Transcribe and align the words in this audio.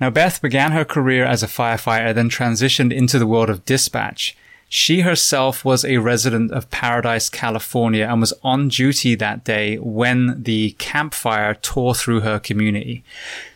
Now, 0.00 0.10
Beth 0.10 0.40
began 0.40 0.72
her 0.72 0.84
career 0.84 1.24
as 1.24 1.42
a 1.42 1.48
firefighter, 1.48 2.14
then 2.14 2.30
transitioned 2.30 2.92
into 2.92 3.18
the 3.18 3.26
world 3.26 3.50
of 3.50 3.64
dispatch. 3.64 4.36
She 4.68 5.00
herself 5.00 5.64
was 5.64 5.84
a 5.84 5.96
resident 5.96 6.52
of 6.52 6.70
Paradise, 6.70 7.28
California, 7.30 8.06
and 8.06 8.20
was 8.20 8.34
on 8.42 8.68
duty 8.68 9.14
that 9.14 9.42
day 9.42 9.76
when 9.76 10.42
the 10.42 10.72
Camp 10.72 11.14
Fire 11.14 11.54
tore 11.54 11.94
through 11.94 12.20
her 12.20 12.38
community. 12.38 13.02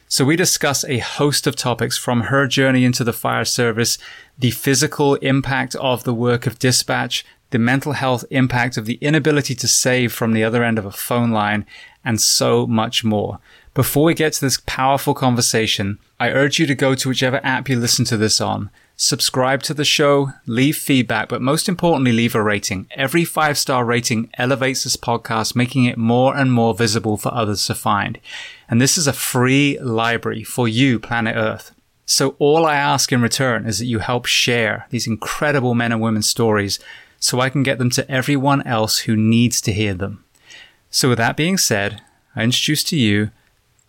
So 0.08 0.24
we 0.24 0.36
discuss 0.36 0.84
a 0.84 0.98
host 0.98 1.46
of 1.46 1.54
topics 1.54 1.96
from 1.96 2.22
her 2.22 2.46
journey 2.46 2.84
into 2.84 3.04
the 3.04 3.12
fire 3.12 3.44
service, 3.44 3.98
the 4.38 4.50
physical 4.50 5.14
impact 5.16 5.74
of 5.76 6.04
the 6.04 6.14
work 6.14 6.46
of 6.46 6.58
dispatch, 6.58 7.24
the 7.50 7.58
mental 7.58 7.92
health 7.92 8.24
impact 8.30 8.76
of 8.76 8.86
the 8.86 8.98
inability 9.00 9.54
to 9.54 9.68
save 9.68 10.12
from 10.12 10.32
the 10.32 10.44
other 10.44 10.64
end 10.64 10.78
of 10.78 10.86
a 10.86 10.90
phone 10.90 11.30
line, 11.30 11.66
and 12.04 12.20
so 12.20 12.66
much 12.66 13.04
more. 13.04 13.38
Before 13.74 14.04
we 14.04 14.12
get 14.12 14.34
to 14.34 14.40
this 14.42 14.60
powerful 14.66 15.14
conversation, 15.14 15.98
I 16.20 16.28
urge 16.28 16.58
you 16.58 16.66
to 16.66 16.74
go 16.74 16.94
to 16.94 17.08
whichever 17.08 17.40
app 17.42 17.70
you 17.70 17.78
listen 17.78 18.04
to 18.06 18.18
this 18.18 18.38
on, 18.38 18.68
subscribe 18.96 19.62
to 19.62 19.72
the 19.72 19.84
show, 19.84 20.32
leave 20.44 20.76
feedback, 20.76 21.30
but 21.30 21.40
most 21.40 21.70
importantly, 21.70 22.12
leave 22.12 22.34
a 22.34 22.42
rating. 22.42 22.86
Every 22.90 23.24
five 23.24 23.56
star 23.56 23.82
rating 23.86 24.28
elevates 24.36 24.84
this 24.84 24.98
podcast, 24.98 25.56
making 25.56 25.86
it 25.86 25.96
more 25.96 26.36
and 26.36 26.52
more 26.52 26.74
visible 26.74 27.16
for 27.16 27.32
others 27.32 27.66
to 27.66 27.74
find. 27.74 28.18
And 28.68 28.78
this 28.78 28.98
is 28.98 29.06
a 29.06 29.12
free 29.14 29.78
library 29.80 30.44
for 30.44 30.68
you, 30.68 30.98
planet 30.98 31.34
Earth. 31.34 31.74
So 32.04 32.36
all 32.38 32.66
I 32.66 32.76
ask 32.76 33.10
in 33.10 33.22
return 33.22 33.66
is 33.66 33.78
that 33.78 33.86
you 33.86 34.00
help 34.00 34.26
share 34.26 34.86
these 34.90 35.06
incredible 35.06 35.74
men 35.74 35.92
and 35.92 36.00
women's 36.02 36.28
stories 36.28 36.78
so 37.18 37.40
I 37.40 37.48
can 37.48 37.62
get 37.62 37.78
them 37.78 37.88
to 37.90 38.10
everyone 38.10 38.66
else 38.66 38.98
who 38.98 39.16
needs 39.16 39.62
to 39.62 39.72
hear 39.72 39.94
them. 39.94 40.26
So 40.90 41.08
with 41.08 41.18
that 41.18 41.38
being 41.38 41.56
said, 41.56 42.02
I 42.36 42.42
introduce 42.42 42.84
to 42.84 42.96
you 42.98 43.30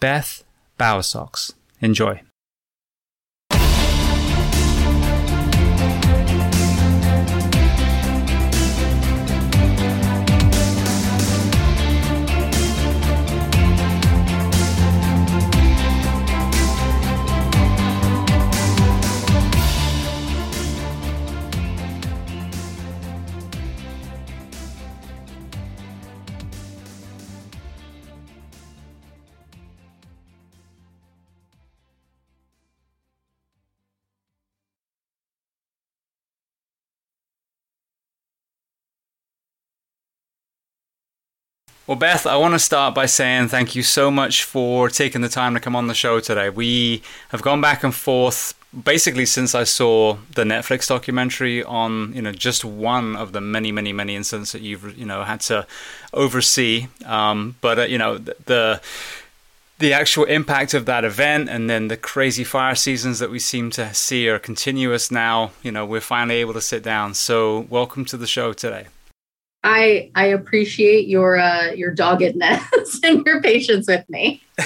Beth 0.04 0.44
Bowersox. 0.78 1.54
Enjoy. 1.80 2.33
Well, 41.86 41.98
Beth, 41.98 42.26
I 42.26 42.38
want 42.38 42.54
to 42.54 42.60
start 42.60 42.96
by 42.96 43.08
saying 43.08 43.50
thank 43.50 43.76
you 43.76 43.84
so 43.84 44.10
much 44.10 44.46
for 44.46 44.88
taking 44.88 45.20
the 45.20 45.28
time 45.28 45.54
to 45.54 45.60
come 45.60 45.76
on 45.76 45.88
the 45.88 45.94
show 45.94 46.22
today. 46.22 46.50
We 46.50 47.04
have 47.28 47.42
gone 47.42 47.60
back 47.60 47.84
and 47.84 47.94
forth 47.94 48.54
basically 48.86 49.26
since 49.26 49.54
I 49.54 49.66
saw 49.66 50.16
the 50.34 50.46
Netflix 50.46 50.88
documentary 50.88 51.62
on, 51.62 52.14
you 52.14 52.22
know, 52.22 52.32
just 52.32 52.64
one 52.64 53.18
of 53.18 53.34
the 53.34 53.42
many, 53.42 53.74
many, 53.74 53.92
many 53.92 54.16
incidents 54.16 54.54
that 54.54 54.62
you've, 54.62 54.98
you 54.98 55.06
know, 55.06 55.26
had 55.26 55.42
to 55.42 55.68
oversee. 56.14 56.88
Um, 57.06 57.58
but, 57.60 57.80
uh, 57.80 57.82
you 57.82 57.98
know, 57.98 58.18
the 58.18 58.80
the 59.80 59.92
actual 59.92 60.24
impact 60.24 60.74
of 60.74 60.86
that 60.86 61.04
event 61.04 61.50
and 61.50 61.70
then 61.70 61.90
the 61.90 61.98
crazy 61.98 62.46
fire 62.46 62.76
seasons 62.76 63.20
that 63.20 63.30
we 63.30 63.40
seem 63.40 63.70
to 63.72 63.94
see 63.94 64.30
are 64.30 64.40
continuous 64.40 65.12
now. 65.12 65.52
You 65.62 65.74
know, 65.74 65.86
we're 65.86 66.00
finally 66.00 66.36
able 66.36 66.54
to 66.54 66.62
sit 66.62 66.82
down. 66.82 67.14
So, 67.14 67.68
welcome 67.70 68.06
to 68.06 68.16
the 68.16 68.28
show 68.28 68.54
today. 68.54 68.88
I 69.64 70.12
I 70.16 70.26
appreciate 70.26 71.08
your 71.08 71.38
uh, 71.38 71.72
your 71.72 71.92
doggedness 71.92 73.00
and 73.04 73.26
your 73.26 73.42
patience 73.42 73.88
with 73.88 74.08
me. 74.10 74.42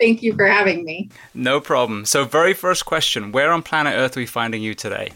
Thank 0.00 0.22
you 0.22 0.34
for 0.34 0.46
having 0.46 0.84
me. 0.84 1.10
No 1.34 1.60
problem. 1.60 2.04
So, 2.04 2.24
very 2.24 2.54
first 2.54 2.84
question: 2.84 3.32
Where 3.32 3.52
on 3.52 3.62
planet 3.62 3.94
Earth 3.94 4.16
are 4.16 4.20
we 4.20 4.26
finding 4.26 4.62
you 4.62 4.74
today? 4.74 5.12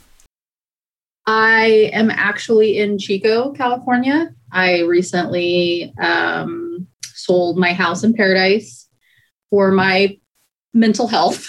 I 1.26 1.90
am 1.92 2.10
actually 2.10 2.78
in 2.78 2.98
Chico, 2.98 3.52
California. 3.52 4.34
I 4.50 4.80
recently 4.80 5.94
um, 6.00 6.88
sold 7.02 7.56
my 7.56 7.72
house 7.72 8.02
in 8.02 8.14
Paradise 8.14 8.88
for 9.50 9.70
my 9.70 10.18
mental 10.72 11.06
health 11.06 11.46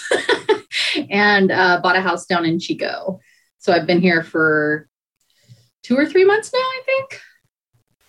and 1.10 1.50
uh, 1.50 1.80
bought 1.82 1.96
a 1.96 2.00
house 2.00 2.26
down 2.26 2.44
in 2.44 2.60
Chico. 2.60 3.18
So 3.58 3.72
I've 3.72 3.86
been 3.86 4.00
here 4.00 4.22
for 4.22 4.88
two 5.82 5.96
or 5.96 6.06
three 6.06 6.24
months 6.24 6.52
now, 6.52 6.60
I 6.60 6.82
think. 6.84 7.20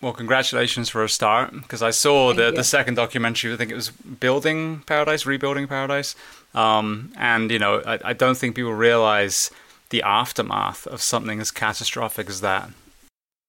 Well, 0.04 0.12
congratulations 0.12 0.90
for 0.90 1.02
a 1.02 1.08
start 1.08 1.54
because 1.54 1.82
I 1.82 1.88
saw 1.88 2.34
the, 2.34 2.50
the 2.50 2.62
second 2.62 2.96
documentary. 2.96 3.54
I 3.54 3.56
think 3.56 3.70
it 3.70 3.74
was 3.74 3.88
Building 3.88 4.82
Paradise, 4.84 5.24
Rebuilding 5.24 5.66
Paradise. 5.66 6.14
Um, 6.54 7.10
and, 7.16 7.50
you 7.50 7.58
know, 7.58 7.82
I, 7.86 7.98
I 8.04 8.12
don't 8.12 8.36
think 8.36 8.54
people 8.54 8.74
realize 8.74 9.50
the 9.88 10.02
aftermath 10.02 10.86
of 10.86 11.00
something 11.00 11.40
as 11.40 11.50
catastrophic 11.50 12.28
as 12.28 12.42
that. 12.42 12.68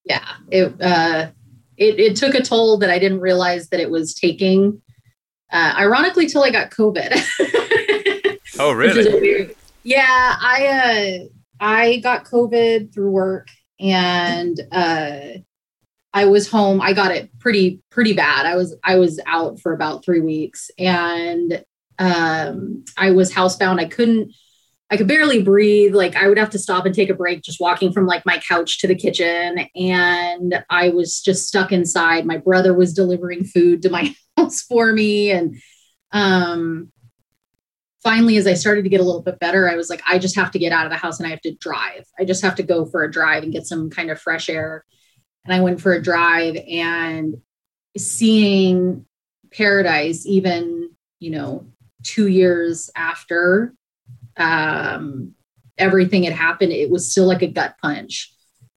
Yeah. 0.05 0.25
It, 0.49 0.81
uh, 0.81 1.27
it, 1.75 1.99
it 1.99 2.15
took 2.15 2.35
a 2.35 2.41
toll 2.41 2.77
that 2.77 2.89
I 2.89 2.99
didn't 2.99 3.19
realize 3.19 3.67
that 3.67 3.81
it 3.81 3.89
was 3.89 4.13
taking, 4.13 4.81
uh, 5.51 5.73
ironically, 5.77 6.25
till 6.25 6.45
I 6.45 6.51
got 6.51 6.71
COVID. 6.71 8.37
oh, 8.59 8.71
really? 8.71 9.53
Yeah. 9.83 10.35
I, 10.39 11.19
uh, 11.19 11.25
I 11.59 11.97
got 11.97 12.23
COVID 12.23 12.93
through 12.93 13.11
work 13.11 13.49
and, 13.77 14.57
uh, 14.71 15.39
I 16.15 16.23
was 16.23 16.49
home. 16.49 16.79
I 16.79 16.93
got 16.93 17.11
it 17.11 17.29
pretty 17.39 17.81
pretty 17.91 18.13
bad. 18.13 18.45
I 18.45 18.55
was 18.55 18.73
I 18.85 18.95
was 18.95 19.19
out 19.25 19.59
for 19.59 19.73
about 19.73 20.05
three 20.05 20.21
weeks, 20.21 20.71
and 20.79 21.61
um, 21.99 22.85
I 22.97 23.11
was 23.11 23.33
housebound. 23.33 23.81
I 23.81 23.85
couldn't. 23.85 24.33
I 24.89 24.95
could 24.95 25.09
barely 25.09 25.43
breathe. 25.43 25.93
Like 25.93 26.15
I 26.15 26.29
would 26.29 26.37
have 26.37 26.51
to 26.51 26.59
stop 26.59 26.85
and 26.85 26.95
take 26.95 27.09
a 27.09 27.13
break, 27.13 27.41
just 27.41 27.59
walking 27.59 27.91
from 27.91 28.05
like 28.05 28.25
my 28.25 28.37
couch 28.37 28.79
to 28.79 28.87
the 28.87 28.95
kitchen, 28.95 29.67
and 29.75 30.63
I 30.69 30.87
was 30.89 31.19
just 31.19 31.49
stuck 31.49 31.73
inside. 31.73 32.25
My 32.25 32.37
brother 32.37 32.73
was 32.73 32.93
delivering 32.93 33.43
food 33.43 33.81
to 33.81 33.89
my 33.89 34.15
house 34.37 34.61
for 34.61 34.93
me, 34.93 35.31
and 35.31 35.57
um, 36.13 36.93
finally, 38.03 38.37
as 38.37 38.47
I 38.47 38.53
started 38.53 38.83
to 38.83 38.89
get 38.89 39.01
a 39.01 39.03
little 39.03 39.21
bit 39.21 39.39
better, 39.39 39.69
I 39.69 39.75
was 39.75 39.89
like, 39.89 40.01
I 40.07 40.17
just 40.17 40.37
have 40.37 40.51
to 40.51 40.59
get 40.59 40.71
out 40.71 40.85
of 40.85 40.93
the 40.93 40.97
house 40.97 41.19
and 41.19 41.27
I 41.27 41.31
have 41.31 41.41
to 41.41 41.55
drive. 41.55 42.05
I 42.17 42.23
just 42.23 42.41
have 42.41 42.55
to 42.55 42.63
go 42.63 42.85
for 42.85 43.03
a 43.03 43.11
drive 43.11 43.43
and 43.43 43.51
get 43.51 43.67
some 43.67 43.89
kind 43.89 44.09
of 44.09 44.21
fresh 44.21 44.47
air 44.47 44.85
and 45.45 45.53
I 45.53 45.61
went 45.61 45.79
for 45.79 45.93
a 45.93 46.01
drive 46.01 46.57
and 46.69 47.35
seeing 47.97 49.05
paradise 49.51 50.25
even 50.25 50.89
you 51.19 51.31
know 51.31 51.65
two 52.03 52.27
years 52.27 52.89
after 52.95 53.73
um, 54.37 55.33
everything 55.77 56.23
had 56.23 56.33
happened 56.33 56.71
it 56.71 56.89
was 56.89 57.09
still 57.09 57.25
like 57.25 57.41
a 57.41 57.47
gut 57.47 57.75
punch. 57.81 58.31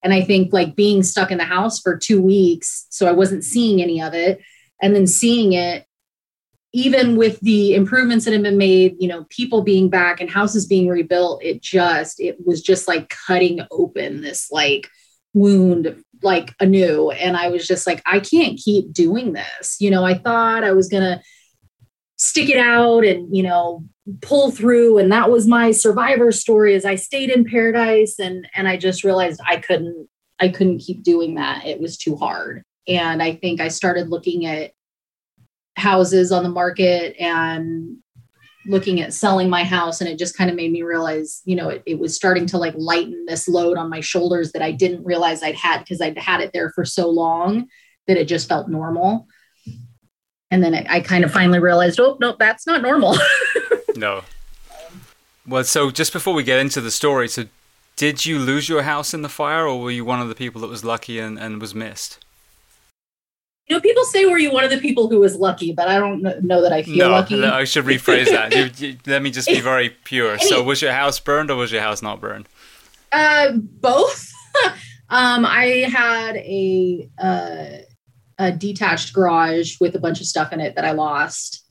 And 0.04 0.12
i 0.14 0.22
think 0.22 0.52
like 0.52 0.76
being 0.76 1.02
stuck 1.02 1.32
in 1.32 1.38
the 1.38 1.44
house 1.44 1.80
for 1.80 1.96
two 1.96 2.22
weeks 2.22 2.86
so 2.90 3.08
i 3.08 3.12
wasn't 3.12 3.44
seeing 3.44 3.82
any 3.82 4.00
of 4.00 4.14
it 4.14 4.40
and 4.80 4.94
then 4.94 5.06
seeing 5.08 5.54
it 5.54 5.86
even 6.72 7.16
with 7.16 7.40
the 7.40 7.74
improvements 7.74 8.24
that 8.24 8.32
have 8.32 8.42
been 8.42 8.58
made 8.58 8.94
you 9.00 9.08
know 9.08 9.26
people 9.28 9.62
being 9.62 9.90
back 9.90 10.20
and 10.20 10.30
houses 10.30 10.66
being 10.66 10.86
rebuilt 10.86 11.42
it 11.42 11.60
just 11.60 12.20
it 12.20 12.36
was 12.46 12.62
just 12.62 12.86
like 12.86 13.08
cutting 13.26 13.60
open 13.72 14.20
this 14.20 14.50
like 14.52 14.88
wound 15.34 16.02
like 16.22 16.54
anew. 16.60 17.10
And 17.10 17.36
I 17.36 17.48
was 17.48 17.66
just 17.66 17.86
like, 17.86 18.02
I 18.06 18.20
can't 18.20 18.58
keep 18.58 18.92
doing 18.92 19.32
this. 19.32 19.76
You 19.80 19.90
know, 19.90 20.04
I 20.04 20.14
thought 20.14 20.64
I 20.64 20.72
was 20.72 20.88
going 20.88 21.02
to 21.02 21.22
stick 22.16 22.48
it 22.48 22.58
out 22.58 23.04
and, 23.04 23.34
you 23.34 23.42
know, 23.42 23.84
pull 24.20 24.50
through. 24.50 24.98
And 24.98 25.12
that 25.12 25.30
was 25.30 25.46
my 25.46 25.70
survivor 25.70 26.32
story 26.32 26.74
as 26.74 26.84
I 26.84 26.96
stayed 26.96 27.30
in 27.30 27.44
paradise. 27.44 28.18
And, 28.18 28.48
and 28.54 28.66
I 28.66 28.76
just 28.76 29.04
realized 29.04 29.40
I 29.46 29.58
couldn't, 29.58 30.08
I 30.40 30.48
couldn't 30.48 30.80
keep 30.80 31.02
doing 31.02 31.36
that. 31.36 31.66
It 31.66 31.80
was 31.80 31.96
too 31.96 32.16
hard. 32.16 32.62
And 32.86 33.22
I 33.22 33.34
think 33.36 33.60
I 33.60 33.68
started 33.68 34.08
looking 34.08 34.46
at 34.46 34.72
houses 35.76 36.32
on 36.32 36.42
the 36.42 36.48
market 36.48 37.14
and 37.20 37.98
looking 38.68 39.00
at 39.00 39.14
selling 39.14 39.48
my 39.48 39.64
house 39.64 40.00
and 40.00 40.08
it 40.08 40.18
just 40.18 40.36
kind 40.36 40.50
of 40.50 40.54
made 40.54 40.70
me 40.70 40.82
realize 40.82 41.40
you 41.44 41.56
know 41.56 41.70
it, 41.70 41.82
it, 41.86 41.98
was 41.98 42.14
starting 42.14 42.46
to 42.46 42.58
like 42.58 42.74
lighten 42.76 43.24
this 43.26 43.48
load 43.48 43.78
on 43.78 43.88
my 43.88 44.00
shoulders 44.00 44.52
that 44.52 44.62
i 44.62 44.70
didn't 44.70 45.02
realize 45.04 45.42
i'd 45.42 45.54
had 45.54 45.78
because 45.78 46.00
i'd 46.00 46.16
had 46.18 46.40
it 46.40 46.52
there 46.52 46.70
for 46.70 46.84
so 46.84 47.08
long 47.08 47.66
that 48.08 48.16
it 48.16 48.24
just 48.24 48.48
felt 48.48 48.68
normal. 48.68 49.28
And 50.50 50.64
then 50.64 50.74
it, 50.74 50.86
i 50.88 51.00
kind 51.00 51.24
of 51.24 51.30
finally 51.30 51.58
realized 51.58 52.00
oh 52.00 52.16
no 52.20 52.36
that's 52.38 52.66
not 52.66 52.82
normal. 52.82 53.16
No. 53.96 54.22
Well 55.44 55.64
so 55.64 55.90
just 55.90 56.12
before 56.12 56.34
we 56.34 56.44
get 56.44 56.60
into 56.60 56.80
the 56.80 56.92
story 56.92 57.26
so 57.26 57.46
did 57.96 58.24
you 58.24 58.38
lose 58.38 58.68
your 58.68 58.82
house 58.82 59.12
in 59.12 59.22
the 59.22 59.28
fire 59.28 59.66
or 59.66 59.80
were 59.80 59.90
you 59.90 60.04
one 60.04 60.20
of 60.20 60.28
the 60.28 60.36
people 60.36 60.60
that 60.60 60.68
was 60.68 60.84
lucky 60.84 61.18
and, 61.18 61.36
and 61.36 61.60
was 61.60 61.74
missed 61.74 62.24
you 63.68 63.76
know, 63.76 63.80
people 63.80 64.04
say 64.04 64.24
were 64.24 64.38
you 64.38 64.50
one 64.50 64.64
of 64.64 64.70
the 64.70 64.78
people 64.78 65.08
who 65.08 65.20
was 65.20 65.36
lucky, 65.36 65.72
but 65.72 65.88
I 65.88 65.98
don't 65.98 66.22
know 66.42 66.62
that 66.62 66.72
I 66.72 66.82
feel 66.82 67.08
no, 67.08 67.10
lucky. 67.10 67.38
No, 67.38 67.52
I 67.52 67.64
should 67.64 67.84
rephrase 67.84 68.26
that. 68.26 68.54
you, 68.54 68.88
you, 68.88 68.96
let 69.06 69.22
me 69.22 69.30
just 69.30 69.46
be 69.46 69.60
very 69.62 69.90
pure. 69.90 70.38
So, 70.38 70.62
was 70.62 70.80
your 70.80 70.92
house 70.92 71.20
burned 71.20 71.50
or 71.50 71.56
was 71.56 71.70
your 71.70 71.82
house 71.82 72.00
not 72.00 72.20
burned? 72.20 72.48
Uh, 73.12 73.52
both. 73.52 74.32
um, 75.10 75.44
I 75.44 75.86
had 75.92 76.36
a 76.36 77.08
uh, 77.18 77.66
a 78.38 78.52
detached 78.52 79.12
garage 79.12 79.78
with 79.80 79.94
a 79.94 80.00
bunch 80.00 80.20
of 80.20 80.26
stuff 80.26 80.52
in 80.52 80.60
it 80.60 80.74
that 80.76 80.86
I 80.86 80.92
lost. 80.92 81.64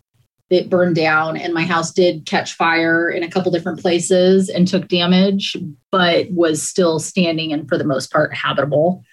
It 0.51 0.69
burned 0.69 0.95
down, 0.95 1.35
and 1.35 1.53
my 1.53 1.63
house 1.63 1.91
did 1.91 2.27
catch 2.27 2.53
fire 2.53 3.09
in 3.09 3.23
a 3.23 3.29
couple 3.29 3.51
different 3.51 3.81
places 3.81 4.49
and 4.49 4.67
took 4.67 4.87
damage, 4.87 5.57
but 5.91 6.31
was 6.31 6.61
still 6.61 6.99
standing 6.99 7.51
and 7.51 7.67
for 7.67 7.77
the 7.77 7.83
most 7.83 8.11
part 8.11 8.35
habitable. 8.35 9.03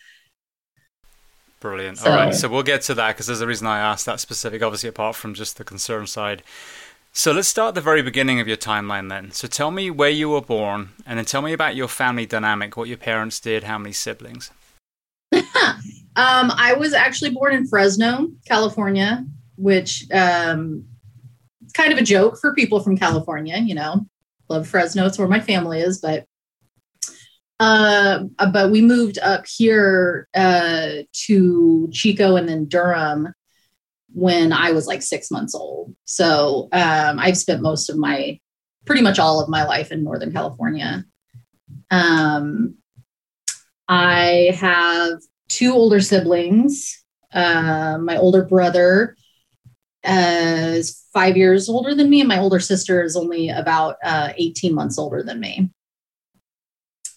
Brilliant. 1.64 1.96
So, 1.96 2.10
All 2.10 2.16
right, 2.16 2.34
so 2.34 2.46
we'll 2.50 2.62
get 2.62 2.82
to 2.82 2.94
that 2.96 3.16
because 3.16 3.26
there's 3.26 3.40
a 3.40 3.46
reason 3.46 3.66
I 3.66 3.78
asked 3.78 4.04
that 4.04 4.20
specific, 4.20 4.62
obviously, 4.62 4.90
apart 4.90 5.16
from 5.16 5.32
just 5.32 5.56
the 5.56 5.64
concern 5.64 6.06
side. 6.06 6.42
So 7.10 7.32
let's 7.32 7.48
start 7.48 7.68
at 7.68 7.74
the 7.74 7.80
very 7.80 8.02
beginning 8.02 8.38
of 8.38 8.46
your 8.46 8.58
timeline 8.58 9.08
then. 9.08 9.30
So 9.30 9.48
tell 9.48 9.70
me 9.70 9.90
where 9.90 10.10
you 10.10 10.28
were 10.28 10.42
born, 10.42 10.90
and 11.06 11.16
then 11.16 11.24
tell 11.24 11.40
me 11.40 11.54
about 11.54 11.74
your 11.74 11.88
family 11.88 12.26
dynamic, 12.26 12.76
what 12.76 12.88
your 12.88 12.98
parents 12.98 13.40
did, 13.40 13.64
how 13.64 13.78
many 13.78 13.94
siblings. 13.94 14.50
um, 15.32 15.42
I 16.16 16.74
was 16.78 16.92
actually 16.92 17.30
born 17.30 17.54
in 17.54 17.66
Fresno, 17.66 18.28
California, 18.46 19.24
which 19.56 20.04
um, 20.12 20.84
kind 21.72 21.94
of 21.94 21.98
a 21.98 22.02
joke 22.02 22.38
for 22.38 22.52
people 22.52 22.80
from 22.80 22.98
California. 22.98 23.56
You 23.56 23.74
know, 23.74 24.06
love 24.50 24.68
Fresno; 24.68 25.06
it's 25.06 25.18
where 25.18 25.28
my 25.28 25.40
family 25.40 25.80
is, 25.80 25.98
but 25.98 26.26
uh, 27.64 28.46
but 28.52 28.70
we 28.70 28.82
moved 28.82 29.18
up 29.20 29.46
here 29.46 30.28
uh, 30.34 30.88
to 31.12 31.88
Chico 31.92 32.36
and 32.36 32.46
then 32.46 32.66
Durham 32.66 33.32
when 34.12 34.52
I 34.52 34.72
was 34.72 34.86
like 34.86 35.00
six 35.00 35.30
months 35.30 35.54
old. 35.54 35.94
So 36.04 36.68
um, 36.72 37.18
I've 37.18 37.38
spent 37.38 37.62
most 37.62 37.88
of 37.88 37.96
my, 37.96 38.38
pretty 38.84 39.00
much 39.00 39.18
all 39.18 39.40
of 39.40 39.48
my 39.48 39.64
life 39.64 39.90
in 39.90 40.04
Northern 40.04 40.30
California. 40.30 41.04
Um, 41.90 42.74
I 43.88 44.54
have 44.60 45.20
two 45.48 45.72
older 45.72 46.00
siblings. 46.00 47.02
Uh, 47.32 47.96
my 47.98 48.18
older 48.18 48.44
brother 48.44 49.16
uh, 50.04 50.72
is 50.74 51.02
five 51.14 51.38
years 51.38 51.70
older 51.70 51.94
than 51.94 52.10
me, 52.10 52.20
and 52.20 52.28
my 52.28 52.38
older 52.38 52.60
sister 52.60 53.02
is 53.02 53.16
only 53.16 53.48
about 53.48 53.96
uh, 54.04 54.34
18 54.36 54.74
months 54.74 54.98
older 54.98 55.22
than 55.22 55.40
me. 55.40 55.70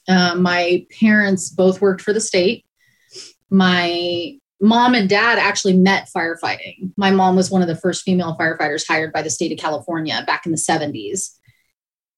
Uh, 0.08 0.36
my 0.36 0.86
parents 1.00 1.50
both 1.50 1.82
worked 1.82 2.02
for 2.02 2.14
the 2.14 2.22
state. 2.22 2.66
My 3.50 4.38
mom 4.60 4.96
and 4.96 5.10
dad 5.10 5.38
actually 5.38 5.78
met 5.78 6.10
firefighting. 6.16 6.92
My 6.98 7.12
mom 7.12 7.36
was 7.36 7.52
one 7.52 7.62
of 7.62 7.68
the 7.68 7.76
first 7.76 8.04
female 8.04 8.36
firefighters 8.40 8.88
hired 8.88 9.14
by 9.14 9.22
the 9.22 9.30
state 9.30 9.52
of 9.52 9.58
California 9.58 10.24
back 10.26 10.46
in 10.46 10.52
the 10.52 10.58
70s. 10.58 11.38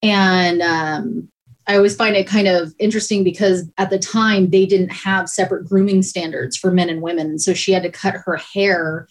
And 0.01 0.62
um, 0.62 1.29
I 1.67 1.75
always 1.75 1.96
find 1.96 2.15
it 2.15 2.27
kind 2.27 2.48
of 2.48 2.74
interesting 2.79 3.24
because 3.24 3.69
at 3.77 3.89
the 3.89 4.00
time 4.00 4.50
they 4.50 4.65
didn't 4.65 4.89
have 4.89 5.29
separate 5.29 5.67
grooming 5.67 6.01
standards 6.01 6.55
for 6.55 6.72
men 6.72 6.89
and 6.89 7.01
women. 7.01 7.38
So 7.38 7.53
she 7.53 7.74
had 7.74 7.84
to 7.84 7.91
cut 7.91 8.15
her 8.25 8.38
hair 8.38 9.08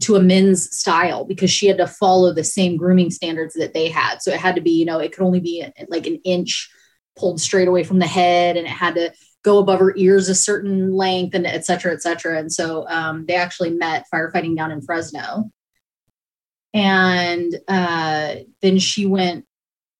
to 0.00 0.16
a 0.16 0.22
men's 0.22 0.74
style 0.74 1.24
because 1.24 1.50
she 1.50 1.66
had 1.66 1.78
to 1.78 1.86
follow 1.86 2.32
the 2.32 2.44
same 2.44 2.76
grooming 2.76 3.10
standards 3.10 3.54
that 3.54 3.74
they 3.74 3.88
had. 3.88 4.22
So 4.22 4.30
it 4.30 4.40
had 4.40 4.54
to 4.54 4.60
be, 4.60 4.70
you 4.70 4.84
know, 4.84 4.98
it 4.98 5.12
could 5.12 5.24
only 5.24 5.40
be 5.40 5.66
like 5.88 6.06
an 6.06 6.20
inch 6.24 6.70
pulled 7.16 7.40
straight 7.40 7.68
away 7.68 7.84
from 7.84 7.98
the 7.98 8.06
head 8.06 8.56
and 8.56 8.66
it 8.66 8.70
had 8.70 8.94
to 8.94 9.12
go 9.42 9.58
above 9.58 9.80
her 9.80 9.94
ears 9.96 10.28
a 10.28 10.34
certain 10.34 10.92
length 10.92 11.34
and 11.34 11.46
et 11.46 11.64
cetera, 11.64 11.92
et 11.92 12.02
cetera. 12.02 12.38
And 12.38 12.52
so 12.52 12.86
um, 12.88 13.24
they 13.26 13.34
actually 13.34 13.70
met 13.70 14.06
firefighting 14.12 14.56
down 14.56 14.70
in 14.70 14.82
Fresno. 14.82 15.50
And 16.72 17.58
uh, 17.66 18.34
then 18.62 18.78
she 18.78 19.06
went 19.06 19.46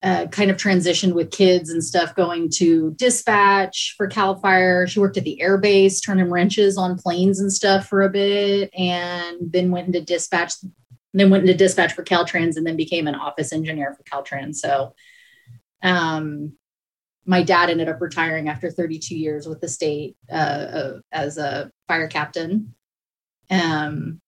uh, 0.03 0.27
kind 0.29 0.51
of 0.51 0.57
transitioned 0.57 1.15
with 1.15 1.31
kids 1.31 1.71
and 1.71 1.85
stuff 1.85 2.15
going 2.15 2.49
to 2.49 2.93
dispatch 2.93 3.95
for 3.97 4.07
Cal 4.07 4.35
Fire. 4.37 4.87
She 4.87 5.01
worked 5.01 5.19
at 5.19 5.25
the 5.25 5.41
air 5.43 5.59
base, 5.59 6.01
turning 6.01 6.31
wrenches 6.31 6.79
on 6.79 6.97
planes 6.97 7.41
and 7.41 7.53
stuff 7.53 7.87
for 7.87 8.03
a 8.03 8.09
bit, 8.09 8.71
and 8.75 9.53
then 9.53 9.71
went 9.71 9.89
into 9.89 10.01
dispatch. 10.01 10.55
Then 11.13 11.29
went 11.29 11.43
into 11.43 11.57
dispatch 11.57 11.93
for 11.93 12.05
Caltrans, 12.05 12.57
and 12.57 12.67
then 12.67 12.77
became 12.77 13.09
an 13.09 13.17
office 13.17 13.53
engineer 13.53 13.95
for 13.95 14.05
Caltrans. 14.05 14.57
So, 14.57 14.95
um, 15.83 16.53
my 17.31 17.45
dad 17.45 17.71
ended 17.71 17.89
up 17.89 18.01
retiring 18.01 18.49
after 18.49 18.73
32 18.73 19.17
years 19.17 19.47
with 19.47 19.61
the 19.61 19.69
state 19.69 20.17
uh, 20.33 20.35
uh, 20.35 21.01
as 21.13 21.39
a 21.39 21.71
fire 21.87 22.09
captain. 22.09 22.75
Um, 23.49 24.21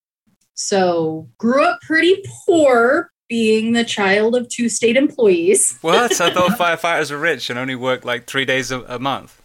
so 0.55 1.29
grew 1.37 1.65
up 1.65 1.81
pretty 1.81 2.23
poor 2.47 3.11
being 3.29 3.73
the 3.73 3.83
child 3.83 4.37
of 4.37 4.49
two 4.49 4.69
state 4.69 4.97
employees. 4.97 5.77
What? 5.83 6.21
I 6.21 6.33
thought 6.33 6.51
firefighters 6.59 7.11
were 7.11 7.19
rich 7.19 7.51
and 7.51 7.59
only 7.59 7.75
worked 7.75 8.05
like 8.05 8.27
three 8.27 8.45
days 8.45 8.71
a, 8.71 8.83
a 8.83 9.01
month. 9.01 9.43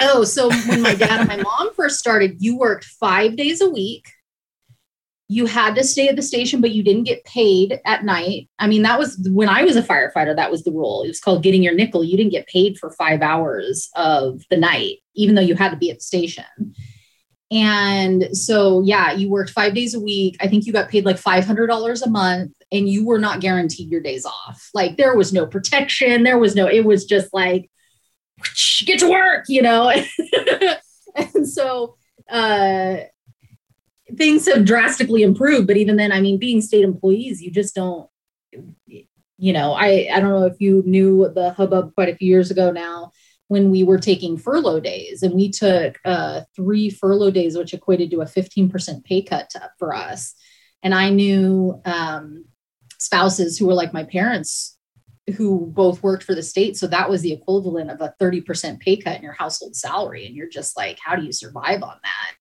Oh, 0.00 0.24
so 0.24 0.50
when 0.50 0.82
my 0.82 0.94
dad 0.94 1.20
and 1.20 1.28
my 1.28 1.38
mom 1.38 1.72
first 1.72 1.98
started, 1.98 2.36
you 2.38 2.58
worked 2.58 2.84
five 2.84 3.34
days 3.36 3.62
a 3.62 3.70
week. 3.70 4.10
You 5.28 5.44
had 5.46 5.74
to 5.74 5.84
stay 5.84 6.08
at 6.08 6.16
the 6.16 6.22
station, 6.22 6.60
but 6.60 6.70
you 6.70 6.82
didn't 6.82 7.04
get 7.04 7.24
paid 7.24 7.80
at 7.84 8.04
night. 8.04 8.48
I 8.58 8.66
mean, 8.66 8.82
that 8.82 8.98
was 8.98 9.18
when 9.30 9.48
I 9.48 9.62
was 9.62 9.76
a 9.76 9.82
firefighter, 9.82 10.34
that 10.34 10.50
was 10.50 10.64
the 10.64 10.72
rule. 10.72 11.02
It 11.02 11.08
was 11.08 11.20
called 11.20 11.42
getting 11.42 11.62
your 11.62 11.74
nickel. 11.74 12.02
You 12.02 12.16
didn't 12.16 12.32
get 12.32 12.46
paid 12.46 12.78
for 12.78 12.90
five 12.92 13.20
hours 13.20 13.90
of 13.94 14.40
the 14.48 14.56
night, 14.56 14.98
even 15.14 15.34
though 15.34 15.42
you 15.42 15.54
had 15.54 15.70
to 15.70 15.76
be 15.76 15.90
at 15.90 15.98
the 15.98 16.04
station. 16.04 16.74
And 17.50 18.36
so, 18.36 18.82
yeah, 18.82 19.12
you 19.12 19.30
worked 19.30 19.50
five 19.50 19.74
days 19.74 19.94
a 19.94 20.00
week. 20.00 20.36
I 20.40 20.48
think 20.48 20.66
you 20.66 20.72
got 20.72 20.90
paid 20.90 21.04
like 21.06 21.16
$500 21.16 22.02
a 22.02 22.10
month 22.10 22.52
and 22.70 22.88
you 22.88 23.06
were 23.06 23.18
not 23.18 23.40
guaranteed 23.40 23.90
your 23.90 24.02
days 24.02 24.26
off. 24.26 24.70
Like 24.74 24.96
there 24.96 25.16
was 25.16 25.32
no 25.32 25.46
protection. 25.46 26.24
There 26.24 26.38
was 26.38 26.54
no, 26.54 26.66
it 26.66 26.84
was 26.84 27.06
just 27.06 27.32
like, 27.32 27.70
get 28.84 29.00
to 29.00 29.10
work, 29.10 29.46
you 29.48 29.62
know? 29.62 29.90
and 31.16 31.48
so, 31.48 31.96
uh, 32.30 32.98
things 34.16 34.46
have 34.46 34.64
drastically 34.64 35.22
improved, 35.22 35.66
but 35.66 35.76
even 35.76 35.96
then, 35.96 36.12
I 36.12 36.20
mean, 36.20 36.38
being 36.38 36.60
state 36.60 36.84
employees, 36.84 37.42
you 37.42 37.50
just 37.50 37.74
don't, 37.74 38.08
you 38.86 39.52
know, 39.52 39.72
I, 39.72 40.08
I 40.12 40.20
don't 40.20 40.30
know 40.30 40.46
if 40.46 40.60
you 40.60 40.82
knew 40.86 41.30
the 41.34 41.50
hubbub 41.50 41.94
quite 41.94 42.08
a 42.08 42.16
few 42.16 42.28
years 42.28 42.50
ago 42.50 42.70
now 42.70 43.12
when 43.48 43.70
we 43.70 43.82
were 43.82 43.98
taking 43.98 44.36
furlough 44.36 44.80
days 44.80 45.22
and 45.22 45.34
we 45.34 45.50
took 45.50 45.98
uh, 46.04 46.42
three 46.54 46.90
furlough 46.90 47.30
days 47.30 47.56
which 47.56 47.72
equated 47.74 48.10
to 48.10 48.20
a 48.20 48.26
15% 48.26 49.04
pay 49.04 49.22
cut 49.22 49.50
to, 49.50 49.70
for 49.78 49.94
us. 49.94 50.34
And 50.82 50.94
i 50.94 51.10
knew 51.10 51.80
um, 51.84 52.44
spouses 52.98 53.58
who 53.58 53.66
were 53.66 53.74
like 53.74 53.92
my 53.92 54.04
parents 54.04 54.76
who 55.36 55.66
both 55.66 56.02
worked 56.02 56.22
for 56.22 56.34
the 56.34 56.42
state. 56.42 56.76
So 56.76 56.86
that 56.86 57.10
was 57.10 57.20
the 57.20 57.32
equivalent 57.32 57.90
of 57.90 58.00
a 58.00 58.14
30% 58.20 58.80
pay 58.80 58.96
cut 58.96 59.16
in 59.16 59.22
your 59.22 59.32
household 59.32 59.76
salary. 59.76 60.26
And 60.26 60.34
you're 60.34 60.48
just 60.48 60.76
like 60.76 60.98
how 61.02 61.16
do 61.16 61.24
you 61.24 61.32
survive 61.32 61.82
on 61.82 61.96
that 62.02 62.37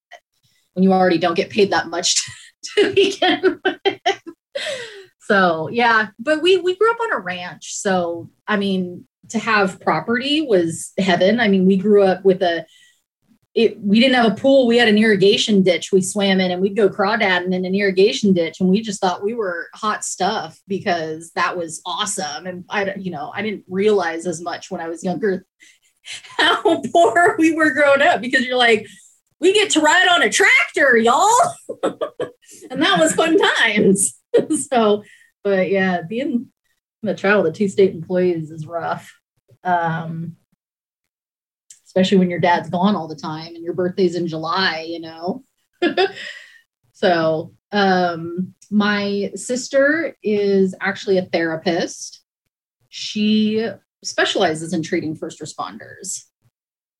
when 0.77 0.83
you 0.83 0.93
already 0.93 1.17
don't 1.17 1.35
get 1.35 1.49
paid 1.49 1.71
that 1.71 1.87
much 1.87 2.15
to, 2.63 2.83
to 2.83 2.93
begin 2.93 3.59
with 3.65 3.99
so 5.19 5.67
yeah 5.69 6.07
but 6.19 6.41
we 6.41 6.57
we 6.57 6.75
grew 6.77 6.91
up 6.91 7.01
on 7.01 7.13
a 7.13 7.19
ranch 7.19 7.73
so 7.75 8.29
i 8.47 8.55
mean 8.55 9.05
to 9.29 9.39
have 9.39 9.79
property 9.81 10.41
was 10.41 10.93
heaven. 10.97 11.39
I 11.39 11.47
mean, 11.47 11.65
we 11.65 11.77
grew 11.77 12.03
up 12.03 12.23
with 12.23 12.41
a 12.41 12.65
it, 13.53 13.79
we 13.81 13.99
didn't 13.99 14.15
have 14.15 14.31
a 14.31 14.35
pool. 14.35 14.67
We 14.67 14.77
had 14.77 14.87
an 14.87 14.99
irrigation 14.99 15.63
ditch 15.63 15.91
we 15.91 15.99
swam 16.01 16.39
in 16.39 16.51
and 16.51 16.61
we'd 16.61 16.75
go 16.75 16.89
crawdadding 16.89 17.55
in 17.55 17.65
an 17.65 17.73
irrigation 17.73 18.31
ditch. 18.31 18.59
And 18.59 18.69
we 18.69 18.81
just 18.81 19.01
thought 19.01 19.23
we 19.23 19.33
were 19.33 19.69
hot 19.73 20.05
stuff 20.05 20.61
because 20.67 21.31
that 21.31 21.57
was 21.57 21.81
awesome. 21.83 22.45
And 22.45 22.65
I, 22.69 22.93
you 22.97 23.09
know, 23.09 23.31
I 23.33 23.41
didn't 23.41 23.63
realize 23.67 24.27
as 24.27 24.41
much 24.41 24.69
when 24.69 24.79
I 24.79 24.87
was 24.87 25.03
younger 25.03 25.43
how 26.37 26.83
poor 26.93 27.35
we 27.39 27.55
were 27.55 27.71
growing 27.71 28.03
up 28.03 28.21
because 28.21 28.45
you're 28.45 28.57
like, 28.57 28.85
we 29.39 29.53
get 29.53 29.71
to 29.71 29.81
ride 29.81 30.07
on 30.07 30.23
a 30.23 30.29
tractor, 30.29 30.97
y'all. 30.97 31.29
and 31.83 32.81
that 32.81 32.99
was 32.99 33.13
fun 33.13 33.37
times. 33.37 34.19
so, 34.69 35.03
but 35.43 35.69
yeah, 35.69 36.01
being 36.01 36.47
the 37.03 37.13
child 37.13 37.47
of 37.47 37.53
two 37.53 37.67
state 37.67 37.93
employees 37.93 38.51
is 38.51 38.65
rough 38.65 39.11
um, 39.67 40.37
especially 41.85 42.17
when 42.17 42.29
your 42.29 42.39
dad's 42.39 42.69
gone 42.69 42.95
all 42.95 43.07
the 43.07 43.15
time 43.15 43.55
and 43.55 43.63
your 43.63 43.73
birthday's 43.73 44.15
in 44.15 44.27
July, 44.27 44.85
you 44.87 44.99
know. 44.99 45.43
so, 46.93 47.53
um, 47.71 48.53
my 48.71 49.31
sister 49.35 50.15
is 50.23 50.73
actually 50.81 51.17
a 51.17 51.25
therapist. 51.25 52.21
She 52.89 53.67
specializes 54.03 54.73
in 54.73 54.83
treating 54.83 55.15
first 55.15 55.41
responders. 55.41 56.23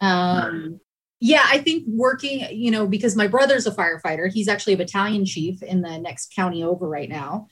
Um, 0.01 0.79
yeah, 1.19 1.45
I 1.45 1.59
think 1.59 1.83
working, 1.88 2.47
you 2.51 2.71
know, 2.71 2.88
because 2.88 3.15
my 3.15 3.27
brother's 3.27 3.67
a 3.67 3.71
firefighter, 3.71 4.31
he's 4.31 4.47
actually 4.47 4.74
a 4.74 4.77
battalion 4.77 5.25
chief 5.25 5.63
in 5.63 5.81
the 5.81 5.97
next 5.97 6.33
county 6.36 6.63
over 6.63 6.88
right 6.88 7.09
now. 7.09 7.47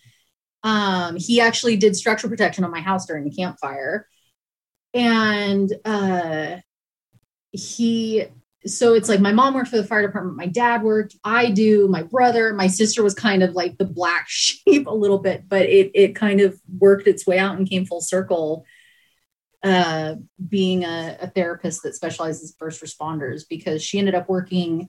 Um, 0.64 1.16
he 1.16 1.42
actually 1.42 1.78
did 1.78 1.96
structural 1.96 2.30
protection 2.30 2.64
on 2.64 2.72
my 2.72 2.82
house 2.82 3.06
during 3.06 3.24
the 3.24 3.36
Camp 3.36 3.58
Fire 3.60 4.08
and 4.96 5.72
uh, 5.84 6.58
he 7.52 8.26
so 8.66 8.96
it's 8.96 9.10
like 9.10 9.20
my 9.20 9.32
mom 9.32 9.54
worked 9.54 9.70
for 9.70 9.78
the 9.78 9.84
fire 9.84 10.08
department 10.08 10.38
my 10.38 10.48
dad 10.48 10.82
worked 10.82 11.16
i 11.24 11.52
do 11.52 11.88
my 11.88 12.02
brother 12.02 12.52
my 12.52 12.66
sister 12.66 13.04
was 13.04 13.14
kind 13.14 13.44
of 13.44 13.54
like 13.54 13.78
the 13.78 13.86
black 13.86 14.26
sheep 14.28 14.88
a 14.88 14.94
little 14.94 15.20
bit 15.20 15.48
but 15.48 15.64
it 15.64 15.92
it 15.94 16.16
kind 16.16 16.42
of 16.42 16.60
worked 16.80 17.08
its 17.08 17.28
way 17.28 17.38
out 17.38 17.58
and 17.58 17.70
came 17.70 17.86
full 17.86 18.02
circle 18.02 18.66
uh, 19.66 20.16
being 20.48 20.86
a, 20.86 21.18
a 21.22 21.28
therapist 21.28 21.82
that 21.84 21.96
specializes 21.96 22.56
first 22.60 22.84
responders 22.84 23.44
because 23.50 23.84
she 23.84 23.98
ended 23.98 24.14
up 24.14 24.30
working 24.30 24.88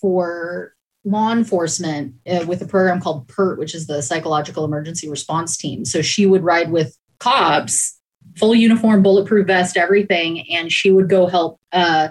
for 0.00 0.74
law 1.04 1.32
enforcement 1.32 2.14
uh, 2.28 2.44
with 2.46 2.60
a 2.60 2.66
program 2.66 3.00
called 3.00 3.28
PERT, 3.28 3.58
which 3.58 3.74
is 3.74 3.86
the 3.86 4.02
Psychological 4.02 4.64
Emergency 4.64 5.08
Response 5.08 5.56
Team. 5.56 5.84
So 5.84 6.02
she 6.02 6.26
would 6.26 6.42
ride 6.42 6.72
with 6.72 6.96
cops 7.20 7.98
full 8.36 8.54
uniform, 8.54 9.02
bulletproof 9.02 9.46
vest, 9.46 9.76
everything. 9.76 10.50
And 10.50 10.72
she 10.72 10.90
would 10.90 11.08
go 11.08 11.26
help 11.26 11.60
uh, 11.72 12.08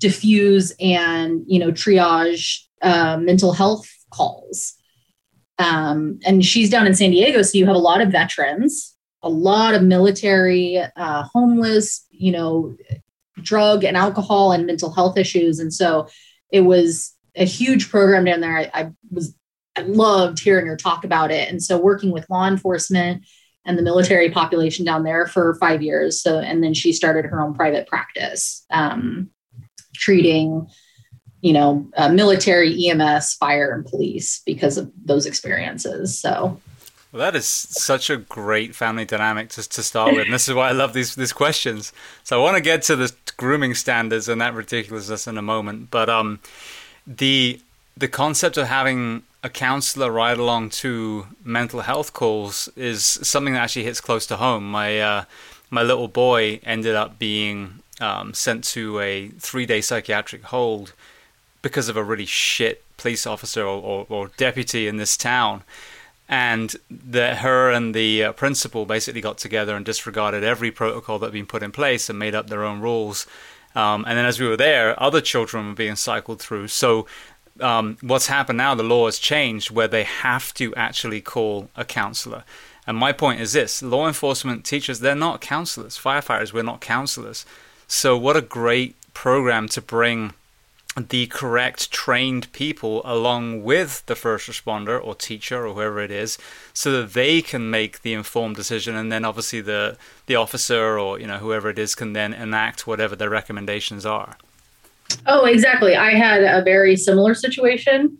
diffuse 0.00 0.72
and, 0.80 1.42
you 1.46 1.58
know, 1.58 1.70
triage 1.70 2.60
uh, 2.82 3.18
mental 3.18 3.52
health 3.52 3.88
calls. 4.10 4.74
Um, 5.58 6.18
and 6.24 6.44
she's 6.44 6.70
down 6.70 6.86
in 6.86 6.94
San 6.94 7.10
Diego. 7.10 7.42
So 7.42 7.58
you 7.58 7.66
have 7.66 7.76
a 7.76 7.78
lot 7.78 8.00
of 8.00 8.10
veterans, 8.10 8.96
a 9.22 9.28
lot 9.28 9.74
of 9.74 9.82
military, 9.82 10.78
uh, 10.96 11.22
homeless, 11.24 12.06
you 12.10 12.32
know, 12.32 12.76
drug 13.42 13.84
and 13.84 13.96
alcohol 13.96 14.52
and 14.52 14.66
mental 14.66 14.92
health 14.92 15.16
issues. 15.16 15.58
And 15.58 15.72
so 15.72 16.08
it 16.50 16.60
was 16.60 17.14
a 17.36 17.44
huge 17.44 17.90
program 17.90 18.24
down 18.24 18.40
there. 18.40 18.56
I, 18.56 18.70
I 18.74 18.90
was, 19.10 19.34
I 19.76 19.82
loved 19.82 20.40
hearing 20.40 20.66
her 20.66 20.76
talk 20.76 21.04
about 21.04 21.30
it. 21.30 21.48
And 21.48 21.62
so 21.62 21.78
working 21.78 22.10
with 22.10 22.28
law 22.28 22.46
enforcement, 22.46 23.24
and 23.64 23.76
the 23.76 23.82
military 23.82 24.30
population 24.30 24.84
down 24.84 25.04
there 25.04 25.26
for 25.26 25.54
five 25.56 25.82
years. 25.82 26.20
So, 26.20 26.38
and 26.38 26.62
then 26.62 26.74
she 26.74 26.92
started 26.92 27.26
her 27.26 27.42
own 27.42 27.54
private 27.54 27.86
practice, 27.86 28.64
um, 28.70 29.30
treating, 29.94 30.66
you 31.40 31.52
know, 31.52 31.88
uh, 31.96 32.08
military, 32.08 32.88
EMS, 32.88 33.34
fire, 33.34 33.72
and 33.72 33.84
police 33.84 34.42
because 34.46 34.78
of 34.78 34.90
those 35.04 35.26
experiences. 35.26 36.18
So, 36.18 36.60
well, 37.12 37.20
that 37.20 37.34
is 37.34 37.46
such 37.46 38.08
a 38.08 38.16
great 38.16 38.74
family 38.74 39.04
dynamic 39.04 39.48
to, 39.50 39.68
to 39.68 39.82
start 39.82 40.14
with. 40.14 40.24
And 40.24 40.34
this 40.34 40.48
is 40.48 40.54
why 40.54 40.68
I 40.68 40.72
love 40.72 40.92
these 40.92 41.14
these 41.16 41.32
questions. 41.32 41.92
So 42.22 42.38
I 42.38 42.42
want 42.42 42.56
to 42.56 42.62
get 42.62 42.82
to 42.82 42.96
the 42.96 43.12
grooming 43.36 43.74
standards 43.74 44.28
and 44.28 44.40
that 44.40 44.54
ridiculousness 44.54 45.26
in 45.26 45.36
a 45.36 45.42
moment. 45.42 45.90
But 45.90 46.08
um, 46.08 46.38
the 47.06 47.60
the 47.96 48.08
concept 48.08 48.56
of 48.56 48.68
having 48.68 49.24
a 49.42 49.48
counselor 49.48 50.12
ride 50.12 50.38
along 50.38 50.70
to 50.70 51.26
mental 51.42 51.80
health 51.80 52.12
calls 52.12 52.68
is 52.76 53.04
something 53.04 53.54
that 53.54 53.60
actually 53.60 53.84
hits 53.84 54.00
close 54.00 54.26
to 54.26 54.36
home. 54.36 54.70
My 54.70 55.00
uh, 55.00 55.24
my 55.68 55.82
little 55.82 56.08
boy 56.08 56.60
ended 56.62 56.94
up 56.94 57.18
being 57.18 57.80
um, 58.00 58.34
sent 58.34 58.64
to 58.64 59.00
a 59.00 59.28
three 59.28 59.66
day 59.66 59.80
psychiatric 59.80 60.44
hold 60.44 60.92
because 61.62 61.88
of 61.88 61.96
a 61.96 62.04
really 62.04 62.26
shit 62.26 62.84
police 62.96 63.26
officer 63.26 63.62
or, 63.62 63.82
or, 63.82 64.06
or 64.08 64.28
deputy 64.36 64.86
in 64.86 64.96
this 64.96 65.16
town. 65.16 65.62
And 66.30 66.76
the, 66.88 67.34
her 67.34 67.72
and 67.72 67.92
the 67.92 68.24
uh, 68.24 68.32
principal 68.32 68.86
basically 68.86 69.20
got 69.20 69.36
together 69.36 69.74
and 69.74 69.84
disregarded 69.84 70.44
every 70.44 70.70
protocol 70.70 71.18
that 71.18 71.26
had 71.26 71.32
been 71.32 71.44
put 71.44 71.64
in 71.64 71.72
place 71.72 72.08
and 72.08 72.20
made 72.20 72.36
up 72.36 72.46
their 72.46 72.62
own 72.62 72.80
rules. 72.80 73.26
Um, 73.74 74.04
and 74.06 74.16
then 74.16 74.24
as 74.24 74.38
we 74.38 74.46
were 74.46 74.56
there, 74.56 75.00
other 75.02 75.20
children 75.20 75.66
were 75.66 75.74
being 75.74 75.96
cycled 75.96 76.40
through. 76.40 76.68
So 76.68 77.08
um, 77.60 77.98
what's 78.00 78.28
happened 78.28 78.58
now, 78.58 78.76
the 78.76 78.84
law 78.84 79.06
has 79.06 79.18
changed 79.18 79.72
where 79.72 79.88
they 79.88 80.04
have 80.04 80.54
to 80.54 80.72
actually 80.76 81.20
call 81.20 81.68
a 81.74 81.84
counselor. 81.84 82.44
And 82.86 82.96
my 82.96 83.10
point 83.10 83.40
is 83.40 83.52
this 83.52 83.82
law 83.82 84.06
enforcement 84.06 84.64
teachers, 84.64 85.00
they're 85.00 85.16
not 85.16 85.40
counselors. 85.40 85.98
Firefighters, 85.98 86.52
we're 86.52 86.62
not 86.62 86.80
counselors. 86.80 87.44
So, 87.88 88.16
what 88.16 88.36
a 88.36 88.40
great 88.40 88.94
program 89.14 89.68
to 89.70 89.80
bring 89.80 90.32
the 90.96 91.26
correct 91.28 91.92
trained 91.92 92.50
people 92.52 93.00
along 93.04 93.62
with 93.62 94.04
the 94.06 94.16
first 94.16 94.48
responder 94.48 95.02
or 95.02 95.14
teacher 95.14 95.66
or 95.66 95.74
whoever 95.74 96.00
it 96.00 96.10
is 96.10 96.36
so 96.72 96.90
that 96.90 97.12
they 97.12 97.40
can 97.40 97.70
make 97.70 98.02
the 98.02 98.12
informed 98.12 98.56
decision 98.56 98.96
and 98.96 99.10
then 99.12 99.24
obviously 99.24 99.60
the 99.60 99.96
the 100.26 100.34
officer 100.34 100.98
or 100.98 101.18
you 101.20 101.26
know 101.28 101.38
whoever 101.38 101.70
it 101.70 101.78
is 101.78 101.94
can 101.94 102.12
then 102.12 102.34
enact 102.34 102.88
whatever 102.88 103.14
their 103.14 103.30
recommendations 103.30 104.04
are 104.04 104.36
Oh, 105.26 105.44
exactly. 105.44 105.96
I 105.96 106.10
had 106.12 106.42
a 106.42 106.62
very 106.62 106.96
similar 106.96 107.34
situation 107.34 108.18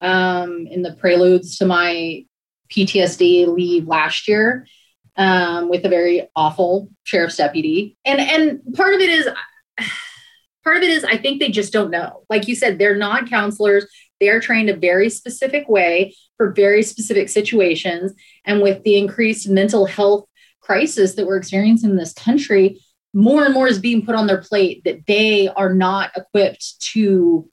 um, 0.00 0.66
in 0.70 0.82
the 0.82 0.94
preludes 0.94 1.56
to 1.58 1.66
my 1.66 2.24
PTSD 2.70 3.46
leave 3.46 3.86
last 3.86 4.28
year 4.28 4.66
um, 5.16 5.68
with 5.68 5.84
a 5.84 5.88
very 5.88 6.28
awful 6.34 6.88
sheriff's 7.04 7.36
deputy. 7.36 7.96
And 8.04 8.20
and 8.20 8.74
part 8.74 8.94
of 8.94 9.00
it 9.00 9.10
is 9.10 9.28
part 10.64 10.76
of 10.76 10.82
it 10.82 10.90
is 10.90 11.04
I 11.04 11.16
think 11.16 11.40
they 11.40 11.50
just 11.50 11.72
don't 11.72 11.90
know. 11.90 12.24
Like 12.30 12.48
you 12.48 12.54
said, 12.54 12.78
they're 12.78 12.96
not 12.96 13.28
counselors. 13.28 13.86
They 14.20 14.28
are 14.28 14.40
trained 14.40 14.70
a 14.70 14.76
very 14.76 15.08
specific 15.10 15.68
way 15.68 16.14
for 16.36 16.52
very 16.52 16.82
specific 16.82 17.28
situations. 17.28 18.12
And 18.44 18.62
with 18.62 18.82
the 18.84 18.96
increased 18.96 19.48
mental 19.48 19.86
health 19.86 20.26
crisis 20.60 21.14
that 21.14 21.26
we're 21.26 21.38
experiencing 21.38 21.90
in 21.90 21.96
this 21.96 22.12
country, 22.12 22.80
more 23.14 23.44
and 23.44 23.54
more 23.54 23.68
is 23.68 23.78
being 23.78 24.04
put 24.04 24.14
on 24.14 24.26
their 24.26 24.40
plate 24.40 24.82
that 24.84 25.06
they 25.06 25.48
are 25.48 25.74
not 25.74 26.10
equipped 26.16 26.80
to 26.80 27.48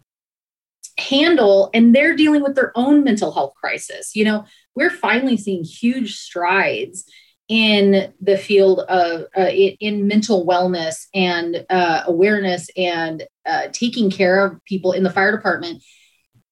handle 0.98 1.70
and 1.74 1.96
they're 1.96 2.16
dealing 2.16 2.44
with 2.44 2.56
their 2.56 2.72
own 2.75 3.04
mental 3.04 3.32
health 3.32 3.54
crisis 3.56 4.16
you 4.16 4.25
know 4.25 4.44
we're 4.75 4.89
finally 4.89 5.38
seeing 5.38 5.63
huge 5.63 6.18
strides 6.18 7.06
in 7.50 8.13
the 8.22 8.38
field 8.38 8.82
of 8.82 9.25
uh, 9.36 9.50
in, 9.50 10.08
mental 10.08 10.46
wellness 10.46 11.08
and 11.13 11.65
uh, 11.70 12.03
awareness 12.06 12.70
and 12.77 13.27
uh, 13.46 13.68
taking 13.74 14.10
care 14.12 14.46
of 14.46 14.63
people 14.65 14.91
in 14.91 15.03
the 15.03 15.10
fire 15.10 15.36
department. 15.36 15.84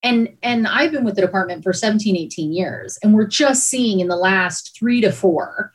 And 0.04 0.38
and 0.44 0.68
i've 0.68 0.92
been 0.92 1.04
with 1.04 1.16
the 1.16 1.22
department 1.22 1.64
for 1.64 1.74
17 1.74 2.16
18 2.16 2.54
years 2.54 3.00
and 3.02 3.16
we're 3.16 3.26
just 3.26 3.64
seeing 3.64 4.00
in 4.00 4.08
the 4.08 4.16
last 4.16 4.78
three 4.78 5.02
to 5.02 5.12
four 5.12 5.72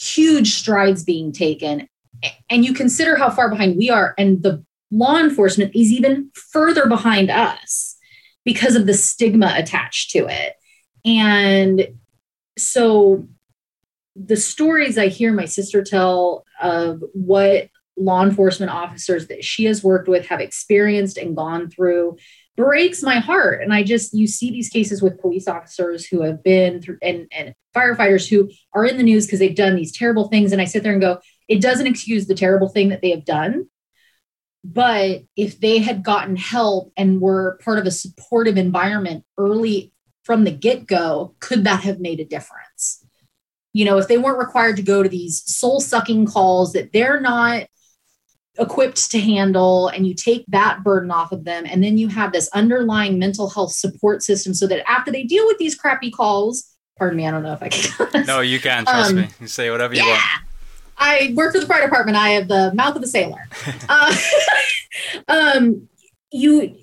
huge 0.00 0.54
strides 0.54 1.04
being 1.04 1.32
taken. 1.32 1.88
And 2.48 2.64
you 2.64 2.74
consider 2.74 3.16
how 3.16 3.30
far 3.30 3.50
behind 3.50 3.76
we 3.76 3.90
are 3.90 4.14
and 4.18 4.42
the 4.42 4.64
law 4.90 5.18
enforcement 5.18 5.74
is 5.74 5.92
even 5.92 6.30
further 6.34 6.86
behind 6.86 7.30
us 7.30 7.96
because 8.44 8.74
of 8.74 8.86
the 8.86 8.94
stigma 8.94 9.54
attached 9.56 10.10
to 10.10 10.26
it. 10.26 10.54
And 11.04 11.88
so 12.58 13.28
the 14.24 14.36
stories 14.36 14.98
i 14.98 15.08
hear 15.08 15.32
my 15.32 15.44
sister 15.44 15.82
tell 15.82 16.44
of 16.60 17.02
what 17.12 17.68
law 17.96 18.22
enforcement 18.22 18.72
officers 18.72 19.26
that 19.26 19.44
she 19.44 19.64
has 19.64 19.84
worked 19.84 20.08
with 20.08 20.26
have 20.26 20.40
experienced 20.40 21.18
and 21.18 21.36
gone 21.36 21.68
through 21.68 22.16
breaks 22.56 23.02
my 23.02 23.18
heart 23.18 23.62
and 23.62 23.72
i 23.72 23.82
just 23.82 24.12
you 24.14 24.26
see 24.26 24.50
these 24.50 24.68
cases 24.68 25.02
with 25.02 25.20
police 25.20 25.48
officers 25.48 26.06
who 26.06 26.22
have 26.22 26.42
been 26.42 26.80
through 26.80 26.98
and, 27.02 27.26
and 27.32 27.54
firefighters 27.74 28.28
who 28.28 28.50
are 28.74 28.84
in 28.84 28.96
the 28.96 29.02
news 29.02 29.26
because 29.26 29.38
they've 29.38 29.54
done 29.54 29.76
these 29.76 29.96
terrible 29.96 30.28
things 30.28 30.52
and 30.52 30.60
i 30.60 30.64
sit 30.64 30.82
there 30.82 30.92
and 30.92 31.00
go 31.00 31.18
it 31.50 31.60
doesn't 31.60 31.88
excuse 31.88 32.28
the 32.28 32.34
terrible 32.36 32.68
thing 32.68 32.90
that 32.90 33.02
they 33.02 33.10
have 33.10 33.24
done. 33.24 33.66
But 34.62 35.24
if 35.36 35.58
they 35.58 35.78
had 35.78 36.04
gotten 36.04 36.36
help 36.36 36.92
and 36.96 37.20
were 37.20 37.58
part 37.64 37.80
of 37.80 37.86
a 37.86 37.90
supportive 37.90 38.56
environment 38.56 39.24
early 39.36 39.92
from 40.22 40.44
the 40.44 40.52
get 40.52 40.86
go, 40.86 41.34
could 41.40 41.64
that 41.64 41.82
have 41.82 41.98
made 41.98 42.20
a 42.20 42.24
difference? 42.24 43.04
You 43.72 43.84
know, 43.84 43.98
if 43.98 44.08
they 44.08 44.18
weren't 44.18 44.38
required 44.38 44.76
to 44.76 44.82
go 44.82 45.02
to 45.02 45.08
these 45.08 45.42
soul 45.44 45.80
sucking 45.80 46.26
calls 46.26 46.72
that 46.72 46.92
they're 46.92 47.20
not 47.20 47.66
equipped 48.58 49.10
to 49.12 49.20
handle, 49.20 49.88
and 49.88 50.06
you 50.06 50.14
take 50.14 50.44
that 50.48 50.82
burden 50.82 51.10
off 51.10 51.32
of 51.32 51.44
them, 51.44 51.64
and 51.66 51.82
then 51.82 51.96
you 51.96 52.08
have 52.08 52.32
this 52.32 52.48
underlying 52.48 53.18
mental 53.18 53.48
health 53.48 53.72
support 53.72 54.22
system 54.22 54.54
so 54.54 54.66
that 54.66 54.88
after 54.90 55.12
they 55.12 55.22
deal 55.22 55.46
with 55.46 55.58
these 55.58 55.74
crappy 55.74 56.10
calls, 56.10 56.76
pardon 56.98 57.16
me, 57.16 57.26
I 57.26 57.30
don't 57.30 57.42
know 57.42 57.52
if 57.52 57.62
I 57.62 57.68
can. 57.68 58.24
no, 58.26 58.40
you 58.40 58.58
can, 58.58 58.84
trust 58.84 59.10
um, 59.10 59.16
me. 59.16 59.28
You 59.40 59.46
say 59.46 59.70
whatever 59.70 59.94
you 59.94 60.02
yeah. 60.02 60.08
want 60.08 60.22
I 61.00 61.32
work 61.34 61.54
for 61.54 61.60
the 61.60 61.66
fire 61.66 61.82
department. 61.82 62.16
I 62.18 62.30
have 62.30 62.46
the 62.46 62.72
mouth 62.74 62.94
of 62.94 63.02
a 63.02 63.06
sailor. 63.06 63.48
uh, 63.88 64.14
um, 65.28 65.88
you 66.30 66.76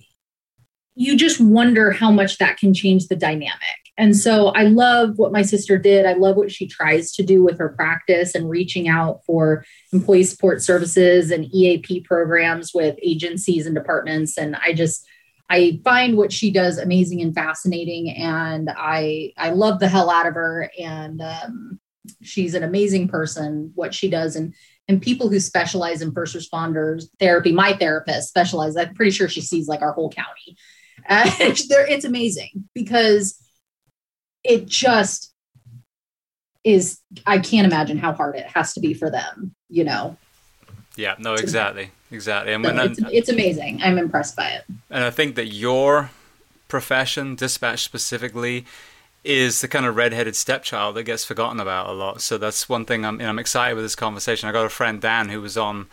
you 0.96 1.16
just 1.16 1.40
wonder 1.40 1.92
how 1.92 2.12
much 2.12 2.40
that 2.40 2.58
can 2.58 2.74
change 2.74 3.08
the 3.08 3.16
dynamic. 3.16 3.87
And 3.98 4.16
so 4.16 4.50
I 4.50 4.64
love 4.64 5.18
what 5.18 5.32
my 5.32 5.42
sister 5.42 5.78
did. 5.78 6.06
I 6.06 6.14
love 6.14 6.36
what 6.36 6.52
she 6.52 6.68
tries 6.68 7.12
to 7.14 7.24
do 7.24 7.44
with 7.44 7.58
her 7.58 7.70
practice 7.70 8.36
and 8.36 8.50
reaching 8.50 8.88
out 8.88 9.22
for 9.26 9.66
employee 9.92 10.24
support 10.24 10.62
services 10.62 11.32
and 11.32 11.54
EAP 11.54 12.02
programs 12.02 12.74
with 12.74 12.96
agencies 13.02 13.66
and 13.66 13.74
departments. 13.74 14.38
And 14.38 14.56
I 14.56 14.74
just 14.74 15.08
I 15.50 15.80
find 15.84 16.18
what 16.18 16.32
she 16.32 16.52
does 16.52 16.78
amazing 16.78 17.22
and 17.22 17.34
fascinating, 17.34 18.12
and 18.12 18.70
I 18.76 19.32
I 19.38 19.52
love 19.52 19.80
the 19.80 19.88
hell 19.88 20.10
out 20.10 20.28
of 20.28 20.34
her. 20.34 20.70
And 20.78 21.22
um, 21.22 21.80
she's 22.22 22.54
an 22.54 22.64
amazing 22.64 23.08
person 23.08 23.72
what 23.76 23.94
she 23.94 24.10
does 24.10 24.36
and 24.36 24.54
and 24.88 25.02
people 25.02 25.28
who 25.28 25.40
specialize 25.40 26.02
in 26.02 26.12
first 26.14 26.36
responders 26.36 27.06
therapy 27.20 27.52
my 27.52 27.74
therapist 27.74 28.30
specializes 28.30 28.78
i'm 28.78 28.94
pretty 28.94 29.12
sure 29.12 29.28
she 29.28 29.42
sees 29.42 29.68
like 29.68 29.82
our 29.82 29.92
whole 29.92 30.10
county 30.10 30.56
uh, 31.10 31.30
it's 31.40 32.06
amazing 32.06 32.68
because 32.74 33.38
it 34.48 34.66
just 34.66 35.34
is 36.64 37.00
i 37.26 37.38
can't 37.38 37.66
imagine 37.66 37.98
how 37.98 38.14
hard 38.14 38.36
it 38.36 38.46
has 38.46 38.74
to 38.74 38.80
be 38.80 38.94
for 38.94 39.10
them 39.10 39.54
you 39.70 39.84
know 39.84 40.18
yeah 40.96 41.16
no 41.20 41.34
exactly 41.34 41.92
exactly 42.12 42.54
and 42.54 42.66
so 42.66 42.74
when 42.74 42.92
it's, 42.92 43.00
it's 43.12 43.30
amazing 43.30 43.80
i'm 43.84 43.98
impressed 43.98 44.36
by 44.36 44.48
it 44.48 44.64
and 44.90 45.04
i 45.04 45.10
think 45.10 45.36
that 45.36 45.48
your 45.48 46.10
profession 46.68 47.36
dispatch 47.36 47.84
specifically 47.84 48.66
is 49.24 49.62
the 49.62 49.68
kind 49.68 49.86
of 49.86 49.96
redheaded 49.96 50.36
stepchild 50.36 50.96
that 50.96 51.04
gets 51.04 51.26
forgotten 51.26 51.60
about 51.60 51.90
a 51.90 51.92
lot. 51.92 52.22
So 52.22 52.38
that's 52.38 52.70
one 52.70 52.86
thing 52.86 53.06
I'm, 53.06 53.20
I'm 53.20 53.40
excited 53.40 53.76
with 53.76 53.84
this 53.84 53.96
conversation. 53.96 54.48
I 54.48 54.54
got 54.54 54.66
a 54.66 54.70
friend 54.70 55.02
Dan 55.02 55.30
who 55.30 55.42
was 55.42 55.58
on, 55.58 55.88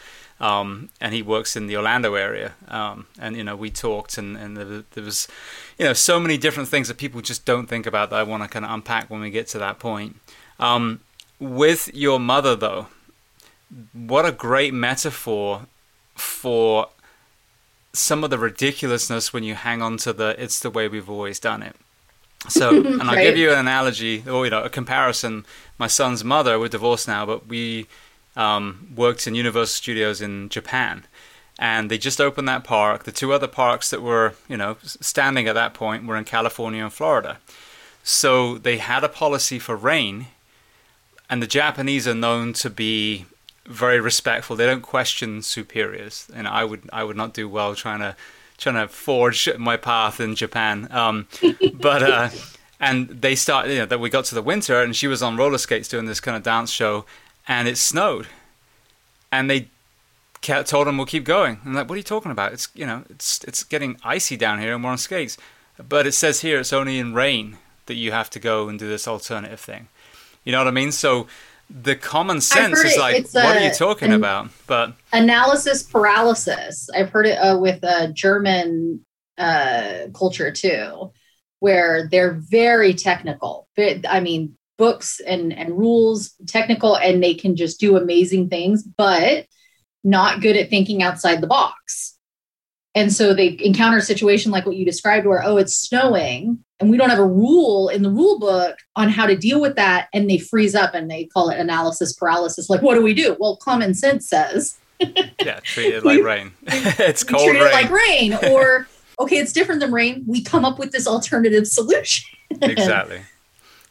um, 0.44 0.90
and 1.00 1.14
he 1.14 1.22
works 1.22 1.56
in 1.56 1.68
the 1.68 1.76
Orlando 1.78 2.16
area, 2.16 2.52
um, 2.68 3.06
and 3.18 3.34
you 3.34 3.42
know 3.42 3.56
we 3.56 3.70
talked, 3.70 4.18
and, 4.18 4.36
and 4.36 4.58
there, 4.58 4.84
there, 4.92 5.02
was, 5.02 5.26
you 5.78 5.86
know, 5.86 5.94
so 5.94 6.20
many 6.20 6.36
different 6.36 6.68
things 6.68 6.88
that 6.88 6.98
people 6.98 7.22
just 7.22 7.46
don't 7.46 7.66
think 7.66 7.86
about 7.86 8.10
that 8.10 8.18
I 8.18 8.24
want 8.24 8.42
to 8.42 8.48
kind 8.50 8.62
of 8.62 8.70
unpack 8.70 9.08
when 9.08 9.22
we 9.22 9.30
get 9.30 9.46
to 9.48 9.58
that 9.60 9.78
point. 9.78 10.16
Um, 10.60 11.00
with 11.40 11.90
your 11.94 12.20
mother, 12.20 12.54
though, 12.54 12.88
what 13.94 14.26
a 14.26 14.32
great 14.32 14.74
metaphor 14.74 15.62
for 16.14 16.88
some 17.94 18.22
of 18.22 18.28
the 18.28 18.38
ridiculousness 18.38 19.32
when 19.32 19.44
you 19.44 19.54
hang 19.54 19.80
on 19.80 19.96
to 19.98 20.12
the 20.12 20.36
"it's 20.38 20.60
the 20.60 20.68
way 20.68 20.88
we've 20.88 21.08
always 21.08 21.40
done 21.40 21.62
it." 21.62 21.76
So, 22.50 22.68
and 22.84 23.04
I'll 23.04 23.16
give 23.16 23.38
you 23.38 23.50
an 23.50 23.60
analogy 23.60 24.22
or 24.28 24.44
you 24.44 24.50
know 24.50 24.62
a 24.62 24.68
comparison. 24.68 25.46
My 25.78 25.86
son's 25.86 26.22
mother, 26.22 26.58
we're 26.58 26.68
divorced 26.68 27.08
now, 27.08 27.24
but 27.24 27.46
we 27.46 27.86
um, 28.36 28.88
worked 28.94 29.26
in 29.26 29.34
Universal 29.34 29.74
Studios 29.74 30.20
in 30.20 30.48
Japan, 30.48 31.04
and 31.58 31.90
they 31.90 31.98
just 31.98 32.20
opened 32.20 32.48
that 32.48 32.64
park. 32.64 33.04
The 33.04 33.12
two 33.12 33.32
other 33.32 33.48
parks 33.48 33.90
that 33.90 34.02
were 34.02 34.34
you 34.48 34.56
know 34.56 34.76
standing 34.82 35.48
at 35.48 35.54
that 35.54 35.74
point 35.74 36.06
were 36.06 36.16
in 36.16 36.24
California 36.24 36.82
and 36.82 36.92
Florida. 36.92 37.38
So 38.02 38.58
they 38.58 38.76
had 38.78 39.02
a 39.02 39.08
policy 39.08 39.58
for 39.58 39.76
rain, 39.76 40.26
and 41.30 41.42
the 41.42 41.46
Japanese 41.46 42.06
are 42.06 42.14
known 42.14 42.52
to 42.54 42.68
be 42.68 43.26
very 43.66 43.98
respectful. 43.98 44.56
They 44.56 44.66
don't 44.66 44.82
question 44.82 45.42
superiors, 45.42 46.28
and 46.34 46.46
I 46.46 46.64
would 46.64 46.88
I 46.92 47.04
would 47.04 47.16
not 47.16 47.34
do 47.34 47.48
well 47.48 47.74
trying 47.74 48.00
to 48.00 48.16
trying 48.58 48.76
to 48.76 48.88
forge 48.88 49.48
my 49.58 49.76
path 49.76 50.20
in 50.20 50.34
Japan. 50.34 50.88
Um, 50.90 51.26
but 51.74 52.02
uh, 52.02 52.30
and 52.80 53.08
they 53.08 53.34
started, 53.34 53.72
you 53.72 53.78
know, 53.78 53.86
that 53.86 54.00
we 54.00 54.10
got 54.10 54.24
to 54.26 54.34
the 54.34 54.42
winter, 54.42 54.82
and 54.82 54.94
she 54.94 55.06
was 55.06 55.22
on 55.22 55.36
roller 55.36 55.58
skates 55.58 55.88
doing 55.88 56.06
this 56.06 56.20
kind 56.20 56.36
of 56.36 56.42
dance 56.42 56.70
show, 56.70 57.04
and 57.46 57.68
it 57.68 57.78
snowed, 57.78 58.26
and 59.30 59.50
they 59.50 59.68
kept, 60.40 60.68
told 60.68 60.86
him 60.86 60.96
we'll 60.96 61.06
keep 61.06 61.24
going. 61.24 61.60
I'm 61.64 61.74
like, 61.74 61.88
what 61.88 61.94
are 61.94 61.98
you 61.98 62.02
talking 62.02 62.32
about? 62.32 62.52
It's 62.52 62.68
you 62.74 62.86
know, 62.86 63.04
it's 63.10 63.42
it's 63.44 63.64
getting 63.64 63.96
icy 64.04 64.36
down 64.36 64.60
here, 64.60 64.74
and 64.74 64.84
we're 64.84 64.90
on 64.90 64.98
skates. 64.98 65.36
But 65.76 66.06
it 66.06 66.12
says 66.12 66.40
here 66.40 66.60
it's 66.60 66.72
only 66.72 66.98
in 66.98 67.14
rain 67.14 67.58
that 67.86 67.94
you 67.94 68.12
have 68.12 68.30
to 68.30 68.38
go 68.38 68.68
and 68.68 68.78
do 68.78 68.88
this 68.88 69.08
alternative 69.08 69.60
thing. 69.60 69.88
You 70.44 70.52
know 70.52 70.58
what 70.58 70.68
I 70.68 70.72
mean? 70.72 70.92
So 70.92 71.26
the 71.68 71.96
common 71.96 72.40
sense 72.40 72.78
is 72.80 72.96
like, 72.96 73.26
what 73.32 73.56
are 73.56 73.64
you 73.64 73.72
talking 73.72 74.08
an, 74.08 74.14
about? 74.14 74.50
But 74.66 74.94
analysis 75.12 75.82
paralysis. 75.82 76.88
I've 76.94 77.10
heard 77.10 77.26
it 77.26 77.36
uh, 77.36 77.58
with 77.58 77.82
a 77.82 78.12
German 78.12 79.04
uh, 79.38 80.08
culture 80.14 80.52
too, 80.52 81.12
where 81.60 82.06
they're 82.08 82.32
very 82.32 82.94
technical. 82.94 83.66
I 83.78 84.20
mean, 84.20 84.56
books 84.76 85.20
and 85.20 85.52
and 85.52 85.78
rules, 85.78 86.34
technical, 86.46 86.96
and 86.96 87.22
they 87.22 87.34
can 87.34 87.56
just 87.56 87.80
do 87.80 87.96
amazing 87.96 88.48
things, 88.48 88.82
but 88.82 89.46
not 90.02 90.40
good 90.40 90.56
at 90.56 90.70
thinking 90.70 91.02
outside 91.02 91.40
the 91.40 91.46
box. 91.46 92.16
And 92.94 93.12
so 93.12 93.34
they 93.34 93.56
encounter 93.60 93.98
a 93.98 94.02
situation 94.02 94.52
like 94.52 94.66
what 94.66 94.76
you 94.76 94.84
described, 94.84 95.26
where 95.26 95.42
oh, 95.44 95.56
it's 95.56 95.76
snowing, 95.76 96.64
and 96.78 96.90
we 96.90 96.96
don't 96.96 97.10
have 97.10 97.18
a 97.18 97.26
rule 97.26 97.88
in 97.88 98.02
the 98.02 98.10
rule 98.10 98.38
book 98.38 98.76
on 98.94 99.08
how 99.08 99.26
to 99.26 99.36
deal 99.36 99.60
with 99.60 99.76
that. 99.76 100.08
And 100.12 100.28
they 100.28 100.38
freeze 100.38 100.74
up 100.74 100.94
and 100.94 101.10
they 101.10 101.24
call 101.24 101.50
it 101.50 101.58
analysis 101.58 102.12
paralysis. 102.14 102.70
Like 102.70 102.82
what 102.82 102.94
do 102.94 103.02
we 103.02 103.14
do? 103.14 103.36
Well 103.38 103.56
common 103.56 103.94
sense 103.94 104.28
says. 104.28 104.78
Yeah 105.00 105.60
treat 105.60 105.94
it 105.94 106.04
like 106.04 106.22
rain. 106.22 106.52
It's 106.66 107.24
cold 107.24 107.48
treat 107.48 107.60
rain. 107.60 107.68
it 107.68 107.72
like 107.72 107.90
rain. 107.90 108.52
Or 108.52 108.86
okay 109.18 109.38
it's 109.38 109.52
different 109.52 109.80
than 109.80 109.92
rain. 109.92 110.24
We 110.26 110.42
come 110.42 110.64
up 110.64 110.78
with 110.78 110.92
this 110.92 111.06
alternative 111.06 111.66
solution. 111.66 112.24
Exactly 112.62 113.22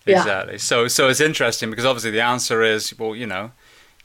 exactly 0.05 0.53
yeah. 0.53 0.59
so 0.59 0.87
so 0.87 1.07
it's 1.07 1.21
interesting 1.21 1.69
because 1.69 1.85
obviously 1.85 2.11
the 2.11 2.21
answer 2.21 2.61
is 2.61 2.97
well 2.97 3.15
you 3.15 3.27
know 3.27 3.51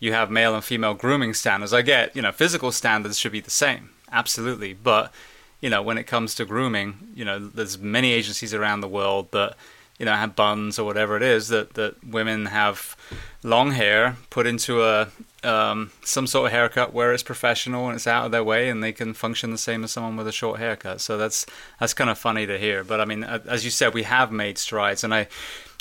you 0.00 0.12
have 0.12 0.30
male 0.30 0.54
and 0.54 0.64
female 0.64 0.94
grooming 0.94 1.34
standards 1.34 1.72
i 1.72 1.82
get 1.82 2.14
you 2.14 2.22
know 2.22 2.32
physical 2.32 2.70
standards 2.70 3.18
should 3.18 3.32
be 3.32 3.40
the 3.40 3.50
same 3.50 3.90
absolutely 4.12 4.72
but 4.72 5.12
you 5.60 5.70
know, 5.70 5.82
when 5.82 5.98
it 5.98 6.04
comes 6.04 6.34
to 6.36 6.44
grooming, 6.44 6.96
you 7.14 7.24
know, 7.24 7.38
there's 7.38 7.78
many 7.78 8.12
agencies 8.12 8.54
around 8.54 8.80
the 8.80 8.88
world 8.88 9.32
that, 9.32 9.56
you 9.98 10.06
know, 10.06 10.14
have 10.14 10.36
buns 10.36 10.78
or 10.78 10.84
whatever 10.84 11.16
it 11.16 11.22
is 11.22 11.48
that, 11.48 11.74
that 11.74 12.04
women 12.04 12.46
have 12.46 12.96
long 13.42 13.72
hair 13.72 14.16
put 14.30 14.46
into 14.46 14.84
a, 14.84 15.08
um, 15.42 15.90
some 16.04 16.28
sort 16.28 16.46
of 16.46 16.52
haircut 16.52 16.92
where 16.92 17.12
it's 17.12 17.24
professional 17.24 17.86
and 17.86 17.96
it's 17.96 18.06
out 18.06 18.26
of 18.26 18.30
their 18.30 18.44
way 18.44 18.68
and 18.68 18.82
they 18.82 18.92
can 18.92 19.14
function 19.14 19.50
the 19.50 19.58
same 19.58 19.82
as 19.82 19.90
someone 19.90 20.16
with 20.16 20.28
a 20.28 20.32
short 20.32 20.60
haircut. 20.60 21.00
So 21.00 21.18
that's 21.18 21.44
that's 21.80 21.94
kind 21.94 22.10
of 22.10 22.18
funny 22.18 22.46
to 22.46 22.58
hear. 22.58 22.84
But 22.84 23.00
I 23.00 23.04
mean, 23.04 23.24
as 23.24 23.64
you 23.64 23.70
said, 23.72 23.94
we 23.94 24.04
have 24.04 24.30
made 24.30 24.58
strides, 24.58 25.02
and 25.02 25.12
I 25.12 25.26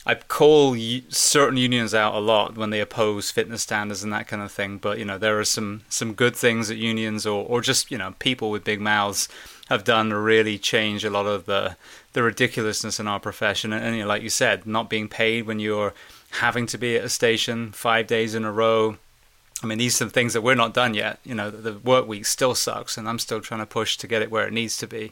I 0.07 0.15
call 0.15 0.77
certain 1.09 1.57
unions 1.57 1.93
out 1.93 2.15
a 2.15 2.19
lot 2.19 2.55
when 2.55 2.69
they 2.69 2.79
oppose 2.79 3.29
fitness 3.29 3.63
standards 3.63 4.03
and 4.03 4.13
that 4.13 4.25
kind 4.25 4.41
of 4.41 4.49
thing. 4.53 4.77
But 4.77 4.99
you 4.99 5.05
know, 5.05 5.17
there 5.17 5.37
are 5.37 5.43
some 5.43 5.81
some 5.89 6.13
good 6.13 6.33
things 6.33 6.69
that 6.69 6.77
unions 6.77 7.25
or 7.25 7.45
or 7.45 7.59
just 7.59 7.91
you 7.91 7.97
know 7.97 8.15
people 8.17 8.49
with 8.49 8.63
big 8.63 8.79
mouths 8.79 9.27
have 9.67 9.83
done 9.83 10.09
to 10.11 10.17
really 10.17 10.57
change 10.57 11.03
a 11.03 11.09
lot 11.09 11.25
of 11.25 11.45
the 11.45 11.75
the 12.13 12.23
ridiculousness 12.23 13.01
in 13.01 13.07
our 13.07 13.19
profession. 13.19 13.73
And, 13.73 13.83
and 13.83 13.95
you 13.97 14.03
know, 14.03 14.07
like 14.07 14.21
you 14.21 14.29
said, 14.29 14.65
not 14.65 14.89
being 14.89 15.09
paid 15.09 15.45
when 15.45 15.59
you're 15.59 15.93
having 16.39 16.67
to 16.67 16.77
be 16.77 16.95
at 16.95 17.03
a 17.03 17.09
station 17.09 17.73
five 17.73 18.07
days 18.07 18.33
in 18.33 18.45
a 18.45 18.51
row. 18.51 18.95
I 19.61 19.65
mean, 19.65 19.77
these 19.77 19.95
are 19.95 20.05
some 20.05 20.09
things 20.09 20.31
that 20.33 20.41
we're 20.41 20.55
not 20.55 20.73
done 20.73 20.93
yet. 20.93 21.19
You 21.25 21.35
know, 21.35 21.49
the 21.49 21.79
work 21.79 22.07
week 22.07 22.25
still 22.25 22.55
sucks, 22.55 22.97
and 22.97 23.09
I'm 23.09 23.19
still 23.19 23.41
trying 23.41 23.59
to 23.59 23.65
push 23.65 23.97
to 23.97 24.07
get 24.07 24.21
it 24.21 24.31
where 24.31 24.47
it 24.47 24.53
needs 24.53 24.77
to 24.77 24.87
be. 24.87 25.11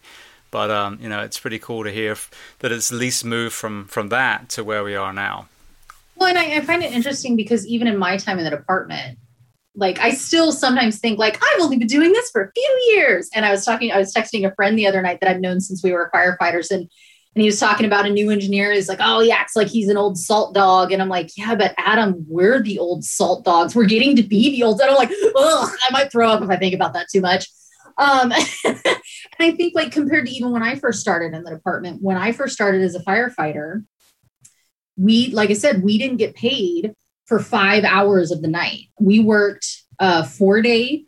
But 0.56 0.72
um, 0.72 1.00
you 1.02 1.10
know, 1.10 1.20
it's 1.20 1.38
pretty 1.38 1.60
cool 1.60 1.84
to 1.84 1.92
hear 1.92 2.16
that 2.60 2.72
it's 2.72 2.90
at 2.90 2.98
least 2.98 3.26
moved 3.26 3.54
from 3.54 3.88
from 3.88 4.08
that 4.08 4.48
to 4.52 4.64
where 4.64 4.86
we 4.86 4.96
are 4.96 5.12
now. 5.12 5.50
Well, 6.16 6.30
and 6.30 6.38
I, 6.38 6.56
I 6.56 6.62
find 6.62 6.82
it 6.82 6.94
interesting 6.94 7.36
because 7.36 7.68
even 7.68 7.88
in 7.88 7.98
my 7.98 8.16
time 8.16 8.38
in 8.38 8.46
the 8.46 8.52
department, 8.52 9.20
like 9.76 10.00
I 10.00 10.12
still 10.12 10.54
sometimes 10.54 11.00
think 11.00 11.20
like 11.20 11.44
I've 11.44 11.62
only 11.62 11.76
been 11.76 11.90
doing 11.90 12.14
this 12.14 12.30
for 12.30 12.42
a 12.42 12.52
few 12.54 12.94
years. 12.94 13.30
And 13.36 13.46
I 13.46 13.52
was 13.52 13.66
talking, 13.66 13.92
I 13.92 13.98
was 13.98 14.14
texting 14.14 14.50
a 14.50 14.56
friend 14.56 14.80
the 14.80 14.88
other 14.88 15.02
night 15.02 15.20
that 15.20 15.30
I've 15.30 15.42
known 15.42 15.60
since 15.60 15.84
we 15.84 15.92
were 15.92 16.10
firefighters, 16.16 16.72
and 16.72 16.90
and 17.36 17.42
he 17.42 17.48
was 17.48 17.60
talking 17.60 17.86
about 17.86 18.06
a 18.06 18.10
new 18.10 18.30
engineer. 18.30 18.72
He's 18.72 18.88
like, 18.88 19.02
oh, 19.02 19.20
he 19.20 19.34
acts 19.34 19.58
like 19.58 19.68
he's 19.68 19.90
an 19.90 19.98
old 19.98 20.18
salt 20.18 20.54
dog. 20.54 20.94
And 20.94 21.02
I'm 21.02 21.10
like, 21.10 21.32
yeah, 21.36 21.56
but 21.56 21.74
Adam, 21.78 22.26
we're 22.30 22.62
the 22.62 22.80
old 22.80 23.04
salt 23.04 23.44
dogs. 23.44 23.76
We're 23.76 23.88
getting 23.88 24.16
to 24.16 24.24
be 24.24 24.52
the 24.52 24.64
old. 24.64 24.80
And 24.80 24.90
I'm 24.90 24.96
like, 24.96 25.12
ugh, 25.36 25.70
I 25.86 25.92
might 25.92 26.14
throw 26.14 26.30
up 26.30 26.42
if 26.42 26.50
I 26.50 26.56
think 26.56 26.74
about 26.74 26.94
that 26.94 27.10
too 27.12 27.20
much. 27.20 27.50
Um, 27.98 28.32
and 28.66 28.80
I 29.40 29.52
think 29.52 29.74
like 29.76 29.92
compared 29.92 30.26
to 30.28 30.32
even 30.32 30.52
when 30.52 30.64
I 30.64 30.76
first 30.76 31.00
started 31.00 31.34
in 31.34 31.44
the 31.44 31.52
department, 31.52 32.02
when 32.02 32.18
I 32.18 32.32
first 32.32 32.54
started 32.54 32.82
as 32.82 32.96
a 32.96 33.04
firefighter, 33.04 33.86
we, 34.98 35.30
like 35.32 35.50
I 35.50 35.54
said, 35.54 35.84
we 35.84 35.98
didn't 35.98 36.18
get 36.18 36.36
paid 36.36 36.94
for 37.26 37.40
five 37.40 37.84
hours 37.84 38.32
of 38.32 38.42
the 38.42 38.48
night. 38.48 38.84
We 39.00 39.20
worked 39.20 39.84
a 40.00 40.26
four 40.26 40.62
day 40.62 41.06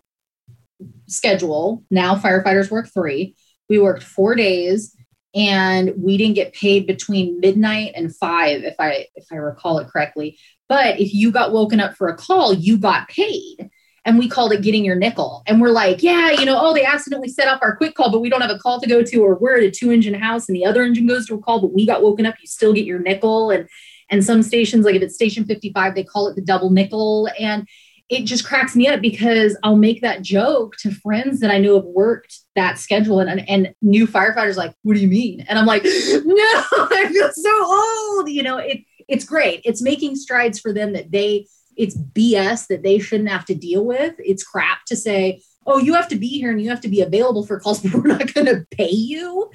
schedule. 1.08 1.84
Now 1.90 2.16
firefighters 2.16 2.72
work 2.72 2.90
three. 2.94 3.36
We 3.70 3.80
worked 3.80 4.04
four 4.04 4.36
days 4.36 4.96
and 5.36 5.94
we 5.98 6.18
didn't 6.18 6.36
get 6.36 6.54
paid 6.54 6.88
between 6.88 7.40
midnight 7.40 7.92
and 7.96 8.16
five, 8.16 8.64
if 8.64 8.76
I 8.80 9.08
if 9.16 9.26
I 9.32 9.36
recall 9.36 9.80
it 9.80 9.88
correctly. 9.88 10.40
But 10.70 11.00
if 11.00 11.14
you 11.14 11.32
got 11.32 11.54
woken 11.54 11.80
up 11.80 11.96
for 11.96 12.08
a 12.08 12.18
call, 12.18 12.54
you 12.54 12.78
got 12.78 13.08
paid 13.10 13.70
and 14.08 14.18
we 14.18 14.30
called 14.30 14.54
it 14.54 14.62
getting 14.62 14.86
your 14.86 14.96
nickel. 14.96 15.44
And 15.48 15.60
we're 15.60 15.72
like, 15.72 16.02
yeah, 16.02 16.32
you 16.32 16.46
know, 16.46 16.58
oh, 16.58 16.74
they 16.74 16.86
accidentally 16.86 17.28
set 17.28 17.50
off 17.50 17.60
our 17.62 17.76
quick 17.76 17.94
call, 17.94 18.10
but 18.10 18.22
we 18.22 18.30
don't 18.30 18.40
have 18.40 18.50
a 18.50 18.58
call 18.58 18.80
to 18.80 18.88
go 18.88 19.04
to, 19.04 19.18
or 19.18 19.36
we're 19.36 19.58
at 19.58 19.64
a 19.64 19.70
two 19.70 19.92
engine 19.92 20.14
house 20.14 20.48
and 20.48 20.56
the 20.56 20.66
other 20.66 20.82
engine 20.84 21.08
goes 21.08 21.28
to 21.28 21.36
a 21.36 21.40
call, 21.40 21.60
but 21.60 21.74
we 21.74 21.86
got 21.86 22.02
woken 22.02 22.26
up, 22.26 22.36
you 22.40 22.48
still 22.48 22.72
get 22.72 22.86
your 22.86 23.00
nickel. 23.00 23.52
And 23.52 23.68
and 24.10 24.24
some 24.24 24.42
stations, 24.42 24.86
like 24.86 24.96
if 24.96 25.02
it's 25.02 25.16
station 25.16 25.44
55, 25.44 25.94
they 25.94 26.06
call 26.06 26.30
it 26.30 26.36
the 26.36 26.42
double 26.42 26.70
nickel. 26.70 27.28
And 27.38 27.68
it 28.08 28.24
just 28.24 28.46
cracks 28.46 28.78
me 28.78 28.88
up 28.88 29.02
because 29.02 29.58
I'll 29.62 29.76
make 29.76 30.00
that 30.00 30.22
joke 30.22 30.78
to 30.78 30.92
friends 30.92 31.42
that 31.42 31.52
I 31.52 31.58
know 31.58 31.76
have 31.76 31.84
worked 31.84 32.40
that 32.56 32.78
schedule 32.78 33.20
and, 33.20 33.50
and 33.50 33.74
new 33.82 34.08
firefighters 34.08 34.56
like, 34.56 34.74
what 34.84 34.94
do 34.94 35.02
you 35.02 35.10
mean? 35.10 35.46
And 35.50 35.60
I'm 35.60 35.66
like, 35.66 35.84
no, 35.84 35.92
I 35.94 37.10
feel 37.12 37.30
so 37.34 37.66
old. 37.66 38.30
You 38.30 38.44
know, 38.44 38.58
it 38.58 38.86
it's 39.10 39.26
great. 39.26 39.62
It's 39.66 39.82
making 39.82 40.16
strides 40.16 40.60
for 40.60 40.72
them 40.72 40.94
that 40.94 41.12
they 41.12 41.48
it's 41.78 41.98
BS 41.98 42.68
that 42.68 42.84
they 42.84 43.00
shouldn't 43.00 43.30
have 43.30 43.46
to 43.46 43.56
deal 43.56 43.86
with. 43.86 44.16
It's 44.20 44.44
crap 44.44 44.86
to 44.86 44.96
say, 44.96 45.42
oh, 45.66 45.78
you 45.78 45.94
have 45.94 46.08
to 46.10 46.16
be 46.16 46.28
here 46.28 46.50
and 46.50 46.62
you 46.62 46.70
have 46.70 46.82
to 46.82 46.88
be 46.88 47.02
available 47.02 47.46
for 47.46 47.60
calls, 47.60 47.80
but 47.84 47.94
we're 47.94 48.08
not 48.08 48.34
going 48.34 48.48
to 48.48 48.66
pay 48.72 48.90
you. 48.90 49.52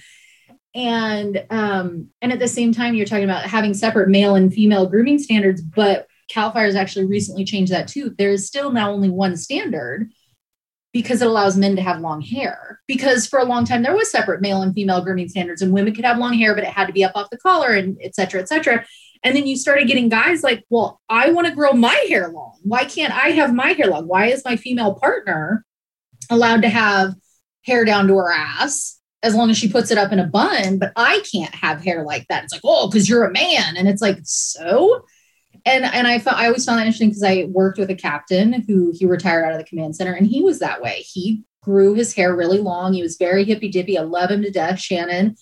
And 0.74 1.44
um, 1.50 2.08
and 2.22 2.32
at 2.32 2.38
the 2.38 2.48
same 2.48 2.72
time, 2.72 2.94
you're 2.94 3.06
talking 3.06 3.24
about 3.24 3.44
having 3.44 3.74
separate 3.74 4.08
male 4.08 4.36
and 4.36 4.52
female 4.52 4.86
grooming 4.86 5.18
standards, 5.18 5.60
but 5.60 6.06
Cal 6.30 6.50
Fire 6.50 6.64
has 6.64 6.76
actually 6.76 7.04
recently 7.04 7.44
changed 7.44 7.72
that 7.72 7.88
too. 7.88 8.14
There 8.16 8.30
is 8.30 8.46
still 8.46 8.72
now 8.72 8.90
only 8.90 9.10
one 9.10 9.36
standard 9.36 10.10
because 10.92 11.20
it 11.20 11.28
allows 11.28 11.56
men 11.56 11.76
to 11.76 11.82
have 11.82 12.00
long 12.00 12.22
hair. 12.22 12.80
Because 12.86 13.26
for 13.26 13.38
a 13.38 13.44
long 13.44 13.66
time 13.66 13.82
there 13.82 13.94
was 13.94 14.10
separate 14.10 14.40
male 14.40 14.62
and 14.62 14.74
female 14.74 15.02
grooming 15.02 15.28
standards, 15.28 15.60
and 15.60 15.72
women 15.72 15.94
could 15.94 16.06
have 16.06 16.18
long 16.18 16.34
hair, 16.34 16.54
but 16.54 16.64
it 16.64 16.70
had 16.70 16.86
to 16.86 16.92
be 16.92 17.04
up 17.04 17.12
off 17.14 17.30
the 17.30 17.38
collar 17.38 17.72
and 17.72 17.98
et 18.02 18.14
cetera, 18.14 18.40
et 18.40 18.48
cetera. 18.48 18.86
And 19.24 19.36
then 19.36 19.46
you 19.46 19.56
started 19.56 19.86
getting 19.86 20.08
guys 20.08 20.42
like, 20.42 20.64
well, 20.68 21.00
I 21.08 21.30
want 21.30 21.46
to 21.46 21.54
grow 21.54 21.72
my 21.72 21.94
hair 22.08 22.28
long. 22.28 22.58
Why 22.62 22.84
can't 22.84 23.14
I 23.14 23.28
have 23.30 23.54
my 23.54 23.68
hair 23.68 23.86
long? 23.86 24.08
Why 24.08 24.26
is 24.26 24.44
my 24.44 24.56
female 24.56 24.94
partner 24.94 25.64
allowed 26.28 26.62
to 26.62 26.68
have 26.68 27.14
hair 27.64 27.84
down 27.84 28.08
to 28.08 28.16
her 28.16 28.32
ass 28.32 28.98
as 29.22 29.36
long 29.36 29.50
as 29.50 29.56
she 29.56 29.70
puts 29.70 29.92
it 29.92 29.98
up 29.98 30.10
in 30.10 30.18
a 30.18 30.26
bun, 30.26 30.78
but 30.78 30.92
I 30.96 31.22
can't 31.30 31.54
have 31.54 31.84
hair 31.84 32.02
like 32.02 32.26
that? 32.28 32.44
It's 32.44 32.52
like, 32.52 32.62
oh, 32.64 32.88
because 32.88 33.08
you're 33.08 33.24
a 33.24 33.32
man. 33.32 33.76
And 33.76 33.88
it's 33.88 34.02
like, 34.02 34.18
so? 34.24 35.04
And 35.64 35.84
and 35.84 36.08
I 36.08 36.18
felt 36.18 36.38
I 36.38 36.46
always 36.46 36.64
found 36.64 36.80
that 36.80 36.86
interesting 36.86 37.10
because 37.10 37.22
I 37.22 37.46
worked 37.48 37.78
with 37.78 37.90
a 37.90 37.94
captain 37.94 38.64
who 38.66 38.92
he 38.92 39.06
retired 39.06 39.44
out 39.44 39.52
of 39.52 39.58
the 39.58 39.64
command 39.64 39.94
center 39.94 40.12
and 40.12 40.26
he 40.26 40.42
was 40.42 40.58
that 40.58 40.82
way. 40.82 41.04
He 41.06 41.44
grew 41.62 41.94
his 41.94 42.12
hair 42.12 42.34
really 42.34 42.58
long. 42.58 42.92
He 42.94 43.02
was 43.02 43.16
very 43.16 43.44
hippy 43.44 43.68
dippy. 43.68 43.96
I 43.96 44.02
love 44.02 44.30
him 44.30 44.42
to 44.42 44.50
death, 44.50 44.80
Shannon 44.80 45.36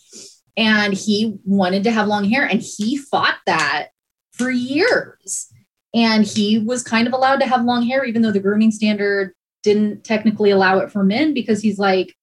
and 0.56 0.94
he 0.94 1.38
wanted 1.44 1.84
to 1.84 1.90
have 1.90 2.08
long 2.08 2.24
hair 2.24 2.44
and 2.44 2.62
he 2.62 2.96
fought 2.96 3.38
that 3.46 3.88
for 4.32 4.50
years. 4.50 5.52
And 5.94 6.24
he 6.24 6.58
was 6.58 6.82
kind 6.82 7.06
of 7.06 7.12
allowed 7.12 7.40
to 7.40 7.46
have 7.46 7.64
long 7.64 7.86
hair 7.86 8.04
even 8.04 8.22
though 8.22 8.32
the 8.32 8.40
grooming 8.40 8.70
standard 8.70 9.34
didn't 9.62 10.04
technically 10.04 10.50
allow 10.50 10.78
it 10.78 10.90
for 10.90 11.04
men 11.04 11.34
because 11.34 11.60
he's 11.60 11.78
like 11.78 12.14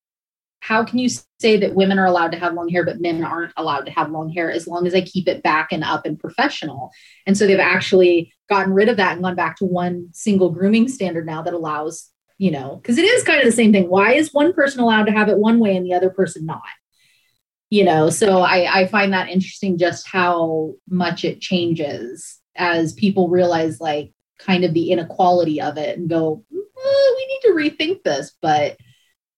how 0.59 0.83
can 0.83 0.99
you 0.99 1.07
say 1.39 1.57
that 1.57 1.75
women 1.75 1.99
are 1.99 2.05
allowed 2.05 2.31
to 2.31 2.37
have 2.37 2.53
long 2.53 2.67
hair 2.67 2.83
but 2.83 2.99
men 2.99 3.23
aren't 3.23 3.53
allowed 3.57 3.85
to 3.85 3.91
have 3.91 4.11
long 4.11 4.29
hair 4.29 4.51
as 4.51 4.67
long 4.67 4.87
as 4.87 4.95
i 4.95 5.01
keep 5.01 5.27
it 5.27 5.43
back 5.43 5.69
and 5.71 5.83
up 5.83 6.05
and 6.05 6.19
professional? 6.19 6.91
And 7.25 7.37
so 7.37 7.45
they've 7.45 7.59
actually 7.59 8.33
gotten 8.49 8.73
rid 8.73 8.89
of 8.89 8.97
that 8.97 9.13
and 9.13 9.23
gone 9.23 9.35
back 9.35 9.57
to 9.57 9.65
one 9.65 10.09
single 10.13 10.49
grooming 10.49 10.87
standard 10.87 11.25
now 11.25 11.41
that 11.43 11.53
allows 11.53 12.09
you 12.37 12.51
know 12.51 12.79
because 12.81 12.97
it 12.97 13.05
is 13.05 13.23
kind 13.23 13.39
of 13.39 13.45
the 13.45 13.51
same 13.51 13.71
thing. 13.71 13.89
Why 13.89 14.13
is 14.13 14.33
one 14.33 14.53
person 14.53 14.79
allowed 14.81 15.05
to 15.05 15.11
have 15.11 15.29
it 15.29 15.37
one 15.37 15.59
way 15.59 15.75
and 15.75 15.85
the 15.85 15.93
other 15.93 16.09
person 16.09 16.45
not 16.45 16.61
you 17.69 17.83
know 17.83 18.09
so 18.09 18.41
I, 18.41 18.81
I 18.81 18.87
find 18.87 19.13
that 19.13 19.29
interesting 19.29 19.77
just 19.77 20.07
how 20.07 20.73
much 20.89 21.25
it 21.25 21.41
changes 21.41 22.39
as 22.55 22.93
people 22.93 23.29
realize 23.29 23.79
like 23.79 24.13
kind 24.39 24.63
of 24.63 24.73
the 24.73 24.91
inequality 24.91 25.61
of 25.61 25.77
it 25.77 25.97
and 25.97 26.09
go 26.09 26.43
we 26.51 27.27
need 27.27 27.39
to 27.43 27.53
rethink 27.53 28.03
this 28.03 28.33
but 28.41 28.77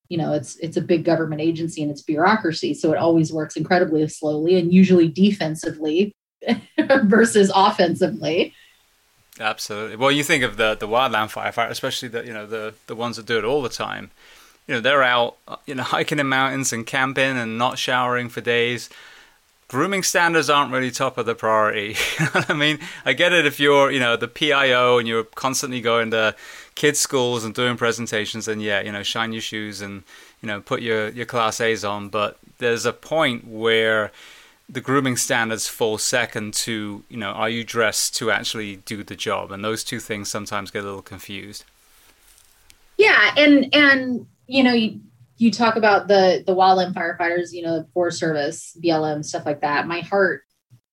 you 0.09 0.17
know 0.17 0.33
it's 0.33 0.57
it's 0.57 0.77
a 0.77 0.81
big 0.81 1.05
government 1.05 1.41
agency 1.41 1.81
and 1.81 1.91
it's 1.91 2.01
bureaucracy 2.01 2.73
so 2.73 2.91
it 2.91 2.97
always 2.97 3.31
works 3.31 3.55
incredibly 3.55 4.05
slowly 4.07 4.57
and 4.59 4.73
usually 4.73 5.07
defensively 5.07 6.13
versus 7.03 7.51
offensively. 7.53 8.53
Absolutely. 9.39 9.95
Well 9.95 10.11
you 10.11 10.23
think 10.23 10.43
of 10.43 10.57
the 10.57 10.75
the 10.75 10.87
wildland 10.87 11.31
firefighter 11.31 11.69
especially 11.69 12.09
the 12.09 12.25
you 12.25 12.33
know 12.33 12.45
the 12.45 12.73
the 12.87 12.95
ones 12.95 13.15
that 13.17 13.25
do 13.25 13.37
it 13.37 13.45
all 13.45 13.61
the 13.61 13.69
time 13.69 14.11
you 14.69 14.75
know 14.75 14.81
they're 14.81 15.01
out 15.03 15.35
uh, 15.47 15.55
you 15.65 15.73
know 15.73 15.83
hiking 15.95 16.19
in 16.19 16.27
mountains 16.27 16.71
and 16.71 16.85
camping 16.85 17.37
and 17.37 17.57
not 17.57 17.79
showering 17.79 18.29
for 18.29 18.39
days. 18.39 18.89
Grooming 19.67 20.01
standards 20.01 20.49
aren't 20.49 20.71
really 20.71 20.89
top 20.89 21.19
of 21.19 21.27
the 21.27 21.35
priority 21.35 21.95
i 22.49 22.53
mean? 22.53 22.79
I 23.05 23.13
get 23.13 23.33
it 23.33 23.45
if 23.45 23.59
you're 23.59 23.91
you 23.91 23.99
know 23.99 24.15
the 24.15 24.27
pio 24.27 24.97
and 24.99 25.07
you're 25.07 25.23
constantly 25.23 25.81
going 25.81 26.11
to 26.11 26.35
kids 26.75 26.99
schools 26.99 27.43
and 27.43 27.53
doing 27.53 27.77
presentations 27.77 28.47
and 28.47 28.61
yeah 28.61 28.81
you 28.81 28.91
know 28.91 29.03
shine 29.03 29.31
your 29.33 29.41
shoes 29.41 29.81
and 29.81 30.03
you 30.41 30.47
know 30.47 30.61
put 30.61 30.81
your 30.81 31.09
your 31.09 31.25
class 31.25 31.59
a's 31.59 31.83
on. 31.83 32.09
But 32.09 32.37
there's 32.59 32.85
a 32.85 32.93
point 32.93 33.47
where 33.47 34.11
the 34.71 34.81
grooming 34.81 35.17
standards 35.17 35.67
fall 35.67 35.97
second 35.97 36.53
to 36.65 37.03
you 37.09 37.17
know 37.17 37.31
are 37.31 37.49
you 37.49 37.63
dressed 37.63 38.15
to 38.17 38.29
actually 38.29 38.77
do 38.77 39.03
the 39.03 39.15
job? 39.15 39.51
And 39.51 39.65
those 39.65 39.83
two 39.83 39.99
things 39.99 40.29
sometimes 40.29 40.69
get 40.69 40.83
a 40.83 40.85
little 40.85 41.01
confused. 41.01 41.65
Yeah 42.97 43.33
and 43.35 43.73
and 43.73 44.27
you 44.49 44.63
know, 44.63 44.73
you, 44.73 45.01
you 45.37 45.51
talk 45.51 45.75
about 45.75 46.07
the 46.07 46.43
the 46.45 46.55
wildland 46.55 46.93
firefighters, 46.93 47.53
you 47.53 47.61
know, 47.61 47.79
the 47.79 47.87
Forest 47.93 48.19
Service, 48.19 48.75
BLM, 48.83 49.23
stuff 49.23 49.45
like 49.45 49.61
that. 49.61 49.87
My 49.87 50.01
heart, 50.01 50.41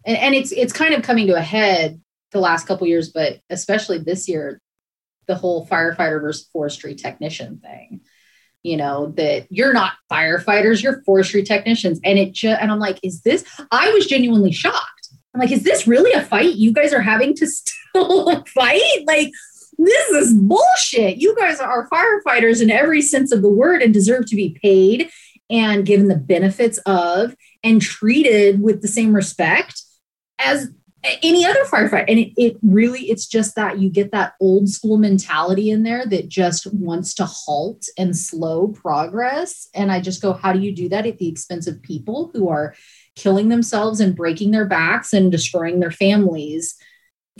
and, 0.04 0.16
and 0.16 0.34
it's 0.34 0.52
it's 0.52 0.72
kind 0.72 0.94
of 0.94 1.02
coming 1.02 1.26
to 1.28 1.34
a 1.34 1.40
head 1.40 2.00
the 2.32 2.40
last 2.40 2.66
couple 2.66 2.86
years, 2.86 3.10
but 3.10 3.40
especially 3.50 3.98
this 3.98 4.28
year, 4.28 4.60
the 5.26 5.34
whole 5.34 5.66
firefighter 5.66 6.20
versus 6.20 6.48
forestry 6.52 6.94
technician 6.94 7.58
thing. 7.58 8.02
You 8.62 8.76
know 8.76 9.12
that 9.16 9.46
you're 9.50 9.72
not 9.72 9.94
firefighters, 10.12 10.82
you're 10.82 11.02
forestry 11.04 11.42
technicians, 11.42 11.98
and 12.04 12.18
it 12.18 12.32
just 12.32 12.60
and 12.60 12.70
I'm 12.70 12.78
like, 12.78 13.00
is 13.02 13.22
this? 13.22 13.44
I 13.72 13.90
was 13.90 14.06
genuinely 14.06 14.52
shocked. 14.52 15.08
I'm 15.34 15.40
like, 15.40 15.52
is 15.52 15.62
this 15.62 15.86
really 15.86 16.12
a 16.12 16.22
fight 16.22 16.54
you 16.54 16.72
guys 16.72 16.92
are 16.92 17.00
having 17.00 17.34
to 17.34 17.46
still 17.96 18.44
fight? 18.44 19.04
Like, 19.06 19.32
this 19.78 20.08
is 20.10 20.34
bullshit. 20.34 21.18
You 21.18 21.34
guys 21.36 21.60
are 21.60 21.88
firefighters 21.88 22.62
in 22.62 22.70
every 22.70 23.02
sense 23.02 23.32
of 23.32 23.42
the 23.42 23.48
word 23.48 23.82
and 23.82 23.92
deserve 23.92 24.26
to 24.26 24.36
be 24.36 24.58
paid 24.62 25.10
and 25.48 25.86
given 25.86 26.08
the 26.08 26.16
benefits 26.16 26.78
of 26.86 27.34
and 27.62 27.80
treated 27.80 28.60
with 28.60 28.82
the 28.82 28.88
same 28.88 29.14
respect 29.14 29.82
as 30.38 30.68
any 31.22 31.44
other 31.44 31.64
firefighter. 31.64 32.06
And 32.08 32.18
it, 32.18 32.32
it 32.36 32.56
really, 32.62 33.10
it's 33.10 33.26
just 33.26 33.54
that 33.54 33.78
you 33.78 33.88
get 33.88 34.10
that 34.10 34.34
old 34.40 34.68
school 34.68 34.98
mentality 34.98 35.70
in 35.70 35.84
there 35.84 36.04
that 36.06 36.28
just 36.28 36.66
wants 36.72 37.14
to 37.14 37.26
halt 37.26 37.86
and 37.96 38.16
slow 38.16 38.68
progress. 38.68 39.68
And 39.72 39.92
I 39.92 40.00
just 40.00 40.20
go, 40.20 40.32
how 40.32 40.52
do 40.52 40.58
you 40.58 40.74
do 40.74 40.88
that 40.88 41.06
at 41.06 41.18
the 41.18 41.28
expense 41.28 41.66
of 41.66 41.82
people 41.82 42.30
who 42.32 42.48
are 42.48 42.74
killing 43.14 43.48
themselves 43.48 44.00
and 44.00 44.16
breaking 44.16 44.50
their 44.50 44.66
backs 44.66 45.12
and 45.12 45.30
destroying 45.30 45.78
their 45.78 45.92
families 45.92 46.74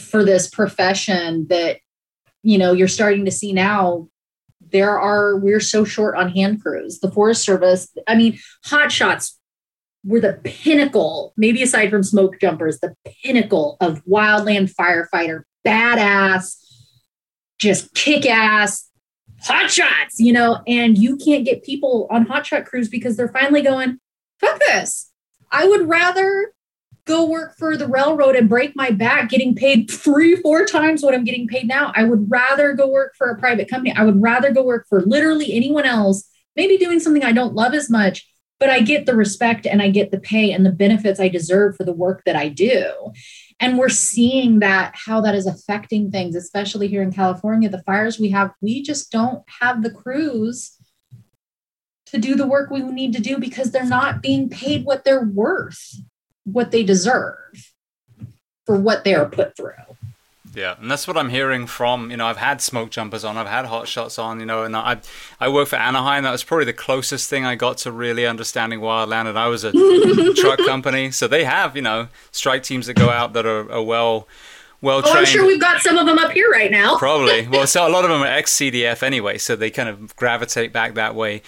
for 0.00 0.24
this 0.24 0.48
profession 0.48 1.46
that, 1.48 1.78
you 2.46 2.58
know, 2.58 2.72
you're 2.72 2.88
starting 2.88 3.24
to 3.24 3.30
see 3.30 3.52
now 3.52 4.08
there 4.72 4.98
are 4.98 5.36
we're 5.36 5.60
so 5.60 5.84
short 5.84 6.16
on 6.16 6.28
hand 6.30 6.60
crews 6.60 6.98
the 6.98 7.10
forest 7.12 7.44
service 7.44 7.86
i 8.08 8.16
mean 8.16 8.36
hot 8.64 8.90
shots 8.90 9.38
were 10.06 10.20
the 10.20 10.40
pinnacle, 10.44 11.34
maybe 11.36 11.62
aside 11.62 11.90
from 11.90 12.02
smoke 12.02 12.40
jumpers, 12.40 12.78
the 12.78 12.94
pinnacle 13.04 13.76
of 13.80 14.04
wildland 14.04 14.72
firefighter, 14.72 15.42
badass, 15.66 16.56
just 17.58 17.92
kick 17.94 18.24
ass, 18.24 18.88
hot 19.42 19.70
shots, 19.70 20.20
you 20.20 20.32
know, 20.32 20.62
and 20.66 20.96
you 20.96 21.16
can't 21.16 21.44
get 21.44 21.64
people 21.64 22.06
on 22.08 22.24
hot 22.24 22.46
shot 22.46 22.64
crews 22.64 22.88
because 22.88 23.16
they're 23.16 23.28
finally 23.28 23.62
going, 23.62 23.98
fuck 24.38 24.58
this. 24.60 25.10
I 25.50 25.66
would 25.66 25.88
rather 25.88 26.52
go 27.06 27.24
work 27.24 27.56
for 27.56 27.76
the 27.76 27.86
railroad 27.86 28.36
and 28.36 28.48
break 28.48 28.74
my 28.76 28.90
back 28.90 29.30
getting 29.30 29.54
paid 29.54 29.90
three, 29.90 30.36
four 30.36 30.64
times 30.66 31.02
what 31.02 31.14
I'm 31.14 31.24
getting 31.24 31.46
paid 31.46 31.66
now. 31.66 31.92
I 31.94 32.04
would 32.04 32.30
rather 32.30 32.72
go 32.72 32.88
work 32.88 33.14
for 33.16 33.30
a 33.30 33.38
private 33.38 33.70
company. 33.70 33.94
I 33.96 34.04
would 34.04 34.20
rather 34.20 34.52
go 34.52 34.64
work 34.64 34.86
for 34.88 35.00
literally 35.02 35.52
anyone 35.52 35.84
else, 35.84 36.28
maybe 36.56 36.76
doing 36.76 37.00
something 37.00 37.24
I 37.24 37.32
don't 37.32 37.54
love 37.54 37.74
as 37.74 37.88
much 37.88 38.26
but 38.58 38.70
I 38.70 38.80
get 38.80 39.06
the 39.06 39.14
respect 39.14 39.66
and 39.66 39.82
I 39.82 39.90
get 39.90 40.10
the 40.10 40.20
pay 40.20 40.52
and 40.52 40.64
the 40.64 40.72
benefits 40.72 41.20
I 41.20 41.28
deserve 41.28 41.76
for 41.76 41.84
the 41.84 41.92
work 41.92 42.22
that 42.24 42.36
I 42.36 42.48
do. 42.48 43.12
And 43.60 43.78
we're 43.78 43.88
seeing 43.88 44.60
that 44.60 44.94
how 44.94 45.20
that 45.22 45.34
is 45.34 45.46
affecting 45.46 46.10
things, 46.10 46.34
especially 46.34 46.88
here 46.88 47.02
in 47.02 47.12
California. 47.12 47.68
The 47.68 47.82
fires 47.82 48.18
we 48.18 48.30
have, 48.30 48.52
we 48.60 48.82
just 48.82 49.10
don't 49.10 49.42
have 49.60 49.82
the 49.82 49.90
crews 49.90 50.72
to 52.06 52.18
do 52.18 52.34
the 52.34 52.46
work 52.46 52.70
we 52.70 52.80
need 52.80 53.12
to 53.14 53.22
do 53.22 53.38
because 53.38 53.72
they're 53.72 53.84
not 53.84 54.22
being 54.22 54.48
paid 54.48 54.84
what 54.84 55.04
they're 55.04 55.24
worth, 55.24 55.96
what 56.50 56.70
they 56.70 56.82
deserve 56.82 57.36
for 58.64 58.76
what 58.76 59.04
they 59.04 59.14
are 59.14 59.26
put 59.26 59.56
through. 59.56 59.72
Yeah, 60.54 60.76
and 60.80 60.90
that's 60.90 61.06
what 61.06 61.18
I'm 61.18 61.28
hearing 61.28 61.66
from 61.66 62.10
you 62.10 62.16
know 62.16 62.26
I've 62.26 62.38
had 62.38 62.62
smoke 62.62 62.88
jumpers 62.90 63.24
on, 63.24 63.36
I've 63.36 63.46
had 63.46 63.66
hot 63.66 63.88
shots 63.88 64.18
on, 64.18 64.40
you 64.40 64.46
know, 64.46 64.62
and 64.62 64.74
I 64.74 64.98
I 65.38 65.50
work 65.50 65.68
for 65.68 65.76
Anaheim. 65.76 66.24
That 66.24 66.32
was 66.32 66.42
probably 66.42 66.64
the 66.64 66.72
closest 66.72 67.28
thing 67.28 67.44
I 67.44 67.56
got 67.56 67.76
to 67.78 67.92
really 67.92 68.26
understanding 68.26 68.80
wildland. 68.80 69.26
And 69.26 69.38
I 69.38 69.48
was 69.48 69.64
a 69.64 69.72
truck 70.34 70.58
company, 70.60 71.10
so 71.10 71.28
they 71.28 71.44
have 71.44 71.76
you 71.76 71.82
know 71.82 72.08
strike 72.32 72.62
teams 72.62 72.86
that 72.86 72.94
go 72.94 73.10
out 73.10 73.34
that 73.34 73.44
are, 73.44 73.70
are 73.70 73.82
well 73.82 74.26
well 74.80 75.02
trained. 75.02 75.16
Oh, 75.16 75.20
I'm 75.20 75.26
sure 75.26 75.46
we've 75.46 75.60
got 75.60 75.82
some 75.82 75.98
of 75.98 76.06
them 76.06 76.16
up 76.18 76.32
here 76.32 76.50
right 76.50 76.70
now. 76.70 76.96
Probably. 76.96 77.46
Well, 77.56 77.66
so 77.66 77.86
a 77.86 77.90
lot 77.90 78.04
of 78.04 78.10
them 78.10 78.22
are 78.22 78.26
ex 78.26 78.54
CDF 78.54 79.02
anyway, 79.02 79.36
so 79.36 79.56
they 79.56 79.70
kind 79.70 79.90
of 79.90 80.16
gravitate 80.16 80.72
back 80.72 80.94
that 80.94 81.14
way. 81.14 81.42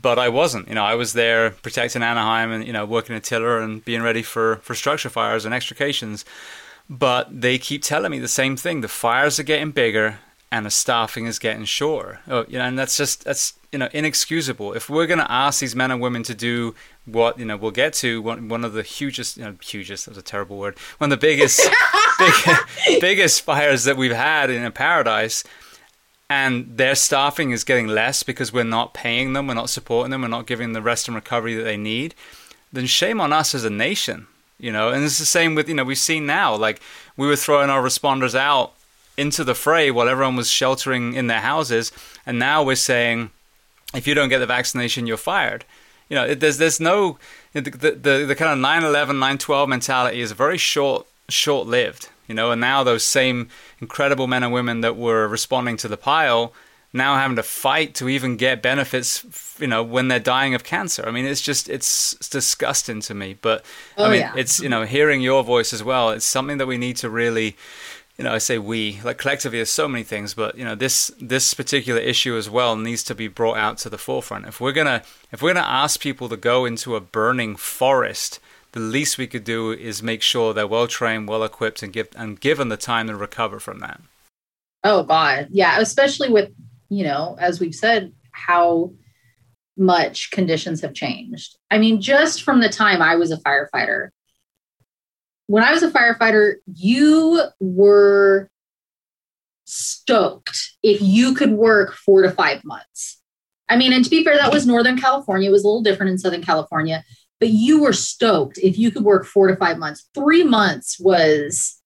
But 0.00 0.18
I 0.18 0.28
wasn't. 0.28 0.68
You 0.68 0.74
know, 0.74 0.84
I 0.84 0.94
was 0.94 1.12
there 1.12 1.50
protecting 1.50 2.02
Anaheim 2.02 2.50
and 2.50 2.66
you 2.66 2.72
know 2.72 2.86
working 2.86 3.14
a 3.14 3.20
tiller 3.20 3.60
and 3.60 3.84
being 3.84 4.02
ready 4.02 4.22
for 4.22 4.56
for 4.56 4.74
structure 4.74 5.10
fires 5.10 5.44
and 5.44 5.54
extrications. 5.54 6.24
But 6.88 7.40
they 7.40 7.58
keep 7.58 7.82
telling 7.82 8.10
me 8.10 8.18
the 8.18 8.28
same 8.28 8.56
thing. 8.56 8.80
The 8.80 8.88
fires 8.88 9.38
are 9.38 9.44
getting 9.44 9.70
bigger 9.70 10.18
and 10.52 10.66
the 10.66 10.70
staffing 10.70 11.24
is 11.24 11.38
getting 11.38 11.64
shorter. 11.64 12.20
Oh, 12.28 12.44
you 12.46 12.58
know, 12.58 12.64
and 12.64 12.78
that's 12.78 12.96
just 12.96 13.24
that's 13.24 13.54
you 13.72 13.78
know 13.78 13.88
inexcusable. 13.92 14.74
If 14.74 14.90
we're 14.90 15.06
going 15.06 15.18
to 15.18 15.32
ask 15.32 15.60
these 15.60 15.74
men 15.74 15.90
and 15.90 16.00
women 16.00 16.22
to 16.24 16.34
do 16.34 16.74
what 17.06 17.38
you 17.38 17.46
know 17.46 17.56
we'll 17.56 17.70
get 17.70 17.94
to 17.94 18.20
one, 18.20 18.48
one 18.48 18.62
of 18.62 18.74
the 18.74 18.82
hugest, 18.82 19.38
you 19.38 19.44
know, 19.44 19.56
hugest. 19.62 20.04
That 20.04 20.12
was 20.12 20.18
a 20.18 20.22
terrible 20.22 20.58
word. 20.58 20.78
One 20.98 21.10
of 21.10 21.18
the 21.18 21.26
biggest, 21.26 21.66
big, 22.18 22.34
biggest 23.00 23.40
fires 23.40 23.84
that 23.84 23.96
we've 23.96 24.12
had 24.12 24.50
in 24.50 24.62
a 24.62 24.70
paradise, 24.70 25.42
and 26.32 26.76
their 26.76 26.94
staffing 26.94 27.50
is 27.50 27.64
getting 27.64 27.88
less 27.88 28.22
because 28.22 28.52
we're 28.52 28.64
not 28.78 28.94
paying 28.94 29.32
them, 29.32 29.46
we're 29.46 29.62
not 29.62 29.70
supporting 29.70 30.10
them, 30.10 30.22
we're 30.22 30.38
not 30.38 30.46
giving 30.46 30.72
the 30.72 30.82
rest 30.90 31.08
and 31.08 31.14
recovery 31.14 31.54
that 31.54 31.64
they 31.64 31.76
need. 31.76 32.14
Then 32.72 32.86
shame 32.86 33.20
on 33.20 33.32
us 33.32 33.54
as 33.54 33.64
a 33.64 33.70
nation 33.70 34.26
you 34.62 34.72
know 34.72 34.88
and 34.88 35.04
it's 35.04 35.18
the 35.18 35.26
same 35.26 35.54
with 35.54 35.68
you 35.68 35.74
know 35.74 35.84
we've 35.84 35.98
seen 35.98 36.24
now 36.24 36.54
like 36.54 36.80
we 37.18 37.26
were 37.26 37.36
throwing 37.36 37.68
our 37.68 37.82
responders 37.82 38.34
out 38.34 38.72
into 39.18 39.44
the 39.44 39.54
fray 39.54 39.90
while 39.90 40.08
everyone 40.08 40.36
was 40.36 40.48
sheltering 40.48 41.12
in 41.12 41.26
their 41.26 41.40
houses 41.40 41.92
and 42.24 42.38
now 42.38 42.62
we're 42.62 42.74
saying 42.74 43.30
if 43.92 44.06
you 44.06 44.14
don't 44.14 44.30
get 44.30 44.38
the 44.38 44.46
vaccination 44.46 45.06
you're 45.06 45.18
fired 45.18 45.64
you 46.08 46.14
know 46.14 46.34
there's 46.34 46.56
there's 46.56 46.80
no 46.80 47.18
the 47.52 47.60
the, 47.60 48.24
the 48.26 48.34
kind 48.34 48.52
of 48.52 48.58
911 48.58 49.16
912 49.16 49.68
mentality 49.68 50.20
is 50.20 50.32
very 50.32 50.56
short 50.56 51.06
short 51.28 51.66
lived 51.66 52.08
you 52.28 52.34
know 52.34 52.50
and 52.50 52.60
now 52.60 52.82
those 52.82 53.04
same 53.04 53.48
incredible 53.80 54.26
men 54.26 54.42
and 54.42 54.52
women 54.52 54.80
that 54.80 54.96
were 54.96 55.26
responding 55.28 55.76
to 55.76 55.88
the 55.88 55.96
pile 55.96 56.52
now 56.92 57.16
having 57.16 57.36
to 57.36 57.42
fight 57.42 57.94
to 57.96 58.08
even 58.08 58.36
get 58.36 58.60
benefits, 58.62 59.56
you 59.58 59.66
know, 59.66 59.82
when 59.82 60.08
they're 60.08 60.20
dying 60.20 60.54
of 60.54 60.62
cancer. 60.62 61.04
I 61.06 61.10
mean, 61.10 61.24
it's 61.24 61.40
just 61.40 61.68
it's, 61.68 62.12
it's 62.14 62.28
disgusting 62.28 63.00
to 63.02 63.14
me. 63.14 63.36
But 63.40 63.64
oh, 63.96 64.06
I 64.06 64.10
mean, 64.10 64.20
yeah. 64.20 64.32
it's 64.36 64.60
you 64.60 64.68
know, 64.68 64.84
hearing 64.84 65.20
your 65.20 65.42
voice 65.42 65.72
as 65.72 65.82
well. 65.82 66.10
It's 66.10 66.24
something 66.24 66.58
that 66.58 66.66
we 66.66 66.76
need 66.76 66.96
to 66.98 67.08
really, 67.08 67.56
you 68.18 68.24
know, 68.24 68.34
I 68.34 68.38
say 68.38 68.58
we 68.58 69.00
like 69.02 69.18
collectively. 69.18 69.58
There's 69.58 69.70
so 69.70 69.88
many 69.88 70.04
things, 70.04 70.34
but 70.34 70.56
you 70.58 70.64
know, 70.64 70.74
this 70.74 71.10
this 71.18 71.54
particular 71.54 72.00
issue 72.00 72.36
as 72.36 72.50
well 72.50 72.76
needs 72.76 73.02
to 73.04 73.14
be 73.14 73.28
brought 73.28 73.56
out 73.56 73.78
to 73.78 73.90
the 73.90 73.98
forefront. 73.98 74.46
If 74.46 74.60
we're 74.60 74.72
gonna 74.72 75.02
if 75.30 75.40
we're 75.40 75.54
gonna 75.54 75.66
ask 75.66 75.98
people 75.98 76.28
to 76.28 76.36
go 76.36 76.64
into 76.64 76.94
a 76.94 77.00
burning 77.00 77.56
forest. 77.56 78.38
The 78.72 78.80
least 78.80 79.18
we 79.18 79.26
could 79.26 79.44
do 79.44 79.70
is 79.70 80.02
make 80.02 80.22
sure 80.22 80.54
they're 80.54 80.66
well 80.66 80.86
trained, 80.86 81.28
well 81.28 81.44
equipped, 81.44 81.82
and 81.82 81.92
give 81.92 82.08
and 82.16 82.40
given 82.40 82.68
the 82.68 82.76
time 82.76 83.06
to 83.08 83.16
recover 83.16 83.60
from 83.60 83.80
that. 83.80 84.00
Oh 84.82 85.02
God, 85.02 85.48
yeah, 85.50 85.78
especially 85.78 86.30
with 86.30 86.50
you 86.88 87.04
know, 87.04 87.36
as 87.38 87.60
we've 87.60 87.74
said, 87.74 88.12
how 88.32 88.92
much 89.76 90.30
conditions 90.30 90.80
have 90.82 90.94
changed. 90.94 91.56
I 91.70 91.78
mean, 91.78 92.00
just 92.00 92.42
from 92.42 92.60
the 92.60 92.68
time 92.68 93.00
I 93.00 93.16
was 93.16 93.30
a 93.30 93.38
firefighter, 93.38 94.08
when 95.46 95.64
I 95.64 95.72
was 95.72 95.82
a 95.82 95.90
firefighter, 95.90 96.56
you 96.74 97.42
were 97.60 98.50
stoked 99.64 100.72
if 100.82 101.00
you 101.00 101.34
could 101.34 101.52
work 101.52 101.94
four 101.94 102.22
to 102.22 102.30
five 102.30 102.64
months. 102.64 103.20
I 103.68 103.76
mean, 103.76 103.92
and 103.92 104.04
to 104.04 104.10
be 104.10 104.24
fair, 104.24 104.36
that 104.36 104.52
was 104.52 104.66
Northern 104.66 104.98
California. 104.98 105.48
It 105.48 105.52
was 105.52 105.64
a 105.64 105.66
little 105.66 105.82
different 105.82 106.10
in 106.10 106.18
Southern 106.18 106.42
California, 106.42 107.04
but 107.42 107.50
you 107.50 107.82
were 107.82 107.92
stoked 107.92 108.56
if 108.58 108.78
you 108.78 108.92
could 108.92 109.02
work 109.02 109.26
four 109.26 109.48
to 109.48 109.56
five 109.56 109.76
months. 109.76 110.08
Three 110.14 110.44
months 110.44 111.00
was 111.00 111.82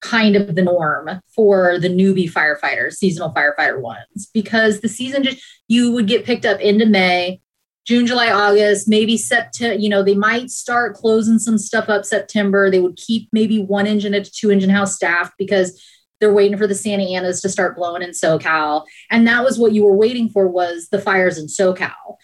kind 0.00 0.34
of 0.34 0.54
the 0.54 0.62
norm 0.62 1.20
for 1.34 1.78
the 1.78 1.90
newbie 1.90 2.32
firefighters, 2.32 2.94
seasonal 2.94 3.34
firefighter 3.34 3.78
ones, 3.78 4.30
because 4.32 4.80
the 4.80 4.88
season 4.88 5.22
just 5.22 5.36
you 5.68 5.92
would 5.92 6.06
get 6.06 6.24
picked 6.24 6.46
up 6.46 6.60
into 6.60 6.86
May, 6.86 7.42
June, 7.86 8.06
July, 8.06 8.30
August, 8.30 8.88
maybe 8.88 9.18
September. 9.18 9.78
You 9.78 9.90
know, 9.90 10.02
they 10.02 10.14
might 10.14 10.48
start 10.48 10.96
closing 10.96 11.38
some 11.38 11.58
stuff 11.58 11.90
up 11.90 12.06
September. 12.06 12.70
They 12.70 12.80
would 12.80 12.96
keep 12.96 13.28
maybe 13.34 13.62
one 13.62 13.86
engine 13.86 14.14
at 14.14 14.26
a 14.26 14.32
two 14.32 14.50
engine 14.50 14.70
house 14.70 14.96
staffed 14.96 15.34
because 15.36 15.78
they're 16.20 16.32
waiting 16.32 16.56
for 16.56 16.66
the 16.66 16.74
Santa 16.74 17.04
Anas 17.04 17.42
to 17.42 17.50
start 17.50 17.76
blowing 17.76 18.00
in 18.00 18.12
SoCal. 18.12 18.86
And 19.10 19.28
that 19.28 19.44
was 19.44 19.58
what 19.58 19.72
you 19.72 19.84
were 19.84 19.94
waiting 19.94 20.30
for 20.30 20.48
was 20.48 20.88
the 20.88 21.02
fires 21.02 21.36
in 21.36 21.48
SoCal. 21.48 22.16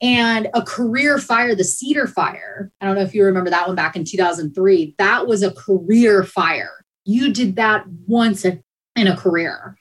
And 0.00 0.48
a 0.54 0.62
career 0.62 1.18
fire, 1.18 1.54
the 1.54 1.64
Cedar 1.64 2.06
Fire, 2.06 2.70
I 2.80 2.86
don't 2.86 2.94
know 2.94 3.02
if 3.02 3.14
you 3.14 3.24
remember 3.24 3.50
that 3.50 3.66
one 3.66 3.74
back 3.74 3.96
in 3.96 4.04
2003, 4.04 4.94
that 4.98 5.26
was 5.26 5.42
a 5.42 5.52
career 5.52 6.22
fire. 6.22 6.84
You 7.04 7.32
did 7.32 7.56
that 7.56 7.84
once 8.06 8.44
in 8.44 8.62
a 8.96 9.16
career. 9.16 9.76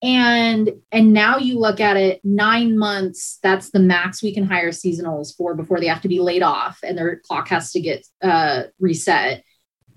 And 0.00 0.72
and 0.90 1.12
now 1.12 1.38
you 1.38 1.58
look 1.58 1.80
at 1.80 1.96
it 1.96 2.20
nine 2.24 2.76
months 2.76 3.38
that's 3.40 3.70
the 3.70 3.78
max 3.78 4.20
we 4.20 4.34
can 4.34 4.44
hire 4.44 4.70
seasonals 4.70 5.34
for 5.36 5.54
before 5.54 5.78
they 5.78 5.86
have 5.86 6.02
to 6.02 6.08
be 6.08 6.18
laid 6.18 6.42
off 6.42 6.80
and 6.82 6.98
their 6.98 7.20
clock 7.20 7.48
has 7.48 7.70
to 7.72 7.80
get 7.80 8.04
uh, 8.20 8.64
reset. 8.80 9.44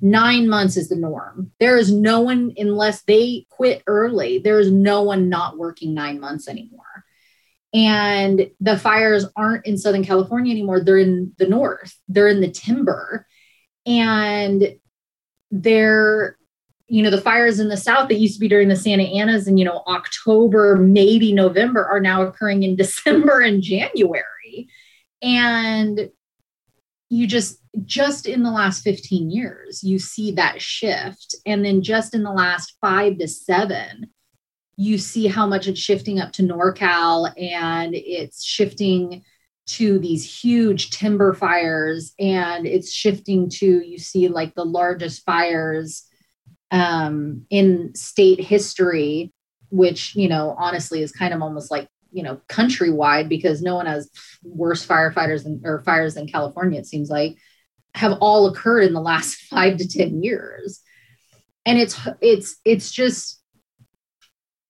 Nine 0.02 0.48
months 0.48 0.78
is 0.78 0.90
the 0.90 0.96
norm. 0.96 1.52
There 1.60 1.78
is 1.78 1.92
no 1.92 2.22
one 2.22 2.54
unless 2.58 3.02
they 3.04 3.48
quit 3.50 3.82
early 3.88 4.38
there 4.38 4.60
is 4.60 4.72
no 4.72 5.02
one 5.02 5.28
not 5.28 5.58
working 5.58 5.96
nine 5.96 6.20
months 6.20 6.48
anymore 6.48 6.95
and 7.76 8.50
the 8.62 8.80
fires 8.80 9.26
aren't 9.36 9.66
in 9.66 9.78
southern 9.78 10.04
california 10.04 10.52
anymore. 10.52 10.80
They're 10.80 10.98
in 10.98 11.34
the 11.38 11.48
north. 11.48 11.94
They're 12.08 12.30
in 12.30 12.40
the 12.40 12.50
timber. 12.50 13.28
And 13.86 14.76
they're 15.52 16.38
you 16.88 17.04
know 17.04 17.10
the 17.10 17.22
fires 17.22 17.60
in 17.60 17.68
the 17.68 17.78
south 17.78 18.10
that 18.10 18.20
used 18.20 18.36
to 18.36 18.40
be 18.40 18.48
during 18.48 18.68
the 18.68 18.76
santa 18.76 19.04
anas 19.04 19.48
and 19.48 19.58
you 19.58 19.66
know 19.66 19.82
october 19.88 20.76
maybe 20.76 21.34
november 21.34 21.84
are 21.84 22.00
now 22.00 22.22
occurring 22.22 22.64
in 22.64 22.76
december 22.78 23.42
and 23.42 23.62
january. 23.62 24.68
And 25.22 26.10
you 27.10 27.28
just 27.28 27.60
just 27.84 28.26
in 28.26 28.44
the 28.44 28.52
last 28.52 28.84
15 28.84 29.32
years 29.32 29.84
you 29.84 30.00
see 30.00 30.32
that 30.34 30.62
shift. 30.62 31.36
And 31.46 31.66
then 31.66 31.82
just 31.82 32.16
in 32.16 32.24
the 32.24 32.32
last 32.32 32.78
5 32.80 33.18
to 33.18 33.28
7 33.28 34.10
you 34.78 34.98
see 34.98 35.28
how 35.28 35.48
much 35.48 35.68
it's 35.68 35.80
shifting 35.80 36.20
up 36.20 36.32
to 36.34 36.44
norcal 36.44 37.32
and 37.40 37.96
it's 37.96 38.44
shifting 38.44 39.24
to 39.68 39.98
these 40.00 40.42
huge 40.42 40.92
timber 40.92 41.34
fires 41.34 42.14
and 42.20 42.68
it's 42.68 42.92
shifting 42.92 43.50
to 43.50 43.66
you 43.66 43.98
see 43.98 44.28
like 44.28 44.54
the 44.54 44.66
largest 44.66 45.24
fires 45.24 46.08
um, 46.72 47.46
in 47.50 47.94
state 47.96 48.40
history 48.40 49.32
which 49.70 50.16
you 50.16 50.28
know 50.28 50.56
honestly 50.58 51.02
is 51.02 51.12
kind 51.12 51.34
of 51.34 51.42
almost 51.42 51.72
like 51.72 51.88
you 52.12 52.22
know 52.22 52.40
countrywide 52.48 53.28
because 53.28 53.62
no 53.62 53.76
one 53.76 53.88
has 53.88 54.10
worse 54.44 54.86
firefighters 54.86 55.44
than, 55.44 55.62
or 55.64 55.82
fires 55.82 56.14
than 56.14 56.28
california 56.28 56.80
it 56.80 56.86
seems 56.86 57.10
like 57.10 57.38
have 57.96 58.18
all 58.20 58.48
occurred 58.48 58.84
in 58.84 58.94
the 58.94 59.02
last 59.02 59.36
five 59.50 59.78
to 59.78 59.88
ten 59.88 60.22
years. 60.22 60.82
And 61.66 61.80
it's 61.80 62.00
it's 62.22 62.58
it's 62.64 62.92
just 62.92 63.42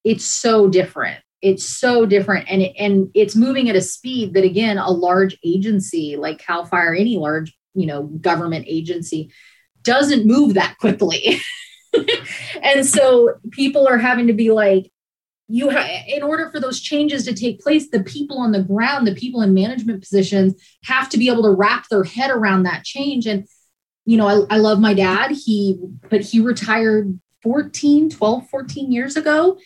it's 0.05 0.23
so 0.23 0.69
different. 0.69 1.19
It's 1.41 1.65
so 1.65 2.05
different 2.05 2.47
and 2.49 2.63
and 2.79 3.09
it's 3.13 3.35
moving 3.35 3.69
at 3.69 3.75
a 3.75 3.81
speed 3.81 4.33
that 4.35 4.45
again 4.45 4.77
a 4.77 4.89
large 4.89 5.37
agency 5.43 6.15
like 6.15 6.39
cal 6.39 6.65
fire 6.65 6.95
any 6.95 7.17
large 7.17 7.55
you 7.73 7.85
know 7.85 8.03
government 8.03 8.65
agency 8.67 9.31
doesn't 9.83 10.25
move 10.25 10.53
that 10.53 10.77
quickly. 10.79 11.41
And 12.61 12.85
so 12.85 13.35
people 13.51 13.87
are 13.87 13.97
having 13.97 14.27
to 14.27 14.33
be 14.33 14.51
like 14.51 14.91
you 15.47 15.69
have 15.69 15.87
in 16.07 16.23
order 16.23 16.49
for 16.49 16.59
those 16.59 16.81
changes 16.81 17.23
to 17.23 17.33
take 17.33 17.61
place 17.61 17.89
the 17.89 18.03
people 18.03 18.39
on 18.39 18.51
the 18.51 18.63
ground 18.63 19.07
the 19.07 19.15
people 19.15 19.41
in 19.41 19.53
management 19.53 20.01
positions 20.01 20.55
have 20.83 21.07
to 21.09 21.17
be 21.17 21.29
able 21.29 21.43
to 21.43 21.51
wrap 21.51 21.87
their 21.89 22.03
head 22.03 22.31
around 22.31 22.63
that 22.63 22.83
change. 22.83 23.27
And 23.27 23.47
you 24.05 24.17
know 24.17 24.27
I, 24.27 24.55
I 24.55 24.57
love 24.57 24.79
my 24.81 24.93
dad. 24.93 25.31
He 25.31 25.79
but 26.09 26.21
he 26.21 26.41
retired 26.41 27.17
14 27.43 28.09
12 28.09 28.49
14 28.49 28.91
years 28.91 29.15
ago 29.15 29.57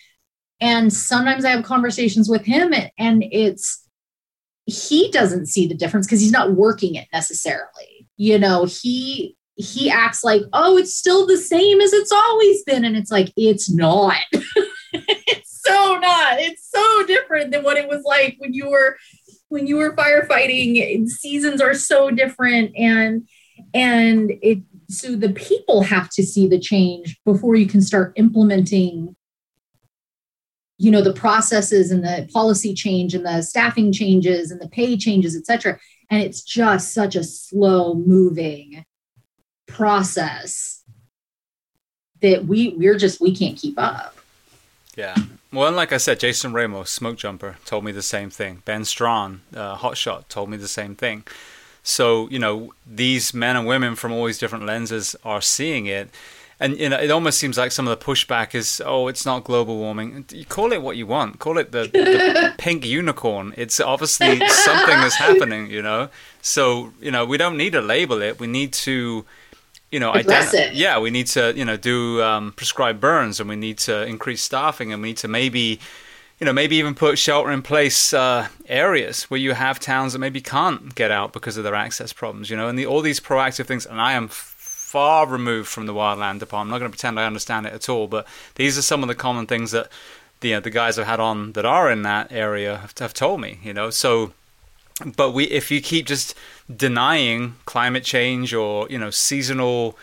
and 0.62 0.92
sometimes 0.92 1.46
I 1.46 1.52
have 1.52 1.64
conversations 1.64 2.30
with 2.30 2.46
him, 2.46 2.74
and, 2.98 3.24
it's 3.32 3.86
he 4.66 5.10
doesn't 5.10 5.48
see 5.48 5.66
the 5.66 5.74
difference 5.74 6.06
because 6.06 6.22
he's 6.22 6.32
not 6.32 6.54
working 6.54 6.94
it 6.94 7.08
necessarily. 7.12 8.08
You 8.18 8.38
know, 8.38 8.66
he 8.66 9.36
he 9.56 9.90
acts 9.90 10.24
like, 10.24 10.44
oh, 10.54 10.78
it's 10.78 10.96
still 10.96 11.28
the 11.28 11.38
same 11.38 11.82
as 11.82 11.92
it's 11.92 12.12
always 12.12 12.64
been. 12.64 12.86
And 12.86 12.96
it's 12.96 13.12
like, 13.12 13.34
it's 13.36 13.70
not. 13.70 14.16
it's 14.94 15.62
so 15.62 15.98
not. 15.98 16.40
It's 16.40 16.70
so 16.70 17.06
different 17.06 17.52
than 17.52 17.64
what 17.64 17.76
it 17.76 17.88
was 17.88 18.04
like 18.06 18.36
when 18.38 18.54
you 18.54 18.70
were 18.70 18.96
when 19.50 19.68
you 19.68 19.78
were 19.78 19.96
firefighting. 19.96 21.08
Seasons 21.08 21.62
are 21.62 21.74
so 21.74 22.10
different. 22.10 22.76
And 22.78 23.28
and 23.74 24.32
it 24.42 24.60
so 24.90 25.16
the 25.16 25.34
people 25.34 25.82
have 25.82 26.10
to 26.12 26.24
see 26.24 26.48
the 26.48 26.60
change 26.60 27.20
before 27.26 27.56
you 27.56 27.68
can 27.68 27.82
start 27.82 28.14
implementing 28.16 29.16
you 30.80 30.90
know 30.90 31.02
the 31.02 31.14
processes 31.14 31.92
and 31.92 32.04
the 32.04 32.28
policy 32.34 32.74
change 32.74 33.14
and 33.14 33.26
the 33.26 33.42
staffing 33.42 33.92
changes 33.92 34.50
and 34.50 34.60
the 34.62 34.70
pay 34.70 34.98
changes 34.98 35.36
et 35.36 35.46
cetera. 35.46 35.78
And 36.10 36.24
it's 36.24 36.42
just 36.42 36.94
such 36.94 37.16
a 37.16 37.24
slow 37.24 37.94
moving 37.94 38.86
process 39.68 40.84
that 42.22 42.46
we 42.46 42.70
we're 42.70 42.98
just 42.98 43.22
we 43.22 43.36
can't 43.36 43.58
keep 43.58 43.78
up. 43.78 44.16
Yeah. 44.96 45.16
Well 45.52 45.68
and 45.68 45.76
like 45.76 45.92
i 45.94 45.98
said 45.98 46.20
jason 46.20 46.54
ramos 46.54 46.90
smoke 46.90 47.18
jumper 47.18 47.58
told 47.66 47.84
me 47.84 47.92
the 47.92 48.02
same 48.02 48.30
thing. 48.30 48.64
Ben 48.66 48.86
strawn 48.86 49.42
uh, 49.54 49.76
hotshot 49.78 50.30
told 50.30 50.50
me 50.50 50.58
the 50.58 50.68
same 50.68 50.96
thing. 50.96 51.26
So 51.84 52.30
you 52.30 52.40
know 52.40 52.74
these 52.88 53.34
men 53.34 53.58
and 53.58 53.68
women 53.68 53.96
from 53.96 54.14
all 54.14 54.26
these 54.26 54.40
different 54.40 54.66
lenses 54.66 55.16
are 55.26 55.42
seeing 55.42 55.88
it 55.88 56.10
and 56.60 56.78
you 56.78 56.90
know 56.90 56.98
it 56.98 57.10
almost 57.12 57.40
seems 57.40 57.58
like 57.58 57.72
some 57.72 57.88
of 57.88 57.98
the 57.98 58.06
pushback 58.06 58.54
is 58.54 58.82
oh 58.86 59.08
it's 59.08 59.26
not 59.26 59.44
global 59.44 59.78
warming. 59.78 60.26
You 60.32 60.46
call 60.46 60.74
it 60.74 60.82
what 60.82 60.98
you 60.98 61.08
want. 61.08 61.40
Call 61.40 61.58
it 61.58 61.72
the, 61.72 61.84
the 61.84 62.54
pink 62.58 62.86
unicorn. 62.86 63.54
It's 63.58 63.80
obviously 63.80 64.46
something 64.48 64.98
that's 65.00 65.16
happening 65.16 65.70
you 65.70 65.82
know? 65.82 66.10
So 66.42 66.92
you 67.00 67.12
know 67.12 67.26
we 67.26 67.38
don't 67.38 67.58
need 67.58 67.74
to 67.74 67.82
label 67.82 68.22
it. 68.22 68.40
We 68.40 68.48
need 68.48 68.74
to 68.74 69.26
you 69.92 70.00
know 70.00 70.12
Address 70.12 70.54
ident- 70.54 70.72
it. 70.72 70.74
yeah 70.74 71.00
we 71.00 71.10
need 71.10 71.28
to 71.28 71.54
you 71.56 71.66
know 71.66 71.78
do 71.78 72.22
um, 72.22 72.52
prescribed 72.54 73.00
burns 73.00 73.40
and 73.40 73.50
we 73.50 73.56
need 73.56 73.78
to 73.80 74.06
increase 74.06 74.42
staffing 74.42 74.94
and 74.94 75.02
we 75.02 75.10
need 75.10 75.18
to 75.18 75.28
maybe 75.28 75.80
you 76.40 76.46
know, 76.46 76.54
maybe 76.54 76.78
even 76.78 76.96
put 76.96 77.20
shelter 77.20 77.52
in 77.52 77.62
place 77.62 78.14
uh, 78.14 78.48
areas 78.68 79.24
where 79.24 79.40
you 79.40 79.54
have 79.54 79.78
towns 79.78 80.14
that 80.14 80.20
maybe 80.20 80.40
can't 80.40 80.96
get 80.96 81.12
out 81.12 81.34
because 81.34 81.58
of 81.58 81.66
their 81.66 81.76
access 81.76 82.14
problems, 82.14 82.50
you 82.50 82.56
know, 82.56 82.70
and 82.70 82.80
the, 82.80 82.86
all 82.86 83.02
these 83.02 83.20
proactive 83.20 83.66
things. 83.66 83.86
And 83.86 84.00
I 84.00 84.14
am 84.14 84.30
far 84.90 85.28
removed 85.28 85.70
from 85.70 85.86
the 85.86 85.94
wildland 85.94 86.40
department. 86.40 86.68
I'm 86.68 86.72
not 86.72 86.80
going 86.80 86.92
to 86.92 86.98
pretend 86.98 87.20
I 87.20 87.26
understand 87.26 87.68
it 87.68 87.74
at 87.74 87.88
all, 87.90 88.08
but 88.08 88.26
these 88.56 88.76
are 88.76 88.82
some 88.82 89.04
of 89.04 89.08
the 89.08 89.14
common 89.14 89.46
things 89.46 89.70
that 89.70 89.88
the, 90.40 90.48
you 90.48 90.54
know, 90.56 90.62
the 90.62 90.72
guys 90.72 90.98
I've 90.98 91.06
had 91.06 91.20
on 91.20 91.52
that 91.52 91.64
are 91.64 91.92
in 91.92 92.02
that 92.02 92.32
area 92.32 92.78
have, 92.78 92.98
have 92.98 93.14
told 93.14 93.40
me. 93.40 93.60
You 93.62 93.72
know, 93.72 93.92
so 93.92 94.34
but 95.16 95.32
we 95.32 95.44
if 95.46 95.70
you 95.70 95.80
keep 95.80 96.08
just 96.08 96.34
denying 96.76 97.56
climate 97.66 98.04
change 98.04 98.52
or 98.52 98.88
you 98.90 98.98
know 98.98 99.12
seasonal 99.12 99.96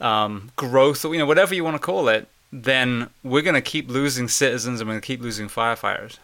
um, 0.00 0.50
growth 0.56 1.04
or 1.04 1.12
you 1.12 1.18
know 1.18 1.26
whatever 1.26 1.54
you 1.54 1.62
want 1.62 1.74
to 1.74 1.78
call 1.78 2.08
it, 2.08 2.26
then 2.50 3.10
we're 3.22 3.42
going 3.42 3.54
to 3.54 3.60
keep 3.60 3.90
losing 3.90 4.26
citizens 4.26 4.80
and 4.80 4.88
we're 4.88 4.94
going 4.94 5.02
to 5.02 5.06
keep 5.06 5.20
losing 5.20 5.48
firefighters. 5.48 6.16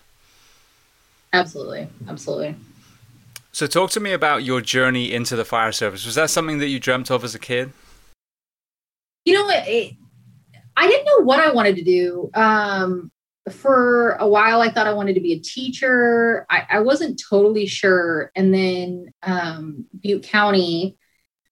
Absolutely, 1.34 1.86
absolutely. 2.08 2.54
So, 3.52 3.66
talk 3.66 3.90
to 3.90 4.00
me 4.00 4.12
about 4.12 4.42
your 4.42 4.62
journey 4.62 5.12
into 5.12 5.36
the 5.36 5.44
fire 5.44 5.72
service. 5.72 6.06
Was 6.06 6.14
that 6.14 6.30
something 6.30 6.60
that 6.60 6.68
you 6.68 6.80
dreamt 6.80 7.10
of 7.10 7.24
as 7.24 7.34
a 7.34 7.38
kid? 7.38 7.72
You 9.26 9.34
know 9.34 9.44
what? 9.44 9.56
I 10.76 10.86
didn't 10.88 11.04
know 11.04 11.24
what 11.24 11.40
I 11.40 11.52
wanted 11.52 11.76
to 11.76 11.84
do. 11.84 12.30
Um, 12.32 13.10
for 13.50 14.12
a 14.12 14.26
while, 14.26 14.60
I 14.60 14.70
thought 14.70 14.86
I 14.86 14.94
wanted 14.94 15.14
to 15.14 15.20
be 15.20 15.32
a 15.32 15.40
teacher. 15.40 16.46
I, 16.48 16.66
I 16.70 16.80
wasn't 16.80 17.20
totally 17.28 17.66
sure. 17.66 18.30
And 18.34 18.54
then 18.54 19.12
um, 19.22 19.86
Butte 20.00 20.22
County 20.22 20.96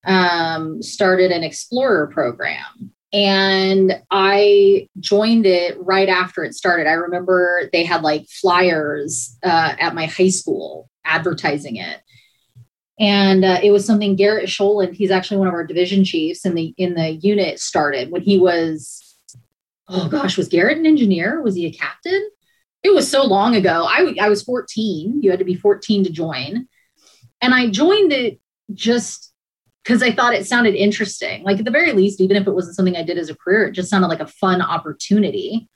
um, 0.06 0.82
started 0.82 1.30
an 1.30 1.42
Explorer 1.42 2.06
program. 2.08 2.92
And 3.12 4.02
I 4.10 4.88
joined 4.98 5.46
it 5.46 5.76
right 5.80 6.08
after 6.08 6.42
it 6.42 6.54
started. 6.54 6.88
I 6.88 6.94
remember 6.94 7.68
they 7.72 7.84
had 7.84 8.02
like 8.02 8.26
flyers 8.28 9.36
uh, 9.44 9.74
at 9.78 9.94
my 9.94 10.06
high 10.06 10.30
school 10.30 10.90
advertising 11.04 11.76
it 11.76 12.00
and 12.98 13.44
uh, 13.44 13.58
it 13.62 13.70
was 13.70 13.84
something 13.84 14.16
Garrett 14.16 14.48
Sjolund, 14.48 14.94
he's 14.94 15.10
actually 15.10 15.38
one 15.38 15.48
of 15.48 15.54
our 15.54 15.66
division 15.66 16.04
chiefs 16.04 16.44
in 16.44 16.54
the 16.54 16.74
in 16.76 16.94
the 16.94 17.10
unit 17.10 17.58
started 17.58 18.10
when 18.10 18.22
he 18.22 18.38
was 18.38 19.04
oh 19.88 20.08
gosh, 20.08 20.36
was 20.36 20.48
Garrett 20.48 20.78
an 20.78 20.86
engineer? 20.86 21.42
Was 21.42 21.54
he 21.54 21.66
a 21.66 21.72
captain? 21.72 22.30
It 22.82 22.94
was 22.94 23.10
so 23.10 23.24
long 23.24 23.56
ago. 23.56 23.86
I, 23.88 24.14
I 24.20 24.28
was 24.28 24.42
14. 24.42 25.22
You 25.22 25.30
had 25.30 25.38
to 25.38 25.44
be 25.44 25.54
14 25.54 26.04
to 26.04 26.10
join. 26.10 26.68
And 27.40 27.54
I 27.54 27.70
joined 27.70 28.12
it 28.12 28.40
just 28.72 29.32
because 29.82 30.02
I 30.02 30.12
thought 30.12 30.34
it 30.34 30.46
sounded 30.46 30.74
interesting. 30.74 31.42
Like 31.44 31.58
at 31.58 31.64
the 31.64 31.70
very 31.70 31.92
least, 31.92 32.20
even 32.20 32.36
if 32.36 32.46
it 32.46 32.54
wasn't 32.54 32.76
something 32.76 32.96
I 32.96 33.02
did 33.02 33.18
as 33.18 33.30
a 33.30 33.36
career, 33.36 33.66
it 33.66 33.72
just 33.72 33.90
sounded 33.90 34.08
like 34.08 34.20
a 34.20 34.26
fun 34.26 34.62
opportunity. 34.62 35.68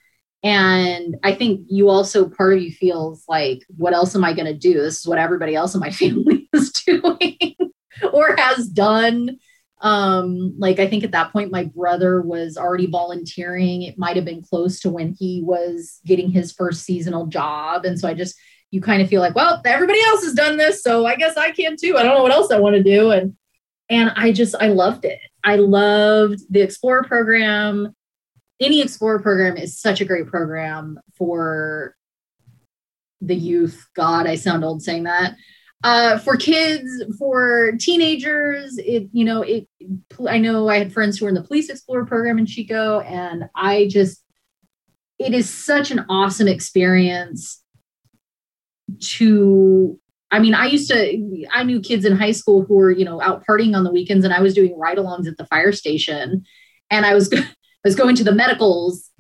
And 0.43 1.17
I 1.25 1.35
think 1.35 1.67
you 1.69 1.89
also, 1.89 2.29
part 2.29 2.55
of 2.55 2.63
you 2.63 2.71
feels 2.71 3.25
like, 3.29 3.63
what 3.77 3.93
else 3.93 4.15
am 4.15 4.25
I 4.25 4.33
going 4.33 4.47
to 4.47 4.55
do? 4.55 4.75
This 4.75 5.01
is 5.01 5.07
what 5.07 5.19
everybody 5.19 5.55
else 5.55 5.75
in 5.75 5.81
my 5.81 5.91
family 5.93 6.49
is 6.53 6.73
doing 6.73 7.57
or 8.13 8.37
has 8.37 8.69
done. 8.69 9.39
Um, 9.81 10.55
like 10.59 10.79
I 10.81 10.89
think 10.89 11.05
at 11.05 11.13
that 11.13 11.33
point, 11.33 11.53
my 11.53 11.65
brother 11.65 12.21
was 12.21 12.57
already 12.57 12.87
volunteering. 12.87 13.83
It 13.83 13.99
might 13.99 14.17
have 14.17 14.25
been 14.25 14.43
close 14.43 14.81
to 14.81 14.91
when 14.91 15.15
he 15.19 15.43
was 15.45 16.01
getting 16.05 16.31
his 16.31 16.53
first 16.53 16.83
seasonal 16.83 17.27
job. 17.27 17.85
And 17.85 17.99
so 17.99 18.09
I 18.09 18.15
just, 18.15 18.37
you 18.71 18.81
kind 18.81 19.03
of 19.03 19.09
feel 19.09 19.21
like, 19.21 19.35
well, 19.35 19.61
everybody 19.65 20.01
else 20.05 20.25
has 20.25 20.35
done 20.35 20.57
this. 20.57 20.83
So 20.83 21.07
I 21.07 21.17
guess 21.17 21.37
I 21.37 21.53
can 21.53 21.77
too. 21.77 21.97
I 21.97 22.03
don't 22.03 22.17
know 22.17 22.23
what 22.23 22.33
else 22.33 22.51
I 22.51 22.59
want 22.59 22.77
to 22.77 22.83
do. 22.83 23.11
And, 23.13 23.37
and 23.89 24.13
I 24.15 24.33
just, 24.33 24.55
I 24.61 24.69
loved 24.69 25.05
it. 25.05 25.19
I 25.43 25.57
loved 25.57 26.41
the 26.51 26.61
Explorer 26.61 27.05
program 27.05 27.95
any 28.61 28.81
Explorer 28.81 29.21
program 29.21 29.57
is 29.57 29.79
such 29.79 30.01
a 30.01 30.05
great 30.05 30.27
program 30.27 30.99
for 31.17 31.95
the 33.21 33.35
youth. 33.35 33.87
God, 33.95 34.27
I 34.27 34.37
sound 34.37 34.65
old 34.65 34.83
saying 34.83 35.05
that. 35.05 35.35
Uh, 35.85 36.19
for 36.19 36.37
kids, 36.37 36.91
for 37.19 37.73
teenagers, 37.79 38.79
it 38.79 39.09
you 39.13 39.25
know 39.25 39.43
it. 39.43 39.69
I 40.29 40.39
know 40.39 40.69
I 40.69 40.79
had 40.79 40.93
friends 40.93 41.19
who 41.19 41.25
were 41.25 41.29
in 41.29 41.37
the 41.37 41.43
Police 41.43 41.71
Explorer 41.71 42.05
program 42.05 42.39
in 42.39 42.47
Chico, 42.47 43.01
and 43.01 43.49
I 43.55 43.87
just 43.89 44.23
it 45.21 45.35
is 45.35 45.49
such 45.49 45.93
an 45.93 46.05
awesome 46.09 46.49
experience 46.49 47.63
to 49.01 50.01
I 50.31 50.41
mean, 50.41 50.55
I 50.55 50.67
used 50.67 50.91
to, 50.91 51.47
I 51.53 51.63
knew 51.65 51.81
kids 51.81 52.05
in 52.05 52.15
high 52.17 52.33
school 52.33 52.63
who 52.63 52.75
were, 52.75 52.91
you 52.91 53.05
know, 53.05 53.21
out 53.23 53.47
partying 53.47 53.75
on 53.75 53.85
the 53.85 53.91
weekends, 53.91 54.25
and 54.25 54.35
I 54.35 54.43
was 54.43 54.55
doing 54.55 54.79
ride 54.79 54.99
alongs 54.99 55.27
at 55.27 55.39
the 55.39 55.47
fire 55.47 55.73
station. 55.73 56.45
And 56.91 57.07
I 57.07 57.15
was 57.15 57.33
was 57.85 57.95
going 57.95 58.17
to 58.17 58.25
the 58.25 58.33
medicals 58.33 59.11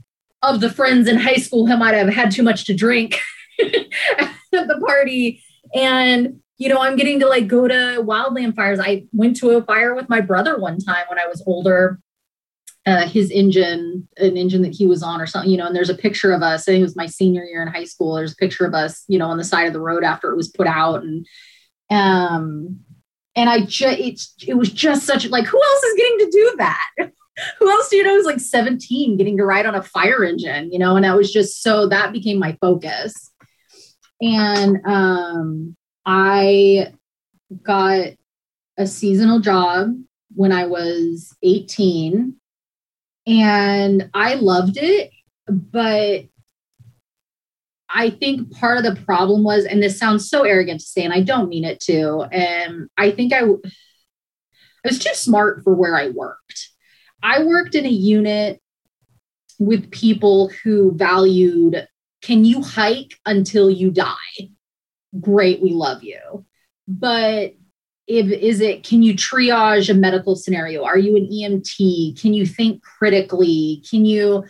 of 0.43 0.61
the 0.61 0.71
friends 0.71 1.09
in 1.09 1.17
high 1.17 1.37
school 1.37 1.67
who 1.67 1.77
might 1.77 1.95
have 1.95 2.09
had 2.09 2.31
too 2.31 2.43
much 2.43 2.65
to 2.67 2.75
drink 2.75 3.21
at 3.61 4.31
the 4.53 4.83
party. 4.87 5.43
And, 5.75 6.41
you 6.59 6.69
know, 6.69 6.81
I'm 6.81 6.97
getting 6.97 7.21
to 7.21 7.27
like 7.27 7.49
go 7.49 7.67
to 7.67 8.03
wildland 8.05 8.55
fires. 8.55 8.81
I 8.81 9.05
went 9.13 9.37
to 9.39 9.51
a 9.51 9.63
fire 9.63 9.95
with 9.95 10.09
my 10.09 10.21
brother 10.21 10.59
one 10.59 10.79
time 10.79 11.07
when 11.09 11.19
I 11.19 11.27
was 11.27 11.43
older. 11.47 11.99
Uh, 12.87 13.07
his 13.07 13.31
engine, 13.31 14.09
an 14.17 14.37
engine 14.39 14.63
that 14.63 14.75
he 14.75 14.87
was 14.87 15.03
on 15.03 15.21
or 15.21 15.27
something, 15.27 15.51
you 15.51 15.59
know, 15.59 15.67
and 15.67 15.77
there's 15.77 15.91
a 15.91 15.95
picture 15.95 16.33
of 16.33 16.43
us. 16.43 16.63
I 16.63 16.73
think 16.73 16.81
it 16.81 16.85
was 16.85 16.97
my 16.97 17.05
senior 17.07 17.45
year 17.45 17.61
in 17.61 17.69
high 17.69 17.85
school. 17.85 18.15
There's 18.15 18.33
a 18.33 18.37
picture 18.37 18.65
of 18.65 18.73
us, 18.73 19.05
you 19.09 19.19
know, 19.19 19.27
on 19.29 19.37
the 19.37 19.45
side 19.45 19.67
of 19.67 19.75
the 19.75 19.81
road 19.81 20.05
after 20.05 20.31
it 20.31 20.37
was 20.37 20.49
put 20.49 20.67
out. 20.67 21.03
And 21.03 21.27
Um, 21.91 22.81
and 23.37 23.49
I 23.49 23.61
just 23.65 23.99
it, 23.99 24.49
it 24.49 24.55
was 24.55 24.71
just 24.71 25.07
such 25.07 25.29
like 25.29 25.47
who 25.47 25.61
else 25.63 25.83
is 25.83 25.97
getting 25.97 26.19
to 26.19 26.31
do 26.31 26.55
that? 26.59 26.89
who 27.59 27.71
else 27.71 27.89
do 27.89 27.97
you 27.97 28.05
know 28.05 28.17
is 28.17 28.27
like 28.27 28.41
17 28.41 29.17
getting 29.17 29.37
to 29.37 29.45
ride 29.45 29.67
on 29.67 29.75
a 29.75 29.83
fire 29.83 30.25
engine, 30.25 30.73
you 30.73 30.79
know? 30.79 30.97
And 30.97 31.05
that 31.05 31.17
was 31.17 31.33
just 31.33 31.63
so 31.63 31.89
that 31.89 32.13
became 32.13 32.39
my 32.39 32.57
focus. 32.61 33.33
And 34.21 34.79
um, 34.85 35.77
I 36.05 36.93
got 37.63 38.09
a 38.77 38.87
seasonal 38.87 39.41
job 39.41 39.95
when 40.35 40.53
I 40.53 40.67
was 40.67 41.35
18 41.43 42.35
and 43.27 44.11
I 44.15 44.35
loved 44.35 44.79
it, 44.81 45.11
but 45.47 46.25
I 47.91 48.11
think 48.11 48.53
part 48.53 48.79
of 48.79 48.85
the 48.85 49.01
problem 49.03 49.45
was, 49.45 49.65
and 49.65 49.83
this 49.83 49.99
sounds 49.99 50.29
so 50.29 50.45
arrogant 50.45 50.81
to 50.81 50.87
say, 50.87 51.05
and 51.05 51.13
I 51.13 51.23
don't 51.23 51.49
mean 51.49 51.65
it 51.65 51.81
to, 51.81 52.27
and 52.31 52.89
I 52.97 53.11
think 53.11 53.33
I, 53.33 53.41
I 53.41 53.47
was 54.85 54.99
too 54.99 55.15
smart 55.15 55.65
for 55.65 55.75
where 55.75 55.97
I 55.97 56.09
worked. 56.09 56.71
I 57.23 57.43
worked 57.43 57.75
in 57.75 57.87
a 57.87 57.91
unit 57.91 58.61
with 59.59 59.91
people 59.91 60.51
who 60.63 60.93
valued 60.93 61.87
can 62.21 62.45
you 62.45 62.63
hike 62.63 63.15
until 63.27 63.71
you 63.71 63.91
die? 63.91 64.51
Great, 65.21 65.63
we 65.63 65.71
love 65.71 66.03
you. 66.03 66.45
But 66.87 67.55
if 68.07 68.27
is 68.27 68.61
it 68.61 68.85
can 68.85 69.03
you 69.03 69.15
triage 69.15 69.91
a 69.91 69.95
medical 69.95 70.35
scenario? 70.35 70.85
Are 70.85 70.99
you 70.99 71.17
an 71.17 71.29
EMT? 71.31 72.21
Can 72.21 72.35
you 72.35 72.47
think 72.47 72.83
critically? 72.83 73.83
Can 73.89 74.05
you 74.05 74.45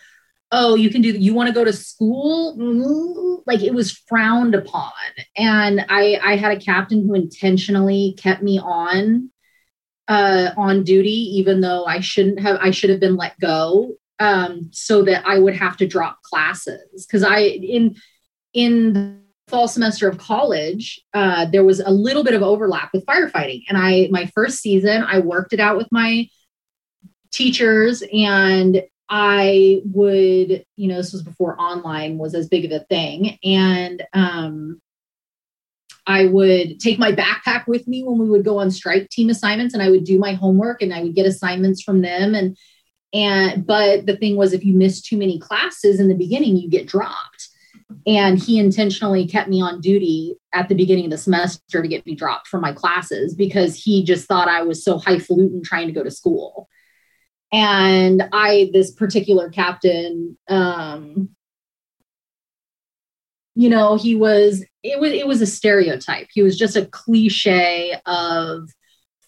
oh, 0.51 0.75
you 0.75 0.89
can 0.89 1.01
do 1.01 1.09
you 1.09 1.33
want 1.33 1.47
to 1.47 1.53
go 1.53 1.63
to 1.63 1.73
school? 1.73 3.43
Like 3.45 3.61
it 3.61 3.73
was 3.73 3.91
frowned 3.91 4.55
upon. 4.55 4.91
And 5.35 5.85
I 5.89 6.19
I 6.23 6.37
had 6.37 6.57
a 6.57 6.61
captain 6.61 7.05
who 7.05 7.13
intentionally 7.13 8.15
kept 8.17 8.41
me 8.41 8.59
on 8.59 9.29
uh, 10.09 10.51
on 10.57 10.83
duty, 10.83 11.37
even 11.37 11.61
though 11.61 11.85
I 11.85 11.99
shouldn't 12.01 12.39
have, 12.39 12.57
I 12.59 12.71
should 12.71 12.89
have 12.89 12.99
been 12.99 13.15
let 13.15 13.39
go, 13.39 13.93
um, 14.19 14.69
so 14.73 15.03
that 15.03 15.25
I 15.25 15.39
would 15.39 15.55
have 15.55 15.77
to 15.77 15.87
drop 15.87 16.21
classes. 16.23 17.05
Because 17.05 17.23
I 17.23 17.39
in 17.39 17.95
in 18.53 18.93
the 18.93 19.19
fall 19.47 19.67
semester 19.67 20.09
of 20.09 20.17
college, 20.17 20.99
uh, 21.13 21.45
there 21.45 21.63
was 21.63 21.79
a 21.79 21.91
little 21.91 22.23
bit 22.23 22.33
of 22.33 22.41
overlap 22.41 22.89
with 22.91 23.05
firefighting, 23.05 23.63
and 23.69 23.77
I 23.77 24.09
my 24.11 24.25
first 24.33 24.59
season 24.59 25.03
I 25.03 25.19
worked 25.19 25.53
it 25.53 25.59
out 25.59 25.77
with 25.77 25.87
my 25.91 26.27
teachers 27.31 28.03
and 28.11 28.81
I 29.07 29.81
would, 29.85 30.65
you 30.75 30.87
know, 30.87 30.97
this 30.97 31.13
was 31.13 31.23
before 31.23 31.59
online 31.59 32.17
was 32.17 32.35
as 32.35 32.47
big 32.47 32.65
of 32.65 32.71
a 32.71 32.85
thing. 32.85 33.39
And 33.43 34.03
um, 34.13 34.81
I 36.07 36.25
would 36.25 36.79
take 36.79 36.99
my 36.99 37.11
backpack 37.11 37.67
with 37.67 37.87
me 37.87 38.03
when 38.03 38.17
we 38.17 38.29
would 38.29 38.45
go 38.45 38.59
on 38.59 38.71
strike 38.71 39.09
team 39.09 39.29
assignments 39.29 39.73
and 39.73 39.83
I 39.83 39.89
would 39.89 40.03
do 40.03 40.17
my 40.17 40.33
homework 40.33 40.81
and 40.81 40.93
I 40.93 41.03
would 41.03 41.15
get 41.15 41.25
assignments 41.25 41.81
from 41.81 42.01
them 42.01 42.35
and 42.35 42.57
and 43.11 43.65
but 43.65 44.05
the 44.05 44.17
thing 44.17 44.35
was 44.35 44.53
if 44.53 44.63
you 44.63 44.75
miss 44.75 45.01
too 45.01 45.17
many 45.17 45.39
classes 45.39 45.99
in 45.99 46.09
the 46.09 46.15
beginning 46.15 46.57
you 46.57 46.69
get 46.69 46.87
dropped. 46.87 47.49
And 48.05 48.37
he 48.37 48.59
intentionally 48.59 49.27
kept 49.27 49.49
me 49.49 49.61
on 49.61 49.81
duty 49.81 50.35
at 50.53 50.69
the 50.69 50.75
beginning 50.75 51.05
of 51.05 51.11
the 51.11 51.17
semester 51.17 51.81
to 51.81 51.87
get 51.87 52.05
me 52.05 52.13
dropped 52.13 52.47
from 52.47 52.61
my 52.61 52.71
classes 52.71 53.33
because 53.33 53.75
he 53.75 54.03
just 54.03 54.27
thought 54.27 54.47
I 54.47 54.61
was 54.61 54.83
so 54.83 54.99
highfalutin 54.99 55.63
trying 55.63 55.87
to 55.87 55.93
go 55.93 56.03
to 56.03 56.11
school. 56.11 56.69
And 57.51 58.29
I 58.31 58.69
this 58.73 58.91
particular 58.91 59.49
captain 59.49 60.37
um 60.47 61.29
you 63.59 63.67
know 63.67 63.97
he 63.97 64.15
was 64.15 64.63
it 64.83 65.01
was 65.01 65.11
it 65.11 65.27
was 65.27 65.41
a 65.41 65.45
stereotype. 65.45 66.29
He 66.31 66.41
was 66.41 66.57
just 66.57 66.77
a 66.77 66.85
cliche 66.85 67.93
of 68.05 68.69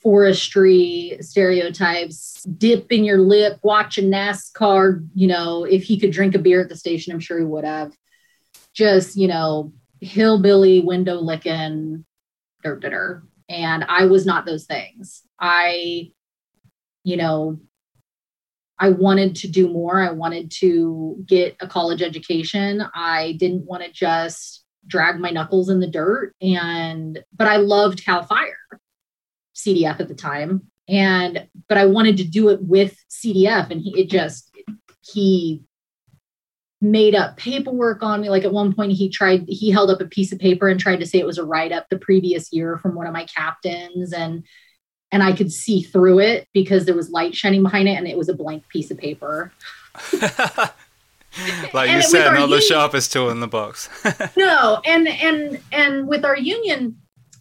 forestry 0.02 1.18
stereotypes. 1.20 2.42
Dip 2.44 2.90
in 2.94 3.04
your 3.04 3.18
lip 3.18 3.60
watching 3.62 4.10
nascar 4.10 5.06
you 5.14 5.28
know 5.28 5.66
if 5.66 5.84
he 5.84 6.00
could 6.00 6.14
drink 6.14 6.34
a 6.34 6.40
beer 6.40 6.62
at 6.62 6.70
the 6.70 6.78
station 6.78 7.12
i'm 7.12 7.20
sure 7.20 7.40
he 7.40 7.44
would 7.44 7.66
have. 7.66 7.92
Just 8.74 9.18
you 9.18 9.28
know 9.28 9.74
hillbilly 10.00 10.80
window 10.80 11.16
licking 11.16 12.06
dirt 12.64 12.80
dirt 12.80 13.24
and 13.50 13.84
i 13.84 14.06
was 14.06 14.26
not 14.26 14.46
those 14.46 14.64
things. 14.64 15.24
I 15.42 16.12
you 17.04 17.18
know 17.18 17.60
I 18.82 18.90
wanted 18.90 19.36
to 19.38 19.48
do 19.48 19.70
more. 19.70 20.02
I 20.02 20.10
wanted 20.10 20.50
to 20.60 21.24
get 21.28 21.56
a 21.60 21.68
college 21.68 22.02
education. 22.02 22.84
I 22.96 23.38
didn't 23.40 23.66
want 23.66 23.84
to 23.84 23.92
just 23.92 24.66
drag 24.88 25.20
my 25.20 25.30
knuckles 25.30 25.70
in 25.70 25.80
the 25.80 25.88
dirt 25.88 26.34
and 26.42 27.24
but 27.38 27.48
I 27.48 27.58
loved 27.58 28.04
Cal 28.04 28.24
Fire, 28.24 28.58
CDF 29.56 30.00
at 30.00 30.08
the 30.08 30.16
time. 30.16 30.64
And 30.90 31.48
but 31.70 31.78
I 31.78 31.86
wanted 31.86 32.18
to 32.18 32.24
do 32.24 32.50
it 32.50 32.60
with 32.64 32.98
CDF 33.08 33.70
and 33.70 33.80
he 33.80 34.02
it 34.02 34.10
just 34.10 34.52
he 35.02 35.62
made 36.82 37.14
up 37.14 37.38
paperwork 37.38 38.02
on 38.02 38.22
me 38.22 38.30
like 38.30 38.44
at 38.44 38.52
one 38.52 38.74
point 38.74 38.94
he 38.94 39.08
tried 39.08 39.46
he 39.48 39.70
held 39.70 39.92
up 39.92 40.02
a 40.02 40.06
piece 40.06 40.32
of 40.32 40.40
paper 40.40 40.68
and 40.68 40.80
tried 40.80 41.00
to 41.00 41.06
say 41.06 41.20
it 41.20 41.28
was 41.28 41.38
a 41.38 41.46
write 41.46 41.72
up 41.72 41.86
the 41.90 42.00
previous 42.00 42.52
year 42.52 42.80
from 42.80 42.96
one 42.96 43.06
of 43.06 43.14
my 43.14 43.26
captains 43.26 44.12
and 44.12 44.44
and 45.12 45.22
I 45.22 45.34
could 45.34 45.52
see 45.52 45.82
through 45.82 46.20
it 46.20 46.48
because 46.54 46.86
there 46.86 46.96
was 46.96 47.10
light 47.10 47.36
shining 47.36 47.64
behind 47.64 47.88
it 47.88 47.94
and 47.94 48.08
it 48.08 48.18
was 48.18 48.30
a 48.30 48.34
blank 48.34 48.68
piece 48.70 48.92
of 48.92 48.98
paper. 48.98 49.52
like 51.74 51.90
and 51.90 51.98
you 51.98 52.02
said, 52.02 52.32
not 52.32 52.34
union, 52.34 52.50
the 52.50 52.62
sharpest 52.62 53.12
tool 53.12 53.30
in 53.30 53.40
the 53.40 53.48
box. 53.48 53.90
no, 54.38 54.82
and 54.86 55.08
and 55.08 55.60
and 55.72 56.08
with 56.08 56.24
our 56.26 56.38
union, 56.38 56.98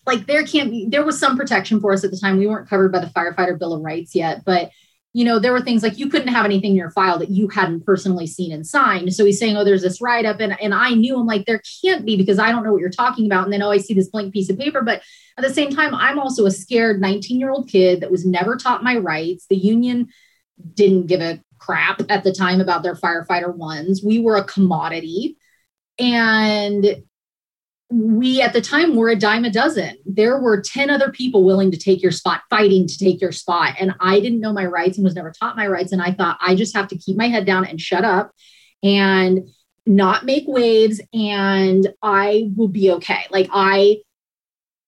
like 0.07 0.27
there 0.27 0.45
can't 0.45 0.71
be 0.71 0.87
there 0.89 1.05
was 1.05 1.19
some 1.19 1.37
protection 1.37 1.81
for 1.81 1.93
us 1.93 2.05
at 2.05 2.11
the 2.11 2.19
time. 2.19 2.39
We 2.39 2.47
weren't 2.47 2.69
covered 2.69 2.93
by 2.93 3.01
the 3.01 3.07
firefighter 3.09 3.59
bill 3.59 3.73
of 3.73 3.83
rights 3.83 4.15
yet, 4.15 4.45
but 4.45 4.71
you 5.13 5.25
know, 5.25 5.41
there 5.41 5.53
were 5.53 5.61
things 5.61 5.83
like 5.83 5.99
you 5.99 6.09
couldn't 6.09 6.29
have 6.29 6.45
anything 6.45 6.71
in 6.71 6.77
your 6.77 6.91
file 6.91 7.19
that 7.19 7.31
you 7.31 7.49
hadn't 7.49 7.85
personally 7.85 8.29
seen 8.29 8.53
and 8.53 8.65
signed. 8.65 9.13
So 9.13 9.25
he's 9.25 9.41
saying, 9.41 9.57
Oh, 9.57 9.65
there's 9.65 9.83
this 9.83 10.01
write 10.01 10.25
up. 10.25 10.39
And, 10.39 10.61
and 10.61 10.73
I 10.73 10.91
knew 10.91 11.19
I'm 11.19 11.27
like, 11.27 11.47
there 11.47 11.63
can't 11.83 12.07
be 12.07 12.17
because 12.17 12.39
I 12.39 12.53
don't 12.53 12.63
know 12.63 12.73
what 12.73 12.81
you're 12.81 12.91
talking 12.91 13.27
about. 13.27 13.45
And 13.45 13.53
then, 13.53 13.63
oh, 13.63 13.71
I 13.71 13.79
see 13.79 13.95
this 13.95 14.09
blank 14.09 14.33
piece 14.33 14.51
of 14.51 14.59
paper. 14.59 14.83
But 14.83 15.03
at 15.37 15.43
the 15.43 15.53
same 15.53 15.71
time, 15.71 15.95
I'm 15.95 16.19
also 16.19 16.47
a 16.47 16.51
scared 16.51 17.01
19 17.01 17.41
year 17.41 17.51
old 17.51 17.69
kid 17.69 18.03
that 18.03 18.11
was 18.11 18.25
never 18.25 18.57
taught 18.57 18.85
my 18.85 18.97
rights. 18.97 19.47
The 19.49 19.57
union 19.57 20.09
didn't 20.75 21.07
give 21.07 21.21
a 21.21 21.43
crap 21.59 22.03
at 22.09 22.23
the 22.23 22.33
time 22.33 22.61
about 22.61 22.83
their 22.83 22.95
firefighter 22.95 23.55
ones. 23.55 24.03
We 24.05 24.21
were 24.21 24.37
a 24.37 24.45
commodity. 24.45 25.37
And 25.99 27.03
we 27.91 28.41
at 28.41 28.53
the 28.53 28.61
time 28.61 28.95
were 28.95 29.09
a 29.09 29.17
dime 29.17 29.45
a 29.45 29.51
dozen. 29.51 29.97
There 30.07 30.39
were 30.39 30.61
10 30.61 30.91
other 30.91 31.11
people 31.11 31.45
willing 31.45 31.73
to 31.73 31.77
take 31.77 32.01
your 32.01 32.13
spot, 32.13 32.43
fighting 32.49 32.87
to 32.87 32.99
take 32.99 33.21
your 33.21 33.33
spot. 33.33 33.75
And 33.81 33.95
I 33.99 34.21
didn't 34.21 34.41
know 34.41 34.53
my 34.53 34.65
rights 34.65 34.97
and 34.97 35.05
was 35.05 35.17
never 35.17 35.33
taught 35.33 35.57
my 35.57 35.67
rights. 35.67 35.91
And 35.91 36.01
I 36.01 36.13
thought 36.13 36.39
I 36.41 36.55
just 36.55 36.77
have 36.77 36.87
to 36.89 36.99
keep 36.99 37.17
my 37.17 37.27
head 37.27 37.47
down 37.47 37.67
and 37.67 37.81
shut 37.81 38.05
up 38.05 38.31
and 38.83 39.51
not 39.87 40.25
make 40.25 40.45
waves 40.47 41.01
and 41.13 41.89
I 42.01 42.51
will 42.57 42.69
be 42.69 42.93
okay. 42.93 43.27
Like 43.31 43.49
I, 43.53 43.97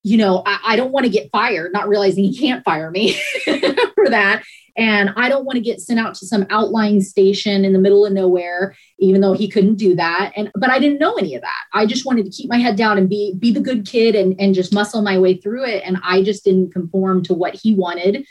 you 0.03 0.17
know, 0.17 0.41
I, 0.45 0.59
I 0.65 0.75
don't 0.77 0.91
want 0.91 1.05
to 1.05 1.11
get 1.11 1.29
fired, 1.29 1.73
not 1.73 1.89
realizing 1.89 2.23
he 2.23 2.37
can't 2.37 2.63
fire 2.63 2.89
me 2.89 3.19
for 3.43 4.09
that. 4.09 4.43
And 4.75 5.11
I 5.15 5.29
don't 5.29 5.45
want 5.45 5.57
to 5.57 5.61
get 5.61 5.81
sent 5.81 5.99
out 5.99 6.15
to 6.15 6.25
some 6.25 6.47
outlying 6.49 7.01
station 7.01 7.63
in 7.63 7.73
the 7.73 7.79
middle 7.79 8.05
of 8.05 8.13
nowhere, 8.13 8.75
even 8.99 9.21
though 9.21 9.33
he 9.33 9.47
couldn't 9.47 9.75
do 9.75 9.95
that. 9.95 10.33
And 10.35 10.51
but 10.55 10.71
I 10.71 10.79
didn't 10.79 10.99
know 10.99 11.15
any 11.15 11.35
of 11.35 11.41
that. 11.41 11.61
I 11.73 11.85
just 11.85 12.05
wanted 12.05 12.25
to 12.25 12.31
keep 12.31 12.49
my 12.49 12.57
head 12.57 12.75
down 12.75 12.97
and 12.97 13.07
be 13.07 13.35
be 13.37 13.51
the 13.51 13.59
good 13.59 13.85
kid 13.85 14.15
and, 14.15 14.35
and 14.39 14.55
just 14.55 14.73
muscle 14.73 15.03
my 15.03 15.19
way 15.19 15.37
through 15.37 15.65
it. 15.65 15.83
And 15.85 15.97
I 16.03 16.23
just 16.23 16.43
didn't 16.43 16.71
conform 16.71 17.23
to 17.23 17.33
what 17.33 17.53
he 17.53 17.75
wanted. 17.75 18.25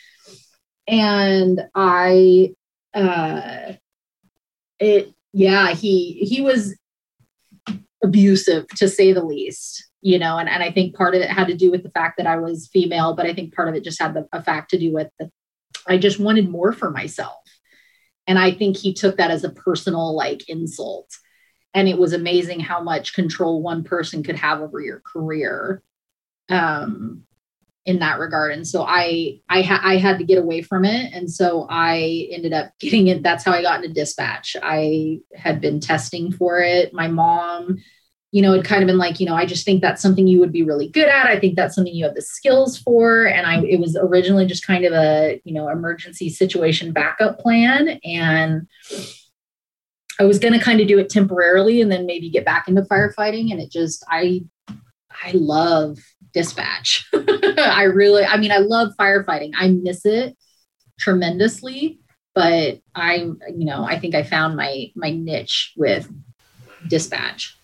And 0.88 1.61
I 1.74 2.55
uh 2.93 3.74
it 4.80 5.14
yeah, 5.32 5.68
he 5.68 6.14
he 6.24 6.40
was 6.40 6.76
abusive 8.03 8.66
to 8.68 8.88
say 8.88 9.12
the 9.12 9.24
least 9.24 9.88
you 10.01 10.18
know 10.18 10.36
and, 10.36 10.49
and 10.49 10.61
i 10.61 10.72
think 10.72 10.97
part 10.97 11.14
of 11.14 11.20
it 11.20 11.30
had 11.30 11.47
to 11.47 11.55
do 11.55 11.70
with 11.70 11.84
the 11.84 11.90
fact 11.90 12.16
that 12.16 12.26
i 12.26 12.36
was 12.36 12.68
female 12.72 13.14
but 13.14 13.26
i 13.26 13.32
think 13.32 13.55
part 13.55 13.68
of 13.68 13.76
it 13.76 13.84
just 13.84 14.03
had 14.03 14.12
the 14.12 14.26
a 14.32 14.43
fact 14.43 14.70
to 14.70 14.78
do 14.78 14.93
with 14.93 15.09
the 15.20 15.30
I 15.87 15.99
just 15.99 16.18
wanted 16.18 16.49
more 16.49 16.72
for 16.72 16.91
myself. 16.91 17.43
And 18.26 18.39
I 18.39 18.53
think 18.53 18.76
he 18.76 18.95
took 18.95 19.16
that 19.16 19.30
as 19.30 19.45
a 19.45 19.51
personal 19.51 20.14
like 20.14 20.49
insult. 20.49 21.11
And 21.74 21.89
it 21.89 21.99
was 21.99 22.12
amazing 22.12 22.61
how 22.61 22.83
much 22.83 23.14
control 23.14 23.62
one 23.62 23.83
person 23.83 24.22
could 24.22 24.37
have 24.37 24.61
over 24.61 24.80
your 24.80 25.01
career 25.01 25.83
um, 26.49 27.22
in 27.85 27.99
that 27.99 28.18
regard. 28.18 28.53
And 28.53 28.66
so 28.66 28.85
I 28.87 29.41
I, 29.49 29.62
ha- 29.62 29.80
I 29.83 29.97
had 29.97 30.18
to 30.18 30.24
get 30.24 30.39
away 30.39 30.62
from 30.62 30.85
it. 30.85 31.12
And 31.12 31.30
so 31.30 31.66
I 31.68 32.28
ended 32.30 32.53
up 32.53 32.72
getting 32.78 33.09
it. 33.09 33.22
That's 33.22 33.45
how 33.45 33.53
I 33.53 33.62
got 33.62 33.83
into 33.83 33.95
dispatch. 33.95 34.57
I 34.62 35.20
had 35.35 35.61
been 35.61 35.80
testing 35.80 36.30
for 36.30 36.61
it. 36.61 36.93
My 36.93 37.09
mom 37.09 37.78
you 38.33 38.41
know, 38.41 38.55
it 38.55 38.64
kind 38.64 38.83
of 38.83 38.87
been 38.87 38.99
like, 38.99 39.20
you 39.20 39.26
know, 39.26 39.35
I 39.35 39.45
just 39.45 39.66
think 39.66 39.83
that's 39.83 40.01
something 40.01 40.26
you 40.26 40.41
would 40.41 40.53
be 40.53 40.62
really 40.62 40.89
good 40.89 41.09
at. 41.09 41.26
I 41.26 41.39
think 41.39 41.55
that's 41.55 41.74
something 41.74 41.95
you 41.95 42.07
have 42.07 42.14
the 42.14 42.22
skills 42.22 42.78
for. 42.78 43.26
And 43.26 43.47
I, 43.47 43.62
it 43.62 43.78
was 43.78 43.95
originally 43.95 44.47
just 44.47 44.66
kind 44.66 44.87
of 44.87 44.95
a, 44.95 45.41
you 45.45 45.53
know, 45.53 45.68
emergency 45.68 46.30
situation 46.30 46.93
backup 46.93 47.39
plan. 47.39 48.01
And 48.05 48.66
I 50.18 50.24
was 50.24 50.39
going 50.39 50.55
to 50.55 50.64
kind 50.64 50.80
of 50.80 50.89
do 50.89 50.99
it 50.99 51.11
temporarily 51.11 51.83
and 51.83 51.93
then 51.93 52.07
maybe 52.07 52.30
get 52.30 52.47
back 52.47 52.68
into 52.68 52.80
firefighting. 52.83 53.53
And 53.53 53.61
it 53.61 53.70
just, 53.70 54.03
I, 54.09 54.45
I 54.68 55.33
love 55.35 55.99
dispatch. 56.33 57.07
I 57.14 57.83
really, 57.83 58.24
I 58.24 58.39
mean, 58.39 58.51
I 58.51 58.59
love 58.59 58.93
firefighting. 58.99 59.53
I 59.57 59.68
miss 59.68 60.07
it 60.07 60.39
tremendously, 60.99 62.01
but 62.35 62.80
I, 62.95 63.16
you 63.16 63.66
know, 63.66 63.85
I 63.85 63.99
think 63.99 64.14
I 64.14 64.22
found 64.22 64.57
my 64.57 64.87
my 64.95 65.11
niche 65.11 65.74
with 65.76 66.11
dispatch. 66.89 67.59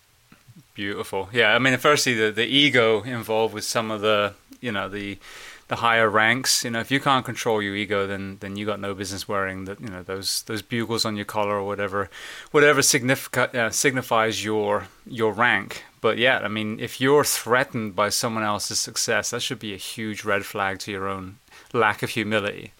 Beautiful. 0.78 1.28
Yeah, 1.32 1.56
I 1.56 1.58
mean, 1.58 1.76
firstly, 1.76 2.14
the 2.14 2.30
the 2.30 2.46
ego 2.46 3.02
involved 3.02 3.52
with 3.52 3.64
some 3.64 3.90
of 3.90 4.00
the, 4.00 4.34
you 4.60 4.70
know, 4.70 4.88
the 4.88 5.18
the 5.66 5.74
higher 5.74 6.08
ranks. 6.08 6.62
You 6.62 6.70
know, 6.70 6.78
if 6.78 6.92
you 6.92 7.00
can't 7.00 7.24
control 7.24 7.60
your 7.60 7.74
ego, 7.74 8.06
then 8.06 8.36
then 8.38 8.54
you 8.54 8.64
got 8.64 8.78
no 8.78 8.94
business 8.94 9.26
wearing 9.26 9.64
the 9.64 9.76
you 9.80 9.88
know 9.88 10.04
those 10.04 10.44
those 10.44 10.62
bugles 10.62 11.04
on 11.04 11.16
your 11.16 11.24
collar 11.24 11.56
or 11.56 11.64
whatever, 11.64 12.08
whatever 12.52 12.80
significa, 12.80 13.52
uh, 13.56 13.70
signifies 13.70 14.44
your 14.44 14.86
your 15.04 15.32
rank. 15.32 15.82
But 16.00 16.16
yeah, 16.16 16.38
I 16.44 16.48
mean, 16.48 16.78
if 16.78 17.00
you're 17.00 17.24
threatened 17.24 17.96
by 17.96 18.10
someone 18.10 18.44
else's 18.44 18.78
success, 18.78 19.30
that 19.30 19.42
should 19.42 19.58
be 19.58 19.74
a 19.74 19.78
huge 19.78 20.22
red 20.22 20.46
flag 20.46 20.78
to 20.78 20.92
your 20.92 21.08
own 21.08 21.38
lack 21.72 22.04
of 22.04 22.10
humility. 22.10 22.72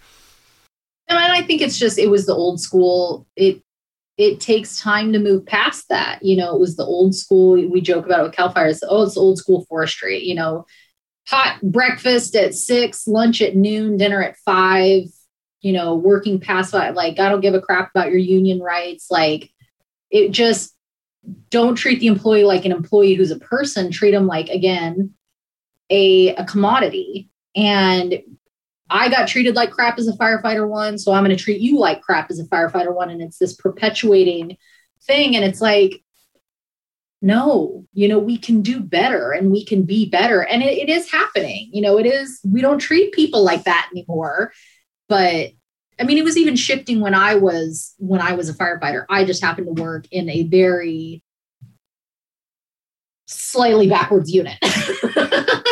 And 1.09 1.19
I 1.19 1.43
think 1.43 1.63
it's 1.63 1.77
just 1.77 1.99
it 1.99 2.11
was 2.11 2.27
the 2.27 2.35
old 2.35 2.61
school. 2.61 3.27
It 3.35 3.61
it 4.19 4.41
takes 4.41 4.81
time 4.81 5.13
to 5.13 5.21
move 5.21 5.47
past 5.47 5.89
that. 5.89 6.19
You 6.23 6.37
know, 6.37 6.55
it 6.55 6.61
was 6.61 6.77
the 6.77 6.85
old 6.85 7.15
school. 7.15 7.53
We 7.53 7.81
joke 7.81 8.05
about 8.05 8.21
it 8.21 8.23
with 8.25 8.33
Cal 8.33 8.53
Fire. 8.53 8.67
It's, 8.67 8.83
oh, 8.87 9.05
it's 9.05 9.17
old 9.17 9.39
school 9.39 9.65
forestry. 9.69 10.23
You 10.25 10.35
know, 10.35 10.67
hot 11.29 11.61
breakfast 11.63 12.35
at 12.35 12.55
six, 12.55 13.07
lunch 13.07 13.41
at 13.41 13.55
noon, 13.55 13.97
dinner 13.97 14.21
at 14.23 14.37
five, 14.39 15.05
you 15.61 15.73
know, 15.73 15.95
working 15.95 16.41
past 16.41 16.73
five. 16.73 16.97
Like, 16.97 17.21
I 17.21 17.29
don't 17.29 17.41
give 17.41 17.55
a 17.55 17.61
crap 17.61 17.91
about 17.95 18.11
your 18.11 18.19
union 18.19 18.61
rights. 18.61 19.07
Like, 19.09 19.51
it 20.11 20.31
just 20.33 20.75
don't 21.51 21.77
treat 21.77 22.01
the 22.01 22.07
employee 22.09 22.45
like 22.45 22.65
an 22.65 22.73
employee 22.73 23.15
who's 23.15 23.31
a 23.31 23.39
person. 23.39 23.93
Treat 23.93 24.13
them 24.13 24.27
like, 24.27 24.49
again, 24.49 25.15
a, 25.91 26.35
a 26.35 26.45
commodity. 26.45 27.31
And 27.55 28.21
I 28.91 29.09
got 29.09 29.29
treated 29.29 29.55
like 29.55 29.71
crap 29.71 29.99
as 29.99 30.09
a 30.09 30.17
firefighter 30.17 30.69
one, 30.69 30.99
so 30.99 31.13
I'm 31.13 31.25
going 31.25 31.37
to 31.37 31.43
treat 31.43 31.61
you 31.61 31.79
like 31.79 32.03
crap 32.03 32.31
as 32.31 32.39
a 32.39 32.45
firefighter 32.45 32.95
one. 32.95 33.11
And 33.11 33.21
it's 33.21 33.39
this 33.39 33.55
perpetuating 33.55 34.57
thing. 35.03 35.37
And 35.37 35.45
it's 35.45 35.61
like, 35.61 36.03
no 37.21 37.85
you 37.93 38.07
know 38.07 38.19
we 38.19 38.39
can 38.39 38.63
do 38.63 38.81
better 38.81 39.33
and 39.33 39.51
we 39.51 39.65
can 39.65 39.83
be 39.83 40.09
better. 40.09 40.43
And 40.43 40.63
it, 40.63 40.79
it 40.79 40.89
is 40.89 41.11
happening. 41.11 41.69
You 41.73 41.83
know 41.83 41.99
it 41.99 42.07
is 42.07 42.41
we 42.45 42.61
don't 42.61 42.79
treat 42.79 43.13
people 43.13 43.43
like 43.43 43.65
that 43.65 43.89
anymore. 43.93 44.53
But 45.09 45.51
i 46.01 46.05
mean 46.05 46.19
it 46.19 46.25
was 46.25 46.37
even 46.37 46.55
shifting 46.55 47.01
when 47.01 47.13
i 47.13 47.35
was 47.35 47.95
when 47.99 48.21
i 48.21 48.33
was 48.33 48.49
a 48.49 48.55
firefighter. 48.55 49.05
I 49.09 49.25
just 49.25 49.43
happened 49.43 49.75
to 49.77 49.83
work 49.83 50.07
in 50.13 50.29
a 50.31 50.45
very 50.45 51.25
slightly 53.27 53.89
backwards 53.89 54.33
unit 54.33 54.57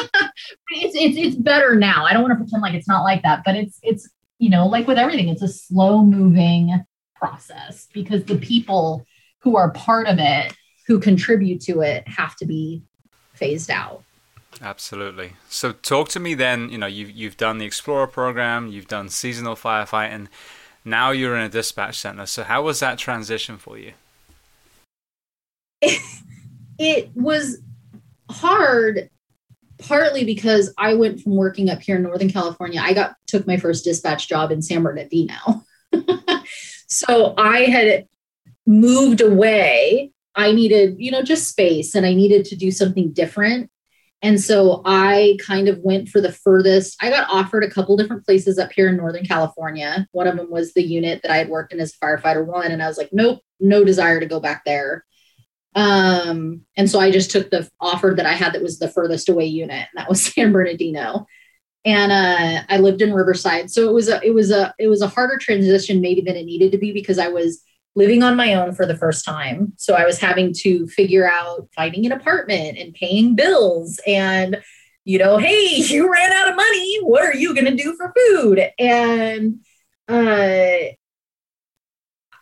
it's, 0.77 0.95
it's 0.97 1.17
it's 1.17 1.37
better 1.37 1.75
now 1.75 2.05
i 2.05 2.13
don't 2.13 2.23
want 2.23 2.33
to 2.33 2.37
pretend 2.37 2.63
like 2.63 2.75
it's 2.75 2.89
not 2.89 3.03
like 3.03 3.23
that 3.23 3.43
but 3.45 3.55
it's 3.55 3.79
it's 3.83 4.09
you 4.39 4.51
know 4.51 4.67
like 4.67 4.87
with 4.87 4.99
everything 4.99 5.29
it's 5.29 5.43
a 5.43 5.49
slow 5.49 6.03
moving 6.03 6.85
process 7.15 7.89
because 7.93 8.25
the 8.25 8.39
people 8.39 9.05
who 9.41 9.57
are 9.57 9.71
part 9.71 10.07
of 10.07 10.19
it 10.19 10.53
who 10.87 11.01
contribute 11.01 11.61
to 11.61 11.81
it 11.81 12.07
have 12.07 12.37
to 12.37 12.47
be 12.47 12.83
phased 13.35 13.71
out. 13.71 14.03
Absolutely. 14.61 15.35
So 15.49 15.73
talk 15.73 16.09
to 16.11 16.21
me 16.21 16.35
then, 16.35 16.71
you 16.71 16.79
know, 16.79 16.87
you've 16.87 17.11
you've 17.11 17.37
done 17.37 17.59
the 17.59 17.67
Explorer 17.67 18.07
program, 18.07 18.69
you've 18.69 18.89
done 18.89 19.09
seasonal 19.09 19.55
firefighting, 19.55 20.29
now 20.85 21.11
you're 21.11 21.37
in 21.37 21.43
a 21.43 21.49
dispatch 21.49 21.99
center. 21.99 22.25
So 22.27 22.45
how 22.45 22.63
was 22.63 22.81
that 22.81 22.99
transition 22.99 23.59
for 23.59 23.79
you? 23.79 23.93
It, 26.79 27.09
was 27.15 27.63
hard 28.31 29.09
partly 29.79 30.25
because 30.25 30.73
I 30.79 30.95
went 30.95 31.21
from 31.21 31.37
working 31.37 31.71
up 31.71 31.83
here 31.83 31.97
in 31.97 32.03
Northern 32.03 32.31
California. 32.31 32.81
I 32.83 32.93
got 32.93 33.17
took 33.27 33.47
my 33.47 33.57
first 33.57 33.85
dispatch 33.85 34.29
job 34.29 34.51
in 34.51 34.63
San 34.63 34.83
Bernardino. 34.83 35.65
so 36.89 37.35
I 37.37 37.61
had 37.63 38.09
moved 38.67 39.21
away 39.21 40.13
I 40.37 40.53
needed, 40.53 40.97
you 40.99 41.11
know, 41.11 41.23
just 41.23 41.49
space 41.49 41.95
and 41.95 42.05
I 42.05 42.13
needed 42.13 42.45
to 42.47 42.57
do 42.57 42.71
something 42.71 43.13
different. 43.13 43.71
And 44.23 44.41
so 44.41 44.83
I 44.85 45.39
kind 45.45 45.69
of 45.69 45.79
went 45.79 46.09
for 46.09 46.21
the 46.21 46.33
furthest. 46.33 47.03
I 47.03 47.11
got 47.11 47.29
offered 47.31 47.65
a 47.65 47.71
couple 47.71 47.97
different 47.97 48.25
places 48.25 48.59
up 48.59 48.73
here 48.73 48.89
in 48.89 48.97
Northern 48.97 49.25
California. 49.25 50.07
One 50.13 50.27
of 50.27 50.37
them 50.37 50.51
was 50.51 50.73
the 50.73 50.83
unit 50.83 51.23
that 51.23 51.31
I 51.31 51.39
had 51.39 51.49
worked 51.49 51.73
in 51.73 51.81
as 51.81 51.95
firefighter 51.97 52.45
one. 52.45 52.71
And 52.71 52.83
I 52.83 52.89
was 52.89 52.99
like, 52.99 53.11
nope, 53.13 53.41
no 53.61 53.85
desire 53.85 54.21
to 54.21 54.27
go 54.27 54.41
back 54.41 54.65
there. 54.65 55.05
Um, 55.77 56.63
and 56.77 56.91
so 56.91 56.99
I 56.99 57.11
just 57.11 57.31
took 57.31 57.51
the 57.51 57.71
offer 57.81 58.15
that 58.17 58.27
I 58.27 58.33
had 58.33 58.55
that 58.55 58.63
was 58.63 58.79
the 58.79 58.89
furthest 58.89 59.29
away 59.29 59.47
unit, 59.47 59.87
and 59.93 59.97
that 59.97 60.09
was 60.09 60.25
San 60.35 60.51
Bernardino. 60.53 61.27
And 61.85 62.11
uh, 62.11 62.63
I 62.69 62.79
lived 62.79 63.01
in 63.01 63.13
Riverside. 63.13 63.71
So 63.71 63.89
it 63.89 63.93
was 63.93 64.09
a 64.09 64.21
it 64.25 64.35
was 64.35 64.51
a 64.51 64.75
it 64.79 64.89
was 64.89 65.03
a 65.03 65.07
harder 65.09 65.39
transition 65.39 66.01
maybe 66.01 66.21
than 66.21 66.35
it 66.35 66.45
needed 66.45 66.73
to 66.73 66.79
be 66.79 66.93
because 66.93 67.19
I 67.19 67.29
was 67.29 67.63
living 67.97 68.23
on 68.23 68.37
my 68.37 68.55
own 68.55 68.75
for 68.75 68.87
the 68.87 68.97
first 68.97 69.25
time. 69.25 69.73
So 69.77 69.95
I 69.95 70.05
was 70.05 70.21
having 70.21 70.53
to 70.59 70.87
figure 70.87 71.29
out 71.29 71.69
finding 71.75 72.05
an 72.07 72.13
apartment 72.13 72.79
and 72.79 72.95
paying 72.95 73.35
bills 73.35 73.99
and, 74.07 74.63
you 75.05 75.19
know, 75.19 75.39
hey, 75.39 75.77
you 75.77 76.13
ran 76.13 76.31
out 76.31 76.51
of 76.51 76.57
money. 76.57 76.99
What 77.03 77.25
are 77.25 77.35
you 77.35 77.55
going 77.55 77.65
to 77.65 77.83
do 77.83 77.97
for 77.97 78.13
food? 78.15 78.71
And 78.79 79.61
uh, 80.09 80.93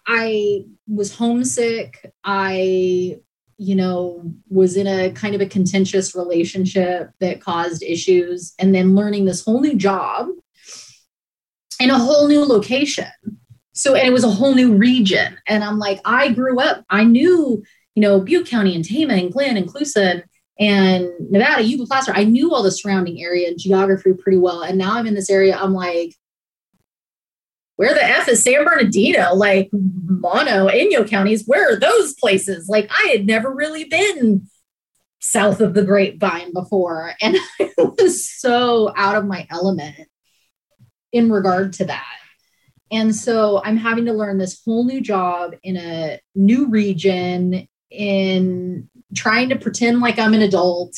I 0.06 0.64
was 0.86 1.14
homesick. 1.14 2.12
I, 2.22 3.20
you 3.58 3.74
know, 3.74 4.22
was 4.48 4.76
in 4.76 4.86
a 4.86 5.10
kind 5.12 5.34
of 5.34 5.40
a 5.40 5.46
contentious 5.46 6.14
relationship 6.14 7.10
that 7.20 7.40
caused 7.40 7.82
issues. 7.82 8.54
And 8.58 8.74
then 8.74 8.94
learning 8.94 9.24
this 9.24 9.44
whole 9.44 9.60
new 9.60 9.76
job 9.76 10.28
in 11.80 11.90
a 11.90 11.98
whole 11.98 12.28
new 12.28 12.44
location. 12.44 13.06
So 13.72 13.94
and 13.94 14.06
it 14.06 14.12
was 14.12 14.24
a 14.24 14.30
whole 14.30 14.54
new 14.54 14.76
region. 14.76 15.36
And 15.48 15.64
i'm 15.64 15.78
like 15.78 16.00
i 16.04 16.30
grew 16.30 16.60
up 16.60 16.84
i 16.90 17.04
knew 17.04 17.62
you 17.94 18.00
know 18.00 18.20
butte 18.20 18.46
county 18.46 18.74
and 18.74 18.84
Tehama 18.84 19.20
and 19.20 19.32
glenn 19.32 19.56
and 19.56 19.68
Colusa 19.68 20.22
and, 20.60 21.10
nevada 21.18 21.64
yuba 21.64 21.84
placer. 21.84 22.12
I 22.14 22.22
knew 22.22 22.54
all 22.54 22.62
the 22.62 22.70
surrounding 22.70 23.20
area 23.20 23.48
and 23.48 23.58
geography 23.58 24.12
pretty 24.12 24.38
well. 24.38 24.62
And 24.62 24.78
now 24.78 24.94
i'm 24.94 25.06
in 25.06 25.14
this 25.14 25.30
area 25.30 25.56
i'm 25.56 25.74
like 25.74 26.14
where 27.76 27.94
the 27.94 28.04
f 28.04 28.28
is 28.28 28.42
san 28.42 28.64
bernardino 28.64 29.34
like 29.34 29.68
mono 29.72 30.68
inyo 30.68 31.08
counties 31.08 31.44
where 31.46 31.72
are 31.72 31.76
those 31.78 32.14
places 32.14 32.68
like 32.68 32.90
i 32.90 33.08
had 33.08 33.26
never 33.26 33.52
really 33.52 33.84
been 33.84 34.46
south 35.20 35.60
of 35.60 35.74
the 35.74 35.84
grapevine 35.84 36.52
before 36.52 37.14
and 37.20 37.36
i 37.60 37.70
was 37.78 38.30
so 38.30 38.92
out 38.96 39.16
of 39.16 39.26
my 39.26 39.46
element 39.50 40.08
in 41.12 41.30
regard 41.30 41.72
to 41.72 41.84
that 41.84 42.14
and 42.94 43.14
so 43.14 43.60
I'm 43.64 43.76
having 43.76 44.04
to 44.06 44.12
learn 44.12 44.38
this 44.38 44.62
whole 44.64 44.84
new 44.84 45.00
job 45.00 45.54
in 45.64 45.76
a 45.76 46.20
new 46.36 46.68
region, 46.68 47.66
in 47.90 48.88
trying 49.16 49.48
to 49.48 49.56
pretend 49.56 50.00
like 50.00 50.18
I'm 50.18 50.32
an 50.32 50.42
adult. 50.42 50.96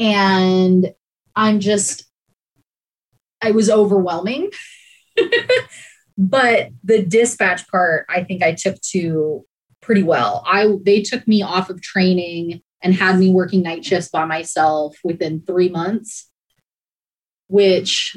And 0.00 0.92
I'm 1.36 1.60
just, 1.60 2.04
I 3.40 3.52
was 3.52 3.70
overwhelming. 3.70 4.50
but 6.18 6.70
the 6.84 7.02
dispatch 7.02 7.66
part, 7.68 8.06
I 8.08 8.24
think 8.24 8.42
I 8.42 8.54
took 8.54 8.80
to 8.92 9.44
pretty 9.80 10.02
well. 10.02 10.42
I 10.46 10.68
they 10.82 11.02
took 11.02 11.26
me 11.28 11.42
off 11.42 11.70
of 11.70 11.80
training 11.80 12.62
and 12.82 12.94
had 12.94 13.18
me 13.18 13.30
working 13.30 13.62
night 13.62 13.84
shifts 13.84 14.08
by 14.08 14.24
myself 14.24 14.96
within 15.02 15.42
three 15.42 15.68
months, 15.68 16.30
which 17.48 18.16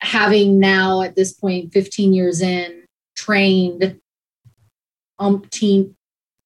having 0.00 0.58
now 0.58 1.02
at 1.02 1.14
this 1.14 1.32
point 1.32 1.72
15 1.72 2.12
years 2.12 2.42
in 2.42 2.84
trained 3.14 4.00
umpteen 5.20 5.94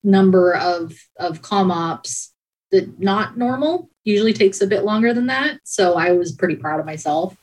number 0.05 0.55
of 0.55 0.95
of 1.17 1.41
com 1.41 1.71
ops 1.71 2.35
that 2.71 3.01
not 3.01 3.39
normal 3.39 3.89
usually 4.05 4.35
takes 4.35 4.61
a 4.61 4.67
bit 4.67 4.85
longer 4.85 5.15
than 5.15 5.27
that 5.27 5.59
so 5.65 5.95
i 5.95 6.13
was 6.13 6.33
pretty 6.33 6.57
proud 6.57 6.79
of 6.79 6.87
myself 6.87 7.35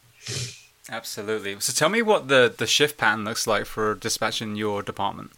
absolutely 0.89 1.59
so 1.59 1.73
tell 1.73 1.89
me 1.89 2.01
what 2.01 2.27
the 2.27 2.53
the 2.57 2.67
shift 2.67 2.97
pattern 2.97 3.23
looks 3.23 3.47
like 3.47 3.65
for 3.65 3.95
dispatching 3.95 4.55
your 4.55 4.81
department 4.81 5.31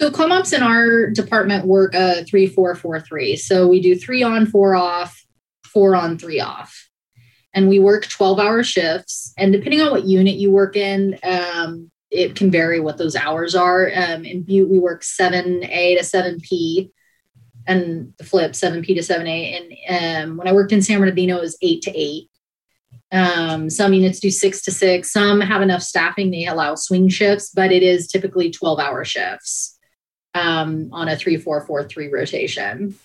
so 0.00 0.10
com 0.10 0.32
ops 0.32 0.52
in 0.52 0.62
our 0.62 1.10
department 1.10 1.66
work 1.66 1.94
a 1.94 2.20
uh, 2.20 2.24
three 2.24 2.46
four 2.46 2.74
four 2.74 3.00
three 3.00 3.36
so 3.36 3.66
we 3.66 3.80
do 3.80 3.94
three 3.94 4.22
on 4.22 4.46
four 4.46 4.74
off 4.74 5.24
four 5.64 5.94
on 5.94 6.18
three 6.18 6.40
off 6.40 6.86
and 7.56 7.70
we 7.70 7.80
work 7.80 8.06
12 8.06 8.38
hour 8.38 8.62
shifts. 8.62 9.32
And 9.38 9.50
depending 9.50 9.80
on 9.80 9.90
what 9.90 10.04
unit 10.04 10.36
you 10.36 10.50
work 10.50 10.76
in, 10.76 11.18
um, 11.24 11.90
it 12.10 12.36
can 12.36 12.50
vary 12.50 12.78
what 12.78 12.98
those 12.98 13.16
hours 13.16 13.54
are. 13.54 13.90
Um, 13.96 14.24
in 14.26 14.42
Butte, 14.42 14.68
we 14.68 14.78
work 14.78 15.02
7A 15.02 15.98
to 15.98 16.04
7P, 16.04 16.90
and 17.66 18.12
the 18.18 18.24
flip 18.24 18.52
7P 18.52 18.86
to 18.86 19.00
7A. 19.00 19.80
And 19.88 20.30
um, 20.30 20.36
when 20.36 20.46
I 20.46 20.52
worked 20.52 20.72
in 20.72 20.82
San 20.82 21.00
Bernardino, 21.00 21.38
it 21.38 21.40
was 21.40 21.58
8 21.62 21.82
to 21.82 21.98
8. 21.98 22.30
Um, 23.12 23.70
some 23.70 23.92
units 23.92 24.20
do 24.20 24.30
6 24.30 24.62
to 24.62 24.72
6. 24.72 25.12
Some 25.12 25.40
have 25.40 25.62
enough 25.62 25.82
staffing, 25.82 26.30
they 26.30 26.46
allow 26.46 26.74
swing 26.74 27.08
shifts, 27.08 27.50
but 27.54 27.70
it 27.70 27.82
is 27.82 28.08
typically 28.08 28.50
12 28.50 28.80
hour 28.80 29.04
shifts 29.04 29.78
um, 30.34 30.88
on 30.92 31.08
a 31.08 31.16
3 31.16 31.36
4 31.36 31.66
4 31.66 31.84
3 31.84 32.08
rotation. 32.08 32.98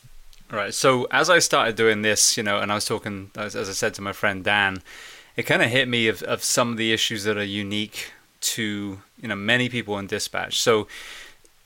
Right. 0.52 0.74
So 0.74 1.08
as 1.12 1.30
I 1.30 1.40
started 1.40 1.76
doing 1.76 2.02
this, 2.02 2.36
you 2.36 2.44
know, 2.44 2.60
and 2.60 2.72
I 2.72 2.76
was 2.76 2.86
talking, 2.86 3.32
as, 3.38 3.56
as 3.56 3.70
I 3.70 3.74
said 3.74 3.94
to 3.96 4.02
my 4.02 4.12
friend 4.12 4.44
Dan, 4.44 4.82
it 5.38 5.44
kind 5.44 5.62
of 5.62 5.70
hit 5.70 5.88
me 5.88 6.08
of, 6.08 6.22
of 6.24 6.44
some 6.44 6.72
of 6.72 6.78
the 6.78 6.92
issues 6.92 7.24
that 7.24 7.38
are 7.38 7.44
unique 7.44 8.12
to 8.42 9.00
you 9.22 9.28
know 9.28 9.36
many 9.36 9.70
people 9.70 9.98
in 9.98 10.08
dispatch. 10.08 10.60
So 10.60 10.88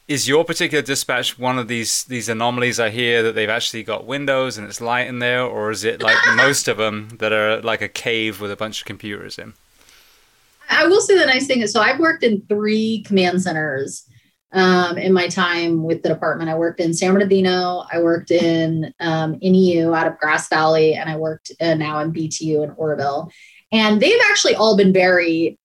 is 0.08 0.28
your 0.28 0.46
particular 0.46 0.84
dispatch 0.84 1.40
one 1.40 1.58
of 1.58 1.68
these 1.68 2.04
these 2.06 2.30
anomalies 2.30 2.80
I 2.80 2.90
hear 2.90 3.24
that 3.24 3.34
they've 3.34 3.50
actually 3.50 3.84
got 3.84 4.06
windows 4.06 4.58
and 4.58 4.68
it's 4.68 4.82
light 4.82 5.08
in 5.08 5.20
there, 5.20 5.44
or 5.44 5.72
is 5.72 5.84
it 5.84 6.02
like 6.02 6.18
most 6.36 6.68
of 6.68 6.78
them 6.78 7.10
that 7.20 7.34
are 7.34 7.62
like 7.62 7.82
a 7.82 7.88
cave 7.88 8.42
with 8.42 8.52
a 8.52 8.56
bunch 8.56 8.82
of 8.82 8.86
computers 8.86 9.40
in? 9.40 9.54
I 10.70 10.88
will 10.88 11.02
say 11.02 11.18
the 11.18 11.26
nice 11.26 11.48
thing 11.48 11.62
is, 11.62 11.72
so 11.72 11.82
I've 11.82 12.00
worked 12.00 12.24
in 12.24 12.42
three 12.48 13.04
command 13.04 13.42
centers 13.42 14.08
um, 14.52 14.98
in 14.98 15.14
my 15.14 15.28
time 15.28 15.84
with 15.84 16.02
the 16.02 16.10
department. 16.10 16.50
I 16.50 16.56
worked 16.56 16.80
in 16.80 16.94
San 16.94 17.14
Bernardino, 17.14 17.86
I 17.92 18.02
worked 18.02 18.32
in 18.32 18.94
um, 19.00 19.38
NEU 19.42 19.94
out 19.94 20.08
of 20.08 20.18
Grass 20.18 20.48
Valley, 20.50 20.96
and 20.96 21.10
I 21.10 21.18
worked 21.18 21.52
uh, 21.62 21.76
now 21.76 22.00
in 22.00 22.12
BTU 22.12 22.64
in 22.64 22.72
Oroville. 22.72 23.30
And 23.72 24.02
they've 24.02 24.20
actually 24.30 24.56
all 24.56 24.78
been 24.78 24.94
very 24.94 25.60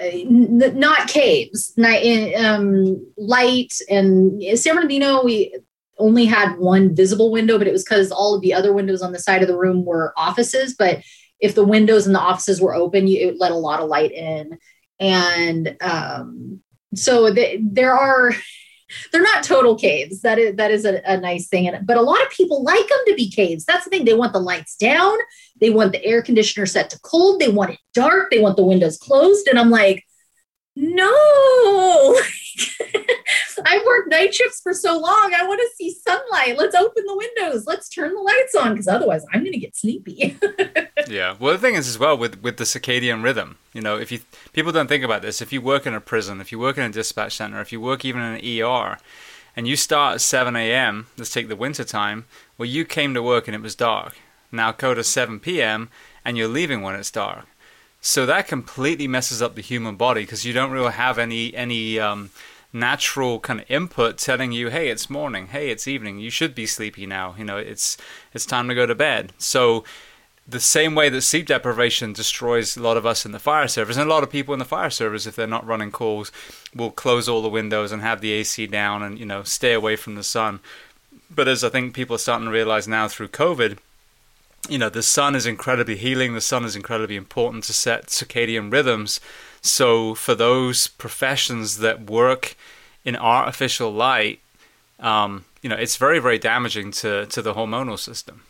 not 0.00 1.08
caves, 1.08 1.72
not, 1.76 2.04
um, 2.36 3.06
light. 3.16 3.74
And 3.88 4.42
San 4.58 4.74
Bernardino, 4.74 5.24
we 5.24 5.56
only 5.98 6.24
had 6.24 6.58
one 6.58 6.94
visible 6.94 7.30
window, 7.30 7.58
but 7.58 7.68
it 7.68 7.72
was 7.72 7.84
because 7.84 8.10
all 8.10 8.34
of 8.34 8.40
the 8.40 8.54
other 8.54 8.72
windows 8.72 9.02
on 9.02 9.12
the 9.12 9.18
side 9.18 9.42
of 9.42 9.48
the 9.48 9.56
room 9.56 9.84
were 9.84 10.12
offices. 10.16 10.74
But 10.76 11.02
if 11.40 11.54
the 11.54 11.64
windows 11.64 12.06
in 12.06 12.12
the 12.12 12.20
offices 12.20 12.60
were 12.60 12.74
open, 12.74 13.06
you, 13.06 13.28
it 13.28 13.38
let 13.38 13.52
a 13.52 13.56
lot 13.56 13.80
of 13.80 13.88
light 13.88 14.12
in. 14.12 14.58
And 14.98 15.76
um, 15.80 16.60
so 16.94 17.30
the, 17.30 17.58
there 17.62 17.94
are 17.94 18.32
they're 19.12 19.22
not 19.22 19.44
total 19.44 19.76
caves. 19.76 20.22
That 20.22 20.38
is 20.38 20.56
that 20.56 20.70
is 20.70 20.84
a, 20.84 21.00
a 21.04 21.16
nice 21.18 21.48
thing. 21.48 21.68
And, 21.68 21.86
but 21.86 21.96
a 21.96 22.02
lot 22.02 22.22
of 22.22 22.30
people 22.30 22.62
like 22.62 22.88
them 22.88 22.98
to 23.06 23.14
be 23.14 23.30
caves. 23.30 23.64
That's 23.64 23.84
the 23.84 23.90
thing. 23.90 24.04
They 24.04 24.14
want 24.14 24.32
the 24.32 24.40
lights 24.40 24.76
down. 24.76 25.16
They 25.60 25.70
want 25.70 25.92
the 25.92 26.04
air 26.04 26.22
conditioner 26.22 26.66
set 26.66 26.90
to 26.90 27.00
cold. 27.00 27.40
They 27.40 27.48
want 27.48 27.72
it 27.72 27.78
dark. 27.92 28.30
They 28.30 28.40
want 28.40 28.56
the 28.56 28.64
windows 28.64 28.98
closed. 28.98 29.48
And 29.48 29.58
I'm 29.58 29.70
like, 29.70 30.04
no. 30.76 32.20
I've 33.66 33.84
worked 33.86 34.10
night 34.10 34.34
shifts 34.34 34.60
for 34.62 34.74
so 34.74 34.98
long. 34.98 35.32
I 35.36 35.46
want 35.46 35.60
to 35.60 35.70
see 35.76 35.94
sunlight. 36.06 36.58
Let's 36.58 36.74
open 36.74 37.04
the 37.06 37.16
windows. 37.16 37.64
Let's 37.66 37.88
turn 37.88 38.14
the 38.14 38.20
lights 38.20 38.54
on 38.54 38.72
because 38.72 38.88
otherwise 38.88 39.24
I'm 39.32 39.40
going 39.40 39.52
to 39.52 39.58
get 39.58 39.76
sleepy. 39.76 40.36
yeah. 41.08 41.36
Well, 41.38 41.52
the 41.52 41.58
thing 41.58 41.74
is 41.74 41.88
as 41.88 41.98
well 41.98 42.16
with 42.16 42.42
with 42.42 42.56
the 42.56 42.64
circadian 42.64 43.22
rhythm. 43.22 43.58
You 43.72 43.80
know, 43.80 43.98
if 43.98 44.10
you 44.12 44.20
people 44.52 44.72
don't 44.72 44.88
think 44.88 45.04
about 45.04 45.22
this, 45.22 45.42
if 45.42 45.52
you 45.52 45.60
work 45.60 45.86
in 45.86 45.94
a 45.94 46.00
prison, 46.00 46.40
if 46.40 46.52
you 46.52 46.58
work 46.58 46.78
in 46.78 46.84
a 46.84 46.90
dispatch 46.90 47.36
center, 47.36 47.60
if 47.60 47.72
you 47.72 47.80
work 47.80 48.04
even 48.04 48.22
in 48.22 48.34
an 48.34 48.62
ER, 48.62 48.98
and 49.56 49.68
you 49.68 49.76
start 49.76 50.14
at 50.14 50.20
7 50.20 50.56
a.m. 50.56 51.06
Let's 51.16 51.32
take 51.32 51.48
the 51.48 51.56
winter 51.56 51.84
time. 51.84 52.26
Well, 52.58 52.68
you 52.68 52.84
came 52.84 53.14
to 53.14 53.22
work 53.22 53.48
and 53.48 53.54
it 53.54 53.62
was 53.62 53.74
dark. 53.74 54.16
Now 54.50 54.72
go 54.72 54.94
to 54.94 55.04
7 55.04 55.40
p.m. 55.40 55.90
and 56.24 56.36
you're 56.36 56.48
leaving 56.48 56.82
when 56.82 56.94
it's 56.94 57.10
dark. 57.10 57.46
So 58.00 58.26
that 58.26 58.48
completely 58.48 59.08
messes 59.08 59.40
up 59.40 59.54
the 59.54 59.62
human 59.62 59.96
body 59.96 60.22
because 60.22 60.44
you 60.44 60.52
don't 60.52 60.70
really 60.70 60.92
have 60.92 61.18
any 61.18 61.54
any 61.54 61.98
um, 61.98 62.30
natural 62.72 63.40
kind 63.40 63.60
of 63.60 63.70
input 63.70 64.18
telling 64.18 64.52
you, 64.52 64.68
hey, 64.68 64.90
it's 64.90 65.08
morning, 65.08 65.46
hey, 65.46 65.70
it's 65.70 65.88
evening, 65.88 66.18
you 66.18 66.28
should 66.28 66.54
be 66.54 66.66
sleepy 66.66 67.06
now. 67.06 67.34
You 67.38 67.44
know, 67.44 67.56
it's 67.56 67.96
it's 68.34 68.44
time 68.44 68.68
to 68.68 68.74
go 68.74 68.84
to 68.84 68.94
bed. 68.94 69.32
So 69.38 69.84
the 70.46 70.60
same 70.60 70.94
way 70.94 71.08
that 71.08 71.22
sleep 71.22 71.46
deprivation 71.46 72.12
destroys 72.12 72.76
a 72.76 72.82
lot 72.82 72.96
of 72.96 73.06
us 73.06 73.24
in 73.24 73.32
the 73.32 73.38
fire 73.38 73.68
service, 73.68 73.96
and 73.96 74.08
a 74.08 74.12
lot 74.12 74.22
of 74.22 74.30
people 74.30 74.52
in 74.52 74.58
the 74.58 74.64
fire 74.64 74.90
service, 74.90 75.26
if 75.26 75.36
they're 75.36 75.46
not 75.46 75.66
running 75.66 75.90
calls, 75.90 76.30
will 76.74 76.90
close 76.90 77.28
all 77.28 77.42
the 77.42 77.48
windows 77.48 77.92
and 77.92 78.02
have 78.02 78.20
the 78.20 78.32
AC 78.32 78.66
down 78.66 79.02
and 79.02 79.18
you 79.18 79.24
know 79.24 79.42
stay 79.42 79.72
away 79.72 79.96
from 79.96 80.14
the 80.14 80.22
sun. 80.22 80.60
But 81.30 81.48
as 81.48 81.64
I 81.64 81.70
think 81.70 81.94
people 81.94 82.16
are 82.16 82.18
starting 82.18 82.46
to 82.46 82.52
realize 82.52 82.86
now 82.86 83.08
through 83.08 83.28
COVID, 83.28 83.78
you 84.68 84.78
know 84.78 84.90
the 84.90 85.02
sun 85.02 85.34
is 85.34 85.46
incredibly 85.46 85.96
healing. 85.96 86.34
The 86.34 86.40
sun 86.40 86.64
is 86.64 86.76
incredibly 86.76 87.16
important 87.16 87.64
to 87.64 87.72
set 87.72 88.06
circadian 88.06 88.70
rhythms. 88.70 89.20
So 89.62 90.14
for 90.14 90.34
those 90.34 90.88
professions 90.88 91.78
that 91.78 92.10
work 92.10 92.54
in 93.02 93.16
artificial 93.16 93.90
light, 93.90 94.40
um, 95.00 95.46
you 95.62 95.70
know, 95.70 95.76
it's 95.76 95.96
very, 95.96 96.18
very 96.18 96.38
damaging 96.38 96.90
to, 96.92 97.24
to 97.26 97.40
the 97.40 97.54
hormonal 97.54 97.98
system. 97.98 98.42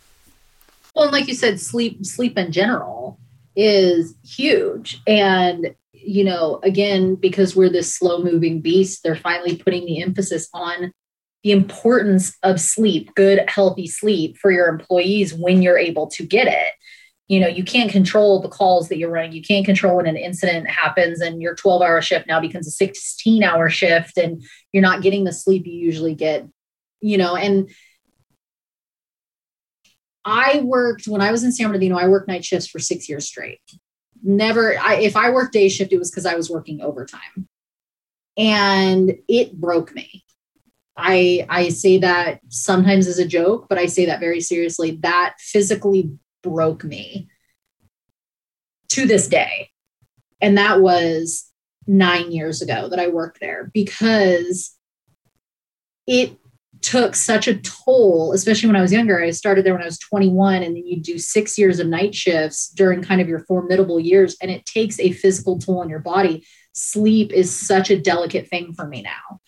Well, 0.94 1.04
and 1.04 1.12
like 1.12 1.28
you 1.28 1.34
said, 1.34 1.60
sleep 1.60 2.04
sleep 2.04 2.38
in 2.38 2.52
general 2.52 3.18
is 3.56 4.14
huge. 4.24 5.00
And, 5.06 5.74
you 5.92 6.24
know, 6.24 6.60
again, 6.62 7.14
because 7.14 7.54
we're 7.56 7.70
this 7.70 7.94
slow 7.94 8.22
moving 8.22 8.60
beast, 8.60 9.02
they're 9.02 9.16
finally 9.16 9.56
putting 9.56 9.86
the 9.86 10.02
emphasis 10.02 10.48
on 10.52 10.92
the 11.42 11.52
importance 11.52 12.36
of 12.42 12.60
sleep, 12.60 13.14
good, 13.14 13.48
healthy 13.48 13.86
sleep 13.86 14.38
for 14.38 14.50
your 14.50 14.68
employees 14.68 15.34
when 15.34 15.62
you're 15.62 15.78
able 15.78 16.06
to 16.08 16.24
get 16.24 16.46
it 16.46 16.72
you 17.28 17.40
know 17.40 17.46
you 17.46 17.64
can't 17.64 17.90
control 17.90 18.40
the 18.40 18.48
calls 18.48 18.88
that 18.88 18.98
you're 18.98 19.10
running 19.10 19.32
you 19.32 19.42
can't 19.42 19.64
control 19.64 19.96
when 19.96 20.06
an 20.06 20.16
incident 20.16 20.68
happens 20.68 21.20
and 21.20 21.40
your 21.40 21.54
12 21.54 21.82
hour 21.82 22.02
shift 22.02 22.26
now 22.26 22.40
becomes 22.40 22.66
a 22.66 22.70
16 22.70 23.42
hour 23.42 23.68
shift 23.70 24.18
and 24.18 24.42
you're 24.72 24.82
not 24.82 25.02
getting 25.02 25.24
the 25.24 25.32
sleep 25.32 25.66
you 25.66 25.72
usually 25.72 26.14
get 26.14 26.46
you 27.00 27.16
know 27.16 27.36
and 27.36 27.70
i 30.24 30.60
worked 30.64 31.06
when 31.06 31.20
i 31.20 31.30
was 31.30 31.44
in 31.44 31.52
san 31.52 31.68
bernardino 31.68 31.96
i 31.96 32.08
worked 32.08 32.28
night 32.28 32.44
shifts 32.44 32.68
for 32.68 32.78
six 32.78 33.08
years 33.08 33.26
straight. 33.26 33.60
Never 34.22 34.78
I, 34.78 34.96
if 34.96 35.16
i 35.16 35.30
worked 35.30 35.52
day 35.52 35.68
shift 35.68 35.92
it 35.92 35.98
was 35.98 36.10
because 36.10 36.26
i 36.26 36.34
was 36.34 36.50
working 36.50 36.80
overtime. 36.80 37.48
And 38.36 39.18
it 39.28 39.60
broke 39.60 39.94
me. 39.94 40.24
I 40.96 41.46
i 41.48 41.68
say 41.68 41.98
that 41.98 42.40
sometimes 42.48 43.06
as 43.06 43.18
a 43.18 43.26
joke 43.26 43.66
but 43.68 43.78
i 43.78 43.86
say 43.86 44.06
that 44.06 44.20
very 44.20 44.40
seriously. 44.40 44.98
That 45.02 45.34
physically 45.38 46.10
broke 46.42 46.84
me 46.84 47.28
to 48.90 49.06
this 49.06 49.26
day. 49.28 49.70
And 50.40 50.56
that 50.58 50.80
was 50.80 51.50
nine 51.86 52.32
years 52.32 52.62
ago 52.62 52.88
that 52.88 53.00
I 53.00 53.08
worked 53.08 53.40
there 53.40 53.70
because 53.74 54.76
it 56.06 56.36
took 56.84 57.16
such 57.16 57.48
a 57.48 57.56
toll, 57.56 58.32
especially 58.34 58.66
when 58.66 58.76
I 58.76 58.82
was 58.82 58.92
younger. 58.92 59.22
I 59.22 59.30
started 59.30 59.64
there 59.64 59.72
when 59.72 59.82
I 59.82 59.86
was 59.86 59.98
21, 59.98 60.62
and 60.62 60.76
then 60.76 60.86
you 60.86 61.00
do 61.00 61.18
six 61.18 61.56
years 61.56 61.80
of 61.80 61.86
night 61.86 62.14
shifts 62.14 62.68
during 62.68 63.02
kind 63.02 63.22
of 63.22 63.28
your 63.28 63.40
formidable 63.46 63.98
years, 63.98 64.36
and 64.42 64.50
it 64.50 64.66
takes 64.66 65.00
a 65.00 65.12
physical 65.12 65.58
toll 65.58 65.80
on 65.80 65.88
your 65.88 66.00
body. 66.00 66.46
Sleep 66.74 67.32
is 67.32 67.54
such 67.54 67.90
a 67.90 67.98
delicate 67.98 68.48
thing 68.48 68.74
for 68.74 68.86
me 68.86 69.00
now. 69.00 69.40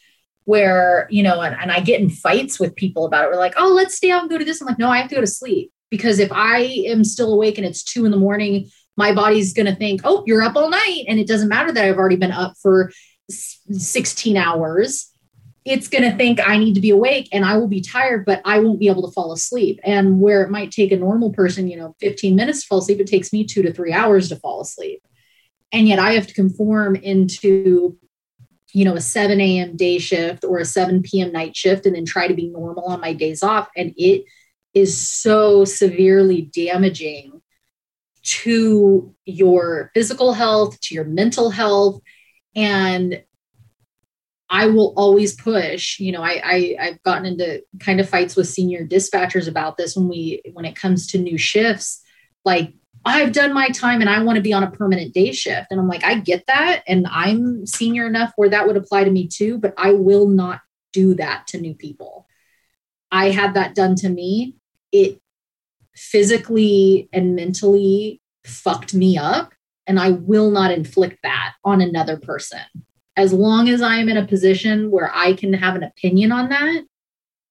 Where, 0.44 1.08
you 1.10 1.22
know, 1.22 1.42
and, 1.42 1.54
and 1.60 1.70
I 1.70 1.80
get 1.80 2.00
in 2.00 2.08
fights 2.08 2.58
with 2.58 2.74
people 2.74 3.04
about 3.04 3.24
it. 3.24 3.30
We're 3.30 3.36
like, 3.36 3.54
oh, 3.58 3.68
let's 3.68 3.96
stay 3.96 4.10
out 4.10 4.22
and 4.22 4.30
go 4.30 4.38
to 4.38 4.44
this. 4.44 4.60
I'm 4.60 4.66
like, 4.66 4.78
no, 4.78 4.88
I 4.88 4.98
have 4.98 5.08
to 5.10 5.16
go 5.16 5.20
to 5.20 5.26
sleep 5.26 5.72
because 5.90 6.18
if 6.18 6.32
I 6.32 6.60
am 6.86 7.04
still 7.04 7.34
awake 7.34 7.58
and 7.58 7.66
it's 7.66 7.82
two 7.82 8.06
in 8.06 8.12
the 8.12 8.16
morning, 8.16 8.70
my 8.96 9.12
body's 9.12 9.52
going 9.52 9.66
to 9.66 9.74
think, 9.74 10.00
oh, 10.04 10.22
you're 10.26 10.42
up 10.42 10.56
all 10.56 10.70
night. 10.70 11.04
And 11.08 11.18
it 11.18 11.26
doesn't 11.26 11.48
matter 11.48 11.72
that 11.72 11.84
I've 11.84 11.98
already 11.98 12.16
been 12.16 12.32
up 12.32 12.54
for 12.62 12.92
16 13.28 14.36
hours. 14.36 15.12
It's 15.66 15.88
going 15.88 16.08
to 16.08 16.16
think 16.16 16.40
I 16.46 16.56
need 16.56 16.74
to 16.74 16.80
be 16.80 16.90
awake 16.90 17.28
and 17.32 17.44
I 17.44 17.58
will 17.58 17.68
be 17.68 17.80
tired, 17.80 18.24
but 18.24 18.40
I 18.44 18.60
won't 18.60 18.80
be 18.80 18.88
able 18.88 19.06
to 19.06 19.12
fall 19.12 19.32
asleep. 19.32 19.80
And 19.84 20.20
where 20.20 20.42
it 20.42 20.50
might 20.50 20.70
take 20.70 20.92
a 20.92 20.96
normal 20.96 21.32
person, 21.32 21.68
you 21.68 21.76
know, 21.76 21.94
15 22.00 22.36
minutes 22.36 22.62
to 22.62 22.66
fall 22.68 22.78
asleep, 22.78 23.00
it 23.00 23.08
takes 23.08 23.32
me 23.32 23.44
two 23.44 23.62
to 23.62 23.72
three 23.72 23.92
hours 23.92 24.28
to 24.28 24.36
fall 24.36 24.60
asleep. 24.60 25.02
And 25.72 25.88
yet 25.88 25.98
I 25.98 26.12
have 26.12 26.28
to 26.28 26.34
conform 26.34 26.96
into, 26.96 27.98
you 28.72 28.84
know, 28.84 28.94
a 28.94 29.00
7 29.00 29.40
a.m. 29.40 29.76
day 29.76 29.98
shift 29.98 30.44
or 30.44 30.58
a 30.58 30.64
7 30.64 31.02
p.m. 31.02 31.32
night 31.32 31.56
shift 31.56 31.84
and 31.84 31.96
then 31.96 32.04
try 32.04 32.28
to 32.28 32.34
be 32.34 32.48
normal 32.48 32.84
on 32.84 33.00
my 33.00 33.12
days 33.12 33.42
off. 33.42 33.68
And 33.76 33.92
it, 33.96 34.24
is 34.76 35.08
so 35.08 35.64
severely 35.64 36.42
damaging 36.42 37.40
to 38.22 39.14
your 39.24 39.90
physical 39.94 40.34
health, 40.34 40.78
to 40.82 40.94
your 40.94 41.04
mental 41.04 41.48
health. 41.48 41.98
And 42.54 43.22
I 44.48 44.66
will 44.66 44.94
always 44.96 45.34
push, 45.34 45.98
you 45.98 46.12
know, 46.12 46.22
I, 46.22 46.40
I 46.44 46.76
I've 46.80 47.02
gotten 47.02 47.26
into 47.26 47.62
kind 47.80 48.00
of 48.00 48.08
fights 48.08 48.36
with 48.36 48.48
senior 48.48 48.86
dispatchers 48.86 49.48
about 49.48 49.76
this 49.76 49.96
when 49.96 50.08
we 50.08 50.42
when 50.52 50.64
it 50.64 50.76
comes 50.76 51.08
to 51.08 51.18
new 51.18 51.36
shifts. 51.36 52.02
Like 52.44 52.74
I've 53.04 53.32
done 53.32 53.52
my 53.52 53.68
time 53.68 54.00
and 54.00 54.10
I 54.10 54.22
want 54.22 54.36
to 54.36 54.42
be 54.42 54.52
on 54.52 54.62
a 54.62 54.70
permanent 54.70 55.14
day 55.14 55.32
shift. 55.32 55.68
And 55.70 55.80
I'm 55.80 55.88
like, 55.88 56.04
I 56.04 56.18
get 56.18 56.44
that. 56.46 56.82
And 56.88 57.06
I'm 57.08 57.66
senior 57.66 58.06
enough 58.06 58.32
where 58.36 58.48
that 58.48 58.66
would 58.66 58.76
apply 58.76 59.04
to 59.04 59.10
me 59.10 59.28
too, 59.28 59.58
but 59.58 59.74
I 59.76 59.92
will 59.92 60.28
not 60.28 60.60
do 60.92 61.14
that 61.14 61.46
to 61.48 61.60
new 61.60 61.74
people. 61.74 62.26
I 63.10 63.30
had 63.30 63.54
that 63.54 63.74
done 63.74 63.94
to 63.96 64.08
me 64.08 64.56
it 64.92 65.20
physically 65.94 67.08
and 67.12 67.36
mentally 67.36 68.20
fucked 68.44 68.94
me 68.94 69.18
up. 69.18 69.52
And 69.86 70.00
I 70.00 70.10
will 70.10 70.50
not 70.50 70.72
inflict 70.72 71.18
that 71.22 71.54
on 71.64 71.80
another 71.80 72.16
person. 72.16 72.60
As 73.16 73.32
long 73.32 73.68
as 73.68 73.80
I 73.80 73.96
am 73.96 74.08
in 74.08 74.16
a 74.16 74.26
position 74.26 74.90
where 74.90 75.10
I 75.14 75.34
can 75.34 75.52
have 75.54 75.74
an 75.74 75.82
opinion 75.82 76.32
on 76.32 76.50
that, 76.50 76.84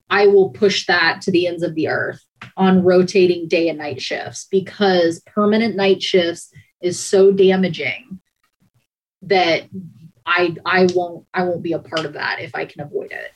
I 0.08 0.28
will 0.28 0.50
push 0.50 0.86
that 0.86 1.20
to 1.22 1.30
the 1.30 1.46
ends 1.46 1.62
of 1.62 1.74
the 1.74 1.88
earth 1.88 2.24
on 2.56 2.84
rotating 2.84 3.48
day 3.48 3.68
and 3.68 3.78
night 3.78 4.00
shifts 4.00 4.46
because 4.50 5.20
permanent 5.26 5.74
night 5.74 6.02
shifts 6.02 6.52
is 6.80 7.00
so 7.00 7.32
damaging 7.32 8.20
that 9.22 9.64
I 10.24 10.56
I 10.64 10.88
won't 10.94 11.26
I 11.34 11.42
won't 11.44 11.62
be 11.62 11.72
a 11.72 11.78
part 11.78 12.04
of 12.04 12.12
that 12.14 12.40
if 12.40 12.54
I 12.54 12.64
can 12.64 12.82
avoid 12.82 13.12
it. 13.12 13.32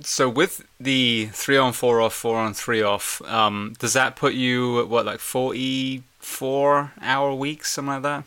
So 0.00 0.28
with 0.28 0.66
the 0.78 1.30
three 1.32 1.56
on 1.56 1.72
four 1.72 2.02
off, 2.02 2.14
four 2.14 2.36
on 2.36 2.52
three 2.52 2.82
off, 2.82 3.22
um, 3.22 3.74
does 3.78 3.94
that 3.94 4.14
put 4.14 4.34
you 4.34 4.80
at 4.80 4.88
what 4.88 5.06
like 5.06 5.20
forty 5.20 6.02
four 6.18 6.92
hour 7.00 7.34
weeks, 7.34 7.72
something 7.72 7.94
like 7.94 8.02
that? 8.02 8.24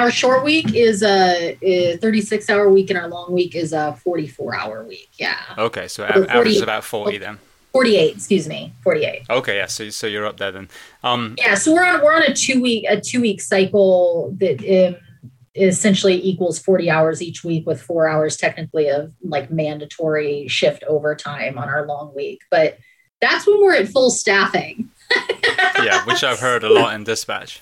Our 0.00 0.10
short 0.10 0.44
week 0.44 0.74
is 0.74 1.02
a, 1.02 1.58
a 1.60 1.98
36 1.98 2.48
hour 2.48 2.70
week, 2.70 2.88
and 2.88 2.98
our 2.98 3.06
long 3.06 3.32
week 3.32 3.54
is 3.54 3.74
a 3.74 3.94
44 4.02 4.54
hour 4.54 4.82
week. 4.82 5.10
Yeah. 5.18 5.36
Okay, 5.58 5.88
so, 5.88 6.06
so 6.06 6.12
40, 6.14 6.28
average 6.30 6.54
is 6.54 6.62
about 6.62 6.84
40 6.84 7.18
then. 7.18 7.38
48, 7.72 8.16
excuse 8.16 8.48
me, 8.48 8.72
48. 8.82 9.24
Okay, 9.28 9.56
yeah, 9.58 9.66
so 9.66 9.90
so 9.90 10.06
you're 10.06 10.24
up 10.24 10.38
there 10.38 10.52
then. 10.52 10.70
Um, 11.04 11.34
yeah, 11.36 11.54
so 11.54 11.74
we're 11.74 11.84
on 11.84 12.02
we're 12.02 12.14
on 12.14 12.22
a 12.22 12.34
two 12.34 12.62
week 12.62 12.86
a 12.88 12.98
two 12.98 13.20
week 13.20 13.42
cycle 13.42 14.34
that 14.38 14.86
um, 14.86 14.96
essentially 15.54 16.18
equals 16.24 16.58
40 16.58 16.88
hours 16.88 17.20
each 17.20 17.44
week 17.44 17.66
with 17.66 17.82
four 17.82 18.08
hours 18.08 18.38
technically 18.38 18.88
of 18.88 19.12
like 19.22 19.50
mandatory 19.50 20.48
shift 20.48 20.82
overtime 20.84 21.58
on 21.58 21.68
our 21.68 21.86
long 21.86 22.14
week. 22.14 22.40
But 22.50 22.78
that's 23.20 23.46
when 23.46 23.60
we're 23.60 23.74
at 23.74 23.88
full 23.88 24.10
staffing. 24.10 24.88
yeah, 25.84 26.06
which 26.06 26.24
I've 26.24 26.40
heard 26.40 26.64
a 26.64 26.72
lot 26.72 26.94
in 26.94 27.04
dispatch. 27.04 27.60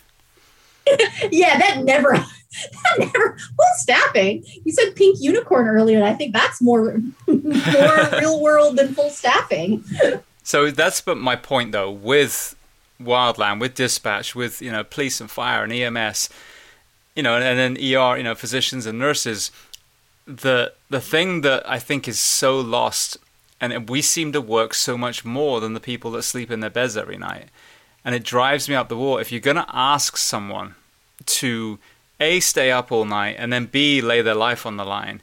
Yeah, 1.31 1.59
that 1.59 1.83
never, 1.85 2.13
that 2.13 2.99
never 2.99 3.37
full 3.39 3.67
staffing. 3.77 4.45
You 4.65 4.73
said 4.73 4.95
pink 4.97 5.19
unicorn 5.21 5.69
earlier, 5.69 5.99
and 5.99 6.07
I 6.07 6.15
think 6.15 6.33
that's 6.33 6.61
more 6.61 6.99
more 7.27 8.09
real 8.19 8.41
world 8.41 8.77
than 8.77 8.95
full 8.95 9.11
staffing. 9.11 9.85
So 10.43 10.71
that's 10.71 11.01
but 11.01 11.17
my 11.17 11.37
point 11.37 11.73
though 11.73 11.91
with 11.91 12.55
Wildland, 13.01 13.61
with 13.61 13.75
dispatch, 13.75 14.35
with 14.35 14.63
you 14.63 14.73
know 14.73 14.85
police 14.85 15.21
and 15.21 15.31
fire 15.31 15.65
and 15.65 15.73
EMS 15.73 16.29
you 17.19 17.25
know, 17.25 17.35
and, 17.35 17.43
and 17.43 17.59
then 17.59 17.77
ER, 17.77 18.17
you 18.17 18.23
know, 18.23 18.37
physicians 18.37 18.87
and 18.87 18.97
nurses. 18.97 19.51
The 20.25 20.73
the 20.89 21.01
thing 21.01 21.41
that 21.41 21.69
I 21.69 21.81
think 21.81 22.07
is 22.07 22.21
so 22.21 22.61
lost, 22.61 23.17
and 23.61 23.89
we 23.89 24.03
seem 24.03 24.31
to 24.33 24.41
work 24.41 24.73
so 24.73 24.97
much 24.97 25.25
more 25.25 25.61
than 25.61 25.75
the 25.75 25.81
people 25.81 26.13
that 26.13 26.23
sleep 26.23 26.49
in 26.49 26.61
their 26.61 26.71
beds 26.71 26.97
every 26.97 27.19
night, 27.19 27.49
and 28.05 28.15
it 28.15 28.25
drives 28.25 28.69
me 28.69 28.75
up 28.75 28.89
the 28.89 28.97
wall. 28.97 29.19
If 29.19 29.31
you're 29.33 29.41
gonna 29.41 29.67
ask 29.69 30.17
someone 30.17 30.75
to 31.27 31.79
a 32.21 32.41
stay 32.41 32.71
up 32.71 32.91
all 32.91 33.05
night 33.05 33.37
and 33.39 33.53
then 33.53 33.67
b 33.67 34.01
lay 34.01 34.23
their 34.23 34.35
life 34.35 34.67
on 34.67 34.77
the 34.77 34.85
line, 34.85 35.23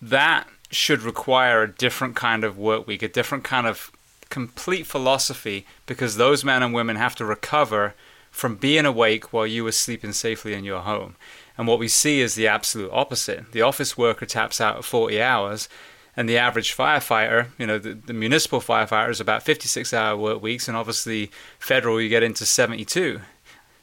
that 0.00 0.46
should 0.70 1.02
require 1.02 1.62
a 1.62 1.72
different 1.72 2.16
kind 2.16 2.44
of 2.44 2.58
work 2.58 2.86
week, 2.86 3.02
a 3.02 3.08
different 3.08 3.44
kind 3.44 3.66
of 3.66 3.90
complete 4.28 4.86
philosophy, 4.86 5.66
because 5.86 6.16
those 6.16 6.44
men 6.44 6.62
and 6.62 6.74
women 6.74 6.96
have 6.96 7.14
to 7.14 7.24
recover 7.24 7.94
from 8.30 8.56
being 8.56 8.84
awake 8.84 9.32
while 9.32 9.46
you 9.46 9.62
were 9.62 9.72
sleeping 9.72 10.12
safely 10.12 10.54
in 10.54 10.64
your 10.64 10.80
home. 10.80 11.14
And 11.56 11.68
what 11.68 11.78
we 11.78 11.86
see 11.86 12.20
is 12.20 12.34
the 12.34 12.48
absolute 12.48 12.90
opposite. 12.92 13.52
The 13.52 13.62
office 13.62 13.96
worker 13.96 14.26
taps 14.26 14.60
out 14.60 14.76
at 14.76 14.84
40 14.84 15.22
hours, 15.22 15.68
and 16.16 16.28
the 16.28 16.38
average 16.38 16.76
firefighter, 16.76 17.48
you 17.58 17.66
know, 17.66 17.78
the, 17.78 17.94
the 17.94 18.12
municipal 18.12 18.60
firefighter 18.60 19.10
is 19.10 19.20
about 19.20 19.42
56 19.42 19.92
hour 19.92 20.16
work 20.16 20.42
weeks, 20.42 20.68
and 20.68 20.76
obviously 20.76 21.30
federal, 21.58 22.00
you 22.00 22.08
get 22.08 22.22
into 22.22 22.46
72. 22.46 23.20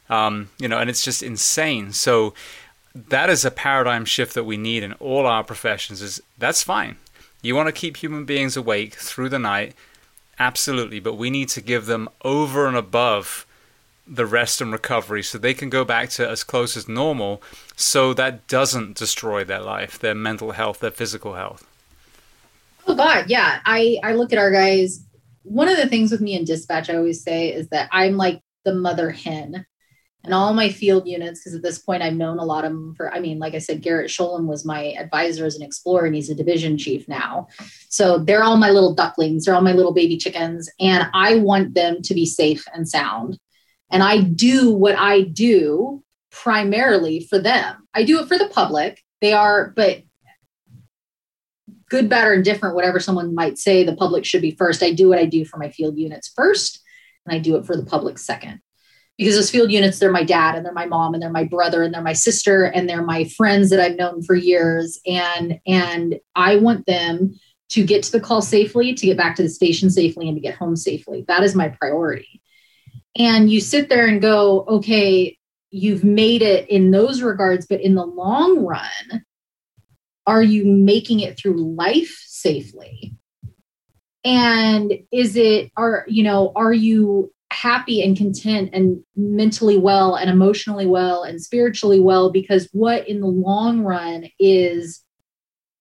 Um, 0.09 0.49
you 0.59 0.67
know, 0.67 0.77
and 0.77 0.89
it's 0.89 1.03
just 1.03 1.23
insane. 1.23 1.93
So 1.93 2.33
that 2.93 3.29
is 3.29 3.45
a 3.45 3.51
paradigm 3.51 4.05
shift 4.05 4.33
that 4.33 4.43
we 4.43 4.57
need 4.57 4.83
in 4.83 4.93
all 4.93 5.25
our 5.25 5.43
professions. 5.43 6.01
Is 6.01 6.21
that's 6.37 6.63
fine. 6.63 6.97
You 7.41 7.55
want 7.55 7.67
to 7.67 7.73
keep 7.73 7.97
human 7.97 8.25
beings 8.25 8.55
awake 8.55 8.95
through 8.95 9.29
the 9.29 9.39
night, 9.39 9.73
absolutely, 10.37 10.99
but 10.99 11.15
we 11.15 11.29
need 11.29 11.49
to 11.49 11.61
give 11.61 11.85
them 11.85 12.07
over 12.23 12.67
and 12.67 12.77
above 12.77 13.45
the 14.07 14.25
rest 14.25 14.61
and 14.61 14.71
recovery 14.71 15.23
so 15.23 15.37
they 15.37 15.53
can 15.53 15.69
go 15.69 15.85
back 15.85 16.09
to 16.09 16.27
as 16.27 16.43
close 16.43 16.75
as 16.75 16.87
normal 16.87 17.41
so 17.75 18.13
that 18.13 18.45
doesn't 18.47 18.97
destroy 18.97 19.43
their 19.43 19.61
life 19.61 19.99
their 19.99 20.15
mental 20.15 20.51
health 20.51 20.79
their 20.79 20.91
physical 20.91 21.35
health 21.35 21.65
oh 22.87 22.95
god 22.95 23.29
yeah. 23.29 23.59
I 23.65 23.99
i 24.03 24.13
look 24.13 24.33
at 24.33 24.39
our 24.39 24.51
guys. 24.51 25.05
One 25.43 25.67
of 25.67 25.77
the 25.77 25.87
things 25.87 26.11
with 26.11 26.21
me 26.21 26.35
in 26.35 26.45
dispatch 26.45 26.89
i 26.89 26.95
always 26.95 27.23
say 27.23 27.51
is 27.51 27.67
that 27.69 27.89
i'm 27.91 28.15
like 28.15 28.41
the 28.63 28.75
mother 28.75 29.09
hen 29.09 29.65
and 30.23 30.33
all 30.35 30.53
my 30.53 30.69
field 30.69 31.07
units 31.07 31.39
because 31.39 31.55
at 31.55 31.63
this 31.63 31.79
point 31.79 32.03
i've 32.03 32.13
known 32.13 32.37
a 32.37 32.45
lot 32.45 32.63
of 32.63 32.71
them 32.71 32.93
for 32.95 33.11
i 33.11 33.19
mean 33.19 33.39
like 33.39 33.55
i 33.55 33.57
said 33.57 33.81
garrett 33.81 34.11
Sjolund 34.11 34.45
was 34.45 34.63
my 34.65 34.93
advisor 34.99 35.45
as 35.45 35.55
an 35.55 35.63
explorer 35.63 36.05
and 36.05 36.13
he's 36.13 36.29
a 36.29 36.35
division 36.35 36.77
chief 36.77 37.07
now. 37.07 37.47
So 37.89 38.19
they're 38.19 38.43
all 38.43 38.57
my 38.57 38.69
little 38.69 38.93
ducklings. 38.93 39.45
They're 39.45 39.55
all 39.55 39.61
my 39.61 39.73
little 39.73 39.93
baby 39.93 40.17
chickens 40.17 40.69
and 40.79 41.07
i 41.13 41.37
want 41.37 41.73
them 41.73 42.03
to 42.03 42.13
be 42.13 42.25
safe 42.27 42.63
and 42.73 42.87
sound. 42.87 43.39
And 43.91 44.01
I 44.01 44.21
do 44.21 44.71
what 44.71 44.95
I 44.95 45.21
do 45.21 46.03
primarily 46.31 47.27
for 47.29 47.37
them. 47.37 47.87
I 47.93 48.03
do 48.03 48.19
it 48.19 48.27
for 48.27 48.37
the 48.37 48.47
public. 48.47 49.03
They 49.19 49.33
are, 49.33 49.73
but 49.75 50.01
good, 51.91 52.09
bad, 52.09 52.27
or 52.27 52.33
indifferent, 52.33 52.73
whatever 52.73 52.99
someone 52.99 53.35
might 53.35 53.59
say, 53.59 53.83
the 53.83 53.95
public 53.95 54.25
should 54.25 54.41
be 54.41 54.55
first. 54.55 54.81
I 54.81 54.91
do 54.91 55.09
what 55.09 55.19
I 55.19 55.25
do 55.25 55.45
for 55.45 55.57
my 55.57 55.69
field 55.69 55.97
units 55.99 56.31
first, 56.35 56.81
and 57.25 57.35
I 57.35 57.39
do 57.39 57.57
it 57.57 57.65
for 57.65 57.75
the 57.75 57.85
public 57.85 58.17
second. 58.17 58.61
Because 59.17 59.35
those 59.35 59.51
field 59.51 59.71
units, 59.71 59.99
they're 59.99 60.11
my 60.11 60.23
dad 60.23 60.55
and 60.55 60.65
they're 60.65 60.73
my 60.73 60.87
mom 60.87 61.13
and 61.13 61.21
they're 61.21 61.29
my 61.29 61.43
brother 61.43 61.83
and 61.83 61.93
they're 61.93 62.01
my 62.01 62.13
sister 62.13 62.63
and 62.63 62.89
they're 62.89 63.03
my 63.03 63.25
friends 63.25 63.69
that 63.69 63.79
I've 63.79 63.97
known 63.97 64.23
for 64.23 64.33
years. 64.33 64.99
And 65.05 65.59
and 65.67 66.19
I 66.33 66.55
want 66.55 66.87
them 66.87 67.35
to 67.69 67.85
get 67.85 68.03
to 68.03 68.11
the 68.13 68.21
call 68.21 68.41
safely, 68.41 68.95
to 68.95 69.05
get 69.05 69.17
back 69.17 69.35
to 69.35 69.43
the 69.43 69.49
station 69.49 69.91
safely, 69.91 70.27
and 70.27 70.35
to 70.37 70.41
get 70.41 70.55
home 70.55 70.75
safely. 70.75 71.23
That 71.27 71.43
is 71.43 71.53
my 71.53 71.67
priority 71.69 72.41
and 73.15 73.51
you 73.51 73.59
sit 73.59 73.89
there 73.89 74.07
and 74.07 74.21
go 74.21 74.65
okay 74.67 75.37
you've 75.69 76.03
made 76.03 76.41
it 76.41 76.69
in 76.69 76.91
those 76.91 77.21
regards 77.21 77.65
but 77.65 77.81
in 77.81 77.95
the 77.95 78.05
long 78.05 78.65
run 78.65 79.25
are 80.27 80.43
you 80.43 80.65
making 80.65 81.19
it 81.19 81.37
through 81.37 81.75
life 81.75 82.23
safely? 82.25 83.15
And 84.23 84.93
is 85.11 85.35
it 85.35 85.71
are 85.75 86.05
you 86.07 86.23
know 86.23 86.51
are 86.55 86.73
you 86.73 87.33
happy 87.51 88.01
and 88.01 88.15
content 88.15 88.69
and 88.71 89.03
mentally 89.15 89.77
well 89.77 90.15
and 90.15 90.29
emotionally 90.29 90.85
well 90.85 91.23
and 91.23 91.41
spiritually 91.41 91.99
well? 91.99 92.31
Because 92.31 92.69
what 92.71 93.07
in 93.07 93.19
the 93.19 93.27
long 93.27 93.81
run 93.81 94.29
is 94.39 95.03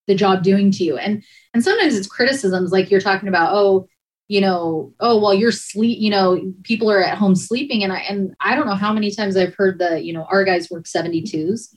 the 0.07 0.15
job 0.15 0.43
doing 0.43 0.71
to 0.73 0.85
you? 0.85 0.97
And 0.97 1.23
and 1.53 1.63
sometimes 1.63 1.97
it's 1.97 2.09
criticisms 2.09 2.73
like 2.73 2.91
you're 2.91 3.01
talking 3.01 3.29
about 3.29 3.55
oh 3.55 3.89
you 4.31 4.41
know, 4.41 4.95
oh 5.01 5.21
well, 5.21 5.35
you're 5.35 5.51
sleep, 5.51 5.99
you 5.99 6.09
know, 6.09 6.41
people 6.63 6.89
are 6.89 7.03
at 7.03 7.19
home 7.19 7.35
sleeping, 7.35 7.83
and 7.83 7.93
I 7.93 7.99
and 7.99 8.33
I 8.41 8.55
don't 8.55 8.69
know 8.69 8.77
how 8.77 8.93
many 8.93 9.11
times 9.11 9.37
I've 9.37 9.57
heard 9.57 9.81
the, 9.81 10.01
you 10.01 10.13
know, 10.13 10.25
our 10.31 10.45
guys 10.45 10.71
work 10.71 10.85
72s. 10.85 11.75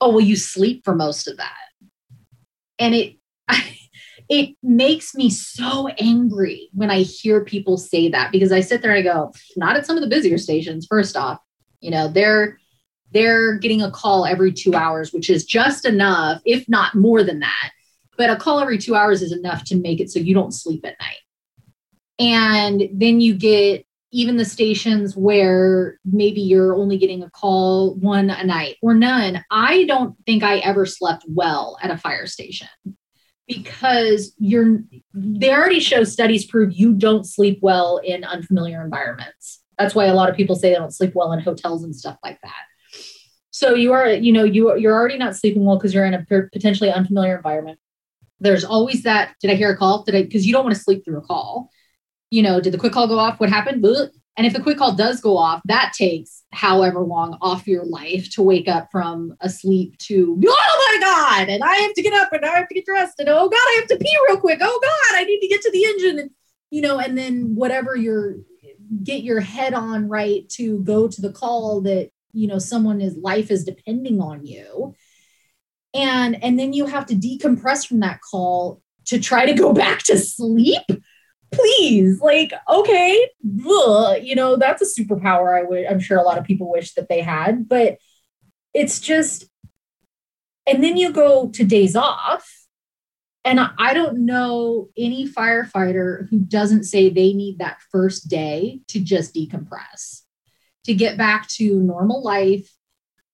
Oh 0.00 0.08
well, 0.08 0.20
you 0.20 0.34
sleep 0.34 0.84
for 0.84 0.92
most 0.92 1.28
of 1.28 1.36
that, 1.36 1.54
and 2.78 2.94
it 2.94 3.16
it 4.28 4.56
makes 4.62 5.14
me 5.14 5.30
so 5.30 5.88
angry 5.98 6.68
when 6.72 6.90
I 6.90 7.00
hear 7.00 7.44
people 7.44 7.76
say 7.76 8.08
that 8.10 8.30
because 8.30 8.52
I 8.52 8.60
sit 8.60 8.82
there 8.82 8.94
and 8.94 9.00
I 9.00 9.02
go, 9.02 9.32
not 9.56 9.76
at 9.76 9.86
some 9.86 9.96
of 9.96 10.02
the 10.02 10.08
busier 10.08 10.38
stations. 10.38 10.86
First 10.88 11.16
off, 11.16 11.40
you 11.80 11.90
know, 11.90 12.08
they're 12.08 12.58
they're 13.12 13.54
getting 13.54 13.82
a 13.82 13.90
call 13.90 14.26
every 14.26 14.52
two 14.52 14.74
hours, 14.74 15.12
which 15.12 15.30
is 15.30 15.44
just 15.44 15.86
enough, 15.86 16.42
if 16.44 16.68
not 16.68 16.94
more 16.94 17.22
than 17.22 17.40
that. 17.40 17.70
But 18.18 18.30
a 18.30 18.36
call 18.36 18.60
every 18.60 18.78
two 18.78 18.94
hours 18.94 19.22
is 19.22 19.32
enough 19.32 19.64
to 19.64 19.76
make 19.76 20.00
it 20.00 20.10
so 20.10 20.18
you 20.18 20.34
don't 20.34 20.52
sleep 20.52 20.84
at 20.84 20.96
night. 21.00 21.16
And 22.18 22.88
then 22.92 23.20
you 23.20 23.34
get 23.34 23.86
even 24.10 24.36
the 24.36 24.44
stations 24.44 25.16
where 25.16 25.98
maybe 26.04 26.40
you're 26.40 26.74
only 26.74 26.96
getting 26.96 27.22
a 27.22 27.30
call 27.30 27.94
one 27.96 28.30
a 28.30 28.44
night 28.44 28.76
or 28.82 28.94
none. 28.94 29.44
I 29.50 29.84
don't 29.84 30.16
think 30.24 30.42
I 30.42 30.58
ever 30.58 30.86
slept 30.86 31.24
well 31.28 31.76
at 31.82 31.90
a 31.90 31.98
fire 31.98 32.26
station 32.26 32.68
because 33.46 34.34
you're 34.38 34.80
they 35.14 35.50
already 35.50 35.80
show 35.80 36.04
studies 36.04 36.46
prove 36.46 36.72
you 36.72 36.94
don't 36.94 37.26
sleep 37.26 37.58
well 37.60 37.98
in 37.98 38.24
unfamiliar 38.24 38.82
environments. 38.82 39.62
That's 39.78 39.94
why 39.94 40.06
a 40.06 40.14
lot 40.14 40.30
of 40.30 40.36
people 40.36 40.56
say 40.56 40.70
they 40.70 40.76
don't 40.76 40.94
sleep 40.94 41.12
well 41.14 41.32
in 41.32 41.40
hotels 41.40 41.84
and 41.84 41.94
stuff 41.94 42.16
like 42.24 42.38
that. 42.42 42.62
So 43.50 43.74
you 43.74 43.92
are, 43.92 44.08
you 44.08 44.32
know, 44.32 44.44
you 44.44 44.76
you're 44.76 44.94
already 44.94 45.18
not 45.18 45.36
sleeping 45.36 45.64
well 45.64 45.76
because 45.76 45.92
you're 45.92 46.04
in 46.06 46.14
a 46.14 46.24
potentially 46.52 46.90
unfamiliar 46.90 47.36
environment. 47.36 47.78
There's 48.40 48.64
always 48.64 49.02
that. 49.02 49.34
Did 49.40 49.50
I 49.50 49.54
hear 49.54 49.70
a 49.70 49.76
call? 49.76 50.04
Did 50.04 50.14
I? 50.14 50.22
Because 50.22 50.46
you 50.46 50.52
don't 50.52 50.64
want 50.64 50.76
to 50.76 50.80
sleep 50.80 51.04
through 51.04 51.18
a 51.18 51.22
call 51.22 51.70
you 52.30 52.42
know, 52.42 52.60
did 52.60 52.72
the 52.72 52.78
quick 52.78 52.92
call 52.92 53.08
go 53.08 53.18
off? 53.18 53.40
What 53.40 53.50
happened? 53.50 53.84
And 53.84 54.46
if 54.46 54.52
the 54.52 54.62
quick 54.62 54.78
call 54.78 54.94
does 54.94 55.20
go 55.20 55.36
off, 55.36 55.60
that 55.64 55.92
takes 55.96 56.44
however 56.52 57.00
long 57.00 57.36
off 57.42 57.66
your 57.66 57.84
life 57.84 58.30
to 58.30 58.42
wake 58.42 58.68
up 58.68 58.88
from 58.92 59.34
asleep 59.40 59.98
to, 59.98 60.40
oh 60.46 60.98
my 61.00 61.04
God, 61.04 61.48
and 61.48 61.62
I 61.64 61.74
have 61.74 61.92
to 61.94 62.02
get 62.02 62.12
up 62.12 62.32
and 62.32 62.44
I 62.44 62.50
have 62.50 62.68
to 62.68 62.74
get 62.74 62.86
dressed 62.86 63.18
and 63.18 63.28
oh 63.28 63.48
God, 63.48 63.56
I 63.56 63.76
have 63.80 63.88
to 63.88 63.96
pee 63.96 64.16
real 64.28 64.38
quick. 64.38 64.60
Oh 64.62 64.80
God, 64.80 65.18
I 65.18 65.24
need 65.24 65.40
to 65.40 65.48
get 65.48 65.60
to 65.62 65.70
the 65.72 65.84
engine. 65.84 66.18
And, 66.20 66.30
you 66.70 66.82
know, 66.82 66.98
and 66.98 67.18
then 67.18 67.56
whatever 67.56 67.96
your 67.96 68.36
get 69.02 69.22
your 69.22 69.40
head 69.40 69.74
on 69.74 70.08
right 70.08 70.48
to 70.50 70.82
go 70.84 71.08
to 71.08 71.20
the 71.20 71.32
call 71.32 71.82
that, 71.82 72.10
you 72.32 72.46
know, 72.46 72.58
someone 72.58 73.00
is 73.00 73.16
life 73.16 73.50
is 73.50 73.64
depending 73.64 74.20
on 74.20 74.46
you. 74.46 74.94
And 75.94 76.42
and 76.44 76.58
then 76.58 76.72
you 76.72 76.86
have 76.86 77.06
to 77.06 77.16
decompress 77.16 77.86
from 77.86 78.00
that 78.00 78.20
call 78.20 78.82
to 79.06 79.18
try 79.18 79.46
to 79.46 79.54
go 79.54 79.72
back 79.72 80.04
to 80.04 80.16
sleep 80.16 80.84
please 81.50 82.20
like 82.20 82.52
okay 82.68 83.28
ugh, 83.68 84.18
you 84.22 84.34
know 84.34 84.56
that's 84.56 84.82
a 84.82 85.00
superpower 85.00 85.58
i 85.58 85.62
would 85.62 85.86
i'm 85.86 86.00
sure 86.00 86.18
a 86.18 86.22
lot 86.22 86.38
of 86.38 86.44
people 86.44 86.70
wish 86.70 86.94
that 86.94 87.08
they 87.08 87.20
had 87.20 87.68
but 87.68 87.98
it's 88.74 89.00
just 89.00 89.46
and 90.66 90.84
then 90.84 90.96
you 90.96 91.12
go 91.12 91.48
to 91.48 91.64
days 91.64 91.96
off 91.96 92.58
and 93.48 93.60
I 93.78 93.94
don't 93.94 94.26
know 94.26 94.90
any 94.94 95.26
firefighter 95.26 96.28
who 96.28 96.38
doesn't 96.38 96.84
say 96.84 97.08
they 97.08 97.32
need 97.32 97.58
that 97.58 97.80
first 97.90 98.28
day 98.28 98.80
to 98.88 99.00
just 99.00 99.34
decompress, 99.34 100.22
to 100.84 100.92
get 100.92 101.16
back 101.16 101.48
to 101.48 101.80
normal 101.80 102.22
life. 102.22 102.70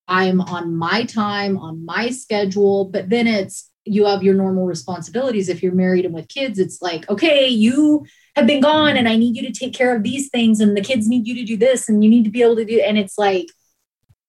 I'm 0.06 0.40
on 0.40 0.76
my 0.76 1.02
time, 1.04 1.58
on 1.58 1.84
my 1.84 2.10
schedule, 2.10 2.84
but 2.84 3.10
then 3.10 3.26
it's 3.26 3.68
you 3.84 4.06
have 4.06 4.22
your 4.22 4.34
normal 4.34 4.66
responsibilities. 4.66 5.48
If 5.48 5.62
you're 5.62 5.74
married 5.74 6.04
and 6.04 6.14
with 6.14 6.28
kids, 6.28 6.58
it's 6.58 6.80
like, 6.80 7.08
okay, 7.08 7.48
you 7.48 8.06
have 8.34 8.46
been 8.46 8.60
gone 8.60 8.96
and 8.96 9.08
I 9.08 9.16
need 9.16 9.36
you 9.36 9.42
to 9.42 9.52
take 9.52 9.74
care 9.74 9.94
of 9.94 10.02
these 10.02 10.28
things, 10.28 10.60
and 10.60 10.76
the 10.76 10.80
kids 10.80 11.08
need 11.08 11.26
you 11.26 11.34
to 11.34 11.44
do 11.44 11.56
this, 11.56 11.88
and 11.88 12.02
you 12.02 12.10
need 12.10 12.24
to 12.24 12.30
be 12.30 12.42
able 12.42 12.56
to 12.56 12.64
do, 12.64 12.80
and 12.80 12.98
it's 12.98 13.18
like, 13.18 13.46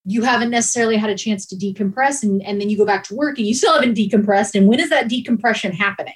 you 0.07 0.21
haven't 0.21 0.51
necessarily 0.51 0.97
had 0.97 1.09
a 1.09 1.17
chance 1.17 1.47
to 1.47 1.55
decompress 1.55 2.21
and, 2.21 2.39
and 2.43 2.61
then 2.61 2.69
you 2.69 2.77
go 2.77 2.85
back 2.85 3.03
to 3.03 3.15
work 3.15 3.39
and 3.39 3.47
you 3.47 3.55
still 3.55 3.73
haven't 3.73 3.97
decompressed. 3.97 4.53
And 4.53 4.67
when 4.67 4.79
is 4.79 4.91
that 4.91 5.07
decompression 5.07 5.71
happening? 5.71 6.13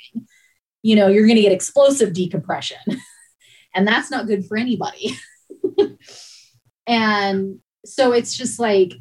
You 0.84 0.96
know 0.96 1.08
you're 1.08 1.26
going 1.26 1.38
to 1.38 1.42
get 1.42 1.52
explosive 1.52 2.14
decompression. 2.14 2.78
And 3.76 3.88
that's 3.88 4.10
not 4.10 4.26
good 4.26 4.46
for 4.46 4.58
anybody. 4.58 5.16
And 6.90 7.60
so 7.86 8.14
it's 8.14 8.36
just 8.36 8.60
like 8.60 8.94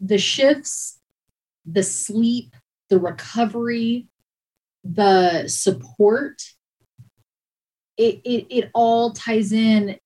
the 0.00 0.18
shifts 0.18 0.98
the 1.66 1.82
sleep 1.82 2.54
the 2.88 2.98
recovery 2.98 4.08
the 4.84 5.46
support 5.48 6.42
it, 7.96 8.20
it, 8.24 8.46
it 8.48 8.70
all 8.74 9.12
ties 9.12 9.52
in 9.52 9.98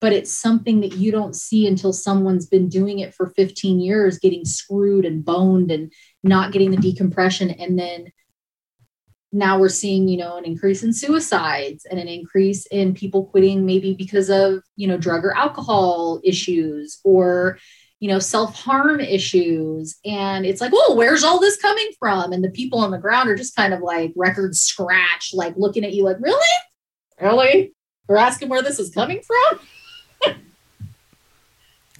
but 0.00 0.12
it's 0.12 0.32
something 0.32 0.80
that 0.80 0.96
you 0.96 1.12
don't 1.12 1.36
see 1.36 1.66
until 1.66 1.92
someone's 1.92 2.46
been 2.46 2.68
doing 2.68 2.98
it 3.00 3.14
for 3.14 3.26
15 3.26 3.80
years, 3.80 4.18
getting 4.18 4.44
screwed 4.44 5.04
and 5.04 5.24
boned 5.24 5.70
and 5.70 5.92
not 6.22 6.52
getting 6.52 6.70
the 6.70 6.76
decompression. 6.76 7.50
And 7.50 7.78
then 7.78 8.12
now 9.32 9.58
we're 9.58 9.68
seeing, 9.68 10.08
you 10.08 10.16
know, 10.16 10.36
an 10.36 10.44
increase 10.44 10.82
in 10.82 10.92
suicides 10.92 11.84
and 11.84 11.98
an 11.98 12.08
increase 12.08 12.66
in 12.66 12.94
people 12.94 13.26
quitting 13.26 13.66
maybe 13.66 13.94
because 13.94 14.30
of, 14.30 14.62
you 14.76 14.86
know, 14.86 14.96
drug 14.96 15.24
or 15.24 15.36
alcohol 15.36 16.20
issues 16.22 17.00
or, 17.04 17.58
you 18.00 18.08
know, 18.08 18.18
self 18.18 18.54
harm 18.54 19.00
issues. 19.00 19.96
And 20.04 20.44
it's 20.44 20.60
like, 20.60 20.72
oh, 20.74 20.94
where's 20.94 21.24
all 21.24 21.40
this 21.40 21.56
coming 21.56 21.90
from? 21.98 22.32
And 22.32 22.44
the 22.44 22.50
people 22.50 22.78
on 22.80 22.90
the 22.90 22.98
ground 22.98 23.28
are 23.28 23.36
just 23.36 23.56
kind 23.56 23.72
of 23.72 23.80
like 23.80 24.12
record 24.16 24.56
scratch, 24.56 25.30
like 25.32 25.54
looking 25.56 25.84
at 25.84 25.92
you 25.92 26.04
like, 26.04 26.18
really? 26.20 26.46
Really? 27.20 27.74
We're 28.08 28.16
asking 28.16 28.48
where 28.48 28.62
this 28.62 28.78
is 28.78 28.90
coming 28.90 29.22
from? 29.22 29.60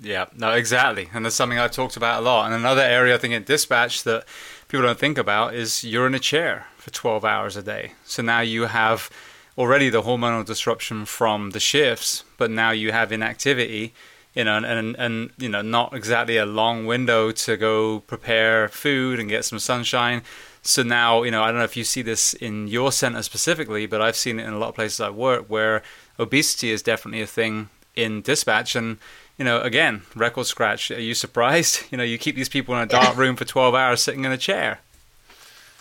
Yeah, 0.04 0.26
no, 0.36 0.52
exactly. 0.52 1.08
And 1.14 1.24
that's 1.24 1.34
something 1.34 1.58
I've 1.58 1.70
talked 1.70 1.96
about 1.96 2.20
a 2.20 2.24
lot. 2.24 2.46
And 2.46 2.54
another 2.54 2.82
area 2.82 3.14
I 3.14 3.18
think 3.18 3.32
in 3.32 3.42
dispatch 3.44 4.02
that 4.04 4.24
people 4.68 4.84
don't 4.84 4.98
think 4.98 5.16
about 5.16 5.54
is 5.54 5.82
you're 5.82 6.06
in 6.06 6.14
a 6.14 6.18
chair 6.18 6.66
for 6.76 6.90
12 6.90 7.24
hours 7.24 7.56
a 7.56 7.62
day. 7.62 7.92
So 8.04 8.22
now 8.22 8.40
you 8.40 8.66
have 8.66 9.08
already 9.56 9.88
the 9.88 10.02
hormonal 10.02 10.44
disruption 10.44 11.06
from 11.06 11.50
the 11.50 11.60
shifts, 11.60 12.24
but 12.36 12.50
now 12.50 12.70
you 12.70 12.92
have 12.92 13.12
inactivity, 13.12 13.94
you 14.34 14.44
know, 14.44 14.56
and, 14.56 14.66
and, 14.66 14.96
and 14.96 15.30
you 15.38 15.48
know, 15.48 15.62
not 15.62 15.94
exactly 15.94 16.36
a 16.36 16.46
long 16.46 16.86
window 16.86 17.30
to 17.30 17.56
go 17.56 18.00
prepare 18.00 18.68
food 18.68 19.20
and 19.20 19.28
get 19.28 19.44
some 19.44 19.58
sunshine. 19.58 20.22
So 20.62 20.82
now, 20.82 21.22
you 21.22 21.30
know, 21.30 21.42
I 21.42 21.48
don't 21.48 21.58
know 21.58 21.64
if 21.64 21.76
you 21.76 21.84
see 21.84 22.02
this 22.02 22.34
in 22.34 22.68
your 22.68 22.90
center 22.90 23.22
specifically, 23.22 23.86
but 23.86 24.00
I've 24.00 24.16
seen 24.16 24.40
it 24.40 24.46
in 24.46 24.52
a 24.52 24.58
lot 24.58 24.70
of 24.70 24.74
places 24.74 25.00
I 25.00 25.10
work 25.10 25.46
where 25.48 25.82
obesity 26.18 26.70
is 26.70 26.82
definitely 26.82 27.20
a 27.20 27.26
thing 27.26 27.68
in 27.94 28.22
dispatch 28.22 28.74
and 28.74 28.98
you 29.38 29.44
know, 29.44 29.60
again, 29.60 30.02
record 30.14 30.46
scratch. 30.46 30.90
Are 30.90 31.00
you 31.00 31.14
surprised? 31.14 31.82
You 31.90 31.98
know, 31.98 32.04
you 32.04 32.18
keep 32.18 32.34
these 32.34 32.48
people 32.48 32.74
in 32.74 32.82
a 32.82 32.86
dark 32.86 33.16
room 33.16 33.36
for 33.36 33.44
12 33.44 33.74
hours 33.74 34.02
sitting 34.02 34.24
in 34.24 34.32
a 34.32 34.38
chair. 34.38 34.80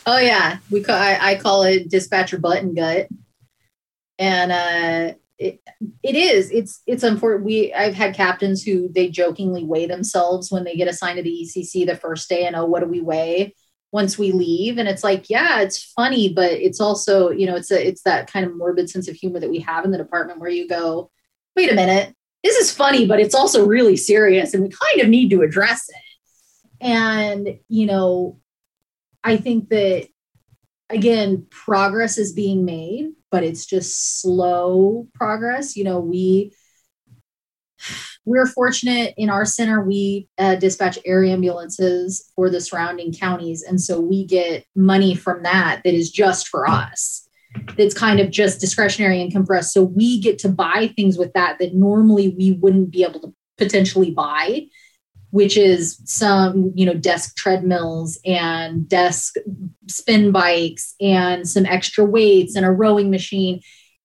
Oh 0.06 0.20
yeah, 0.20 0.58
we 0.70 0.84
call 0.84 0.96
I, 0.96 1.18
I 1.20 1.36
call 1.36 1.64
it 1.64 1.90
dispatcher 1.90 2.38
button 2.38 2.76
gut, 2.76 3.08
and 4.20 4.52
uh, 4.52 5.16
it 5.44 5.62
it 6.02 6.16
is 6.16 6.52
it's 6.52 6.82
it's 6.88 7.04
unfortunate. 7.04 7.46
We 7.46 7.74
I've 7.74 7.94
had 7.96 8.16
captains 8.16 8.64
who 8.64 8.90
they 8.90 9.10
jokingly 9.10 9.64
weigh 9.64 9.86
themselves 9.86 10.52
when 10.52 10.64
they 10.64 10.76
get 10.76 10.88
assigned 10.88 11.18
to 11.18 11.24
the 11.24 11.48
ECC 11.48 11.86
the 11.86 11.96
first 11.96 12.30
day, 12.30 12.46
and 12.46 12.56
oh, 12.56 12.66
what 12.66 12.82
do 12.82 12.88
we 12.88 13.02
weigh 13.02 13.56
once 13.92 14.18
we 14.18 14.32
leave? 14.32 14.78
And 14.78 14.88
it's 14.88 15.04
like, 15.04 15.30
yeah, 15.30 15.62
it's 15.62 15.84
funny, 15.84 16.34
but 16.34 16.52
it's 16.52 16.80
also 16.80 17.30
you 17.30 17.46
know 17.46 17.56
it's 17.56 17.72
a 17.72 17.88
it's 17.88 18.04
that 18.04 18.32
kind 18.32 18.46
of 18.46 18.56
morbid 18.56 18.90
sense 18.90 19.08
of 19.08 19.16
humor 19.16 19.40
that 19.40 19.50
we 19.50 19.60
have 19.60 19.86
in 19.86 19.92
the 19.92 19.98
department 19.98 20.40
where 20.40 20.50
you 20.50 20.68
go, 20.68 21.12
wait 21.56 21.72
a 21.72 21.76
minute, 21.76 22.16
this 22.44 22.58
is 22.58 22.72
funny, 22.72 23.08
but 23.08 23.20
it's 23.20 23.36
also 23.36 23.66
really 23.66 23.96
serious 23.96 24.54
and 24.54 24.64
we 24.64 24.70
kind 24.70 25.02
of 25.02 25.08
need 25.08 25.30
to 25.30 25.42
address 25.42 25.88
it. 25.90 26.86
And, 26.86 27.60
you 27.70 27.86
know, 27.86 28.40
I 29.24 29.38
think 29.38 29.70
that, 29.70 30.08
again, 30.90 31.48
progress 31.50 32.18
is 32.18 32.34
being 32.34 32.66
made, 32.66 33.14
but 33.34 33.44
it's 33.44 33.66
just 33.66 34.22
slow 34.22 35.08
progress. 35.16 35.76
You 35.76 35.86
know, 35.86 36.00
we, 36.00 36.54
we're 38.26 38.46
fortunate 38.46 39.16
in 39.18 39.32
our 39.32 39.44
center 39.44 39.84
we 39.84 40.30
uh, 40.38 40.56
dispatch 40.56 41.00
air 41.04 41.26
ambulances 41.26 42.32
for 42.36 42.50
the 42.50 42.62
surrounding 42.62 43.12
counties 43.12 43.62
and 43.62 43.82
so 43.82 44.00
we 44.00 44.26
get 44.26 44.64
money 44.74 45.16
from 45.16 45.44
that 45.44 45.82
that 45.84 45.94
is 45.94 46.10
just 46.10 46.48
for 46.48 46.66
us 46.66 47.28
that's 47.78 47.94
kind 47.94 48.20
of 48.20 48.32
just 48.32 48.60
discretionary 48.60 49.22
and 49.22 49.32
compressed. 49.32 49.74
So 49.74 49.84
we 49.84 50.20
get 50.20 50.40
to 50.40 50.50
buy 50.50 50.92
things 50.96 51.18
with 51.18 51.34
that 51.34 51.58
that 51.60 51.74
normally 51.74 52.30
we 52.30 52.54
wouldn't 52.54 52.92
be 52.92 53.04
able 53.04 53.20
to 53.22 53.34
potentially 53.58 54.12
buy, 54.12 54.68
which 55.34 55.58
is 55.58 56.00
some, 56.06 56.72
you 56.76 56.86
know, 56.86 56.94
desk 56.94 57.36
treadmills 57.36 58.20
and 58.24 58.88
desk 58.88 59.34
spin 59.88 60.32
bikes 60.32 60.94
and 61.02 61.50
some 61.50 61.66
extra 61.66 62.06
weights 62.06 62.56
and 62.56 62.64
a 62.64 62.70
rowing 62.70 63.10
machine. 63.10 63.60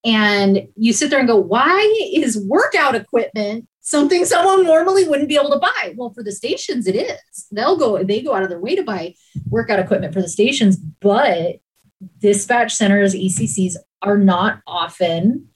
And 0.06 0.68
you 0.74 0.94
sit 0.94 1.10
there 1.10 1.18
and 1.18 1.28
go, 1.28 1.36
why 1.36 2.08
is 2.14 2.42
workout 2.48 2.94
equipment 2.94 3.68
something 3.82 4.24
someone 4.24 4.64
normally 4.64 5.06
wouldn't 5.06 5.28
be 5.28 5.36
able 5.36 5.50
to 5.50 5.58
buy? 5.58 5.92
Well, 5.98 6.14
for 6.14 6.22
the 6.22 6.32
stations, 6.32 6.86
it 6.86 6.96
is. 6.96 7.46
They'll 7.52 7.76
go, 7.76 8.02
they 8.02 8.22
go 8.22 8.32
out 8.32 8.42
of 8.42 8.48
their 8.48 8.58
way 8.58 8.74
to 8.74 8.82
buy 8.82 9.14
workout 9.50 9.80
equipment 9.80 10.14
for 10.14 10.22
the 10.22 10.30
stations, 10.30 10.78
but 10.78 11.56
dispatch 12.20 12.74
centers, 12.74 13.14
ECCs 13.14 13.74
are 14.00 14.16
not 14.16 14.60
often 14.66 15.48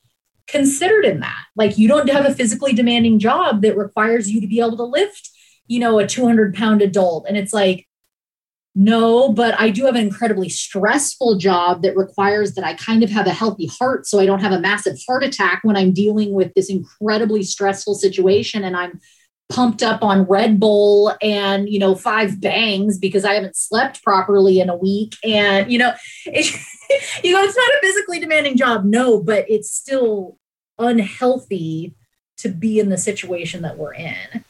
considered 0.47 1.07
in 1.07 1.20
that. 1.20 1.45
Like 1.57 1.79
you 1.79 1.89
don't 1.89 2.11
have 2.11 2.27
a 2.27 2.35
physically 2.35 2.75
demanding 2.75 3.18
job 3.18 3.62
that 3.62 3.75
requires 3.75 4.31
you 4.31 4.39
to 4.43 4.47
be 4.47 4.61
able 4.61 4.77
to 4.77 4.85
lift, 4.85 5.31
you 5.73 5.81
know, 5.81 5.99
a 5.99 6.07
200 6.07 6.55
pound 6.55 6.83
adult. 6.83 7.25
And 7.27 7.35
it's 7.35 7.55
like, 7.55 7.89
no, 8.75 9.33
but 9.33 9.59
I 9.59 9.70
do 9.70 9.87
have 9.87 9.95
an 9.95 10.03
incredibly 10.03 10.51
stressful 10.51 11.39
job 11.39 11.83
that 11.83 11.97
requires 11.97 12.55
that 12.55 12.64
I 12.64 12.75
kind 12.75 13.03
of 13.03 13.09
have 13.09 13.27
a 13.27 13.33
healthy 13.33 13.66
heart 13.66 14.07
so 14.07 14.20
I 14.20 14.27
don't 14.27 14.43
have 14.43 14.53
a 14.53 14.61
massive 14.61 14.99
heart 15.07 15.25
attack 15.25 15.61
when 15.62 15.77
I'm 15.77 15.93
dealing 15.93 16.35
with 16.35 16.53
this 16.55 16.68
incredibly 16.68 17.43
stressful 17.43 17.95
situation 17.95 18.64
and 18.64 18.77
I'm 18.77 19.01
pumped 19.49 19.83
up 19.83 20.03
on 20.03 20.25
Red 20.25 20.61
Bull 20.61 21.14
and, 21.23 21.68
you 21.70 21.79
know, 21.79 21.95
five 21.95 22.39
bangs 22.39 22.99
because 22.99 23.25
I 23.25 23.33
haven't 23.33 23.57
slept 23.57 24.03
properly 24.03 24.61
in 24.61 24.68
a 24.68 24.77
week. 24.77 25.14
And, 25.25 25.73
you 25.73 25.79
know, 25.79 25.93
it, 26.27 26.55
you 27.25 27.33
know, 27.33 27.43
it's 27.43 27.57
not 27.57 27.68
a 27.68 27.79
physically 27.81 28.20
demanding 28.20 28.59
job, 28.59 28.85
no, 28.85 29.23
but 29.23 29.47
it's 29.49 29.70
still 29.70 30.39
unhealthy 30.79 31.95
to 32.39 32.51
be 32.51 32.79
in 32.79 32.91
the 32.91 32.99
situation 32.99 33.62
that 33.62 33.79
we're 33.79 33.95
in. 33.95 34.45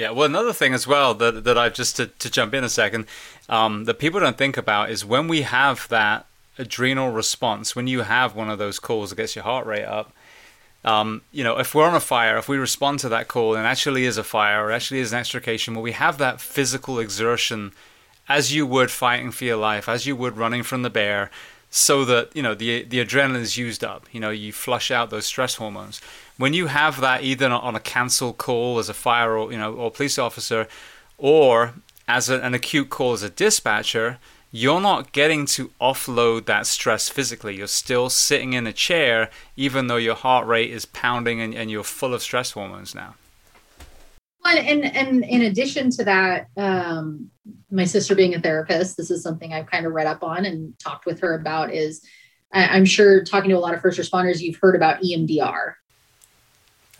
Yeah, 0.00 0.12
well, 0.12 0.24
another 0.24 0.54
thing 0.54 0.72
as 0.72 0.86
well 0.86 1.12
that 1.12 1.44
that 1.44 1.58
I 1.58 1.68
just 1.68 1.96
to, 1.96 2.06
to 2.06 2.30
jump 2.30 2.54
in 2.54 2.64
a 2.64 2.70
second 2.70 3.04
um, 3.50 3.84
that 3.84 3.98
people 3.98 4.18
don't 4.18 4.38
think 4.38 4.56
about 4.56 4.88
is 4.88 5.04
when 5.04 5.28
we 5.28 5.42
have 5.42 5.86
that 5.88 6.24
adrenal 6.56 7.10
response, 7.10 7.76
when 7.76 7.86
you 7.86 8.00
have 8.00 8.34
one 8.34 8.48
of 8.48 8.58
those 8.58 8.78
calls 8.78 9.10
that 9.10 9.16
gets 9.16 9.36
your 9.36 9.44
heart 9.44 9.66
rate 9.66 9.84
up, 9.84 10.10
um, 10.86 11.20
you 11.32 11.44
know, 11.44 11.58
if 11.58 11.74
we're 11.74 11.86
on 11.86 11.94
a 11.94 12.00
fire, 12.00 12.38
if 12.38 12.48
we 12.48 12.56
respond 12.56 13.00
to 13.00 13.10
that 13.10 13.28
call 13.28 13.54
and 13.54 13.66
actually 13.66 14.06
is 14.06 14.16
a 14.16 14.24
fire 14.24 14.64
or 14.64 14.72
actually 14.72 15.00
is 15.00 15.12
an 15.12 15.18
extrication, 15.18 15.74
well, 15.74 15.82
we 15.82 15.92
have 15.92 16.16
that 16.16 16.40
physical 16.40 16.98
exertion 16.98 17.72
as 18.26 18.54
you 18.54 18.66
would 18.66 18.90
fighting 18.90 19.30
for 19.30 19.44
your 19.44 19.58
life, 19.58 19.86
as 19.86 20.06
you 20.06 20.16
would 20.16 20.38
running 20.38 20.62
from 20.62 20.80
the 20.80 20.88
bear, 20.88 21.30
so 21.68 22.06
that 22.06 22.34
you 22.34 22.42
know 22.42 22.54
the 22.54 22.84
the 22.84 23.04
adrenaline 23.04 23.42
is 23.42 23.58
used 23.58 23.84
up. 23.84 24.06
You 24.12 24.20
know, 24.20 24.30
you 24.30 24.50
flush 24.50 24.90
out 24.90 25.10
those 25.10 25.26
stress 25.26 25.56
hormones. 25.56 26.00
When 26.40 26.54
you 26.54 26.68
have 26.68 27.02
that 27.02 27.22
either 27.22 27.50
on 27.50 27.76
a 27.76 27.80
cancel 27.80 28.32
call 28.32 28.78
as 28.78 28.88
a 28.88 28.94
fire 28.94 29.36
or 29.36 29.52
you 29.52 29.58
know 29.58 29.74
or 29.74 29.90
police 29.90 30.18
officer, 30.18 30.68
or 31.18 31.74
as 32.08 32.30
a, 32.30 32.40
an 32.40 32.54
acute 32.54 32.88
call 32.88 33.12
as 33.12 33.22
a 33.22 33.28
dispatcher, 33.28 34.18
you're 34.50 34.80
not 34.80 35.12
getting 35.12 35.44
to 35.46 35.70
offload 35.82 36.46
that 36.46 36.66
stress 36.66 37.10
physically. 37.10 37.56
You're 37.56 37.66
still 37.66 38.08
sitting 38.08 38.54
in 38.54 38.66
a 38.66 38.72
chair, 38.72 39.28
even 39.54 39.88
though 39.88 39.96
your 39.96 40.14
heart 40.14 40.46
rate 40.46 40.70
is 40.70 40.86
pounding 40.86 41.42
and, 41.42 41.54
and 41.54 41.70
you're 41.70 41.84
full 41.84 42.14
of 42.14 42.22
stress 42.22 42.52
hormones 42.52 42.94
now. 42.94 43.16
Well, 44.42 44.56
and, 44.56 44.82
and 44.96 45.22
in 45.24 45.42
addition 45.42 45.90
to 45.90 46.04
that, 46.04 46.46
um, 46.56 47.30
my 47.70 47.84
sister 47.84 48.14
being 48.14 48.34
a 48.34 48.40
therapist, 48.40 48.96
this 48.96 49.10
is 49.10 49.22
something 49.22 49.52
I've 49.52 49.70
kind 49.70 49.84
of 49.84 49.92
read 49.92 50.06
up 50.06 50.22
on 50.22 50.46
and 50.46 50.72
talked 50.78 51.04
with 51.04 51.20
her 51.20 51.34
about 51.34 51.74
is 51.74 52.02
I, 52.50 52.78
am 52.78 52.86
sure 52.86 53.22
talking 53.22 53.50
to 53.50 53.56
a 53.56 53.60
lot 53.60 53.74
of 53.74 53.82
first 53.82 54.00
responders, 54.00 54.40
you've 54.40 54.56
heard 54.56 54.74
about 54.74 55.02
EMDR. 55.02 55.74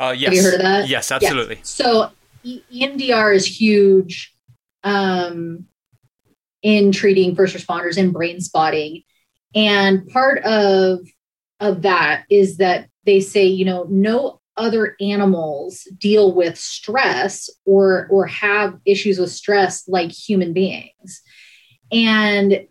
Uh, 0.01 0.13
yes. 0.13 0.29
Have 0.29 0.35
you 0.35 0.43
heard 0.43 0.55
of 0.55 0.63
that? 0.63 0.89
Yes, 0.89 1.13
absolutely. 1.13 1.57
Yeah. 1.57 1.63
So 1.63 2.11
EMDR 2.45 3.35
is 3.35 3.47
huge. 3.47 4.35
Um, 4.83 5.67
in 6.63 6.93
treating 6.93 7.35
first 7.35 7.57
responders 7.57 7.97
and 7.97 8.13
brain 8.13 8.41
spotting. 8.41 9.03
And 9.55 10.07
part 10.09 10.43
of 10.45 11.01
of 11.59 11.83
that 11.83 12.25
is 12.31 12.57
that 12.57 12.89
they 13.05 13.21
say, 13.21 13.45
you 13.45 13.65
know, 13.65 13.87
no 13.89 14.41
other 14.57 14.97
animals 15.01 15.87
deal 15.99 16.35
with 16.35 16.59
stress 16.59 17.49
or 17.65 18.07
or 18.11 18.27
have 18.27 18.79
issues 18.85 19.19
with 19.19 19.31
stress 19.31 19.89
like 19.89 20.11
human 20.11 20.53
beings. 20.53 21.23
And 21.91 22.67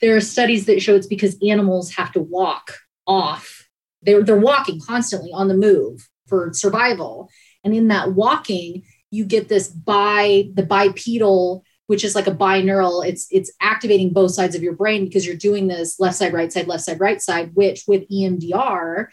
there 0.00 0.16
are 0.16 0.20
studies 0.20 0.66
that 0.66 0.82
show 0.82 0.94
it's 0.94 1.06
because 1.06 1.38
animals 1.46 1.94
have 1.94 2.12
to 2.12 2.20
walk 2.20 2.76
off. 3.06 3.68
They're 4.02 4.22
they're 4.22 4.36
walking 4.36 4.80
constantly 4.80 5.30
on 5.32 5.48
the 5.48 5.56
move 5.56 6.06
for 6.26 6.52
survival. 6.52 7.30
And 7.64 7.74
in 7.74 7.88
that 7.88 8.12
walking, 8.12 8.84
you 9.10 9.24
get 9.24 9.48
this 9.48 9.68
bi 9.68 10.50
the 10.54 10.64
bipedal 10.64 11.64
which 11.86 12.04
is 12.04 12.14
like 12.16 12.26
a 12.26 12.32
binaural. 12.32 13.06
It's 13.06 13.26
it's 13.30 13.52
activating 13.60 14.12
both 14.12 14.32
sides 14.32 14.54
of 14.54 14.62
your 14.62 14.74
brain 14.74 15.04
because 15.04 15.24
you're 15.24 15.36
doing 15.36 15.68
this 15.68 16.00
left 16.00 16.16
side 16.16 16.32
right 16.32 16.52
side 16.52 16.66
left 16.66 16.84
side 16.84 17.00
right 17.00 17.20
side 17.20 17.52
which 17.54 17.84
with 17.86 18.08
EMDR 18.08 19.06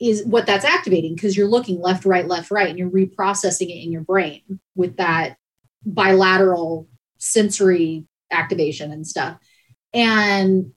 is 0.00 0.24
what 0.24 0.46
that's 0.46 0.64
activating 0.64 1.14
because 1.14 1.36
you're 1.36 1.48
looking 1.48 1.80
left 1.80 2.04
right 2.04 2.26
left 2.26 2.50
right 2.50 2.68
and 2.68 2.78
you're 2.78 2.90
reprocessing 2.90 3.68
it 3.68 3.82
in 3.82 3.92
your 3.92 4.02
brain 4.02 4.42
with 4.74 4.96
that 4.96 5.36
bilateral 5.84 6.88
sensory 7.18 8.06
activation 8.30 8.92
and 8.92 9.06
stuff. 9.06 9.38
And 9.92 10.72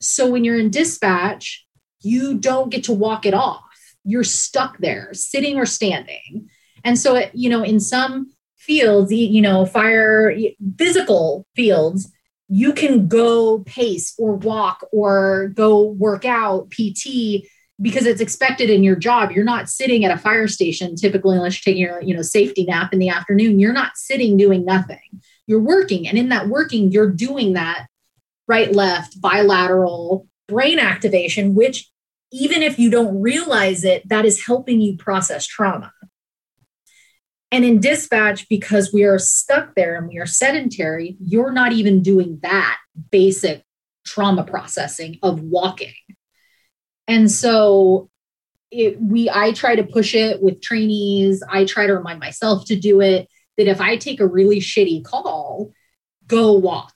so 0.00 0.30
when 0.30 0.44
you're 0.44 0.58
in 0.58 0.70
dispatch 0.70 1.64
you 2.00 2.34
don't 2.34 2.70
get 2.70 2.84
to 2.84 2.92
walk 2.92 3.24
it 3.24 3.34
off 3.34 3.63
you're 4.04 4.24
stuck 4.24 4.78
there 4.78 5.12
sitting 5.12 5.56
or 5.56 5.66
standing 5.66 6.48
and 6.84 6.98
so 6.98 7.14
it, 7.14 7.30
you 7.34 7.48
know 7.48 7.62
in 7.62 7.80
some 7.80 8.30
fields, 8.64 9.12
you 9.12 9.42
know, 9.42 9.66
fire 9.66 10.34
physical 10.78 11.46
fields, 11.54 12.10
you 12.48 12.72
can 12.72 13.08
go 13.08 13.60
pace 13.60 14.14
or 14.18 14.34
walk 14.36 14.86
or 14.90 15.48
go 15.54 15.82
work 15.82 16.24
out 16.24 16.70
PT 16.70 17.44
because 17.80 18.06
it's 18.06 18.20
expected 18.20 18.70
in 18.70 18.82
your 18.82 18.96
job. 18.96 19.32
You're 19.32 19.44
not 19.44 19.68
sitting 19.68 20.04
at 20.04 20.16
a 20.16 20.20
fire 20.20 20.48
station 20.48 20.96
typically 20.96 21.36
unless 21.36 21.54
you're 21.54 21.72
taking 21.72 21.82
your, 21.82 22.02
you 22.02 22.14
know, 22.14 22.22
safety 22.22 22.64
nap 22.64 22.92
in 22.92 22.98
the 23.00 23.10
afternoon. 23.10 23.58
You're 23.58 23.72
not 23.72 23.96
sitting 23.96 24.36
doing 24.36 24.64
nothing. 24.64 25.20
You're 25.46 25.60
working. 25.60 26.08
And 26.08 26.16
in 26.16 26.30
that 26.30 26.48
working, 26.48 26.90
you're 26.90 27.10
doing 27.10 27.54
that 27.54 27.86
right, 28.46 28.72
left, 28.72 29.20
bilateral 29.20 30.26
brain 30.48 30.78
activation, 30.78 31.54
which 31.54 31.90
even 32.32 32.62
if 32.62 32.78
you 32.78 32.90
don't 32.90 33.20
realize 33.20 33.84
it, 33.84 34.08
that 34.08 34.24
is 34.24 34.44
helping 34.44 34.80
you 34.80 34.96
process 34.96 35.46
trauma. 35.46 35.92
And 37.52 37.64
in 37.64 37.78
dispatch, 37.78 38.48
because 38.48 38.92
we 38.92 39.04
are 39.04 39.18
stuck 39.18 39.76
there 39.76 39.96
and 39.96 40.08
we 40.08 40.18
are 40.18 40.26
sedentary, 40.26 41.16
you're 41.20 41.52
not 41.52 41.72
even 41.72 42.02
doing 42.02 42.40
that 42.42 42.78
basic 43.12 43.62
trauma 44.04 44.42
processing 44.42 45.18
of 45.22 45.40
walking. 45.40 45.94
And 47.06 47.30
so 47.30 48.10
it, 48.70 49.00
we 49.00 49.30
I 49.30 49.52
try 49.52 49.76
to 49.76 49.84
push 49.84 50.14
it 50.14 50.42
with 50.42 50.60
trainees. 50.60 51.42
I 51.48 51.64
try 51.64 51.86
to 51.86 51.94
remind 51.96 52.18
myself 52.18 52.66
to 52.66 52.76
do 52.76 53.00
it 53.00 53.28
that 53.56 53.68
if 53.68 53.80
I 53.80 53.96
take 53.96 54.20
a 54.20 54.26
really 54.26 54.58
shitty 54.58 55.04
call, 55.04 55.72
go 56.26 56.54
walk. 56.54 56.94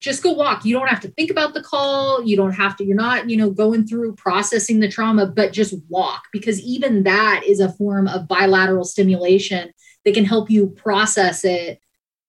Just 0.00 0.22
go 0.22 0.32
walk. 0.32 0.64
You 0.64 0.78
don't 0.78 0.88
have 0.88 1.00
to 1.00 1.08
think 1.08 1.30
about 1.30 1.54
the 1.54 1.62
call. 1.62 2.22
You 2.22 2.36
don't 2.36 2.52
have 2.52 2.76
to, 2.76 2.84
you're 2.84 2.96
not, 2.96 3.28
you 3.28 3.36
know, 3.36 3.50
going 3.50 3.86
through 3.86 4.14
processing 4.14 4.78
the 4.78 4.88
trauma, 4.88 5.26
but 5.26 5.52
just 5.52 5.74
walk 5.88 6.24
because 6.32 6.60
even 6.60 7.02
that 7.02 7.42
is 7.44 7.58
a 7.58 7.72
form 7.72 8.06
of 8.06 8.28
bilateral 8.28 8.84
stimulation 8.84 9.72
that 10.04 10.14
can 10.14 10.24
help 10.24 10.50
you 10.50 10.68
process 10.68 11.44
it 11.44 11.80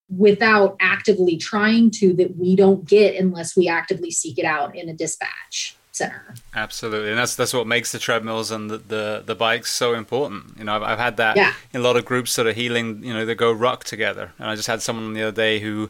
without 0.09 0.76
actively 0.80 1.38
trying 1.38 1.91
to 1.91 2.13
that 2.13 2.36
we 2.36 2.55
don't 2.55 2.86
get 2.86 3.15
unless 3.15 3.55
we 3.55 3.67
actively 3.67 4.09
seek 4.09 4.39
it 4.39 4.45
out 4.45 4.76
in 4.76 4.89
a 4.89 4.93
dispatch 4.93 5.76
center. 5.91 6.34
Absolutely, 6.55 7.09
and 7.09 7.17
that's 7.17 7.36
that's 7.36 7.53
what 7.53 7.67
makes 7.67 7.91
the 7.91 7.99
treadmills 7.99 8.49
and 8.49 8.70
the 8.72 8.78
the, 8.78 9.24
the 9.26 9.36
bikes 9.36 9.72
so 9.72 9.93
important. 9.93 10.57
You 10.57 10.63
know, 10.63 10.76
I've, 10.76 10.84
I've 10.84 10.99
had 10.99 11.17
that 11.17 11.38
yeah. 11.38 11.53
in 11.74 11.82
a 11.82 11.84
lot 11.84 11.97
of 11.97 12.05
groups 12.05 12.36
that 12.38 12.47
are 12.47 12.53
healing. 12.53 13.03
You 13.03 13.13
know, 13.13 13.26
they 13.26 13.36
go 13.36 13.51
ruck 13.51 13.84
together, 13.84 14.32
and 14.39 14.49
I 14.49 14.55
just 14.55 14.67
had 14.67 14.82
someone 14.82 15.13
the 15.13 15.24
other 15.24 15.36
day 15.36 15.59
who 15.59 15.89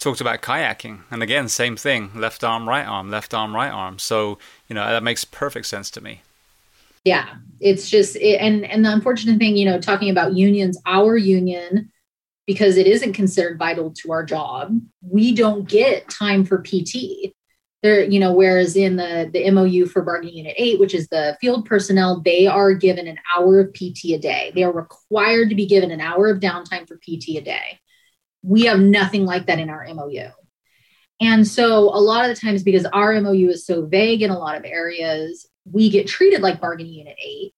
talked 0.00 0.20
about 0.20 0.42
kayaking, 0.42 1.02
and 1.12 1.22
again, 1.22 1.48
same 1.48 1.76
thing: 1.76 2.10
left 2.16 2.42
arm, 2.42 2.68
right 2.68 2.84
arm, 2.84 3.10
left 3.10 3.32
arm, 3.32 3.54
right 3.54 3.70
arm. 3.70 4.00
So 4.00 4.38
you 4.68 4.74
know, 4.74 4.84
that 4.84 5.04
makes 5.04 5.24
perfect 5.24 5.66
sense 5.66 5.90
to 5.92 6.00
me. 6.00 6.22
Yeah 7.04 7.36
it's 7.60 7.88
just 7.88 8.16
it, 8.16 8.40
and 8.40 8.64
and 8.64 8.84
the 8.84 8.92
unfortunate 8.92 9.38
thing 9.38 9.56
you 9.56 9.64
know 9.64 9.78
talking 9.78 10.10
about 10.10 10.34
unions 10.34 10.78
our 10.86 11.16
union 11.16 11.90
because 12.46 12.76
it 12.76 12.86
isn't 12.86 13.12
considered 13.12 13.58
vital 13.58 13.90
to 13.90 14.10
our 14.10 14.24
job 14.24 14.80
we 15.02 15.34
don't 15.34 15.68
get 15.68 16.08
time 16.08 16.44
for 16.44 16.58
pt 16.62 17.32
there 17.82 18.02
you 18.02 18.18
know 18.18 18.32
whereas 18.32 18.76
in 18.76 18.96
the 18.96 19.30
the 19.32 19.50
mou 19.50 19.86
for 19.86 20.02
bargaining 20.02 20.36
unit 20.36 20.54
8 20.56 20.80
which 20.80 20.94
is 20.94 21.06
the 21.08 21.36
field 21.40 21.66
personnel 21.66 22.20
they 22.20 22.46
are 22.46 22.72
given 22.72 23.06
an 23.06 23.18
hour 23.36 23.60
of 23.60 23.72
pt 23.74 24.14
a 24.14 24.18
day. 24.18 24.50
They 24.54 24.64
are 24.64 24.72
required 24.72 25.50
to 25.50 25.54
be 25.54 25.66
given 25.66 25.90
an 25.90 26.00
hour 26.00 26.28
of 26.28 26.40
downtime 26.40 26.88
for 26.88 26.96
pt 26.96 27.36
a 27.36 27.40
day 27.40 27.78
we 28.42 28.64
have 28.64 28.80
nothing 28.80 29.24
like 29.24 29.46
that 29.46 29.58
in 29.58 29.70
our 29.70 29.86
mou 29.94 30.30
and 31.22 31.46
so 31.46 31.90
a 31.94 32.00
lot 32.00 32.28
of 32.28 32.34
the 32.34 32.40
times 32.40 32.62
because 32.62 32.86
our 32.86 33.20
mou 33.20 33.48
is 33.48 33.66
so 33.66 33.86
vague 33.86 34.22
in 34.22 34.30
a 34.30 34.38
lot 34.38 34.56
of 34.56 34.64
areas 34.64 35.46
we 35.64 35.90
get 35.90 36.06
treated 36.06 36.40
like 36.40 36.60
bargaining 36.60 36.92
unit 36.92 37.16
eight. 37.22 37.54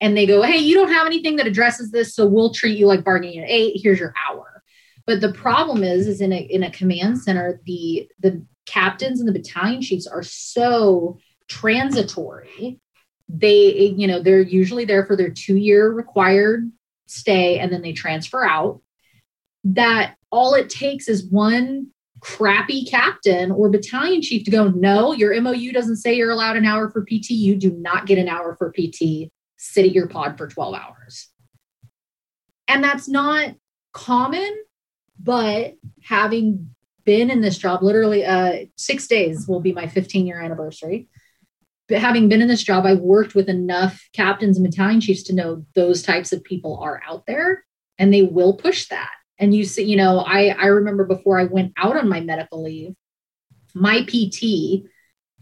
And 0.00 0.16
they 0.16 0.26
go, 0.26 0.42
hey, 0.42 0.58
you 0.58 0.74
don't 0.74 0.92
have 0.92 1.06
anything 1.06 1.36
that 1.36 1.46
addresses 1.46 1.92
this, 1.92 2.14
so 2.14 2.26
we'll 2.26 2.52
treat 2.52 2.76
you 2.76 2.86
like 2.86 3.04
bargaining 3.04 3.36
unit 3.36 3.50
eight. 3.50 3.80
Here's 3.80 4.00
your 4.00 4.14
hour. 4.28 4.62
But 5.06 5.20
the 5.20 5.32
problem 5.32 5.84
is, 5.84 6.08
is 6.08 6.20
in 6.20 6.32
a 6.32 6.38
in 6.38 6.62
a 6.62 6.70
command 6.70 7.20
center, 7.20 7.60
the 7.66 8.08
the 8.20 8.44
captains 8.66 9.20
and 9.20 9.28
the 9.28 9.32
battalion 9.32 9.80
chiefs 9.80 10.06
are 10.06 10.22
so 10.22 11.18
transitory. 11.48 12.80
They, 13.28 13.94
you 13.96 14.06
know, 14.06 14.20
they're 14.20 14.40
usually 14.40 14.84
there 14.84 15.06
for 15.06 15.16
their 15.16 15.30
two 15.30 15.56
year 15.56 15.90
required 15.90 16.70
stay 17.06 17.58
and 17.58 17.72
then 17.72 17.82
they 17.82 17.92
transfer 17.92 18.44
out. 18.44 18.80
That 19.64 20.16
all 20.30 20.54
it 20.54 20.70
takes 20.70 21.08
is 21.08 21.24
one 21.24 21.88
crappy 22.22 22.84
captain 22.84 23.50
or 23.50 23.68
battalion 23.68 24.22
chief 24.22 24.44
to 24.44 24.50
go, 24.50 24.68
no, 24.68 25.12
your 25.12 25.38
MOU 25.40 25.72
doesn't 25.72 25.96
say 25.96 26.14
you're 26.14 26.30
allowed 26.30 26.56
an 26.56 26.64
hour 26.64 26.88
for 26.88 27.04
PT. 27.04 27.30
You 27.30 27.56
do 27.56 27.72
not 27.72 28.06
get 28.06 28.18
an 28.18 28.28
hour 28.28 28.54
for 28.54 28.72
PT. 28.72 29.30
Sit 29.56 29.86
at 29.86 29.92
your 29.92 30.08
pod 30.08 30.38
for 30.38 30.46
12 30.46 30.74
hours. 30.74 31.28
And 32.68 32.82
that's 32.82 33.08
not 33.08 33.54
common, 33.92 34.56
but 35.20 35.74
having 36.04 36.70
been 37.04 37.28
in 37.28 37.40
this 37.40 37.58
job, 37.58 37.82
literally 37.82 38.24
uh, 38.24 38.66
six 38.76 39.08
days 39.08 39.48
will 39.48 39.60
be 39.60 39.72
my 39.72 39.88
15 39.88 40.26
year 40.26 40.40
anniversary. 40.40 41.08
But 41.88 41.98
having 41.98 42.28
been 42.28 42.40
in 42.40 42.48
this 42.48 42.62
job, 42.62 42.86
I've 42.86 43.00
worked 43.00 43.34
with 43.34 43.48
enough 43.48 44.08
captains 44.12 44.56
and 44.56 44.64
battalion 44.64 45.00
chiefs 45.00 45.24
to 45.24 45.34
know 45.34 45.66
those 45.74 46.02
types 46.02 46.32
of 46.32 46.44
people 46.44 46.78
are 46.78 47.02
out 47.06 47.26
there 47.26 47.64
and 47.98 48.14
they 48.14 48.22
will 48.22 48.54
push 48.54 48.86
that 48.88 49.10
and 49.38 49.54
you 49.54 49.64
see 49.64 49.84
you 49.84 49.96
know 49.96 50.20
i 50.20 50.48
i 50.48 50.66
remember 50.66 51.04
before 51.04 51.38
i 51.38 51.44
went 51.44 51.72
out 51.76 51.96
on 51.96 52.08
my 52.08 52.20
medical 52.20 52.62
leave 52.62 52.94
my 53.74 54.04
pt 54.06 54.84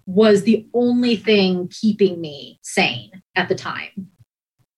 was 0.07 0.43
the 0.43 0.67
only 0.75 1.15
thing 1.15 1.69
keeping 1.69 2.21
me 2.21 2.59
sane 2.63 3.11
at 3.37 3.49
the 3.49 3.55
time. 3.55 4.11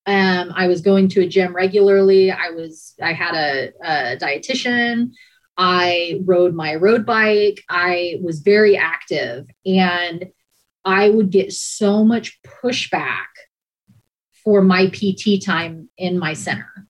Um, 0.04 0.52
i 0.54 0.66
was 0.66 0.80
going 0.80 1.08
to 1.10 1.22
a 1.22 1.28
gym 1.28 1.54
regularly. 1.54 2.30
I 2.30 2.50
was 2.50 2.94
i 3.00 3.12
had 3.12 3.34
a, 3.34 3.72
a 3.82 4.16
dietitian. 4.16 5.12
I 5.56 6.20
rode 6.24 6.54
my 6.54 6.74
road 6.74 7.06
bike. 7.06 7.62
I 7.68 8.18
was 8.22 8.40
very 8.40 8.76
active. 8.76 9.46
And 9.64 10.26
i 10.84 11.08
would 11.08 11.30
get 11.30 11.52
so 11.52 12.04
much 12.04 12.40
pushback 12.42 13.30
for 14.44 14.60
my 14.60 14.88
pt 14.88 15.44
time 15.44 15.88
in 15.96 16.18
my 16.18 16.32
center 16.32 16.88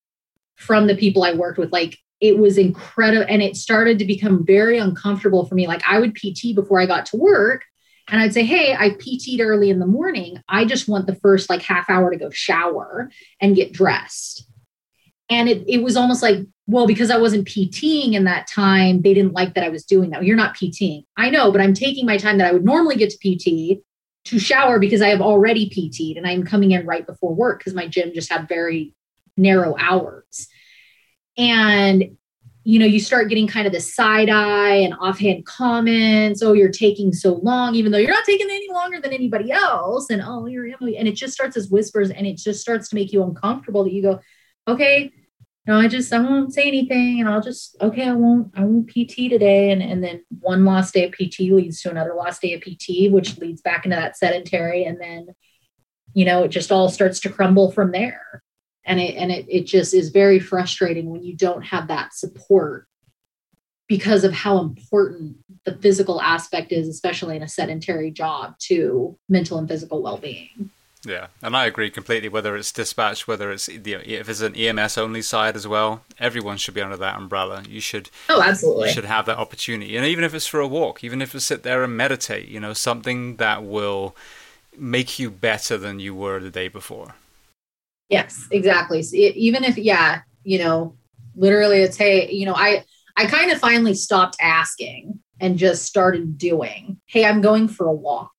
from 0.56 0.86
the 0.86 0.96
people 0.96 1.22
i 1.22 1.34
worked 1.34 1.58
with. 1.58 1.70
Like 1.70 1.98
it 2.22 2.38
was 2.38 2.56
incredible 2.56 3.26
and 3.28 3.42
it 3.42 3.56
started 3.56 3.98
to 3.98 4.04
become 4.04 4.46
very 4.46 4.78
uncomfortable 4.78 5.44
for 5.44 5.56
me. 5.56 5.66
Like 5.66 5.82
i 5.86 5.98
would 5.98 6.14
pt 6.14 6.54
before 6.54 6.80
i 6.80 6.86
got 6.86 7.04
to 7.06 7.16
work 7.16 7.64
and 8.08 8.20
i'd 8.20 8.32
say 8.32 8.44
hey 8.44 8.74
i 8.74 8.90
pt'd 8.90 9.40
early 9.40 9.68
in 9.68 9.80
the 9.80 9.86
morning. 9.86 10.38
I 10.48 10.64
just 10.64 10.88
want 10.88 11.06
the 11.06 11.16
first 11.16 11.50
like 11.50 11.62
half 11.62 11.90
hour 11.90 12.10
to 12.10 12.16
go 12.16 12.30
shower 12.30 13.10
and 13.40 13.56
get 13.56 13.72
dressed. 13.72 14.46
And 15.28 15.48
it, 15.48 15.64
it 15.66 15.82
was 15.82 15.96
almost 15.96 16.22
like 16.22 16.38
well 16.66 16.86
because 16.86 17.10
i 17.10 17.18
wasn't 17.18 17.48
pting 17.48 18.14
in 18.14 18.24
that 18.24 18.46
time 18.46 19.02
they 19.02 19.14
didn't 19.14 19.34
like 19.34 19.54
that 19.54 19.64
i 19.64 19.68
was 19.68 19.84
doing 19.84 20.10
that. 20.10 20.24
You're 20.24 20.36
not 20.36 20.54
pting 20.54 21.02
i 21.16 21.28
know 21.28 21.50
but 21.50 21.60
i'm 21.60 21.74
taking 21.74 22.06
my 22.06 22.16
time 22.16 22.38
that 22.38 22.46
i 22.46 22.52
would 22.52 22.64
normally 22.64 22.96
get 22.96 23.10
to 23.10 23.18
pt 23.18 23.82
to 24.24 24.38
shower 24.38 24.78
because 24.78 25.02
i 25.02 25.08
have 25.08 25.20
already 25.20 25.68
pt'd 25.68 26.16
and 26.16 26.26
i'm 26.26 26.44
coming 26.44 26.70
in 26.70 26.86
right 26.86 27.06
before 27.06 27.34
work 27.34 27.58
because 27.58 27.74
my 27.74 27.88
gym 27.88 28.12
just 28.14 28.30
had 28.30 28.48
very 28.48 28.94
narrow 29.36 29.74
hours 29.78 30.48
and 31.36 32.16
you 32.64 32.78
know 32.78 32.86
you 32.86 33.00
start 33.00 33.28
getting 33.28 33.48
kind 33.48 33.66
of 33.66 33.72
the 33.72 33.80
side 33.80 34.28
eye 34.28 34.74
and 34.74 34.94
offhand 35.00 35.44
comments 35.44 36.42
oh 36.42 36.52
you're 36.52 36.70
taking 36.70 37.12
so 37.12 37.34
long 37.34 37.74
even 37.74 37.90
though 37.90 37.98
you're 37.98 38.10
not 38.10 38.24
taking 38.24 38.48
any 38.48 38.70
longer 38.70 39.00
than 39.00 39.12
anybody 39.12 39.50
else 39.50 40.10
and 40.10 40.22
oh 40.24 40.46
you're 40.46 40.66
and 40.66 41.08
it 41.08 41.16
just 41.16 41.32
starts 41.32 41.56
as 41.56 41.68
whispers 41.70 42.10
and 42.10 42.26
it 42.26 42.36
just 42.36 42.60
starts 42.60 42.88
to 42.88 42.94
make 42.94 43.12
you 43.12 43.22
uncomfortable 43.24 43.82
that 43.82 43.92
you 43.92 44.02
go 44.02 44.20
okay 44.68 45.10
no, 45.64 45.78
I 45.78 45.86
just 45.86 46.12
I 46.12 46.18
won't 46.18 46.52
say 46.52 46.66
anything 46.66 47.20
and 47.20 47.28
I'll 47.28 47.40
just 47.40 47.76
okay, 47.80 48.08
I 48.08 48.12
won't 48.12 48.50
I 48.56 48.64
won't 48.64 48.88
PT 48.88 49.30
today. 49.30 49.70
And 49.70 49.80
and 49.80 50.02
then 50.02 50.24
one 50.40 50.64
lost 50.64 50.94
day 50.94 51.04
of 51.04 51.12
PT 51.12 51.40
leads 51.40 51.80
to 51.82 51.90
another 51.90 52.14
lost 52.14 52.42
day 52.42 52.54
of 52.54 52.62
PT, 52.62 53.12
which 53.12 53.38
leads 53.38 53.60
back 53.60 53.84
into 53.84 53.96
that 53.96 54.16
sedentary. 54.16 54.84
And 54.84 55.00
then, 55.00 55.28
you 56.14 56.24
know, 56.24 56.44
it 56.44 56.48
just 56.48 56.72
all 56.72 56.88
starts 56.88 57.20
to 57.20 57.28
crumble 57.28 57.70
from 57.70 57.92
there. 57.92 58.41
And 58.84 59.00
it 59.00 59.14
and 59.16 59.30
it 59.30 59.46
it 59.48 59.64
just 59.64 59.94
is 59.94 60.08
very 60.08 60.40
frustrating 60.40 61.10
when 61.10 61.22
you 61.22 61.36
don't 61.36 61.62
have 61.62 61.88
that 61.88 62.14
support 62.14 62.86
because 63.88 64.24
of 64.24 64.32
how 64.32 64.58
important 64.58 65.36
the 65.64 65.76
physical 65.76 66.20
aspect 66.20 66.72
is, 66.72 66.88
especially 66.88 67.36
in 67.36 67.42
a 67.42 67.48
sedentary 67.48 68.10
job, 68.10 68.58
to 68.58 69.16
mental 69.28 69.58
and 69.58 69.68
physical 69.68 70.02
well-being. 70.02 70.70
Yeah, 71.04 71.26
and 71.42 71.56
I 71.56 71.66
agree 71.66 71.90
completely. 71.90 72.28
Whether 72.28 72.56
it's 72.56 72.70
dispatch, 72.70 73.26
whether 73.26 73.50
it's 73.50 73.68
you 73.68 73.78
know, 73.78 74.02
if 74.04 74.28
it's 74.28 74.40
an 74.40 74.54
EMS 74.54 74.96
only 74.98 75.20
side 75.20 75.56
as 75.56 75.66
well, 75.66 76.04
everyone 76.18 76.58
should 76.58 76.74
be 76.74 76.80
under 76.80 76.96
that 76.96 77.16
umbrella. 77.16 77.64
You 77.68 77.80
should. 77.80 78.08
Oh, 78.28 78.40
absolutely. 78.40 78.88
You 78.88 78.94
should 78.94 79.04
have 79.04 79.26
that 79.26 79.38
opportunity, 79.38 79.96
and 79.96 80.06
even 80.06 80.22
if 80.22 80.32
it's 80.32 80.46
for 80.46 80.60
a 80.60 80.68
walk, 80.68 81.02
even 81.02 81.20
if 81.20 81.34
it's 81.34 81.44
sit 81.44 81.64
there 81.64 81.82
and 81.82 81.96
meditate, 81.96 82.48
you 82.48 82.60
know, 82.60 82.72
something 82.72 83.36
that 83.36 83.64
will 83.64 84.16
make 84.76 85.18
you 85.18 85.30
better 85.30 85.76
than 85.76 85.98
you 85.98 86.14
were 86.14 86.38
the 86.38 86.50
day 86.50 86.68
before. 86.68 87.14
Yes, 88.12 88.46
exactly. 88.50 89.02
So 89.02 89.16
it, 89.16 89.34
even 89.36 89.64
if, 89.64 89.78
yeah, 89.78 90.20
you 90.44 90.58
know, 90.58 90.96
literally, 91.34 91.78
it's 91.78 91.96
hey, 91.96 92.30
you 92.30 92.44
know, 92.44 92.54
I 92.54 92.84
I 93.16 93.24
kind 93.24 93.50
of 93.50 93.58
finally 93.58 93.94
stopped 93.94 94.36
asking 94.40 95.18
and 95.40 95.56
just 95.56 95.84
started 95.86 96.36
doing. 96.36 97.00
Hey, 97.06 97.24
I'm 97.24 97.40
going 97.40 97.68
for 97.68 97.86
a 97.86 97.92
walk. 97.92 98.30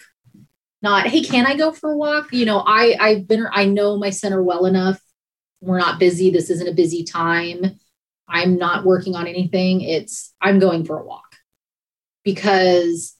Not 0.83 1.07
hey 1.07 1.23
can 1.23 1.45
i 1.47 1.55
go 1.55 1.71
for 1.71 1.91
a 1.91 1.97
walk? 1.97 2.33
You 2.33 2.45
know 2.45 2.59
i 2.59 2.95
i've 2.99 3.27
been 3.27 3.47
i 3.51 3.65
know 3.65 3.97
my 3.97 4.11
center 4.11 4.43
well 4.43 4.65
enough. 4.65 5.01
We're 5.61 5.79
not 5.79 5.99
busy. 5.99 6.29
This 6.29 6.49
isn't 6.51 6.67
a 6.67 6.73
busy 6.73 7.03
time. 7.03 7.79
I'm 8.27 8.57
not 8.57 8.85
working 8.85 9.15
on 9.15 9.25
anything. 9.25 9.81
It's 9.81 10.33
i'm 10.39 10.59
going 10.59 10.85
for 10.85 10.99
a 10.99 11.05
walk. 11.05 11.37
Because 12.23 13.15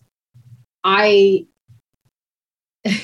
i 0.84 1.48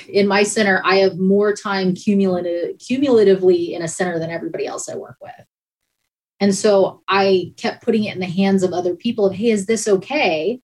in 0.09 0.27
my 0.27 0.43
center 0.43 0.81
i 0.83 0.95
have 0.95 1.17
more 1.17 1.53
time 1.53 1.93
cumulative 1.93 2.77
cumulatively 2.79 3.73
in 3.73 3.81
a 3.81 3.87
center 3.87 4.19
than 4.19 4.29
everybody 4.29 4.65
else 4.65 4.89
i 4.89 4.95
work 4.95 5.17
with. 5.21 5.45
And 6.39 6.55
so 6.55 7.01
i 7.07 7.53
kept 7.57 7.83
putting 7.83 8.05
it 8.05 8.13
in 8.13 8.19
the 8.19 8.25
hands 8.25 8.63
of 8.63 8.73
other 8.73 8.95
people 8.95 9.25
of 9.25 9.35
hey 9.35 9.51
is 9.51 9.65
this 9.65 9.87
okay? 9.87 10.61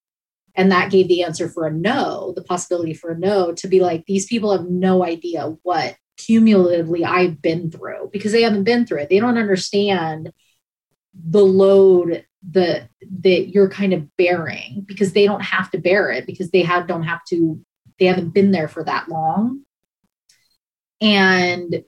And 0.57 0.71
that 0.71 0.89
gave 0.89 1.09
the 1.09 1.23
answer 1.23 1.49
for 1.49 1.67
a 1.67 1.71
no 1.71 2.33
the 2.35 2.43
possibility 2.43 2.93
for 2.93 3.11
a 3.11 3.17
no 3.17 3.53
to 3.53 3.67
be 3.67 3.79
like 3.79 4.05
these 4.05 4.25
people 4.25 4.51
have 4.51 4.69
no 4.69 5.03
idea 5.03 5.55
what 5.63 5.95
cumulatively 6.17 7.03
i've 7.03 7.41
been 7.41 7.69
through 7.69 8.09
because 8.13 8.31
they 8.31 8.41
haven't 8.41 8.63
been 8.63 8.85
through 8.85 8.99
it. 8.99 9.09
They 9.09 9.19
don't 9.19 9.37
understand 9.37 10.31
the 11.13 11.43
load 11.43 12.25
that 12.51 12.89
that 13.21 13.49
you're 13.49 13.69
kind 13.69 13.93
of 13.93 14.15
bearing 14.17 14.83
because 14.85 15.13
they 15.13 15.25
don't 15.25 15.43
have 15.43 15.71
to 15.71 15.77
bear 15.77 16.11
it 16.11 16.25
because 16.25 16.51
they 16.51 16.61
have 16.61 16.87
don't 16.87 17.03
have 17.03 17.23
to 17.29 17.59
they 17.99 18.05
haven't 18.05 18.33
been 18.33 18.51
there 18.51 18.67
for 18.67 18.83
that 18.83 19.09
long 19.09 19.61
and 21.01 21.83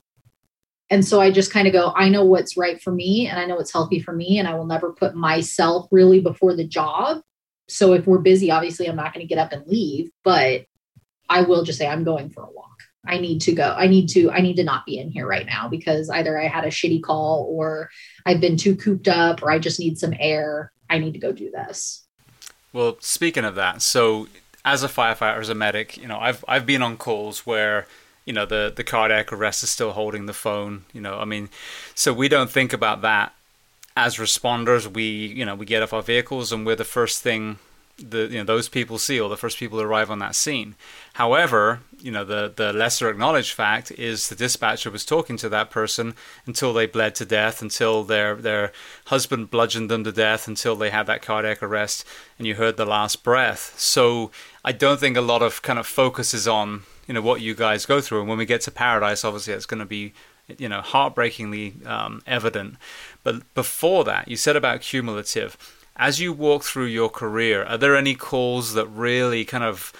and 0.89 1.05
so 1.05 1.20
i 1.20 1.32
just 1.32 1.51
kind 1.51 1.68
of 1.68 1.74
go 1.74 1.93
i 1.95 2.10
know 2.10 2.26
what's 2.26 2.58
right 2.58 2.82
for 2.82 2.91
me 2.91 3.28
and 3.28 3.39
i 3.39 3.45
know 3.45 3.55
what's 3.55 3.74
healthy 3.74 3.99
for 3.99 4.14
me 4.14 4.39
and 4.39 4.47
i 4.47 4.53
will 4.53 4.66
never 4.66 4.93
put 4.93 5.16
myself 5.16 5.88
really 5.91 6.20
before 6.20 6.55
the 6.55 6.68
job 6.68 7.22
so 7.68 7.93
if 7.93 8.08
we're 8.08 8.20
busy, 8.20 8.51
obviously 8.51 8.88
I'm 8.88 8.95
not 8.95 9.14
going 9.14 9.26
to 9.26 9.30
get 9.30 9.39
up 9.39 9.51
and 9.51 9.68
leave, 9.68 10.10
but 10.24 10.66
I 11.30 11.41
will 11.41 11.64
just 11.64 11.78
say 11.78 11.88
I'm 11.88 12.03
going 12.03 12.30
for 12.30 12.43
a 12.43 12.51
walk. 12.51 12.66
I 13.05 13.20
need 13.20 13.41
to 13.41 13.53
go. 13.53 13.74
I 13.78 13.88
need 13.88 14.08
to 14.10 14.32
I 14.32 14.41
need 14.41 14.55
to 14.55 14.64
not 14.64 14.86
be 14.86 14.97
in 14.97 15.10
here 15.10 15.28
right 15.28 15.45
now 15.45 15.70
because 15.70 16.10
either 16.10 16.39
I 16.39 16.47
had 16.47 16.66
a 16.66 16.70
shitty 16.70 17.01
call 17.01 17.47
or 17.49 17.89
I've 18.26 18.41
been 18.41 18.58
too 18.58 18.76
cooped 18.76 19.08
up 19.08 19.41
or 19.41 19.49
I 19.49 19.60
just 19.60 19.80
need 19.80 19.97
some 19.97 20.14
air. 20.20 20.74
I 20.89 20.97
need 20.97 21.14
to 21.14 21.20
go 21.20 21.32
do 21.32 21.49
this. 21.49 22.05
Well, 22.74 22.97
speaking 22.99 23.45
of 23.45 23.55
that, 23.55 23.82
so 23.82 24.28
as 24.68 24.84
a 24.84 24.88
firefighter, 24.88 25.39
as 25.39 25.49
a 25.49 25.55
medic, 25.55 25.97
you 25.97 26.07
know, 26.07 26.20
I've 26.20 26.43
I've 26.47 26.65
been 26.65 26.84
on 26.84 26.97
calls 26.97 27.45
where 27.45 27.88
you 28.26 28.34
know 28.34 28.45
the 28.45 28.72
the 28.76 28.84
cardiac 28.84 29.32
arrest 29.32 29.63
is 29.63 29.70
still 29.70 29.93
holding 29.93 30.26
the 30.26 30.34
phone. 30.34 30.86
You 30.93 31.01
know, 31.01 31.18
I 31.18 31.26
mean, 31.26 31.49
so 31.95 32.13
we 32.13 32.28
don't 32.28 32.49
think 32.49 32.74
about 32.74 33.01
that 33.01 33.34
as 33.97 34.18
responders, 34.18 34.86
we 34.93 35.03
you 35.03 35.43
know 35.43 35.55
we 35.55 35.65
get 35.65 35.82
off 35.82 35.91
our 35.91 36.03
vehicles 36.03 36.51
and 36.51 36.65
we're 36.65 36.76
the 36.76 36.86
first 36.86 37.24
thing 37.24 37.57
the 37.97 38.28
you 38.28 38.38
know 38.38 38.43
those 38.43 38.70
people 38.70 38.99
see 38.99 39.20
or 39.20 39.28
the 39.28 39.36
first 39.36 39.57
people 39.57 39.82
arrive 39.82 40.11
on 40.11 40.20
that 40.20 40.36
scene. 40.36 40.76
However, 41.13 41.82
you 42.00 42.12
know 42.12 42.24
the 42.24 42.52
the 42.56 42.72
lesser 42.74 43.10
acknowledged 43.10 43.54
fact 43.54 43.91
is 43.91 44.30
the 44.30 44.36
dispatcher 44.36 44.91
was 44.91 45.06
talking 45.06 45.38
to 45.38 45.50
that 45.50 45.70
person 45.70 46.16
until 46.45 46.74
they 46.74 46.86
bled 46.86 47.16
to 47.16 47.26
death, 47.26 47.62
until 47.62 48.04
their 48.04 48.36
their 48.36 48.72
husband 49.06 49.50
bludgeoned 49.50 49.89
them 49.89 50.04
to 50.04 50.12
death, 50.12 50.48
until 50.48 50.76
they 50.76 50.89
had 50.89 51.08
that 51.08 51.22
cardiac 51.22 51.64
arrest, 51.64 52.06
and 52.38 52.48
you 52.48 52.56
heard 52.56 52.78
the 52.78 52.86
last 52.86 53.24
breath. 53.24 53.74
So 53.80 54.32
I 54.64 54.72
don't 54.72 55.00
think 55.00 55.18
a 55.18 55.22
lot 55.22 55.41
of 55.41 55.62
kind 55.62 55.80
of 55.80 55.88
focus 55.88 56.34
is 56.34 56.48
on 56.48 56.84
you 57.08 57.14
know 57.14 57.22
what 57.22 57.41
you 57.41 57.56
guys 57.56 57.86
go 57.86 58.02
through, 58.02 58.20
and 58.20 58.30
when 58.30 58.38
we 58.38 58.45
get 58.45 58.62
to 58.62 58.72
paradise, 58.72 59.24
obviously 59.24 59.54
it's 59.54 59.66
going 59.66 59.80
to 59.80 59.86
be 59.86 60.14
you 60.58 60.70
know 60.70 60.82
heartbreakingly 60.82 61.76
um, 61.86 62.22
evident. 62.28 62.76
But 63.24 63.54
before 63.54 64.04
that, 64.06 64.28
you 64.28 64.36
said 64.38 64.56
about 64.56 64.82
cumulative. 64.82 65.58
As 66.00 66.20
you 66.20 66.32
walk 66.32 66.64
through 66.64 66.86
your 66.86 67.10
career, 67.10 67.64
are 67.64 67.78
there 67.78 67.95
any 67.95 68.14
calls 68.14 68.76
that 68.76 68.86
really 68.86 69.43
kind 69.43 69.64
of, 69.64 69.91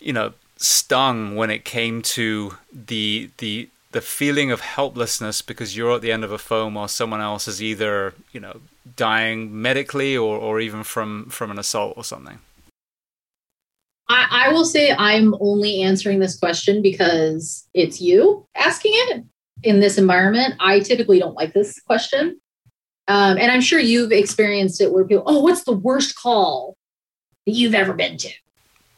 you 0.00 0.10
know, 0.10 0.32
stung 0.56 1.36
when 1.36 1.50
it 1.50 1.64
came 1.64 2.02
to 2.02 2.56
the 2.72 3.30
the 3.38 3.68
the 3.92 4.00
feeling 4.00 4.50
of 4.50 4.60
helplessness 4.60 5.40
because 5.40 5.76
you're 5.76 5.94
at 5.94 6.02
the 6.02 6.10
end 6.10 6.24
of 6.24 6.32
a 6.32 6.38
phone 6.38 6.74
while 6.74 6.88
someone 6.88 7.20
else 7.20 7.46
is 7.46 7.62
either, 7.62 8.12
you 8.32 8.40
know, 8.40 8.60
dying 8.96 9.62
medically 9.62 10.16
or, 10.16 10.36
or 10.36 10.60
even 10.60 10.82
from 10.82 11.26
from 11.26 11.50
an 11.50 11.58
assault 11.58 11.94
or 11.96 12.04
something? 12.04 12.38
I, 14.08 14.26
I 14.30 14.52
will 14.52 14.64
say 14.64 14.92
I'm 14.92 15.34
only 15.40 15.82
answering 15.82 16.18
this 16.18 16.38
question 16.38 16.82
because 16.82 17.66
it's 17.72 18.00
you 18.00 18.46
asking 18.54 18.92
it 18.94 19.24
in 19.62 19.80
this 19.80 19.96
environment. 19.96 20.54
I 20.60 20.80
typically 20.80 21.18
don't 21.18 21.34
like 21.34 21.54
this 21.54 21.80
question 21.80 22.38
um, 23.08 23.36
and 23.38 23.50
I'm 23.50 23.60
sure 23.60 23.78
you've 23.78 24.12
experienced 24.12 24.80
it 24.80 24.92
where 24.92 25.04
people, 25.04 25.24
oh, 25.26 25.40
what's 25.40 25.64
the 25.64 25.72
worst 25.72 26.16
call 26.16 26.76
that 27.46 27.52
you've 27.52 27.74
ever 27.74 27.92
been 27.92 28.16
to 28.18 28.30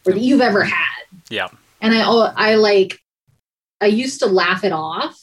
or 0.07 0.13
that 0.13 0.21
you've 0.21 0.41
ever 0.41 0.63
had? 0.63 1.03
Yeah. 1.31 1.49
And 1.81 1.95
I, 1.95 2.03
I 2.03 2.55
like, 2.57 2.99
I 3.81 3.87
used 3.87 4.21
to 4.21 4.27
laugh 4.27 4.65
it 4.65 4.73
off. 4.73 5.19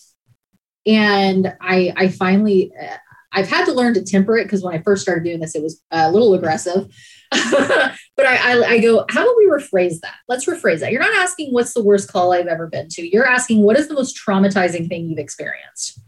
And 0.86 1.54
I, 1.62 1.94
I 1.96 2.08
finally, 2.10 2.72
uh, 2.80 2.98
I've 3.32 3.50
had 3.50 3.66
to 3.66 3.74
learn 3.74 3.94
to 3.96 4.04
temper 4.04 4.38
it 4.38 4.44
because 4.44 4.64
when 4.64 4.76
I 4.76 4.82
first 4.82 5.02
started 5.02 5.24
doing 5.24 5.40
this, 5.40 5.56
it 5.56 5.64
was 5.64 5.82
a 5.92 6.12
little 6.12 6.34
aggressive. 6.34 6.94
but 7.32 8.26
I, 8.26 8.54
I, 8.54 8.70
I, 8.70 8.80
go, 8.80 9.06
how 9.10 9.24
do 9.24 9.36
we 9.38 9.46
rephrase 9.46 10.00
that? 10.02 10.16
Let's 10.28 10.46
rephrase 10.46 10.82
that. 10.82 10.92
You're 10.92 11.02
not 11.02 11.16
asking 11.16 11.52
what's 11.52 11.74
the 11.74 11.84
worst 11.84 12.12
call 12.12 12.32
I've 12.32 12.48
ever 12.48 12.68
been 12.68 12.90
to. 12.90 13.08
You're 13.08 13.26
asking 13.26 13.64
what 13.64 13.78
is 13.78 13.88
the 13.88 13.96
most 13.96 14.18
traumatizing 14.18 14.88
thing 14.88 15.10
you've 15.10 15.18
experienced. 15.18 16.00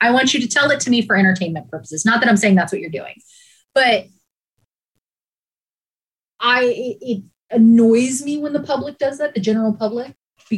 I 0.00 0.10
want 0.10 0.34
you 0.34 0.40
to 0.40 0.48
tell 0.48 0.70
it 0.70 0.80
to 0.80 0.90
me 0.90 1.06
for 1.06 1.16
entertainment 1.16 1.70
purposes. 1.70 2.04
Not 2.04 2.20
that 2.20 2.28
I'm 2.28 2.36
saying 2.36 2.54
that's 2.54 2.72
what 2.72 2.80
you're 2.80 2.90
doing, 2.90 3.14
but 3.74 4.06
I 6.40 6.98
it 7.00 7.22
annoys 7.50 8.22
me 8.22 8.38
when 8.38 8.52
the 8.52 8.62
public 8.62 8.98
does 8.98 9.18
that, 9.18 9.34
the 9.34 9.40
general 9.40 9.72
public. 9.74 10.14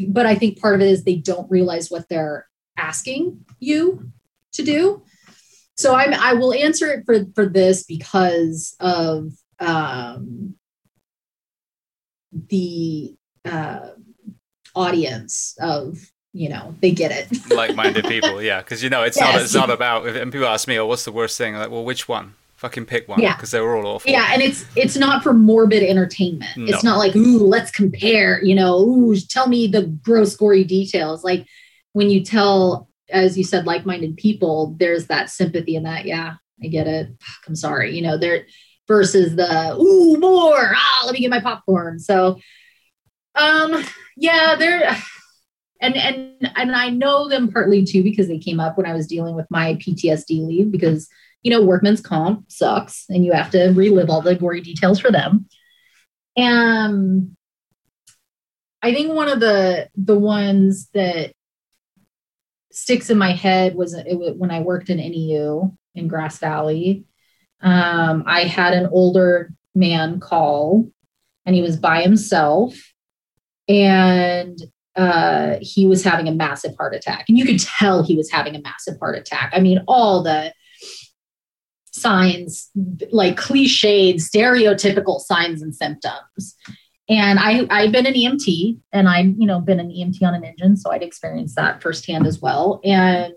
But 0.09 0.27
I 0.27 0.35
think 0.35 0.61
part 0.61 0.77
of 0.77 0.81
it 0.81 0.89
is 0.89 1.05
they 1.05 1.17
don't 1.17 1.51
realize 1.51 1.91
what 1.91 2.09
they're 2.09 2.47
asking 2.77 3.45
you 3.59 4.11
to 4.53 4.63
do. 4.63 5.03
So 5.77 5.95
I'm 5.95 6.13
I 6.15 6.35
will 6.35 6.53
answer 6.53 6.93
it 6.93 7.05
for 7.07 7.25
for 7.35 7.47
this 7.47 7.85
because 7.85 8.77
of 8.81 9.33
um, 9.59 10.55
the 12.49 13.17
uh, 13.45 13.91
audience 14.75 15.57
of 15.61 15.99
you 16.33 16.49
know 16.49 16.75
they 16.81 16.93
get 16.93 17.11
it 17.11 17.51
like-minded 17.51 18.05
people 18.05 18.41
yeah 18.41 18.61
because 18.61 18.85
you 18.85 18.91
know 18.91 19.03
it's 19.03 19.17
yes. 19.17 19.33
not 19.33 19.43
it's 19.43 19.55
not 19.55 19.71
about 19.71 20.07
and 20.07 20.31
people 20.31 20.47
ask 20.47 20.69
me 20.69 20.79
oh 20.79 20.87
what's 20.87 21.05
the 21.05 21.11
worst 21.11 21.37
thing 21.37 21.55
I'm 21.55 21.61
like 21.61 21.71
well 21.71 21.85
which 21.85 22.07
one 22.07 22.35
fucking 22.61 22.85
pick 22.85 23.09
one 23.09 23.19
yeah. 23.19 23.35
because 23.35 23.51
they 23.53 23.61
were 23.61 23.75
all 23.75 23.87
awful. 23.87 24.11
Yeah 24.11 24.29
and 24.33 24.43
it's 24.43 24.67
it's 24.77 24.95
not 24.95 25.23
for 25.23 25.33
morbid 25.33 25.83
entertainment. 25.83 26.59
No. 26.59 26.67
it's 26.67 26.85
not 26.85 26.99
like 26.99 27.17
ooh 27.17 27.39
let's 27.39 27.71
compare 27.71 28.45
you 28.45 28.55
know 28.55 28.81
ooh 28.81 29.17
tell 29.17 29.49
me 29.49 29.67
the 29.67 29.87
gross 30.05 30.37
gory 30.37 30.63
details. 30.65 31.25
Like 31.25 31.47
when 31.95 32.11
you 32.11 32.23
tell 32.23 32.91
as 33.09 33.39
you 33.39 33.45
said 33.45 33.65
like-minded 33.65 34.19
people 34.19 34.77
there's 34.79 35.07
that 35.07 35.31
sympathy 35.31 35.75
in 35.75 35.85
that 35.85 36.05
yeah 36.05 36.35
i 36.63 36.67
get 36.67 36.87
it. 36.87 37.09
I'm 37.49 37.57
sorry 37.57 37.97
you 37.97 38.03
know 38.03 38.19
there 38.19 38.45
versus 38.87 39.35
the 39.37 39.75
ooh 39.81 40.19
more 40.19 40.75
ah 40.75 41.03
let 41.07 41.15
me 41.15 41.21
get 41.21 41.31
my 41.31 41.41
popcorn. 41.41 41.99
So 41.99 42.39
um 43.37 43.83
yeah 44.19 44.57
there 44.57 44.95
and 45.81 45.97
and 45.97 46.53
and 46.57 46.77
I 46.77 46.91
know 46.91 47.27
them 47.27 47.51
partly 47.51 47.87
too 47.87 48.03
because 48.03 48.29
they 48.29 48.39
came 48.39 48.61
up 48.61 48.77
when 48.77 48.85
I 48.85 48.93
was 48.93 49.07
dealing 49.07 49.35
with 49.35 49.47
my 49.51 49.77
PTSD 49.77 50.47
leave 50.47 50.71
because 50.71 51.09
you 51.43 51.51
know 51.51 51.65
workman's 51.65 52.01
comp 52.01 52.51
sucks 52.51 53.05
and 53.09 53.25
you 53.25 53.33
have 53.33 53.51
to 53.51 53.69
relive 53.71 54.11
all 54.11 54.21
the 54.21 54.35
gory 54.35 54.61
details 54.61 55.01
for 55.01 55.11
them. 55.11 55.47
And 56.37 57.37
I 58.83 58.95
think 58.95 59.13
one 59.13 59.29
of 59.29 59.41
the 59.41 59.89
the 59.97 60.19
ones 60.19 60.89
that 60.95 61.33
sticks 62.73 63.11
in 63.11 63.19
my 63.19 63.33
head 63.33 63.75
was 63.75 63.95
it, 63.95 64.37
when 64.37 64.51
I 64.51 64.61
worked 64.61 64.91
in 64.91 64.99
NEU 64.99 65.73
in 65.95 66.09
Grass 66.09 66.39
Valley. 66.39 67.05
Um, 67.61 68.25
I 68.27 68.45
had 68.45 68.73
an 68.73 68.89
older 68.91 69.53
man 69.75 70.21
call 70.21 70.91
and 71.45 71.55
he 71.55 71.63
was 71.63 71.77
by 71.77 72.03
himself 72.03 72.75
and 73.69 74.59
uh, 74.97 75.57
he 75.61 75.87
was 75.87 76.03
having 76.03 76.29
a 76.29 76.33
massive 76.33 76.75
heart 76.77 76.95
attack. 76.95 77.27
And 77.29 77.39
you 77.39 77.45
could 77.45 77.61
tell 77.61 78.03
he 78.03 78.17
was 78.17 78.31
having 78.31 78.57
a 78.57 78.61
massive 78.61 78.99
heart 78.99 79.19
attack. 79.19 79.53
I 79.55 79.61
mean, 79.61 79.83
all 79.87 80.23
the 80.23 80.53
signs, 82.01 82.71
like 83.13 83.37
cliched, 83.37 84.15
stereotypical 84.17 85.21
signs 85.21 85.63
and 85.63 85.75
symptoms. 85.75 86.57
And 87.09 87.39
I, 87.39 87.67
I've 87.71 87.93
been 87.93 88.07
an 88.07 88.15
EMT 88.15 88.79
and 88.93 89.09
I've, 89.09 89.35
you 89.37 89.47
know, 89.47 89.61
been 89.61 89.81
an 89.81 89.91
EMT 89.91 90.23
on 90.23 90.35
an 90.35 90.45
engine. 90.45 90.77
So 90.77 90.93
I'd 90.93 91.03
experienced 91.03 91.57
that 91.57 91.83
firsthand 91.83 92.27
as 92.27 92.41
well. 92.41 92.81
And 92.85 93.35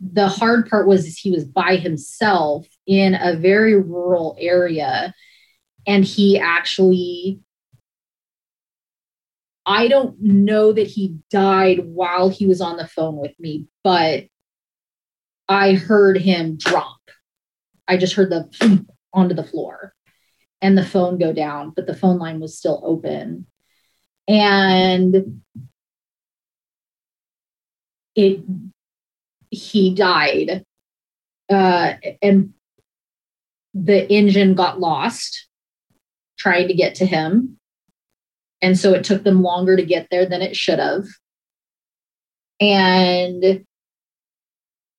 the 0.00 0.28
hard 0.28 0.68
part 0.70 0.86
was 0.86 1.16
he 1.16 1.30
was 1.30 1.44
by 1.44 1.76
himself 1.76 2.66
in 2.86 3.14
a 3.14 3.36
very 3.36 3.74
rural 3.74 4.36
area. 4.40 5.14
And 5.86 6.04
he 6.04 6.38
actually 6.38 7.40
I 9.68 9.88
don't 9.88 10.16
know 10.22 10.72
that 10.72 10.86
he 10.86 11.18
died 11.30 11.80
while 11.84 12.30
he 12.30 12.46
was 12.46 12.62
on 12.62 12.78
the 12.78 12.86
phone 12.86 13.16
with 13.16 13.38
me, 13.38 13.66
but 13.84 14.24
I 15.46 15.74
heard 15.74 16.16
him 16.16 16.56
drop. 16.56 16.97
I 17.88 17.96
just 17.96 18.14
heard 18.14 18.30
the 18.30 18.86
onto 19.12 19.34
the 19.34 19.44
floor 19.44 19.94
and 20.60 20.76
the 20.76 20.84
phone 20.84 21.18
go 21.18 21.32
down, 21.32 21.72
but 21.74 21.86
the 21.86 21.96
phone 21.96 22.18
line 22.18 22.40
was 22.40 22.56
still 22.58 22.80
open. 22.84 23.46
And 24.26 25.42
it 28.14 28.40
he 29.50 29.94
died. 29.94 30.64
Uh, 31.50 31.94
and 32.20 32.52
the 33.72 34.10
engine 34.12 34.54
got 34.54 34.78
lost 34.78 35.48
trying 36.38 36.68
to 36.68 36.74
get 36.74 36.96
to 36.96 37.06
him 37.06 37.58
and 38.60 38.78
so 38.78 38.92
it 38.92 39.04
took 39.04 39.22
them 39.22 39.42
longer 39.42 39.76
to 39.76 39.84
get 39.84 40.08
there 40.10 40.26
than 40.26 40.42
it 40.42 40.56
should 40.56 40.78
have. 40.78 41.06
And 42.60 43.64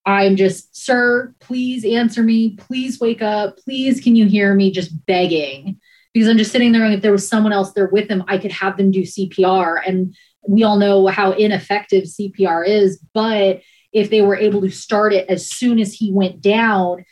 I'm 0.09 0.35
just, 0.37 0.75
sir, 0.75 1.35
please 1.39 1.85
answer 1.85 2.23
me. 2.23 2.55
Please 2.55 2.99
wake 2.99 3.21
up. 3.21 3.57
Please, 3.57 4.01
can 4.01 4.15
you 4.15 4.25
hear 4.27 4.55
me? 4.55 4.71
Just 4.71 5.05
begging. 5.05 5.79
Because 6.13 6.27
I'm 6.27 6.39
just 6.39 6.51
sitting 6.51 6.71
there, 6.71 6.83
and 6.83 6.95
if 6.95 7.03
there 7.03 7.11
was 7.11 7.27
someone 7.27 7.53
else 7.53 7.73
there 7.73 7.89
with 7.89 8.09
him, 8.09 8.23
I 8.27 8.39
could 8.39 8.51
have 8.51 8.75
them 8.75 8.89
do 8.89 9.03
CPR. 9.03 9.79
And 9.85 10.15
we 10.47 10.63
all 10.63 10.77
know 10.77 11.05
how 11.05 11.33
ineffective 11.33 12.05
CPR 12.05 12.67
is. 12.67 12.97
But 13.13 13.61
if 13.93 14.09
they 14.09 14.23
were 14.23 14.35
able 14.35 14.61
to 14.61 14.71
start 14.71 15.13
it 15.13 15.29
as 15.29 15.47
soon 15.47 15.77
as 15.77 15.93
he 15.93 16.11
went 16.11 16.41
down, 16.41 17.05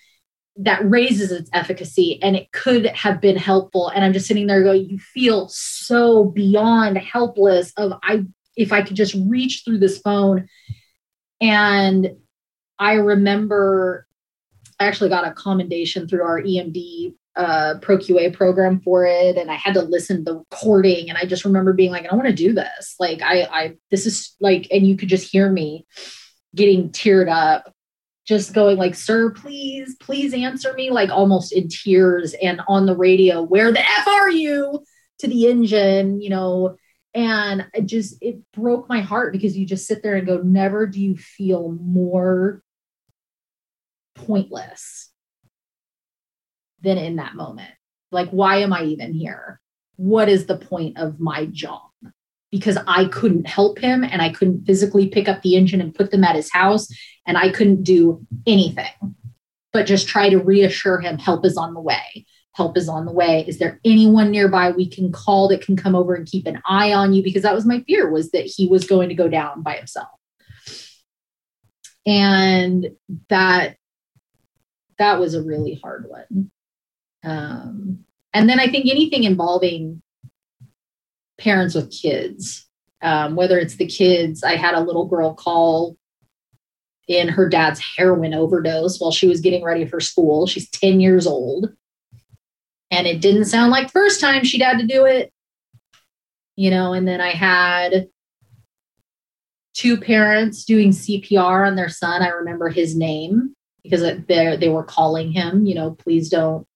that 0.60 0.90
raises 0.90 1.32
its 1.32 1.52
efficacy 1.54 2.20
and 2.24 2.36
it 2.36 2.52
could 2.52 2.88
have 2.88 3.22
been 3.22 3.38
helpful 3.38 3.90
and 3.90 4.04
i'm 4.04 4.12
just 4.12 4.26
sitting 4.26 4.48
there 4.48 4.64
going 4.64 4.90
you 4.90 4.98
feel 4.98 5.48
so 5.50 6.24
beyond 6.26 6.98
helpless 6.98 7.72
of 7.78 7.94
i 8.02 8.24
if 8.56 8.74
i 8.74 8.82
could 8.82 8.96
just 8.96 9.16
reach 9.28 9.62
through 9.64 9.78
this 9.78 10.00
phone 10.00 10.48
and 11.40 12.10
i 12.80 12.94
remember 12.94 14.08
i 14.80 14.86
actually 14.86 15.10
got 15.10 15.28
a 15.28 15.34
commendation 15.34 16.08
through 16.08 16.24
our 16.24 16.42
emd 16.42 17.14
uh, 17.36 17.76
ProQA 17.82 18.34
program 18.34 18.80
for 18.80 19.06
it, 19.06 19.38
and 19.38 19.52
I 19.52 19.54
had 19.54 19.76
to 19.76 19.84
listen 19.84 20.18
to 20.18 20.24
the 20.24 20.40
recording. 20.40 21.10
And 21.10 21.20
I 21.20 21.26
just 21.26 21.46
remember 21.46 21.72
being 21.72 21.92
like, 21.92 22.12
"I 22.12 22.16
want 22.16 22.28
to 22.28 22.34
do 22.34 22.52
this. 22.52 22.96
Like, 23.00 23.22
I, 23.22 23.44
I, 23.44 23.78
this 23.92 24.08
is 24.08 24.36
like," 24.42 24.68
and 24.72 24.88
you 24.88 24.98
could 24.98 25.08
just 25.08 25.32
hear 25.32 25.48
me 25.48 25.86
getting 26.56 26.90
teared 26.90 27.30
up 27.30 27.72
just 28.26 28.54
going 28.54 28.78
like 28.78 28.94
sir 28.94 29.32
please 29.32 29.96
please 30.02 30.34
answer 30.34 30.74
me 30.74 30.90
like 30.90 31.10
almost 31.10 31.54
in 31.54 31.70
tears 31.70 32.36
and 32.42 32.62
on 32.68 32.86
the 32.86 32.96
radio 32.96 33.42
where 33.42 33.72
the 33.72 33.80
f 33.80 34.08
are 34.08 34.30
you 34.30 34.84
to 35.20 35.28
the 35.28 35.48
engine 35.48 36.20
you 36.22 36.30
know 36.30 36.76
and 37.14 37.66
it 37.74 37.86
just 37.86 38.18
it 38.22 38.40
broke 38.54 38.90
my 38.90 39.00
heart 39.00 39.32
because 39.32 39.58
you 39.58 39.66
just 39.66 39.88
sit 39.88 40.04
there 40.04 40.16
and 40.16 40.28
go 40.28 40.42
never 40.42 40.86
do 40.86 41.02
you 41.02 41.16
feel 41.16 41.72
more 41.82 42.62
pointless 44.18 45.12
than 46.82 46.98
in 46.98 47.16
that 47.18 47.36
moment 47.36 47.72
like 48.12 48.30
why 48.30 48.58
am 48.58 48.74
i 48.74 48.84
even 48.84 49.14
here 49.14 49.60
what 49.96 50.30
is 50.30 50.46
the 50.46 50.58
point 50.58 50.98
of 50.98 51.20
my 51.20 51.46
job 51.46 51.82
because 52.50 52.78
I 52.88 53.06
couldn't 53.06 53.46
help 53.46 53.78
him 53.78 54.06
and 54.06 54.22
I 54.22 54.32
couldn't 54.32 54.66
physically 54.66 55.10
pick 55.10 55.28
up 55.28 55.42
the 55.42 55.58
engine 55.58 55.82
and 55.82 55.94
put 55.94 56.12
them 56.12 56.24
at 56.24 56.38
his 56.38 56.50
house 56.52 56.88
and 57.26 57.38
I 57.38 57.50
couldn't 57.50 57.84
do 57.84 58.26
anything 58.46 59.16
but 59.74 59.86
just 59.86 60.08
try 60.08 60.30
to 60.30 60.40
reassure 60.40 61.00
him 61.00 61.20
help 61.20 61.46
is 61.46 61.58
on 61.58 61.74
the 61.74 61.80
way. 61.80 62.26
Help 62.56 62.78
is 62.78 62.90
on 62.90 63.06
the 63.06 63.12
way. 63.12 63.46
Is 63.48 63.60
there 63.60 63.80
anyone 63.86 64.32
nearby 64.32 64.72
we 64.72 64.90
can 64.90 65.12
call 65.12 65.48
that 65.50 65.62
can 65.62 65.76
come 65.76 65.96
over 65.96 66.16
and 66.16 66.26
keep 66.26 66.48
an 66.48 66.60
eye 66.68 66.94
on 66.94 67.14
you? 67.14 67.22
Because 67.22 67.44
that 67.44 67.54
was 67.54 67.66
my 67.66 67.82
fear 67.82 68.10
was 68.10 68.32
that 68.32 68.46
he 68.46 68.68
was 68.68 68.88
going 68.88 69.10
to 69.10 69.16
go 69.16 69.28
down 69.28 69.62
by 69.62 69.76
himself. 69.76 70.08
And 72.08 72.88
that 73.30 73.76
that 74.98 75.20
was 75.20 75.34
a 75.34 75.44
really 75.44 75.80
hard 75.84 76.08
one. 76.10 76.52
Um, 77.24 78.06
and 78.34 78.50
then 78.50 78.60
I 78.60 78.68
think 78.68 78.88
anything 78.88 79.24
involving 79.24 80.02
parents 81.38 81.76
with 81.76 81.92
kids, 81.92 82.68
um, 83.02 83.36
whether 83.36 83.60
it's 83.60 83.76
the 83.76 83.88
kids. 83.88 84.44
I 84.44 84.56
had 84.56 84.76
a 84.76 84.82
little 84.82 85.06
girl 85.06 85.34
call 85.34 85.98
in 87.08 87.30
her 87.30 87.48
dad's 87.48 87.82
heroin 87.98 88.34
overdose 88.34 89.00
while 89.00 89.12
she 89.12 89.28
was 89.28 89.40
getting 89.40 89.64
ready 89.64 89.86
for 89.86 90.00
school. 90.00 90.46
She's 90.46 90.70
10 90.70 91.00
years 91.00 91.26
old. 91.26 91.74
And 92.92 93.08
it 93.08 93.22
didn't 93.22 93.46
sound 93.46 93.72
like 93.72 93.92
first 93.92 94.20
time 94.20 94.44
she'd 94.44 94.62
had 94.62 94.80
to 94.80 94.88
do 94.88 95.06
it. 95.06 95.32
You 96.56 96.72
know, 96.72 96.94
and 96.94 97.08
then 97.08 97.22
I 97.22 97.32
had 97.32 98.08
two 99.74 99.98
parents 99.98 100.66
doing 100.66 100.90
CPR 100.90 101.68
on 101.68 101.76
their 101.76 101.90
son. 101.90 102.24
I 102.24 102.30
remember 102.30 102.70
his 102.70 102.96
name 102.96 103.56
because 103.90 104.26
they 104.28 104.58
they 104.58 104.70
were 104.70 104.84
calling 104.84 105.32
him, 105.32 105.66
you 105.66 105.76
know, 105.76 105.92
please 105.92 106.30
don't 106.30 106.68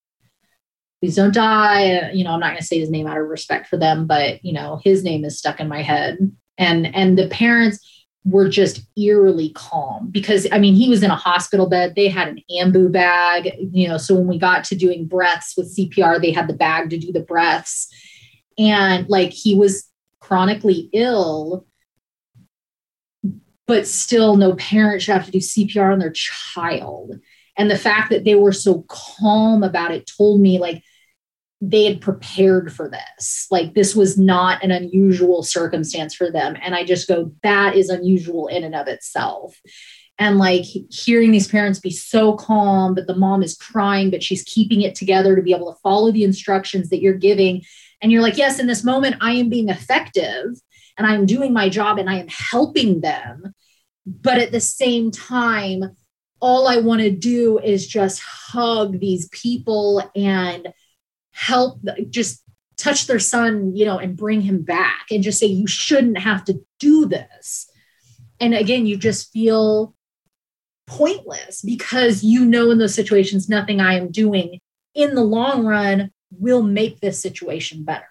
please 1.02 1.16
don't 1.16 1.34
die. 1.34 1.96
Uh, 1.96 2.10
you 2.14 2.24
know 2.24 2.32
i'm 2.32 2.40
not 2.40 2.50
going 2.50 2.60
to 2.60 2.66
say 2.66 2.80
his 2.80 2.90
name 2.90 3.08
out 3.08 3.18
of 3.18 3.28
respect 3.28 3.68
for 3.68 3.78
them 3.78 4.06
but 4.06 4.44
you 4.46 4.54
know 4.54 4.80
his 4.84 5.04
name 5.04 5.26
is 5.26 5.38
stuck 5.38 5.60
in 5.60 5.68
my 5.68 5.82
head. 5.82 6.18
And 6.58 6.94
and 6.96 7.18
the 7.18 7.28
parents 7.28 7.88
were 8.24 8.48
just 8.48 8.86
eerily 8.96 9.50
calm 9.56 10.10
because 10.12 10.46
i 10.52 10.60
mean 10.60 10.76
he 10.76 10.90
was 10.90 11.02
in 11.04 11.12
a 11.12 11.16
hospital 11.16 11.68
bed. 11.68 11.96
They 11.96 12.08
had 12.08 12.28
an 12.28 12.40
ambu 12.60 12.92
bag 12.92 13.52
you 13.72 13.88
know 13.88 13.98
so 13.98 14.16
when 14.16 14.28
we 14.28 14.38
got 14.38 14.64
to 14.66 14.76
doing 14.76 15.08
breaths 15.08 15.56
with 15.58 15.76
cpr 15.76 16.22
they 16.22 16.32
had 16.32 16.48
the 16.48 16.54
bag 16.54 16.90
to 16.92 16.98
do 16.98 17.12
the 17.12 17.22
breaths. 17.22 17.88
And 18.58 19.10
like 19.10 19.32
he 19.32 19.56
was 19.56 19.90
chronically 20.20 20.90
ill 20.94 21.66
but 23.68 23.88
still 23.88 24.36
no 24.36 24.54
parent 24.56 25.02
should 25.02 25.14
have 25.14 25.26
to 25.26 25.32
do 25.32 25.40
cpr 25.40 25.92
on 25.92 26.00
their 26.00 26.12
child 26.12 27.20
and 27.58 27.70
the 27.70 27.78
fact 27.78 28.10
that 28.10 28.24
they 28.24 28.36
were 28.36 28.54
so 28.54 28.86
calm 28.88 29.64
about 29.64 29.92
it 29.92 30.10
told 30.18 30.42
me 30.42 30.60
like 30.60 30.84
they 31.62 31.84
had 31.84 32.02
prepared 32.02 32.74
for 32.74 32.90
this. 32.90 33.48
Like 33.52 33.76
this 33.76 33.96
was 33.96 34.18
not 34.18 34.64
an 34.64 34.72
unusual 34.72 35.44
circumstance 35.44 36.16
for 36.16 36.32
them. 36.32 36.58
And 36.62 36.74
I 36.74 36.84
just 36.84 37.08
go, 37.08 37.32
that 37.44 37.76
is 37.76 37.90
unusual 37.90 38.48
in 38.48 38.64
and 38.64 38.74
of 38.74 38.88
itself. 38.88 39.56
And 40.18 40.40
like 40.40 40.66
hearing 40.90 41.32
these 41.32 41.48
parents 41.48 41.80
be 41.80 41.92
so 41.92 42.34
calm, 42.34 42.96
but 42.96 43.08
the 43.08 43.16
mom 43.16 43.44
is 43.44 43.56
crying, 43.56 44.10
but 44.10 44.24
she's 44.24 44.44
keeping 44.44 44.82
it 44.82 44.96
together 44.96 45.36
to 45.36 45.42
be 45.42 45.54
able 45.54 45.72
to 45.72 45.80
follow 45.82 46.12
the 46.12 46.24
instructions 46.24 46.90
that 46.90 47.02
you're 47.02 47.14
giving. 47.14 47.62
And 48.02 48.12
you're 48.12 48.22
like, 48.22 48.38
yes, 48.38 48.60
in 48.60 48.68
this 48.68 48.84
moment, 48.84 49.18
I 49.22 49.34
am 49.34 49.50
being 49.50 49.70
effective 49.70 50.60
and 50.98 51.08
I'm 51.08 51.26
doing 51.26 51.54
my 51.54 51.70
job 51.70 51.98
and 51.98 52.10
I 52.10 52.16
am 52.16 52.28
helping 52.28 53.02
them. 53.02 53.54
But 54.06 54.40
at 54.40 54.52
the 54.52 54.60
same 54.60 55.12
time, 55.12 55.96
all 56.40 56.68
I 56.68 56.78
want 56.78 57.02
to 57.02 57.12
do 57.12 57.60
is 57.60 57.88
just 57.88 58.22
hug 58.22 59.00
these 59.00 59.30
people 59.30 60.04
and 60.16 60.74
help 61.32 61.80
just 62.10 62.44
touch 62.78 63.06
their 63.06 63.20
son, 63.20 63.76
you 63.76 63.86
know, 63.86 64.00
and 64.00 64.18
bring 64.18 64.42
him 64.42 64.64
back 64.64 65.06
and 65.12 65.24
just 65.24 65.40
say, 65.40 65.46
you 65.46 65.68
shouldn't 65.68 66.18
have 66.18 66.44
to 66.46 66.60
do 66.80 67.06
this. 67.06 67.70
And 68.40 68.56
again, 68.56 68.88
you 68.88 68.98
just 68.98 69.32
feel 69.32 69.96
pointless 70.88 71.62
because 71.62 72.24
you 72.24 72.44
know 72.44 72.72
in 72.72 72.80
those 72.80 72.96
situations, 72.96 73.48
nothing 73.48 73.80
I 73.80 73.94
am 73.94 74.12
doing 74.12 74.60
in 74.96 75.16
the 75.16 75.24
long 75.24 75.66
run 75.66 76.12
will 76.32 76.64
make 76.64 77.00
this 77.00 77.22
situation 77.22 77.84
better. 77.84 78.06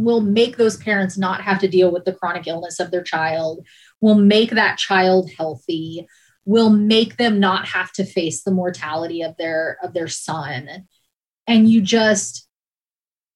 Will 0.00 0.22
make 0.22 0.56
those 0.56 0.78
parents 0.78 1.18
not 1.18 1.42
have 1.42 1.58
to 1.60 1.68
deal 1.68 1.92
with 1.92 2.06
the 2.06 2.14
chronic 2.14 2.46
illness 2.46 2.80
of 2.80 2.90
their 2.90 3.02
child, 3.02 3.66
will 4.00 4.14
make 4.14 4.50
that 4.52 4.78
child 4.78 5.30
healthy, 5.36 6.06
will 6.44 6.70
make 6.70 7.16
them 7.16 7.38
not 7.38 7.66
have 7.66 7.92
to 7.92 8.04
face 8.04 8.42
the 8.42 8.50
mortality 8.50 9.22
of 9.22 9.36
their 9.36 9.78
of 9.82 9.92
their 9.92 10.08
son. 10.08 10.86
And 11.46 11.68
you 11.68 11.80
just 11.80 12.48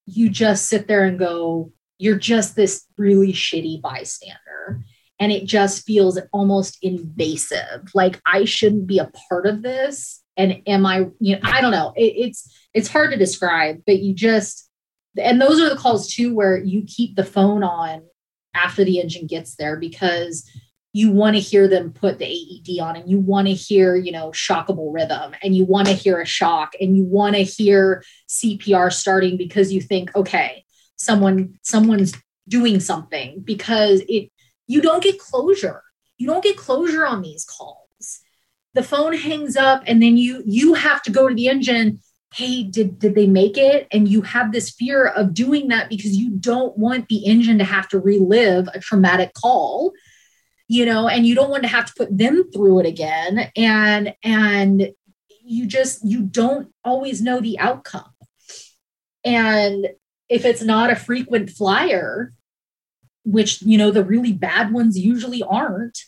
you 0.06 0.28
just 0.30 0.68
sit 0.68 0.88
there 0.88 1.04
and 1.04 1.18
go 1.18 1.72
you're 1.98 2.18
just 2.18 2.56
this 2.56 2.84
really 2.98 3.32
shitty 3.32 3.80
bystander. 3.80 4.84
And 5.20 5.30
it 5.30 5.46
just 5.46 5.84
feels 5.84 6.18
almost 6.32 6.78
invasive. 6.82 7.88
Like 7.94 8.20
i 8.26 8.44
shouldn't 8.44 8.86
be 8.86 8.98
a 8.98 9.12
part 9.28 9.46
of 9.46 9.62
this. 9.62 10.22
And 10.36 10.62
am 10.66 10.86
i 10.86 11.06
you 11.20 11.36
know 11.36 11.40
i 11.42 11.60
don't 11.60 11.72
know. 11.72 11.92
It, 11.96 12.14
it's 12.16 12.52
it's 12.72 12.88
hard 12.88 13.10
to 13.12 13.16
describe 13.16 13.82
but 13.86 14.00
you 14.00 14.14
just 14.14 14.68
and 15.18 15.40
those 15.40 15.60
are 15.60 15.68
the 15.68 15.76
calls 15.76 16.12
too 16.12 16.34
where 16.34 16.56
you 16.56 16.84
keep 16.86 17.16
the 17.16 17.24
phone 17.24 17.62
on 17.62 18.02
after 18.54 18.84
the 18.84 19.00
engine 19.00 19.26
gets 19.26 19.56
there 19.56 19.76
because 19.76 20.48
you 20.92 21.10
want 21.10 21.34
to 21.34 21.40
hear 21.40 21.66
them 21.66 21.92
put 21.92 22.18
the 22.18 22.24
AED 22.24 22.80
on 22.80 22.94
and 22.94 23.10
you 23.10 23.18
want 23.18 23.48
to 23.48 23.52
hear, 23.52 23.96
you 23.96 24.12
know, 24.12 24.30
shockable 24.30 24.94
rhythm 24.94 25.34
and 25.42 25.54
you 25.54 25.64
want 25.64 25.88
to 25.88 25.92
hear 25.92 26.20
a 26.20 26.24
shock 26.24 26.74
and 26.80 26.96
you 26.96 27.02
want 27.04 27.34
to 27.34 27.42
hear 27.42 28.04
CPR 28.28 28.92
starting 28.92 29.36
because 29.36 29.72
you 29.72 29.80
think, 29.80 30.14
okay, 30.14 30.64
someone 30.94 31.58
someone's 31.62 32.14
doing 32.48 32.78
something 32.78 33.40
because 33.44 34.02
it 34.08 34.30
you 34.68 34.80
don't 34.80 35.02
get 35.02 35.18
closure. 35.18 35.82
You 36.16 36.28
don't 36.28 36.44
get 36.44 36.56
closure 36.56 37.04
on 37.04 37.22
these 37.22 37.44
calls. 37.44 38.20
The 38.74 38.84
phone 38.84 39.14
hangs 39.14 39.56
up 39.56 39.82
and 39.86 40.00
then 40.00 40.16
you 40.16 40.44
you 40.46 40.74
have 40.74 41.02
to 41.02 41.10
go 41.10 41.28
to 41.28 41.34
the 41.34 41.48
engine 41.48 42.00
hey 42.34 42.64
did 42.64 42.98
did 42.98 43.14
they 43.14 43.26
make 43.26 43.56
it? 43.56 43.86
And 43.90 44.08
you 44.08 44.22
have 44.22 44.52
this 44.52 44.70
fear 44.70 45.06
of 45.06 45.34
doing 45.34 45.68
that 45.68 45.88
because 45.88 46.16
you 46.16 46.30
don't 46.30 46.76
want 46.76 47.08
the 47.08 47.24
engine 47.24 47.58
to 47.58 47.64
have 47.64 47.88
to 47.88 48.00
relive 48.00 48.68
a 48.74 48.80
traumatic 48.80 49.32
call 49.34 49.92
you 50.68 50.86
know 50.86 51.08
and 51.08 51.26
you 51.26 51.34
don't 51.34 51.50
want 51.50 51.62
to 51.62 51.68
have 51.68 51.86
to 51.86 51.94
put 51.96 52.16
them 52.16 52.50
through 52.52 52.80
it 52.80 52.86
again. 52.86 53.50
And 53.56 54.14
and 54.22 54.90
you 55.44 55.66
just 55.66 56.04
you 56.04 56.22
don't 56.22 56.72
always 56.84 57.20
know 57.20 57.40
the 57.40 57.58
outcome. 57.58 58.10
And 59.24 59.88
if 60.28 60.44
it's 60.44 60.62
not 60.62 60.90
a 60.90 60.96
frequent 60.96 61.50
flyer 61.50 62.32
which 63.26 63.62
you 63.62 63.78
know 63.78 63.90
the 63.90 64.04
really 64.04 64.32
bad 64.32 64.72
ones 64.72 64.98
usually 64.98 65.42
aren't 65.42 65.98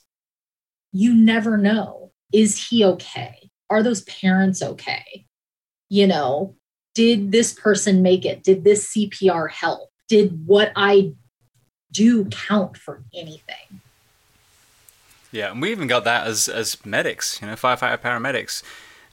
you 0.92 1.14
never 1.14 1.56
know. 1.56 2.12
Is 2.32 2.68
he 2.68 2.84
okay? 2.84 3.50
Are 3.68 3.82
those 3.82 4.02
parents 4.02 4.62
okay 4.62 5.25
you 5.88 6.06
know, 6.06 6.54
did 6.94 7.30
this 7.30 7.52
person 7.52 8.02
make 8.02 8.24
it? 8.24 8.42
Did 8.42 8.64
this 8.64 8.92
CPR 8.92 9.50
help? 9.50 9.90
Did 10.08 10.46
what 10.46 10.72
I 10.76 11.12
do 11.92 12.24
count 12.26 12.76
for 12.76 13.02
anything? 13.14 13.80
Yeah, 15.32 15.50
and 15.50 15.60
we 15.60 15.70
even 15.70 15.88
got 15.88 16.04
that 16.04 16.26
as 16.26 16.48
as 16.48 16.84
medics, 16.84 17.40
you 17.40 17.46
know, 17.46 17.54
firefighter 17.54 17.98
paramedics. 17.98 18.62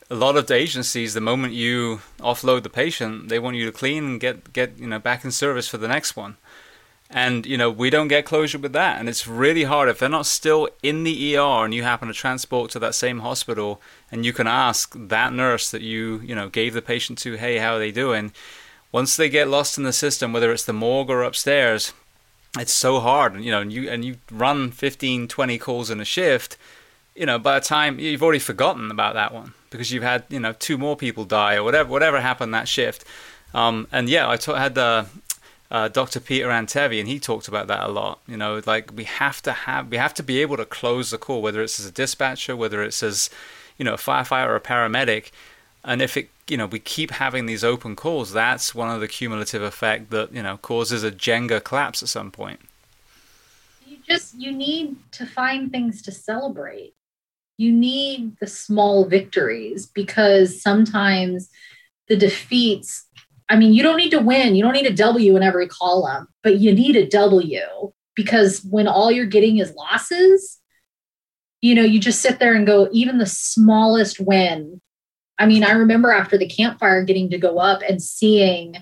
A 0.09 0.15
lot 0.15 0.37
of 0.37 0.47
the 0.47 0.53
agencies, 0.53 1.13
the 1.13 1.21
moment 1.21 1.53
you 1.53 2.01
offload 2.19 2.63
the 2.63 2.69
patient, 2.69 3.29
they 3.29 3.39
want 3.39 3.55
you 3.57 3.65
to 3.65 3.71
clean 3.71 4.03
and 4.05 4.19
get 4.19 4.53
get 4.53 4.77
you 4.77 4.87
know 4.87 4.99
back 4.99 5.25
in 5.25 5.31
service 5.31 5.67
for 5.67 5.77
the 5.77 5.87
next 5.87 6.15
one. 6.15 6.37
And 7.15 7.45
you 7.45 7.57
know 7.57 7.69
we 7.69 7.91
don't 7.91 8.07
get 8.07 8.25
closure 8.25 8.57
with 8.57 8.73
that, 8.73 8.99
and 8.99 9.07
it's 9.07 9.27
really 9.27 9.65
hard 9.65 9.87
if 9.87 9.99
they're 9.99 10.09
not 10.09 10.25
still 10.25 10.67
in 10.81 11.03
the 11.03 11.37
ER 11.37 11.63
and 11.63 11.71
you 11.71 11.83
happen 11.83 12.07
to 12.07 12.13
transport 12.13 12.71
to 12.71 12.79
that 12.79 12.95
same 12.95 13.19
hospital, 13.19 13.79
and 14.11 14.25
you 14.25 14.33
can 14.33 14.47
ask 14.47 14.95
that 14.97 15.31
nurse 15.31 15.69
that 15.69 15.83
you 15.83 16.21
you 16.25 16.33
know 16.33 16.49
gave 16.49 16.73
the 16.73 16.81
patient 16.81 17.19
to, 17.19 17.35
hey, 17.35 17.59
how 17.59 17.75
are 17.75 17.79
they 17.79 17.91
doing? 17.91 18.33
Once 18.91 19.15
they 19.15 19.29
get 19.29 19.47
lost 19.47 19.77
in 19.77 19.83
the 19.83 19.93
system, 19.93 20.33
whether 20.33 20.51
it's 20.51 20.65
the 20.65 20.73
morgue 20.73 21.11
or 21.11 21.21
upstairs, 21.21 21.93
it's 22.57 22.73
so 22.73 22.99
hard. 22.99 23.33
And, 23.33 23.45
You 23.45 23.51
know, 23.51 23.61
and 23.61 23.71
you 23.71 23.89
and 23.89 24.03
you 24.03 24.17
run 24.31 24.71
15, 24.71 25.27
20 25.27 25.57
calls 25.59 25.89
in 25.89 25.99
a 25.99 26.05
shift. 26.05 26.57
You 27.15 27.27
know, 27.27 27.37
by 27.37 27.59
the 27.59 27.65
time 27.65 27.99
you've 27.99 28.23
already 28.23 28.39
forgotten 28.39 28.89
about 28.89 29.13
that 29.13 29.33
one 29.33 29.53
because 29.69 29.91
you've 29.91 30.03
had 30.03 30.23
you 30.29 30.39
know 30.39 30.53
two 30.53 30.77
more 30.77 30.95
people 30.95 31.25
die 31.25 31.55
or 31.55 31.63
whatever 31.63 31.89
whatever 31.89 32.21
happened 32.21 32.53
that 32.53 32.67
shift. 32.67 33.05
Um, 33.53 33.87
and 33.91 34.09
yeah, 34.09 34.27
I 34.27 34.37
t- 34.37 34.51
had 34.51 34.73
the 34.73 35.05
uh, 35.71 35.87
Dr. 35.87 36.19
Peter 36.19 36.47
Antevy, 36.49 36.99
and 36.99 37.07
he 37.07 37.19
talked 37.19 37.47
about 37.47 37.67
that 37.67 37.83
a 37.83 37.91
lot. 37.91 38.19
You 38.27 38.37
know, 38.37 38.61
like 38.65 38.91
we 38.95 39.05
have 39.05 39.41
to 39.43 39.51
have, 39.51 39.89
we 39.89 39.97
have 39.97 40.13
to 40.15 40.23
be 40.23 40.41
able 40.41 40.57
to 40.57 40.65
close 40.65 41.11
the 41.11 41.17
call, 41.17 41.41
whether 41.41 41.61
it's 41.61 41.79
as 41.79 41.85
a 41.85 41.91
dispatcher, 41.91 42.55
whether 42.55 42.83
it's 42.83 43.01
as, 43.01 43.29
you 43.77 43.85
know, 43.85 43.93
a 43.93 43.97
firefighter 43.97 44.49
or 44.49 44.55
a 44.55 44.61
paramedic. 44.61 45.31
And 45.83 46.01
if 46.01 46.15
it, 46.15 46.29
you 46.47 46.57
know, 46.57 46.65
we 46.65 46.79
keep 46.79 47.11
having 47.11 47.45
these 47.45 47.63
open 47.63 47.95
calls, 47.95 48.31
that's 48.31 48.75
one 48.75 48.89
of 48.89 49.01
the 49.01 49.07
cumulative 49.07 49.61
effect 49.61 50.11
that 50.11 50.33
you 50.33 50.43
know 50.43 50.57
causes 50.57 51.03
a 51.03 51.11
Jenga 51.11 51.63
collapse 51.63 52.03
at 52.03 52.09
some 52.09 52.31
point. 52.31 52.59
You 53.85 53.97
just 54.07 54.35
you 54.39 54.51
need 54.51 54.95
to 55.13 55.25
find 55.25 55.71
things 55.71 56.01
to 56.03 56.11
celebrate. 56.11 56.93
You 57.57 57.71
need 57.71 58.37
the 58.39 58.47
small 58.47 59.05
victories 59.05 59.85
because 59.85 60.61
sometimes 60.61 61.49
the 62.07 62.15
defeats 62.15 63.05
I 63.53 63.55
mean, 63.55 63.71
you 63.71 63.83
don't 63.83 63.97
need 63.97 64.09
to 64.09 64.19
win. 64.19 64.55
You 64.55 64.63
don't 64.63 64.73
need 64.73 64.87
a 64.87 64.95
W 64.95 65.37
in 65.37 65.43
every 65.43 65.67
column, 65.67 66.27
but 66.41 66.57
you 66.57 66.73
need 66.73 66.95
a 66.95 67.07
W 67.07 67.61
because 68.15 68.63
when 68.63 68.87
all 68.87 69.11
you're 69.11 69.27
getting 69.27 69.59
is 69.59 69.75
losses, 69.75 70.59
you 71.61 71.75
know, 71.75 71.83
you 71.83 71.99
just 71.99 72.19
sit 72.19 72.39
there 72.39 72.55
and 72.55 72.65
go, 72.65 72.89
even 72.91 73.19
the 73.19 73.27
smallest 73.27 74.19
win. 74.19 74.81
I 75.37 75.45
mean, 75.45 75.63
I 75.63 75.73
remember 75.73 76.09
after 76.11 76.35
the 76.35 76.49
Camp 76.49 76.79
Fire 76.79 77.03
getting 77.03 77.29
to 77.29 77.37
go 77.37 77.59
up 77.59 77.83
and 77.87 78.01
seeing 78.01 78.81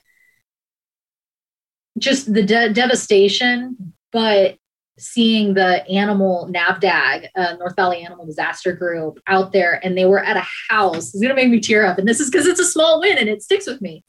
just 1.99 2.33
the 2.33 2.41
de- 2.41 2.71
devastation, 2.71 3.91
but 4.13 4.55
seeing 4.97 5.53
the 5.53 5.85
animal 5.89 6.49
NAVDAG, 6.49 7.27
uh, 7.35 7.55
North 7.59 7.75
Valley 7.75 8.05
Animal 8.05 8.25
Disaster 8.25 8.71
Group, 8.71 9.19
out 9.27 9.51
there, 9.51 9.85
and 9.85 9.97
they 9.97 10.05
were 10.05 10.23
at 10.23 10.37
a 10.37 10.47
house. 10.69 11.13
It's 11.13 11.21
gonna 11.21 11.35
make 11.35 11.49
me 11.49 11.59
tear 11.59 11.85
up, 11.85 11.97
and 11.97 12.07
this 12.07 12.21
is 12.21 12.29
because 12.29 12.47
it's 12.47 12.61
a 12.61 12.65
small 12.65 13.01
win 13.01 13.17
and 13.17 13.27
it 13.27 13.41
sticks 13.41 13.67
with 13.67 13.81
me 13.81 14.05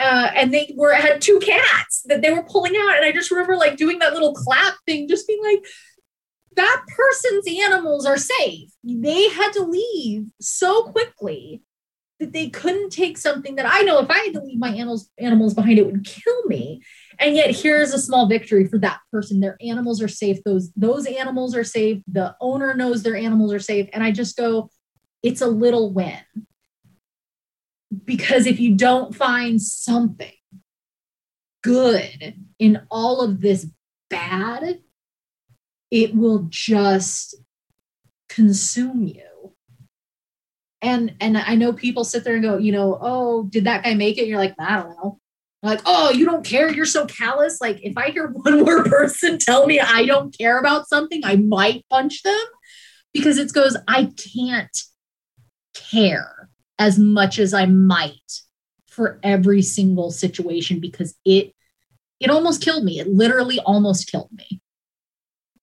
uh, 0.00 0.30
and 0.34 0.52
they 0.52 0.72
were 0.76 0.92
had 0.94 1.20
two 1.20 1.38
cats 1.40 2.02
that 2.06 2.22
they 2.22 2.32
were 2.32 2.42
pulling 2.42 2.74
out. 2.76 2.96
And 2.96 3.04
i 3.04 3.12
just 3.12 3.30
remember 3.30 3.56
like 3.56 3.76
doing 3.76 3.98
that 3.98 4.12
little 4.12 4.34
clap 4.34 4.74
thing 4.86 5.08
just 5.08 5.26
being 5.26 5.42
like 5.42 5.64
that 6.56 6.82
person's 6.96 7.46
animals 7.62 8.04
are 8.06 8.16
safe. 8.16 8.70
They 8.82 9.28
had 9.28 9.52
to 9.52 9.62
leave 9.62 10.26
so 10.40 10.84
quickly 10.84 11.62
that 12.18 12.32
they 12.32 12.50
couldn't 12.50 12.90
take 12.90 13.16
something 13.16 13.54
that 13.54 13.64
i 13.66 13.80
know 13.80 13.98
if 13.98 14.10
i 14.10 14.18
had 14.18 14.34
to 14.34 14.42
leave 14.42 14.58
my 14.58 14.68
animals 14.68 15.08
animals 15.18 15.54
behind 15.54 15.78
it 15.78 15.86
would 15.86 16.04
kill 16.04 16.44
me. 16.46 16.82
And 17.18 17.36
yet 17.36 17.54
here's 17.54 17.92
a 17.92 17.98
small 17.98 18.26
victory 18.26 18.66
for 18.66 18.78
that 18.78 19.00
person. 19.12 19.40
Their 19.40 19.58
animals 19.60 20.00
are 20.00 20.08
safe. 20.08 20.42
Those 20.44 20.70
those 20.74 21.06
animals 21.06 21.54
are 21.54 21.64
safe. 21.64 22.02
The 22.06 22.34
owner 22.40 22.74
knows 22.74 23.02
their 23.02 23.16
animals 23.16 23.52
are 23.52 23.60
safe. 23.60 23.88
And 23.92 24.02
i 24.02 24.10
just 24.10 24.36
go 24.36 24.70
it's 25.22 25.42
a 25.42 25.46
little 25.46 25.92
win 25.92 26.18
because 28.04 28.46
if 28.46 28.60
you 28.60 28.74
don't 28.74 29.14
find 29.14 29.60
something 29.60 30.32
good 31.62 32.34
in 32.58 32.82
all 32.90 33.20
of 33.20 33.40
this 33.40 33.66
bad, 34.08 34.80
it 35.90 36.14
will 36.14 36.46
just 36.48 37.34
consume 38.28 39.06
you. 39.06 39.54
And 40.82 41.14
and 41.20 41.36
I 41.36 41.56
know 41.56 41.72
people 41.72 42.04
sit 42.04 42.24
there 42.24 42.34
and 42.34 42.42
go, 42.42 42.56
you 42.56 42.72
know, 42.72 42.98
oh, 43.00 43.42
did 43.44 43.64
that 43.64 43.84
guy 43.84 43.94
make 43.94 44.16
it? 44.16 44.26
You're 44.26 44.38
like, 44.38 44.54
I 44.58 44.76
don't 44.76 44.90
know. 44.90 45.18
Like, 45.62 45.80
oh, 45.84 46.10
you 46.10 46.24
don't 46.24 46.44
care. 46.44 46.72
You're 46.72 46.86
so 46.86 47.04
callous. 47.04 47.60
Like, 47.60 47.80
if 47.82 47.98
I 47.98 48.10
hear 48.10 48.28
one 48.32 48.60
more 48.64 48.84
person 48.84 49.38
tell 49.38 49.66
me 49.66 49.78
I 49.78 50.06
don't 50.06 50.36
care 50.36 50.58
about 50.58 50.88
something, 50.88 51.20
I 51.24 51.36
might 51.36 51.84
punch 51.90 52.22
them 52.22 52.40
because 53.12 53.36
it 53.36 53.52
goes, 53.52 53.76
I 53.86 54.10
can't 54.34 54.76
care 55.74 56.39
as 56.80 56.98
much 56.98 57.38
as 57.38 57.54
I 57.54 57.66
might 57.66 58.40
for 58.88 59.20
every 59.22 59.62
single 59.62 60.10
situation 60.10 60.80
because 60.80 61.14
it 61.24 61.54
it 62.18 62.30
almost 62.30 62.62
killed 62.62 62.84
me. 62.84 62.98
It 62.98 63.08
literally 63.08 63.60
almost 63.60 64.10
killed 64.10 64.30
me 64.32 64.60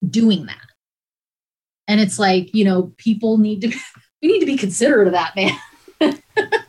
doing 0.07 0.45
that. 0.45 0.65
And 1.87 1.99
it's 1.99 2.17
like, 2.17 2.55
you 2.55 2.65
know, 2.65 2.93
people 2.97 3.37
need 3.37 3.61
to 3.61 3.67
we 4.21 4.29
need 4.29 4.39
to 4.39 4.45
be 4.45 4.57
considerate 4.57 5.07
of 5.07 5.13
that, 5.13 5.35
man. 5.35 5.59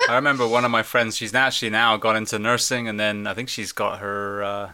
I 0.08 0.14
remember 0.14 0.48
one 0.48 0.64
of 0.64 0.70
my 0.70 0.82
friends, 0.82 1.16
she's 1.16 1.34
actually 1.34 1.70
now 1.70 1.98
gone 1.98 2.16
into 2.16 2.38
nursing 2.38 2.88
and 2.88 2.98
then 2.98 3.26
I 3.26 3.34
think 3.34 3.50
she's 3.50 3.72
got 3.72 3.98
her 3.98 4.42
uh, 4.42 4.70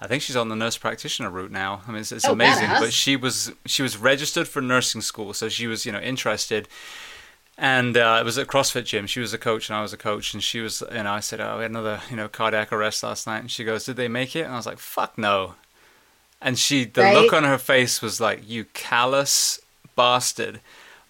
I 0.00 0.08
think 0.08 0.22
she's 0.22 0.36
on 0.36 0.48
the 0.48 0.56
nurse 0.56 0.76
practitioner 0.76 1.30
route 1.30 1.52
now. 1.52 1.82
I 1.86 1.92
mean, 1.92 2.00
it's, 2.00 2.10
it's 2.10 2.26
oh, 2.26 2.32
amazing. 2.32 2.66
Badass. 2.66 2.80
But 2.80 2.92
she 2.92 3.14
was 3.14 3.52
she 3.64 3.82
was 3.82 3.96
registered 3.96 4.48
for 4.48 4.60
nursing 4.60 5.00
school, 5.00 5.32
so 5.32 5.48
she 5.48 5.68
was 5.68 5.86
you 5.86 5.92
know 5.92 6.00
interested 6.00 6.68
and 7.56 7.96
uh, 7.96 8.18
it 8.20 8.24
was 8.24 8.36
at 8.38 8.46
CrossFit 8.46 8.84
gym. 8.84 9.06
She 9.06 9.20
was 9.20 9.32
a 9.32 9.38
coach 9.38 9.68
and 9.68 9.76
I 9.76 9.82
was 9.82 9.92
a 9.92 9.96
coach, 9.96 10.34
and 10.34 10.42
she 10.42 10.60
was, 10.60 10.82
you 10.92 11.02
know, 11.02 11.12
I 11.12 11.20
said, 11.20 11.40
"Oh, 11.40 11.56
we 11.56 11.62
had 11.62 11.70
another, 11.70 12.00
you 12.10 12.16
know, 12.16 12.28
cardiac 12.28 12.72
arrest 12.72 13.02
last 13.02 13.26
night," 13.26 13.38
and 13.38 13.50
she 13.50 13.64
goes, 13.64 13.84
"Did 13.84 13.96
they 13.96 14.08
make 14.08 14.34
it?" 14.34 14.42
And 14.42 14.52
I 14.52 14.56
was 14.56 14.66
like, 14.66 14.78
"Fuck 14.78 15.16
no," 15.16 15.54
and 16.40 16.58
she, 16.58 16.84
the 16.84 17.02
right? 17.02 17.14
look 17.14 17.32
on 17.32 17.44
her 17.44 17.58
face 17.58 18.02
was 18.02 18.20
like, 18.20 18.48
"You 18.48 18.64
callous 18.72 19.60
bastard." 19.96 20.60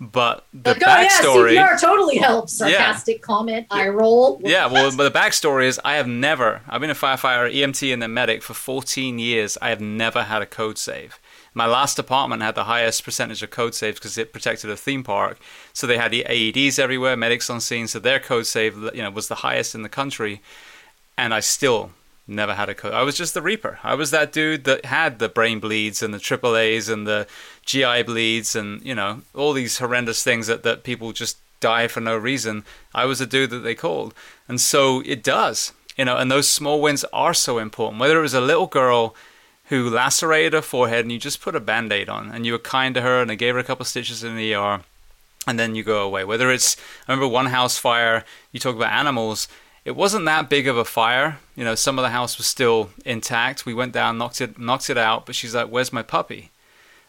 But 0.00 0.44
the 0.52 0.70
like, 0.70 1.08
backstory, 1.08 1.50
oh, 1.50 1.52
yeah, 1.52 1.68
CPR 1.68 1.80
totally 1.80 2.16
helps. 2.18 2.58
Sarcastic 2.58 3.18
yeah. 3.18 3.22
comment, 3.22 3.66
I 3.70 3.88
roll. 3.88 4.40
Yeah, 4.44 4.66
well, 4.66 4.94
but 4.94 5.10
the 5.10 5.18
backstory 5.18 5.66
is, 5.66 5.80
I 5.84 5.94
have 5.94 6.08
never. 6.08 6.62
I've 6.68 6.80
been 6.80 6.90
a 6.90 6.94
firefighter, 6.94 7.52
EMT, 7.54 7.92
and 7.92 8.02
then 8.02 8.12
medic 8.12 8.42
for 8.42 8.54
14 8.54 9.18
years. 9.20 9.56
I 9.62 9.68
have 9.68 9.80
never 9.80 10.24
had 10.24 10.42
a 10.42 10.46
code 10.46 10.78
save. 10.78 11.20
My 11.54 11.66
last 11.66 12.00
apartment 12.00 12.42
had 12.42 12.56
the 12.56 12.64
highest 12.64 13.04
percentage 13.04 13.42
of 13.42 13.50
code 13.50 13.74
saves 13.74 13.98
because 13.98 14.18
it 14.18 14.32
protected 14.32 14.70
a 14.70 14.76
theme 14.76 15.04
park. 15.04 15.38
So 15.72 15.86
they 15.86 15.98
had 15.98 16.10
the 16.10 16.26
AEDs 16.28 16.80
everywhere, 16.80 17.16
medics 17.16 17.48
on 17.48 17.60
scene. 17.60 17.86
So 17.86 18.00
their 18.00 18.18
code 18.18 18.46
save, 18.46 18.76
you 18.76 19.02
know, 19.02 19.10
was 19.10 19.28
the 19.28 19.36
highest 19.36 19.74
in 19.74 19.82
the 19.82 19.88
country. 19.88 20.42
And 21.16 21.32
I 21.32 21.38
still 21.40 21.92
never 22.26 22.54
had 22.54 22.68
a 22.68 22.74
code. 22.74 22.92
I 22.92 23.02
was 23.02 23.16
just 23.16 23.34
the 23.34 23.42
Reaper. 23.42 23.78
I 23.84 23.94
was 23.94 24.10
that 24.10 24.32
dude 24.32 24.64
that 24.64 24.86
had 24.86 25.20
the 25.20 25.28
brain 25.28 25.60
bleeds 25.60 26.02
and 26.02 26.12
the 26.12 26.18
AAAs 26.18 26.92
and 26.92 27.06
the 27.06 27.26
GI 27.64 28.02
bleeds 28.02 28.56
and, 28.56 28.82
you 28.84 28.94
know, 28.94 29.22
all 29.34 29.52
these 29.52 29.78
horrendous 29.78 30.24
things 30.24 30.48
that, 30.48 30.64
that 30.64 30.82
people 30.82 31.12
just 31.12 31.38
die 31.60 31.86
for 31.86 32.00
no 32.00 32.16
reason. 32.16 32.64
I 32.94 33.04
was 33.04 33.20
the 33.20 33.26
dude 33.26 33.50
that 33.50 33.60
they 33.60 33.74
called. 33.74 34.12
And 34.48 34.60
so 34.60 35.02
it 35.06 35.22
does, 35.22 35.72
you 35.96 36.04
know, 36.04 36.16
and 36.16 36.30
those 36.30 36.48
small 36.48 36.80
wins 36.80 37.04
are 37.12 37.34
so 37.34 37.58
important. 37.58 38.00
Whether 38.00 38.18
it 38.18 38.22
was 38.22 38.34
a 38.34 38.40
little 38.40 38.66
girl 38.66 39.14
who 39.82 39.90
lacerated 39.90 40.52
her 40.52 40.62
forehead 40.62 41.04
and 41.04 41.12
you 41.12 41.18
just 41.18 41.40
put 41.40 41.56
a 41.56 41.60
band 41.60 41.92
aid 41.92 42.08
on 42.08 42.30
and 42.30 42.46
you 42.46 42.52
were 42.52 42.58
kind 42.58 42.94
to 42.94 43.00
her 43.00 43.20
and 43.20 43.30
they 43.30 43.36
gave 43.36 43.54
her 43.54 43.60
a 43.60 43.64
couple 43.64 43.84
stitches 43.84 44.22
in 44.22 44.36
the 44.36 44.54
ER 44.54 44.80
and 45.46 45.58
then 45.58 45.74
you 45.74 45.82
go 45.82 46.02
away. 46.02 46.24
Whether 46.24 46.50
it's, 46.50 46.76
I 47.06 47.12
remember 47.12 47.32
one 47.32 47.46
house 47.46 47.78
fire, 47.78 48.24
you 48.52 48.60
talk 48.60 48.76
about 48.76 48.92
animals, 48.92 49.48
it 49.84 49.94
wasn't 49.94 50.24
that 50.24 50.48
big 50.48 50.66
of 50.66 50.76
a 50.78 50.84
fire. 50.84 51.38
You 51.54 51.64
know, 51.64 51.74
some 51.74 51.98
of 51.98 52.02
the 52.02 52.10
house 52.10 52.38
was 52.38 52.46
still 52.46 52.90
intact. 53.04 53.66
We 53.66 53.74
went 53.74 53.92
down, 53.92 54.16
knocked 54.16 54.40
it, 54.40 54.58
knocked 54.58 54.88
it 54.88 54.96
out, 54.96 55.26
but 55.26 55.34
she's 55.34 55.54
like, 55.54 55.68
"Where's 55.68 55.92
my 55.92 56.02
puppy?" 56.02 56.50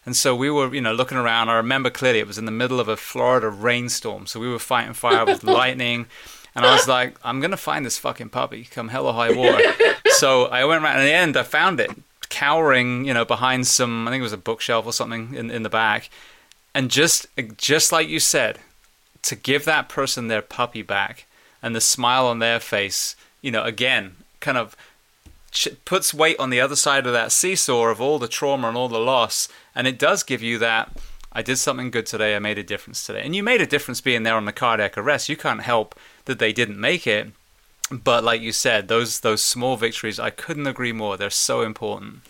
And 0.05 0.15
so 0.15 0.35
we 0.35 0.51
were, 0.51 0.73
you 0.75 0.81
know, 0.81 0.93
looking 0.93 1.17
around. 1.17 1.49
I 1.49 1.55
remember 1.55 1.89
clearly 1.89 2.19
it 2.19 2.27
was 2.27 2.37
in 2.37 2.45
the 2.45 2.51
middle 2.51 2.81
of 2.81 2.89
a 2.89 2.97
Florida 2.97 3.49
rainstorm, 3.49 4.27
so 4.27 4.41
we 4.41 4.49
were 4.49 4.59
fighting 4.59 4.93
fire 4.93 5.25
with 5.25 5.43
lightning. 5.61 6.07
And 6.53 6.65
I 6.65 6.73
was 6.73 6.87
like, 6.87 7.15
"I'm 7.23 7.39
gonna 7.39 7.55
find 7.55 7.85
this 7.85 7.97
fucking 7.97 8.29
puppy, 8.29 8.65
come 8.65 8.89
hell 8.89 9.07
or 9.07 9.13
high 9.13 9.31
water." 9.31 9.73
so 10.07 10.47
I 10.47 10.65
went 10.65 10.83
around. 10.83 10.95
and 10.97 11.03
In 11.03 11.07
the 11.07 11.13
end, 11.13 11.37
I 11.37 11.43
found 11.43 11.79
it 11.79 11.91
cowering, 12.29 13.05
you 13.05 13.13
know, 13.13 13.25
behind 13.25 13.67
some, 13.67 14.07
I 14.07 14.11
think 14.11 14.21
it 14.21 14.23
was 14.23 14.33
a 14.33 14.37
bookshelf 14.37 14.85
or 14.85 14.93
something 14.93 15.33
in 15.33 15.51
in 15.51 15.63
the 15.63 15.69
back. 15.69 16.09
And 16.73 16.91
just 16.91 17.27
just 17.57 17.91
like 17.91 18.07
you 18.09 18.19
said 18.19 18.59
to 19.23 19.35
give 19.35 19.65
that 19.65 19.89
person 19.89 20.27
their 20.27 20.41
puppy 20.41 20.81
back 20.81 21.25
and 21.61 21.75
the 21.75 21.81
smile 21.81 22.27
on 22.27 22.39
their 22.39 22.59
face 22.59 23.15
you 23.41 23.49
know 23.49 23.63
again 23.63 24.17
kind 24.39 24.57
of 24.57 24.75
puts 25.85 26.13
weight 26.13 26.37
on 26.39 26.49
the 26.49 26.59
other 26.59 26.75
side 26.75 27.07
of 27.07 27.13
that 27.13 27.31
seesaw 27.31 27.85
of 27.87 28.01
all 28.01 28.19
the 28.19 28.27
trauma 28.27 28.67
and 28.67 28.77
all 28.77 28.89
the 28.89 28.99
loss. 28.99 29.47
And 29.73 29.87
it 29.87 29.97
does 29.97 30.23
give 30.23 30.41
you 30.41 30.57
that 30.59 30.91
i 31.31 31.41
did 31.41 31.57
something 31.57 31.91
good 31.91 32.05
today 32.05 32.33
i 32.33 32.39
made 32.39 32.57
a 32.57 32.63
difference 32.63 33.05
today. 33.05 33.21
And 33.23 33.35
you 33.35 33.43
made 33.43 33.61
a 33.61 33.65
difference 33.65 34.01
being 34.01 34.23
there 34.23 34.35
on 34.35 34.45
the 34.45 34.51
cardiac 34.51 34.97
arrest. 34.97 35.29
You 35.29 35.37
can't 35.37 35.61
help 35.61 35.97
that 36.25 36.39
they 36.39 36.53
didn't 36.53 36.79
make 36.79 37.05
it 37.07 37.31
but 37.91 38.23
like 38.23 38.41
you 38.41 38.51
said 38.51 38.87
those 38.87 39.19
those 39.19 39.43
small 39.43 39.77
victories 39.77 40.19
i 40.19 40.29
couldn't 40.29 40.67
agree 40.67 40.91
more. 40.91 41.17
They're 41.17 41.29
so 41.29 41.61
important. 41.61 42.21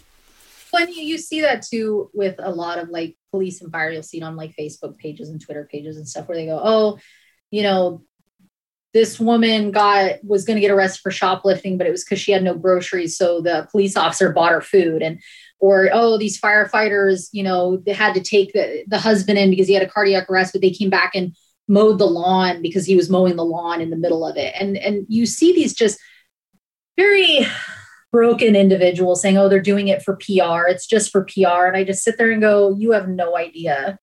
When 0.72 0.92
you, 0.92 1.04
you 1.04 1.18
see 1.18 1.42
that 1.42 1.66
too 1.66 2.10
with 2.14 2.36
a 2.40 2.52
lot 2.52 2.80
of 2.80 2.90
like 2.90 3.16
police 3.32 3.62
and 3.62 3.72
fire, 3.72 3.92
you'll 3.92 4.04
see 4.04 4.18
it 4.18 4.24
on 4.24 4.36
like 4.36 4.56
Facebook 4.60 4.98
pages 4.98 5.30
and 5.30 5.42
Twitter 5.42 5.68
pages 5.72 5.98
and 5.98 6.08
stuff 6.08 6.28
where 6.28 6.38
they 6.38 6.46
go, 6.46 6.60
oh, 6.62 7.00
you 7.52 7.64
know, 7.64 8.04
this 8.94 9.20
woman 9.20 9.72
got 9.72 10.24
was 10.24 10.46
going 10.46 10.56
to 10.56 10.62
get 10.62 10.72
arrested 10.72 11.02
for 11.02 11.12
shoplifting, 11.12 11.78
but 11.78 11.88
it 11.88 11.92
was 11.92 12.04
because 12.04 12.20
she 12.20 12.32
had 12.32 12.44
no 12.44 12.56
groceries, 12.56 13.18
so 13.18 13.42
the 13.42 13.68
police 13.72 13.98
officer 13.98 14.32
bought 14.32 14.54
her 14.54 14.62
food, 14.62 15.02
and 15.02 15.22
or 15.60 15.90
oh, 15.92 16.18
these 16.18 16.40
firefighters, 16.40 17.30
you 17.32 17.44
know, 17.44 17.78
they 17.78 17.94
had 17.94 18.14
to 18.14 18.22
take 18.22 18.54
the, 18.54 18.84
the 18.88 18.98
husband 18.98 19.38
in 19.38 19.50
because 19.50 19.68
he 19.68 19.74
had 19.74 19.84
a 19.84 19.90
cardiac 19.90 20.30
arrest, 20.30 20.54
but 20.54 20.62
they 20.62 20.70
came 20.70 20.90
back 20.90 21.12
and 21.14 21.36
mowed 21.68 22.00
the 22.00 22.06
lawn 22.06 22.62
because 22.62 22.86
he 22.86 22.96
was 22.96 23.10
mowing 23.10 23.36
the 23.36 23.46
lawn 23.46 23.82
in 23.82 23.90
the 23.90 23.98
middle 23.98 24.26
of 24.26 24.38
it, 24.38 24.54
and 24.60 24.78
and 24.78 25.06
you 25.10 25.26
see 25.26 25.54
these 25.54 25.74
just 25.74 26.00
very 26.98 27.46
broken 28.16 28.56
individuals 28.56 29.22
saying, 29.22 29.38
oh, 29.38 29.50
they're 29.50 29.60
doing 29.60 29.90
it 29.90 30.02
for 30.02 30.16
PR. 30.16 30.70
It's 30.70 30.88
just 30.88 31.12
for 31.12 31.26
PR. 31.26 31.66
And 31.66 31.76
I 31.76 31.84
just 31.84 32.02
sit 32.02 32.18
there 32.18 32.32
and 32.32 32.40
go, 32.40 32.74
you 32.74 32.92
have 32.92 33.10
no 33.10 33.36
idea. 33.36 34.00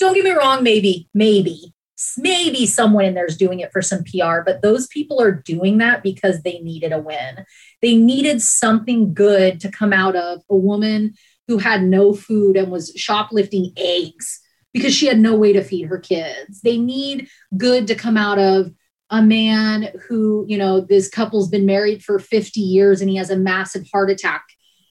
Don't 0.00 0.14
get 0.14 0.24
me 0.24 0.32
wrong, 0.32 0.64
maybe, 0.64 1.08
maybe, 1.14 1.72
maybe 2.16 2.66
someone 2.66 3.04
in 3.04 3.14
there's 3.14 3.36
doing 3.36 3.60
it 3.60 3.70
for 3.70 3.80
some 3.80 4.02
PR, 4.02 4.40
but 4.44 4.60
those 4.62 4.88
people 4.88 5.20
are 5.20 5.30
doing 5.30 5.78
that 5.78 6.02
because 6.02 6.42
they 6.42 6.58
needed 6.58 6.92
a 6.92 6.98
win. 6.98 7.44
They 7.80 7.96
needed 7.96 8.42
something 8.42 9.14
good 9.14 9.60
to 9.60 9.70
come 9.70 9.92
out 9.92 10.16
of 10.16 10.42
a 10.50 10.56
woman 10.56 11.14
who 11.46 11.58
had 11.58 11.84
no 11.84 12.14
food 12.14 12.56
and 12.56 12.72
was 12.72 12.92
shoplifting 12.96 13.72
eggs 13.76 14.40
because 14.72 14.94
she 14.94 15.06
had 15.06 15.18
no 15.18 15.34
way 15.34 15.52
to 15.52 15.62
feed 15.62 15.86
her 15.86 15.98
kids. 15.98 16.60
They 16.60 16.78
need 16.78 17.28
good 17.56 17.86
to 17.86 17.94
come 17.94 18.16
out 18.16 18.38
of 18.38 18.72
a 19.10 19.22
man 19.22 19.90
who, 20.06 20.44
you 20.48 20.58
know, 20.58 20.80
this 20.80 21.08
couple's 21.08 21.48
been 21.48 21.66
married 21.66 22.02
for 22.04 22.18
50 22.18 22.60
years 22.60 23.00
and 23.00 23.08
he 23.08 23.16
has 23.16 23.30
a 23.30 23.36
massive 23.36 23.86
heart 23.90 24.10
attack 24.10 24.44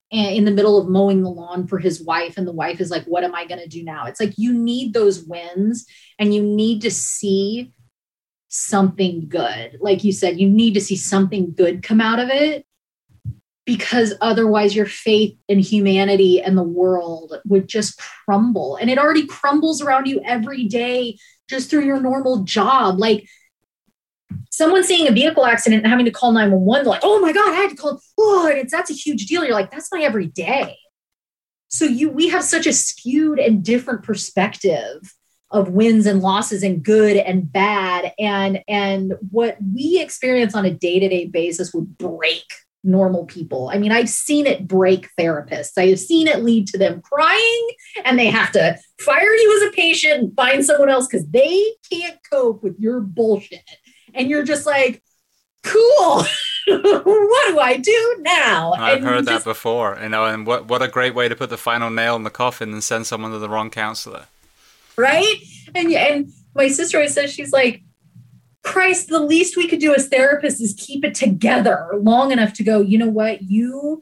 in 0.10 0.46
the 0.46 0.52
middle 0.52 0.80
of 0.80 0.88
mowing 0.88 1.22
the 1.22 1.30
lawn 1.30 1.68
for 1.68 1.80
his 1.80 2.02
wife. 2.02 2.38
And 2.38 2.48
the 2.48 2.54
wife 2.54 2.80
is 2.80 2.90
like, 2.90 3.04
What 3.06 3.24
am 3.24 3.36
I 3.36 3.46
going 3.46 3.62
to 3.62 3.68
do 3.68 3.84
now? 3.84 4.06
It's 4.06 4.20
like 4.20 4.34
you 4.38 4.54
need 4.54 4.94
those 4.94 5.24
wins 5.24 5.86
and 6.18 6.34
you 6.34 6.42
need 6.42 6.82
to 6.84 6.92
see 6.92 7.74
something 8.48 9.28
good. 9.28 9.78
Like 9.82 10.04
you 10.04 10.12
said, 10.12 10.40
you 10.40 10.50
need 10.50 10.74
to 10.76 10.82
see 10.82 10.96
something 10.96 11.54
good 11.54 11.84
come 11.84 12.02
out 12.02 12.20
of 12.20 12.30
it 12.30 12.66
because 13.68 14.14
otherwise 14.22 14.76
your 14.76 14.86
faith 14.86 15.38
in 15.50 15.60
humanity 15.60 16.42
and 16.42 16.58
the 16.58 16.64
world 16.64 17.38
would 17.46 17.68
just 17.68 18.00
crumble. 18.00 18.78
And 18.78 18.90
it 18.90 18.98
already 18.98 19.28
crumbles 19.28 19.82
around 19.82 20.08
you 20.08 20.22
every 20.26 20.64
day 20.64 21.18
just 21.50 21.70
through 21.70 21.84
your 21.84 22.00
normal 22.00 22.44
job. 22.44 22.98
Like, 22.98 23.28
someone 24.52 24.86
seeing 24.86 25.08
a 25.08 25.12
vehicle 25.12 25.46
accident 25.46 25.84
and 25.84 25.92
having 25.92 26.06
to 26.06 26.12
call 26.12 26.32
911, 26.32 26.86
they're 26.86 26.92
like, 26.92 27.02
oh 27.04 27.20
my 27.20 27.34
God, 27.34 27.54
I 27.54 27.56
had 27.58 27.72
to 27.72 27.76
call. 27.76 28.00
Oh, 28.18 28.48
and 28.50 28.58
it's 28.58 28.72
that's 28.72 28.90
a 28.90 28.94
huge 28.94 29.26
deal. 29.26 29.44
You're 29.44 29.54
like, 29.54 29.70
that's 29.70 29.92
my 29.92 30.02
everyday. 30.02 30.78
So 31.68 31.84
you 31.84 32.10
we 32.10 32.30
have 32.30 32.46
such 32.46 32.66
a 32.68 32.74
skewed 32.74 33.38
and 33.38 33.64
different 33.64 34.04
perspective 34.04 35.14
of 35.52 35.70
wins 35.70 36.06
and 36.06 36.22
losses 36.22 36.64
and 36.64 36.82
good 36.82 37.18
and 37.18 37.52
bad. 37.52 38.14
And 38.18 38.62
and 38.70 39.14
what 39.30 39.58
we 39.62 40.00
experience 40.00 40.56
on 40.56 40.64
a 40.66 40.74
day-to-day 40.74 41.26
basis 41.26 41.74
would 41.74 41.98
break 41.98 42.46
normal 42.88 43.26
people. 43.26 43.70
I 43.70 43.78
mean, 43.78 43.92
I've 43.92 44.10
seen 44.10 44.48
it 44.48 44.68
break 44.68 45.10
therapists. 45.20 45.78
I 45.78 45.88
have 45.88 46.00
seen 46.00 46.28
it 46.28 46.44
lead 46.44 46.68
to 46.70 46.78
them 46.78 47.02
crying 47.02 47.68
and 48.06 48.18
they 48.18 48.28
have 48.28 48.52
to 48.54 48.80
fire 49.00 49.34
you 49.34 49.62
as 49.62 49.70
a 49.70 49.72
patient 49.74 50.14
and 50.14 50.36
find 50.36 50.66
someone 50.66 50.90
else 50.90 51.08
because 51.08 51.28
they 51.28 51.64
can't 51.92 52.18
cope 52.32 52.64
with 52.64 52.80
your 52.80 53.02
bullshit 53.02 53.62
and 54.14 54.30
you're 54.30 54.44
just 54.44 54.66
like, 54.66 55.04
cool. 55.64 56.24
what 56.68 57.48
do 57.48 57.60
I 57.60 57.78
do 57.82 58.16
now? 58.20 58.74
I've 58.74 59.04
heard 59.04 59.26
that 59.26 59.44
before, 59.44 59.98
you 60.02 60.10
know, 60.10 60.26
and 60.26 60.46
what 60.46 60.68
what 60.68 60.82
a 60.82 60.88
great 60.88 61.16
way 61.16 61.30
to 61.30 61.36
put 61.36 61.50
the 61.50 61.58
final 61.58 61.90
nail 61.90 62.16
in 62.16 62.24
the 62.24 62.30
coffin 62.30 62.74
and 62.74 62.84
send 62.84 63.08
someone 63.08 63.32
to 63.32 63.40
the 63.40 63.50
wrong 63.50 63.70
counselor. 63.70 64.26
Right? 64.98 65.38
And 65.76 65.92
and 65.94 66.32
my 66.56 66.68
sister 66.68 66.98
always 66.98 67.14
says 67.14 67.32
she's 67.32 67.52
like, 67.52 67.84
Christ, 68.68 69.08
the 69.08 69.20
least 69.20 69.58
we 69.58 69.68
could 69.68 69.80
do 69.80 69.96
as 69.96 70.10
therapists 70.10 70.62
is 70.62 70.76
keep 70.78 71.04
it 71.04 71.16
together 71.16 71.90
long 71.94 72.32
enough 72.32 72.54
to 72.54 72.64
go, 72.64 72.82
you 72.82 72.98
know 72.98 73.10
what, 73.10 73.42
you 73.42 74.02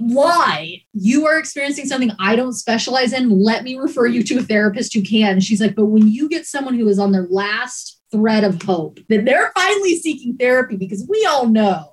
lie. 0.00 0.82
You 0.92 1.26
are 1.26 1.38
experiencing 1.38 1.86
something 1.86 2.10
I 2.18 2.36
don't 2.36 2.52
specialize 2.52 3.12
in. 3.12 3.30
Let 3.30 3.64
me 3.64 3.76
refer 3.76 4.06
you 4.06 4.22
to 4.24 4.38
a 4.38 4.42
therapist 4.42 4.94
who 4.94 5.02
can. 5.02 5.40
She's 5.40 5.60
like, 5.60 5.74
but 5.74 5.86
when 5.86 6.08
you 6.08 6.28
get 6.28 6.46
someone 6.46 6.74
who 6.74 6.88
is 6.88 6.98
on 6.98 7.12
their 7.12 7.26
last 7.28 8.00
thread 8.10 8.44
of 8.44 8.62
hope 8.62 8.98
that 9.08 9.24
they're 9.24 9.50
finally 9.54 9.96
seeking 9.96 10.36
therapy 10.36 10.76
because 10.76 11.04
we 11.08 11.26
all 11.28 11.48
know 11.48 11.92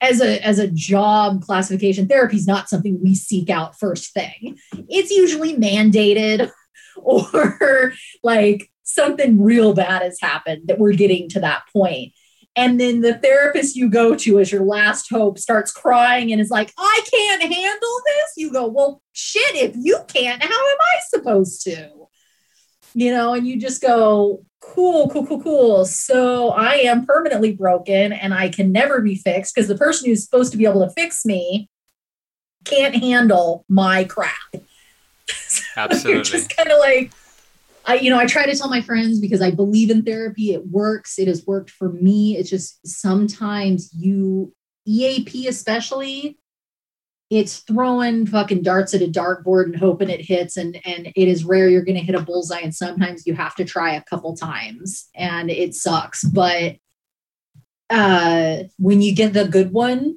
as 0.00 0.20
a 0.20 0.38
as 0.46 0.60
a 0.60 0.68
job 0.68 1.42
classification 1.42 2.06
therapy 2.06 2.36
is 2.36 2.46
not 2.46 2.68
something 2.68 3.00
we 3.02 3.16
seek 3.16 3.50
out 3.50 3.76
first 3.76 4.14
thing 4.14 4.56
it's 4.88 5.10
usually 5.10 5.56
mandated 5.56 6.50
or 6.96 7.92
like 8.22 8.70
something 8.84 9.42
real 9.42 9.74
bad 9.74 10.02
has 10.02 10.18
happened 10.20 10.62
that 10.66 10.78
we're 10.78 10.92
getting 10.92 11.28
to 11.28 11.40
that 11.40 11.62
point 11.72 12.12
and 12.56 12.80
then 12.80 13.00
the 13.00 13.14
therapist 13.14 13.74
you 13.74 13.88
go 13.88 14.14
to 14.14 14.38
as 14.38 14.52
your 14.52 14.62
last 14.62 15.10
hope 15.10 15.38
starts 15.38 15.72
crying 15.72 16.30
and 16.30 16.40
is 16.40 16.50
like 16.50 16.72
i 16.78 17.00
can't 17.10 17.42
handle 17.42 18.00
this 18.06 18.32
you 18.36 18.52
go 18.52 18.66
well 18.66 19.02
shit 19.12 19.56
if 19.56 19.74
you 19.76 19.98
can't 20.08 20.42
how 20.42 20.48
am 20.48 20.76
i 20.80 20.98
supposed 21.08 21.62
to 21.62 21.90
you 22.94 23.10
know 23.10 23.34
and 23.34 23.46
you 23.46 23.58
just 23.58 23.82
go 23.82 24.44
cool, 24.64 25.08
cool, 25.08 25.26
cool, 25.26 25.42
cool. 25.42 25.84
So 25.84 26.50
I 26.50 26.74
am 26.76 27.06
permanently 27.06 27.52
broken 27.52 28.12
and 28.12 28.32
I 28.32 28.48
can 28.48 28.72
never 28.72 29.00
be 29.00 29.16
fixed 29.16 29.54
because 29.54 29.68
the 29.68 29.76
person 29.76 30.08
who's 30.08 30.24
supposed 30.24 30.52
to 30.52 30.58
be 30.58 30.66
able 30.66 30.86
to 30.86 30.92
fix 30.92 31.24
me 31.24 31.68
can't 32.64 32.94
handle 32.94 33.64
my 33.68 34.04
crap. 34.04 34.32
Absolutely. 35.76 36.22
just 36.22 36.56
kind 36.56 36.70
of 36.70 36.78
like, 36.78 37.12
I, 37.86 37.96
you 37.96 38.10
know, 38.10 38.18
I 38.18 38.26
try 38.26 38.46
to 38.46 38.56
tell 38.56 38.70
my 38.70 38.80
friends 38.80 39.20
because 39.20 39.42
I 39.42 39.50
believe 39.50 39.90
in 39.90 40.02
therapy. 40.02 40.52
It 40.52 40.66
works. 40.68 41.18
It 41.18 41.28
has 41.28 41.46
worked 41.46 41.70
for 41.70 41.92
me. 41.92 42.36
It's 42.36 42.50
just 42.50 42.86
sometimes 42.86 43.90
you, 43.94 44.54
EAP 44.86 45.46
especially, 45.48 46.38
it's 47.30 47.58
throwing 47.58 48.26
fucking 48.26 48.62
darts 48.62 48.94
at 48.94 49.02
a 49.02 49.06
dartboard 49.06 49.64
and 49.64 49.76
hoping 49.76 50.10
it 50.10 50.20
hits 50.20 50.56
and 50.56 50.78
and 50.84 51.08
it 51.16 51.28
is 51.28 51.44
rare 51.44 51.68
you're 51.68 51.84
going 51.84 51.96
to 51.96 52.04
hit 52.04 52.14
a 52.14 52.20
bullseye 52.20 52.60
and 52.60 52.74
sometimes 52.74 53.26
you 53.26 53.34
have 53.34 53.54
to 53.54 53.64
try 53.64 53.94
a 53.94 54.02
couple 54.04 54.36
times 54.36 55.08
and 55.14 55.50
it 55.50 55.74
sucks 55.74 56.22
but 56.24 56.76
uh 57.90 58.58
when 58.78 59.00
you 59.02 59.14
get 59.14 59.32
the 59.32 59.48
good 59.48 59.72
one 59.72 60.16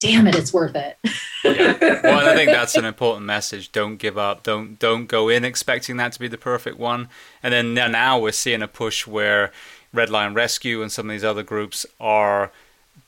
damn 0.00 0.26
it 0.26 0.34
it's 0.34 0.52
worth 0.52 0.74
it 0.74 0.98
yeah. 1.44 2.00
well 2.02 2.28
i 2.28 2.34
think 2.34 2.50
that's 2.50 2.74
an 2.74 2.84
important 2.84 3.24
message 3.24 3.70
don't 3.70 3.96
give 3.96 4.18
up 4.18 4.42
don't 4.42 4.78
don't 4.78 5.06
go 5.06 5.28
in 5.28 5.44
expecting 5.44 5.96
that 5.98 6.12
to 6.12 6.18
be 6.18 6.28
the 6.28 6.38
perfect 6.38 6.78
one 6.78 7.08
and 7.42 7.52
then 7.52 7.74
now 7.74 8.18
we're 8.18 8.32
seeing 8.32 8.62
a 8.62 8.68
push 8.68 9.06
where 9.06 9.52
red 9.92 10.10
line 10.10 10.34
rescue 10.34 10.82
and 10.82 10.90
some 10.90 11.08
of 11.08 11.12
these 11.12 11.24
other 11.24 11.42
groups 11.42 11.84
are 12.00 12.50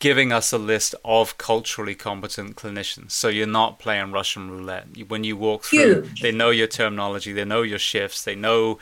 giving 0.02 0.32
us 0.32 0.52
a 0.52 0.58
list 0.58 0.96
of 1.04 1.38
culturally 1.38 1.94
competent 1.94 2.56
clinicians. 2.56 3.12
So 3.12 3.28
you're 3.28 3.46
not 3.46 3.78
playing 3.78 4.10
Russian 4.10 4.50
roulette. 4.50 4.86
When 5.06 5.22
you 5.22 5.36
walk 5.36 5.62
through, 5.62 6.02
Huge. 6.02 6.22
they 6.22 6.32
know 6.32 6.50
your 6.50 6.66
terminology, 6.66 7.32
they 7.32 7.44
know 7.44 7.62
your 7.62 7.78
shifts, 7.78 8.24
they 8.24 8.34
know 8.34 8.80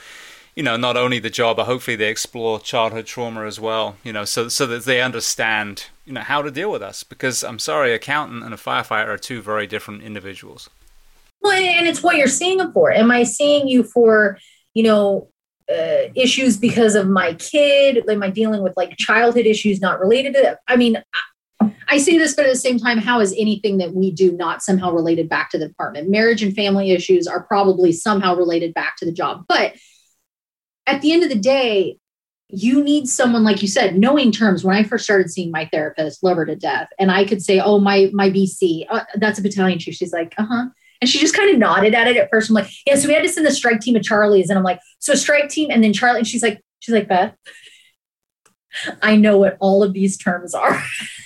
you 0.55 0.63
know, 0.63 0.77
not 0.77 0.97
only 0.97 1.19
the 1.19 1.31
job, 1.31 1.57
but 1.57 1.65
hopefully 1.65 1.97
they 1.97 2.09
explore 2.09 2.61
childhood 2.61 3.07
trauma 3.07 3.45
as 3.45 3.61
well, 3.61 3.97
you 4.03 4.13
know, 4.13 4.25
so, 4.25 4.49
so 4.49 4.67
that 4.67 4.85
they 4.85 5.01
understand, 5.01 5.87
you 6.05 6.13
know, 6.13 6.21
how 6.21 6.43
to 6.43 6.51
deal 6.51 6.71
with 6.71 6.83
us. 6.83 7.03
Because 7.03 7.43
I'm 7.43 7.59
sorry, 7.59 7.95
accountant 7.95 8.45
and 8.45 8.53
a 8.53 8.57
firefighter 8.57 9.09
are 9.09 9.19
two 9.19 9.43
very 9.43 9.67
different 9.67 10.03
individuals. 10.03 10.69
Well, 11.41 11.53
and 11.53 11.87
it's 11.87 12.03
what 12.03 12.17
you're 12.17 12.27
seeing 12.27 12.59
them 12.59 12.73
for. 12.73 12.93
Am 12.93 13.11
I 13.11 13.23
seeing 13.23 13.69
you 13.69 13.83
for, 13.83 14.39
you 14.75 14.83
know, 14.83 15.29
uh, 15.71 16.11
issues 16.15 16.57
because 16.57 16.95
of 16.95 17.09
my 17.09 17.35
kid? 17.35 18.03
Am 18.09 18.23
I 18.23 18.31
dealing 18.31 18.63
with 18.63 18.77
like 18.77 18.97
childhood 18.97 19.47
issues 19.47 19.81
not 19.81 20.01
related 20.01 20.35
to 20.35 20.43
that? 20.43 20.59
I 20.67 20.77
mean, 20.77 21.03
I 21.89 21.99
say 21.99 22.19
this, 22.19 22.35
but 22.35 22.45
at 22.45 22.53
the 22.53 22.59
same 22.59 22.79
time, 22.79 22.99
how 22.99 23.21
is 23.21 23.35
anything 23.37 23.79
that 23.79 23.93
we 23.93 24.11
do 24.11 24.33
not 24.33 24.63
somehow 24.63 24.93
related 24.93 25.29
back 25.29 25.51
to 25.51 25.59
the 25.59 25.69
department? 25.69 26.09
Marriage 26.09 26.43
and 26.43 26.55
family 26.55 26.91
issues 26.91 27.27
are 27.27 27.43
probably 27.43 27.93
somehow 27.93 28.35
related 28.35 28.75
back 28.75 28.97
to 28.99 29.05
the 29.05 29.13
job. 29.13 29.45
But 29.49 29.75
at 30.87 31.01
the 31.03 31.13
end 31.13 31.23
of 31.23 31.29
the 31.29 31.39
day, 31.39 31.99
you 32.53 32.83
need 32.83 33.09
someone 33.09 33.45
like 33.45 33.63
you 33.63 33.69
said 33.69 33.97
knowing 33.97 34.33
terms. 34.33 34.65
When 34.65 34.77
i 34.77 34.83
first 34.83 35.05
started 35.05 35.31
seeing 35.31 35.51
my 35.51 35.69
therapist 35.73 36.23
love 36.23 36.37
her 36.37 36.45
to 36.45 36.57
death 36.57 36.89
and 36.99 37.11
i 37.11 37.25
could 37.25 37.43
say 37.43 37.61
oh 37.61 37.79
my 37.79 38.11
my 38.13 38.31
bc 38.31 38.87
uh, 38.91 39.05
that's 39.17 39.39
a 39.39 39.43
battalion 39.43 39.79
chief. 39.79 39.95
She's 39.95 40.13
like 40.13 40.35
uh-huh. 40.39 40.67
And 41.03 41.09
she 41.09 41.19
just 41.19 41.35
kind 41.35 41.51
of 41.51 41.59
nodded 41.59 41.95
at 41.95 42.09
it 42.09 42.19
at 42.19 42.29
first. 42.31 42.51
I'm 42.51 42.55
like 42.55 42.71
yeah 42.87 42.97
so 42.97 43.09
we 43.09 43.15
had 43.15 43.23
to 43.23 43.29
send 43.29 43.47
the 43.47 43.53
strike 43.53 43.81
team 43.81 43.97
of 43.97 44.03
charlie's. 44.03 44.51
And 44.51 44.59
i'm 44.59 44.65
like 44.65 44.81
so 44.99 45.15
strike 45.15 45.49
team 45.49 45.71
and 45.71 45.83
then 45.83 45.93
charlie 45.93 46.19
and 46.19 46.29
she's 46.29 46.43
like 46.43 46.61
she's 46.81 46.95
like 46.95 47.09
beth 47.09 47.37
i 49.03 49.17
know 49.17 49.39
what 49.39 49.57
all 49.61 49.83
of 49.83 49.93
these 49.93 50.17
terms 50.17 50.55
are. 50.55 50.83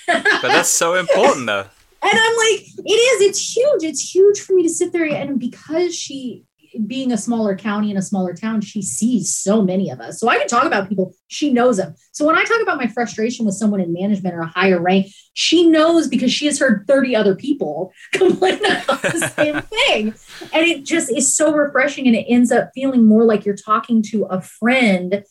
But 0.07 0.41
that's 0.43 0.69
so 0.69 0.95
important 0.95 1.47
though. 1.47 1.65
And 2.03 2.13
i'm 2.13 2.37
like 2.37 2.67
it 2.85 2.91
is 2.91 3.21
it's 3.29 3.55
huge 3.57 3.83
it's 3.83 4.13
huge 4.13 4.39
for 4.39 4.53
me 4.53 4.61
to 4.61 4.69
sit 4.69 4.93
there 4.93 5.05
and 5.05 5.39
because 5.39 5.95
she 5.95 6.43
being 6.87 7.11
a 7.11 7.17
smaller 7.17 7.55
county 7.55 7.91
in 7.91 7.97
a 7.97 8.01
smaller 8.01 8.33
town, 8.33 8.61
she 8.61 8.81
sees 8.81 9.35
so 9.35 9.61
many 9.61 9.89
of 9.89 9.99
us. 9.99 10.19
So 10.19 10.27
I 10.27 10.37
can 10.37 10.47
talk 10.47 10.65
about 10.65 10.89
people, 10.89 11.13
she 11.27 11.51
knows 11.51 11.77
them. 11.77 11.95
So 12.11 12.25
when 12.25 12.37
I 12.37 12.43
talk 12.43 12.61
about 12.61 12.77
my 12.77 12.87
frustration 12.87 13.45
with 13.45 13.55
someone 13.55 13.81
in 13.81 13.93
management 13.93 14.35
or 14.35 14.41
a 14.41 14.47
higher 14.47 14.81
rank, 14.81 15.07
she 15.33 15.67
knows 15.67 16.07
because 16.07 16.31
she 16.31 16.45
has 16.45 16.59
heard 16.59 16.85
30 16.87 17.15
other 17.15 17.35
people 17.35 17.91
complain 18.13 18.59
about 18.59 19.01
the 19.01 19.33
same 19.35 19.61
thing. 19.61 20.13
And 20.53 20.65
it 20.65 20.85
just 20.85 21.11
is 21.11 21.35
so 21.35 21.53
refreshing. 21.53 22.07
And 22.07 22.15
it 22.15 22.25
ends 22.27 22.51
up 22.51 22.71
feeling 22.73 23.05
more 23.05 23.23
like 23.23 23.45
you're 23.45 23.55
talking 23.55 24.01
to 24.03 24.25
a 24.25 24.41
friend 24.41 25.23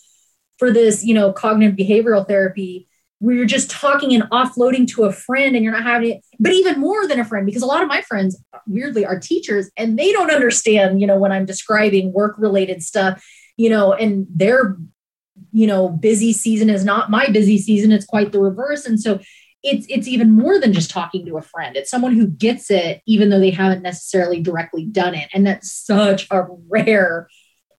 for 0.59 0.71
this, 0.71 1.05
you 1.05 1.15
know, 1.15 1.33
cognitive 1.33 1.77
behavioral 1.77 2.27
therapy 2.27 2.89
where 3.25 3.35
you're 3.35 3.47
just 3.47 3.71
talking 3.71 4.13
and 4.13 4.25
offloading 4.25 4.87
to 4.87 5.05
a 5.05 5.13
friend 5.13 5.57
and 5.57 5.65
you're 5.65 5.73
not 5.73 5.83
having 5.83 6.11
it, 6.11 6.25
but 6.39 6.53
even 6.53 6.79
more 6.79 7.09
than 7.09 7.19
a 7.19 7.25
friend, 7.25 7.47
because 7.47 7.63
a 7.63 7.67
lot 7.67 7.83
of 7.83 7.89
my 7.89 8.03
friends 8.03 8.39
weirdly 8.67 9.07
are 9.07 9.19
teachers 9.19 9.71
and 9.79 9.99
they 9.99 10.13
don't 10.13 10.31
understand, 10.31 11.01
you 11.01 11.07
know, 11.07 11.19
when 11.19 11.33
I'm 11.33 11.47
describing 11.47 12.13
work 12.13 12.35
related 12.37 12.83
stuff, 12.83 13.25
you 13.57 13.71
know, 13.71 13.95
and 13.95 14.27
their, 14.29 14.77
you 15.53 15.67
know, 15.67 15.89
busy 15.89 16.35
season 16.35 16.69
is 16.69 16.85
not 16.85 17.11
my 17.11 17.29
busy 17.29 17.57
season. 17.57 17.93
It's 17.93 18.05
quite 18.05 18.31
the 18.31 18.41
reverse. 18.41 18.85
And 18.85 19.01
so 19.01 19.21
it's 19.63 19.87
it's 19.89 20.07
even 20.07 20.31
more 20.31 20.61
than 20.61 20.75
just 20.75 20.91
talking 20.91 21.25
to 21.25 21.39
a 21.39 21.43
friend. 21.43 21.77
It's 21.77 21.91
someone 21.91 22.13
who 22.13 22.27
gets 22.27 22.71
it, 22.71 23.01
even 23.07 23.31
though 23.31 23.41
they 23.41 23.53
haven't 23.53 23.81
necessarily 23.81 24.43
directly 24.43 24.85
done 24.85 25.15
it. 25.15 25.31
And 25.33 25.47
that's 25.47 25.73
such 25.73 26.27
a 26.31 26.45
rare, 26.69 27.29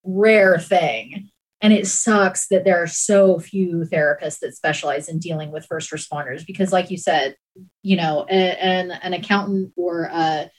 rare 0.03 0.57
thing. 0.57 1.29
And 1.61 1.71
it 1.71 1.87
sucks 1.87 2.47
that 2.49 2.65
there 2.65 2.83
are 2.83 2.87
so 2.87 3.39
few 3.39 3.85
therapists 3.91 4.39
that 4.39 4.55
specialize 4.55 5.07
in 5.07 5.19
dealing 5.19 5.51
with 5.51 5.65
first 5.65 5.91
responders 5.91 6.45
because, 6.45 6.71
like 6.71 6.91
you 6.91 6.97
said, 6.97 7.35
you 7.81 7.95
know, 7.95 8.25
an, 8.25 8.91
an 8.91 9.13
accountant 9.13 9.71
or 9.75 10.03
a, 10.03 10.51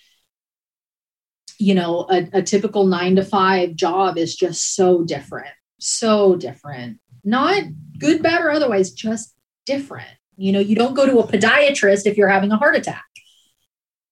you 1.59 1.74
know, 1.74 2.06
a, 2.10 2.28
a 2.32 2.43
typical 2.43 2.86
nine 2.86 3.16
to 3.16 3.24
five 3.24 3.74
job 3.74 4.16
is 4.16 4.35
just 4.35 4.74
so 4.74 5.05
different, 5.05 5.55
so 5.78 6.35
different. 6.35 6.98
Not 7.24 7.62
good, 7.98 8.23
bad, 8.23 8.43
or 8.43 8.51
otherwise, 8.51 8.93
just 8.93 9.35
different. 9.66 10.09
You 10.36 10.52
know, 10.52 10.60
you 10.60 10.77
don't 10.77 10.94
go 10.94 11.06
to 11.06 11.18
a 11.18 11.27
podiatrist 11.27 12.06
if 12.06 12.16
you're 12.16 12.28
having 12.28 12.52
a 12.52 12.56
heart 12.56 12.77
attack. 12.77 13.05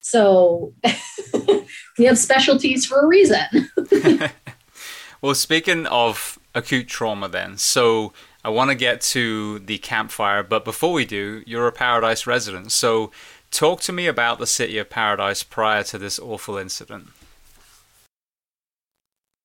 So 0.01 0.75
we 1.99 2.05
have 2.05 2.19
specialties 2.19 2.85
for 2.85 3.01
a 3.01 3.07
reason. 3.07 3.71
well, 5.23 5.35
speaking 5.35 5.87
of 5.87 6.39
acute 6.55 6.89
trauma 6.89 7.29
then. 7.29 7.59
So 7.59 8.13
I 8.45 8.51
want 8.51 8.71
to 8.71 8.75
get 8.75 9.01
to 9.03 9.59
the 9.61 9.79
Camp 9.79 10.11
Fire, 10.11 10.43
but 10.43 10.65
before 10.65 10.93
we 10.93 11.05
do, 11.05 11.43
you're 11.47 11.67
a 11.67 11.73
Paradise 11.73 12.27
resident. 12.27 12.73
So 12.73 13.11
talk 13.51 13.81
to 13.83 13.93
me 13.93 14.07
about 14.07 14.39
the 14.39 14.47
city 14.47 14.79
of 14.79 14.91
Paradise 14.91 15.43
prior 15.43 15.83
to 15.85 15.99
this 15.99 16.19
awful 16.19 16.57
incident. 16.57 17.09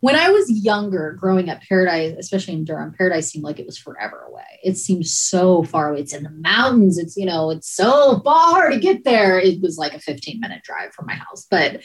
when 0.01 0.15
I 0.15 0.29
was 0.29 0.49
younger, 0.49 1.13
growing 1.13 1.49
up, 1.49 1.61
Paradise, 1.67 2.15
especially 2.17 2.55
in 2.55 2.65
Durham, 2.65 2.93
Paradise 2.97 3.29
seemed 3.29 3.45
like 3.45 3.59
it 3.59 3.65
was 3.65 3.77
forever 3.77 4.25
away. 4.27 4.59
It 4.63 4.77
seemed 4.77 5.05
so 5.07 5.63
far 5.63 5.89
away. 5.91 6.01
It's 6.01 6.13
in 6.13 6.23
the 6.23 6.29
mountains. 6.31 6.97
It's, 6.97 7.15
you 7.15 7.25
know, 7.25 7.51
it's 7.51 7.69
so 7.69 8.19
far 8.23 8.69
to 8.69 8.79
get 8.79 9.03
there. 9.03 9.39
It 9.39 9.61
was 9.61 9.77
like 9.77 9.93
a 9.93 9.99
15 9.99 10.39
minute 10.39 10.63
drive 10.63 10.93
from 10.93 11.05
my 11.05 11.13
house. 11.13 11.47
But 11.49 11.81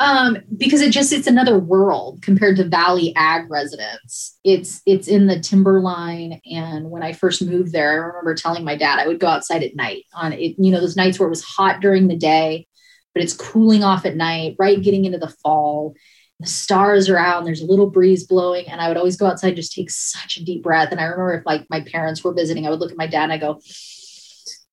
um, 0.00 0.38
because 0.56 0.80
it 0.80 0.92
just 0.92 1.12
it's 1.12 1.26
another 1.26 1.58
world 1.58 2.22
compared 2.22 2.56
to 2.56 2.64
Valley 2.64 3.12
Ag 3.16 3.50
residents. 3.50 4.38
It's 4.42 4.80
it's 4.86 5.08
in 5.08 5.26
the 5.26 5.38
timberline, 5.38 6.40
and 6.50 6.90
when 6.90 7.02
I 7.02 7.12
first 7.12 7.42
moved 7.42 7.72
there, 7.72 7.92
I 7.92 8.06
remember 8.06 8.34
telling 8.34 8.64
my 8.64 8.76
dad 8.76 8.98
I 8.98 9.06
would 9.06 9.20
go 9.20 9.26
outside 9.28 9.62
at 9.62 9.76
night 9.76 10.04
on 10.14 10.32
it. 10.32 10.54
You 10.58 10.72
know 10.72 10.80
those 10.80 10.96
nights 10.96 11.18
where 11.18 11.26
it 11.26 11.30
was 11.30 11.44
hot 11.44 11.80
during 11.80 12.08
the 12.08 12.16
day, 12.16 12.66
but 13.14 13.22
it's 13.22 13.36
cooling 13.36 13.84
off 13.84 14.06
at 14.06 14.16
night. 14.16 14.56
Right, 14.58 14.82
getting 14.82 15.04
into 15.04 15.18
the 15.18 15.34
fall, 15.42 15.94
the 16.40 16.46
stars 16.46 17.10
are 17.10 17.18
out, 17.18 17.38
and 17.38 17.46
there's 17.46 17.60
a 17.60 17.66
little 17.66 17.90
breeze 17.90 18.26
blowing, 18.26 18.68
and 18.68 18.80
I 18.80 18.88
would 18.88 18.96
always 18.96 19.18
go 19.18 19.26
outside 19.26 19.54
just 19.54 19.74
take 19.74 19.90
such 19.90 20.38
a 20.38 20.44
deep 20.44 20.62
breath. 20.62 20.92
And 20.92 21.00
I 21.00 21.04
remember 21.04 21.34
if 21.34 21.44
like 21.44 21.66
my 21.68 21.82
parents 21.82 22.24
were 22.24 22.32
visiting, 22.32 22.66
I 22.66 22.70
would 22.70 22.80
look 22.80 22.90
at 22.90 22.96
my 22.96 23.06
dad 23.06 23.24
and 23.24 23.32
I 23.34 23.38
go, 23.38 23.60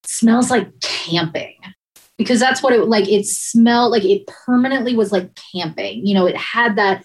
"Smells 0.06 0.49
like 0.49 0.80
camping." 0.80 1.56
Because 2.18 2.39
that's 2.39 2.64
what 2.64 2.73
it 2.73 2.88
like 2.88 3.07
it 3.07 3.26
smelled 3.26 3.91
like 3.91 4.06
it 4.06 4.26
permanently 4.27 4.95
was 4.95 5.11
like 5.11 5.30
camping 5.53 6.06
you 6.06 6.14
know 6.14 6.26
it 6.26 6.38
had 6.38 6.76
that 6.76 7.03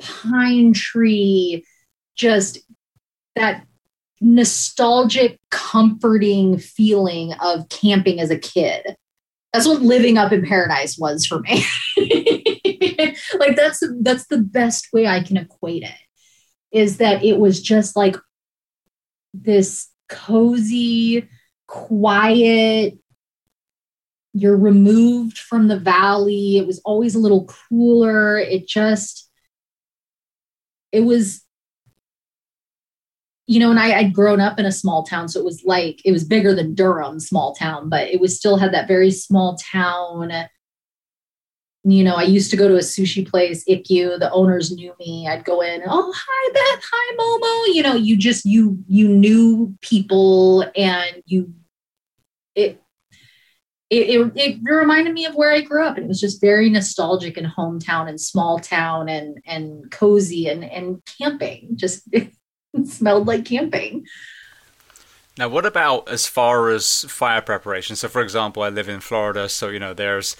pine 0.00 0.72
tree 0.72 1.64
just 2.16 2.58
that 3.36 3.64
nostalgic 4.20 5.40
comforting 5.50 6.58
feeling 6.58 7.32
of 7.40 7.68
camping 7.68 8.20
as 8.20 8.30
a 8.30 8.38
kid. 8.38 8.96
That's 9.52 9.66
what 9.66 9.82
living 9.82 10.18
up 10.18 10.32
in 10.32 10.46
paradise 10.46 10.96
was 10.98 11.26
for 11.26 11.40
me. 11.40 11.64
Like 13.38 13.56
that's 13.56 13.82
that's 14.02 14.26
the 14.26 14.38
best 14.38 14.88
way 14.92 15.06
i 15.06 15.22
can 15.22 15.36
equate 15.36 15.82
it 15.82 15.96
is 16.70 16.98
that 16.98 17.24
it 17.24 17.38
was 17.38 17.60
just 17.60 17.96
like 17.96 18.16
this 19.32 19.88
cozy 20.08 21.28
quiet 21.66 22.98
you're 24.32 24.56
removed 24.56 25.38
from 25.38 25.68
the 25.68 25.78
valley. 25.78 26.56
It 26.56 26.66
was 26.66 26.80
always 26.84 27.14
a 27.14 27.18
little 27.18 27.46
cooler. 27.68 28.38
It 28.38 28.68
just, 28.68 29.28
it 30.92 31.00
was, 31.00 31.44
you 33.46 33.58
know, 33.58 33.70
and 33.70 33.80
I, 33.80 33.98
I'd 33.98 34.14
grown 34.14 34.40
up 34.40 34.60
in 34.60 34.66
a 34.66 34.72
small 34.72 35.02
town. 35.02 35.28
So 35.28 35.40
it 35.40 35.44
was 35.44 35.64
like, 35.64 36.00
it 36.04 36.12
was 36.12 36.24
bigger 36.24 36.54
than 36.54 36.74
Durham, 36.74 37.18
small 37.18 37.54
town, 37.54 37.88
but 37.88 38.08
it 38.08 38.20
was 38.20 38.36
still 38.36 38.56
had 38.56 38.72
that 38.72 38.86
very 38.86 39.10
small 39.10 39.56
town. 39.56 40.30
You 41.82 42.04
know, 42.04 42.14
I 42.14 42.24
used 42.24 42.50
to 42.52 42.56
go 42.56 42.68
to 42.68 42.76
a 42.76 42.80
sushi 42.80 43.28
place, 43.28 43.64
Ikkyu. 43.64 44.20
The 44.20 44.30
owners 44.30 44.70
knew 44.70 44.94
me. 45.00 45.26
I'd 45.26 45.44
go 45.44 45.62
in, 45.62 45.82
oh, 45.84 46.14
hi, 46.14 46.52
Beth. 46.52 46.84
Hi, 46.92 47.16
Momo. 47.16 47.74
You 47.74 47.82
know, 47.82 47.94
you 47.94 48.16
just, 48.16 48.44
you, 48.44 48.78
you 48.86 49.08
knew 49.08 49.74
people 49.80 50.70
and 50.76 51.22
you, 51.26 51.52
it, 52.54 52.80
it, 53.90 54.08
it, 54.08 54.32
it, 54.36 54.58
reminded 54.62 55.12
me 55.12 55.26
of 55.26 55.34
where 55.34 55.52
I 55.52 55.60
grew 55.60 55.84
up. 55.84 55.98
It 55.98 56.06
was 56.06 56.20
just 56.20 56.40
very 56.40 56.70
nostalgic 56.70 57.36
and 57.36 57.46
hometown 57.46 58.08
and 58.08 58.20
small 58.20 58.60
town 58.60 59.08
and 59.08 59.38
and 59.44 59.90
cozy 59.90 60.48
and 60.48 60.64
and 60.64 61.02
camping. 61.18 61.70
Just 61.74 62.08
smelled 62.84 63.26
like 63.26 63.44
camping. 63.44 64.06
Now, 65.36 65.48
what 65.48 65.66
about 65.66 66.08
as 66.08 66.26
far 66.26 66.70
as 66.70 67.04
fire 67.08 67.40
preparation? 67.40 67.96
So, 67.96 68.08
for 68.08 68.22
example, 68.22 68.62
I 68.62 68.68
live 68.68 68.88
in 68.88 69.00
Florida, 69.00 69.48
so 69.48 69.68
you 69.68 69.80
know 69.80 69.92
there's 69.92 70.36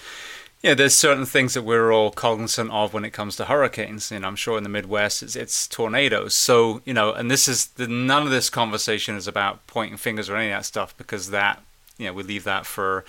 yeah, 0.63 0.73
there's 0.73 0.95
certain 0.95 1.25
things 1.25 1.53
that 1.55 1.63
we're 1.63 1.91
all 1.91 2.11
cognizant 2.11 2.71
of 2.71 2.93
when 2.93 3.03
it 3.03 3.11
comes 3.11 3.35
to 3.35 3.45
hurricanes. 3.45 4.11
And 4.11 4.25
I'm 4.25 4.35
sure 4.35 4.57
in 4.57 4.63
the 4.63 4.69
Midwest 4.69 5.23
it's, 5.23 5.35
it's 5.35 5.67
tornadoes. 5.67 6.35
So 6.35 6.81
you 6.85 6.93
know, 6.93 7.11
and 7.11 7.29
this 7.29 7.49
is 7.49 7.67
the, 7.67 7.87
none 7.87 8.23
of 8.23 8.29
this 8.29 8.49
conversation 8.49 9.15
is 9.15 9.27
about 9.27 9.67
pointing 9.67 9.97
fingers 9.97 10.29
or 10.29 10.37
any 10.37 10.51
of 10.51 10.59
that 10.59 10.65
stuff 10.65 10.95
because 10.97 11.31
that 11.31 11.61
you 12.01 12.07
know 12.07 12.13
we 12.13 12.23
leave 12.23 12.43
that 12.43 12.65
for 12.65 13.05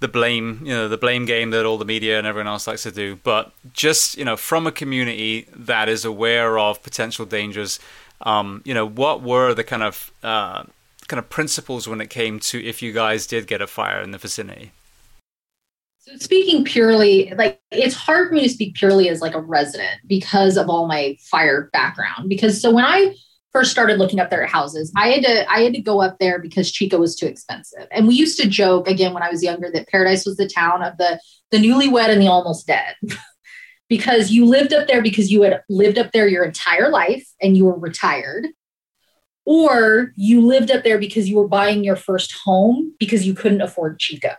the 0.00 0.08
blame 0.08 0.60
you 0.62 0.72
know 0.72 0.88
the 0.88 0.98
blame 0.98 1.24
game 1.24 1.50
that 1.50 1.66
all 1.66 1.78
the 1.78 1.84
media 1.84 2.18
and 2.18 2.26
everyone 2.26 2.48
else 2.48 2.66
likes 2.66 2.82
to 2.84 2.92
do 2.92 3.16
but 3.24 3.52
just 3.72 4.16
you 4.18 4.24
know 4.24 4.36
from 4.36 4.66
a 4.66 4.72
community 4.72 5.48
that 5.54 5.88
is 5.88 6.04
aware 6.04 6.58
of 6.58 6.82
potential 6.82 7.26
dangers 7.26 7.80
um, 8.22 8.62
you 8.64 8.74
know 8.74 8.86
what 8.86 9.22
were 9.22 9.54
the 9.54 9.64
kind 9.64 9.82
of 9.82 10.12
uh, 10.22 10.64
kind 11.08 11.18
of 11.18 11.28
principles 11.30 11.88
when 11.88 12.00
it 12.00 12.10
came 12.10 12.38
to 12.40 12.64
if 12.64 12.82
you 12.82 12.92
guys 12.92 13.26
did 13.26 13.46
get 13.46 13.62
a 13.62 13.66
fire 13.66 14.00
in 14.02 14.10
the 14.12 14.18
vicinity 14.18 14.72
So 16.00 16.16
speaking 16.18 16.64
purely, 16.64 17.32
like 17.36 17.60
it's 17.70 17.94
hard 17.94 18.28
for 18.28 18.34
me 18.34 18.42
to 18.42 18.48
speak 18.48 18.74
purely 18.74 19.08
as 19.08 19.22
like 19.22 19.34
a 19.34 19.40
resident 19.40 20.00
because 20.06 20.56
of 20.58 20.68
all 20.68 20.86
my 20.86 21.16
fire 21.20 21.70
background. 21.72 22.28
Because 22.28 22.60
so 22.60 22.70
when 22.70 22.84
I 22.84 23.14
first 23.54 23.70
started 23.70 23.98
looking 23.98 24.18
up 24.18 24.30
their 24.30 24.46
houses, 24.46 24.92
I 24.96 25.10
had 25.10 25.22
to 25.22 25.50
I 25.50 25.60
had 25.60 25.72
to 25.74 25.80
go 25.80 26.02
up 26.02 26.18
there 26.18 26.38
because 26.40 26.70
Chico 26.70 26.98
was 26.98 27.16
too 27.16 27.26
expensive. 27.26 27.86
And 27.90 28.06
we 28.06 28.14
used 28.14 28.38
to 28.40 28.48
joke 28.48 28.88
again 28.88 29.14
when 29.14 29.22
I 29.22 29.30
was 29.30 29.42
younger 29.42 29.70
that 29.72 29.88
Paradise 29.88 30.26
was 30.26 30.36
the 30.36 30.48
town 30.48 30.82
of 30.82 30.98
the 30.98 31.20
the 31.50 31.58
newlywed 31.58 32.10
and 32.10 32.20
the 32.20 32.28
almost 32.28 32.66
dead. 32.66 32.96
because 33.88 34.30
you 34.30 34.44
lived 34.44 34.72
up 34.72 34.88
there 34.88 35.02
because 35.02 35.30
you 35.30 35.42
had 35.42 35.62
lived 35.68 35.98
up 35.98 36.10
there 36.12 36.26
your 36.26 36.44
entire 36.44 36.88
life 36.88 37.26
and 37.40 37.56
you 37.56 37.64
were 37.64 37.78
retired. 37.78 38.48
Or 39.46 40.12
you 40.16 40.40
lived 40.40 40.70
up 40.70 40.84
there 40.84 40.98
because 40.98 41.28
you 41.28 41.36
were 41.36 41.46
buying 41.46 41.84
your 41.84 41.96
first 41.96 42.34
home 42.44 42.94
because 42.98 43.26
you 43.26 43.34
couldn't 43.34 43.60
afford 43.60 43.98
Chico. 43.98 44.32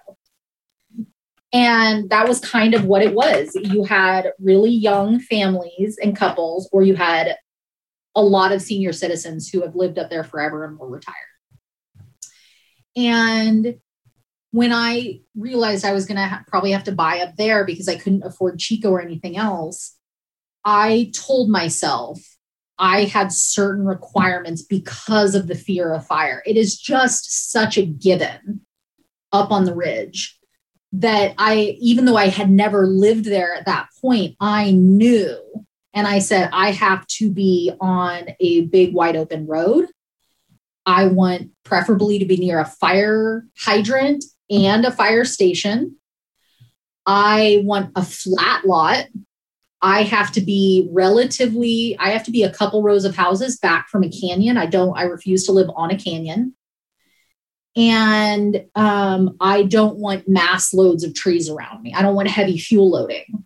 And 1.53 2.09
that 2.09 2.27
was 2.27 2.39
kind 2.39 2.73
of 2.73 2.85
what 2.85 3.03
it 3.03 3.13
was. 3.13 3.55
You 3.55 3.83
had 3.83 4.33
really 4.39 4.71
young 4.71 5.19
families 5.19 5.97
and 6.01 6.17
couples, 6.17 6.67
or 6.73 6.81
you 6.81 6.95
had 6.95 7.37
a 8.15 8.21
lot 8.21 8.51
of 8.51 8.61
senior 8.61 8.93
citizens 8.93 9.49
who 9.49 9.61
have 9.61 9.75
lived 9.75 9.99
up 9.99 10.09
there 10.09 10.23
forever 10.23 10.65
and 10.65 10.79
were 10.79 10.89
retired. 10.89 11.15
And 12.95 13.75
when 14.51 14.71
I 14.71 15.19
realized 15.35 15.83
I 15.83 15.91
was 15.91 16.05
going 16.05 16.17
to 16.17 16.27
ha- 16.27 16.43
probably 16.47 16.71
have 16.71 16.85
to 16.85 16.93
buy 16.93 17.19
up 17.19 17.35
there 17.35 17.65
because 17.65 17.89
I 17.89 17.97
couldn't 17.97 18.23
afford 18.23 18.57
Chico 18.57 18.89
or 18.89 19.01
anything 19.01 19.35
else, 19.35 19.97
I 20.63 21.11
told 21.13 21.49
myself 21.49 22.19
I 22.77 23.03
had 23.03 23.31
certain 23.31 23.85
requirements 23.85 24.61
because 24.61 25.35
of 25.35 25.47
the 25.47 25.55
fear 25.55 25.93
of 25.93 26.07
fire. 26.07 26.41
It 26.45 26.55
is 26.57 26.77
just 26.77 27.51
such 27.51 27.77
a 27.77 27.85
given 27.85 28.61
up 29.31 29.51
on 29.51 29.65
the 29.65 29.75
ridge 29.75 30.37
that 30.93 31.33
I, 31.37 31.75
even 31.79 32.05
though 32.05 32.17
I 32.17 32.29
had 32.29 32.49
never 32.49 32.87
lived 32.87 33.25
there 33.25 33.53
at 33.53 33.65
that 33.65 33.89
point, 34.01 34.35
I 34.39 34.71
knew. 34.71 35.64
And 35.95 36.05
I 36.05 36.19
said, 36.19 36.49
I 36.51 36.71
have 36.71 37.07
to 37.07 37.31
be 37.31 37.71
on 37.79 38.27
a 38.39 38.65
big, 38.65 38.93
wide 38.93 39.15
open 39.15 39.47
road. 39.47 39.87
I 40.85 41.07
want 41.07 41.51
preferably 41.63 42.19
to 42.19 42.25
be 42.25 42.37
near 42.37 42.59
a 42.59 42.65
fire 42.65 43.45
hydrant 43.57 44.23
and 44.49 44.85
a 44.85 44.91
fire 44.91 45.25
station. 45.25 45.95
I 47.07 47.61
want 47.63 47.91
a 47.95 48.03
flat 48.03 48.65
lot. 48.65 49.05
I 49.81 50.03
have 50.03 50.31
to 50.33 50.41
be 50.41 50.87
relatively, 50.91 51.95
I 51.97 52.09
have 52.09 52.23
to 52.25 52.31
be 52.31 52.43
a 52.43 52.53
couple 52.53 52.83
rows 52.83 53.05
of 53.05 53.15
houses 53.15 53.57
back 53.57 53.87
from 53.87 54.03
a 54.03 54.09
canyon. 54.09 54.57
I 54.57 54.65
don't, 54.65 54.97
I 54.97 55.03
refuse 55.03 55.45
to 55.45 55.51
live 55.53 55.69
on 55.75 55.91
a 55.91 55.97
canyon 55.97 56.55
and 57.75 58.65
um, 58.75 59.35
I 59.39 59.63
don't 59.63 59.97
want 59.97 60.27
mass 60.27 60.73
loads 60.73 61.03
of 61.03 61.13
trees 61.13 61.49
around 61.49 61.83
me. 61.83 61.93
I 61.93 62.01
don't 62.01 62.15
want 62.15 62.29
heavy 62.29 62.57
fuel 62.57 62.89
loading. 62.89 63.45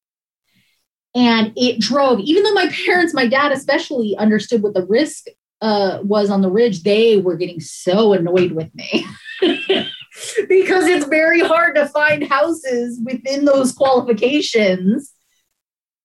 And 1.15 1.53
it 1.55 1.79
drove, 1.79 2.19
even 2.19 2.43
though 2.43 2.53
my 2.53 2.69
parents, 2.85 3.13
my 3.13 3.27
dad 3.27 3.51
especially, 3.51 4.15
understood 4.17 4.61
what 4.61 4.73
the 4.73 4.85
risk 4.85 5.25
uh, 5.61 5.99
was 6.03 6.29
on 6.29 6.41
the 6.41 6.51
ridge, 6.51 6.83
they 6.83 7.17
were 7.17 7.35
getting 7.35 7.59
so 7.59 8.13
annoyed 8.13 8.53
with 8.53 8.73
me 8.73 9.05
because 9.41 10.85
it's 10.85 11.05
very 11.05 11.41
hard 11.41 11.75
to 11.75 11.87
find 11.87 12.23
houses 12.23 12.99
within 13.03 13.45
those 13.45 13.73
qualifications 13.73 15.13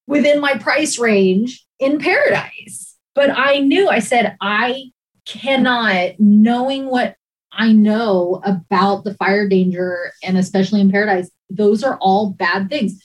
within 0.07 0.41
my 0.41 0.57
price 0.59 0.99
range 0.99 1.65
in 1.79 1.99
paradise. 1.99 2.97
But 3.15 3.31
I 3.31 3.59
knew, 3.59 3.89
I 3.89 4.01
said, 4.01 4.37
I 4.41 4.91
cannot, 5.25 6.19
knowing 6.19 6.87
what 6.87 7.17
I 7.53 7.73
know 7.73 8.43
about 8.45 9.05
the 9.05 9.15
fire 9.15 9.49
danger 9.49 10.13
and 10.23 10.37
especially 10.37 10.81
in 10.81 10.91
paradise, 10.91 11.31
those 11.49 11.85
are 11.85 11.97
all 12.01 12.31
bad 12.31 12.69
things. 12.69 13.01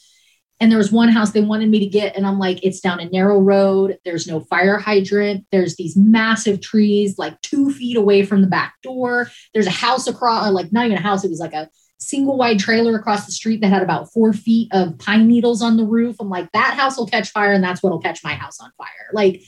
And 0.60 0.69
there 0.69 0.77
was 0.77 0.91
one 0.91 1.10
house 1.10 1.31
they 1.31 1.41
wanted 1.41 1.69
me 1.69 1.80
to 1.80 1.86
get, 1.86 2.18
and 2.18 2.27
I'm 2.27 2.38
like, 2.38 2.64
it's 2.64 2.81
down 2.81 2.99
a 2.99 3.10
narrow 3.10 3.40
road. 3.40 3.98
There's 4.03 4.27
no 4.27 4.41
fire 4.41 4.77
hydrant. 4.77 5.45
There's 5.52 5.77
these 5.77 5.95
massive 5.95 6.60
trees, 6.60 7.18
like 7.18 7.40
two 7.41 7.72
feet 7.72 7.95
away 7.95 8.26
from 8.26 8.41
the 8.41 8.48
back 8.48 8.76
door. 8.84 9.30
There's 9.53 9.68
a 9.68 9.72
house 9.72 10.07
across, 10.07 10.52
like 10.52 10.73
not 10.73 10.86
even 10.86 10.98
a 10.98 11.02
house, 11.02 11.23
it 11.23 11.30
was 11.30 11.40
like 11.40 11.53
a 11.53 11.69
single 11.99 12.38
wide 12.38 12.60
trailer 12.60 12.95
across 12.98 13.26
the 13.26 13.31
street 13.31 13.61
that 13.61 13.69
had 13.69 13.84
about 13.84 14.11
four 14.11 14.34
feet 14.34 14.69
of 14.73 14.98
pine 14.99 15.27
needles 15.27 15.61
on 15.61 15.77
the 15.77 15.86
roof. 15.86 16.18
I'm 16.19 16.30
like, 16.30 16.52
that 16.52 16.73
house 16.73 16.98
will 16.98 17.07
catch 17.07 17.30
fire, 17.30 17.53
and 17.53 17.64
that's 17.64 17.81
what'll 17.81 18.02
catch 18.02 18.23
my 18.23 18.34
house 18.34 18.60
on 18.60 18.72
fire. 18.77 19.10
Like, 19.14 19.41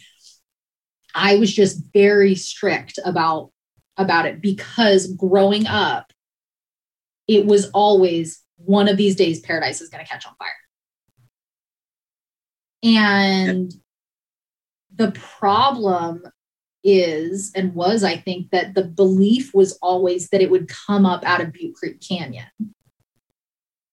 I 1.13 1.35
was 1.35 1.53
just 1.53 1.81
very 1.93 2.35
strict 2.35 2.99
about 3.03 3.51
about 3.97 4.25
it 4.25 4.41
because 4.41 5.13
growing 5.13 5.67
up, 5.67 6.11
it 7.27 7.45
was 7.45 7.69
always 7.71 8.41
one 8.55 8.88
of 8.88 8.97
these 8.97 9.15
days 9.15 9.41
paradise 9.41 9.81
is 9.81 9.89
going 9.89 10.03
to 10.03 10.09
catch 10.09 10.25
on 10.25 10.33
fire. 10.39 10.49
And 12.84 13.74
the 14.95 15.12
problem 15.12 16.24
is 16.84 17.52
and 17.56 17.76
was, 17.76 18.03
I 18.03 18.18
think, 18.18 18.52
that 18.52 18.74
the 18.74 18.84
belief 18.84 19.53
was 19.53 19.78
always 19.82 20.30
that 20.30 20.41
it 20.41 20.49
would 20.49 20.68
come 20.68 21.06
up 21.06 21.24
out 21.24 21.41
of 21.41 21.53
Butte 21.53 21.76
Creek 21.76 22.02
Canyon, 22.02 22.48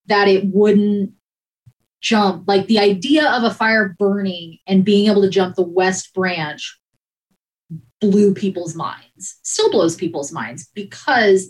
that 0.06 0.28
it 0.28 0.47
wouldn't 0.47 1.12
jump. 2.01 2.48
Like 2.48 2.66
the 2.66 2.78
idea 2.78 3.31
of 3.31 3.44
a 3.44 3.52
fire 3.52 3.94
burning 3.98 4.59
and 4.66 4.85
being 4.85 5.10
able 5.10 5.23
to 5.23 5.31
jump 5.31 5.56
the 5.56 5.62
West 5.62 6.15
Branch 6.15 6.78
blew 8.01 8.32
people's 8.32 8.74
minds, 8.74 9.39
still 9.43 9.70
blows 9.70 9.97
people's 9.97 10.32
minds 10.32 10.69
because 10.74 11.48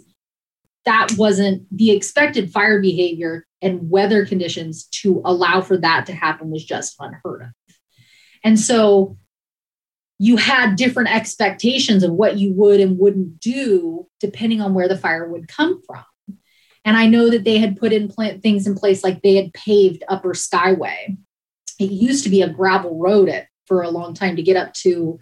that 0.88 1.08
wasn't 1.18 1.66
the 1.70 1.90
expected 1.90 2.50
fire 2.50 2.80
behavior 2.80 3.46
and 3.60 3.90
weather 3.90 4.24
conditions 4.24 4.84
to 4.86 5.20
allow 5.22 5.60
for 5.60 5.76
that 5.76 6.06
to 6.06 6.14
happen 6.14 6.50
was 6.50 6.64
just 6.64 6.96
unheard 6.98 7.42
of. 7.42 7.48
And 8.42 8.58
so 8.58 9.18
you 10.18 10.38
had 10.38 10.76
different 10.76 11.14
expectations 11.14 12.02
of 12.02 12.12
what 12.12 12.38
you 12.38 12.54
would 12.54 12.80
and 12.80 12.98
wouldn't 12.98 13.38
do 13.38 14.08
depending 14.18 14.62
on 14.62 14.72
where 14.72 14.88
the 14.88 14.96
fire 14.96 15.28
would 15.28 15.46
come 15.46 15.82
from. 15.86 16.04
And 16.86 16.96
I 16.96 17.06
know 17.06 17.28
that 17.28 17.44
they 17.44 17.58
had 17.58 17.76
put 17.76 17.92
in 17.92 18.08
plant 18.08 18.42
things 18.42 18.66
in 18.66 18.74
place 18.74 19.04
like 19.04 19.20
they 19.20 19.34
had 19.34 19.52
paved 19.52 20.04
Upper 20.08 20.32
Skyway. 20.32 21.18
It 21.78 21.90
used 21.90 22.24
to 22.24 22.30
be 22.30 22.40
a 22.40 22.48
gravel 22.48 22.98
road 22.98 23.28
at, 23.28 23.48
for 23.66 23.82
a 23.82 23.90
long 23.90 24.14
time 24.14 24.36
to 24.36 24.42
get 24.42 24.56
up 24.56 24.72
to 24.74 25.18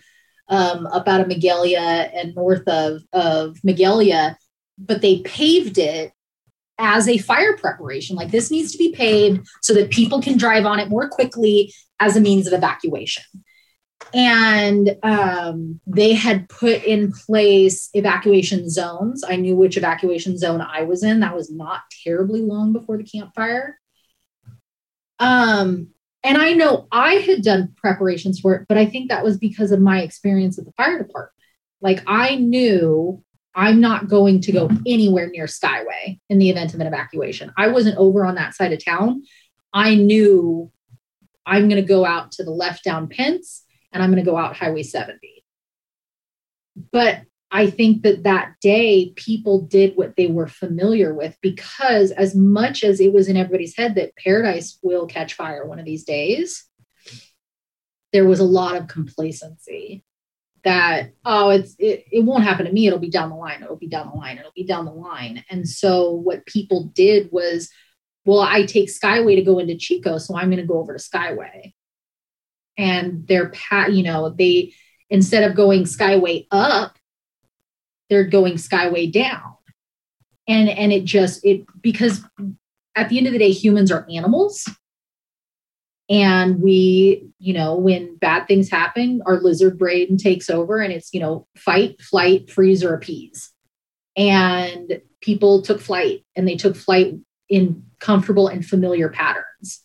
um, 0.49 0.87
up 0.87 1.09
out 1.09 1.21
of 1.21 1.27
Magalia 1.27 2.09
and 2.15 2.37
north 2.37 2.69
of, 2.69 3.03
of 3.13 3.57
Magalia, 3.67 4.37
but 4.79 5.03
they 5.03 5.21
paved 5.21 5.79
it 5.79 6.13
as 6.79 7.09
a 7.09 7.19
fire 7.19 7.57
preparation. 7.57 8.17
Like 8.17 8.31
this 8.31 8.51
needs 8.51 8.73
to 8.73 8.79
be 8.79 8.93
paved 8.93 9.47
so 9.63 9.75
that 9.75 9.91
people 9.91 10.21
can 10.21 10.37
drive 10.37 10.67
on 10.67 10.79
it 10.79 10.89
more 10.89 11.09
quickly 11.09 11.73
as 12.01 12.17
a 12.17 12.21
means 12.21 12.47
of 12.47 12.53
evacuation. 12.53 13.25
And 14.13 14.97
um, 15.03 15.81
they 15.87 16.13
had 16.13 16.49
put 16.49 16.85
in 16.85 17.13
place 17.13 17.89
evacuation 17.95 18.69
zones. 18.69 19.25
I 19.27 19.37
knew 19.37 19.57
which 19.57 19.77
evacuation 19.77 20.39
zone 20.39 20.61
I 20.61 20.83
was 20.83 21.03
in. 21.03 21.21
That 21.21 21.35
was 21.35 21.51
not 21.51 21.81
terribly 22.05 22.41
long 22.41 22.73
before 22.73 22.99
the 22.99 23.05
Camp 23.05 23.35
Fire. 23.35 23.79
Um, 25.19 25.89
and 26.23 26.37
I 26.37 26.53
know 26.53 26.89
I 26.93 27.15
had 27.15 27.43
done 27.43 27.75
preparations 27.77 28.41
for 28.41 28.55
it, 28.55 28.67
but 28.69 28.77
I 28.77 28.87
think 28.87 29.09
that 29.09 29.25
was 29.25 29.39
because 29.39 29.73
of 29.73 29.81
my 29.81 30.03
experience 30.03 30.59
at 30.59 30.67
the 30.67 30.73
fire 30.73 30.99
department. 31.03 31.33
Like 31.81 32.03
I 32.07 32.37
knew 32.37 33.23
I'm 33.57 33.81
not 33.81 34.09
going 34.09 34.43
to 34.43 34.53
go 34.53 34.71
anywhere 34.87 35.29
near 35.29 35.47
Skyway 35.47 36.21
in 36.29 36.39
the 36.39 36.51
event 36.51 36.75
of 36.75 36.81
an 36.81 36.87
evacuation. 36.87 37.53
I 37.57 37.69
wasn't 37.69 37.97
over 37.97 38.27
on 38.27 38.35
that 38.35 38.55
side 38.55 38.75
of 38.75 38.85
town. 38.85 39.23
I 39.73 39.95
knew 39.95 40.71
I'm 41.47 41.69
going 41.69 41.81
to 41.81 41.89
go 41.89 42.05
out 42.05 42.33
to 42.33 42.45
the 42.45 42.51
left 42.51 42.85
down 42.85 43.09
Pentz 43.09 43.65
and 43.93 44.03
I'm 44.03 44.11
going 44.11 44.23
to 44.23 44.31
go 44.31 44.37
out 44.37 44.57
Highway 44.57 44.83
70. 44.83 45.43
But 46.93 47.23
I 47.51 47.71
think 47.71 48.03
that 48.03 48.25
that 48.25 48.57
day 48.61 49.13
people 49.17 49.63
did 49.63 49.97
what 49.97 50.17
they 50.17 50.27
were 50.27 50.49
familiar 50.49 51.15
with 51.15 51.39
because, 51.41 52.11
as 52.11 52.35
much 52.35 52.85
as 52.85 53.01
it 53.01 53.15
was 53.15 53.29
in 53.29 53.39
everybody's 53.39 53.77
head 53.77 53.95
that 53.95 54.17
paradise 54.17 54.79
will 54.83 55.07
catch 55.07 55.33
fire 55.33 55.65
one 55.65 55.79
of 55.79 55.87
these 55.87 56.05
days, 56.05 56.67
there 58.13 58.27
was 58.27 58.41
a 58.41 58.45
lot 58.45 58.77
of 58.77 58.89
complacency 58.89 60.05
that, 60.67 61.13
oh, 61.25 61.49
it's, 61.51 61.75
it, 61.79 62.05
it 62.13 62.25
won't 62.25 62.45
happen 62.45 62.67
to 62.67 62.73
me. 62.73 62.87
It'll 62.87 62.99
be 62.99 63.11
down 63.11 63.31
the 63.31 63.37
line. 63.37 63.63
It'll 63.63 63.77
be 63.77 63.89
down 63.89 64.11
the 64.11 64.17
line. 64.17 64.39
It'll 64.39 64.53
be 64.55 64.67
down 64.67 64.85
the 64.85 64.93
line. 64.93 65.43
And 65.51 65.67
so, 65.67 66.11
what 66.11 66.45
people 66.47 66.91
did 66.95 67.31
was, 67.33 67.71
well, 68.27 68.41
I 68.41 68.67
take 68.67 68.91
Skyway 68.91 69.37
to 69.37 69.43
go 69.43 69.59
into 69.59 69.77
Chico, 69.77 70.19
so 70.19 70.37
I'm 70.37 70.51
going 70.51 70.61
to 70.61 70.67
go 70.67 70.79
over 70.79 70.97
to 70.97 71.03
Skyway. 71.03 71.73
And 72.77 73.27
they're, 73.27 73.53
you 73.89 74.03
know, 74.03 74.29
they, 74.29 74.75
instead 75.09 75.45
of 75.49 75.57
going 75.57 75.85
Skyway 75.85 76.47
up, 76.51 76.99
they're 78.09 78.25
going 78.25 78.55
skyway 78.55 79.11
down 79.11 79.57
and 80.49 80.69
and 80.69 80.93
it 80.93 81.05
just 81.05 81.45
it 81.45 81.65
because 81.81 82.23
at 82.95 83.09
the 83.09 83.19
end 83.19 83.27
of 83.27 83.33
the 83.33 83.39
day 83.39 83.51
humans 83.51 83.91
are 83.91 84.07
animals 84.11 84.69
and 86.09 86.61
we 86.61 87.29
you 87.39 87.53
know 87.53 87.75
when 87.77 88.17
bad 88.17 88.47
things 88.47 88.71
happen 88.71 89.21
our 89.27 89.41
lizard 89.41 89.79
brain 89.79 90.17
takes 90.17 90.49
over 90.49 90.79
and 90.79 90.93
it's 90.93 91.13
you 91.13 91.21
know 91.21 91.47
fight 91.57 92.01
flight 92.01 92.51
freeze 92.51 92.85
or 92.85 92.95
appease 92.95 93.53
and 94.17 95.01
people 95.21 95.63
took 95.63 95.81
flight 95.81 96.25
and 96.35 96.49
they 96.49 96.57
took 96.57 96.75
flight 96.75 97.15
in 97.49 97.85
comfortable 98.01 98.49
and 98.49 98.65
familiar 98.65 99.09
patterns. 99.09 99.83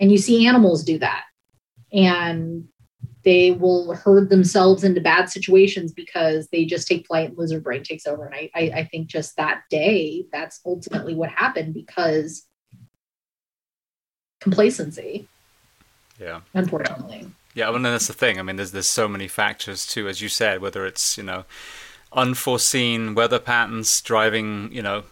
And 0.00 0.12
you 0.12 0.18
see 0.18 0.46
animals 0.46 0.84
do 0.84 0.98
that. 0.98 1.24
And 1.92 2.64
they 3.24 3.52
will 3.52 3.94
herd 3.94 4.28
themselves 4.28 4.84
into 4.84 5.00
bad 5.00 5.30
situations 5.30 5.92
because 5.92 6.48
they 6.48 6.66
just 6.66 6.86
take 6.86 7.06
flight 7.06 7.30
and 7.30 7.38
lizard 7.38 7.64
brain 7.64 7.82
takes 7.82 8.06
over. 8.06 8.26
And 8.26 8.34
I, 8.34 8.50
I, 8.54 8.60
I 8.80 8.84
think 8.84 9.06
just 9.06 9.36
that 9.36 9.62
day, 9.70 10.26
that's 10.30 10.60
ultimately 10.66 11.14
what 11.14 11.30
happened 11.30 11.72
because 11.72 12.46
complacency. 14.40 15.26
Yeah. 16.18 16.40
Unfortunately. 16.54 17.26
Yeah, 17.54 17.66
well, 17.66 17.76
and 17.76 17.84
that's 17.84 18.08
the 18.08 18.12
thing. 18.12 18.38
I 18.38 18.42
mean, 18.42 18.56
there's 18.56 18.72
there's 18.72 18.88
so 18.88 19.08
many 19.08 19.28
factors 19.28 19.86
too, 19.86 20.08
as 20.08 20.20
you 20.20 20.28
said, 20.28 20.60
whether 20.60 20.84
it's 20.86 21.16
you 21.16 21.22
know 21.24 21.44
unforeseen 22.12 23.14
weather 23.14 23.38
patterns, 23.38 24.00
driving 24.00 24.72
you 24.72 24.82
know 24.82 25.04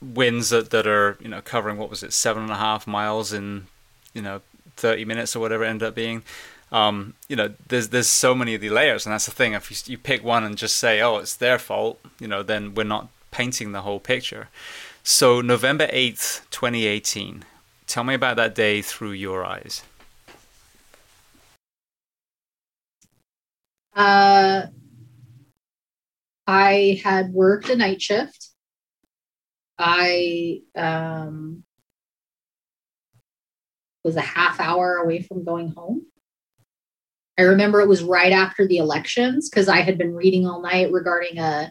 winds 0.00 0.50
that, 0.50 0.70
that 0.70 0.86
are 0.86 1.16
you 1.20 1.28
know 1.28 1.40
covering 1.40 1.76
what 1.76 1.90
was 1.90 2.02
it 2.02 2.12
seven 2.12 2.42
and 2.44 2.52
a 2.52 2.56
half 2.56 2.86
miles 2.86 3.32
in 3.32 3.66
you 4.14 4.22
know 4.22 4.40
30 4.76 5.04
minutes 5.04 5.34
or 5.34 5.40
whatever 5.40 5.64
it 5.64 5.68
ended 5.68 5.88
up 5.88 5.94
being 5.94 6.22
um, 6.70 7.14
you 7.28 7.36
know 7.36 7.52
there's 7.66 7.88
there's 7.88 8.08
so 8.08 8.34
many 8.34 8.54
of 8.54 8.60
the 8.60 8.70
layers 8.70 9.06
and 9.06 9.12
that's 9.12 9.26
the 9.26 9.32
thing 9.32 9.54
if 9.54 9.70
you, 9.70 9.92
you 9.92 9.98
pick 9.98 10.22
one 10.22 10.44
and 10.44 10.56
just 10.56 10.76
say 10.76 11.00
oh 11.00 11.16
it's 11.16 11.34
their 11.34 11.58
fault 11.58 11.98
you 12.20 12.28
know 12.28 12.42
then 12.42 12.74
we're 12.74 12.84
not 12.84 13.08
painting 13.30 13.72
the 13.72 13.82
whole 13.82 13.98
picture 13.98 14.48
so 15.02 15.40
november 15.40 15.86
8th 15.88 16.42
2018 16.50 17.44
tell 17.86 18.04
me 18.04 18.14
about 18.14 18.36
that 18.36 18.54
day 18.54 18.82
through 18.82 19.12
your 19.12 19.44
eyes 19.44 19.82
uh, 23.98 24.66
i 26.46 27.00
had 27.04 27.30
worked 27.32 27.68
a 27.68 27.76
night 27.76 28.00
shift 28.00 28.48
I 29.78 30.62
um, 30.74 31.62
was 34.02 34.16
a 34.16 34.20
half 34.20 34.58
hour 34.60 34.96
away 34.96 35.22
from 35.22 35.44
going 35.44 35.68
home. 35.68 36.02
I 37.38 37.42
remember 37.42 37.80
it 37.80 37.88
was 37.88 38.02
right 38.02 38.32
after 38.32 38.66
the 38.66 38.78
elections 38.78 39.48
because 39.48 39.68
I 39.68 39.78
had 39.78 39.96
been 39.96 40.14
reading 40.14 40.46
all 40.46 40.60
night 40.60 40.90
regarding 40.90 41.38
a 41.38 41.70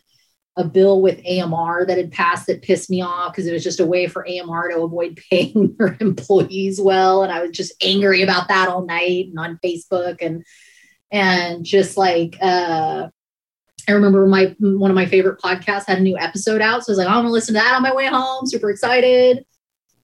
a 0.59 0.63
bill 0.63 1.03
with 1.03 1.21
AMR 1.23 1.85
that 1.85 1.99
had 1.99 2.11
passed 2.11 2.47
that 2.47 2.63
pissed 2.63 2.89
me 2.89 2.99
off 2.99 3.31
because 3.31 3.45
it 3.45 3.53
was 3.53 3.63
just 3.63 3.79
a 3.79 3.85
way 3.85 4.07
for 4.07 4.27
AMR 4.27 4.69
to 4.69 4.81
avoid 4.81 5.19
paying 5.29 5.75
their 5.77 5.95
employees 5.99 6.81
well, 6.81 7.21
and 7.21 7.31
I 7.31 7.41
was 7.41 7.51
just 7.51 7.73
angry 7.83 8.23
about 8.23 8.47
that 8.47 8.69
all 8.69 8.85
night 8.85 9.27
and 9.27 9.37
on 9.37 9.59
Facebook 9.63 10.17
and 10.21 10.43
and 11.11 11.65
just 11.65 11.97
like 11.97 12.37
uh, 12.41 13.07
I 13.87 13.91
remember 13.91 14.25
my 14.27 14.55
one 14.59 14.91
of 14.91 14.95
my 14.95 15.05
favorite 15.05 15.39
podcasts 15.39 15.87
had 15.87 15.99
a 15.99 16.01
new 16.01 16.17
episode 16.17 16.61
out. 16.61 16.83
So 16.83 16.91
I 16.91 16.93
was 16.93 16.97
like, 16.97 17.07
I'm 17.07 17.15
gonna 17.15 17.29
listen 17.29 17.55
to 17.55 17.61
that 17.61 17.75
on 17.75 17.81
my 17.81 17.93
way 17.93 18.07
home, 18.07 18.45
super 18.45 18.69
excited. 18.69 19.45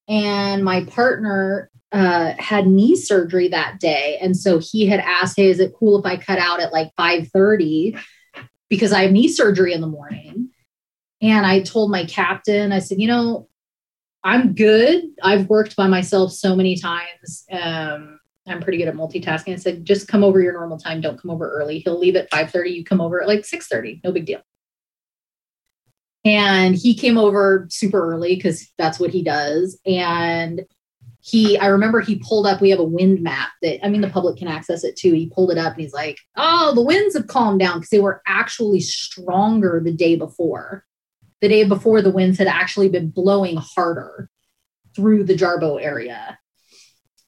And 0.07 0.63
my 0.63 0.85
partner 0.85 1.69
uh, 1.91 2.33
had 2.39 2.67
knee 2.67 2.95
surgery 2.95 3.47
that 3.49 3.79
day. 3.79 4.17
And 4.21 4.35
so 4.35 4.59
he 4.59 4.87
had 4.87 4.99
asked, 4.99 5.37
Hey, 5.37 5.49
is 5.49 5.59
it 5.59 5.73
cool 5.77 5.99
if 5.99 6.05
I 6.05 6.17
cut 6.17 6.39
out 6.39 6.59
at 6.59 6.73
like 6.73 6.91
5:30? 6.97 7.97
Because 8.69 8.91
I 8.91 9.03
have 9.03 9.11
knee 9.11 9.27
surgery 9.27 9.73
in 9.73 9.81
the 9.81 9.87
morning. 9.87 10.49
And 11.21 11.45
I 11.45 11.61
told 11.61 11.91
my 11.91 12.05
captain, 12.05 12.71
I 12.71 12.79
said, 12.79 12.99
you 12.99 13.07
know, 13.07 13.47
I'm 14.23 14.55
good. 14.55 15.05
I've 15.21 15.47
worked 15.47 15.75
by 15.75 15.87
myself 15.87 16.33
so 16.33 16.55
many 16.55 16.75
times. 16.75 17.45
Um, 17.51 18.19
I'm 18.45 18.61
pretty 18.61 18.77
good 18.77 18.87
at 18.87 18.95
multitasking. 18.95 19.53
I 19.53 19.57
said, 19.57 19.85
just 19.85 20.07
come 20.07 20.23
over 20.23 20.41
your 20.41 20.53
normal 20.53 20.77
time. 20.77 21.01
Don't 21.01 21.21
come 21.21 21.31
over 21.31 21.49
early. 21.49 21.79
He'll 21.79 21.99
leave 21.99 22.15
at 22.15 22.29
5:30. 22.29 22.73
You 22.73 22.83
come 22.83 23.01
over 23.01 23.21
at 23.21 23.27
like 23.27 23.41
6:30. 23.41 24.01
No 24.03 24.11
big 24.11 24.25
deal. 24.25 24.41
And 26.25 26.75
he 26.75 26.95
came 26.95 27.17
over 27.17 27.67
super 27.69 28.13
early 28.13 28.35
because 28.35 28.71
that's 28.77 28.99
what 28.99 29.11
he 29.11 29.23
does. 29.23 29.77
And 29.85 30.65
he, 31.19 31.57
I 31.57 31.67
remember 31.67 32.01
he 32.01 32.19
pulled 32.19 32.45
up, 32.47 32.59
we 32.59 32.69
have 32.69 32.79
a 32.79 32.83
wind 32.83 33.21
map 33.21 33.49
that 33.61 33.85
I 33.85 33.89
mean 33.89 34.01
the 34.01 34.09
public 34.09 34.37
can 34.37 34.47
access 34.47 34.83
it 34.83 34.97
too. 34.97 35.13
He 35.13 35.31
pulled 35.33 35.51
it 35.51 35.57
up 35.57 35.73
and 35.73 35.81
he's 35.81 35.93
like, 35.93 36.19
Oh, 36.35 36.73
the 36.75 36.81
winds 36.81 37.15
have 37.15 37.27
calmed 37.27 37.59
down 37.59 37.77
because 37.77 37.89
they 37.89 37.99
were 37.99 38.21
actually 38.27 38.81
stronger 38.81 39.81
the 39.83 39.93
day 39.93 40.15
before. 40.15 40.85
The 41.41 41.49
day 41.49 41.63
before 41.65 42.01
the 42.01 42.11
winds 42.11 42.37
had 42.37 42.47
actually 42.47 42.89
been 42.89 43.09
blowing 43.09 43.57
harder 43.57 44.29
through 44.95 45.23
the 45.25 45.35
Jarbo 45.35 45.81
area 45.81 46.37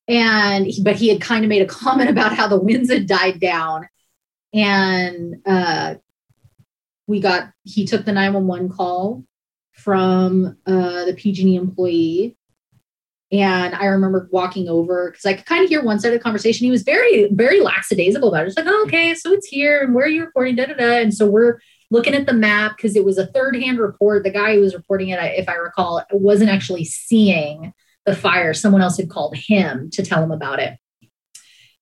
and 0.08 0.68
but 0.84 0.96
he 0.96 1.10
had 1.10 1.22
kind 1.22 1.44
of 1.44 1.50
made 1.50 1.62
a 1.62 1.68
comment 1.68 2.10
about 2.16 2.36
how 2.36 2.48
the 2.48 2.60
winds 2.60 2.92
had 2.92 3.08
died 3.08 3.40
down. 3.40 3.88
And 4.54 5.42
uh, 5.46 5.96
we 7.08 7.20
got 7.20 7.52
he 7.64 7.86
took 7.86 8.06
the 8.06 8.12
911 8.12 8.70
call 8.70 9.24
from 9.74 10.58
uh, 10.66 11.06
the 11.06 11.14
pg&e 11.14 11.56
employee. 11.56 12.38
And 13.32 13.74
i 13.76 13.86
remember 13.86 14.30
walking 14.32 14.70
over 14.70 15.10
because 15.10 15.26
i 15.26 15.34
could 15.34 15.48
kind 15.48 15.64
of 15.64 15.70
hear 15.70 15.84
one 15.84 16.00
side 16.00 16.14
of 16.14 16.20
the 16.20 16.24
conversation. 16.24 16.66
He 16.66 16.72
was 16.72 16.84
very 16.84 17.28
very 17.32 17.60
lackadaisical 17.60 18.30
about 18.30 18.44
it. 18.46 18.48
It's 18.48 18.58
like 18.58 18.68
oh, 18.68 18.84
okay 18.86 19.16
so 19.16 19.34
it's 19.34 19.48
here 19.48 19.84
and 19.84 19.94
where 19.94 20.06
are 20.06 20.10
you 20.10 20.24
reporting 20.24 20.56
da, 20.56 20.68
da, 20.68 20.76
da. 20.76 21.02
and 21.02 21.14
so 21.14 21.28
we're 21.28 21.60
looking 21.92 22.14
at 22.14 22.26
the 22.26 22.34
map 22.34 22.78
because 22.78 22.96
it 22.96 23.04
was 23.04 23.18
a 23.18 23.28
third 23.28 23.56
hand 23.56 23.80
report. 23.80 24.24
The 24.24 24.32
guy 24.32 24.56
who 24.56 24.62
was 24.62 24.76
reporting 24.76 25.10
it 25.10 25.20
if 25.38 25.50
i 25.50 25.56
recall 25.56 26.04
wasn't 26.12 26.52
actually 26.52 26.86
seeing 26.86 27.74
the 28.06 28.16
fire, 28.16 28.54
someone 28.54 28.82
else 28.82 28.98
had 28.98 29.10
called 29.10 29.36
him 29.36 29.90
to 29.92 30.04
tell 30.04 30.24
him 30.24 30.32
about 30.32 30.60
it. 30.60 30.78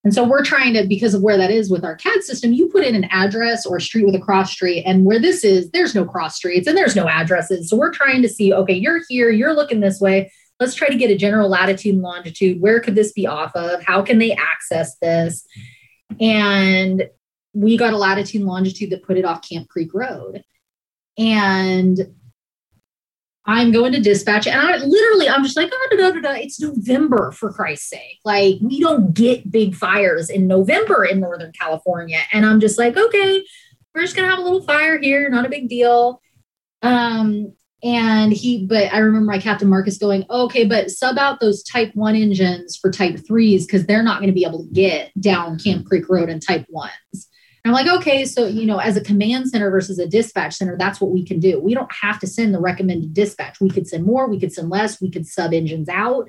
And 0.04 0.12
so 0.12 0.22
we're 0.22 0.44
trying 0.44 0.74
to, 0.74 0.86
because 0.86 1.14
of 1.14 1.22
where 1.22 1.38
that 1.38 1.50
is 1.50 1.70
with 1.70 1.82
our 1.82 1.96
CAD 1.96 2.22
system, 2.22 2.52
you 2.52 2.68
put 2.68 2.84
in 2.84 2.94
an 2.94 3.04
address 3.04 3.64
or 3.64 3.78
a 3.78 3.80
street 3.80 4.04
with 4.04 4.14
a 4.14 4.20
cross 4.20 4.52
street. 4.52 4.84
And 4.84 5.06
where 5.06 5.18
this 5.18 5.44
is, 5.44 5.70
there's 5.70 5.94
no 5.94 6.04
cross 6.04 6.36
streets 6.36 6.68
and 6.68 6.76
there's 6.76 6.94
no 6.94 7.08
addresses. 7.08 7.70
So 7.70 7.76
we're 7.76 7.92
trying 7.92 8.20
to 8.20 8.28
see, 8.28 8.52
okay, 8.52 8.74
you're 8.74 9.00
here, 9.08 9.30
you're 9.30 9.54
looking 9.54 9.80
this 9.80 10.00
way. 10.00 10.30
Let's 10.60 10.74
try 10.74 10.88
to 10.88 10.96
get 10.96 11.10
a 11.10 11.16
general 11.16 11.48
latitude 11.48 11.94
and 11.94 12.02
longitude. 12.02 12.60
Where 12.60 12.80
could 12.80 12.94
this 12.94 13.12
be 13.12 13.26
off 13.26 13.56
of? 13.56 13.82
How 13.82 14.02
can 14.02 14.18
they 14.18 14.32
access 14.32 14.96
this? 14.98 15.46
And 16.20 17.08
we 17.54 17.78
got 17.78 17.94
a 17.94 17.98
latitude 17.98 18.42
and 18.42 18.48
longitude 18.48 18.90
that 18.90 19.04
put 19.04 19.16
it 19.16 19.24
off 19.24 19.48
Camp 19.48 19.68
Creek 19.68 19.94
Road. 19.94 20.44
And 21.16 22.14
I'm 23.46 23.72
going 23.72 23.92
to 23.92 24.00
dispatch. 24.00 24.46
And 24.46 24.58
I 24.58 24.76
literally, 24.76 25.28
I'm 25.28 25.44
just 25.44 25.56
like, 25.56 25.70
oh, 25.72 25.88
da, 25.90 26.10
da, 26.10 26.20
da, 26.20 26.32
it's 26.32 26.60
November 26.60 27.30
for 27.32 27.52
Christ's 27.52 27.90
sake. 27.90 28.20
Like, 28.24 28.56
we 28.62 28.80
don't 28.80 29.12
get 29.12 29.50
big 29.50 29.74
fires 29.74 30.30
in 30.30 30.46
November 30.46 31.04
in 31.04 31.20
Northern 31.20 31.52
California. 31.52 32.20
And 32.32 32.46
I'm 32.46 32.58
just 32.58 32.78
like, 32.78 32.96
okay, 32.96 33.44
we're 33.94 34.02
just 34.02 34.16
going 34.16 34.26
to 34.26 34.34
have 34.34 34.38
a 34.38 34.42
little 34.42 34.62
fire 34.62 34.98
here, 34.98 35.28
not 35.28 35.44
a 35.44 35.50
big 35.50 35.68
deal. 35.68 36.22
Um, 36.82 37.52
and 37.82 38.32
he, 38.32 38.64
but 38.64 38.92
I 38.94 38.98
remember 38.98 39.30
my 39.30 39.38
Captain 39.38 39.68
Marcus 39.68 39.98
going, 39.98 40.24
okay, 40.30 40.64
but 40.64 40.90
sub 40.90 41.18
out 41.18 41.38
those 41.38 41.62
type 41.62 41.90
one 41.94 42.16
engines 42.16 42.78
for 42.78 42.90
type 42.90 43.20
threes 43.26 43.66
because 43.66 43.84
they're 43.84 44.02
not 44.02 44.20
going 44.20 44.30
to 44.30 44.34
be 44.34 44.46
able 44.46 44.64
to 44.64 44.72
get 44.72 45.12
down 45.20 45.58
Camp 45.58 45.84
Creek 45.84 46.08
Road 46.08 46.30
in 46.30 46.40
type 46.40 46.64
ones. 46.70 47.28
I'm 47.64 47.72
like, 47.72 47.86
okay, 47.86 48.26
so, 48.26 48.46
you 48.46 48.66
know, 48.66 48.78
as 48.78 48.96
a 48.96 49.00
command 49.02 49.48
center 49.48 49.70
versus 49.70 49.98
a 49.98 50.06
dispatch 50.06 50.54
center, 50.54 50.76
that's 50.76 51.00
what 51.00 51.10
we 51.10 51.24
can 51.24 51.40
do. 51.40 51.58
We 51.58 51.74
don't 51.74 51.90
have 51.92 52.20
to 52.20 52.26
send 52.26 52.54
the 52.54 52.60
recommended 52.60 53.14
dispatch. 53.14 53.58
We 53.60 53.70
could 53.70 53.86
send 53.86 54.04
more, 54.04 54.28
we 54.28 54.38
could 54.38 54.52
send 54.52 54.68
less, 54.68 55.00
we 55.00 55.10
could 55.10 55.26
sub 55.26 55.54
engines 55.54 55.88
out. 55.88 56.28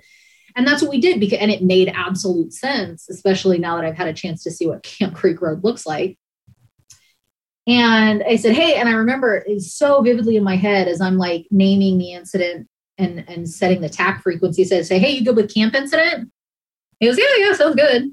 And 0.55 0.65
that's 0.65 0.81
what 0.81 0.91
we 0.91 1.01
did 1.01 1.19
because, 1.19 1.39
and 1.39 1.51
it 1.51 1.61
made 1.61 1.91
absolute 1.93 2.53
sense, 2.53 3.09
especially 3.09 3.57
now 3.57 3.75
that 3.75 3.83
I've 3.83 3.97
had 3.97 4.07
a 4.07 4.13
chance 4.13 4.43
to 4.43 4.51
see 4.51 4.65
what 4.65 4.83
Camp 4.83 5.13
Creek 5.13 5.41
Road 5.41 5.63
looks 5.63 5.85
like. 5.85 6.17
And 7.67 8.23
I 8.23 8.37
said, 8.37 8.53
hey, 8.53 8.75
and 8.75 8.87
I 8.87 8.93
remember 8.93 9.43
it's 9.45 9.73
so 9.73 10.01
vividly 10.01 10.37
in 10.37 10.43
my 10.43 10.55
head 10.55 10.87
as 10.87 11.01
I'm 11.01 11.17
like 11.17 11.47
naming 11.51 11.97
the 11.97 12.13
incident 12.13 12.69
and, 12.97 13.25
and 13.27 13.49
setting 13.49 13.81
the 13.81 13.89
TAC 13.89 14.21
frequency. 14.23 14.63
Said, 14.63 14.85
say, 14.85 14.99
hey, 14.99 15.11
you 15.11 15.25
good 15.25 15.35
with 15.35 15.53
camp 15.53 15.75
incident? 15.75 16.31
He 16.99 17.07
goes, 17.07 17.17
yeah, 17.17 17.25
yeah, 17.37 17.53
sounds 17.53 17.75
good. 17.75 18.11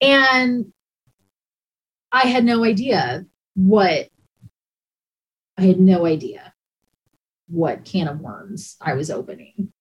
And 0.00 0.72
I 2.12 2.26
had 2.26 2.44
no 2.44 2.64
idea 2.64 3.26
what 3.54 4.08
I 5.56 5.62
had 5.62 5.80
no 5.80 6.06
idea 6.06 6.54
what 7.48 7.84
can 7.84 8.08
of 8.08 8.20
worms 8.20 8.76
I 8.80 8.94
was 8.94 9.10
opening. 9.10 9.72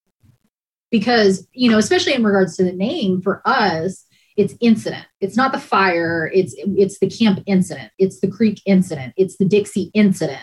Because, 0.89 1.47
you 1.51 1.69
know, 1.69 1.77
especially 1.77 2.13
in 2.13 2.23
regards 2.23 2.55
to 2.57 2.63
the 2.63 2.71
name 2.71 3.21
for 3.21 3.41
us, 3.45 4.05
it's 4.37 4.55
incident. 4.61 5.05
It's 5.19 5.35
not 5.35 5.51
the 5.51 5.59
fire, 5.59 6.31
it's 6.33 6.55
it's 6.57 6.99
the 6.99 7.09
camp 7.09 7.39
incident, 7.45 7.91
it's 7.97 8.19
the 8.19 8.29
creek 8.29 8.61
incident, 8.65 9.13
it's 9.17 9.37
the 9.37 9.45
Dixie 9.45 9.91
incident. 9.93 10.41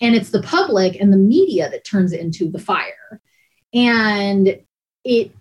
And 0.00 0.16
it's 0.16 0.30
the 0.30 0.42
public 0.42 1.00
and 1.00 1.12
the 1.12 1.18
media 1.18 1.70
that 1.70 1.84
turns 1.84 2.12
it 2.12 2.20
into 2.20 2.50
the 2.50 2.58
fire. 2.58 3.20
And 3.72 4.58
it 5.04 5.32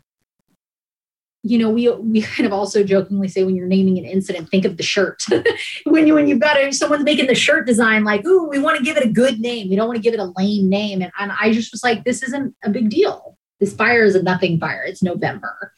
you 1.43 1.57
know, 1.57 1.69
we 1.71 1.89
we 1.89 2.21
kind 2.21 2.45
of 2.45 2.53
also 2.53 2.83
jokingly 2.83 3.27
say 3.27 3.43
when 3.43 3.55
you're 3.55 3.67
naming 3.67 3.97
an 3.97 4.05
incident, 4.05 4.49
think 4.49 4.65
of 4.65 4.77
the 4.77 4.83
shirt. 4.83 5.23
when 5.85 6.05
you 6.05 6.13
when 6.13 6.27
you've 6.27 6.39
got 6.39 6.57
a, 6.57 6.71
someone's 6.71 7.03
making 7.03 7.27
the 7.27 7.35
shirt 7.35 7.65
design, 7.65 8.03
like, 8.03 8.25
ooh, 8.25 8.47
we 8.47 8.59
want 8.59 8.77
to 8.77 8.83
give 8.83 8.97
it 8.97 9.05
a 9.05 9.09
good 9.09 9.39
name. 9.39 9.69
We 9.69 9.75
don't 9.75 9.87
want 9.87 9.97
to 9.97 10.03
give 10.03 10.13
it 10.13 10.19
a 10.19 10.31
lame 10.37 10.69
name. 10.69 11.01
And, 11.01 11.11
and 11.17 11.31
I 11.39 11.51
just 11.51 11.71
was 11.71 11.83
like, 11.83 12.03
this 12.03 12.21
isn't 12.23 12.55
a 12.63 12.69
big 12.69 12.89
deal. 12.89 13.37
This 13.59 13.73
fire 13.73 14.03
is 14.03 14.15
a 14.15 14.21
nothing 14.21 14.59
fire. 14.59 14.83
It's 14.83 15.01
November. 15.01 15.73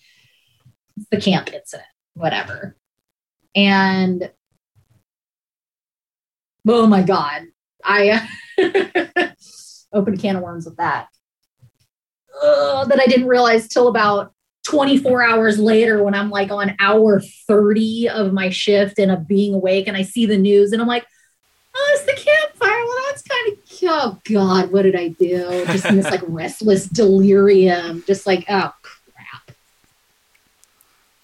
It's 0.98 1.08
the 1.10 1.20
camp 1.20 1.54
incident, 1.54 1.88
whatever. 2.14 2.76
And 3.56 4.32
oh 6.68 6.88
my 6.88 7.04
God, 7.04 7.44
I 7.84 8.28
opened 9.94 10.18
a 10.18 10.22
can 10.22 10.36
of 10.36 10.44
worms 10.44 10.66
with 10.66 10.78
that. 10.78 11.08
that 12.42 13.00
I 13.00 13.06
didn't 13.06 13.28
realize 13.28 13.70
till 13.70 13.88
about 13.88 14.34
24 14.64 15.24
hours 15.24 15.60
later 15.60 16.04
when 16.04 16.16
I'm 16.16 16.30
like 16.30 16.52
on 16.52 16.76
hour 16.80 17.20
30 17.20 18.10
of 18.10 18.34
my 18.34 18.50
shift 18.50 18.98
and 18.98 19.12
of 19.12 19.28
being 19.28 19.54
awake 19.54 19.88
and 19.88 19.98
I 19.98 20.04
see 20.04 20.26
the 20.26 20.38
news 20.38 20.72
and 20.72 20.82
I'm 20.82 20.88
like, 20.88 21.06
oh, 21.76 21.92
it's 21.96 22.06
the 22.06 22.14
Camp 22.14 22.56
Fire. 22.56 22.86
Well, 22.86 23.04
that's 23.10 23.24
kind 23.24 23.52
of 23.52 23.60
oh 23.86 24.20
god, 24.24 24.72
what 24.72 24.84
did 24.84 24.96
I 24.96 25.10
do? 25.10 25.66
Just 25.66 25.86
in 25.86 25.98
this 25.98 26.10
like 26.10 26.24
restless 26.28 26.86
delirium, 26.86 28.04
just 28.08 28.26
like 28.26 28.46
oh 28.50 28.74
crap. 28.82 29.52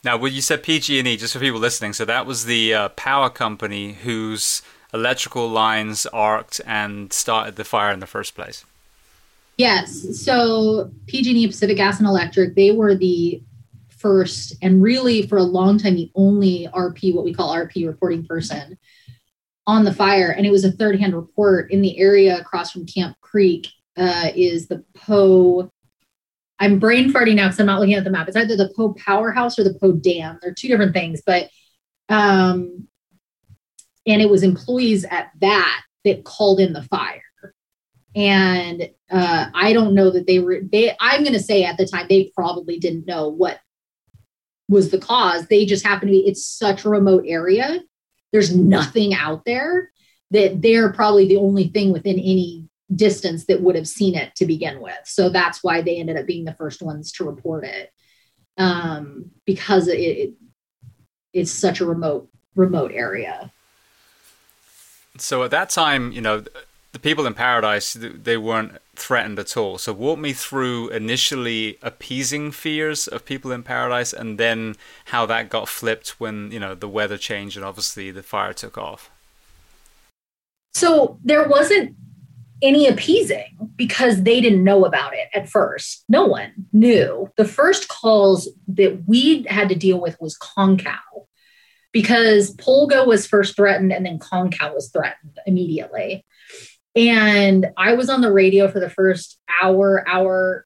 Now, 0.04 0.18
when 0.18 0.34
you 0.34 0.42
said 0.42 0.64
PG&E, 0.64 1.18
just 1.18 1.34
for 1.34 1.40
people 1.40 1.60
listening, 1.60 1.94
so 1.94 2.06
that 2.06 2.26
was 2.26 2.46
the 2.46 2.74
uh, 2.74 2.90
power 2.90 3.30
company 3.30 3.94
whose 3.94 4.62
electrical 4.94 5.50
lines 5.50 6.06
arced 6.08 6.62
and 6.66 7.12
started 7.12 7.58
the 7.58 7.66
fire 7.66 7.92
in 7.92 8.00
the 8.00 8.08
first 8.08 8.34
place. 8.34 8.66
Yes. 9.60 10.24
So 10.24 10.90
PG&E, 11.08 11.46
Pacific 11.46 11.76
Gas 11.76 12.00
and 12.00 12.08
Electric, 12.08 12.56
they 12.56 12.72
were 12.72 12.96
the 12.96 13.44
first 13.90 14.56
and 14.62 14.82
really 14.82 15.28
for 15.28 15.38
a 15.38 15.44
long 15.44 15.78
time 15.78 15.96
the 15.96 16.10
only 16.16 16.70
RP, 16.74 17.14
what 17.14 17.26
we 17.26 17.34
call 17.34 17.54
RP 17.54 17.86
reporting 17.86 18.26
person 18.26 18.78
on 19.68 19.84
the 19.84 19.94
fire. 19.94 20.30
And 20.30 20.46
it 20.46 20.52
was 20.52 20.64
a 20.64 20.72
third 20.72 20.98
hand 20.98 21.14
report 21.14 21.72
in 21.72 21.82
the 21.82 22.00
area 22.00 22.40
across 22.40 22.72
from 22.72 22.86
Camp 22.86 23.18
Creek 23.20 23.68
uh, 23.98 24.30
is 24.34 24.70
the 24.70 24.82
Poe. 24.96 25.70
I'm 26.60 26.80
brain 26.80 27.12
farting 27.12 27.36
now 27.36 27.48
because 27.48 27.60
I'm 27.60 27.66
not 27.66 27.82
looking 27.82 27.96
at 27.96 28.06
the 28.06 28.12
map. 28.12 28.30
It's 28.30 28.38
either 28.38 28.56
the 28.56 28.72
Poe 28.78 28.94
Powerhouse 28.94 29.60
or 29.60 29.66
the 29.66 29.78
Poe 29.78 29.92
Dam. 29.92 30.40
They're 30.42 30.54
two 30.54 30.70
different 30.70 30.94
things, 30.94 31.22
but 31.26 31.50
um, 32.08 32.88
and 34.08 34.22
it 34.22 34.30
was 34.30 34.44
employees 34.44 35.04
at 35.04 35.32
that 35.42 35.82
that 36.06 36.24
called 36.24 36.62
in 36.62 36.72
the 36.72 36.84
fire 36.84 37.24
and 38.16 38.90
uh, 39.12 39.46
I 39.54 39.74
don't 39.74 39.94
know 39.94 40.10
that 40.12 40.28
they 40.28 40.40
were 40.40 40.62
they 40.62 40.96
I'm 41.00 41.24
going 41.24 41.34
to 41.34 41.40
say 41.42 41.64
at 41.64 41.78
the 41.78 41.88
time 41.88 42.08
they 42.10 42.32
probably 42.36 42.80
didn't 42.80 43.08
know 43.08 43.30
what 43.30 43.60
was 44.68 44.92
the 44.92 45.00
cause. 45.00 45.48
They 45.48 45.66
just 45.66 45.86
happened 45.86 46.10
to 46.10 46.14
be 46.14 46.28
it's 46.28 46.46
such 46.46 46.86
a 46.86 46.90
remote 46.90 47.24
area. 47.28 47.82
There's 48.32 48.56
nothing 48.56 49.14
out 49.14 49.46
there 49.46 49.92
that 50.32 50.62
they're 50.62 50.94
probably 50.94 51.28
the 51.28 51.38
only 51.38 51.68
thing 51.68 51.92
within 51.92 52.20
any 52.20 52.68
distance 52.94 53.46
that 53.46 53.62
would 53.62 53.76
have 53.76 53.88
seen 53.88 54.16
it 54.16 54.36
to 54.36 54.46
begin 54.46 54.80
with. 54.80 54.98
So 55.06 55.30
that's 55.30 55.64
why 55.64 55.82
they 55.82 55.98
ended 55.98 56.18
up 56.18 56.26
being 56.26 56.46
the 56.46 56.54
first 56.54 56.82
ones 56.82 57.12
to 57.14 57.24
report 57.24 57.66
it. 57.66 57.92
Um, 58.58 59.32
because 59.46 59.88
it, 59.88 59.98
it 60.00 60.34
it's 61.34 61.52
such 61.52 61.80
a 61.80 61.86
remote 61.86 62.30
remote 62.56 62.92
area. 62.92 63.52
So 65.18 65.44
at 65.44 65.52
that 65.52 65.70
time 65.70 66.12
you 66.12 66.22
know 66.22 66.44
the 66.92 67.00
people 67.00 67.26
in 67.28 67.34
paradise 67.34 67.94
they 67.94 68.38
weren't 68.38 68.78
threatened 68.96 69.40
at 69.40 69.56
all. 69.56 69.78
So 69.78 69.94
walk 69.94 70.20
me 70.20 70.34
through 70.34 70.90
initially 70.90 71.78
appeasing 71.82 72.52
fears 72.52 73.08
of 73.08 73.26
people 73.26 73.52
in 73.52 73.64
paradise 73.64 74.12
and 74.12 74.38
then 74.38 74.76
how 75.06 75.26
that 75.28 75.50
got 75.50 75.70
flipped 75.70 76.20
when 76.20 76.52
you 76.52 76.60
know 76.60 76.76
the 76.76 76.90
weather 76.90 77.18
changed 77.18 77.58
and 77.58 77.66
obviously 77.66 78.12
the 78.12 78.24
fire 78.24 78.54
took 78.54 78.78
off. 78.78 79.10
So 80.74 81.20
there 81.24 81.48
wasn't 81.48 81.96
any 82.62 82.88
appeasing 82.88 83.70
because 83.76 84.24
they 84.24 84.42
didn't 84.42 84.64
know 84.64 84.86
about 84.86 85.14
it 85.14 85.30
at 85.34 85.50
first. 85.50 86.04
No 86.10 86.26
one 86.26 86.52
knew. 86.74 87.32
The 87.38 87.46
first 87.46 87.88
calls 87.88 88.50
that 88.68 89.04
we 89.08 89.44
had 89.44 89.70
to 89.70 89.76
deal 89.76 90.02
with 90.02 90.20
was 90.20 90.38
concow 90.38 90.98
because 91.92 92.56
Pulga 92.56 93.08
was 93.08 93.26
first 93.26 93.56
threatened 93.56 93.94
and 93.94 94.06
then 94.06 94.20
concow 94.20 94.74
was 94.74 94.90
threatened 94.90 95.40
immediately 95.46 96.26
and 96.96 97.68
I 97.78 97.94
was 97.94 98.10
on 98.10 98.22
the 98.22 98.32
radio 98.32 98.68
for 98.68 98.80
the 98.80 98.90
first 98.90 99.40
hour, 99.62 100.04
hour, 100.08 100.66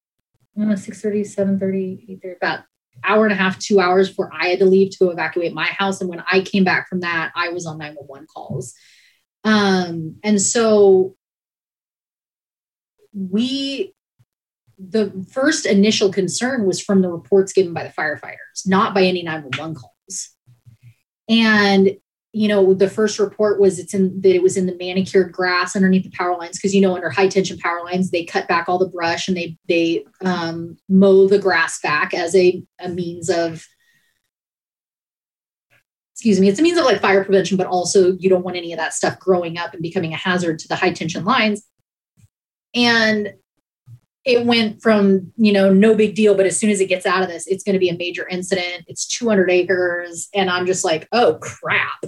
know, 0.55 0.73
6.30, 0.73 1.21
7.30, 1.21 2.21
8.30, 2.23 2.37
about 2.37 2.59
hour 3.03 3.25
and 3.25 3.33
a 3.33 3.35
half, 3.35 3.59
two 3.59 3.79
hours 3.79 4.09
before 4.09 4.31
I 4.33 4.47
had 4.47 4.59
to 4.59 4.65
leave 4.65 4.91
to 4.97 5.09
evacuate 5.09 5.53
my 5.53 5.65
house. 5.65 5.99
And 5.99 6.09
when 6.09 6.23
I 6.31 6.41
came 6.41 6.63
back 6.63 6.87
from 6.87 7.01
that, 7.01 7.31
I 7.35 7.49
was 7.49 7.65
on 7.65 7.77
911 7.77 8.27
calls. 8.33 8.73
Um, 9.43 10.17
and 10.23 10.41
so 10.41 11.15
we, 13.13 13.93
the 14.77 15.25
first 15.31 15.65
initial 15.65 16.11
concern 16.11 16.65
was 16.65 16.81
from 16.81 17.01
the 17.01 17.09
reports 17.09 17.51
given 17.51 17.73
by 17.73 17.83
the 17.83 17.93
firefighters, 17.93 18.65
not 18.65 18.93
by 18.93 19.03
any 19.03 19.23
911 19.23 19.75
calls. 19.75 20.29
And 21.27 21.97
you 22.35 22.47
know, 22.47 22.73
the 22.73 22.89
first 22.89 23.19
report 23.19 23.59
was 23.59 23.77
it's 23.77 23.93
in 23.93 24.19
that 24.21 24.35
it 24.35 24.41
was 24.41 24.57
in 24.57 24.65
the 24.65 24.75
manicured 24.75 25.31
grass 25.31 25.75
underneath 25.75 26.03
the 26.03 26.17
power 26.17 26.35
lines 26.35 26.57
because 26.57 26.73
you 26.73 26.81
know 26.81 26.95
under 26.95 27.11
high 27.11 27.27
tension 27.27 27.59
power 27.59 27.83
lines 27.83 28.09
they 28.09 28.25
cut 28.25 28.47
back 28.47 28.67
all 28.67 28.79
the 28.79 28.87
brush 28.87 29.27
and 29.27 29.37
they 29.37 29.55
they 29.69 30.03
um, 30.25 30.75
mow 30.89 31.27
the 31.27 31.37
grass 31.37 31.79
back 31.79 32.11
as 32.13 32.35
a, 32.35 32.63
a 32.79 32.89
means 32.89 33.29
of 33.29 33.63
excuse 36.15 36.39
me 36.39 36.49
it's 36.49 36.59
a 36.59 36.63
means 36.63 36.77
of 36.77 36.85
like 36.85 37.01
fire 37.01 37.23
prevention 37.23 37.55
but 37.55 37.67
also 37.67 38.13
you 38.13 38.29
don't 38.29 38.43
want 38.43 38.57
any 38.57 38.73
of 38.73 38.79
that 38.79 38.93
stuff 38.93 39.19
growing 39.19 39.59
up 39.59 39.73
and 39.73 39.83
becoming 39.83 40.13
a 40.13 40.17
hazard 40.17 40.57
to 40.57 40.67
the 40.67 40.75
high 40.75 40.91
tension 40.91 41.23
lines. 41.23 41.63
And 42.73 43.33
it 44.25 44.43
went 44.43 44.81
from 44.81 45.31
you 45.37 45.53
know 45.53 45.71
no 45.71 45.93
big 45.93 46.15
deal 46.15 46.33
but 46.33 46.47
as 46.47 46.57
soon 46.57 46.71
as 46.71 46.81
it 46.81 46.87
gets 46.87 47.05
out 47.05 47.21
of 47.21 47.27
this 47.27 47.45
it's 47.45 47.63
going 47.63 47.73
to 47.73 47.79
be 47.79 47.89
a 47.89 47.97
major 47.97 48.27
incident. 48.27 48.85
It's 48.87 49.05
200 49.05 49.51
acres 49.51 50.29
and 50.33 50.49
i'm 50.49 50.65
just 50.65 50.83
like 50.83 51.07
oh 51.11 51.35
crap 51.35 52.03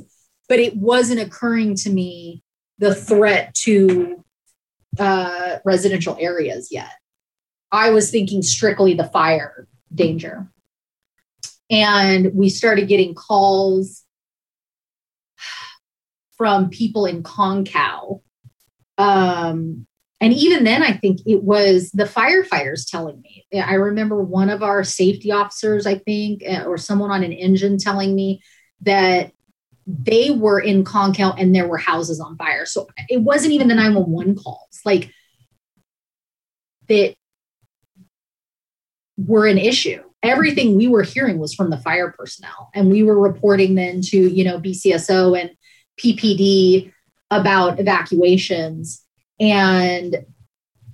but 0.48 0.60
it 0.60 0.76
wasn't 0.76 1.20
occurring 1.20 1.76
to 1.76 1.90
me 1.90 2.44
the 2.78 2.94
threat 2.94 3.54
to 3.54 4.24
uh, 5.00 5.58
residential 5.66 6.18
areas 6.20 6.70
yet. 6.72 6.92
I 7.72 7.90
was 7.90 8.12
thinking 8.12 8.42
strictly 8.42 8.94
the 8.94 9.06
fire 9.06 9.68
danger. 9.94 10.48
And 11.70 12.34
we 12.34 12.50
started 12.50 12.88
getting 12.88 13.16
calls 13.16 14.04
from 16.38 16.70
people 16.70 17.06
in 17.06 17.24
Concow. 17.24 18.22
Um, 18.98 19.88
and 20.22 20.34
even 20.34 20.64
then, 20.64 20.82
I 20.82 20.94
think 20.94 21.20
it 21.26 21.44
was 21.44 21.92
the 21.92 22.06
firefighters 22.06 22.90
telling 22.90 23.22
me. 23.22 23.46
I 23.60 23.74
remember 23.74 24.24
one 24.24 24.50
of 24.50 24.64
our 24.64 24.84
safety 24.84 25.32
officers, 25.32 25.86
I 25.86 25.96
think, 25.96 26.44
or 26.66 26.78
someone 26.78 27.12
on 27.12 27.24
an 27.24 27.34
engine 27.34 27.78
telling 27.78 28.16
me 28.16 28.42
that 28.82 29.34
they 29.88 30.32
were 30.32 30.60
in 30.60 30.84
Concow 30.84 31.36
and 31.40 31.54
there 31.54 31.68
were 31.68 31.78
houses 31.78 32.20
on 32.20 32.36
fire. 32.38 32.66
So 32.66 32.88
it 33.08 33.22
wasn't 33.22 33.54
even 33.54 33.68
the 33.68 33.76
911 33.76 34.36
calls 34.36 34.80
like 34.84 35.12
that 36.88 37.16
were 39.18 39.46
an 39.46 39.58
issue. 39.58 40.02
Everything 40.24 40.76
we 40.76 40.88
were 40.88 41.04
hearing 41.04 41.38
was 41.38 41.54
from 41.54 41.70
the 41.70 41.78
fire 41.78 42.12
personnel, 42.12 42.70
and 42.74 42.90
we 42.90 43.04
were 43.04 43.20
reporting 43.20 43.76
then 43.76 44.02
to 44.02 44.18
you 44.18 44.44
know 44.44 44.60
BCSO 44.60 45.40
and 45.40 45.52
PPD 46.00 46.92
about 47.30 47.80
evacuations, 47.80 49.04
and 49.40 50.26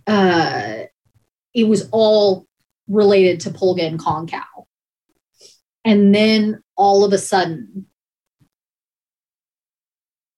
uh, 0.06 0.80
it 1.54 1.64
was 1.64 1.88
all 1.92 2.46
related 2.88 3.40
to 3.42 3.52
Pulga 3.52 3.88
and 3.88 4.00
Concow. 4.00 4.44
And 5.86 6.14
then 6.14 6.62
all 6.76 7.06
of 7.06 7.14
a 7.14 7.18
sudden, 7.18 7.88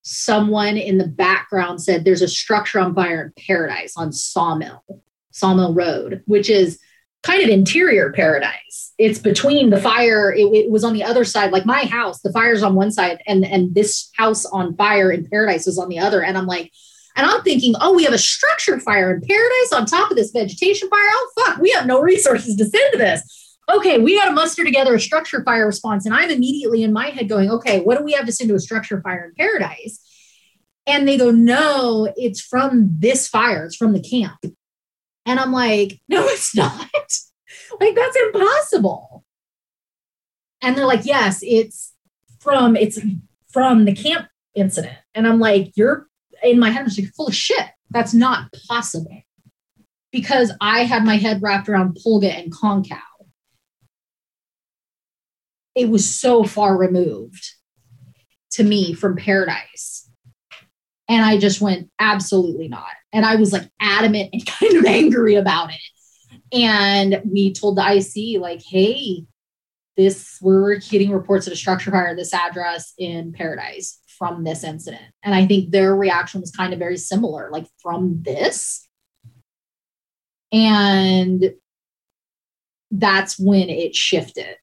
someone 0.03 0.77
in 0.77 0.97
the 0.97 1.07
background 1.07 1.81
said 1.81 2.03
there's 2.03 2.21
a 2.21 2.27
structure 2.27 2.79
on 2.79 2.93
fire 2.93 3.23
in 3.23 3.45
paradise 3.45 3.93
on 3.97 4.11
Sawmill, 4.11 4.83
Sawmill 5.31 5.73
Road, 5.73 6.21
which 6.25 6.49
is 6.49 6.79
kind 7.23 7.41
of 7.41 7.49
interior 7.49 8.11
paradise. 8.11 8.93
It's 8.97 9.17
between 9.17 9.69
the 9.69 9.79
fire, 9.79 10.31
it, 10.31 10.43
it, 10.53 10.69
was 10.69 10.83
on 10.83 10.93
the 10.93 11.03
other 11.03 11.23
side, 11.23 11.51
like 11.51 11.65
my 11.65 11.85
house, 11.85 12.21
the 12.21 12.33
fire's 12.33 12.61
on 12.61 12.75
one 12.75 12.91
side, 12.91 13.23
and, 13.25 13.45
and 13.45 13.73
this 13.73 14.11
house 14.15 14.45
on 14.45 14.75
fire 14.75 15.09
in 15.09 15.27
paradise 15.27 15.65
is 15.65 15.79
on 15.79 15.89
the 15.89 15.99
other. 15.99 16.21
And 16.21 16.37
I'm 16.37 16.45
like, 16.45 16.71
and 17.15 17.25
I'm 17.25 17.41
thinking, 17.43 17.73
oh, 17.79 17.93
we 17.93 18.03
have 18.03 18.13
a 18.13 18.17
structure 18.17 18.79
fire 18.79 19.15
in 19.15 19.21
paradise 19.21 19.73
on 19.73 19.85
top 19.85 20.11
of 20.11 20.17
this 20.17 20.31
vegetation 20.31 20.89
fire. 20.89 20.99
Oh, 20.99 21.31
fuck, 21.37 21.59
we 21.59 21.71
have 21.71 21.85
no 21.85 22.01
resources 22.01 22.55
to 22.57 22.65
send 22.65 22.91
to 22.91 22.97
this 22.97 23.42
okay, 23.69 23.99
we 23.99 24.17
got 24.17 24.25
to 24.25 24.33
muster 24.33 24.63
together 24.63 24.93
a 24.95 24.99
structure 24.99 25.43
fire 25.43 25.65
response. 25.65 26.05
And 26.05 26.13
I'm 26.13 26.29
immediately 26.29 26.83
in 26.83 26.93
my 26.93 27.07
head 27.07 27.29
going, 27.29 27.49
okay, 27.49 27.81
what 27.81 27.97
do 27.97 28.03
we 28.03 28.13
have 28.13 28.25
to 28.25 28.31
send 28.31 28.49
to 28.49 28.55
a 28.55 28.59
structure 28.59 29.01
fire 29.01 29.25
in 29.25 29.33
paradise? 29.35 29.99
And 30.85 31.07
they 31.07 31.17
go, 31.17 31.31
no, 31.31 32.11
it's 32.17 32.41
from 32.41 32.89
this 32.99 33.27
fire, 33.27 33.65
it's 33.65 33.75
from 33.75 33.93
the 33.93 34.01
camp. 34.01 34.37
And 35.25 35.39
I'm 35.39 35.53
like, 35.53 36.01
no, 36.09 36.25
it's 36.27 36.55
not. 36.55 36.89
like, 37.79 37.95
that's 37.95 38.17
impossible. 38.17 39.23
And 40.61 40.77
they're 40.77 40.85
like, 40.85 41.05
yes, 41.05 41.39
it's 41.41 41.93
from, 42.39 42.75
it's 42.75 42.99
from 43.51 43.85
the 43.85 43.95
camp 43.95 44.27
incident. 44.55 44.97
And 45.13 45.27
I'm 45.27 45.39
like, 45.39 45.71
you're 45.75 46.07
in 46.43 46.59
my 46.59 46.69
head, 46.69 46.85
I'm 46.85 46.91
like, 46.97 47.13
full 47.13 47.27
of 47.27 47.35
shit. 47.35 47.65
That's 47.89 48.13
not 48.13 48.53
possible. 48.67 49.21
Because 50.11 50.51
I 50.61 50.83
had 50.83 51.05
my 51.05 51.15
head 51.15 51.41
wrapped 51.41 51.69
around 51.69 51.97
Pulga 51.97 52.29
and 52.29 52.51
Concow 52.53 52.99
it 55.75 55.89
was 55.89 56.09
so 56.09 56.43
far 56.43 56.77
removed 56.77 57.43
to 58.51 58.63
me 58.63 58.93
from 58.93 59.15
paradise. 59.15 60.09
And 61.09 61.23
I 61.23 61.37
just 61.37 61.61
went, 61.61 61.89
absolutely 61.99 62.67
not. 62.67 62.91
And 63.11 63.25
I 63.25 63.35
was 63.35 63.51
like 63.51 63.69
adamant 63.79 64.29
and 64.33 64.45
kind 64.59 64.77
of 64.77 64.85
angry 64.85 65.35
about 65.35 65.71
it. 65.71 66.41
and 66.57 67.21
we 67.25 67.53
told 67.53 67.77
the 67.77 67.81
IC, 67.81 68.39
like, 68.41 68.61
hey, 68.65 69.25
this, 69.97 70.39
we're 70.41 70.77
getting 70.77 71.11
reports 71.11 71.45
of 71.45 71.53
a 71.53 71.55
structure 71.55 71.91
fire 71.91 72.07
at 72.07 72.17
this 72.17 72.33
address 72.33 72.93
in 72.97 73.31
Paradise 73.31 73.99
from 74.17 74.43
this 74.43 74.63
incident. 74.63 75.03
And 75.23 75.35
I 75.35 75.45
think 75.45 75.69
their 75.69 75.95
reaction 75.95 76.41
was 76.41 76.51
kind 76.51 76.73
of 76.73 76.79
very 76.79 76.97
similar, 76.97 77.49
like, 77.51 77.67
from 77.81 78.21
this. 78.23 78.87
And 80.51 81.53
that's 82.91 83.39
when 83.39 83.69
it 83.69 83.95
shifted. 83.95 84.55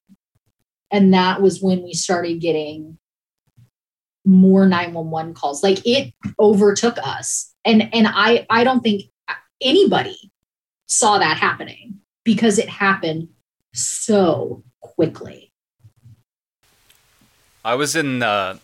And 0.91 1.13
that 1.13 1.41
was 1.41 1.61
when 1.61 1.83
we 1.83 1.93
started 1.93 2.39
getting 2.41 2.97
more 4.25 4.67
911 4.67 5.33
calls. 5.33 5.63
Like 5.63 5.85
it 5.85 6.13
overtook 6.39 6.97
us. 7.03 7.53
And 7.65 7.93
and 7.93 8.07
I 8.07 8.45
I 8.49 8.63
don't 8.63 8.81
think 8.81 9.03
anybody 9.61 10.31
saw 10.87 11.17
that 11.19 11.37
happening 11.37 11.99
because 12.23 12.57
it 12.57 12.69
happened 12.69 13.29
so 13.73 14.63
quickly. 14.81 15.51
I 17.63 17.75
was 17.75 17.95
in 17.95 18.23
uh, 18.23 18.57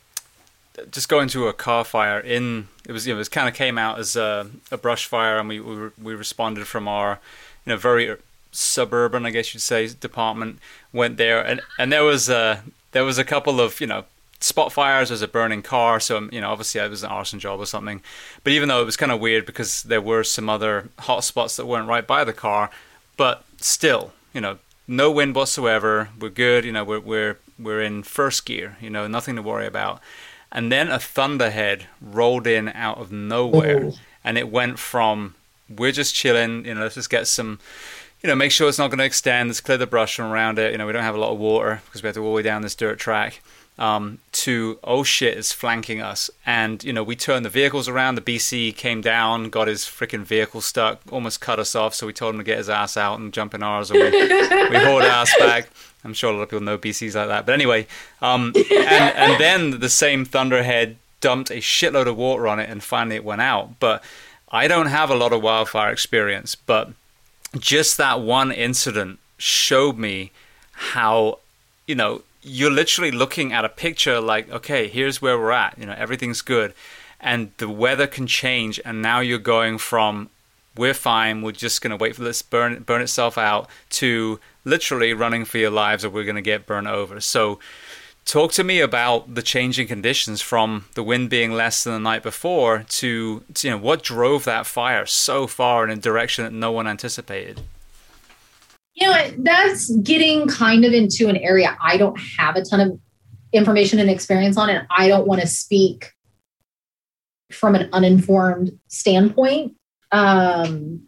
just 0.92 1.08
going 1.08 1.30
to 1.30 1.48
a 1.48 1.54
car 1.54 1.84
fire 1.84 2.20
in 2.20 2.68
it 2.88 2.92
was 2.92 3.06
you 3.06 3.14
know, 3.14 3.18
it 3.18 3.20
was 3.20 3.30
kind 3.30 3.48
of 3.48 3.54
came 3.54 3.78
out 3.78 4.00
as 4.00 4.16
a, 4.16 4.50
a 4.72 4.78
brush 4.78 5.06
fire 5.06 5.38
and 5.38 5.48
we, 5.48 5.60
we 5.60 5.90
we 6.02 6.16
responded 6.16 6.68
from 6.68 6.88
our 6.88 7.20
you 7.66 7.72
know 7.72 7.78
very 7.78 8.16
suburban 8.52 9.26
I 9.26 9.32
guess 9.32 9.54
you'd 9.54 9.62
say 9.62 9.88
department 9.88 10.60
went 10.94 11.18
there. 11.18 11.42
And 11.42 11.62
and 11.78 11.92
there 11.92 12.04
was 12.04 12.30
a 12.30 12.64
there 12.92 13.06
was 13.06 13.18
a 13.18 13.24
couple 13.24 13.60
of 13.60 13.80
you 13.82 13.88
know 13.88 14.06
spot 14.40 14.72
fires. 14.72 15.12
As 15.12 15.22
a 15.22 15.28
burning 15.28 15.62
car. 15.62 16.00
So 16.00 16.18
um, 16.18 16.30
you 16.32 16.42
know 16.42 16.50
obviously 16.50 16.82
it 16.82 16.90
was 16.90 17.04
an 17.04 17.12
arson 17.12 17.40
job 17.40 17.60
or 17.60 17.66
something. 17.66 18.02
But 18.44 18.54
even 18.54 18.70
though 18.70 18.82
it 18.82 18.86
was 18.86 18.98
kind 18.98 19.12
of 19.12 19.20
weird 19.20 19.46
because 19.46 19.84
there 19.84 20.02
were 20.02 20.24
some 20.24 20.50
other 20.50 20.90
hot 21.00 21.24
spots 21.24 21.56
that 21.56 21.66
weren't 21.66 21.88
right 21.88 22.06
by 22.06 22.24
the 22.24 22.34
car 22.34 22.70
but 23.18 23.44
still 23.60 24.14
you 24.34 24.42
know 24.42 24.58
no 24.88 25.12
wind 25.12 25.36
whatsoever. 25.36 26.10
We're 26.20 26.30
good. 26.30 26.64
You 26.66 26.72
know 26.72 26.84
we're 26.84 27.00
we're 27.00 27.38
we're 27.60 27.82
in 27.82 28.04
first 28.04 28.46
gear 28.46 28.78
you 28.80 28.90
know 28.90 29.08
nothing 29.08 29.36
to 29.36 29.42
worry 29.42 29.66
about. 29.68 30.00
And 30.52 30.72
then 30.72 30.90
a 30.90 30.98
thunderhead 31.00 31.88
rolled 32.02 32.48
in 32.48 32.70
out 32.70 32.98
of 32.98 33.12
nowhere. 33.12 33.86
Oh. 33.86 33.94
and 34.24 34.38
it 34.38 34.50
went 34.50 34.80
from 34.80 35.36
we're 35.70 35.92
just 35.92 36.16
chilling. 36.16 36.66
You 36.66 36.76
know 36.76 36.82
let's 36.82 36.96
just 36.96 37.10
get 37.10 37.28
some 37.28 37.60
you 38.22 38.28
know, 38.28 38.36
make 38.36 38.52
sure 38.52 38.68
it's 38.68 38.78
not 38.78 38.90
going 38.90 39.00
to 39.00 39.06
extend. 39.06 39.50
Let's 39.50 39.62
clear 39.62 39.78
the 39.78 39.88
brush 39.88 40.16
from 40.16 40.26
around 40.26 40.60
it. 40.60 40.72
You 40.72 40.78
know, 40.78 40.88
we 40.88 40.94
don't 40.94 41.04
have 41.04 41.16
a 41.16 41.20
lot 41.20 41.32
of 41.32 41.40
water 41.40 41.82
because 41.86 42.02
we 42.02 42.08
have 42.08 42.16
to 42.16 42.22
go 42.22 42.26
all 42.26 42.32
the 42.32 42.38
way 42.38 42.42
down 42.42 42.62
this 42.62 42.76
dirt 42.76 43.00
track 43.00 43.42
um, 43.80 44.18
to 44.32 44.80
oh 44.84 45.04
shit, 45.04 45.38
it's 45.38 45.52
flanking 45.52 46.02
us. 46.02 46.30
And 46.46 46.84
you 46.84 46.92
know, 46.92 47.04
we 47.04 47.16
turned 47.16 47.46
the 47.46 47.50
vehicles 47.50 47.88
around. 47.88 48.16
The 48.16 48.22
BC 48.22 48.76
came 48.76 49.02
down, 49.02 49.50
got 49.50 49.68
his 49.68 49.84
freaking 49.84 50.24
vehicle 50.24 50.62
stuck, 50.62 51.02
almost 51.12 51.42
cut 51.42 51.60
us 51.60 51.76
off. 51.76 51.94
So 51.94 52.08
we 52.08 52.14
told 52.14 52.34
him 52.34 52.40
to 52.40 52.44
get 52.44 52.58
his 52.58 52.70
ass 52.70 52.98
out 52.98 53.20
and 53.20 53.34
jump 53.34 53.54
in 53.54 53.62
ours, 53.62 53.92
or 53.92 53.96
we, 53.96 54.10
we 54.12 54.78
hauled 54.78 55.04
ass 55.04 55.34
back. 55.38 55.70
I'm 56.04 56.14
sure 56.14 56.32
a 56.32 56.36
lot 56.36 56.44
of 56.44 56.50
people 56.50 56.64
know 56.64 56.78
BCs 56.78 57.16
like 57.16 57.28
that. 57.28 57.46
But 57.46 57.54
anyway, 57.54 57.88
um, 58.22 58.54
and, 58.56 59.16
and 59.16 59.42
then 59.42 59.80
the 59.80 59.90
same 59.90 60.26
thunderhead 60.26 60.98
dumped 61.20 61.52
a 61.52 61.56
shitload 61.56 62.08
of 62.08 62.18
water 62.18 62.48
on 62.48 62.60
it, 62.60 62.70
and 62.70 62.84
finally 62.84 63.18
it 63.18 63.24
went 63.24 63.42
out. 63.42 63.80
But 63.80 64.04
I 64.50 64.68
don't 64.68 64.88
have 64.88 65.10
a 65.10 65.16
lot 65.16 65.34
of 65.34 65.44
wildfire 65.44 65.92
experience, 65.92 66.56
but 66.56 66.92
just 67.60 67.98
that 67.98 68.22
one 68.22 68.52
incident 68.52 69.20
showed 69.38 69.98
me 69.98 70.32
how 70.72 71.40
you 71.86 71.96
know 71.96 72.22
you're 72.48 72.72
literally 72.72 73.12
looking 73.12 73.52
at 73.54 73.66
a 73.66 73.70
picture 73.70 74.20
like, 74.20 74.50
okay, 74.50 74.88
here's 74.88 75.22
where 75.22 75.38
we're 75.38 75.52
at. 75.52 75.78
You 75.78 75.86
know, 75.86 75.96
everything's 75.98 76.42
good. 76.42 76.74
And 77.20 77.52
the 77.58 77.70
weather 77.70 78.08
can 78.08 78.28
change. 78.28 78.80
And 78.86 79.02
now 79.02 79.20
you're 79.20 79.40
going 79.40 79.78
from, 79.78 80.30
we're 80.76 80.94
fine, 80.94 81.42
we're 81.42 81.52
just 81.52 81.82
going 81.82 81.92
to 81.92 82.02
wait 82.02 82.16
for 82.16 82.24
this 82.24 82.42
burn, 82.42 82.84
burn 82.84 83.02
itself 83.02 83.38
out, 83.38 83.70
to 83.92 84.40
literally 84.64 85.14
running 85.14 85.46
for 85.46 85.58
your 85.58 85.72
lives 85.72 86.06
or 86.06 86.10
we're 86.10 86.24
going 86.24 86.36
to 86.36 86.42
get 86.42 86.66
burned 86.66 86.88
over. 86.88 87.20
So, 87.20 87.60
talk 88.28 88.52
to 88.52 88.64
me 88.64 88.80
about 88.80 89.34
the 89.34 89.42
changing 89.42 89.88
conditions 89.88 90.42
from 90.42 90.86
the 90.94 91.02
wind 91.02 91.30
being 91.30 91.52
less 91.52 91.84
than 91.84 91.94
the 91.94 92.00
night 92.00 92.22
before 92.22 92.86
to, 92.90 93.44
to 93.56 93.68
you 93.68 93.74
know, 93.74 93.80
what 93.80 94.04
drove 94.04 94.44
that 94.44 94.68
fire 94.68 95.06
so 95.06 95.48
far 95.48 95.84
in 95.84 95.90
a 95.90 95.96
direction 95.96 96.44
that 96.44 96.54
no 96.54 96.72
one 96.72 96.88
anticipated? 96.88 97.62
you 98.98 99.08
know 99.08 99.32
that's 99.38 99.92
getting 99.98 100.48
kind 100.48 100.84
of 100.84 100.92
into 100.92 101.30
an 101.30 101.38
area 101.38 101.78
i 101.82 101.98
don't 101.98 102.20
have 102.20 102.56
a 102.56 102.64
ton 102.64 102.80
of 102.80 103.00
information 103.54 104.00
and 104.00 104.10
experience 104.10 104.58
on 104.58 104.70
and 104.70 104.86
i 104.90 105.08
don't 105.08 105.28
want 105.28 105.40
to 105.40 105.48
speak 105.48 106.12
from 107.50 107.76
an 107.76 107.88
uninformed 107.94 108.78
standpoint. 108.88 109.74
Um, 110.12 111.08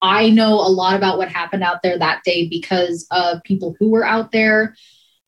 i 0.00 0.30
know 0.30 0.54
a 0.54 0.70
lot 0.70 0.96
about 0.96 1.18
what 1.18 1.28
happened 1.28 1.62
out 1.62 1.82
there 1.82 1.98
that 1.98 2.22
day 2.24 2.48
because 2.48 3.06
of 3.10 3.42
people 3.42 3.76
who 3.78 3.90
were 3.90 4.06
out 4.06 4.32
there 4.32 4.74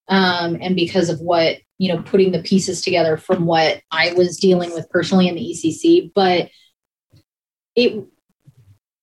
um, 0.08 0.58
and 0.60 0.76
because 0.76 1.08
of 1.08 1.20
what 1.20 1.58
you 1.78 1.92
know 1.92 2.02
putting 2.02 2.32
the 2.32 2.42
pieces 2.42 2.80
together 2.80 3.16
from 3.16 3.46
what 3.46 3.82
i 3.90 4.12
was 4.14 4.36
dealing 4.38 4.72
with 4.72 4.88
personally 4.90 5.28
in 5.28 5.34
the 5.34 5.52
ecc 5.52 6.10
but 6.14 6.48
it 7.74 8.04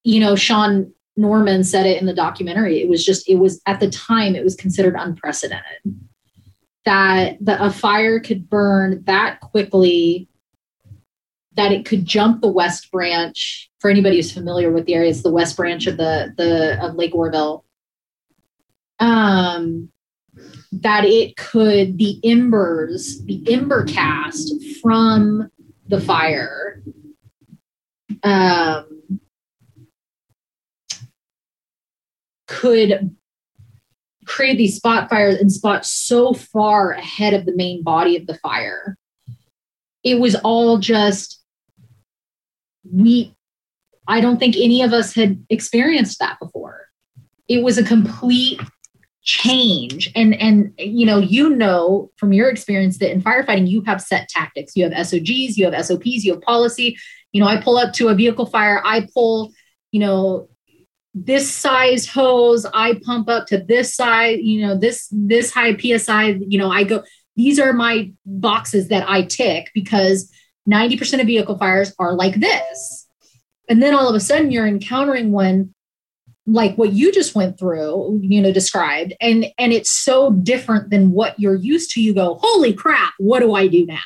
you 0.04 0.20
know 0.20 0.36
sean 0.36 0.94
Norman 1.18 1.66
said 1.66 1.86
it 1.86 2.00
in 2.00 2.08
the 2.08 2.14
documentary. 2.14 2.82
It 2.82 2.88
was 2.88 3.06
just, 3.06 3.30
it 3.30 3.36
was 3.36 3.62
at 3.68 3.82
the 3.82 3.90
time, 3.90 4.34
it 4.34 4.46
was 4.46 4.56
considered 4.56 4.96
unprecedented 4.98 5.82
that 6.86 7.38
the, 7.42 7.64
a 7.64 7.72
fire 7.72 8.20
could 8.20 8.50
burn 8.50 9.04
that 9.06 9.40
quickly, 9.40 10.28
that 11.54 11.72
it 11.72 11.86
could 11.86 12.06
jump 12.06 12.42
the 12.42 12.52
West 12.52 12.92
Branch. 12.92 13.70
For 13.80 13.90
anybody 13.90 14.18
who's 14.18 14.32
familiar 14.32 14.72
with 14.72 14.86
the 14.86 14.94
area, 14.94 15.10
it's 15.10 15.24
the 15.24 15.32
West 15.32 15.58
Branch 15.58 15.86
of 15.88 15.98
the 15.98 16.34
the 16.38 16.84
of 16.84 16.96
Lake 16.96 17.16
Oroville 17.16 17.66
Um, 19.00 19.90
that 20.72 21.04
it 21.04 21.36
could 21.36 21.98
the 21.98 22.20
embers, 22.24 23.24
the 23.26 23.44
ember 23.52 23.84
cast 23.86 24.54
from 24.82 25.50
the 25.88 26.00
fire, 26.00 26.82
um, 28.24 29.20
could 32.48 33.16
create 34.26 34.58
these 34.58 34.76
spot 34.78 35.10
fires 35.10 35.36
and 35.36 35.52
spot 35.52 35.86
so 35.86 36.34
far 36.34 36.92
ahead 36.92 37.34
of 37.34 37.46
the 37.46 37.56
main 37.56 37.84
body 37.84 38.16
of 38.16 38.28
the 38.28 38.36
fire. 38.36 38.98
It 40.04 40.20
was 40.20 40.36
all 40.36 40.78
just, 40.78 41.44
we, 42.90 43.36
I 44.08 44.22
don't 44.22 44.38
think 44.38 44.56
any 44.56 44.82
of 44.84 44.94
us 44.94 45.14
had 45.14 45.46
experienced 45.50 46.20
that 46.20 46.40
before. 46.40 46.88
It 47.48 47.62
was 47.62 47.78
a 47.78 47.84
complete 47.84 48.62
change. 49.24 50.12
And 50.16 50.34
and 50.36 50.74
you 50.78 51.06
know 51.06 51.18
you 51.18 51.50
know 51.50 52.12
from 52.18 52.34
your 52.34 52.50
experience 52.50 52.98
that 53.00 53.12
in 53.12 53.22
firefighting 53.22 53.68
you 53.68 53.82
have 53.82 54.02
set 54.02 54.30
tactics. 54.30 54.76
You 54.76 54.90
have 54.90 55.08
SOGs 55.08 55.58
you 55.58 55.70
have 55.70 55.86
SOPs 55.86 56.24
you 56.24 56.34
have 56.34 56.42
policy. 56.42 56.98
You 57.32 57.42
know 57.42 57.48
I 57.48 57.62
pull 57.62 57.78
up 57.78 57.94
to 57.94 58.10
a 58.10 58.16
vehicle 58.16 58.46
fire 58.46 58.82
I 58.84 59.08
pull 59.14 59.52
you 59.92 60.00
know 60.00 60.48
this 61.14 61.54
size 61.54 62.08
hose 62.08 62.66
i 62.74 62.98
pump 63.04 63.28
up 63.28 63.46
to 63.46 63.58
this 63.58 63.94
size 63.94 64.40
you 64.40 64.66
know 64.66 64.78
this 64.78 65.10
this 65.12 65.52
high 65.52 65.76
psi 65.76 66.38
you 66.48 66.58
know 66.58 66.72
i 66.72 66.86
go 66.86 67.04
these 67.36 67.60
are 67.60 67.74
my 67.74 68.10
boxes 68.26 68.88
that 68.88 69.04
i 69.10 69.22
tick 69.22 69.70
because 69.74 70.32
90% 70.70 71.22
of 71.22 71.28
vehicle 71.28 71.58
fires 71.58 71.94
are 72.00 72.14
like 72.14 72.36
this. 72.36 73.08
And 73.70 73.82
then 73.82 73.94
all 73.94 74.08
of 74.08 74.16
a 74.16 74.20
sudden 74.20 74.52
you're 74.52 74.68
encountering 74.68 75.32
one 75.32 75.74
like 76.48 76.76
what 76.76 76.94
you 76.94 77.12
just 77.12 77.36
went 77.36 77.58
through 77.58 78.20
you 78.22 78.42
know 78.42 78.52
described 78.52 79.14
and 79.22 79.46
and 79.58 79.72
it's 79.72 79.92
so 79.92 80.32
different 80.32 80.90
than 80.90 81.12
what 81.12 81.40
you're 81.40 81.56
used 81.56 81.92
to 81.92 82.02
you 82.02 82.14
go 82.14 82.40
holy 82.42 82.74
crap 82.74 83.14
what 83.20 83.40
do 83.40 83.54
i 83.54 83.68
do 83.68 83.86
now 83.86 84.00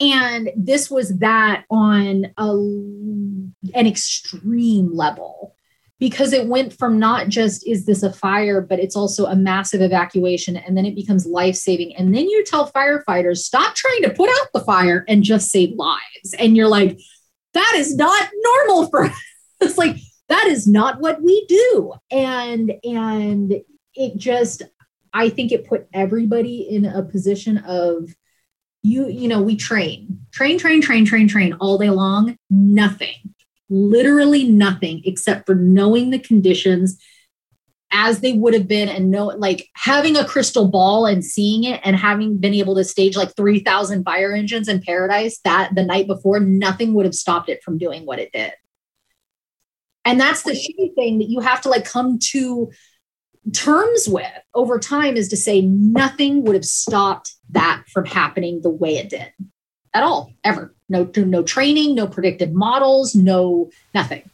and 0.00 0.50
this 0.56 0.90
was 0.90 1.18
that 1.18 1.64
on 1.70 2.26
a, 2.36 2.48
an 3.74 3.86
extreme 3.86 4.92
level 4.92 5.54
because 6.00 6.32
it 6.32 6.48
went 6.48 6.76
from 6.76 6.98
not 6.98 7.28
just 7.28 7.64
is 7.64 7.86
this 7.86 8.02
a 8.02 8.12
fire, 8.12 8.60
but 8.60 8.80
it's 8.80 8.96
also 8.96 9.26
a 9.26 9.36
massive 9.36 9.80
evacuation, 9.80 10.56
and 10.56 10.76
then 10.76 10.84
it 10.84 10.96
becomes 10.96 11.26
life 11.26 11.54
saving. 11.54 11.94
And 11.94 12.12
then 12.12 12.28
you 12.28 12.42
tell 12.44 12.72
firefighters, 12.72 13.36
stop 13.36 13.76
trying 13.76 14.02
to 14.02 14.10
put 14.10 14.28
out 14.28 14.48
the 14.52 14.64
fire 14.64 15.04
and 15.06 15.22
just 15.22 15.50
save 15.50 15.76
lives. 15.76 16.34
And 16.36 16.56
you're 16.56 16.66
like, 16.66 16.98
that 17.54 17.74
is 17.76 17.94
not 17.94 18.28
normal 18.34 18.88
for 18.90 19.04
us. 19.04 19.16
it's 19.60 19.78
like, 19.78 19.94
that 20.32 20.46
is 20.48 20.66
not 20.66 21.00
what 21.00 21.22
we 21.22 21.46
do. 21.46 21.94
And, 22.10 22.72
and 22.84 23.62
it 23.94 24.16
just, 24.16 24.62
I 25.12 25.28
think 25.28 25.52
it 25.52 25.68
put 25.68 25.86
everybody 25.92 26.62
in 26.62 26.84
a 26.84 27.02
position 27.02 27.58
of, 27.58 28.08
you 28.82 29.08
you 29.08 29.28
know 29.28 29.40
we 29.40 29.56
train 29.56 30.18
train 30.32 30.58
train 30.58 30.80
train 30.80 31.04
train 31.04 31.28
train 31.28 31.52
all 31.60 31.78
day 31.78 31.90
long 31.90 32.36
nothing 32.50 33.14
literally 33.68 34.44
nothing 34.44 35.00
except 35.04 35.46
for 35.46 35.54
knowing 35.54 36.10
the 36.10 36.18
conditions 36.18 36.98
as 37.92 38.20
they 38.20 38.32
would 38.32 38.54
have 38.54 38.66
been 38.66 38.88
and 38.88 39.10
know 39.10 39.26
like 39.26 39.68
having 39.74 40.16
a 40.16 40.24
crystal 40.24 40.66
ball 40.66 41.06
and 41.06 41.24
seeing 41.24 41.64
it 41.64 41.80
and 41.84 41.94
having 41.94 42.38
been 42.38 42.54
able 42.54 42.74
to 42.74 42.84
stage 42.84 43.16
like 43.16 43.34
3000 43.36 44.02
fire 44.02 44.32
engines 44.32 44.66
in 44.66 44.80
paradise 44.80 45.38
that 45.44 45.72
the 45.74 45.84
night 45.84 46.06
before 46.06 46.40
nothing 46.40 46.94
would 46.94 47.04
have 47.04 47.14
stopped 47.14 47.48
it 47.48 47.62
from 47.62 47.78
doing 47.78 48.04
what 48.04 48.18
it 48.18 48.32
did 48.32 48.52
And 50.04 50.20
that's 50.20 50.42
the 50.42 50.52
shitty 50.52 50.94
thing 50.94 51.18
that 51.18 51.28
you 51.28 51.40
have 51.40 51.60
to 51.62 51.68
like 51.68 51.84
come 51.84 52.18
to 52.30 52.70
terms 53.52 54.08
with 54.08 54.30
over 54.54 54.78
time 54.78 55.16
is 55.16 55.28
to 55.28 55.36
say 55.36 55.60
nothing 55.62 56.44
would 56.44 56.54
have 56.54 56.64
stopped 56.64 57.34
that 57.50 57.84
from 57.92 58.04
happening 58.04 58.62
the 58.62 58.70
way 58.70 58.96
it 58.96 59.10
did 59.10 59.32
at 59.94 60.02
all, 60.02 60.32
ever. 60.44 60.74
No, 60.88 61.10
no 61.16 61.42
training, 61.42 61.94
no 61.94 62.06
predictive 62.06 62.52
models, 62.52 63.14
no 63.14 63.70
nothing. 63.94 64.28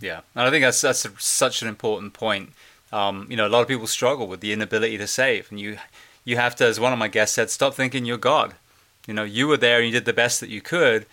Yeah, 0.00 0.20
and 0.34 0.46
I 0.46 0.50
think 0.50 0.62
that's 0.62 0.80
that's 0.80 1.04
a, 1.04 1.10
such 1.18 1.62
an 1.62 1.68
important 1.68 2.12
point. 2.12 2.52
Um, 2.92 3.26
you 3.28 3.36
know, 3.36 3.46
a 3.46 3.50
lot 3.50 3.62
of 3.62 3.68
people 3.68 3.86
struggle 3.86 4.26
with 4.26 4.40
the 4.40 4.52
inability 4.52 4.96
to 4.98 5.06
save, 5.06 5.50
and 5.50 5.60
you 5.60 5.78
you 6.24 6.36
have 6.36 6.54
to, 6.56 6.66
as 6.66 6.78
one 6.78 6.92
of 6.92 6.98
my 6.98 7.08
guests 7.08 7.34
said, 7.34 7.50
stop 7.50 7.74
thinking 7.74 8.04
you're 8.04 8.18
God. 8.18 8.54
You 9.06 9.14
know, 9.14 9.24
you 9.24 9.48
were 9.48 9.56
there 9.56 9.78
and 9.78 9.86
you 9.86 9.92
did 9.92 10.04
the 10.04 10.12
best 10.12 10.40
that 10.40 10.50
you 10.50 10.60
could, 10.60 11.06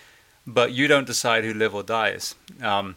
but 0.45 0.73
you 0.73 0.87
don't 0.87 1.07
decide 1.07 1.45
who 1.45 1.53
live 1.53 1.73
or 1.73 1.83
dies. 1.83 2.35
Um, 2.61 2.95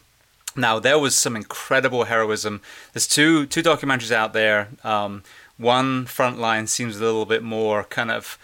now, 0.58 0.78
there 0.78 0.98
was 0.98 1.14
some 1.14 1.36
incredible 1.36 2.04
heroism. 2.04 2.60
There's 2.92 3.06
two 3.06 3.46
two 3.46 3.62
documentaries 3.62 4.12
out 4.12 4.32
there. 4.32 4.68
Um, 4.84 5.22
one 5.56 6.04
Frontline 6.06 6.68
seems 6.68 6.96
a 6.96 7.04
little 7.04 7.26
bit 7.26 7.42
more 7.42 7.84
kind 7.84 8.10
of 8.10 8.38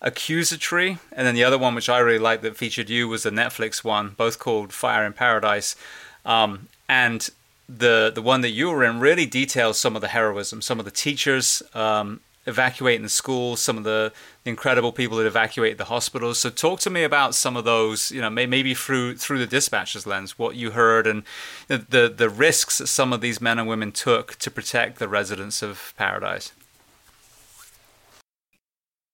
accusatory, 0.00 0.98
and 1.12 1.26
then 1.26 1.34
the 1.34 1.44
other 1.44 1.58
one, 1.58 1.74
which 1.74 1.88
I 1.88 1.98
really 1.98 2.18
liked 2.18 2.42
that 2.42 2.56
featured 2.56 2.88
you, 2.88 3.08
was 3.08 3.22
the 3.22 3.30
Netflix 3.30 3.84
one, 3.84 4.10
both 4.10 4.38
called 4.38 4.72
Fire 4.72 5.04
in 5.04 5.12
Paradise. 5.12 5.76
Um, 6.24 6.68
and 6.88 7.28
the 7.68 8.10
the 8.14 8.22
one 8.22 8.40
that 8.40 8.50
you 8.50 8.70
were 8.70 8.84
in 8.84 8.98
really 8.98 9.26
details 9.26 9.78
some 9.78 9.94
of 9.94 10.02
the 10.02 10.08
heroism, 10.08 10.62
some 10.62 10.78
of 10.78 10.84
the 10.84 10.90
teachers 10.90 11.62
um, 11.74 12.20
evacuating 12.48 13.02
the 13.02 13.08
schools, 13.08 13.60
some 13.60 13.78
of 13.78 13.84
the, 13.84 14.12
incredible 14.48 14.92
people 14.92 15.18
that 15.18 15.26
evacuated 15.26 15.78
the 15.78 15.84
hospitals. 15.84 16.40
So 16.40 16.50
talk 16.50 16.80
to 16.80 16.90
me 16.90 17.04
about 17.04 17.34
some 17.34 17.56
of 17.56 17.64
those, 17.64 18.10
you 18.10 18.20
know, 18.20 18.30
maybe 18.30 18.74
through 18.74 19.16
through 19.16 19.38
the 19.38 19.46
dispatcher's 19.46 20.06
lens, 20.06 20.38
what 20.38 20.56
you 20.56 20.72
heard 20.72 21.06
and 21.06 21.22
the, 21.68 21.78
the, 21.78 22.08
the 22.08 22.28
risks 22.28 22.78
that 22.78 22.88
some 22.88 23.12
of 23.12 23.20
these 23.20 23.40
men 23.40 23.58
and 23.58 23.68
women 23.68 23.92
took 23.92 24.36
to 24.36 24.50
protect 24.50 24.98
the 24.98 25.08
residents 25.08 25.62
of 25.62 25.94
Paradise. 25.96 26.52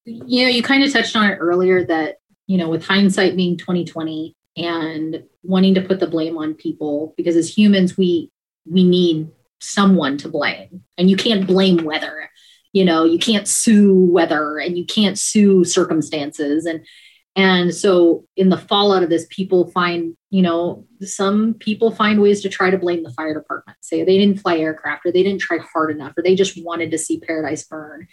You 0.07 0.45
know, 0.45 0.51
you 0.51 0.63
kind 0.63 0.83
of 0.85 0.93
touched 0.93 1.17
on 1.17 1.31
it 1.31 1.37
earlier 1.37 1.85
that, 1.87 2.19
you 2.47 2.59
know, 2.59 2.69
with 2.69 2.85
hindsight 2.85 3.37
being 3.37 3.57
2020 3.57 4.35
and 4.57 5.25
wanting 5.43 5.75
to 5.75 5.81
put 5.83 5.99
the 5.99 6.07
blame 6.07 6.39
on 6.39 6.55
people 6.55 7.13
because 7.17 7.37
as 7.37 7.57
humans 7.57 7.97
we 7.97 8.31
we 8.67 8.85
need 8.85 9.29
someone 9.61 10.17
to 10.17 10.29
blame 10.29 10.85
and 10.97 11.11
you 11.11 11.17
can't 11.17 11.47
blame 11.47 11.85
weather 11.85 12.31
you 12.75 12.85
know 12.85 13.05
you 13.05 13.19
can't 13.19 13.49
sue 13.49 13.95
weather 14.11 14.59
and 14.59 14.77
you 14.77 14.85
can't 14.85 15.19
sue 15.19 15.65
circumstances. 15.65 16.67
And 16.67 16.85
and 17.37 17.75
so 17.75 18.27
in 18.37 18.49
the 18.51 18.59
fallout 18.59 19.03
of 19.03 19.09
this 19.09 19.27
people 19.31 19.71
find 19.71 20.17
you 20.29 20.43
know 20.43 20.85
some 21.01 21.55
people 21.55 21.91
find 21.93 22.21
ways 22.21 22.43
to 22.43 22.49
try 22.49 22.71
to 22.71 22.79
blame 22.79 23.03
the 23.03 23.13
fire 23.13 23.33
department 23.33 23.79
say 23.81 24.05
they 24.05 24.19
didn't 24.19 24.41
fly 24.41 24.59
aircraft 24.59 25.07
or 25.07 25.13
they 25.13 25.23
didn't 25.23 25.41
try 25.41 25.59
hard 25.59 25.91
enough 25.91 26.13
or 26.19 26.23
they 26.23 26.35
just 26.35 26.63
wanted 26.63 26.91
to 26.91 26.99
see 26.99 27.19
paradise 27.21 27.65
burn. 27.65 28.07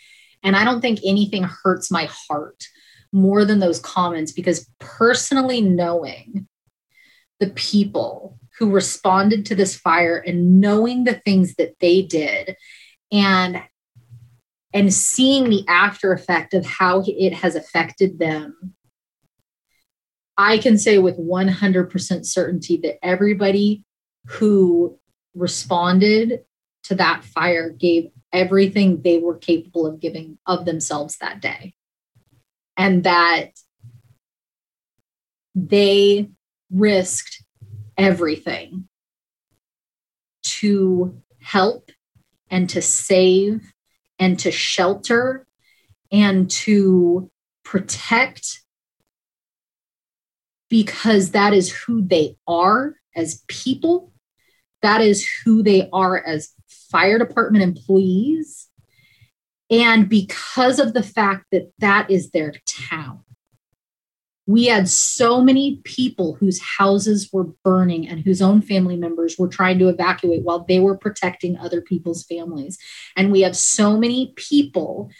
And 0.43 0.55
i 0.55 0.63
don't 0.63 0.81
think 0.81 0.99
anything 1.03 1.43
hurts 1.43 1.91
my 1.91 2.07
heart 2.29 2.63
more 3.11 3.43
than 3.43 3.59
those 3.59 3.79
comments 3.79 4.31
because 4.31 4.69
personally 4.79 5.59
knowing 5.59 6.47
the 7.39 7.49
people 7.49 8.39
who 8.57 8.71
responded 8.71 9.45
to 9.47 9.55
this 9.55 9.75
fire 9.75 10.17
and 10.17 10.61
knowing 10.61 11.03
the 11.03 11.15
things 11.15 11.55
that 11.55 11.75
they 11.79 12.03
did 12.03 12.55
and 13.11 13.61
and 14.73 14.93
seeing 14.93 15.49
the 15.49 15.65
after 15.67 16.13
effect 16.13 16.53
of 16.53 16.65
how 16.65 17.03
it 17.05 17.33
has 17.33 17.55
affected 17.55 18.19
them 18.19 18.73
i 20.37 20.57
can 20.57 20.77
say 20.77 20.97
with 20.97 21.17
100% 21.17 22.25
certainty 22.25 22.77
that 22.77 23.03
everybody 23.03 23.83
who 24.27 24.97
responded 25.33 26.41
to 26.83 26.95
that 26.95 27.23
fire 27.23 27.69
gave 27.69 28.09
everything 28.33 29.01
they 29.01 29.19
were 29.19 29.37
capable 29.37 29.85
of 29.85 29.99
giving 29.99 30.37
of 30.45 30.65
themselves 30.65 31.17
that 31.17 31.41
day. 31.41 31.73
And 32.77 33.03
that 33.03 33.51
they 35.53 36.29
risked 36.71 37.43
everything 37.97 38.87
to 40.43 41.21
help 41.41 41.91
and 42.49 42.69
to 42.69 42.81
save 42.81 43.71
and 44.21 44.39
to 44.39 44.51
shelter 44.51 45.45
and 46.11 46.49
to 46.49 47.29
protect 47.65 48.61
because 50.69 51.31
that 51.31 51.53
is 51.53 51.71
who 51.71 52.01
they 52.01 52.37
are 52.47 52.95
as 53.15 53.43
people. 53.47 54.13
That 54.83 55.01
is 55.01 55.27
who 55.43 55.63
they 55.63 55.89
are 55.91 56.17
as 56.23 56.53
fire 56.69 57.17
department 57.17 57.63
employees. 57.63 58.69
And 59.69 60.07
because 60.07 60.79
of 60.79 60.93
the 60.93 61.03
fact 61.03 61.47
that 61.51 61.71
that 61.79 62.09
is 62.09 62.29
their 62.29 62.53
town, 62.65 63.23
we 64.47 64.65
had 64.65 64.89
so 64.89 65.41
many 65.41 65.79
people 65.83 66.35
whose 66.35 66.59
houses 66.59 67.29
were 67.31 67.45
burning 67.63 68.07
and 68.07 68.21
whose 68.21 68.41
own 68.41 68.61
family 68.61 68.95
members 68.95 69.37
were 69.37 69.47
trying 69.47 69.77
to 69.79 69.87
evacuate 69.87 70.43
while 70.43 70.65
they 70.67 70.79
were 70.79 70.97
protecting 70.97 71.57
other 71.57 71.81
people's 71.81 72.23
families. 72.23 72.77
And 73.15 73.31
we 73.31 73.41
have 73.41 73.55
so 73.55 73.97
many 73.97 74.33
people 74.35 75.11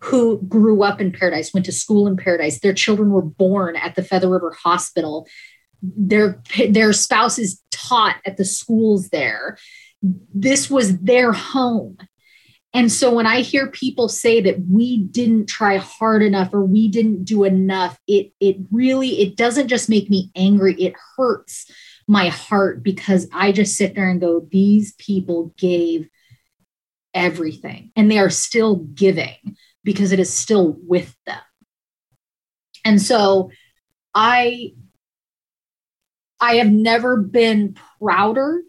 who 0.00 0.40
grew 0.42 0.82
up 0.82 1.00
in 1.00 1.12
paradise, 1.12 1.52
went 1.52 1.66
to 1.66 1.72
school 1.72 2.06
in 2.06 2.16
paradise. 2.16 2.60
Their 2.60 2.72
children 2.72 3.10
were 3.10 3.22
born 3.22 3.76
at 3.76 3.94
the 3.96 4.02
Feather 4.02 4.30
River 4.30 4.56
Hospital. 4.62 5.26
Their, 5.82 6.42
their 6.70 6.94
spouses 6.94 7.62
taught 7.70 8.16
at 8.24 8.38
the 8.38 8.46
schools 8.46 9.10
there. 9.10 9.58
This 10.02 10.70
was 10.70 10.98
their 10.98 11.32
home. 11.32 11.98
And 12.72 12.90
so 12.90 13.12
when 13.12 13.26
I 13.26 13.40
hear 13.40 13.68
people 13.68 14.08
say 14.08 14.40
that 14.42 14.60
we 14.68 14.98
didn't 14.98 15.46
try 15.46 15.76
hard 15.76 16.22
enough 16.22 16.54
or 16.54 16.64
we 16.64 16.88
didn't 16.88 17.24
do 17.24 17.44
enough, 17.44 17.98
it 18.06 18.32
it 18.38 18.56
really 18.70 19.20
it 19.20 19.36
doesn't 19.36 19.68
just 19.68 19.88
make 19.88 20.08
me 20.08 20.30
angry, 20.36 20.74
it 20.74 20.94
hurts 21.16 21.70
my 22.06 22.28
heart 22.28 22.82
because 22.82 23.28
I 23.32 23.52
just 23.52 23.76
sit 23.76 23.94
there 23.94 24.08
and 24.08 24.20
go 24.20 24.46
these 24.50 24.94
people 24.94 25.52
gave 25.58 26.08
everything 27.12 27.90
and 27.96 28.10
they 28.10 28.18
are 28.18 28.30
still 28.30 28.76
giving 28.76 29.56
because 29.82 30.12
it 30.12 30.20
is 30.20 30.32
still 30.32 30.76
with 30.86 31.16
them. 31.26 31.40
And 32.84 33.02
so 33.02 33.50
I 34.14 34.74
I 36.40 36.54
have 36.54 36.70
never 36.70 37.16
been 37.16 37.76
prouder 37.98 38.62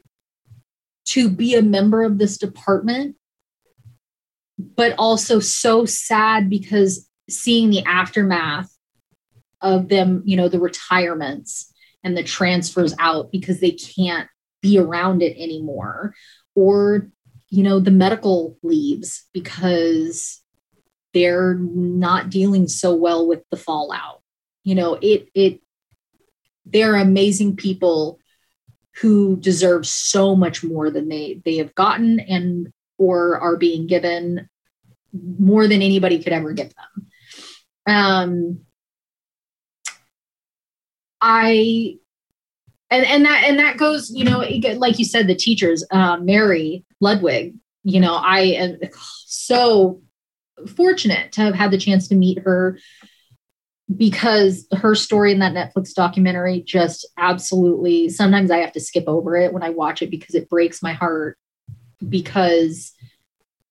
to 1.05 1.29
be 1.29 1.55
a 1.55 1.61
member 1.61 2.03
of 2.03 2.17
this 2.17 2.37
department 2.37 3.15
but 4.75 4.93
also 4.97 5.39
so 5.39 5.85
sad 5.85 6.49
because 6.49 7.07
seeing 7.29 7.69
the 7.69 7.83
aftermath 7.83 8.75
of 9.61 9.89
them, 9.89 10.23
you 10.25 10.35
know, 10.37 10.49
the 10.49 10.59
retirements 10.59 11.71
and 12.03 12.17
the 12.17 12.23
transfers 12.23 12.93
out 12.99 13.31
because 13.31 13.59
they 13.59 13.71
can't 13.71 14.27
be 14.61 14.79
around 14.79 15.21
it 15.21 15.37
anymore, 15.37 16.13
or, 16.55 17.09
you 17.49 17.63
know, 17.63 17.79
the 17.79 17.91
medical 17.91 18.57
leaves 18.63 19.27
because 19.33 20.41
they're 21.13 21.55
not 21.55 22.29
dealing 22.29 22.67
so 22.67 22.95
well 22.95 23.27
with 23.27 23.43
the 23.49 23.57
fallout. 23.57 24.21
You 24.63 24.75
know, 24.75 24.97
it, 25.01 25.29
it, 25.33 25.61
they're 26.65 26.95
amazing 26.95 27.55
people 27.55 28.19
who 28.95 29.37
deserve 29.37 29.87
so 29.87 30.35
much 30.35 30.63
more 30.63 30.89
than 30.89 31.07
they 31.07 31.41
they 31.45 31.57
have 31.57 31.73
gotten 31.75 32.19
and 32.19 32.71
or 33.01 33.39
are 33.39 33.57
being 33.57 33.87
given 33.87 34.47
more 35.11 35.67
than 35.67 35.81
anybody 35.81 36.21
could 36.21 36.33
ever 36.33 36.53
give 36.53 36.71
them. 36.75 37.07
Um, 37.87 38.59
I 41.19 41.95
and 42.91 43.05
and 43.05 43.25
that 43.25 43.43
and 43.47 43.57
that 43.57 43.77
goes, 43.77 44.11
you 44.11 44.23
know, 44.23 44.45
like 44.77 44.99
you 44.99 45.05
said, 45.05 45.27
the 45.27 45.35
teachers, 45.35 45.83
uh, 45.91 46.17
Mary 46.17 46.85
Ludwig. 46.99 47.55
You 47.83 47.99
know, 47.99 48.13
I 48.13 48.41
am 48.41 48.77
so 49.25 50.01
fortunate 50.75 51.31
to 51.31 51.41
have 51.41 51.55
had 51.55 51.71
the 51.71 51.79
chance 51.79 52.07
to 52.09 52.15
meet 52.15 52.37
her 52.43 52.77
because 53.97 54.67
her 54.73 54.93
story 54.93 55.31
in 55.31 55.39
that 55.39 55.53
Netflix 55.53 55.95
documentary 55.95 56.61
just 56.61 57.07
absolutely 57.17 58.09
sometimes 58.09 58.51
I 58.51 58.59
have 58.59 58.71
to 58.73 58.79
skip 58.79 59.05
over 59.07 59.35
it 59.35 59.51
when 59.51 59.63
I 59.63 59.71
watch 59.71 60.03
it 60.03 60.11
because 60.11 60.35
it 60.35 60.49
breaks 60.49 60.83
my 60.83 60.93
heart 60.93 61.39
because 62.07 62.93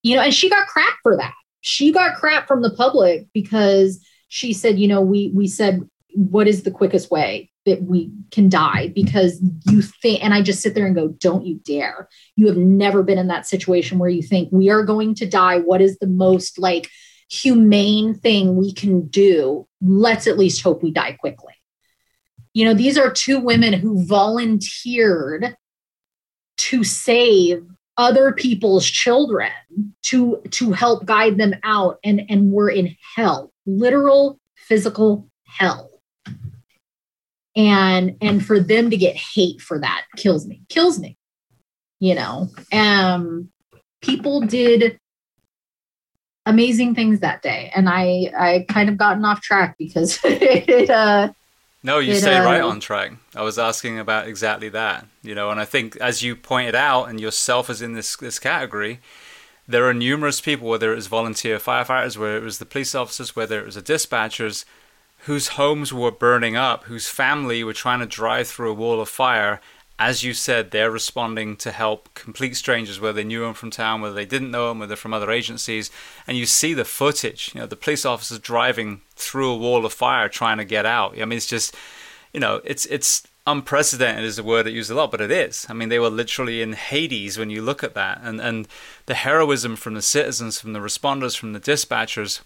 you 0.03 0.17
know, 0.17 0.23
and 0.23 0.35
she 0.35 0.49
got 0.49 0.67
crap 0.67 0.95
for 1.03 1.17
that. 1.17 1.35
She 1.61 1.93
got 1.93 2.17
crap 2.17 2.49
from 2.49 2.63
the 2.63 2.71
public 2.71 3.27
because 3.35 4.05
she 4.29 4.53
said, 4.53 4.79
you 4.79 4.89
know, 4.89 5.01
we 5.01 5.31
we 5.35 5.47
said 5.47 5.83
what 6.15 6.49
is 6.49 6.63
the 6.63 6.71
quickest 6.71 7.11
way 7.11 7.51
that 7.67 7.83
we 7.83 8.11
can 8.31 8.49
die 8.49 8.89
because 8.95 9.41
you 9.67 9.83
think 9.83 10.25
and 10.25 10.33
I 10.33 10.43
just 10.43 10.63
sit 10.63 10.75
there 10.75 10.87
and 10.87 10.95
go, 10.95 11.09
don't 11.09 11.45
you 11.47 11.61
dare. 11.65 12.09
You 12.37 12.47
have 12.47 12.57
never 12.57 13.03
been 13.03 13.19
in 13.19 13.29
that 13.29 13.47
situation 13.47 13.99
where 13.99 14.09
you 14.09 14.23
think 14.23 14.49
we 14.51 14.71
are 14.71 14.83
going 14.83 15.15
to 15.17 15.27
die. 15.27 15.59
What 15.59 15.83
is 15.83 15.99
the 15.99 16.07
most 16.07 16.59
like 16.59 16.89
humane 17.29 18.15
thing 18.15 18.57
we 18.57 18.73
can 18.73 19.09
do? 19.09 19.69
Let's 19.83 20.27
at 20.27 20.39
least 20.39 20.63
hope 20.63 20.83
we 20.83 20.91
die 20.91 21.13
quickly. 21.13 21.55
You 22.55 22.65
know, 22.65 22.75
these 22.75 22.99
are 22.99 23.13
two 23.13 23.39
women 23.39 23.75
who 23.75 24.05
volunteered 24.07 25.55
to 26.57 26.85
save 26.85 27.65
other 27.97 28.33
people's 28.33 28.87
children 28.87 29.51
to 30.03 30.43
to 30.51 30.73
help 30.73 31.05
guide 31.05 31.37
them 31.37 31.55
out 31.65 31.99
and 32.05 32.23
and 32.29 32.53
we're 32.53 32.71
in 32.71 32.97
hell 33.17 33.53
literal 33.67 34.39
physical 34.57 35.29
hell. 35.47 35.91
And 37.57 38.17
and 38.21 38.45
for 38.45 38.61
them 38.61 38.91
to 38.91 38.97
get 38.97 39.17
hate 39.17 39.61
for 39.61 39.79
that 39.79 40.05
kills 40.17 40.47
me 40.47 40.63
kills 40.69 40.99
me 40.99 41.17
you 42.01 42.15
know? 42.15 42.49
Um 42.73 43.51
people 44.01 44.41
did 44.41 44.99
amazing 46.47 46.95
things 46.95 47.21
that 47.21 47.43
day 47.43 47.71
and 47.77 47.87
i 47.87 48.33
i 48.37 48.65
kind 48.67 48.89
of 48.89 48.97
gotten 48.97 49.27
off 49.27 49.43
track 49.43 49.77
because 49.79 50.19
it 50.25 50.89
uh 50.89 51.31
no, 51.83 51.99
you 51.99 52.13
It, 52.13 52.21
stay 52.21 52.39
right 52.39 52.61
uh, 52.61 52.69
on 52.69 52.81
track. 52.81 53.13
I 53.35 53.43
was 53.43 53.59
asking 53.59 53.99
about 53.99 54.29
exactly 54.29 54.69
that, 54.71 55.07
you 55.23 55.35
know, 55.35 55.51
and 55.51 55.61
I 55.61 55.65
think 55.65 55.97
as 55.97 56.23
you 56.23 56.37
pointed 56.37 56.75
out, 56.75 57.05
and 57.05 57.21
yourself 57.21 57.71
is 57.71 57.81
in 57.81 57.95
this 57.95 58.17
this 58.17 58.39
category, 58.39 59.01
there 59.67 59.89
are 59.89 59.95
numerous 59.95 60.41
people, 60.41 60.69
whether 60.69 60.93
it 60.93 60.97
was 60.97 61.07
volunteer 61.07 61.59
firefighters, 61.59 62.17
whether 62.17 62.37
it 62.37 62.43
was 62.43 62.59
the 62.59 62.67
police 62.67 62.95
officers, 62.95 63.37
whether 63.37 63.61
it 63.61 63.67
was 63.67 63.77
the 63.77 63.83
dispatchers, 63.83 64.65
whose 65.25 65.49
homes 65.49 65.93
were 65.93 66.11
burning 66.11 66.57
up, 66.57 66.85
whose 66.85 67.09
family 67.09 67.63
were 67.63 67.73
trying 67.73 68.01
to 68.01 68.07
drive 68.07 68.49
through 68.49 68.71
a 68.71 68.75
wall 68.75 69.01
of 69.01 69.09
fire. 69.09 69.61
As 70.01 70.23
you 70.23 70.33
said, 70.33 70.71
they're 70.71 70.91
responding 70.91 71.57
to 71.57 71.71
help 71.71 72.09
complete 72.15 72.57
strangers, 72.57 72.99
whether 72.99 73.13
they 73.13 73.25
knew 73.25 73.43
them 73.43 73.53
from 73.53 73.71
town, 73.71 74.01
whether 74.01 74.15
they 74.15 74.25
didn't 74.25 74.51
know 74.51 74.71
them, 74.71 74.79
whether 74.79 74.97
from 74.97 75.13
other 75.13 75.31
agencies. 75.31 75.91
And 76.27 76.39
you 76.39 76.47
see 76.47 76.73
the 76.73 76.87
footage, 76.87 77.51
you 77.55 77.61
know, 77.61 77.67
the 77.67 77.77
police 77.77 78.07
officers 78.07 78.39
driving 78.39 79.03
through 79.15 79.53
a 79.53 79.59
wall 79.59 79.85
of 79.85 79.93
fire 79.93 80.31
trying 80.31 80.57
to 80.57 80.65
get 80.65 80.87
out. 80.87 81.21
I 81.21 81.27
mean, 81.27 81.37
it's 81.37 81.47
just, 81.47 81.77
you 82.33 82.41
know, 82.41 82.63
it's 82.65 82.87
it's 82.87 83.29
unprecedented 83.47 84.25
is 84.25 84.39
a 84.39 84.43
word 84.43 84.67
I 84.67 84.71
use 84.71 84.89
a 84.89 84.95
lot, 84.95 85.11
but 85.11 85.21
it 85.21 85.31
is. 85.31 85.67
I 85.69 85.75
mean, 85.75 85.91
they 85.91 85.99
were 85.99 86.09
literally 86.09 86.63
in 86.63 86.73
Hades 86.73 87.37
when 87.37 87.51
you 87.51 87.61
look 87.61 87.85
at 87.85 87.93
that, 87.93 88.21
and 88.23 88.41
and 88.41 88.69
the 89.05 89.15
heroism 89.15 89.77
from 89.77 89.93
the 89.93 90.03
citizens, 90.03 90.59
from 90.59 90.73
the 90.73 90.81
responders, 90.81 91.37
from 91.37 91.53
the 91.53 91.61
dispatchers. 91.61 92.41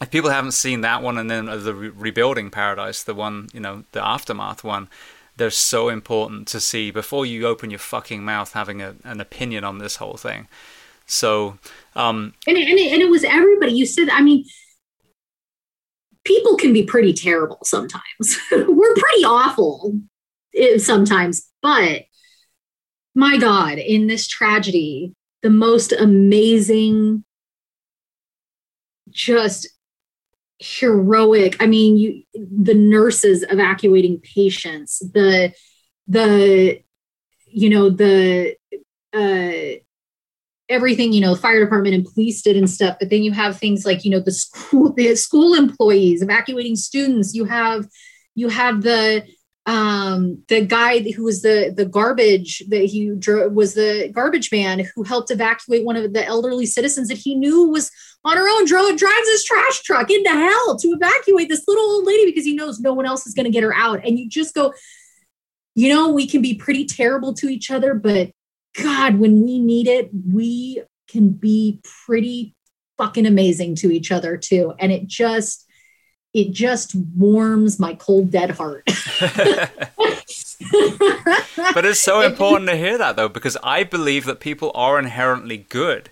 If 0.00 0.10
people 0.10 0.30
haven't 0.30 0.52
seen 0.52 0.82
that 0.82 1.02
one, 1.02 1.18
and 1.18 1.28
then 1.28 1.46
the 1.46 1.74
re- 1.74 1.88
rebuilding 1.88 2.50
paradise, 2.50 3.02
the 3.02 3.14
one 3.14 3.48
you 3.52 3.60
know, 3.60 3.82
the 3.90 4.06
aftermath 4.06 4.62
one, 4.62 4.88
they're 5.36 5.50
so 5.50 5.88
important 5.88 6.48
to 6.48 6.60
see 6.60 6.90
before 6.90 7.26
you 7.26 7.46
open 7.46 7.70
your 7.70 7.78
fucking 7.78 8.24
mouth 8.24 8.52
having 8.52 8.80
a, 8.82 8.96
an 9.04 9.20
opinion 9.20 9.64
on 9.64 9.78
this 9.78 9.96
whole 9.96 10.16
thing. 10.16 10.48
So, 11.06 11.58
um, 11.94 12.34
and 12.46 12.56
it, 12.56 12.68
and, 12.68 12.78
and 12.78 13.02
it 13.02 13.08
was 13.08 13.24
everybody 13.24 13.72
you 13.72 13.86
said 13.86 14.08
i 14.10 14.20
mean 14.20 14.44
people 16.24 16.56
can 16.56 16.72
be 16.72 16.82
pretty 16.82 17.12
terrible 17.12 17.58
sometimes 17.64 18.38
we're 18.52 18.94
pretty 18.94 19.24
awful 19.24 19.98
eh, 20.54 20.78
sometimes 20.78 21.48
but 21.62 22.02
my 23.14 23.38
god 23.38 23.78
in 23.78 24.08
this 24.08 24.26
tragedy 24.26 25.14
the 25.42 25.50
most 25.50 25.92
amazing 25.92 27.24
just 29.08 29.68
heroic 30.58 31.56
i 31.60 31.66
mean 31.66 31.96
you 31.96 32.22
the 32.34 32.74
nurses 32.74 33.44
evacuating 33.50 34.18
patients 34.20 35.00
the 35.12 35.52
the 36.08 36.80
you 37.46 37.68
know 37.68 37.90
the 37.90 38.56
uh 39.12 39.76
everything 40.68 41.12
you 41.12 41.20
know 41.20 41.34
fire 41.34 41.62
department 41.62 41.94
and 41.94 42.06
police 42.06 42.42
did 42.42 42.56
and 42.56 42.68
stuff 42.68 42.96
but 42.98 43.10
then 43.10 43.22
you 43.22 43.32
have 43.32 43.58
things 43.58 43.84
like 43.84 44.04
you 44.04 44.10
know 44.10 44.20
the 44.20 44.32
school 44.32 44.92
the 44.96 45.14
school 45.14 45.54
employees 45.54 46.22
evacuating 46.22 46.76
students. 46.76 47.34
You 47.34 47.44
have 47.44 47.86
you 48.34 48.48
have 48.48 48.82
the 48.82 49.24
um 49.66 50.42
the 50.48 50.64
guy 50.64 51.00
who 51.00 51.24
was 51.24 51.42
the 51.42 51.72
the 51.76 51.84
garbage 51.84 52.62
that 52.68 52.84
he 52.84 53.12
drove 53.18 53.52
was 53.52 53.74
the 53.74 54.10
garbage 54.14 54.52
man 54.52 54.86
who 54.94 55.02
helped 55.02 55.30
evacuate 55.30 55.84
one 55.84 55.96
of 55.96 56.12
the 56.12 56.24
elderly 56.24 56.66
citizens 56.66 57.08
that 57.08 57.18
he 57.18 57.34
knew 57.34 57.68
was 57.68 57.90
on 58.26 58.36
her 58.36 58.48
own 58.48 58.66
drove 58.66 58.98
drives 58.98 59.28
his 59.30 59.44
trash 59.44 59.80
truck 59.80 60.10
into 60.10 60.28
hell 60.28 60.76
to 60.76 60.88
evacuate 60.88 61.48
this 61.48 61.64
little 61.66 61.84
old 61.84 62.06
lady 62.06 62.26
because 62.26 62.44
he 62.44 62.54
knows 62.54 62.80
no 62.80 62.92
one 62.92 63.06
else 63.06 63.26
is 63.26 63.32
going 63.32 63.44
to 63.44 63.50
get 63.50 63.62
her 63.62 63.74
out 63.74 64.04
and 64.04 64.18
you 64.18 64.28
just 64.28 64.54
go 64.54 64.74
you 65.74 65.88
know 65.88 66.10
we 66.10 66.26
can 66.26 66.42
be 66.42 66.54
pretty 66.54 66.84
terrible 66.84 67.32
to 67.32 67.48
each 67.48 67.70
other 67.70 67.94
but 67.94 68.30
God, 68.76 69.16
when 69.18 69.42
we 69.42 69.58
need 69.58 69.88
it, 69.88 70.10
we 70.12 70.82
can 71.08 71.30
be 71.30 71.80
pretty 72.04 72.54
fucking 72.98 73.26
amazing 73.26 73.74
to 73.76 73.90
each 73.90 74.12
other 74.12 74.36
too. 74.36 74.74
And 74.78 74.92
it 74.92 75.06
just, 75.06 75.66
it 76.34 76.52
just 76.52 76.94
warms 76.94 77.78
my 77.78 77.94
cold, 77.94 78.30
dead 78.30 78.50
heart. 78.50 78.84
but 81.74 81.84
it's 81.84 82.00
so 82.00 82.20
important 82.26 82.68
to 82.70 82.76
hear 82.76 82.98
that 82.98 83.16
though, 83.16 83.28
because 83.28 83.56
I 83.62 83.84
believe 83.84 84.24
that 84.26 84.40
people 84.40 84.72
are 84.74 84.98
inherently 84.98 85.58
good. 85.58 86.10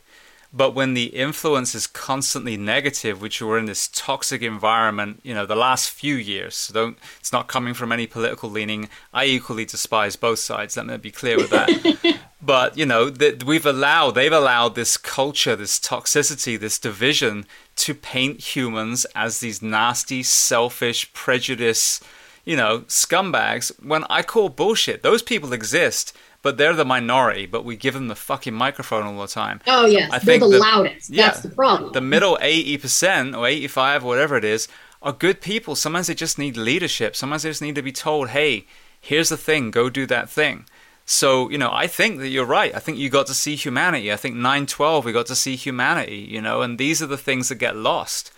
But 0.57 0.73
when 0.73 0.95
the 0.95 1.07
influence 1.07 1.75
is 1.75 1.89
constantly 1.89 2.57
negative, 2.57 3.21
which 3.21 3.43
we're 3.43 3.59
in 3.59 3.67
this 3.67 3.89
toxic 3.93 4.41
environment, 4.41 5.19
you 5.25 5.35
know, 5.35 5.47
the 5.47 5.57
last 5.57 5.91
few 5.91 6.15
years, 6.15 6.55
so 6.55 6.73
don't, 6.73 6.99
it's 7.19 7.33
not 7.33 7.49
coming 7.49 7.75
from 7.75 7.91
any 7.91 8.07
political 8.07 8.49
leaning. 8.49 8.89
I 9.13 9.25
equally 9.25 9.65
despise 9.65 10.15
both 10.15 10.39
sides. 10.39 10.77
Let 10.77 10.87
me 10.87 10.97
be 10.97 11.11
clear 11.11 11.37
with 11.37 11.51
that. 11.51 12.21
but 12.43 12.79
you 12.79 12.87
know, 12.87 13.11
that 13.11 13.43
we've 13.43 13.67
allowed, 13.67 14.13
they've 14.13 14.33
allowed 14.33 14.77
this 14.77 14.97
culture, 14.97 15.57
this 15.57 15.81
toxicity, 15.81 16.59
this 16.59 16.79
division 16.79 17.47
to 17.77 17.93
paint 17.93 18.55
humans 18.55 19.07
as 19.17 19.41
these 19.41 19.61
nasty, 19.61 20.23
selfish, 20.23 21.13
prejudiced, 21.15 22.05
you 22.45 22.57
know, 22.57 22.81
scumbags. 22.83 23.73
When 23.85 24.05
I 24.09 24.23
call 24.23 24.51
bullshit, 24.51 25.03
those 25.03 25.23
people 25.23 25.53
exist 25.53 26.17
but 26.45 26.57
they're 26.59 26.75
the 26.75 26.85
minority. 26.85 27.47
But 27.47 27.65
we 27.65 27.75
give 27.75 27.95
them 27.95 28.07
the 28.07 28.15
fucking 28.15 28.55
microphone 28.55 29.03
all 29.05 29.21
the 29.21 29.27
time. 29.27 29.61
Oh 29.67 29.87
yes, 29.87 30.13
I 30.13 30.19
they're 30.19 30.39
think 30.39 30.43
the, 30.45 30.51
the- 30.51 30.59
loudest. 30.59 31.11
yeah, 31.11 31.27
That's 31.27 31.41
the 31.41 31.49
problem. 31.49 31.93
The 31.93 32.01
middle 32.01 32.39
eighty 32.41 32.79
percent 32.79 33.35
or 33.35 33.49
eighty 33.49 33.67
five, 33.67 34.05
whatever 34.05 34.37
it 34.37 34.45
is, 34.45 34.69
are 35.03 35.13
good 35.13 35.41
people. 35.41 35.75
Sometimes 35.75 36.07
they 36.07 36.15
just 36.15 36.39
need 36.39 36.57
leadership. 36.57 37.17
Sometimes 37.17 37.43
they 37.43 37.51
just 37.51 37.63
need 37.63 37.75
to 37.75 37.83
be 37.83 37.93
told, 37.93 38.29
"Hey, 38.29 38.67
here's 39.01 39.31
the 39.31 39.37
thing. 39.37 39.73
Go 39.73 39.91
do 39.91 40.07
that 40.07 40.31
thing." 40.31 40.67
So 41.07 41.51
you 41.51 41.59
know, 41.59 41.71
I 41.73 41.87
think 41.87 42.19
that 42.21 42.29
you're 42.29 42.47
right. 42.61 42.75
I 42.75 42.79
think 42.79 42.99
you 42.99 43.11
got 43.11 43.27
to 43.27 43.35
see 43.35 43.57
humanity. 43.57 44.13
I 44.13 44.17
think 44.17 44.37
nine 44.37 44.67
twelve, 44.67 45.05
we 45.05 45.13
got 45.13 45.27
to 45.27 45.35
see 45.35 45.57
humanity. 45.57 46.27
You 46.31 46.41
know, 46.41 46.63
and 46.63 46.79
these 46.79 47.03
are 47.03 47.07
the 47.07 47.19
things 47.29 47.49
that 47.49 47.57
get 47.57 47.75
lost. 47.77 48.31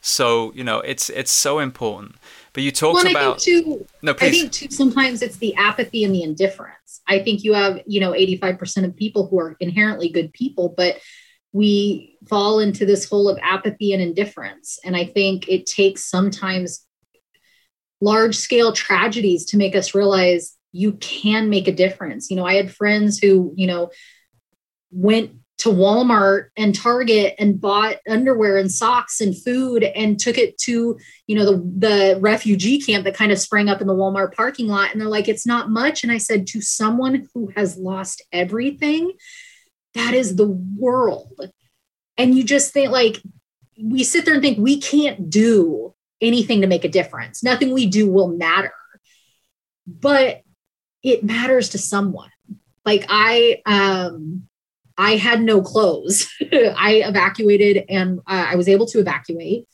So 0.00 0.52
you 0.54 0.64
know, 0.64 0.80
it's 0.80 1.08
it's 1.10 1.32
so 1.32 1.58
important. 1.60 2.16
But 2.52 2.62
you 2.62 2.70
talked 2.70 3.02
well, 3.04 3.10
about 3.10 3.36
I 3.36 3.44
think 3.44 3.64
too. 3.66 3.86
no, 4.02 4.12
I 4.12 4.14
please. 4.14 4.40
think 4.40 4.52
too. 4.52 4.70
Sometimes 4.70 5.22
it's 5.22 5.36
the 5.38 5.54
apathy 5.56 6.04
and 6.04 6.14
the 6.14 6.22
indifference. 6.22 6.83
I 7.06 7.18
think 7.20 7.44
you 7.44 7.54
have 7.54 7.80
you 7.86 8.00
know 8.00 8.14
eighty 8.14 8.36
five 8.36 8.58
percent 8.58 8.86
of 8.86 8.96
people 8.96 9.28
who 9.28 9.38
are 9.38 9.56
inherently 9.60 10.08
good 10.08 10.32
people, 10.32 10.74
but 10.76 10.98
we 11.52 12.18
fall 12.28 12.58
into 12.58 12.84
this 12.84 13.08
hole 13.08 13.28
of 13.28 13.38
apathy 13.40 13.92
and 13.92 14.02
indifference. 14.02 14.78
And 14.84 14.96
I 14.96 15.04
think 15.04 15.48
it 15.48 15.66
takes 15.66 16.04
sometimes 16.04 16.84
large 18.00 18.34
scale 18.34 18.72
tragedies 18.72 19.46
to 19.46 19.56
make 19.56 19.76
us 19.76 19.94
realize 19.94 20.56
you 20.72 20.94
can 20.94 21.48
make 21.48 21.68
a 21.68 21.72
difference. 21.72 22.28
You 22.28 22.36
know, 22.36 22.44
I 22.44 22.54
had 22.54 22.74
friends 22.74 23.20
who, 23.20 23.54
you 23.56 23.68
know, 23.68 23.90
went 24.90 25.30
to 25.58 25.68
Walmart 25.68 26.48
and 26.56 26.74
Target 26.74 27.34
and 27.38 27.60
bought 27.60 27.96
underwear 28.08 28.56
and 28.56 28.70
socks 28.70 29.20
and 29.20 29.40
food 29.40 29.84
and 29.84 30.18
took 30.18 30.36
it 30.36 30.58
to, 30.58 30.98
you 31.26 31.36
know, 31.36 31.44
the 31.44 31.56
the 31.78 32.20
refugee 32.20 32.80
camp 32.80 33.04
that 33.04 33.14
kind 33.14 33.30
of 33.32 33.38
sprang 33.38 33.68
up 33.68 33.80
in 33.80 33.86
the 33.86 33.94
Walmart 33.94 34.34
parking 34.34 34.66
lot 34.66 34.92
and 34.92 35.00
they're 35.00 35.08
like 35.08 35.28
it's 35.28 35.46
not 35.46 35.70
much 35.70 36.02
and 36.02 36.12
I 36.12 36.18
said 36.18 36.46
to 36.48 36.60
someone 36.60 37.28
who 37.32 37.50
has 37.54 37.76
lost 37.76 38.22
everything, 38.32 39.12
that 39.94 40.12
is 40.12 40.36
the 40.36 40.48
world. 40.48 41.40
And 42.18 42.36
you 42.36 42.44
just 42.44 42.72
think 42.72 42.90
like 42.90 43.22
we 43.80 44.04
sit 44.04 44.24
there 44.24 44.34
and 44.34 44.42
think 44.42 44.58
we 44.58 44.80
can't 44.80 45.30
do 45.30 45.94
anything 46.20 46.60
to 46.60 46.66
make 46.66 46.84
a 46.84 46.88
difference. 46.88 47.42
Nothing 47.42 47.72
we 47.72 47.86
do 47.86 48.10
will 48.10 48.28
matter. 48.28 48.74
But 49.86 50.42
it 51.02 51.22
matters 51.22 51.70
to 51.70 51.78
someone. 51.78 52.30
Like 52.84 53.06
I 53.08 53.62
um 53.66 54.48
I 54.96 55.16
had 55.16 55.42
no 55.42 55.60
clothes. 55.60 56.28
I 56.52 57.02
evacuated 57.06 57.84
and 57.88 58.20
uh, 58.20 58.46
I 58.50 58.56
was 58.56 58.68
able 58.68 58.86
to 58.86 59.00
evacuate. 59.00 59.66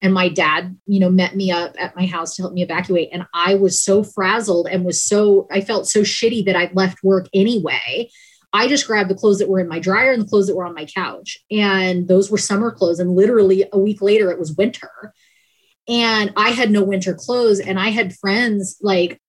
And 0.00 0.14
my 0.14 0.28
dad, 0.28 0.76
you 0.86 1.00
know, 1.00 1.10
met 1.10 1.34
me 1.34 1.50
up 1.50 1.74
at 1.78 1.96
my 1.96 2.06
house 2.06 2.36
to 2.36 2.42
help 2.42 2.54
me 2.54 2.62
evacuate. 2.62 3.08
And 3.12 3.26
I 3.34 3.54
was 3.54 3.82
so 3.82 4.04
frazzled 4.04 4.68
and 4.68 4.84
was 4.84 5.02
so, 5.02 5.48
I 5.50 5.60
felt 5.60 5.88
so 5.88 6.02
shitty 6.02 6.44
that 6.44 6.54
I 6.54 6.70
left 6.72 7.02
work 7.02 7.26
anyway. 7.34 8.08
I 8.52 8.68
just 8.68 8.86
grabbed 8.86 9.10
the 9.10 9.16
clothes 9.16 9.38
that 9.40 9.48
were 9.48 9.60
in 9.60 9.68
my 9.68 9.80
dryer 9.80 10.12
and 10.12 10.22
the 10.22 10.28
clothes 10.28 10.46
that 10.46 10.56
were 10.56 10.64
on 10.64 10.74
my 10.74 10.86
couch. 10.86 11.38
And 11.50 12.06
those 12.06 12.30
were 12.30 12.38
summer 12.38 12.70
clothes. 12.70 13.00
And 13.00 13.10
literally 13.10 13.64
a 13.72 13.78
week 13.78 14.00
later, 14.00 14.30
it 14.30 14.38
was 14.38 14.54
winter. 14.54 14.90
And 15.88 16.32
I 16.36 16.50
had 16.50 16.70
no 16.70 16.84
winter 16.84 17.14
clothes. 17.14 17.58
And 17.60 17.78
I 17.78 17.88
had 17.88 18.16
friends 18.16 18.78
like 18.80 19.20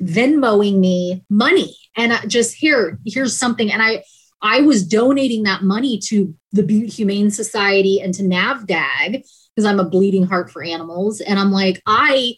Venmoing 0.00 0.78
me 0.78 1.24
money. 1.30 1.74
And 1.96 2.12
I 2.12 2.26
just 2.26 2.54
here, 2.54 2.98
here's 3.06 3.36
something. 3.36 3.72
And 3.72 3.82
I, 3.82 4.02
I 4.42 4.60
was 4.60 4.86
donating 4.86 5.44
that 5.44 5.62
money 5.62 5.98
to 6.06 6.34
the 6.52 6.62
Butte 6.62 6.92
Humane 6.92 7.30
Society 7.30 8.00
and 8.00 8.12
to 8.14 8.22
NAVDAG 8.22 9.22
because 9.54 9.64
I'm 9.64 9.80
a 9.80 9.88
bleeding 9.88 10.26
heart 10.26 10.50
for 10.50 10.62
animals. 10.62 11.20
And 11.20 11.38
I'm 11.38 11.50
like, 11.50 11.82
I 11.86 12.36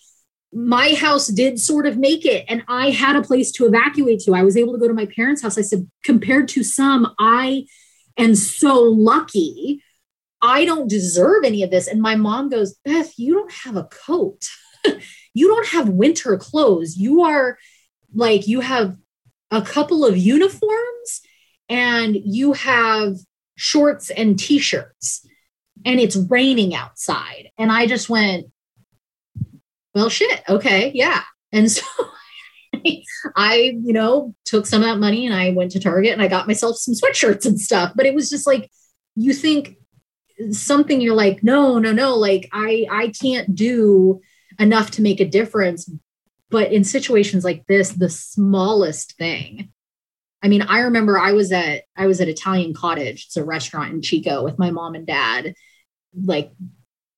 my 0.51 0.95
house 0.95 1.27
did 1.27 1.61
sort 1.61 1.87
of 1.87 1.99
make 1.99 2.25
it 2.25 2.45
and 2.49 2.65
I 2.69 2.89
had 2.89 3.17
a 3.17 3.23
place 3.23 3.53
to 3.53 3.67
evacuate 3.67 4.21
to. 4.21 4.35
I 4.35 4.43
was 4.43 4.57
able 4.57 4.73
to 4.73 4.79
go 4.79 4.89
to 4.89 4.95
my 4.95 5.07
parents' 5.07 5.43
house. 5.43 5.59
I 5.59 5.63
said, 5.63 5.91
compared 6.05 6.49
to 6.49 6.65
some, 6.65 7.15
I 7.19 7.67
am 8.17 8.35
so 8.35 8.81
lucky. 8.81 9.83
I 10.41 10.65
don't 10.65 10.89
deserve 10.89 11.45
any 11.45 11.63
of 11.63 11.71
this. 11.71 11.87
And 11.87 12.01
my 12.01 12.17
mom 12.17 12.49
goes, 12.49 12.77
Beth, 12.85 13.13
you 13.19 13.35
don't 13.35 13.53
have 13.53 13.77
a 13.77 13.85
coat. 13.85 14.47
you 15.35 15.49
don't 15.49 15.67
have 15.69 15.91
winter 15.91 16.39
clothes. 16.39 16.97
You 16.97 17.25
are 17.25 17.59
like, 18.15 18.49
you 18.49 18.61
have 18.61 18.97
a 19.51 19.61
couple 19.61 20.05
of 20.07 20.17
uniforms 20.17 21.21
and 21.69 22.17
you 22.17 22.53
have 22.55 23.17
shorts 23.57 24.11
and 24.11 24.39
t 24.39 24.59
shirts, 24.59 25.27
and 25.85 26.01
it's 26.01 26.17
raining 26.17 26.75
outside. 26.75 27.51
And 27.59 27.71
I 27.71 27.87
just 27.87 28.09
went, 28.09 28.47
well, 29.95 30.09
shit. 30.09 30.43
Okay. 30.49 30.93
Yeah. 30.95 31.23
And 31.53 31.71
so 31.71 31.83
I, 33.37 33.77
you 33.83 33.93
know, 33.93 34.35
took 34.45 34.67
some 34.67 34.83
of 34.83 34.89
that 34.89 34.99
money 34.99 35.27
and 35.27 35.35
I 35.35 35.51
went 35.51 35.73
to 35.73 35.81
Target 35.81 36.13
and 36.13 36.23
I 36.23 36.29
got 36.29 36.47
myself 36.47 36.77
some 36.77 36.95
sweatshirts 36.95 37.47
and 37.47 37.61
stuff. 37.61 37.93
But 37.95 38.07
it 38.07 38.15
was 38.15 38.31
just 38.31 38.47
like, 38.47 38.71
you 39.17 39.33
think 39.33 39.77
something 40.53 41.01
you're 41.01 41.15
like, 41.15 41.43
no, 41.43 41.79
no, 41.79 41.93
no, 41.93 42.15
like 42.17 42.49
I, 42.53 42.87
I 42.91 43.09
can't 43.21 43.55
do 43.55 44.21
enough 44.59 44.93
to 44.93 45.03
make 45.03 45.21
a 45.21 45.29
difference. 45.29 45.91
But 46.51 46.73
in 46.73 46.85
situations 46.85 47.45
like 47.45 47.67
this, 47.67 47.91
the 47.91 48.09
smallest 48.09 49.17
thing. 49.17 49.73
I 50.43 50.49
mean, 50.49 50.63
I 50.63 50.81
remember 50.81 51.19
I 51.19 51.33
was 51.33 51.53
at 51.53 51.83
I 51.97 52.07
was 52.07 52.21
at 52.21 52.29
Italian 52.29 52.75
Cottage. 52.75 53.27
It's 53.27 53.37
a 53.37 53.45
restaurant 53.45 53.93
in 53.93 54.03
Chico 54.03 54.45
with 54.45 54.59
my 54.59 54.71
mom 54.71 54.95
and 54.95 55.07
dad, 55.07 55.55
like 56.15 56.53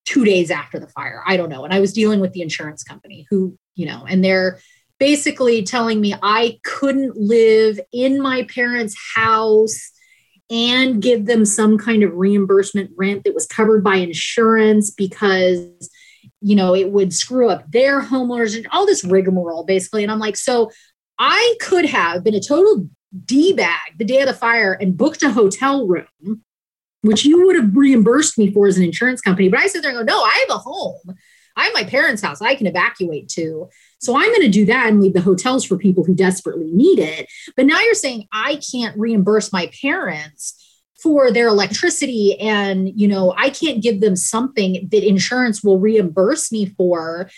two 0.07 0.25
days 0.25 0.51
after 0.51 0.79
the 0.79 0.89
fire. 0.89 1.23
I 1.27 1.37
don't 1.37 1.51
know. 1.51 1.65
And 1.65 1.73
I 1.73 1.81
was 1.81 1.93
dealing 1.93 2.21
with 2.21 2.33
the 2.33 2.43
insurance 2.43 2.83
company 2.83 3.27
who, 3.31 3.57
you 3.75 3.87
know, 3.87 4.05
and 4.09 4.25
they're 4.25 4.59
basically 4.99 5.63
telling 5.63 6.01
me 6.01 6.15
I 6.23 6.59
couldn't 6.65 7.17
live 7.17 7.79
in 7.93 8.21
my 8.21 8.45
parents' 8.45 8.97
house 9.15 9.91
and 10.51 11.01
give 11.01 11.27
them 11.27 11.45
some 11.45 11.79
kind 11.79 12.03
of 12.03 12.15
reimbursement 12.15 12.91
rent 12.97 13.25
that 13.25 13.35
was 13.35 13.47
covered 13.47 13.85
by 13.85 13.97
insurance 13.97 14.91
because 14.91 15.91
you 16.41 16.57
know 16.57 16.75
it 16.75 16.91
would 16.91 17.15
screw 17.15 17.49
up 17.49 17.71
their 17.71 18.03
homeowners 18.03 18.57
and 18.57 18.67
all 18.73 18.85
this 18.85 19.05
rigmarole 19.05 19.65
basically 19.65 20.03
and 20.03 20.11
i'm 20.11 20.19
like 20.19 20.37
so 20.37 20.71
i 21.19 21.55
could 21.61 21.87
have 21.87 22.25
been 22.25 22.35
a 22.35 22.41
total 22.41 22.89
d-bag 23.27 23.99
the 23.99 24.05
day 24.05 24.21
of 24.21 24.29
the 24.29 24.35
fire 24.35 24.73
and 24.73 24.97
booked 24.97 25.23
a 25.23 25.31
hotel 25.31 25.87
room 25.87 26.43
which 27.03 27.25
you 27.25 27.47
would 27.47 27.57
have 27.57 27.77
reimbursed 27.77 28.39
me 28.39 28.53
for 28.53 28.67
as 28.67 28.77
an 28.77 28.85
insurance 28.85 29.21
company. 29.21 29.49
But 29.49 29.61
I 29.61 29.67
sit 29.69 29.83
there 29.83 29.91
and 29.91 30.07
go, 30.07 30.13
no, 30.13 30.23
I 30.23 30.45
have 30.47 30.57
a 30.57 30.59
home. 30.59 31.17
I 31.57 31.65
have 31.65 31.75
my 31.75 31.85
parents' 31.85 32.23
house 32.23 32.41
I 32.41 32.55
can 32.55 32.67
evacuate 32.67 33.29
to. 33.31 33.69
So 33.99 34.17
I'm 34.17 34.29
going 34.29 34.43
to 34.43 34.49
do 34.49 34.67
that 34.67 34.89
and 34.89 35.01
leave 35.01 35.15
the 35.15 35.21
hotels 35.21 35.65
for 35.65 35.77
people 35.77 36.05
who 36.05 36.15
desperately 36.15 36.71
need 36.73 36.99
it. 36.99 37.29
But 37.57 37.67
now 37.67 37.81
you're 37.81 37.95
saying 37.95 38.29
I 38.33 38.61
can't 38.73 38.99
reimburse 38.99 39.53
my 39.53 39.71
parents 39.81 40.57
for 41.03 41.31
their 41.31 41.49
electricity 41.49 42.39
and 42.39 42.91
you 42.95 43.09
know 43.09 43.33
I 43.35 43.49
can't 43.49 43.83
give 43.83 44.03
them 44.03 44.17
something 44.17 44.87
that 44.93 45.07
insurance 45.07 45.65
will 45.65 45.79
reimburse 45.79 46.53
me 46.53 46.67
for 46.67 47.31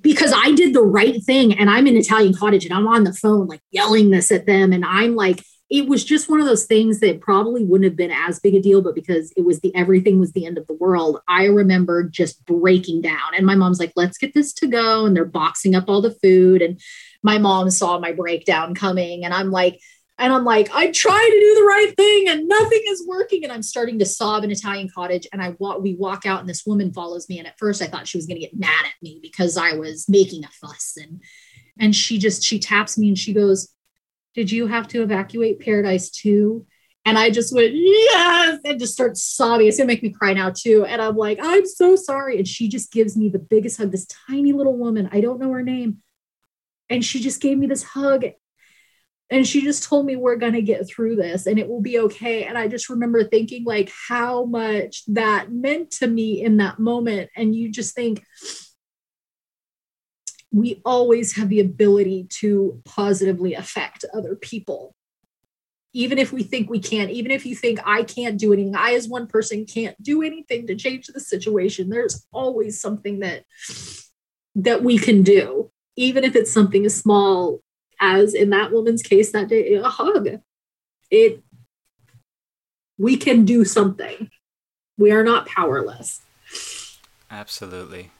because 0.00 0.32
I 0.34 0.52
did 0.52 0.74
the 0.74 0.82
right 0.82 1.22
thing 1.22 1.58
and 1.58 1.68
I'm 1.68 1.86
in 1.86 1.96
Italian 1.96 2.34
cottage 2.34 2.64
and 2.64 2.74
I'm 2.74 2.86
on 2.86 3.04
the 3.04 3.12
phone 3.12 3.46
like 3.46 3.60
yelling 3.70 4.10
this 4.10 4.30
at 4.30 4.46
them 4.46 4.72
and 4.72 4.84
I'm 4.84 5.14
like 5.14 5.42
it 5.70 5.86
was 5.86 6.02
just 6.04 6.30
one 6.30 6.40
of 6.40 6.46
those 6.46 6.64
things 6.64 7.00
that 7.00 7.20
probably 7.20 7.62
wouldn't 7.62 7.90
have 7.90 7.96
been 7.96 8.10
as 8.10 8.40
big 8.40 8.54
a 8.54 8.60
deal, 8.60 8.80
but 8.80 8.94
because 8.94 9.32
it 9.36 9.44
was 9.44 9.60
the 9.60 9.74
everything 9.74 10.18
was 10.18 10.32
the 10.32 10.46
end 10.46 10.56
of 10.56 10.66
the 10.66 10.74
world, 10.74 11.20
I 11.28 11.44
remember 11.44 12.04
just 12.04 12.44
breaking 12.46 13.02
down. 13.02 13.34
And 13.36 13.44
my 13.44 13.54
mom's 13.54 13.78
like, 13.78 13.92
let's 13.94 14.16
get 14.16 14.32
this 14.32 14.54
to 14.54 14.66
go. 14.66 15.04
And 15.04 15.14
they're 15.14 15.26
boxing 15.26 15.74
up 15.74 15.84
all 15.88 16.00
the 16.00 16.16
food. 16.22 16.62
And 16.62 16.80
my 17.22 17.36
mom 17.36 17.68
saw 17.70 17.98
my 17.98 18.12
breakdown 18.12 18.74
coming. 18.74 19.26
And 19.26 19.34
I'm 19.34 19.50
like, 19.50 19.78
and 20.18 20.32
I'm 20.32 20.44
like, 20.44 20.68
I 20.74 20.90
try 20.90 21.30
to 21.32 21.40
do 21.40 21.54
the 21.54 21.66
right 21.66 21.94
thing 21.96 22.28
and 22.28 22.48
nothing 22.48 22.82
is 22.88 23.06
working. 23.06 23.44
And 23.44 23.52
I'm 23.52 23.62
starting 23.62 24.00
to 24.00 24.04
sob 24.04 24.42
in 24.42 24.50
Italian 24.50 24.88
cottage. 24.92 25.28
And 25.32 25.40
I 25.40 25.54
walk, 25.60 25.80
we 25.80 25.94
walk 25.94 26.26
out 26.26 26.40
and 26.40 26.48
this 26.48 26.66
woman 26.66 26.92
follows 26.92 27.28
me. 27.28 27.38
And 27.38 27.46
at 27.46 27.58
first 27.58 27.80
I 27.80 27.86
thought 27.86 28.08
she 28.08 28.18
was 28.18 28.26
going 28.26 28.36
to 28.36 28.46
get 28.46 28.58
mad 28.58 28.84
at 28.84 29.00
me 29.00 29.20
because 29.22 29.56
I 29.56 29.74
was 29.74 30.08
making 30.08 30.44
a 30.44 30.48
fuss. 30.48 30.96
And, 31.00 31.22
and 31.78 31.94
she 31.94 32.18
just, 32.18 32.42
she 32.42 32.58
taps 32.58 32.98
me 32.98 33.08
and 33.08 33.18
she 33.18 33.32
goes, 33.32 33.68
did 34.34 34.50
you 34.50 34.66
have 34.66 34.88
to 34.88 35.02
evacuate 35.02 35.60
Paradise 35.60 36.10
too? 36.10 36.66
And 37.04 37.16
I 37.16 37.30
just 37.30 37.54
went, 37.54 37.72
yes, 37.74 38.58
and 38.64 38.78
just 38.78 38.92
start 38.92 39.16
sobbing. 39.16 39.68
It's 39.68 39.78
gonna 39.78 39.86
make 39.86 40.02
me 40.02 40.10
cry 40.10 40.32
now 40.32 40.50
too. 40.50 40.84
And 40.84 41.00
I'm 41.00 41.16
like, 41.16 41.38
I'm 41.40 41.64
so 41.64 41.94
sorry. 41.94 42.38
And 42.38 42.46
she 42.46 42.68
just 42.68 42.92
gives 42.92 43.16
me 43.16 43.28
the 43.28 43.38
biggest 43.38 43.78
hug, 43.78 43.92
this 43.92 44.06
tiny 44.28 44.52
little 44.52 44.76
woman. 44.76 45.08
I 45.12 45.20
don't 45.20 45.40
know 45.40 45.52
her 45.52 45.62
name. 45.62 45.98
And 46.90 47.04
she 47.04 47.20
just 47.20 47.40
gave 47.40 47.56
me 47.56 47.66
this 47.66 47.84
hug. 47.84 48.24
And 49.30 49.46
she 49.46 49.62
just 49.62 49.84
told 49.84 50.06
me 50.06 50.16
we're 50.16 50.36
gonna 50.36 50.62
get 50.62 50.88
through 50.88 51.16
this 51.16 51.46
and 51.46 51.58
it 51.58 51.68
will 51.68 51.82
be 51.82 51.98
okay. 51.98 52.44
And 52.44 52.56
I 52.56 52.66
just 52.66 52.88
remember 52.88 53.24
thinking 53.24 53.64
like 53.64 53.92
how 54.08 54.44
much 54.44 55.04
that 55.08 55.52
meant 55.52 55.90
to 55.92 56.06
me 56.06 56.42
in 56.42 56.56
that 56.58 56.78
moment. 56.78 57.30
And 57.36 57.54
you 57.54 57.70
just 57.70 57.94
think, 57.94 58.22
we 60.50 60.80
always 60.84 61.36
have 61.36 61.48
the 61.48 61.60
ability 61.60 62.26
to 62.40 62.80
positively 62.84 63.54
affect 63.54 64.04
other 64.14 64.34
people. 64.34 64.94
Even 65.92 66.18
if 66.18 66.32
we 66.32 66.42
think 66.42 66.70
we 66.70 66.80
can't, 66.80 67.10
even 67.10 67.30
if 67.30 67.44
you 67.44 67.54
think 67.54 67.80
I 67.84 68.02
can't 68.02 68.38
do 68.38 68.52
anything, 68.52 68.76
I 68.76 68.92
as 68.92 69.08
one 69.08 69.26
person 69.26 69.66
can't 69.66 70.00
do 70.02 70.22
anything 70.22 70.66
to 70.66 70.74
change 70.74 71.06
the 71.06 71.20
situation, 71.20 71.88
there's 71.88 72.26
always 72.32 72.80
something 72.80 73.20
that 73.20 73.44
that 74.54 74.82
we 74.82 74.98
can 74.98 75.22
do, 75.22 75.70
even 75.96 76.24
if 76.24 76.34
it's 76.34 76.50
something 76.50 76.84
as 76.84 76.96
small 76.96 77.60
as 78.00 78.34
in 78.34 78.50
that 78.50 78.72
woman's 78.72 79.02
case 79.02 79.32
that 79.32 79.48
day, 79.48 79.74
a 79.74 79.82
hug. 79.88 80.40
It 81.10 81.42
we 82.98 83.16
can 83.16 83.44
do 83.44 83.64
something. 83.64 84.30
We 84.98 85.12
are 85.12 85.22
not 85.22 85.46
powerless. 85.46 86.20
Absolutely. 87.30 88.10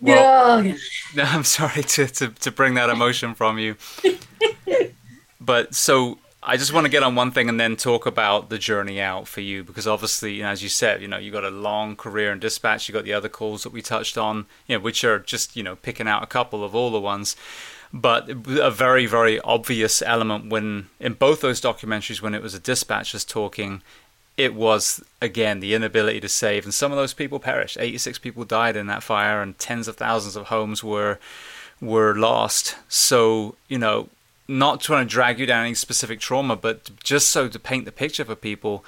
Well, 0.00 0.64
yeah. 0.64 0.76
No, 1.14 1.22
I'm 1.26 1.44
sorry 1.44 1.82
to, 1.82 2.06
to, 2.06 2.28
to 2.28 2.50
bring 2.50 2.74
that 2.74 2.90
emotion 2.90 3.34
from 3.34 3.58
you. 3.58 3.76
but 5.40 5.74
so 5.74 6.18
I 6.42 6.56
just 6.56 6.72
want 6.72 6.84
to 6.86 6.90
get 6.90 7.02
on 7.02 7.14
one 7.14 7.30
thing 7.30 7.48
and 7.48 7.58
then 7.58 7.76
talk 7.76 8.06
about 8.06 8.48
the 8.48 8.58
journey 8.58 9.00
out 9.00 9.28
for 9.28 9.40
you 9.40 9.64
because 9.64 9.86
obviously, 9.86 10.34
you 10.34 10.42
know, 10.42 10.48
as 10.48 10.62
you 10.62 10.68
said, 10.68 11.02
you 11.02 11.08
know, 11.08 11.18
you 11.18 11.30
got 11.30 11.44
a 11.44 11.50
long 11.50 11.96
career 11.96 12.32
in 12.32 12.38
dispatch. 12.38 12.88
You 12.88 12.92
got 12.92 13.04
the 13.04 13.12
other 13.12 13.28
calls 13.28 13.64
that 13.64 13.72
we 13.72 13.82
touched 13.82 14.16
on, 14.16 14.46
you 14.66 14.76
know, 14.76 14.82
which 14.82 15.04
are 15.04 15.18
just 15.18 15.56
you 15.56 15.62
know 15.62 15.76
picking 15.76 16.08
out 16.08 16.22
a 16.22 16.26
couple 16.26 16.64
of 16.64 16.74
all 16.74 16.90
the 16.90 17.00
ones. 17.00 17.36
But 17.92 18.28
a 18.28 18.70
very 18.70 19.06
very 19.06 19.40
obvious 19.40 20.02
element 20.02 20.50
when 20.50 20.90
in 21.00 21.14
both 21.14 21.40
those 21.40 21.60
documentaries 21.60 22.20
when 22.20 22.34
it 22.34 22.42
was 22.42 22.54
a 22.54 22.60
dispatchers 22.60 23.26
talking 23.26 23.82
it 24.36 24.54
was 24.54 25.02
again 25.20 25.60
the 25.60 25.74
inability 25.74 26.20
to 26.20 26.28
save, 26.28 26.64
and 26.64 26.72
some 26.72 26.92
of 26.92 26.96
those 26.96 27.12
people 27.12 27.40
perished. 27.40 27.76
Eighty-six 27.80 28.18
people 28.18 28.44
died 28.44 28.76
in 28.76 28.86
that 28.86 29.02
fire, 29.02 29.42
and 29.42 29.58
tens 29.58 29.88
of 29.88 29.96
thousands 29.96 30.36
of 30.36 30.46
homes 30.46 30.84
were 30.84 31.18
were 31.80 32.14
lost. 32.14 32.76
So 32.88 33.56
you 33.68 33.78
know, 33.78 34.08
not 34.46 34.80
trying 34.80 35.06
to 35.06 35.12
drag 35.12 35.40
you 35.40 35.46
down 35.46 35.64
any 35.64 35.74
specific 35.74 36.20
trauma, 36.20 36.56
but 36.56 36.90
just 37.02 37.30
so 37.30 37.48
to 37.48 37.58
paint 37.58 37.84
the 37.84 37.92
picture 37.92 38.24
for 38.24 38.36
people, 38.36 38.84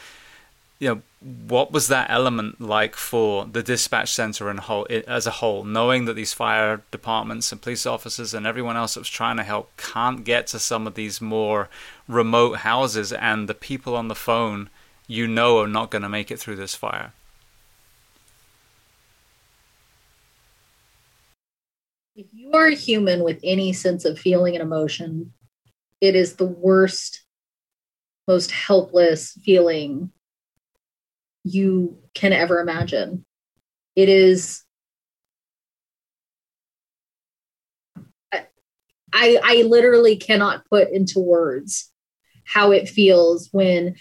you 0.81 0.89
know, 0.89 1.03
what 1.47 1.71
was 1.71 1.89
that 1.89 2.09
element 2.11 2.59
like 2.59 2.97
for 2.97 3.45
the 3.45 3.63
dispatch 3.63 4.11
center 4.11 4.49
and 4.49 4.61
whole, 4.61 4.87
as 5.07 5.27
a 5.27 5.31
whole, 5.33 5.63
knowing 5.63 6.07
that 6.07 6.15
these 6.15 6.33
fire 6.33 6.83
departments 6.91 7.53
and 7.53 7.61
police 7.61 7.85
officers 7.85 8.33
and 8.33 8.47
everyone 8.47 8.79
else 8.79 8.95
that 8.95 9.01
was 9.01 9.09
trying 9.11 9.37
to 9.37 9.43
help 9.43 9.71
can't 9.77 10.25
get 10.25 10.47
to 10.49 10.59
some 10.59 10.87
of 10.87 10.95
these 10.95 11.21
more 11.21 11.69
remote 12.09 12.59
houses, 12.59 13.13
and 13.13 13.47
the 13.47 13.55
people 13.55 13.95
on 13.95 14.09
the 14.09 14.15
phone 14.15 14.71
you 15.07 15.27
know 15.27 15.59
are 15.61 15.69
not 15.69 15.91
going 15.91 16.03
to 16.03 16.09
make 16.09 16.31
it 16.31 16.39
through 16.39 16.57
this 16.57 16.75
fire. 16.75 17.13
If 22.17 22.27
you 22.33 22.53
are 22.53 22.69
a 22.69 22.75
human 22.75 23.23
with 23.23 23.39
any 23.45 23.75
sense 23.75 24.07
of 24.07 24.19
feeling 24.19 24.55
and 24.55 24.63
emotion, 24.63 25.35
it 26.01 26.17
is 26.17 26.37
the 26.37 26.47
worst, 26.47 27.23
most 28.27 28.51
helpless 28.51 29.39
feeling 29.45 30.11
you 31.45 31.99
can 32.15 32.33
ever 32.33 32.61
imagine. 32.61 33.25
It 33.97 34.09
is. 34.09 34.63
I, 39.13 39.41
I 39.43 39.63
literally 39.63 40.17
cannot 40.17 40.65
put 40.67 40.91
into 40.91 41.19
words 41.19 41.91
how 42.45 42.71
it 42.71 42.89
feels 42.89 43.49
when 43.53 43.97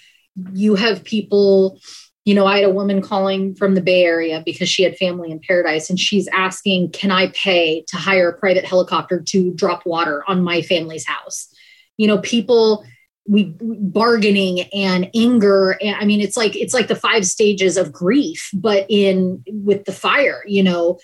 you 0.54 0.76
have 0.76 1.04
people 1.04 1.80
you 2.26 2.36
know, 2.36 2.46
I 2.46 2.58
had 2.58 2.66
a 2.66 2.74
woman 2.74 3.02
calling 3.02 3.56
from 3.56 3.74
the 3.74 3.82
Bay 3.82 4.04
Area 4.04 4.44
because 4.46 4.70
she 4.70 4.84
had 4.84 4.96
family 4.98 5.32
in 5.32 5.40
Paradise 5.40 5.90
and 5.90 6.00
she's 6.00 6.28
asking, 6.28 6.92
Can 6.92 7.10
I 7.10 7.30
pay 7.30 7.84
to 7.88 7.98
hire 7.98 8.30
a 8.30 8.38
private 8.38 8.66
helicopter 8.66 9.20
to 9.30 9.52
drop 9.54 9.84
water 9.84 10.24
on 10.28 10.44
my 10.44 10.62
family's 10.62 11.08
house? 11.08 11.52
You 11.98 12.06
know, 12.06 12.20
people 12.20 12.86
we 13.30 13.54
bargaining 13.62 14.62
and 14.74 15.10
anger. 15.16 15.78
And 15.82 15.96
i 15.96 16.06
mean 16.06 16.20
it's 16.20 16.36
like 16.36 16.56
it's 16.56 16.74
like 16.74 16.88
the 16.88 16.96
five 16.96 17.26
stages 17.26 17.78
of 17.78 17.92
grief 17.92 18.50
but 18.54 18.86
in 18.90 19.44
with 19.48 19.86
the 19.86 19.92
fire 19.92 20.44
you 20.48 20.64
know 20.64 21.00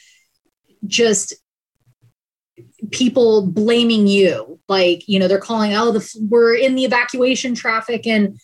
just 0.86 1.34
people 2.92 3.48
blaming 3.48 4.08
you. 4.08 4.60
Like 4.68 5.08
you 5.08 5.20
know 5.20 5.28
they're 5.28 5.40
calling 5.40 5.74
oh 5.76 5.92
the 5.92 6.28
we're 6.30 6.56
in 6.56 6.76
the 6.76 6.86
evacuation 6.86 7.54
traffic 7.56 8.08
and 8.08 8.40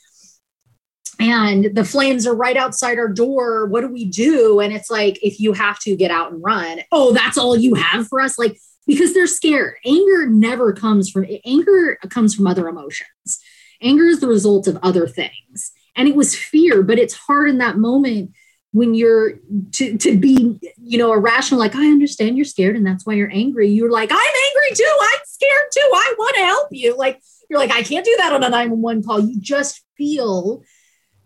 and 1.19 1.75
the 1.75 1.85
flames 1.85 2.25
are 2.25 2.35
right 2.35 2.57
outside 2.57 2.97
our 2.97 3.07
door. 3.07 3.67
What 3.67 3.81
do 3.81 3.87
we 3.87 4.05
do? 4.05 4.59
And 4.59 4.73
it's 4.73 4.89
like 4.89 5.19
if 5.23 5.39
you 5.39 5.53
have 5.53 5.79
to 5.79 5.95
get 5.95 6.11
out 6.11 6.31
and 6.31 6.43
run 6.43 6.81
oh 6.91 7.11
that's 7.13 7.37
all 7.37 7.55
you 7.55 7.75
have 7.75 8.07
for 8.07 8.21
us? 8.21 8.37
Like 8.37 8.57
because 8.85 9.13
they're 9.13 9.27
scared. 9.27 9.75
Anger 9.85 10.27
never 10.27 10.73
comes 10.73 11.09
from 11.09 11.25
anger 11.45 11.97
comes 12.09 12.35
from 12.35 12.47
other 12.47 12.67
emotions 12.67 13.39
anger 13.81 14.05
is 14.05 14.19
the 14.19 14.27
result 14.27 14.67
of 14.67 14.77
other 14.81 15.07
things. 15.07 15.71
And 15.95 16.07
it 16.07 16.15
was 16.15 16.35
fear 16.35 16.83
but 16.83 16.99
it's 16.99 17.13
hard 17.13 17.49
in 17.49 17.57
that 17.59 17.77
moment 17.77 18.31
when 18.73 18.95
you're 18.95 19.33
to, 19.73 19.97
to 19.97 20.17
be 20.17 20.57
you 20.77 20.97
know 20.97 21.11
irrational 21.11 21.59
like 21.59 21.75
i 21.75 21.85
understand 21.87 22.37
you're 22.37 22.45
scared 22.45 22.77
and 22.77 22.85
that's 22.85 23.05
why 23.05 23.13
you're 23.13 23.31
angry. 23.31 23.69
You're 23.69 23.91
like 23.91 24.11
i'm 24.11 24.17
angry 24.17 24.75
too. 24.75 24.97
I'm 25.01 25.19
scared 25.25 25.65
too. 25.73 25.89
I 25.93 26.15
want 26.17 26.35
to 26.35 26.45
help 26.45 26.67
you. 26.71 26.97
Like 26.97 27.21
you're 27.49 27.59
like 27.59 27.71
i 27.71 27.83
can't 27.83 28.05
do 28.05 28.15
that 28.19 28.33
on 28.33 28.43
a 28.43 28.49
911 28.49 29.03
call. 29.03 29.19
You 29.19 29.39
just 29.39 29.83
feel 29.97 30.63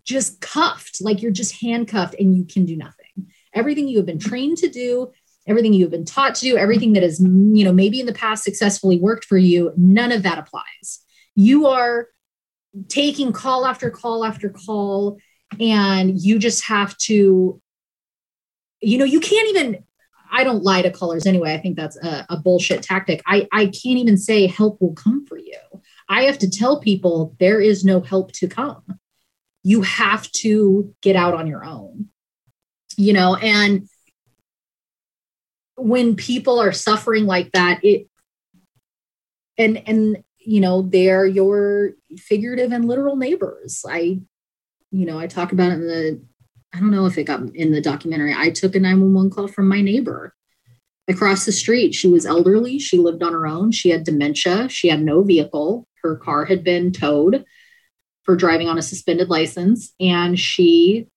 just 0.04 0.40
cuffed 0.40 0.98
like 1.00 1.22
you're 1.22 1.32
just 1.32 1.60
handcuffed 1.60 2.14
and 2.18 2.36
you 2.36 2.44
can 2.44 2.64
do 2.64 2.76
nothing. 2.76 3.30
Everything 3.54 3.88
you 3.88 3.98
have 3.98 4.06
been 4.06 4.18
trained 4.18 4.58
to 4.58 4.68
do 4.68 5.12
everything 5.46 5.72
you 5.72 5.84
have 5.84 5.90
been 5.90 6.04
taught 6.04 6.34
to 6.34 6.40
do 6.42 6.56
everything 6.56 6.92
that 6.94 7.02
has 7.02 7.20
you 7.20 7.64
know 7.64 7.72
maybe 7.72 8.00
in 8.00 8.06
the 8.06 8.12
past 8.12 8.44
successfully 8.44 8.98
worked 8.98 9.24
for 9.24 9.38
you 9.38 9.72
none 9.76 10.12
of 10.12 10.22
that 10.24 10.38
applies. 10.38 11.00
You 11.34 11.66
are 11.66 12.08
taking 12.88 13.32
call 13.32 13.66
after 13.66 13.90
call 13.90 14.24
after 14.24 14.50
call 14.50 15.18
and 15.60 16.20
you 16.20 16.38
just 16.38 16.64
have 16.64 16.96
to 16.98 17.60
you 18.80 18.98
know 18.98 19.04
you 19.04 19.20
can't 19.20 19.48
even 19.48 19.82
i 20.32 20.44
don't 20.44 20.64
lie 20.64 20.82
to 20.82 20.90
callers 20.90 21.26
anyway. 21.26 21.54
I 21.54 21.58
think 21.58 21.76
that's 21.76 21.96
a, 22.02 22.26
a, 22.28 22.36
bullshit 22.36 22.82
tactic. 22.82 23.22
I 23.26 23.46
i 23.52 23.66
can't 23.66 23.98
even 23.98 24.18
say 24.18 24.46
help 24.46 24.80
will 24.80 24.94
come 24.94 25.24
for 25.26 25.38
you. 25.38 25.58
I 26.08 26.22
have 26.22 26.38
to 26.38 26.50
tell 26.50 26.80
people 26.80 27.34
there 27.38 27.60
is 27.60 27.84
no 27.84 28.00
help 28.00 28.32
to 28.32 28.48
come. 28.48 28.98
You 29.62 29.82
have 29.82 30.30
to 30.32 30.94
get 31.00 31.16
out 31.16 31.34
on 31.34 31.46
your 31.46 31.64
own 31.64 32.10
you 32.96 33.12
know 33.12 33.36
and 33.36 33.88
when 35.76 36.16
people 36.16 36.58
are 36.58 36.72
suffering 36.72 37.26
like 37.26 37.52
that 37.52 37.84
it 37.84 38.08
and 39.58 39.82
and 39.86 40.24
you 40.46 40.60
know 40.60 40.82
they're 40.82 41.26
your 41.26 41.92
figurative 42.16 42.72
and 42.72 42.86
literal 42.86 43.16
neighbors 43.16 43.84
i 43.88 44.20
you 44.90 45.06
know, 45.06 45.18
I 45.18 45.26
talk 45.26 45.52
about 45.52 45.72
it 45.72 45.74
in 45.74 45.86
the, 45.86 46.20
I 46.74 46.80
don't 46.80 46.90
know 46.90 47.06
if 47.06 47.18
it 47.18 47.24
got 47.24 47.40
in 47.54 47.72
the 47.72 47.80
documentary. 47.80 48.34
I 48.34 48.50
took 48.50 48.74
a 48.74 48.80
911 48.80 49.30
call 49.30 49.48
from 49.48 49.68
my 49.68 49.80
neighbor 49.80 50.34
across 51.08 51.44
the 51.44 51.52
street. 51.52 51.94
She 51.94 52.08
was 52.08 52.26
elderly. 52.26 52.78
She 52.78 52.98
lived 52.98 53.22
on 53.22 53.32
her 53.32 53.46
own. 53.46 53.72
She 53.72 53.90
had 53.90 54.04
dementia. 54.04 54.68
She 54.68 54.88
had 54.88 55.02
no 55.02 55.22
vehicle. 55.22 55.86
Her 56.02 56.16
car 56.16 56.44
had 56.44 56.64
been 56.64 56.92
towed 56.92 57.44
for 58.24 58.36
driving 58.36 58.68
on 58.68 58.78
a 58.78 58.82
suspended 58.82 59.28
license. 59.28 59.94
And 60.00 60.38
she 60.38 61.08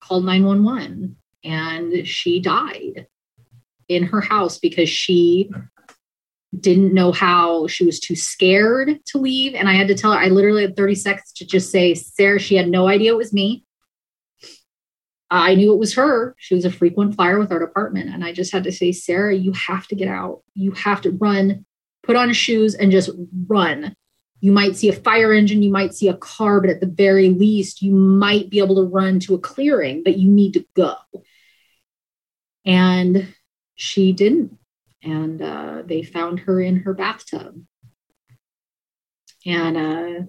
called 0.00 0.24
911 0.24 1.16
and 1.44 2.06
she 2.06 2.40
died 2.40 3.06
in 3.88 4.04
her 4.04 4.20
house 4.20 4.58
because 4.58 4.88
she 4.88 5.50
didn't 6.58 6.94
know 6.94 7.12
how 7.12 7.66
she 7.66 7.84
was 7.84 8.00
too 8.00 8.16
scared 8.16 8.98
to 9.06 9.18
leave. 9.18 9.54
And 9.54 9.68
i 9.68 9.74
had 9.74 9.88
to 9.88 9.94
tell 9.94 10.12
her 10.12 10.18
i 10.18 10.28
literally 10.28 10.62
had 10.62 10.76
30 10.76 10.94
seconds 10.94 11.32
to 11.32 11.46
just 11.46 11.70
say 11.70 11.94
sarah 11.94 12.38
she 12.38 12.54
had 12.54 12.68
no 12.68 12.88
idea 12.88 13.12
it 13.12 13.16
was 13.16 13.32
me. 13.32 13.64
I 15.30 15.56
knew 15.56 15.74
it 15.74 15.78
was 15.78 15.94
her. 15.94 16.34
She 16.38 16.54
was 16.54 16.64
a 16.64 16.70
frequent 16.70 17.14
flyer 17.14 17.38
with 17.38 17.52
our 17.52 17.58
department. 17.58 18.08
And 18.08 18.24
i 18.24 18.32
just 18.32 18.52
had 18.52 18.64
to 18.64 18.72
say 18.72 18.92
sarah 18.92 19.34
you 19.34 19.52
have 19.52 19.86
to 19.88 19.94
get 19.94 20.08
out. 20.08 20.42
You 20.54 20.72
have 20.72 21.02
to 21.02 21.10
run 21.10 21.64
put 22.02 22.16
on 22.16 22.32
shoes 22.32 22.74
and 22.74 22.90
just 22.90 23.10
run. 23.46 23.94
You 24.40 24.52
might 24.52 24.76
see 24.76 24.88
a 24.88 24.94
fire 24.94 25.32
engine 25.32 25.62
you 25.62 25.70
might 25.70 25.94
see 25.94 26.08
a 26.08 26.16
car 26.16 26.60
but 26.60 26.70
at 26.70 26.80
the 26.80 26.86
very 26.86 27.28
least 27.28 27.82
you 27.82 27.92
might 27.92 28.48
be 28.48 28.60
able 28.60 28.76
to 28.76 28.90
run 28.90 29.20
to 29.20 29.34
a 29.34 29.38
clearing 29.38 30.02
but 30.02 30.16
you 30.16 30.30
need 30.30 30.54
to 30.54 30.64
go. 30.74 30.94
And 32.64 33.34
she 33.74 34.12
didn't 34.12 34.57
and 35.02 35.40
uh, 35.40 35.82
they 35.84 36.02
found 36.02 36.40
her 36.40 36.60
in 36.60 36.76
her 36.80 36.94
bathtub. 36.94 37.62
And 39.46 39.76
uh, 39.76 40.26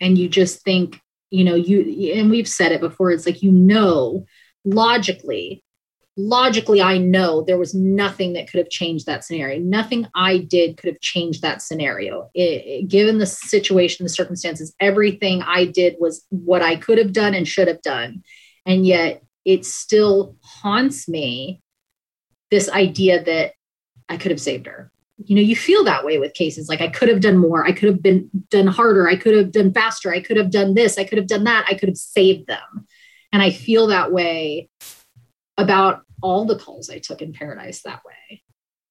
and 0.00 0.18
you 0.18 0.28
just 0.28 0.62
think 0.62 1.00
you 1.30 1.44
know 1.44 1.54
you 1.54 2.12
and 2.12 2.30
we've 2.30 2.48
said 2.48 2.72
it 2.72 2.80
before 2.80 3.10
it's 3.10 3.26
like 3.26 3.42
you 3.42 3.50
know 3.50 4.24
logically 4.64 5.62
logically 6.16 6.80
i 6.80 6.96
know 6.96 7.42
there 7.42 7.58
was 7.58 7.74
nothing 7.74 8.32
that 8.32 8.50
could 8.50 8.58
have 8.58 8.70
changed 8.70 9.06
that 9.06 9.24
scenario. 9.24 9.58
Nothing 9.58 10.06
i 10.14 10.38
did 10.38 10.76
could 10.76 10.88
have 10.88 11.00
changed 11.00 11.42
that 11.42 11.60
scenario. 11.60 12.30
It, 12.34 12.64
it, 12.66 12.88
given 12.88 13.18
the 13.18 13.26
situation 13.26 14.04
the 14.04 14.10
circumstances 14.10 14.74
everything 14.80 15.42
i 15.42 15.64
did 15.64 15.96
was 15.98 16.24
what 16.30 16.62
i 16.62 16.76
could 16.76 16.98
have 16.98 17.12
done 17.12 17.34
and 17.34 17.46
should 17.46 17.68
have 17.68 17.82
done. 17.82 18.22
And 18.64 18.86
yet 18.86 19.22
it 19.44 19.64
still 19.64 20.36
haunts 20.42 21.08
me 21.08 21.62
this 22.50 22.68
idea 22.68 23.22
that 23.24 23.52
I 24.08 24.16
could 24.16 24.30
have 24.30 24.40
saved 24.40 24.66
her. 24.66 24.90
You 25.18 25.36
know, 25.36 25.42
you 25.42 25.56
feel 25.56 25.82
that 25.84 26.04
way 26.04 26.18
with 26.18 26.34
cases 26.34 26.68
like 26.68 26.80
I 26.80 26.88
could 26.88 27.08
have 27.08 27.20
done 27.20 27.38
more. 27.38 27.64
I 27.66 27.72
could 27.72 27.88
have 27.88 28.02
been 28.02 28.28
done 28.50 28.66
harder. 28.66 29.08
I 29.08 29.16
could 29.16 29.34
have 29.34 29.50
done 29.50 29.72
faster. 29.72 30.12
I 30.12 30.20
could 30.20 30.36
have 30.36 30.50
done 30.50 30.74
this. 30.74 30.98
I 30.98 31.04
could 31.04 31.18
have 31.18 31.26
done 31.26 31.44
that. 31.44 31.64
I 31.68 31.74
could 31.74 31.88
have 31.88 31.96
saved 31.96 32.46
them. 32.46 32.86
And 33.32 33.42
I 33.42 33.50
feel 33.50 33.88
that 33.88 34.12
way 34.12 34.68
about 35.56 36.02
all 36.22 36.44
the 36.44 36.58
calls 36.58 36.90
I 36.90 36.98
took 36.98 37.22
in 37.22 37.32
paradise 37.32 37.82
that 37.82 38.02
way. 38.04 38.42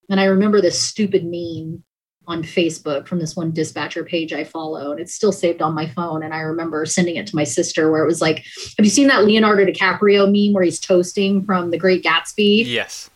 And 0.10 0.20
I 0.20 0.26
remember 0.26 0.62
this 0.62 0.82
stupid 0.82 1.24
meme 1.24 1.84
on 2.28 2.44
Facebook 2.44 3.08
from 3.08 3.20
this 3.20 3.36
one 3.36 3.52
dispatcher 3.52 4.04
page 4.04 4.34
I 4.34 4.44
follow, 4.44 4.92
and 4.92 5.00
it's 5.00 5.14
still 5.14 5.32
saved 5.32 5.62
on 5.62 5.76
my 5.76 5.88
phone. 5.88 6.24
And 6.24 6.34
I 6.34 6.40
remember 6.40 6.86
sending 6.86 7.18
it 7.18 7.28
to 7.28 7.36
my 7.36 7.44
sister 7.44 7.92
where 7.92 8.04
it 8.04 8.08
was 8.08 8.22
like, 8.22 8.44
Have 8.78 8.86
you 8.86 8.90
seen 8.90 9.08
that 9.08 9.26
Leonardo 9.26 9.66
DiCaprio 9.66 10.26
meme 10.26 10.54
where 10.54 10.64
he's 10.64 10.80
toasting 10.80 11.44
from 11.44 11.72
The 11.72 11.78
Great 11.78 12.04
Gatsby? 12.04 12.66
Yes. 12.66 13.10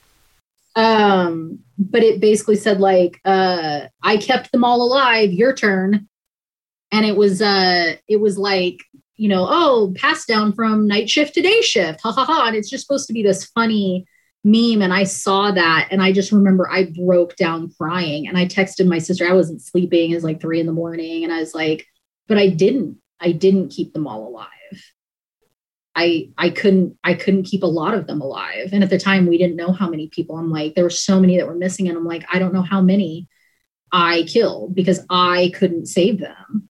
Um, 0.80 1.60
but 1.78 2.04
it 2.04 2.22
basically 2.22 2.56
said 2.56 2.80
like, 2.80 3.20
uh, 3.26 3.88
I 4.02 4.16
kept 4.16 4.52
them 4.52 4.64
all 4.64 4.82
alive, 4.82 5.32
your 5.32 5.54
turn. 5.54 6.08
And 6.92 7.06
it 7.06 7.16
was 7.16 7.42
uh 7.42 7.96
it 8.08 8.16
was 8.16 8.38
like, 8.38 8.78
you 9.16 9.28
know, 9.28 9.46
oh, 9.50 9.94
passed 9.98 10.28
down 10.28 10.54
from 10.54 10.88
night 10.88 11.10
shift 11.10 11.34
to 11.36 11.42
day 11.42 11.62
shift. 11.62 12.00
Ha 12.02 12.12
ha 12.12 12.26
ha. 12.26 12.48
And 12.48 12.56
it's 12.56 12.70
just 12.70 12.88
supposed 12.88 13.08
to 13.08 13.14
be 13.14 13.22
this 13.22 13.46
funny 13.46 14.06
meme. 14.46 14.82
And 14.82 14.94
I 14.94 15.04
saw 15.04 15.52
that 15.52 15.90
and 15.92 16.02
I 16.02 16.14
just 16.14 16.32
remember 16.32 16.70
I 16.72 16.86
broke 16.86 17.36
down 17.36 17.72
crying 17.78 18.28
and 18.28 18.38
I 18.38 18.46
texted 18.46 18.88
my 18.88 19.00
sister. 19.00 19.28
I 19.30 19.34
wasn't 19.34 19.62
sleeping, 19.62 20.12
it 20.12 20.16
was 20.16 20.24
like 20.24 20.40
three 20.40 20.62
in 20.62 20.66
the 20.66 20.72
morning. 20.72 21.26
And 21.26 21.34
I 21.34 21.40
was 21.40 21.54
like, 21.54 21.86
but 22.28 22.38
I 22.38 22.48
didn't. 22.48 22.98
I 23.20 23.34
didn't 23.34 23.70
keep 23.70 23.94
them 23.94 24.08
all 24.08 24.26
alive. 24.30 24.48
I 25.96 26.30
I 26.38 26.50
couldn't 26.50 26.98
I 27.04 27.14
couldn't 27.14 27.44
keep 27.44 27.64
a 27.64 27.68
lot 27.68 27.94
of 27.94 28.08
them 28.08 28.22
alive. 28.22 28.70
And 28.72 28.84
at 28.84 28.90
the 28.90 29.00
time 29.00 29.28
we 29.28 29.38
didn't 29.38 29.56
know 29.56 29.72
how 29.72 29.90
many 29.90 30.08
people. 30.08 30.38
I'm 30.38 30.52
like, 30.52 30.76
there 30.76 30.84
were 30.84 30.90
so 30.90 31.20
many 31.20 31.38
that 31.38 31.48
were 31.48 31.56
missing. 31.56 31.88
And 31.88 31.98
I'm 31.98 32.06
like, 32.06 32.26
I 32.32 32.40
don't 32.40 32.54
know 32.54 32.62
how 32.62 32.82
many 32.82 33.28
I 33.92 34.24
killed 34.24 34.76
because 34.76 35.06
I 35.10 35.52
couldn't 35.56 35.88
save 35.88 36.20
them. 36.20 36.70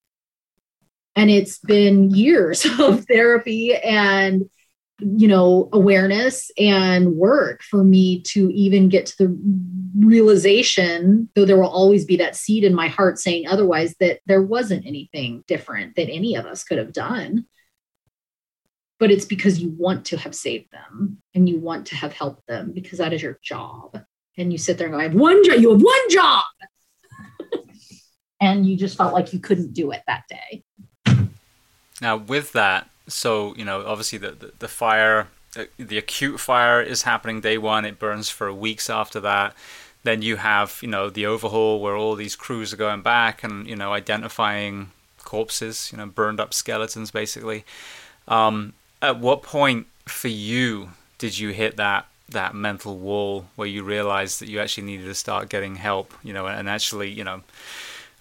And 1.15 1.29
it's 1.29 1.59
been 1.59 2.11
years 2.11 2.65
of 2.79 3.05
therapy 3.05 3.75
and 3.75 4.49
you 5.01 5.27
know 5.27 5.69
awareness 5.71 6.51
and 6.57 7.15
work 7.15 7.63
for 7.63 7.83
me 7.83 8.21
to 8.21 8.49
even 8.53 8.89
get 8.89 9.05
to 9.05 9.17
the 9.17 9.39
realization 10.05 11.29
though 11.35 11.45
there 11.45 11.57
will 11.57 11.69
always 11.69 12.03
be 12.03 12.17
that 12.17 12.35
seed 12.35 12.63
in 12.65 12.75
my 12.75 12.87
heart 12.87 13.17
saying 13.17 13.47
otherwise 13.47 13.95
that 13.99 14.19
there 14.25 14.41
wasn't 14.41 14.85
anything 14.85 15.43
different 15.47 15.95
that 15.95 16.09
any 16.09 16.35
of 16.35 16.45
us 16.45 16.65
could 16.65 16.77
have 16.77 16.91
done 16.91 17.45
but 18.99 19.09
it's 19.09 19.25
because 19.25 19.59
you 19.59 19.69
want 19.77 20.05
to 20.05 20.17
have 20.17 20.35
saved 20.35 20.71
them 20.71 21.17
and 21.33 21.47
you 21.47 21.57
want 21.57 21.87
to 21.87 21.95
have 21.95 22.13
helped 22.13 22.45
them 22.47 22.73
because 22.73 22.99
that 22.99 23.13
is 23.13 23.21
your 23.21 23.39
job. 23.41 23.97
And 24.37 24.51
you 24.51 24.57
sit 24.57 24.77
there 24.77 24.87
and 24.87 24.93
go, 24.93 24.99
I 24.99 25.03
have 25.03 25.15
one 25.15 25.43
job, 25.43 25.59
you 25.59 25.71
have 25.71 25.81
one 25.81 26.09
job. 26.09 26.43
and 28.41 28.65
you 28.65 28.75
just 28.75 28.97
felt 28.97 29.13
like 29.13 29.33
you 29.33 29.39
couldn't 29.39 29.73
do 29.73 29.91
it 29.91 30.01
that 30.05 30.23
day. 30.29 30.63
Now, 32.01 32.17
with 32.17 32.51
that, 32.53 32.89
so, 33.07 33.55
you 33.55 33.65
know, 33.65 33.85
obviously 33.85 34.19
the, 34.19 34.31
the, 34.31 34.53
the 34.59 34.67
fire, 34.67 35.27
the, 35.53 35.69
the 35.77 35.97
acute 35.97 36.39
fire 36.39 36.81
is 36.81 37.03
happening 37.03 37.41
day 37.41 37.57
one, 37.57 37.85
it 37.85 37.99
burns 37.99 38.29
for 38.29 38.53
weeks 38.53 38.89
after 38.89 39.19
that 39.21 39.55
then 40.03 40.21
you 40.21 40.37
have 40.37 40.79
you 40.81 40.87
know 40.87 41.09
the 41.09 41.25
overhaul 41.25 41.81
where 41.81 41.95
all 41.95 42.15
these 42.15 42.33
crews 42.33 42.71
are 42.73 42.77
going 42.77 43.01
back 43.01 43.43
and 43.43 43.67
you 43.67 43.75
know 43.75 43.91
identifying 43.91 44.91
corpses 45.25 45.89
you 45.91 45.97
know 45.97 46.05
burned 46.05 46.39
up 46.39 46.53
skeletons 46.53 47.11
basically 47.11 47.65
um, 48.29 48.73
at 49.01 49.19
what 49.19 49.43
point 49.43 49.87
for 50.05 50.27
you 50.27 50.89
did 51.17 51.37
you 51.37 51.49
hit 51.49 51.77
that 51.77 52.05
that 52.31 52.53
mental 52.53 52.97
wall 52.97 53.45
where 53.55 53.67
you 53.67 53.83
realized 53.83 54.39
that 54.39 54.49
you 54.49 54.59
actually 54.59 54.83
needed 54.83 55.05
to 55.05 55.15
start 55.15 55.49
getting 55.49 55.75
help, 55.75 56.13
you 56.23 56.33
know, 56.33 56.45
and 56.45 56.69
actually, 56.69 57.09
you 57.09 57.23
know, 57.23 57.41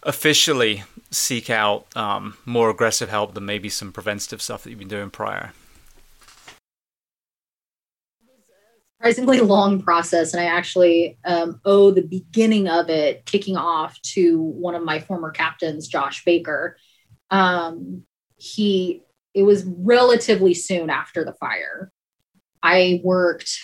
officially 0.02 0.82
seek 1.10 1.50
out 1.50 1.84
um, 1.96 2.36
more 2.46 2.70
aggressive 2.70 3.09
help 3.09 3.34
than 3.34 3.44
maybe 3.44 3.68
some 3.68 3.92
preventative 3.92 4.40
stuff 4.40 4.62
that 4.62 4.70
you've 4.70 4.78
been 4.78 4.88
doing 4.88 5.10
prior? 5.10 5.52
It 8.20 8.28
was 8.28 9.18
a 9.18 9.22
surprisingly 9.22 9.40
long 9.40 9.82
process 9.82 10.32
and 10.32 10.40
i 10.40 10.46
actually 10.46 11.18
um, 11.24 11.60
owe 11.64 11.90
the 11.90 12.02
beginning 12.02 12.68
of 12.68 12.88
it 12.88 13.24
kicking 13.26 13.56
off 13.56 14.00
to 14.02 14.40
one 14.40 14.74
of 14.74 14.82
my 14.82 14.98
former 15.00 15.30
captains 15.30 15.86
josh 15.86 16.24
baker 16.24 16.76
um, 17.30 18.05
he 18.38 19.02
it 19.34 19.42
was 19.42 19.64
relatively 19.66 20.55
soon 20.55 20.90
after 20.90 21.24
the 21.24 21.34
fire. 21.34 21.92
I 22.62 23.00
worked 23.05 23.59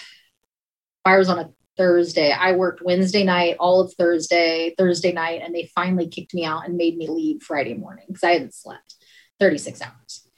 fire 1.03 1.19
was 1.19 1.29
on 1.29 1.39
a 1.39 1.51
thursday. 1.77 2.31
I 2.31 2.53
worked 2.53 2.83
wednesday 2.83 3.25
night 3.25 3.57
all 3.59 3.81
of 3.81 3.93
thursday 3.95 4.75
thursday 4.79 5.13
night 5.13 5.43
and 5.45 5.55
they 5.55 5.71
finally 5.75 6.09
kicked 6.09 6.35
me 6.35 6.45
out 6.45 6.67
and 6.67 6.77
made 6.77 6.97
me 6.97 7.09
leave 7.09 7.43
friday 7.43 7.75
morning 7.75 8.05
because 8.07 8.23
i 8.23 8.31
hadn't 8.31 8.55
slept 8.55 8.95
36 9.41 9.83
hours. 9.83 10.29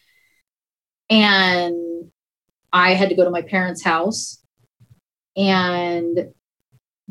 And 1.11 2.11
i 2.73 2.95
had 2.95 3.11
to 3.11 3.15
go 3.15 3.25
to 3.25 3.31
my 3.31 3.43
parents 3.43 3.85
house 3.85 4.43
and 5.37 6.33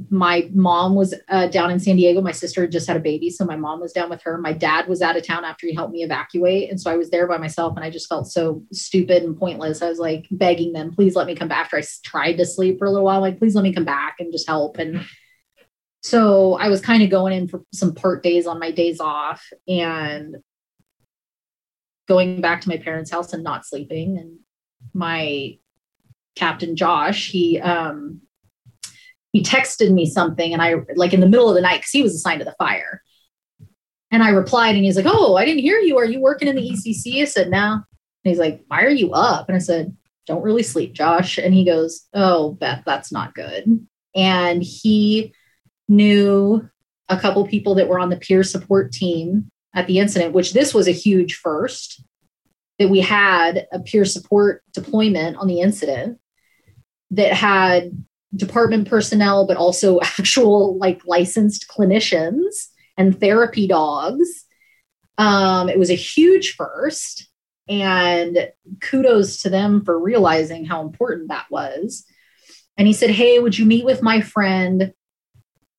my 0.10 0.50
mom 0.54 0.94
was 0.94 1.14
uh, 1.30 1.48
down 1.48 1.72
in 1.72 1.80
San 1.80 1.96
Diego. 1.96 2.22
My 2.22 2.34
sister 2.34 2.68
just 2.68 2.86
had 2.86 2.98
a 2.98 3.02
baby, 3.02 3.30
so 3.30 3.46
my 3.46 3.56
mom 3.56 3.80
was 3.80 3.94
down 3.94 4.10
with 4.10 4.22
her. 4.24 4.38
My 4.38 4.52
dad 4.52 4.88
was 4.88 5.02
out 5.02 5.16
of 5.16 5.26
town 5.26 5.46
after 5.46 5.68
he 5.68 5.74
helped 5.74 5.94
me 5.94 6.04
evacuate, 6.04 6.70
and 6.70 6.80
so 6.80 6.92
I 6.92 6.98
was 6.98 7.10
there 7.12 7.28
by 7.28 7.38
myself. 7.38 7.78
And 7.78 7.86
I 7.86 7.90
just 7.90 8.10
felt 8.10 8.28
so 8.28 8.62
stupid 8.74 9.24
and 9.24 9.38
pointless. 9.38 9.82
I 9.82 9.88
was 9.88 10.00
like 10.00 10.26
begging 10.32 10.74
them, 10.74 10.92
"Please 10.94 11.16
let 11.16 11.28
me 11.28 11.36
come 11.36 11.48
back." 11.48 11.66
After 11.66 11.78
I 11.78 11.84
tried 12.04 12.34
to 12.38 12.46
sleep 12.46 12.78
for 12.78 12.86
a 12.86 12.92
little 12.92 13.06
while, 13.06 13.22
like, 13.22 13.40
"Please 13.40 13.56
let 13.56 13.64
me 13.64 13.74
come 13.74 13.86
back 13.86 14.18
and 14.20 14.34
just 14.34 14.48
help." 14.48 14.78
And 14.78 15.06
so 16.04 16.56
I 16.56 16.68
was 16.68 16.82
kind 16.82 17.02
of 17.02 17.10
going 17.10 17.32
in 17.32 17.48
for 17.48 17.64
some 17.74 17.96
part 17.96 18.22
days 18.22 18.48
on 18.48 18.60
my 18.60 18.72
days 18.72 19.00
off 19.00 19.48
and 19.66 20.36
going 22.08 22.42
back 22.42 22.62
to 22.62 22.70
my 22.70 22.78
parents' 22.78 23.12
house 23.12 23.32
and 23.32 23.44
not 23.44 23.66
sleeping. 23.66 24.18
And 24.18 24.40
my 24.94 25.58
Captain 26.36 26.76
Josh, 26.76 27.32
he 27.32 27.62
um 27.62 28.22
he 29.36 29.44
texted 29.44 29.91
me 29.91 30.06
something 30.06 30.53
and 30.53 30.62
I 30.62 30.76
like 30.95 31.14
in 31.14 31.20
the 31.20 31.28
middle 31.28 31.49
of 31.49 31.56
the 31.56 31.62
night 31.62 31.80
because 31.80 31.91
he 31.91 32.02
was 32.02 32.16
assigned 32.16 32.40
to 32.40 32.45
the 32.45 32.56
fire. 32.57 33.02
And 34.10 34.24
I 34.24 34.30
replied 34.30 34.76
and 34.76 34.86
he's 34.86 34.95
like, 34.95 35.06
Oh, 35.06 35.36
I 35.36 35.44
didn't 35.44 35.60
hear 35.60 35.78
you. 35.78 35.98
Are 35.98 36.06
you 36.06 36.22
working 36.22 36.48
in 36.48 36.56
the 36.56 36.62
ECC? 36.62 37.22
I 37.22 37.26
said, 37.26 37.49
No. 37.49 37.74
And 37.74 37.84
he's 38.24 38.40
like, 38.40 38.64
Why 38.70 38.86
are 38.86 38.90
you 38.90 39.12
up? 39.12 39.49
And 39.49 39.56
I 39.57 39.60
said, 39.60 39.94
Don't 40.26 40.41
really 40.41 40.64
sleep, 40.64 40.94
Josh. 40.94 41.38
And 41.38 41.53
he 41.53 41.66
goes, 41.66 42.07
Oh, 42.14 42.52
Beth, 42.53 42.84
that's 42.86 43.12
not 43.12 43.36
good. 43.36 43.86
And 44.16 44.64
he 44.64 45.34
knew 45.90 46.70
a 47.10 47.20
couple 47.20 47.45
people 47.45 47.76
that 47.76 47.90
were 47.90 47.99
on 47.99 48.10
the 48.10 48.16
peer 48.16 48.41
support 48.41 48.94
team 48.94 49.52
at 49.74 49.86
the 49.86 49.99
incident, 49.99 50.34
which 50.34 50.53
this 50.53 50.74
was 50.74 50.88
a 50.88 50.91
huge 50.91 51.36
first 51.36 52.02
that 52.80 52.88
we 52.88 53.02
had 53.02 53.68
a 53.74 53.82
peer 53.82 54.06
support 54.06 54.64
deployment 54.74 55.36
on 55.36 55.48
the 55.48 55.60
incident 55.60 56.20
that 57.12 57.34
had 57.34 57.91
department 58.36 58.88
personnel, 58.88 59.48
but 59.48 59.57
also 59.57 59.99
actual 60.03 60.78
like 60.78 61.02
licensed 61.06 61.68
clinicians 61.68 62.68
and 62.98 63.20
therapy 63.20 63.68
dogs. 63.68 64.45
Um, 65.18 65.70
it 65.70 65.80
was 65.80 65.90
a 65.90 65.95
huge 65.95 66.56
first, 66.56 67.30
and 67.68 68.52
kudos 68.82 69.41
to 69.41 69.49
them 69.49 69.84
for 69.84 69.98
realizing 69.98 70.66
how 70.66 70.82
important 70.82 71.30
that 71.30 71.49
was. 71.49 72.06
And 72.78 72.88
he 72.88 72.94
said, 72.94 73.10
Hey, 73.10 73.40
would 73.40 73.57
you 73.57 73.66
meet 73.66 73.86
with 73.86 74.02
my 74.02 74.22
friend? 74.22 74.94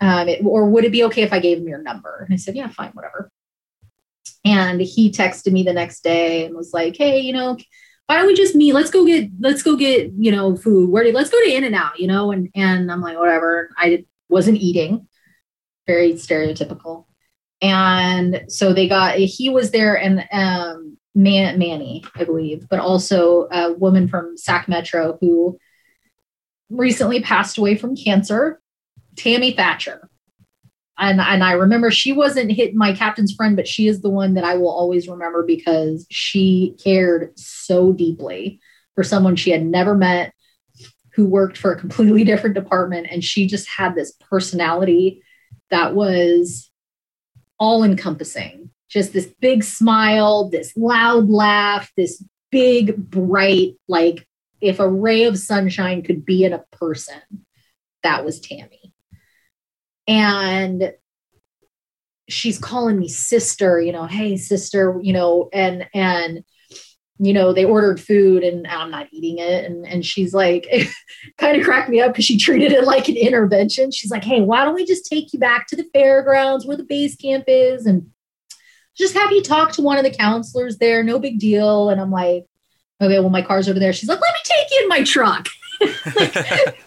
Um, 0.00 0.28
it, 0.28 0.44
or 0.44 0.66
would 0.66 0.84
it 0.84 0.92
be 0.92 1.04
okay 1.04 1.22
if 1.22 1.32
I 1.32 1.38
gave 1.38 1.58
him 1.58 1.68
your 1.68 1.82
number? 1.82 2.24
And 2.24 2.32
I 2.32 2.36
said, 2.36 2.56
Yeah, 2.56 2.68
fine, 2.68 2.90
whatever. 2.92 3.30
And 4.44 4.80
he 4.80 5.10
texted 5.10 5.52
me 5.52 5.62
the 5.62 5.72
next 5.72 6.02
day 6.02 6.44
and 6.44 6.54
was 6.54 6.72
like, 6.72 6.96
Hey, 6.96 7.20
you 7.20 7.32
know, 7.32 7.58
why 8.06 8.16
don't 8.16 8.26
we 8.26 8.34
just 8.34 8.54
meet? 8.54 8.72
Let's 8.72 8.90
go 8.90 9.04
get 9.04 9.30
let's 9.40 9.62
go 9.62 9.76
get 9.76 10.12
you 10.16 10.30
know 10.30 10.56
food. 10.56 10.90
Where 10.90 11.04
do 11.04 11.12
let's 11.12 11.30
go 11.30 11.42
to 11.42 11.52
In-N-Out, 11.52 11.98
you 11.98 12.06
know? 12.06 12.32
And 12.32 12.50
and 12.54 12.90
I'm 12.90 13.00
like 13.00 13.18
whatever. 13.18 13.70
I 13.76 14.04
wasn't 14.28 14.58
eating, 14.58 15.08
very 15.86 16.14
stereotypical. 16.14 17.06
And 17.62 18.44
so 18.48 18.72
they 18.72 18.88
got 18.88 19.16
he 19.16 19.48
was 19.48 19.70
there 19.70 19.98
and 19.98 20.24
um 20.32 20.98
Man, 21.18 21.58
Manny, 21.58 22.04
I 22.14 22.24
believe, 22.24 22.68
but 22.68 22.78
also 22.78 23.48
a 23.50 23.72
woman 23.72 24.06
from 24.06 24.36
Sac 24.36 24.68
Metro 24.68 25.16
who 25.18 25.58
recently 26.68 27.22
passed 27.22 27.56
away 27.56 27.74
from 27.74 27.96
cancer, 27.96 28.60
Tammy 29.16 29.52
Thatcher 29.52 30.10
and 30.98 31.20
and 31.20 31.44
I 31.44 31.52
remember 31.52 31.90
she 31.90 32.12
wasn't 32.12 32.52
hit 32.52 32.74
my 32.74 32.92
captain's 32.92 33.34
friend, 33.34 33.56
but 33.56 33.68
she 33.68 33.88
is 33.88 34.00
the 34.00 34.10
one 34.10 34.34
that 34.34 34.44
I 34.44 34.56
will 34.56 34.70
always 34.70 35.08
remember 35.08 35.42
because 35.42 36.06
she 36.10 36.76
cared 36.82 37.38
so 37.38 37.92
deeply 37.92 38.60
for 38.94 39.04
someone 39.04 39.36
she 39.36 39.50
had 39.50 39.64
never 39.64 39.94
met 39.94 40.32
who 41.14 41.26
worked 41.26 41.56
for 41.56 41.72
a 41.72 41.78
completely 41.78 42.24
different 42.24 42.54
department. 42.54 43.08
And 43.10 43.24
she 43.24 43.46
just 43.46 43.68
had 43.68 43.94
this 43.94 44.12
personality 44.30 45.22
that 45.70 45.94
was 45.94 46.70
all 47.58 47.82
encompassing 47.82 48.70
just 48.88 49.12
this 49.12 49.26
big 49.40 49.64
smile 49.64 50.48
this 50.50 50.76
loud 50.76 51.28
laugh 51.28 51.90
this 51.96 52.22
big 52.50 52.96
bright 52.96 53.74
like 53.88 54.26
if 54.60 54.78
a 54.78 54.88
ray 54.88 55.24
of 55.24 55.38
sunshine 55.38 56.02
could 56.02 56.24
be 56.24 56.44
in 56.44 56.52
a 56.52 56.64
person 56.72 57.20
that 58.02 58.24
was 58.24 58.40
tammy 58.40 58.85
and 60.06 60.92
she's 62.28 62.58
calling 62.58 62.98
me 62.98 63.08
sister 63.08 63.80
you 63.80 63.92
know 63.92 64.06
hey 64.06 64.36
sister 64.36 64.98
you 65.02 65.12
know 65.12 65.48
and 65.52 65.86
and 65.94 66.44
you 67.18 67.32
know 67.32 67.52
they 67.52 67.64
ordered 67.64 68.00
food 68.00 68.42
and 68.42 68.66
i'm 68.66 68.90
not 68.90 69.08
eating 69.10 69.38
it. 69.38 69.64
And 69.64 69.86
and 69.86 70.04
she's 70.04 70.34
like 70.34 70.68
kind 71.38 71.56
of 71.56 71.64
cracked 71.64 71.88
me 71.88 72.00
up 72.00 72.12
because 72.12 72.24
she 72.24 72.38
treated 72.38 72.72
it 72.72 72.84
like 72.84 73.08
an 73.08 73.16
intervention. 73.16 73.90
She's 73.90 74.10
like 74.10 74.24
hey 74.24 74.40
why 74.40 74.64
don't 74.64 74.74
we 74.74 74.84
just 74.84 75.06
take 75.06 75.32
you 75.32 75.38
back 75.38 75.66
to 75.68 75.76
the 75.76 75.88
fairgrounds 75.94 76.66
where 76.66 76.76
the 76.76 76.84
base 76.84 77.16
camp 77.16 77.44
is 77.46 77.86
and 77.86 78.10
just 78.96 79.14
have 79.14 79.30
you 79.30 79.42
talk 79.42 79.72
to 79.72 79.82
one 79.82 79.98
of 79.98 80.04
the 80.04 80.10
counselors 80.10 80.78
there? 80.78 81.02
No 81.02 81.18
big 81.18 81.38
deal. 81.38 81.90
And 81.90 82.00
i'm 82.00 82.10
like 82.10 82.44
okay 83.00 83.18
well 83.18 83.30
my 83.30 83.42
car's 83.42 83.68
over 83.68 83.78
there. 83.78 83.92
She's 83.92 84.08
like 84.08 84.20
let 84.20 84.34
me 84.34 84.40
take 84.44 84.70
you 84.70 84.82
in 84.82 84.88
my 84.88 85.02
truck 85.04 85.46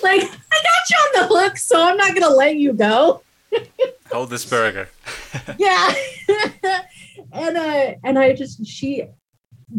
like, 0.02 0.22
I 0.22 0.24
got 0.24 0.90
you 0.90 0.96
on 0.96 1.28
the 1.28 1.34
hook, 1.34 1.56
so 1.56 1.82
I'm 1.82 1.96
not 1.96 2.14
gonna 2.14 2.34
let 2.34 2.56
you 2.56 2.72
go. 2.72 3.22
Hold 4.12 4.30
this 4.30 4.44
burger. 4.44 4.88
yeah. 5.58 5.92
and 7.32 7.56
uh 7.56 7.94
and 8.04 8.18
I 8.18 8.32
just 8.32 8.64
she 8.66 9.04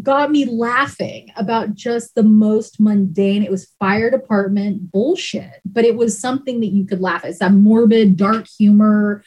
got 0.02 0.30
me 0.30 0.44
laughing 0.46 1.30
about 1.36 1.74
just 1.74 2.14
the 2.14 2.22
most 2.22 2.80
mundane. 2.80 3.42
It 3.42 3.50
was 3.50 3.72
fire 3.78 4.10
department 4.10 4.90
bullshit, 4.90 5.60
but 5.64 5.84
it 5.84 5.96
was 5.96 6.18
something 6.18 6.60
that 6.60 6.72
you 6.72 6.86
could 6.86 7.00
laugh 7.00 7.24
at. 7.24 7.30
It's 7.30 7.38
that 7.40 7.52
morbid, 7.52 8.16
dark 8.16 8.46
humor. 8.46 9.22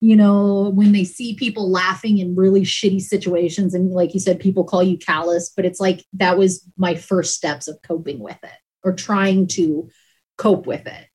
You 0.00 0.16
know, 0.16 0.70
when 0.74 0.92
they 0.92 1.04
see 1.04 1.34
people 1.34 1.70
laughing 1.70 2.18
in 2.18 2.36
really 2.36 2.62
shitty 2.62 3.00
situations, 3.00 3.72
and 3.72 3.90
like 3.90 4.12
you 4.12 4.20
said, 4.20 4.38
people 4.38 4.64
call 4.64 4.82
you 4.82 4.98
callous, 4.98 5.50
but 5.54 5.64
it's 5.64 5.80
like 5.80 6.04
that 6.14 6.36
was 6.36 6.68
my 6.76 6.94
first 6.94 7.34
steps 7.34 7.68
of 7.68 7.80
coping 7.82 8.18
with 8.18 8.38
it 8.42 8.50
or 8.84 8.92
trying 8.92 9.46
to 9.46 9.88
cope 10.36 10.66
with 10.66 10.86
it. 10.86 11.06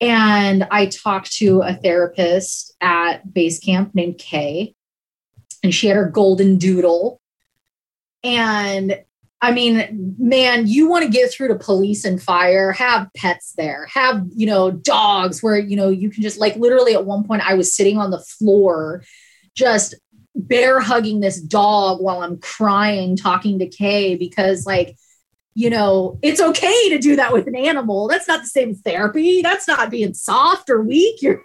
And 0.00 0.66
I 0.70 0.86
talked 0.86 1.32
to 1.34 1.60
a 1.60 1.74
therapist 1.74 2.74
at 2.80 3.32
base 3.32 3.58
camp 3.58 3.94
named 3.94 4.18
Kay, 4.18 4.74
and 5.62 5.74
she 5.74 5.88
had 5.88 5.96
her 5.96 6.08
golden 6.08 6.56
doodle. 6.56 7.20
And 8.24 8.98
I 9.42 9.52
mean, 9.52 10.14
man, 10.18 10.66
you 10.66 10.88
want 10.88 11.04
to 11.04 11.10
get 11.10 11.32
through 11.32 11.48
to 11.48 11.54
police 11.54 12.04
and 12.04 12.22
fire, 12.22 12.72
have 12.72 13.08
pets 13.16 13.54
there, 13.56 13.86
have, 13.92 14.26
you 14.34 14.46
know, 14.46 14.70
dogs 14.70 15.42
where, 15.42 15.58
you 15.58 15.76
know, 15.76 15.88
you 15.88 16.10
can 16.10 16.22
just 16.22 16.38
like 16.38 16.56
literally 16.56 16.94
at 16.94 17.06
one 17.06 17.24
point 17.24 17.48
I 17.48 17.54
was 17.54 17.74
sitting 17.74 17.96
on 17.96 18.10
the 18.10 18.18
floor 18.18 19.02
just 19.54 19.94
bear 20.34 20.80
hugging 20.80 21.20
this 21.20 21.40
dog 21.40 22.00
while 22.00 22.22
I'm 22.22 22.38
crying, 22.38 23.16
talking 23.16 23.58
to 23.58 23.66
Kay 23.66 24.14
because 24.14 24.66
like 24.66 24.96
you 25.54 25.70
know, 25.70 26.18
it's 26.22 26.40
okay 26.40 26.88
to 26.90 26.98
do 26.98 27.16
that 27.16 27.32
with 27.32 27.46
an 27.46 27.56
animal. 27.56 28.08
That's 28.08 28.28
not 28.28 28.42
the 28.42 28.48
same 28.48 28.74
therapy. 28.74 29.42
That's 29.42 29.66
not 29.66 29.90
being 29.90 30.14
soft 30.14 30.70
or 30.70 30.82
weak. 30.82 31.20
You're 31.22 31.42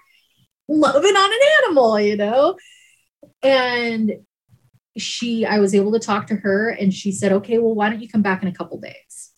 loving 0.68 1.16
on 1.16 1.32
an 1.32 1.40
animal, 1.64 2.00
you 2.00 2.16
know? 2.16 2.58
And 3.42 4.14
she, 4.98 5.46
I 5.46 5.60
was 5.60 5.74
able 5.74 5.92
to 5.94 6.00
talk 6.00 6.28
to 6.28 6.36
her 6.36 6.70
and 6.70 6.94
she 6.94 7.12
said, 7.12 7.32
okay, 7.34 7.58
well, 7.58 7.76
why 7.76 7.90
don't 7.90 8.02
you 8.02 8.08
come 8.08 8.22
back 8.22 8.42
in 8.42 8.48
a 8.48 8.54
couple 8.54 8.80
days? 8.80 9.32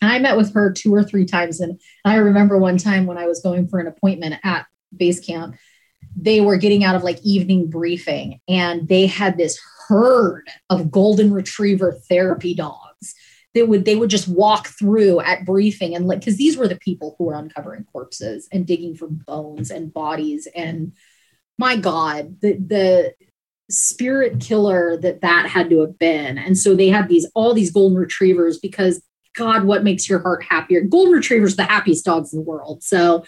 And 0.00 0.12
I 0.12 0.18
met 0.18 0.36
with 0.36 0.54
her 0.54 0.72
two 0.72 0.94
or 0.94 1.02
three 1.02 1.24
times. 1.24 1.60
And 1.60 1.80
I 2.04 2.16
remember 2.16 2.58
one 2.58 2.78
time 2.78 3.06
when 3.06 3.18
I 3.18 3.26
was 3.26 3.40
going 3.40 3.68
for 3.68 3.80
an 3.80 3.88
appointment 3.88 4.36
at 4.44 4.66
base 4.96 5.18
camp, 5.18 5.56
they 6.14 6.40
were 6.40 6.56
getting 6.56 6.84
out 6.84 6.94
of 6.94 7.02
like 7.02 7.18
evening 7.22 7.68
briefing 7.68 8.40
and 8.48 8.86
they 8.86 9.06
had 9.06 9.36
this 9.36 9.58
herd 9.88 10.48
of 10.70 10.90
golden 10.90 11.32
retriever 11.32 11.92
therapy 12.08 12.54
dogs 12.54 12.87
they 13.54 13.62
would 13.62 13.84
they 13.84 13.96
would 13.96 14.10
just 14.10 14.28
walk 14.28 14.68
through 14.68 15.20
at 15.20 15.44
briefing 15.44 15.94
and 15.94 16.06
like 16.06 16.20
because 16.20 16.36
these 16.36 16.56
were 16.56 16.68
the 16.68 16.76
people 16.76 17.14
who 17.16 17.24
were 17.24 17.34
uncovering 17.34 17.84
corpses 17.84 18.48
and 18.52 18.66
digging 18.66 18.94
for 18.94 19.08
bones 19.08 19.70
and 19.70 19.92
bodies 19.92 20.46
and 20.54 20.92
my 21.58 21.76
god 21.76 22.40
the 22.40 22.52
the 22.54 23.14
spirit 23.70 24.40
killer 24.40 24.96
that 24.96 25.20
that 25.20 25.46
had 25.46 25.68
to 25.68 25.80
have 25.80 25.98
been 25.98 26.38
and 26.38 26.56
so 26.56 26.74
they 26.74 26.88
had 26.88 27.08
these 27.08 27.26
all 27.34 27.52
these 27.52 27.70
golden 27.70 27.98
retrievers 27.98 28.58
because 28.58 29.02
God, 29.38 29.64
what 29.64 29.84
makes 29.84 30.08
your 30.08 30.20
heart 30.20 30.42
happier? 30.42 30.82
Golden 30.82 31.12
retrievers, 31.12 31.56
the 31.56 31.62
happiest 31.62 32.04
dogs 32.04 32.32
in 32.32 32.40
the 32.40 32.44
world. 32.44 32.82
So, 32.82 33.24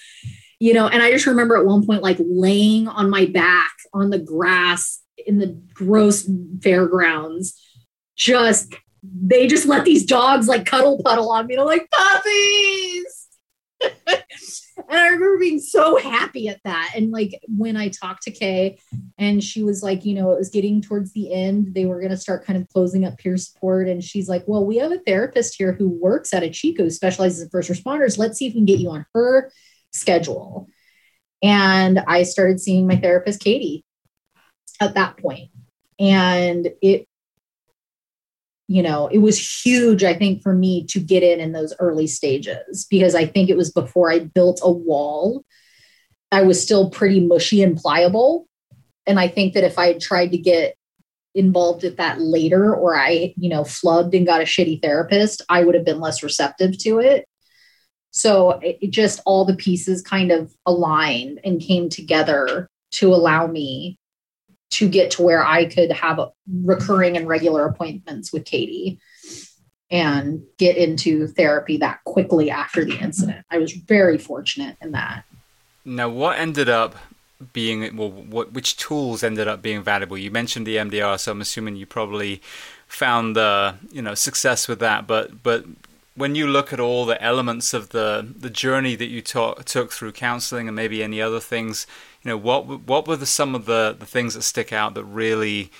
you 0.58 0.74
know, 0.74 0.88
and 0.88 1.02
I 1.02 1.10
just 1.10 1.26
remember 1.26 1.56
at 1.56 1.64
one 1.64 1.86
point, 1.86 2.02
like 2.02 2.18
laying 2.20 2.88
on 2.88 3.08
my 3.08 3.26
back 3.26 3.70
on 3.94 4.10
the 4.10 4.18
grass 4.18 5.00
in 5.26 5.38
the 5.38 5.58
gross 5.72 6.28
fairgrounds, 6.62 7.58
just 8.16 8.74
they 9.02 9.46
just 9.46 9.66
let 9.66 9.84
these 9.84 10.04
dogs 10.04 10.48
like 10.48 10.66
cuddle 10.66 11.02
puddle 11.02 11.30
on 11.30 11.46
me. 11.46 11.56
They're 11.56 11.64
like 11.64 11.88
puppies. 11.90 13.28
and 14.88 14.98
I 14.98 15.06
remember 15.08 15.38
being 15.38 15.60
so 15.60 15.96
happy 15.96 16.48
at 16.48 16.60
that. 16.64 16.92
And 16.94 17.10
like 17.10 17.40
when 17.48 17.76
I 17.76 17.88
talked 17.88 18.22
to 18.24 18.30
Kay, 18.30 18.78
and 19.18 19.42
she 19.42 19.62
was 19.62 19.82
like, 19.82 20.04
you 20.04 20.14
know, 20.14 20.32
it 20.32 20.38
was 20.38 20.50
getting 20.50 20.82
towards 20.82 21.12
the 21.12 21.32
end, 21.32 21.74
they 21.74 21.86
were 21.86 21.98
going 21.98 22.10
to 22.10 22.16
start 22.16 22.44
kind 22.44 22.60
of 22.60 22.68
closing 22.68 23.04
up 23.04 23.18
peer 23.18 23.36
support. 23.36 23.88
And 23.88 24.02
she's 24.02 24.28
like, 24.28 24.44
well, 24.46 24.64
we 24.64 24.76
have 24.78 24.92
a 24.92 24.98
therapist 24.98 25.54
here 25.56 25.72
who 25.72 25.88
works 25.88 26.34
at 26.34 26.42
a 26.42 26.50
Chico, 26.50 26.84
who 26.84 26.90
specializes 26.90 27.42
in 27.42 27.48
first 27.50 27.70
responders. 27.70 28.18
Let's 28.18 28.38
see 28.38 28.46
if 28.46 28.54
we 28.54 28.60
can 28.60 28.66
get 28.66 28.80
you 28.80 28.90
on 28.90 29.06
her 29.14 29.50
schedule. 29.92 30.68
And 31.42 32.00
I 32.00 32.24
started 32.24 32.60
seeing 32.60 32.86
my 32.86 32.96
therapist, 32.96 33.40
Katie, 33.40 33.84
at 34.80 34.94
that 34.94 35.16
point. 35.16 35.50
And 35.98 36.68
it 36.82 37.06
you 38.70 38.84
know, 38.84 39.08
it 39.08 39.18
was 39.18 39.64
huge, 39.64 40.04
I 40.04 40.14
think, 40.14 40.44
for 40.44 40.54
me 40.54 40.86
to 40.90 41.00
get 41.00 41.24
in 41.24 41.40
in 41.40 41.50
those 41.50 41.74
early 41.80 42.06
stages 42.06 42.86
because 42.88 43.16
I 43.16 43.26
think 43.26 43.50
it 43.50 43.56
was 43.56 43.72
before 43.72 44.12
I 44.12 44.20
built 44.20 44.60
a 44.62 44.70
wall. 44.70 45.44
I 46.30 46.42
was 46.42 46.62
still 46.62 46.88
pretty 46.88 47.18
mushy 47.18 47.64
and 47.64 47.76
pliable. 47.76 48.46
And 49.08 49.18
I 49.18 49.26
think 49.26 49.54
that 49.54 49.64
if 49.64 49.76
I 49.76 49.88
had 49.88 50.00
tried 50.00 50.30
to 50.30 50.38
get 50.38 50.76
involved 51.34 51.82
at 51.82 51.96
that 51.96 52.20
later 52.20 52.72
or 52.72 52.96
I, 52.96 53.34
you 53.36 53.48
know, 53.48 53.62
flubbed 53.62 54.16
and 54.16 54.24
got 54.24 54.40
a 54.40 54.44
shitty 54.44 54.80
therapist, 54.80 55.42
I 55.48 55.64
would 55.64 55.74
have 55.74 55.84
been 55.84 55.98
less 55.98 56.22
receptive 56.22 56.78
to 56.84 57.00
it. 57.00 57.24
So 58.12 58.52
it, 58.60 58.78
it 58.82 58.90
just 58.92 59.20
all 59.26 59.44
the 59.44 59.56
pieces 59.56 60.00
kind 60.00 60.30
of 60.30 60.54
aligned 60.64 61.40
and 61.42 61.60
came 61.60 61.88
together 61.88 62.68
to 62.92 63.12
allow 63.12 63.48
me 63.48 63.98
to 64.70 64.88
get 64.88 65.12
to 65.12 65.22
where 65.22 65.44
I 65.44 65.66
could 65.66 65.90
have 65.92 66.20
recurring 66.62 67.16
and 67.16 67.26
regular 67.26 67.66
appointments 67.66 68.32
with 68.32 68.44
Katie 68.44 69.00
and 69.90 70.42
get 70.58 70.76
into 70.76 71.26
therapy 71.26 71.76
that 71.78 72.02
quickly 72.04 72.50
after 72.50 72.84
the 72.84 72.96
incident. 72.98 73.44
I 73.50 73.58
was 73.58 73.72
very 73.72 74.18
fortunate 74.18 74.76
in 74.80 74.92
that. 74.92 75.24
Now, 75.84 76.08
what 76.08 76.38
ended 76.38 76.68
up 76.68 76.94
being 77.52 77.96
well? 77.96 78.10
What 78.10 78.52
which 78.52 78.76
tools 78.76 79.24
ended 79.24 79.48
up 79.48 79.62
being 79.62 79.82
valuable? 79.82 80.16
You 80.16 80.30
mentioned 80.30 80.66
the 80.66 80.76
EMDR, 80.76 81.18
so 81.18 81.32
I'm 81.32 81.40
assuming 81.40 81.76
you 81.76 81.86
probably 81.86 82.40
found 82.86 83.34
the 83.34 83.74
you 83.90 84.02
know 84.02 84.14
success 84.14 84.68
with 84.68 84.78
that. 84.80 85.06
But 85.06 85.42
but 85.42 85.64
when 86.20 86.34
you 86.34 86.46
look 86.46 86.70
at 86.70 86.78
all 86.78 87.06
the 87.06 87.20
elements 87.22 87.72
of 87.72 87.88
the 87.88 88.34
the 88.38 88.50
journey 88.50 88.94
that 88.94 89.06
you 89.06 89.22
took 89.22 89.90
through 89.92 90.12
counseling 90.12 90.68
and 90.68 90.76
maybe 90.76 91.02
any 91.02 91.20
other 91.20 91.40
things 91.40 91.86
you 92.22 92.28
know 92.28 92.36
what 92.36 92.66
what 92.82 93.08
were 93.08 93.16
the, 93.16 93.26
some 93.26 93.54
of 93.54 93.64
the 93.64 93.96
the 93.98 94.06
things 94.06 94.34
that 94.34 94.42
stick 94.42 94.70
out 94.72 94.92
that 94.94 95.04
really 95.04 95.70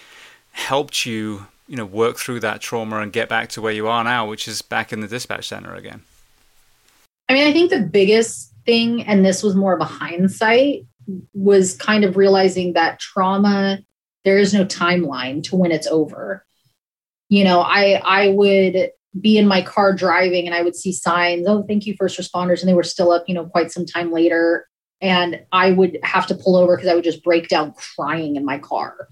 helped 0.53 1.05
you 1.05 1.47
you 1.69 1.77
know 1.77 1.85
work 1.85 2.17
through 2.17 2.41
that 2.41 2.61
trauma 2.61 3.01
and 3.01 3.13
get 3.13 3.29
back 3.29 3.51
to 3.51 3.61
where 3.61 3.73
you 3.73 3.87
are 3.87 4.03
now 4.03 4.27
which 4.27 4.49
is 4.49 4.63
back 4.63 4.93
in 4.93 5.01
the 5.01 5.09
dispatch 5.09 5.47
center 5.47 5.75
again? 5.75 6.03
I 7.29 7.35
mean 7.35 7.47
i 7.47 7.53
think 7.53 7.71
the 7.71 7.81
biggest 7.81 8.53
thing 8.65 9.03
and 9.03 9.25
this 9.25 9.43
was 9.43 9.55
more 9.55 9.75
of 9.75 9.81
a 9.81 9.85
hindsight 9.85 10.87
was 11.35 11.77
kind 11.77 12.05
of 12.05 12.17
realizing 12.17 12.73
that 12.73 12.99
trauma 12.99 13.79
there 14.25 14.39
is 14.39 14.55
no 14.55 14.65
timeline 14.65 15.43
to 15.45 15.57
when 15.57 15.73
it's 15.73 15.87
over. 15.87 16.45
You 17.29 17.45
know 17.45 17.61
i 17.61 18.01
i 18.05 18.29
would 18.29 18.91
be 19.19 19.39
in 19.39 19.47
my 19.47 19.61
car 19.63 19.93
driving 19.93 20.47
and 20.47 20.55
i 20.55 20.63
would 20.63 20.77
see 20.77 20.93
signs 20.93 21.47
oh 21.49 21.65
thank 21.67 21.87
you 21.87 21.95
first 21.99 22.19
responders 22.19 22.61
and 22.61 22.69
they 22.69 22.75
were 22.75 22.83
still 22.83 23.11
up 23.11 23.25
you 23.27 23.35
know 23.35 23.47
quite 23.47 23.71
some 23.71 23.85
time 23.85 24.13
later 24.13 24.69
and 25.01 25.41
I 25.51 25.73
would 25.73 25.99
have 26.03 26.27
to 26.27 26.35
pull 26.35 26.57
over 26.57 26.77
because 26.77 26.91
I 26.91 26.95
would 26.95 27.05
just 27.05 27.25
break 27.25 27.49
down 27.49 27.73
crying 27.73 28.37
in 28.37 28.45
my 28.45 28.59
car, 28.59 29.09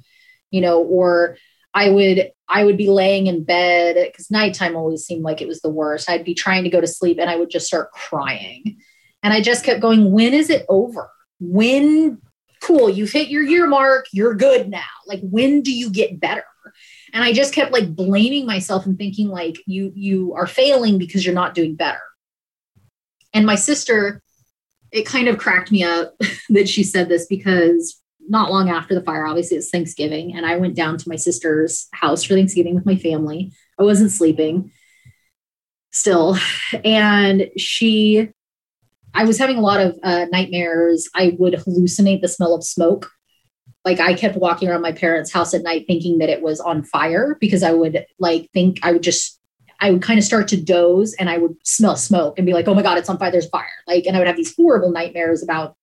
you 0.50 0.60
know, 0.60 0.82
or 0.82 1.36
I 1.72 1.88
would 1.88 2.30
I 2.48 2.64
would 2.64 2.76
be 2.76 2.88
laying 2.88 3.26
in 3.26 3.44
bed 3.44 3.96
because 3.96 4.30
nighttime 4.30 4.76
always 4.76 5.04
seemed 5.04 5.22
like 5.22 5.40
it 5.40 5.48
was 5.48 5.60
the 5.60 5.70
worst. 5.70 6.08
I'd 6.08 6.24
be 6.24 6.34
trying 6.34 6.64
to 6.64 6.70
go 6.70 6.80
to 6.80 6.86
sleep 6.86 7.18
and 7.20 7.30
I 7.30 7.36
would 7.36 7.50
just 7.50 7.66
start 7.66 7.92
crying. 7.92 8.78
And 9.22 9.32
I 9.32 9.40
just 9.40 9.64
kept 9.64 9.80
going, 9.80 10.12
when 10.12 10.32
is 10.32 10.48
it 10.48 10.64
over? 10.68 11.10
When 11.40 12.20
cool, 12.62 12.88
you've 12.88 13.12
hit 13.12 13.28
your 13.28 13.42
year 13.42 13.66
mark, 13.66 14.06
you're 14.12 14.34
good 14.34 14.68
now. 14.68 14.84
Like 15.06 15.20
when 15.22 15.62
do 15.62 15.72
you 15.72 15.90
get 15.90 16.20
better? 16.20 16.44
And 17.12 17.24
I 17.24 17.32
just 17.32 17.54
kept 17.54 17.72
like 17.72 17.94
blaming 17.94 18.46
myself 18.46 18.86
and 18.86 18.98
thinking 18.98 19.28
like 19.28 19.56
you 19.66 19.92
you 19.94 20.34
are 20.34 20.46
failing 20.46 20.98
because 20.98 21.24
you're 21.24 21.34
not 21.34 21.54
doing 21.54 21.74
better. 21.74 22.00
And 23.32 23.46
my 23.46 23.54
sister 23.54 24.22
it 24.90 25.06
kind 25.06 25.28
of 25.28 25.38
cracked 25.38 25.70
me 25.70 25.84
up 25.84 26.14
that 26.50 26.68
she 26.68 26.82
said 26.82 27.08
this 27.08 27.26
because 27.26 28.00
not 28.28 28.50
long 28.50 28.68
after 28.68 28.94
the 28.94 29.02
fire, 29.02 29.26
obviously 29.26 29.56
it's 29.56 29.70
Thanksgiving, 29.70 30.36
and 30.36 30.44
I 30.44 30.56
went 30.56 30.76
down 30.76 30.98
to 30.98 31.08
my 31.08 31.16
sister's 31.16 31.88
house 31.92 32.22
for 32.22 32.34
Thanksgiving 32.34 32.74
with 32.74 32.84
my 32.84 32.96
family. 32.96 33.52
I 33.78 33.84
wasn't 33.84 34.10
sleeping 34.10 34.70
still, 35.92 36.36
and 36.84 37.48
she, 37.56 38.28
I 39.14 39.24
was 39.24 39.38
having 39.38 39.56
a 39.56 39.62
lot 39.62 39.80
of 39.80 39.98
uh, 40.02 40.26
nightmares. 40.30 41.08
I 41.14 41.36
would 41.38 41.54
hallucinate 41.54 42.20
the 42.20 42.28
smell 42.28 42.54
of 42.54 42.64
smoke. 42.64 43.10
Like 43.88 44.00
I 44.00 44.12
kept 44.12 44.36
walking 44.36 44.68
around 44.68 44.82
my 44.82 44.92
parents' 44.92 45.32
house 45.32 45.54
at 45.54 45.62
night 45.62 45.86
thinking 45.86 46.18
that 46.18 46.28
it 46.28 46.42
was 46.42 46.60
on 46.60 46.82
fire 46.82 47.38
because 47.40 47.62
I 47.62 47.72
would 47.72 48.04
like 48.18 48.50
think 48.52 48.80
I 48.82 48.92
would 48.92 49.02
just 49.02 49.40
I 49.80 49.90
would 49.90 50.02
kind 50.02 50.18
of 50.18 50.26
start 50.26 50.48
to 50.48 50.60
doze 50.60 51.14
and 51.14 51.30
I 51.30 51.38
would 51.38 51.56
smell 51.64 51.96
smoke 51.96 52.38
and 52.38 52.44
be 52.44 52.52
like, 52.52 52.68
oh 52.68 52.74
my 52.74 52.82
God, 52.82 52.98
it's 52.98 53.08
on 53.08 53.16
fire, 53.16 53.30
there's 53.30 53.48
fire. 53.48 53.64
Like, 53.86 54.04
and 54.04 54.14
I 54.14 54.18
would 54.18 54.28
have 54.28 54.36
these 54.36 54.54
horrible 54.54 54.90
nightmares 54.90 55.42
about 55.42 55.74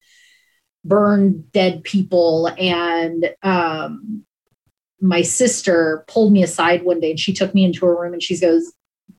burned 0.84 1.52
dead 1.52 1.84
people. 1.84 2.48
And 2.60 3.34
um, 3.42 4.24
my 5.02 5.24
sister 5.24 6.06
pulled 6.08 6.32
me 6.32 6.44
aside 6.44 6.84
one 6.84 7.00
day 7.00 7.10
and 7.10 7.20
she 7.20 7.34
took 7.34 7.56
me 7.56 7.66
into 7.66 7.88
her 7.88 8.00
room 8.00 8.14
and 8.14 8.22
she 8.22 8.38
goes, 8.40 8.72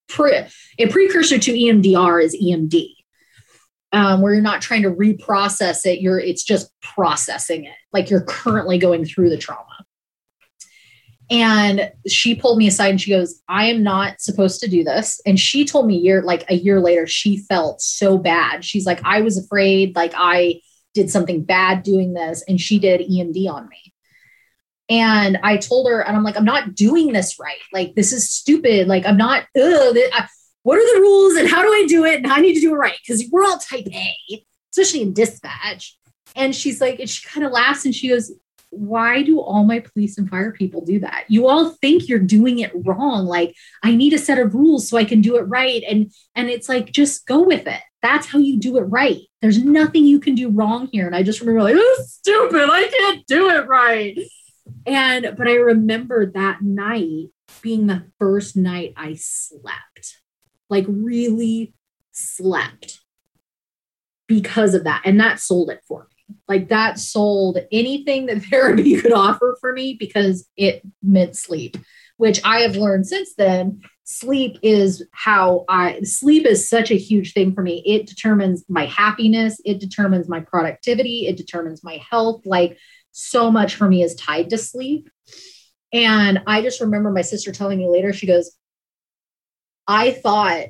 Pre- 0.08 0.46
a 0.78 0.86
precursor 0.86 1.38
to 1.38 1.52
EMDR 1.52 2.22
is 2.22 2.36
EMD. 2.40 2.95
Um, 3.92 4.20
where 4.20 4.34
you're 4.34 4.42
not 4.42 4.60
trying 4.60 4.82
to 4.82 4.90
reprocess 4.90 5.86
it, 5.86 6.00
you're 6.00 6.18
it's 6.18 6.42
just 6.42 6.70
processing 6.82 7.64
it 7.66 7.76
like 7.92 8.10
you're 8.10 8.24
currently 8.24 8.78
going 8.78 9.04
through 9.04 9.30
the 9.30 9.38
trauma. 9.38 9.86
And 11.30 11.90
she 12.06 12.34
pulled 12.34 12.58
me 12.58 12.68
aside 12.68 12.90
and 12.90 13.00
she 13.00 13.10
goes, 13.10 13.40
I 13.48 13.66
am 13.66 13.82
not 13.82 14.20
supposed 14.20 14.60
to 14.60 14.68
do 14.68 14.84
this. 14.84 15.20
And 15.26 15.40
she 15.40 15.64
told 15.64 15.86
me 15.86 15.96
year 15.96 16.22
like 16.22 16.48
a 16.48 16.54
year 16.54 16.80
later, 16.80 17.06
she 17.06 17.38
felt 17.38 17.80
so 17.80 18.16
bad. 18.18 18.64
She's 18.64 18.86
like, 18.86 19.00
I 19.04 19.22
was 19.22 19.36
afraid 19.38 19.96
like 19.96 20.12
I 20.16 20.60
did 20.94 21.10
something 21.10 21.42
bad 21.42 21.82
doing 21.82 22.14
this. 22.14 22.44
And 22.46 22.60
she 22.60 22.78
did 22.78 23.00
EMD 23.00 23.50
on 23.50 23.68
me. 23.68 23.92
And 24.88 25.38
I 25.42 25.56
told 25.56 25.88
her, 25.88 26.00
and 26.00 26.16
I'm 26.16 26.22
like, 26.22 26.36
I'm 26.36 26.44
not 26.44 26.76
doing 26.76 27.12
this 27.12 27.40
right. 27.40 27.58
Like, 27.72 27.96
this 27.96 28.12
is 28.12 28.30
stupid. 28.30 28.86
Like, 28.86 29.04
I'm 29.04 29.16
not, 29.16 29.42
ugh, 29.60 29.96
what 30.66 30.80
are 30.80 30.94
the 30.96 31.00
rules 31.00 31.36
and 31.36 31.48
how 31.48 31.62
do 31.62 31.68
I 31.68 31.86
do 31.86 32.04
it? 32.04 32.16
And 32.16 32.26
I 32.26 32.40
need 32.40 32.54
to 32.54 32.60
do 32.60 32.74
it 32.74 32.76
right. 32.76 32.98
Cause 33.06 33.24
we're 33.30 33.44
all 33.44 33.58
type 33.58 33.86
A, 33.86 34.44
especially 34.72 35.02
in 35.02 35.12
dispatch. 35.12 35.96
And 36.34 36.52
she's 36.56 36.80
like, 36.80 36.98
and 36.98 37.08
she 37.08 37.24
kind 37.24 37.46
of 37.46 37.52
laughs 37.52 37.84
and 37.84 37.94
she 37.94 38.08
goes, 38.08 38.32
why 38.70 39.22
do 39.22 39.38
all 39.38 39.62
my 39.62 39.78
police 39.78 40.18
and 40.18 40.28
fire 40.28 40.50
people 40.50 40.84
do 40.84 40.98
that? 40.98 41.26
You 41.28 41.46
all 41.46 41.70
think 41.70 42.08
you're 42.08 42.18
doing 42.18 42.58
it 42.58 42.72
wrong. 42.84 43.26
Like 43.26 43.54
I 43.84 43.94
need 43.94 44.12
a 44.12 44.18
set 44.18 44.40
of 44.40 44.54
rules 44.54 44.88
so 44.88 44.96
I 44.96 45.04
can 45.04 45.20
do 45.20 45.36
it 45.36 45.42
right. 45.42 45.84
And 45.88 46.12
and 46.34 46.50
it's 46.50 46.68
like 46.68 46.90
just 46.90 47.28
go 47.28 47.44
with 47.44 47.68
it. 47.68 47.80
That's 48.02 48.26
how 48.26 48.40
you 48.40 48.58
do 48.58 48.76
it 48.78 48.82
right. 48.82 49.20
There's 49.40 49.62
nothing 49.62 50.04
you 50.04 50.18
can 50.18 50.34
do 50.34 50.50
wrong 50.50 50.88
here. 50.90 51.06
And 51.06 51.14
I 51.14 51.22
just 51.22 51.38
remember 51.38 51.62
like, 51.62 51.76
is 51.76 52.12
stupid. 52.12 52.68
I 52.68 52.88
can't 52.88 53.26
do 53.28 53.50
it 53.50 53.68
right. 53.68 54.18
And 54.84 55.32
but 55.38 55.46
I 55.46 55.54
remember 55.54 56.26
that 56.32 56.62
night 56.62 57.28
being 57.62 57.86
the 57.86 58.10
first 58.18 58.56
night 58.56 58.94
I 58.96 59.14
slept. 59.14 60.16
Like 60.68 60.84
really 60.88 61.74
slept 62.12 63.00
because 64.26 64.74
of 64.74 64.84
that. 64.84 65.02
And 65.04 65.20
that 65.20 65.40
sold 65.40 65.70
it 65.70 65.80
for 65.86 66.04
me 66.10 66.16
like 66.48 66.68
that 66.68 66.98
sold 66.98 67.58
anything 67.72 68.26
that 68.26 68.42
therapy 68.50 69.00
could 69.00 69.12
offer 69.12 69.56
for 69.60 69.72
me 69.72 69.96
because 69.98 70.48
it 70.56 70.82
meant 71.02 71.36
sleep, 71.36 71.76
which 72.16 72.40
I 72.44 72.60
have 72.60 72.76
learned 72.76 73.06
since 73.06 73.34
then. 73.34 73.80
Sleep 74.04 74.58
is 74.62 75.04
how 75.12 75.64
I 75.68 76.00
sleep 76.02 76.46
is 76.46 76.68
such 76.68 76.90
a 76.90 76.96
huge 76.96 77.32
thing 77.32 77.54
for 77.54 77.62
me. 77.62 77.82
It 77.84 78.06
determines 78.06 78.64
my 78.68 78.86
happiness, 78.86 79.60
it 79.64 79.80
determines 79.80 80.28
my 80.28 80.40
productivity, 80.40 81.26
it 81.26 81.36
determines 81.36 81.82
my 81.82 82.00
health. 82.08 82.42
Like 82.44 82.78
so 83.10 83.50
much 83.50 83.74
for 83.74 83.88
me 83.88 84.02
is 84.02 84.14
tied 84.14 84.50
to 84.50 84.58
sleep. 84.58 85.10
And 85.92 86.42
I 86.46 86.62
just 86.62 86.80
remember 86.80 87.10
my 87.10 87.22
sister 87.22 87.50
telling 87.50 87.78
me 87.78 87.88
later, 87.88 88.12
she 88.12 88.26
goes, 88.26 88.56
I 89.86 90.12
thought 90.12 90.66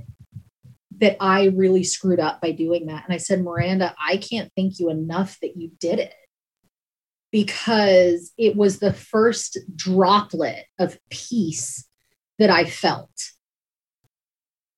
that 0.99 1.17
I 1.21 1.47
really 1.47 1.85
screwed 1.85 2.21
up 2.21 2.41
by 2.41 2.53
doing 2.53 2.87
that. 2.87 3.05
And 3.05 3.13
I 3.13 3.19
said, 3.19 3.43
Miranda, 3.43 3.95
I 4.03 4.17
can't 4.17 4.51
thank 4.57 4.79
you 4.79 4.91
enough 4.91 5.39
that 5.41 5.57
you 5.57 5.71
did 5.79 5.99
it 5.99 6.15
because 7.31 8.33
it 8.39 8.57
was 8.57 8.79
the 8.79 8.93
first 8.93 9.59
droplet 9.75 10.65
of 10.79 10.99
peace 11.11 11.87
that 12.39 12.51
I 12.51 12.65
felt. 12.65 13.11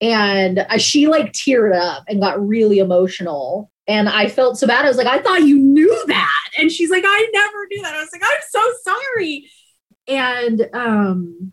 And 0.00 0.66
she 0.78 1.08
like 1.08 1.32
teared 1.32 1.76
up 1.76 2.04
and 2.08 2.20
got 2.20 2.44
really 2.44 2.78
emotional. 2.78 3.70
And 3.86 4.08
I 4.08 4.28
felt 4.28 4.58
so 4.58 4.66
bad. 4.66 4.84
I 4.84 4.88
was 4.88 4.96
like, 4.96 5.06
I 5.06 5.20
thought 5.20 5.42
you 5.42 5.58
knew 5.58 6.04
that. 6.06 6.50
And 6.58 6.70
she's 6.70 6.90
like, 6.90 7.04
I 7.06 7.30
never 7.32 7.66
knew 7.70 7.82
that. 7.82 7.94
I 7.94 8.00
was 8.00 8.10
like, 8.12 8.22
I'm 8.24 8.40
so 8.48 8.72
sorry. 8.82 9.50
And 10.06 10.68
um, 10.72 11.52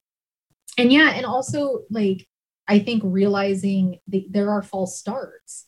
and 0.78 0.92
yeah, 0.92 1.12
and 1.12 1.26
also 1.26 1.84
like 1.90 2.28
I 2.68 2.80
think 2.80 3.04
realizing 3.06 4.00
there 4.08 4.52
are 4.52 4.64
false 4.64 4.98
starts. 4.98 5.66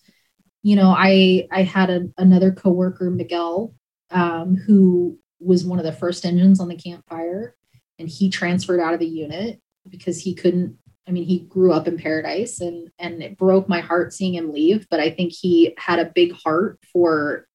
You 0.64 0.76
know, 0.76 0.94
I 0.96 1.48
I 1.52 1.64
had 1.64 1.90
a, 1.90 2.10
another 2.18 2.52
coworker, 2.52 3.10
Miguel, 3.10 3.74
um, 4.12 4.56
who 4.56 5.20
was 5.40 5.64
one 5.64 5.80
of 5.80 5.86
the 5.86 5.92
first 5.92 6.26
engines 6.26 6.60
on 6.60 6.68
the 6.68 6.76
Camp 6.76 7.06
Fire, 7.08 7.56
and 8.00 8.10
he 8.10 8.30
transferred 8.30 8.80
out 8.80 8.94
of 8.94 9.00
the 9.00 9.08
unit 9.08 9.62
because 9.88 10.20
he 10.20 10.34
couldn't. 10.34 10.78
I 11.08 11.12
mean, 11.12 11.24
he 11.24 11.40
grew 11.40 11.72
up 11.72 11.88
in 11.88 11.98
Paradise, 11.98 12.60
and 12.60 12.90
and 13.00 13.22
it 13.22 13.38
broke 13.38 13.70
my 13.70 13.80
heart 13.80 14.14
seeing 14.14 14.34
him 14.34 14.52
leave. 14.52 14.88
But 14.90 15.00
I 15.00 15.12
think 15.12 15.34
he 15.34 15.74
had 15.78 16.00
a 16.00 16.12
big 16.14 16.34
heart 16.34 16.80
for 16.92 17.48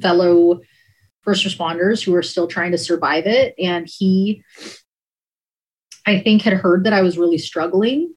fellow 0.00 0.60
first 1.22 1.44
responders 1.44 2.02
who 2.02 2.14
are 2.14 2.22
still 2.22 2.46
trying 2.46 2.72
to 2.72 2.78
survive 2.78 3.26
it, 3.26 3.54
and 3.58 3.88
he 3.88 4.44
I 6.06 6.20
think 6.20 6.42
had 6.42 6.54
heard 6.54 6.84
that 6.84 6.94
I 6.94 7.02
was 7.02 7.18
really 7.18 7.36
struggling 7.36 8.14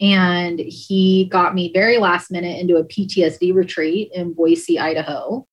and 0.00 0.58
he 0.58 1.26
got 1.26 1.54
me 1.54 1.72
very 1.72 1.98
last 1.98 2.30
minute 2.30 2.58
into 2.58 2.76
a 2.76 2.84
PTSD 2.84 3.54
retreat 3.54 4.10
in 4.12 4.32
Boise, 4.32 4.78
Idaho. 4.78 5.46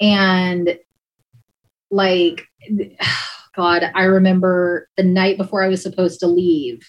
And 0.00 0.78
like, 1.90 2.46
God, 3.56 3.90
I 3.94 4.04
remember 4.04 4.88
the 4.96 5.02
night 5.02 5.38
before 5.38 5.62
I 5.62 5.68
was 5.68 5.82
supposed 5.82 6.20
to 6.20 6.26
leave, 6.26 6.82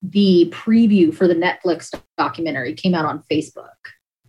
the 0.00 0.52
preview 0.54 1.12
for 1.12 1.26
the 1.26 1.34
Netflix 1.34 1.92
documentary 2.16 2.74
came 2.74 2.94
out 2.94 3.04
on 3.04 3.24
Facebook 3.30 3.66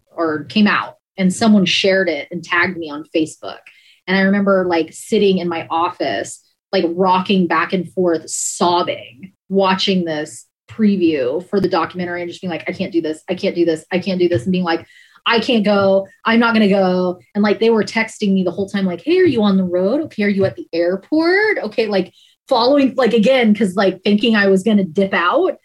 or 0.10 0.46
came 0.46 0.66
out, 0.66 0.96
and 1.16 1.34
someone 1.34 1.66
shared 1.66 2.10
it 2.10 2.28
and 2.32 2.44
tagged 2.44 2.76
me 2.76 2.90
on 2.90 3.06
Facebook. 3.16 3.60
And 4.08 4.18
I 4.18 4.22
remember 4.22 4.66
like 4.66 4.92
sitting 4.92 5.38
in 5.38 5.48
my 5.48 5.68
office, 5.70 6.44
like 6.72 6.86
rocking 6.88 7.46
back 7.46 7.72
and 7.72 7.92
forth, 7.94 8.28
sobbing, 8.28 9.34
watching 9.48 10.06
this 10.06 10.49
preview 10.70 11.46
for 11.50 11.60
the 11.60 11.68
documentary 11.68 12.22
and 12.22 12.30
just 12.30 12.42
being 12.42 12.52
like, 12.52 12.64
I 12.68 12.74
can't 12.74 12.94
do 12.94 13.02
this. 13.02 13.24
I 13.28 13.36
can't 13.36 13.56
do 13.56 13.66
this. 13.66 13.86
I 13.92 14.00
can't 14.00 14.20
do 14.20 14.30
this. 14.30 14.44
And 14.44 14.52
being 14.52 14.64
like, 14.64 14.88
I 15.26 15.40
can't 15.40 15.66
go. 15.66 16.08
I'm 16.26 16.40
not 16.40 16.54
to 16.68 16.74
go. 16.74 17.20
And 17.36 17.44
like 17.44 17.60
they 17.60 17.70
were 17.70 17.84
texting 17.84 18.34
me 18.34 18.44
the 18.44 18.52
whole 18.52 18.70
time, 18.70 18.86
like, 18.86 19.02
hey, 19.02 19.20
are 19.20 19.26
you 19.26 19.44
on 19.44 19.58
the 19.58 19.64
road? 19.64 20.02
Okay. 20.02 20.24
Are 20.24 20.30
you 20.30 20.46
at 20.46 20.56
the 20.56 20.68
airport? 20.72 21.58
Okay. 21.60 21.88
Like 21.88 22.14
following, 22.48 22.96
like 22.96 23.14
again, 23.14 23.54
because 23.54 23.76
like 23.76 24.02
thinking 24.04 24.36
I 24.36 24.48
was 24.48 24.64
to 24.78 24.84
dip 24.84 25.14
out 25.14 25.58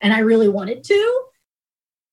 and 0.00 0.12
I 0.12 0.20
really 0.20 0.48
wanted 0.48 0.84
to. 0.84 1.22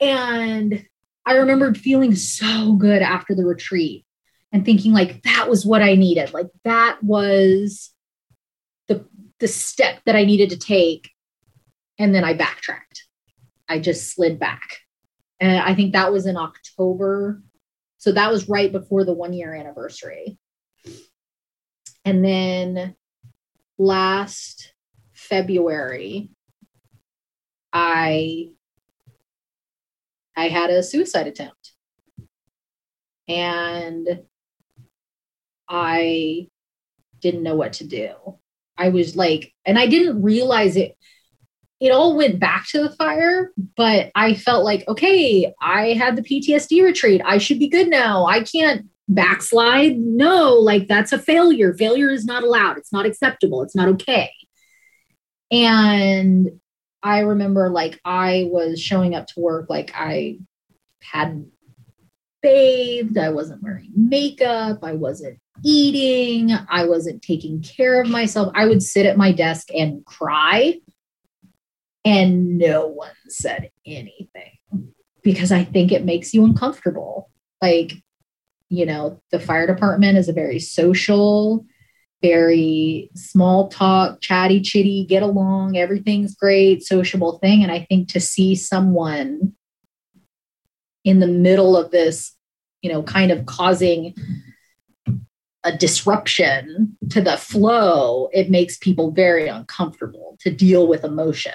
And 0.01 0.85
I 1.25 1.33
remembered 1.33 1.77
feeling 1.77 2.15
so 2.15 2.73
good 2.73 3.01
after 3.01 3.35
the 3.35 3.45
retreat 3.45 4.05
and 4.51 4.65
thinking 4.65 4.93
like 4.93 5.21
that 5.23 5.49
was 5.49 5.65
what 5.65 5.81
I 5.81 5.95
needed. 5.95 6.33
Like 6.33 6.47
that 6.63 6.97
was 7.03 7.91
the 8.87 9.05
the 9.39 9.47
step 9.47 10.01
that 10.05 10.15
I 10.15 10.25
needed 10.25 10.49
to 10.51 10.57
take 10.57 11.11
and 11.99 12.15
then 12.15 12.23
I 12.23 12.33
backtracked. 12.33 13.03
I 13.67 13.79
just 13.79 14.11
slid 14.11 14.39
back. 14.39 14.79
And 15.39 15.59
I 15.59 15.75
think 15.75 15.93
that 15.93 16.11
was 16.11 16.25
in 16.25 16.37
October. 16.37 17.43
So 17.97 18.13
that 18.13 18.31
was 18.31 18.49
right 18.49 18.71
before 18.71 19.03
the 19.03 19.13
one 19.13 19.33
year 19.33 19.53
anniversary. 19.53 20.39
And 22.05 22.23
then 22.23 22.95
last 23.77 24.73
February, 25.13 26.31
I 27.71 28.49
I 30.35 30.47
had 30.47 30.69
a 30.69 30.81
suicide 30.81 31.27
attempt. 31.27 31.73
And 33.27 34.23
I 35.67 36.47
didn't 37.19 37.43
know 37.43 37.55
what 37.55 37.73
to 37.73 37.85
do. 37.85 38.13
I 38.77 38.89
was 38.89 39.15
like, 39.15 39.53
and 39.65 39.77
I 39.77 39.87
didn't 39.87 40.23
realize 40.23 40.77
it 40.77 40.97
it 41.79 41.91
all 41.91 42.15
went 42.15 42.39
back 42.39 42.67
to 42.69 42.83
the 42.83 42.89
fire, 42.91 43.51
but 43.77 44.11
I 44.13 44.33
felt 44.33 44.65
like, 44.65 44.85
okay, 44.87 45.53
I 45.61 45.93
had 45.93 46.15
the 46.15 46.21
PTSD 46.21 46.83
retreat. 46.83 47.21
I 47.23 47.37
should 47.37 47.59
be 47.59 47.69
good 47.69 47.89
now. 47.89 48.25
I 48.25 48.43
can't 48.43 48.87
backslide. 49.07 49.97
No, 49.97 50.53
like 50.53 50.87
that's 50.87 51.13
a 51.13 51.19
failure. 51.19 51.73
Failure 51.73 52.09
is 52.09 52.25
not 52.25 52.43
allowed. 52.43 52.77
It's 52.77 52.91
not 52.91 53.05
acceptable. 53.05 53.63
It's 53.63 53.75
not 53.75 53.87
okay. 53.89 54.31
And 55.51 56.59
I 57.01 57.19
remember 57.19 57.69
like 57.69 57.99
I 58.03 58.49
was 58.51 58.81
showing 58.81 59.15
up 59.15 59.27
to 59.27 59.39
work 59.39 59.69
like 59.69 59.91
I 59.95 60.39
hadn't 61.01 61.51
bathed, 62.41 63.17
I 63.17 63.29
wasn't 63.29 63.63
wearing 63.63 63.91
makeup, 63.95 64.79
I 64.83 64.93
wasn't 64.93 65.39
eating, 65.63 66.51
I 66.69 66.85
wasn't 66.85 67.21
taking 67.21 67.61
care 67.61 68.01
of 68.01 68.09
myself. 68.09 68.51
I 68.53 68.65
would 68.65 68.83
sit 68.83 69.05
at 69.05 69.17
my 69.17 69.31
desk 69.31 69.69
and 69.73 70.05
cry 70.05 70.79
and 72.09 72.57
no 72.57 72.87
one 72.87 73.11
said 73.27 73.69
anything 73.85 74.57
because 75.21 75.51
I 75.51 75.63
think 75.63 75.91
it 75.91 76.03
makes 76.03 76.33
you 76.33 76.43
uncomfortable. 76.43 77.29
Like, 77.61 77.93
you 78.69 78.87
know, 78.87 79.21
the 79.29 79.39
fire 79.39 79.67
department 79.67 80.17
is 80.17 80.27
a 80.27 80.33
very 80.33 80.57
social, 80.57 81.67
very 82.23 83.11
small 83.13 83.67
talk, 83.67 84.21
chatty 84.21 84.59
chitty, 84.59 85.05
get 85.05 85.21
along, 85.21 85.77
everything's 85.77 86.33
great, 86.33 86.81
sociable 86.81 87.37
thing. 87.37 87.61
And 87.61 87.71
I 87.71 87.85
think 87.87 88.09
to 88.09 88.19
see 88.19 88.55
someone 88.55 89.53
in 91.03 91.19
the 91.19 91.27
middle 91.27 91.77
of 91.77 91.91
this, 91.91 92.35
you 92.81 92.91
know, 92.91 93.03
kind 93.03 93.31
of 93.31 93.45
causing 93.45 94.15
a 95.63 95.77
disruption 95.77 96.97
to 97.11 97.21
the 97.21 97.37
flow, 97.37 98.29
it 98.33 98.49
makes 98.49 98.77
people 98.77 99.11
very 99.11 99.47
uncomfortable 99.47 100.37
to 100.39 100.49
deal 100.49 100.87
with 100.87 101.03
emotion. 101.03 101.53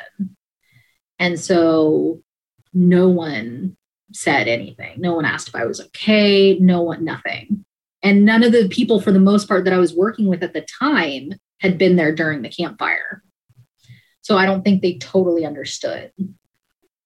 And 1.18 1.39
so 1.39 2.23
no 2.73 3.09
one 3.09 3.76
said 4.12 4.49
anything. 4.49 5.01
No 5.01 5.15
one 5.15 5.25
asked 5.25 5.49
if 5.49 5.55
I 5.55 5.67
was 5.67 5.81
okay. 5.81 6.59
No 6.59 6.83
one, 6.83 7.05
nothing. 7.05 7.65
And 8.02 8.25
none 8.25 8.43
of 8.43 8.52
the 8.52 8.68
people, 8.68 9.01
for 9.01 9.12
the 9.12 9.18
most 9.18 9.49
part, 9.49 9.65
that 9.65 9.73
I 9.73 9.78
was 9.78 9.94
working 9.94 10.26
with 10.26 10.43
at 10.43 10.52
the 10.52 10.67
time 10.78 11.33
had 11.60 11.78
been 11.78 11.97
there 11.97 12.15
during 12.15 12.43
the 12.43 12.51
Camp 12.51 12.78
Fire. 12.78 13.23
So 14.20 14.36
I 14.36 14.47
don't 14.47 14.62
think 14.62 14.83
they 14.83 14.99
totally 14.99 15.47
understood. 15.47 16.12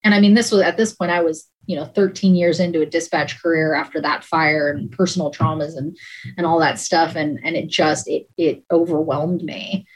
And 0.05 0.15
I 0.15 0.21
mean, 0.21 0.35
this 0.35 0.51
was 0.51 0.63
at 0.63 0.77
this 0.77 0.95
point, 0.95 1.11
I 1.11 1.23
was, 1.23 1.49
you 1.67 1.77
know, 1.77 1.85
13 1.85 2.35
years 2.35 2.61
into 2.61 2.81
a 2.81 2.87
dispatch 2.87 3.41
career 3.41 3.75
after 3.75 4.01
that 4.01 4.25
fire 4.25 4.71
and 4.71 4.91
personal 4.91 5.31
traumas 5.31 5.77
and 5.77 5.97
and 6.37 6.47
all 6.47 6.61
that 6.61 6.79
stuff. 6.79 7.15
And 7.15 7.41
and 7.45 7.57
it 7.57 7.69
just 7.69 8.09
it 8.09 8.29
it 8.37 8.65
overwhelmed 8.71 9.43
me. 9.43 9.87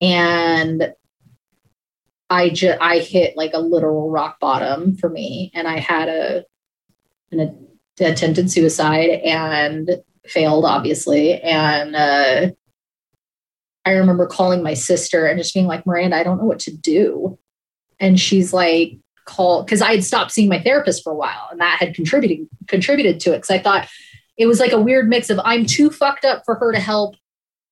And 0.00 0.92
I 2.30 2.50
just 2.50 2.80
I 2.80 2.98
hit 2.98 3.36
like 3.36 3.52
a 3.54 3.60
literal 3.60 4.10
rock 4.10 4.38
bottom 4.40 4.96
for 4.96 5.08
me, 5.08 5.50
and 5.54 5.66
I 5.66 5.78
had 5.78 6.08
a 6.08 6.44
an 7.30 7.66
attempted 8.00 8.50
suicide 8.50 9.10
and 9.24 10.02
failed, 10.26 10.64
obviously. 10.64 11.40
And 11.40 11.96
uh, 11.96 12.50
I 13.84 13.90
remember 13.92 14.26
calling 14.26 14.62
my 14.62 14.74
sister 14.74 15.26
and 15.26 15.38
just 15.38 15.54
being 15.54 15.66
like, 15.66 15.86
Miranda, 15.86 16.16
I 16.16 16.22
don't 16.22 16.38
know 16.38 16.44
what 16.44 16.60
to 16.60 16.76
do. 16.76 17.38
And 18.00 18.20
she's 18.20 18.52
like, 18.52 18.98
call 19.24 19.62
because 19.62 19.82
I 19.82 19.92
had 19.92 20.04
stopped 20.04 20.32
seeing 20.32 20.48
my 20.48 20.60
therapist 20.60 21.04
for 21.04 21.12
a 21.12 21.16
while, 21.16 21.48
and 21.50 21.60
that 21.60 21.78
had 21.78 21.94
contributed 21.94 22.48
contributed 22.66 23.20
to 23.20 23.32
it. 23.32 23.38
Because 23.38 23.50
I 23.50 23.58
thought 23.58 23.88
it 24.36 24.46
was 24.46 24.60
like 24.60 24.72
a 24.72 24.80
weird 24.80 25.08
mix 25.08 25.30
of 25.30 25.40
I'm 25.44 25.66
too 25.66 25.90
fucked 25.90 26.24
up 26.24 26.42
for 26.44 26.54
her 26.56 26.72
to 26.72 26.80
help, 26.80 27.16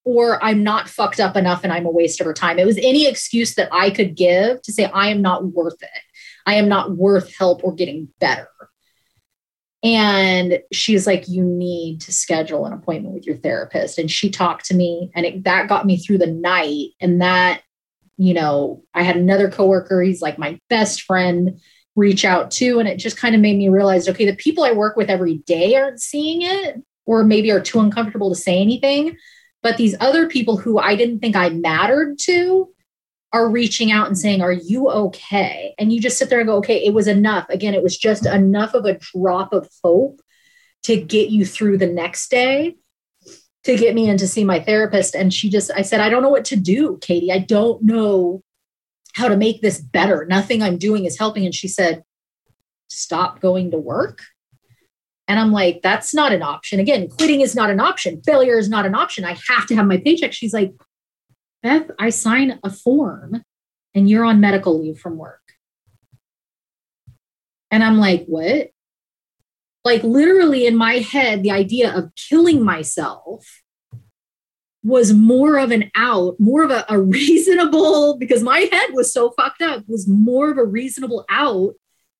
or 0.06 0.42
I'm 0.42 0.62
not 0.62 0.88
fucked 0.88 1.18
up 1.18 1.36
enough 1.36 1.64
and 1.64 1.72
I'm 1.72 1.84
a 1.84 1.90
waste 1.90 2.20
of 2.20 2.26
her 2.26 2.32
time. 2.32 2.60
It 2.60 2.64
was 2.64 2.78
any 2.78 3.08
excuse 3.08 3.56
that 3.56 3.68
I 3.72 3.90
could 3.90 4.14
give 4.14 4.62
to 4.62 4.72
say, 4.72 4.84
I 4.84 5.08
am 5.08 5.20
not 5.20 5.44
worth 5.46 5.82
it. 5.82 6.02
I 6.46 6.54
am 6.54 6.68
not 6.68 6.92
worth 6.92 7.36
help 7.36 7.64
or 7.64 7.74
getting 7.74 8.08
better. 8.20 8.48
And 9.82 10.60
she's 10.72 11.08
like, 11.08 11.28
You 11.28 11.42
need 11.42 12.00
to 12.02 12.12
schedule 12.12 12.66
an 12.66 12.72
appointment 12.72 13.14
with 13.14 13.26
your 13.26 13.36
therapist. 13.36 13.98
And 13.98 14.08
she 14.08 14.30
talked 14.30 14.66
to 14.66 14.74
me, 14.74 15.10
and 15.14 15.26
it, 15.26 15.44
that 15.44 15.68
got 15.68 15.84
me 15.84 15.96
through 15.96 16.18
the 16.18 16.28
night. 16.28 16.90
And 17.00 17.20
that, 17.20 17.62
you 18.16 18.32
know, 18.32 18.84
I 18.94 19.02
had 19.02 19.16
another 19.16 19.50
coworker, 19.50 20.02
he's 20.02 20.22
like 20.22 20.38
my 20.38 20.60
best 20.70 21.02
friend, 21.02 21.60
reach 21.96 22.24
out 22.24 22.52
to. 22.52 22.78
And 22.78 22.88
it 22.88 22.98
just 22.98 23.16
kind 23.16 23.34
of 23.34 23.40
made 23.40 23.58
me 23.58 23.68
realize 23.70 24.08
okay, 24.08 24.24
the 24.24 24.36
people 24.36 24.62
I 24.62 24.70
work 24.70 24.96
with 24.96 25.10
every 25.10 25.38
day 25.38 25.74
aren't 25.74 26.00
seeing 26.00 26.42
it, 26.42 26.80
or 27.06 27.24
maybe 27.24 27.50
are 27.50 27.60
too 27.60 27.80
uncomfortable 27.80 28.32
to 28.32 28.40
say 28.40 28.60
anything. 28.60 29.16
But 29.62 29.76
these 29.76 29.96
other 30.00 30.28
people 30.28 30.56
who 30.56 30.78
I 30.78 30.96
didn't 30.96 31.20
think 31.20 31.36
I 31.36 31.48
mattered 31.48 32.18
to 32.20 32.68
are 33.32 33.50
reaching 33.50 33.90
out 33.90 34.06
and 34.06 34.18
saying, 34.18 34.40
Are 34.42 34.52
you 34.52 34.88
okay? 34.90 35.74
And 35.78 35.92
you 35.92 36.00
just 36.00 36.18
sit 36.18 36.30
there 36.30 36.40
and 36.40 36.48
go, 36.48 36.56
Okay, 36.56 36.84
it 36.84 36.94
was 36.94 37.08
enough. 37.08 37.48
Again, 37.48 37.74
it 37.74 37.82
was 37.82 37.96
just 37.96 38.26
enough 38.26 38.74
of 38.74 38.84
a 38.84 38.98
drop 38.98 39.52
of 39.52 39.68
hope 39.82 40.20
to 40.84 41.00
get 41.00 41.30
you 41.30 41.44
through 41.44 41.78
the 41.78 41.86
next 41.86 42.30
day 42.30 42.76
to 43.64 43.76
get 43.76 43.96
me 43.96 44.08
in 44.08 44.16
to 44.16 44.28
see 44.28 44.44
my 44.44 44.60
therapist. 44.60 45.16
And 45.16 45.34
she 45.34 45.50
just, 45.50 45.72
I 45.74 45.82
said, 45.82 46.00
I 46.00 46.08
don't 46.08 46.22
know 46.22 46.28
what 46.28 46.44
to 46.46 46.56
do, 46.56 46.98
Katie. 47.00 47.32
I 47.32 47.38
don't 47.38 47.82
know 47.82 48.42
how 49.14 49.26
to 49.26 49.36
make 49.36 49.60
this 49.60 49.80
better. 49.80 50.24
Nothing 50.28 50.62
I'm 50.62 50.78
doing 50.78 51.04
is 51.04 51.18
helping. 51.18 51.44
And 51.44 51.54
she 51.54 51.66
said, 51.66 52.04
stop 52.86 53.40
going 53.40 53.72
to 53.72 53.78
work. 53.78 54.22
And 55.28 55.40
I'm 55.40 55.52
like, 55.52 55.80
that's 55.82 56.14
not 56.14 56.32
an 56.32 56.42
option. 56.42 56.78
Again, 56.78 57.08
quitting 57.08 57.40
is 57.40 57.54
not 57.54 57.70
an 57.70 57.80
option. 57.80 58.22
Failure 58.22 58.58
is 58.58 58.68
not 58.68 58.86
an 58.86 58.94
option. 58.94 59.24
I 59.24 59.36
have 59.48 59.66
to 59.66 59.74
have 59.74 59.86
my 59.86 59.98
paycheck. 59.98 60.32
She's 60.32 60.54
like, 60.54 60.72
Beth, 61.62 61.90
I 61.98 62.10
sign 62.10 62.60
a 62.62 62.70
form 62.70 63.42
and 63.94 64.08
you're 64.08 64.24
on 64.24 64.40
medical 64.40 64.80
leave 64.80 64.98
from 64.98 65.16
work. 65.16 65.40
And 67.70 67.82
I'm 67.82 67.98
like, 67.98 68.24
what? 68.26 68.70
Like, 69.84 70.02
literally 70.02 70.66
in 70.66 70.76
my 70.76 70.94
head, 70.94 71.42
the 71.42 71.50
idea 71.50 71.94
of 71.94 72.12
killing 72.14 72.62
myself 72.62 73.62
was 74.82 75.12
more 75.12 75.58
of 75.58 75.72
an 75.72 75.90
out, 75.96 76.38
more 76.38 76.62
of 76.62 76.70
a, 76.70 76.84
a, 76.88 77.00
reasonable, 77.16 78.16
because 78.18 78.42
my 78.42 78.68
head 78.70 78.90
was 78.92 79.12
so 79.12 79.30
fucked 79.30 79.62
up, 79.62 79.82
was 79.88 80.06
more 80.06 80.50
of 80.50 80.58
a 80.58 80.64
reasonable 80.64 81.24
out 81.28 81.74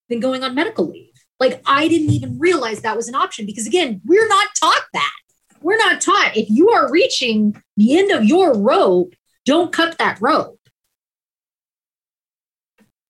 than 0.08 0.18
going 0.20 0.42
on 0.42 0.54
medical 0.54 0.90
leave. 0.90 1.15
Like 1.38 1.62
I 1.66 1.88
didn't 1.88 2.10
even 2.10 2.38
realize 2.38 2.80
that 2.80 2.96
was 2.96 3.08
an 3.08 3.14
option 3.14 3.46
because 3.46 3.66
again, 3.66 4.00
we're 4.04 4.28
not 4.28 4.48
taught 4.58 4.84
that. 4.92 5.12
We're 5.60 5.78
not 5.78 6.00
taught 6.00 6.36
if 6.36 6.48
you 6.48 6.70
are 6.70 6.90
reaching 6.90 7.62
the 7.76 7.98
end 7.98 8.10
of 8.10 8.24
your 8.24 8.56
rope, 8.56 9.14
don't 9.44 9.72
cut 9.72 9.98
that 9.98 10.18
rope. 10.20 10.60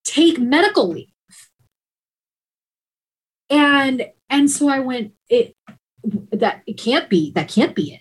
Take 0.05 0.38
medical 0.38 0.88
leave. 0.88 1.08
And 3.50 4.06
and 4.28 4.50
so 4.50 4.68
I 4.68 4.80
went, 4.80 5.12
it 5.28 5.55
that 6.32 6.62
it 6.66 6.74
can't 6.74 7.08
be, 7.08 7.32
that 7.32 7.48
can't 7.48 7.74
be 7.74 7.94
it. 7.94 8.00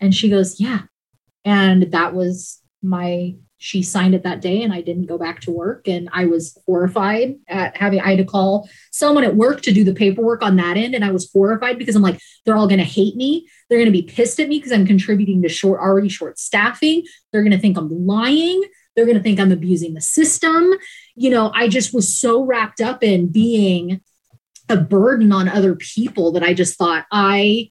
And 0.00 0.14
she 0.14 0.28
goes, 0.28 0.60
Yeah. 0.60 0.82
And 1.44 1.92
that 1.92 2.14
was 2.14 2.60
my 2.82 3.36
she 3.58 3.82
signed 3.82 4.14
it 4.14 4.22
that 4.22 4.42
day 4.42 4.62
and 4.62 4.72
I 4.72 4.82
didn't 4.82 5.06
go 5.06 5.16
back 5.16 5.40
to 5.40 5.50
work. 5.50 5.88
And 5.88 6.08
I 6.12 6.26
was 6.26 6.58
horrified 6.66 7.36
at 7.48 7.76
having, 7.76 8.00
I 8.00 8.10
had 8.10 8.18
to 8.18 8.24
call 8.24 8.68
someone 8.90 9.24
at 9.24 9.34
work 9.34 9.62
to 9.62 9.72
do 9.72 9.82
the 9.82 9.94
paperwork 9.94 10.42
on 10.42 10.56
that 10.56 10.76
end. 10.76 10.94
And 10.94 11.04
I 11.04 11.10
was 11.10 11.30
horrified 11.32 11.78
because 11.78 11.96
I'm 11.96 12.02
like, 12.02 12.20
they're 12.44 12.56
all 12.56 12.68
going 12.68 12.78
to 12.78 12.84
hate 12.84 13.16
me. 13.16 13.48
They're 13.68 13.78
going 13.78 13.92
to 13.92 13.92
be 13.92 14.02
pissed 14.02 14.40
at 14.40 14.48
me 14.48 14.58
because 14.58 14.72
I'm 14.72 14.86
contributing 14.86 15.42
to 15.42 15.48
short, 15.48 15.80
already 15.80 16.08
short 16.08 16.38
staffing. 16.38 17.04
They're 17.32 17.42
going 17.42 17.52
to 17.52 17.58
think 17.58 17.78
I'm 17.78 18.06
lying. 18.06 18.62
They're 18.94 19.06
going 19.06 19.16
to 19.16 19.22
think 19.22 19.40
I'm 19.40 19.52
abusing 19.52 19.94
the 19.94 20.00
system. 20.00 20.72
You 21.14 21.30
know, 21.30 21.50
I 21.54 21.68
just 21.68 21.94
was 21.94 22.18
so 22.18 22.42
wrapped 22.44 22.80
up 22.80 23.02
in 23.02 23.28
being 23.28 24.02
a 24.68 24.76
burden 24.76 25.32
on 25.32 25.48
other 25.48 25.76
people 25.76 26.32
that 26.32 26.42
I 26.42 26.52
just 26.52 26.76
thought, 26.76 27.06
I, 27.10 27.70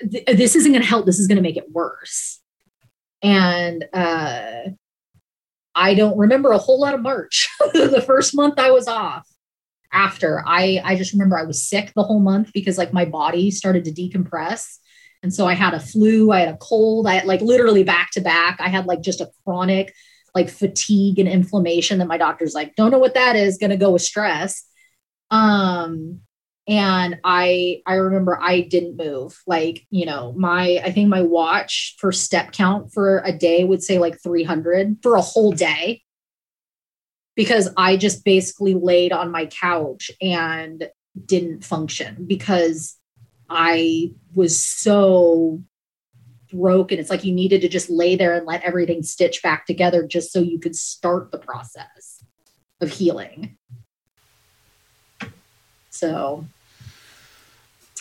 th- 0.00 0.24
this 0.26 0.56
isn't 0.56 0.72
going 0.72 0.82
to 0.82 0.88
help. 0.88 1.06
This 1.06 1.18
is 1.20 1.26
going 1.28 1.36
to 1.36 1.42
make 1.42 1.56
it 1.56 1.70
worse 1.70 2.40
and 3.22 3.84
uh, 3.92 4.62
I 5.74 5.94
don't 5.94 6.18
remember 6.18 6.50
a 6.52 6.58
whole 6.58 6.80
lot 6.80 6.94
of 6.94 7.02
March. 7.02 7.48
the 7.72 8.02
first 8.04 8.34
month 8.34 8.58
I 8.58 8.70
was 8.70 8.88
off. 8.88 9.26
After 9.92 10.42
I, 10.44 10.80
I 10.84 10.96
just 10.96 11.12
remember 11.12 11.38
I 11.38 11.44
was 11.44 11.68
sick 11.68 11.92
the 11.94 12.02
whole 12.02 12.20
month 12.20 12.50
because 12.52 12.76
like 12.76 12.92
my 12.92 13.04
body 13.04 13.50
started 13.50 13.84
to 13.84 13.92
decompress, 13.92 14.78
and 15.22 15.32
so 15.32 15.46
I 15.46 15.54
had 15.54 15.74
a 15.74 15.80
flu, 15.80 16.30
I 16.30 16.40
had 16.40 16.54
a 16.54 16.58
cold, 16.58 17.06
I 17.06 17.14
had 17.14 17.24
like 17.24 17.40
literally 17.40 17.82
back 17.82 18.10
to 18.12 18.20
back. 18.20 18.58
I 18.60 18.68
had 18.68 18.86
like 18.86 19.00
just 19.00 19.20
a 19.20 19.30
chronic 19.44 19.94
like 20.36 20.50
fatigue 20.50 21.18
and 21.18 21.28
inflammation 21.28 21.98
that 21.98 22.08
my 22.08 22.18
doctor's 22.18 22.54
like, 22.54 22.76
don't 22.76 22.90
know 22.90 22.98
what 22.98 23.14
that 23.14 23.36
is, 23.36 23.56
to 23.58 23.76
go 23.76 23.92
with 23.92 24.02
stress. 24.02 24.64
Um, 25.30 26.20
and 26.68 27.18
i 27.24 27.80
i 27.86 27.94
remember 27.94 28.38
i 28.40 28.60
didn't 28.60 28.96
move. 28.96 29.40
Like 29.46 29.86
you 29.90 30.06
know 30.06 30.32
my 30.36 30.80
i 30.84 30.90
think 30.90 31.08
my 31.08 31.22
watch 31.22 31.96
for 31.98 32.12
step 32.12 32.52
count 32.52 32.92
for 32.92 33.22
a 33.24 33.32
day 33.32 33.64
would 33.64 33.82
say 33.82 33.98
like 33.98 34.20
300 34.22 34.98
for 35.02 35.16
a 35.16 35.20
whole 35.20 35.52
day. 35.52 36.02
Because 37.34 37.68
i 37.76 37.96
just 37.96 38.24
basically 38.24 38.74
laid 38.74 39.12
on 39.12 39.30
my 39.30 39.46
couch 39.46 40.10
and 40.20 40.88
didn't 41.24 41.64
function 41.64 42.24
because 42.26 42.96
i 43.48 44.10
was 44.34 44.62
so 44.62 45.62
broken. 46.52 46.98
It's 46.98 47.10
like 47.10 47.24
you 47.24 47.32
needed 47.32 47.60
to 47.62 47.68
just 47.68 47.90
lay 47.90 48.16
there 48.16 48.34
and 48.34 48.46
let 48.46 48.62
everything 48.62 49.02
stitch 49.02 49.42
back 49.42 49.66
together 49.66 50.06
just 50.06 50.32
so 50.32 50.40
you 50.40 50.58
could 50.58 50.76
start 50.76 51.30
the 51.30 51.38
process 51.38 52.24
of 52.80 52.90
healing. 52.90 53.56
So 55.90 56.46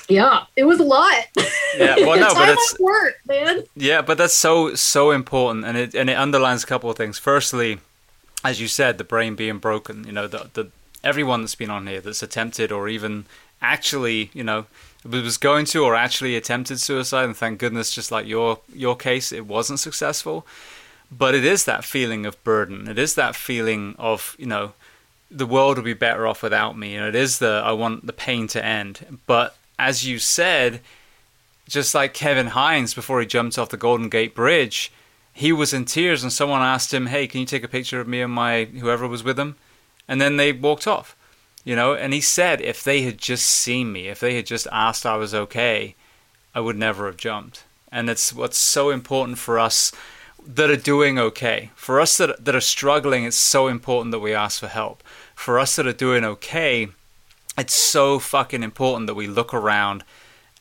yeah, 0.07 0.45
it 0.55 0.63
was 0.65 0.79
a 0.79 0.83
lot. 0.83 1.25
Yeah, 1.77 1.95
well, 1.97 2.19
no, 2.19 2.33
but 2.33 2.49
it's 2.49 2.79
work, 2.79 3.15
man. 3.27 3.63
Yeah, 3.75 4.01
but 4.01 4.17
that's 4.17 4.33
so 4.33 4.75
so 4.75 5.11
important, 5.11 5.65
and 5.65 5.77
it 5.77 5.95
and 5.95 6.09
it 6.09 6.17
underlines 6.17 6.63
a 6.63 6.67
couple 6.67 6.89
of 6.89 6.97
things. 6.97 7.17
Firstly, 7.17 7.79
as 8.43 8.61
you 8.61 8.67
said, 8.67 8.97
the 8.97 9.03
brain 9.03 9.35
being 9.35 9.57
broken. 9.57 10.05
You 10.05 10.11
know, 10.11 10.27
the 10.27 10.49
the 10.53 10.71
everyone 11.03 11.41
that's 11.41 11.55
been 11.55 11.69
on 11.69 11.87
here 11.87 12.01
that's 12.01 12.23
attempted 12.23 12.71
or 12.71 12.87
even 12.87 13.25
actually, 13.61 14.31
you 14.33 14.43
know, 14.43 14.65
was 15.03 15.37
going 15.37 15.65
to 15.65 15.83
or 15.83 15.95
actually 15.95 16.35
attempted 16.35 16.79
suicide, 16.79 17.25
and 17.25 17.37
thank 17.37 17.59
goodness, 17.59 17.93
just 17.93 18.11
like 18.11 18.27
your 18.27 18.59
your 18.73 18.95
case, 18.95 19.31
it 19.31 19.45
wasn't 19.47 19.79
successful. 19.79 20.45
But 21.11 21.35
it 21.35 21.45
is 21.45 21.65
that 21.65 21.85
feeling 21.85 22.25
of 22.25 22.43
burden. 22.43 22.87
It 22.87 22.97
is 22.97 23.15
that 23.15 23.35
feeling 23.35 23.95
of 23.97 24.35
you 24.37 24.45
know 24.45 24.73
the 25.31 25.45
world 25.45 25.77
would 25.77 25.85
be 25.85 25.93
better 25.93 26.27
off 26.27 26.43
without 26.43 26.77
me. 26.77 26.95
And 26.95 27.05
it 27.07 27.15
is 27.15 27.39
the 27.39 27.61
I 27.65 27.71
want 27.71 28.05
the 28.05 28.13
pain 28.13 28.47
to 28.49 28.63
end. 28.63 29.19
But 29.25 29.55
as 29.77 30.05
you 30.05 30.19
said, 30.19 30.81
just 31.67 31.95
like 31.95 32.13
Kevin 32.13 32.47
Hines 32.47 32.93
before 32.93 33.19
he 33.19 33.25
jumped 33.25 33.57
off 33.57 33.69
the 33.69 33.77
Golden 33.77 34.09
Gate 34.09 34.35
Bridge, 34.35 34.91
he 35.33 35.51
was 35.51 35.73
in 35.73 35.85
tears 35.85 36.23
and 36.23 36.31
someone 36.31 36.61
asked 36.61 36.93
him, 36.93 37.07
"Hey, 37.07 37.27
can 37.27 37.41
you 37.41 37.45
take 37.45 37.63
a 37.63 37.67
picture 37.67 37.99
of 37.99 38.07
me 38.07 38.21
and 38.21 38.31
my 38.31 38.65
whoever 38.65 39.07
was 39.07 39.23
with 39.23 39.39
him?" 39.39 39.55
And 40.07 40.21
then 40.21 40.37
they 40.37 40.51
walked 40.51 40.87
off. 40.87 41.15
You 41.63 41.75
know, 41.75 41.95
and 41.95 42.13
he 42.13 42.21
said 42.21 42.61
if 42.61 42.83
they 42.83 43.01
had 43.01 43.17
just 43.17 43.47
seen 43.47 43.91
me, 43.91 44.07
if 44.07 44.19
they 44.19 44.35
had 44.35 44.45
just 44.45 44.67
asked 44.71 45.05
I 45.05 45.17
was 45.17 45.33
okay, 45.33 45.95
I 46.53 46.59
would 46.59 46.77
never 46.77 47.07
have 47.07 47.17
jumped. 47.17 47.63
And 47.91 48.09
it's 48.09 48.31
what's 48.31 48.57
so 48.57 48.91
important 48.91 49.39
for 49.39 49.57
us 49.57 49.91
that 50.45 50.69
are 50.69 50.75
doing 50.75 51.17
okay. 51.17 51.71
For 51.75 51.99
us 51.99 52.17
that 52.17 52.45
that 52.45 52.55
are 52.55 52.61
struggling, 52.61 53.25
it's 53.25 53.35
so 53.35 53.67
important 53.67 54.11
that 54.11 54.19
we 54.19 54.33
ask 54.33 54.59
for 54.59 54.67
help. 54.67 55.03
For 55.33 55.59
us 55.59 55.75
that 55.75 55.87
are 55.87 55.93
doing 55.93 56.23
okay, 56.23 56.89
it's 57.57 57.75
so 57.75 58.19
fucking 58.19 58.63
important 58.63 59.07
that 59.07 59.15
we 59.15 59.27
look 59.27 59.53
around 59.53 60.03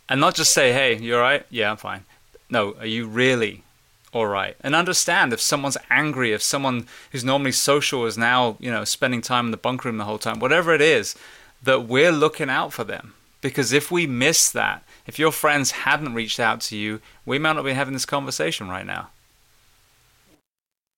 and 0.08 0.20
not 0.20 0.34
just 0.34 0.52
say, 0.52 0.72
"Hey, 0.72 0.96
you 0.96 1.16
all 1.16 1.20
right? 1.20 1.44
Yeah, 1.50 1.70
I'm 1.70 1.76
fine." 1.76 2.04
No, 2.50 2.74
are 2.78 2.86
you 2.86 3.06
really 3.06 3.64
all 4.12 4.26
right? 4.26 4.56
And 4.60 4.74
understand 4.74 5.32
if 5.32 5.40
someone's 5.40 5.76
angry, 5.90 6.32
if 6.32 6.42
someone 6.42 6.86
who's 7.10 7.24
normally 7.24 7.52
social 7.52 8.06
is 8.06 8.16
now, 8.16 8.56
you 8.60 8.70
know, 8.70 8.84
spending 8.84 9.20
time 9.20 9.46
in 9.46 9.50
the 9.50 9.56
bunk 9.56 9.84
room 9.84 9.98
the 9.98 10.04
whole 10.04 10.18
time, 10.18 10.38
whatever 10.38 10.72
it 10.72 10.80
is, 10.80 11.16
that 11.62 11.88
we're 11.88 12.12
looking 12.12 12.48
out 12.48 12.72
for 12.72 12.84
them. 12.84 13.14
Because 13.40 13.72
if 13.72 13.90
we 13.90 14.06
miss 14.06 14.50
that, 14.52 14.84
if 15.06 15.18
your 15.18 15.32
friends 15.32 15.72
hadn't 15.72 16.14
reached 16.14 16.40
out 16.40 16.60
to 16.62 16.76
you, 16.76 17.00
we 17.26 17.38
might 17.38 17.54
not 17.54 17.64
be 17.64 17.72
having 17.72 17.92
this 17.92 18.06
conversation 18.06 18.68
right 18.68 18.86
now. 18.86 19.08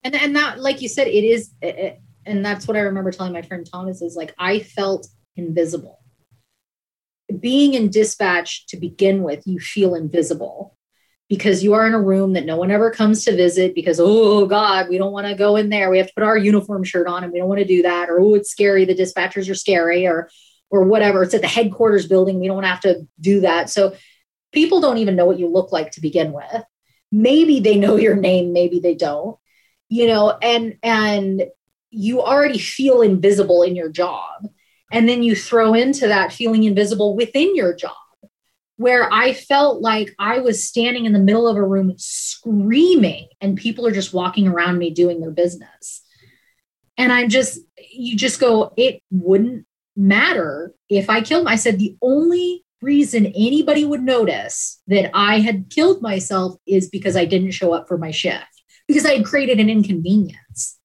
And 0.04 0.14
and 0.14 0.36
that, 0.36 0.60
like 0.60 0.80
you 0.80 0.88
said, 0.88 1.08
it 1.08 1.24
is, 1.24 1.50
and 2.26 2.44
that's 2.44 2.68
what 2.68 2.76
I 2.76 2.80
remember 2.80 3.10
telling 3.10 3.32
my 3.32 3.42
friend 3.42 3.66
Thomas 3.66 4.02
is 4.02 4.14
like 4.14 4.32
I 4.38 4.60
felt 4.60 5.08
invisible. 5.36 6.00
Being 7.40 7.74
in 7.74 7.90
dispatch 7.90 8.66
to 8.68 8.76
begin 8.76 9.22
with, 9.22 9.46
you 9.46 9.58
feel 9.58 9.94
invisible 9.94 10.76
because 11.28 11.64
you 11.64 11.74
are 11.74 11.86
in 11.86 11.94
a 11.94 12.00
room 12.00 12.34
that 12.34 12.46
no 12.46 12.56
one 12.56 12.70
ever 12.70 12.90
comes 12.90 13.24
to 13.24 13.34
visit 13.34 13.74
because, 13.74 13.98
oh 14.00 14.46
God, 14.46 14.88
we 14.88 14.96
don't 14.96 15.12
want 15.12 15.26
to 15.26 15.34
go 15.34 15.56
in 15.56 15.68
there. 15.68 15.90
We 15.90 15.98
have 15.98 16.06
to 16.06 16.14
put 16.14 16.22
our 16.22 16.38
uniform 16.38 16.84
shirt 16.84 17.08
on 17.08 17.24
and 17.24 17.32
we 17.32 17.38
don't 17.38 17.48
want 17.48 17.58
to 17.58 17.66
do 17.66 17.82
that. 17.82 18.08
Or, 18.08 18.20
oh, 18.20 18.34
it's 18.34 18.50
scary. 18.50 18.84
The 18.84 18.94
dispatchers 18.94 19.50
are 19.50 19.54
scary 19.54 20.06
or, 20.06 20.30
or 20.70 20.84
whatever. 20.84 21.24
It's 21.24 21.34
at 21.34 21.40
the 21.40 21.48
headquarters 21.48 22.06
building. 22.06 22.38
We 22.38 22.46
don't 22.46 22.62
have 22.62 22.80
to 22.80 23.06
do 23.20 23.40
that. 23.40 23.70
So 23.70 23.96
people 24.52 24.80
don't 24.80 24.98
even 24.98 25.16
know 25.16 25.26
what 25.26 25.38
you 25.38 25.48
look 25.48 25.72
like 25.72 25.90
to 25.92 26.00
begin 26.00 26.32
with. 26.32 26.62
Maybe 27.10 27.60
they 27.60 27.76
know 27.76 27.96
your 27.96 28.16
name, 28.16 28.52
maybe 28.52 28.80
they 28.80 28.94
don't, 28.94 29.36
you 29.88 30.06
know, 30.06 30.30
and, 30.30 30.76
and 30.82 31.44
you 31.90 32.20
already 32.20 32.58
feel 32.58 33.00
invisible 33.00 33.62
in 33.62 33.76
your 33.76 33.88
job. 33.88 34.48
And 34.92 35.08
then 35.08 35.22
you 35.22 35.34
throw 35.34 35.74
into 35.74 36.08
that 36.08 36.32
feeling 36.32 36.64
invisible 36.64 37.16
within 37.16 37.56
your 37.56 37.74
job, 37.74 37.96
where 38.76 39.12
I 39.12 39.32
felt 39.32 39.80
like 39.80 40.14
I 40.18 40.38
was 40.38 40.64
standing 40.64 41.06
in 41.06 41.12
the 41.12 41.18
middle 41.18 41.48
of 41.48 41.56
a 41.56 41.62
room 41.62 41.94
screaming, 41.96 43.28
and 43.40 43.56
people 43.56 43.86
are 43.86 43.92
just 43.92 44.14
walking 44.14 44.46
around 44.46 44.78
me 44.78 44.90
doing 44.90 45.20
their 45.20 45.30
business. 45.30 46.02
And 46.96 47.12
I'm 47.12 47.28
just, 47.28 47.58
you 47.92 48.16
just 48.16 48.40
go, 48.40 48.72
it 48.76 49.02
wouldn't 49.10 49.66
matter 49.96 50.72
if 50.88 51.10
I 51.10 51.20
killed. 51.20 51.46
I 51.46 51.56
said, 51.56 51.78
the 51.78 51.96
only 52.00 52.64
reason 52.80 53.26
anybody 53.26 53.84
would 53.84 54.02
notice 54.02 54.80
that 54.86 55.10
I 55.14 55.40
had 55.40 55.70
killed 55.70 56.00
myself 56.00 56.56
is 56.66 56.88
because 56.88 57.16
I 57.16 57.24
didn't 57.24 57.50
show 57.52 57.72
up 57.72 57.88
for 57.88 57.98
my 57.98 58.12
shift, 58.12 58.44
because 58.86 59.04
I 59.04 59.16
had 59.16 59.26
created 59.26 59.58
an 59.58 59.68
inconvenience. 59.68 60.78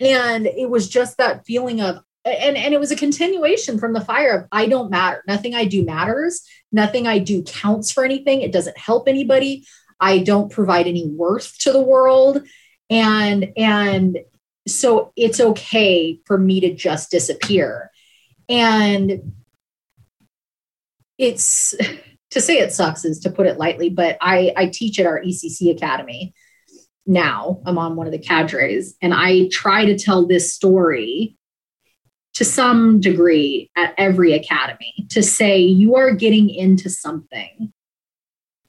And 0.00 0.46
it 0.46 0.70
was 0.70 0.88
just 0.88 1.18
that 1.18 1.44
feeling 1.44 1.80
of 1.80 2.00
and 2.24 2.56
and 2.56 2.74
it 2.74 2.80
was 2.80 2.90
a 2.90 2.96
continuation 2.96 3.78
from 3.78 3.92
the 3.92 4.00
fire 4.00 4.36
of 4.38 4.48
i 4.52 4.66
don't 4.66 4.90
matter. 4.90 5.22
Nothing 5.26 5.54
i 5.54 5.64
do 5.64 5.84
matters. 5.84 6.42
Nothing 6.72 7.06
i 7.06 7.18
do 7.18 7.42
counts 7.42 7.90
for 7.90 8.04
anything. 8.04 8.42
It 8.42 8.52
doesn't 8.52 8.78
help 8.78 9.08
anybody. 9.08 9.66
I 10.00 10.18
don't 10.18 10.52
provide 10.52 10.86
any 10.86 11.06
worth 11.08 11.58
to 11.60 11.72
the 11.72 11.80
world. 11.80 12.42
And 12.90 13.52
and 13.56 14.18
so 14.66 15.12
it's 15.16 15.40
okay 15.40 16.20
for 16.26 16.38
me 16.38 16.60
to 16.60 16.74
just 16.74 17.10
disappear. 17.10 17.90
And 18.48 19.32
it's 21.16 21.74
to 22.30 22.40
say 22.40 22.58
it 22.58 22.72
sucks 22.72 23.04
is 23.04 23.20
to 23.20 23.30
put 23.30 23.46
it 23.46 23.58
lightly, 23.58 23.88
but 23.88 24.18
I, 24.20 24.52
I 24.56 24.66
teach 24.66 24.98
at 24.98 25.06
our 25.06 25.20
ECC 25.20 25.74
Academy 25.74 26.34
now. 27.06 27.62
I'm 27.64 27.78
on 27.78 27.96
one 27.96 28.06
of 28.06 28.12
the 28.12 28.18
cadres, 28.18 28.96
and 29.00 29.14
I 29.14 29.48
try 29.50 29.86
to 29.86 29.98
tell 29.98 30.26
this 30.26 30.52
story 30.52 31.37
to 32.38 32.44
some 32.44 33.00
degree 33.00 33.68
at 33.74 33.92
every 33.98 34.32
academy 34.32 34.94
to 35.08 35.24
say 35.24 35.58
you 35.58 35.96
are 35.96 36.12
getting 36.12 36.48
into 36.48 36.88
something 36.88 37.72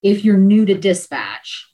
if 0.02 0.26
you're 0.26 0.40
new 0.40 0.66
to 0.66 0.74
dispatch 0.74 1.72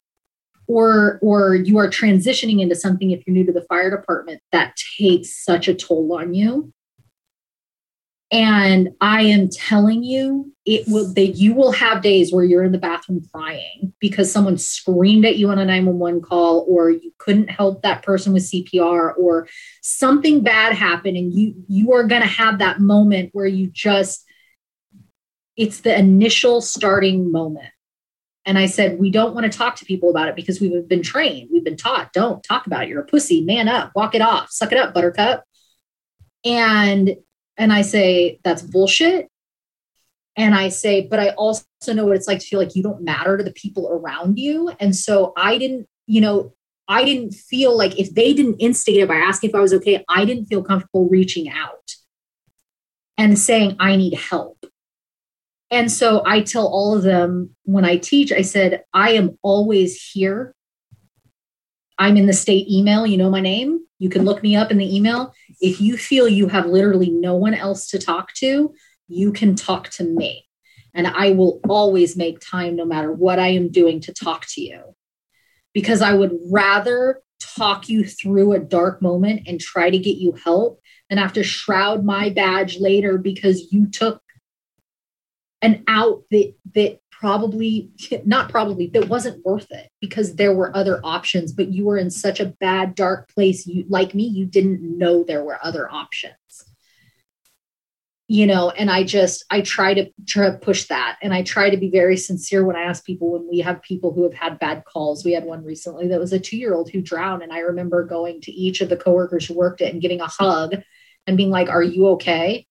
or 0.68 1.20
or 1.22 1.56
you 1.56 1.78
are 1.78 1.90
transitioning 1.90 2.60
into 2.60 2.76
something 2.76 3.12
if 3.12 3.26
you're 3.26 3.34
new 3.34 3.46
to 3.46 3.54
the 3.54 3.66
fire 3.70 3.90
department 3.90 4.42
that 4.52 4.76
takes 5.00 5.42
such 5.42 5.70
a 5.70 5.74
toll 5.74 6.14
on 6.20 6.34
you. 6.34 6.74
And 8.30 8.90
I 9.00 9.22
am 9.22 9.48
telling 9.48 10.04
you, 10.04 10.54
it 10.66 10.88
will 10.88 11.14
that 11.14 11.36
you 11.36 11.54
will 11.54 11.72
have 11.72 12.02
days 12.02 12.34
where 12.34 12.44
you're 12.44 12.64
in 12.64 12.72
the 12.72 12.78
bathroom 12.80 13.22
crying 13.32 13.94
because 14.00 14.32
someone 14.32 14.58
screamed 14.58 15.26
at 15.26 15.38
you 15.38 15.50
on 15.50 15.60
a 15.60 15.66
911 15.66 16.22
call, 16.22 16.66
or 16.68 16.90
you 16.90 17.12
couldn't 17.20 17.50
help 17.50 17.84
that 17.84 18.02
person 18.02 18.34
with 18.34 18.50
CPR, 18.50 19.14
or 19.18 19.48
something 19.82 20.42
bad 20.42 20.74
happened, 20.74 21.18
and 21.18 21.34
you 21.34 21.54
you 21.68 21.94
are 21.94 22.04
gonna 22.04 22.26
have 22.26 22.60
that 22.60 22.80
moment 22.80 23.30
where 23.34 23.46
you 23.46 23.68
just 23.68 24.26
it's 25.56 25.82
the 25.82 25.98
initial 25.98 26.62
starting 26.62 27.32
moment. 27.32 27.70
And 28.48 28.60
I 28.60 28.68
said, 28.68 29.00
we 29.00 29.10
don't 29.10 29.34
want 29.34 29.52
to 29.52 29.58
talk 29.58 29.76
to 29.78 29.86
people 29.86 30.10
about 30.10 30.28
it 30.28 30.36
because 30.36 30.62
we've 30.62 30.88
been 30.88 31.02
trained, 31.02 31.50
we've 31.52 31.64
been 31.64 31.78
taught, 31.78 32.14
don't 32.14 32.44
talk 32.44 32.68
about 32.68 32.84
it. 32.84 32.90
You're 32.90 33.02
a 33.02 33.06
pussy, 33.06 33.42
man 33.42 33.68
up, 33.68 33.92
walk 33.96 34.14
it 34.14 34.22
off, 34.22 34.52
suck 34.52 34.72
it 34.72 34.78
up, 34.78 34.94
buttercup. 34.94 35.44
And 36.44 37.16
and 37.58 37.72
I 37.72 37.84
say, 37.84 38.40
that's 38.44 38.62
bullshit. 38.62 39.30
And 40.38 40.54
I 40.54 40.70
say, 40.70 41.08
but 41.08 41.20
I 41.20 41.30
also 41.30 41.64
know 41.88 42.06
what 42.06 42.18
it's 42.18 42.28
like 42.28 42.40
to 42.40 42.46
feel 42.46 42.60
like 42.60 42.76
you 42.76 42.84
don't 42.84 43.02
matter 43.02 43.38
to 43.38 43.44
the 43.44 43.54
people 43.54 43.90
around 43.90 44.38
you. 44.38 44.72
And 44.80 44.96
so 44.96 45.34
I 45.38 45.58
didn't, 45.58 45.88
you 46.08 46.22
know, 46.22 46.54
I 46.88 47.04
didn't 47.04 47.34
feel 47.34 47.76
like 47.76 48.00
if 48.00 48.14
they 48.14 48.34
didn't 48.34 48.58
instigate 48.58 49.04
it 49.04 49.08
by 49.08 49.16
asking 49.16 49.50
if 49.50 49.56
I 49.56 49.62
was 49.62 49.74
okay, 49.74 50.04
I 50.10 50.26
didn't 50.26 50.48
feel 50.48 50.64
comfortable 50.64 51.08
reaching 51.10 51.50
out 51.50 51.96
and 53.18 53.40
saying, 53.40 53.78
I 53.80 53.96
need 53.96 54.14
help. 54.14 54.66
And 55.72 55.92
so 55.92 56.22
I 56.26 56.42
tell 56.42 56.68
all 56.68 56.96
of 56.96 57.04
them 57.04 57.56
when 57.64 57.86
I 57.86 57.98
teach, 57.98 58.32
I 58.32 58.42
said, 58.44 58.84
I 58.94 59.12
am 59.12 59.38
always 59.42 60.12
here. 60.12 60.54
I'm 61.98 62.18
in 62.18 62.28
the 62.28 62.34
state 62.34 62.70
email. 62.70 63.08
You 63.08 63.18
know 63.18 63.30
my 63.30 63.40
name. 63.40 63.80
You 63.98 64.10
can 64.10 64.26
look 64.26 64.44
me 64.44 64.56
up 64.56 64.70
in 64.70 64.78
the 64.78 64.96
email. 64.96 65.34
If 65.62 65.82
you 65.82 65.98
feel 65.98 66.28
you 66.28 66.50
have 66.50 66.66
literally 66.66 67.10
no 67.10 67.36
one 67.36 67.54
else 67.54 67.88
to 67.88 68.00
talk 68.00 68.34
to, 68.36 68.76
you 69.08 69.32
can 69.32 69.56
talk 69.56 69.90
to 69.92 70.04
me. 70.04 70.48
And 70.94 71.08
I 71.08 71.32
will 71.32 71.60
always 71.68 72.16
make 72.16 72.40
time, 72.40 72.76
no 72.76 72.86
matter 72.86 73.12
what 73.12 73.38
I 73.38 73.50
am 73.50 73.70
doing, 73.70 74.00
to 74.02 74.14
talk 74.14 74.46
to 74.50 74.62
you. 74.62 74.96
Because 75.74 76.02
I 76.02 76.14
would 76.14 76.38
rather 76.50 77.22
talk 77.40 77.90
you 77.90 78.06
through 78.06 78.54
a 78.54 78.60
dark 78.60 79.02
moment 79.02 79.44
and 79.48 79.60
try 79.60 79.90
to 79.90 79.98
get 79.98 80.18
you 80.18 80.32
help 80.32 80.82
than 81.10 81.18
have 81.18 81.34
to 81.34 81.44
shroud 81.44 82.04
my 82.04 82.30
badge 82.30 82.80
later 82.80 83.18
because 83.18 83.72
you 83.72 83.88
took 83.88 84.22
an 85.62 85.84
out 85.88 86.24
that 86.32 86.54
that 86.74 87.00
probably 87.12 87.92
not 88.26 88.50
probably 88.50 88.88
that 88.88 89.10
wasn't 89.10 89.44
worth 89.46 89.72
it 89.72 89.90
because 90.02 90.36
there 90.36 90.54
were 90.54 90.76
other 90.76 91.00
options 91.04 91.52
but 91.52 91.70
you 91.70 91.86
were 91.86 91.98
in 91.98 92.10
such 92.10 92.40
a 92.40 92.54
bad 92.60 92.96
dark 92.96 93.30
place 93.30 93.66
you 93.66 93.86
like 93.88 94.14
me 94.14 94.24
you 94.24 94.46
didn't 94.46 94.82
know 94.82 95.24
there 95.24 95.44
were 95.44 95.60
other 95.64 95.92
options 95.92 96.36
you 98.28 98.48
know 98.48 98.72
and 98.72 98.90
i 98.90 99.04
just 99.04 99.46
i 99.52 99.62
try 99.62 99.94
to 99.94 100.10
try 100.28 100.50
to 100.50 100.58
push 100.58 100.86
that 100.86 101.18
and 101.22 101.34
i 101.34 101.44
try 101.44 101.70
to 101.70 101.78
be 101.78 101.90
very 101.90 102.18
sincere 102.18 102.66
when 102.66 102.76
i 102.76 102.82
ask 102.82 103.06
people 103.06 103.32
when 103.32 103.48
we 103.48 103.60
have 103.60 103.82
people 103.84 104.14
who 104.14 104.24
have 104.24 104.34
had 104.34 104.60
bad 104.60 104.84
calls 104.86 105.24
we 105.24 105.34
had 105.34 105.46
one 105.46 105.64
recently 105.64 106.08
that 106.08 106.20
was 106.20 106.34
a 106.34 106.40
two 106.40 106.58
year 106.58 106.74
old 106.74 106.90
who 106.90 107.02
drowned 107.02 107.44
and 107.44 107.54
i 107.54 107.60
remember 107.60 108.04
going 108.04 108.42
to 108.42 108.52
each 108.52 108.82
of 108.82 108.90
the 108.90 108.98
coworkers 108.98 109.46
who 109.46 109.54
worked 109.54 109.82
it 109.82 109.94
and 109.94 110.02
giving 110.02 110.22
a 110.22 110.28
hug 110.28 110.76
and 111.28 111.38
being 111.38 111.52
like 111.52 111.70
are 111.70 111.84
you 111.84 112.08
okay 112.08 112.66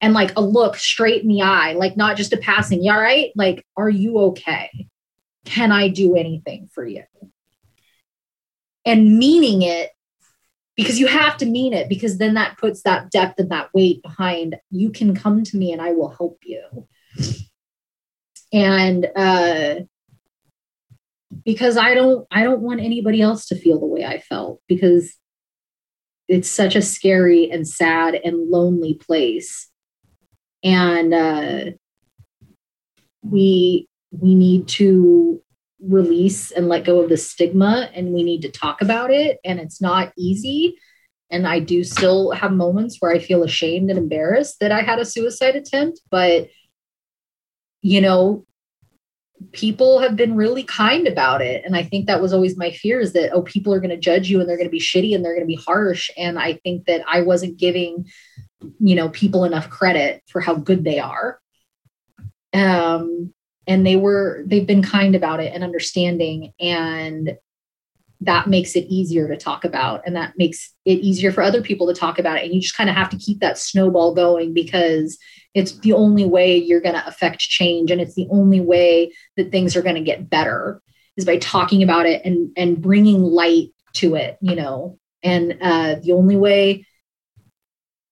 and 0.00 0.14
like 0.14 0.36
a 0.36 0.40
look 0.40 0.76
straight 0.76 1.22
in 1.22 1.28
the 1.28 1.42
eye, 1.42 1.72
like 1.72 1.96
not 1.96 2.16
just 2.16 2.32
a 2.32 2.36
passing, 2.36 2.82
you 2.82 2.92
all 2.92 3.00
right? 3.00 3.30
Like, 3.34 3.64
are 3.76 3.90
you 3.90 4.18
okay? 4.18 4.88
Can 5.44 5.72
I 5.72 5.88
do 5.88 6.16
anything 6.16 6.68
for 6.72 6.86
you? 6.86 7.04
And 8.84 9.18
meaning 9.18 9.62
it 9.62 9.90
because 10.78 10.98
you 10.98 11.08
have 11.08 11.36
to 11.36 11.44
mean 11.44 11.74
it 11.74 11.88
because 11.88 12.16
then 12.16 12.34
that 12.34 12.56
puts 12.56 12.82
that 12.82 13.10
depth 13.10 13.38
and 13.38 13.50
that 13.50 13.68
weight 13.74 14.00
behind 14.02 14.56
you 14.70 14.90
can 14.90 15.14
come 15.14 15.42
to 15.42 15.56
me 15.58 15.72
and 15.72 15.82
I 15.82 15.92
will 15.92 16.08
help 16.08 16.38
you. 16.44 16.86
And 18.52 19.06
uh 19.14 19.80
because 21.44 21.76
I 21.76 21.92
don't 21.92 22.26
I 22.30 22.44
don't 22.44 22.62
want 22.62 22.80
anybody 22.80 23.20
else 23.20 23.46
to 23.48 23.56
feel 23.56 23.78
the 23.78 23.86
way 23.86 24.06
I 24.06 24.20
felt 24.20 24.62
because 24.66 25.14
it's 26.28 26.50
such 26.50 26.76
a 26.76 26.82
scary 26.82 27.50
and 27.50 27.68
sad 27.68 28.14
and 28.14 28.48
lonely 28.48 28.94
place 28.94 29.68
and 30.62 31.14
uh, 31.14 31.64
we 33.22 33.88
we 34.10 34.34
need 34.34 34.68
to 34.68 35.42
release 35.80 36.50
and 36.50 36.68
let 36.68 36.84
go 36.84 37.00
of 37.00 37.08
the 37.08 37.16
stigma 37.16 37.90
and 37.94 38.12
we 38.12 38.22
need 38.22 38.42
to 38.42 38.50
talk 38.50 38.82
about 38.82 39.10
it 39.10 39.38
and 39.44 39.60
it's 39.60 39.80
not 39.80 40.12
easy. 40.16 40.76
And 41.30 41.46
i 41.46 41.60
do 41.60 41.84
still 41.84 42.30
have 42.32 42.52
moments 42.52 42.96
where 42.98 43.12
i 43.12 43.18
feel 43.18 43.42
ashamed 43.42 43.90
and 43.90 43.98
embarrassed 43.98 44.60
that 44.60 44.72
i 44.72 44.80
had 44.80 44.98
a 44.98 45.04
suicide 45.04 45.56
attempt 45.56 46.00
but 46.10 46.48
you 47.82 48.00
know 48.00 48.46
people 49.52 49.98
have 50.00 50.16
been 50.16 50.36
really 50.36 50.64
kind 50.64 51.06
about 51.06 51.40
it. 51.40 51.64
And 51.64 51.76
i 51.76 51.82
think 51.82 52.06
that 52.06 52.20
was 52.20 52.32
always 52.32 52.56
my 52.56 52.70
fear 52.70 53.00
is 53.00 53.12
that 53.12 53.32
oh 53.32 53.42
people 53.42 53.72
are 53.72 53.80
going 53.80 53.90
to 53.90 53.96
judge 53.96 54.28
you 54.28 54.40
and 54.40 54.48
they're 54.48 54.56
going 54.56 54.68
to 54.68 54.70
be 54.70 54.80
shitty 54.80 55.14
and 55.14 55.24
they're 55.24 55.34
going 55.34 55.46
to 55.46 55.56
be 55.56 55.62
harsh. 55.62 56.10
And 56.16 56.38
i 56.38 56.54
think 56.54 56.86
that 56.86 57.02
i 57.08 57.20
wasn't 57.20 57.58
giving 57.58 58.06
you 58.80 58.96
know 58.96 59.08
people 59.08 59.44
enough 59.44 59.70
credit 59.70 60.22
for 60.28 60.40
how 60.40 60.54
good 60.54 60.84
they 60.84 60.98
are. 60.98 61.40
Um 62.52 63.32
and 63.68 63.86
they 63.86 63.96
were 63.96 64.42
they've 64.46 64.66
been 64.66 64.82
kind 64.82 65.14
about 65.14 65.40
it 65.40 65.52
and 65.54 65.62
understanding 65.62 66.52
and 66.58 67.36
that 68.20 68.48
makes 68.48 68.74
it 68.74 68.84
easier 68.88 69.28
to 69.28 69.36
talk 69.36 69.64
about 69.64 70.02
and 70.04 70.16
that 70.16 70.32
makes 70.36 70.74
it 70.84 70.98
easier 70.98 71.30
for 71.30 71.42
other 71.42 71.62
people 71.62 71.86
to 71.86 71.94
talk 71.94 72.18
about 72.18 72.36
it 72.36 72.44
and 72.44 72.52
you 72.52 72.60
just 72.60 72.76
kind 72.76 72.90
of 72.90 72.96
have 72.96 73.10
to 73.10 73.16
keep 73.16 73.38
that 73.38 73.58
snowball 73.58 74.12
going 74.12 74.52
because 74.52 75.18
it's 75.54 75.78
the 75.78 75.92
only 75.92 76.24
way 76.24 76.56
you're 76.56 76.80
going 76.80 76.94
to 76.94 77.06
affect 77.06 77.38
change 77.38 77.92
and 77.92 78.00
it's 78.00 78.14
the 78.14 78.26
only 78.30 78.60
way 78.60 79.12
that 79.36 79.52
things 79.52 79.76
are 79.76 79.82
going 79.82 79.94
to 79.94 80.00
get 80.00 80.28
better 80.28 80.82
is 81.16 81.24
by 81.24 81.36
talking 81.36 81.82
about 81.82 82.06
it 82.06 82.24
and 82.24 82.50
and 82.56 82.82
bringing 82.82 83.22
light 83.22 83.68
to 83.92 84.16
it 84.16 84.36
you 84.40 84.56
know? 84.56 84.98
And 85.22 85.58
uh 85.60 85.96
the 86.02 86.12
only 86.12 86.36
way 86.36 86.86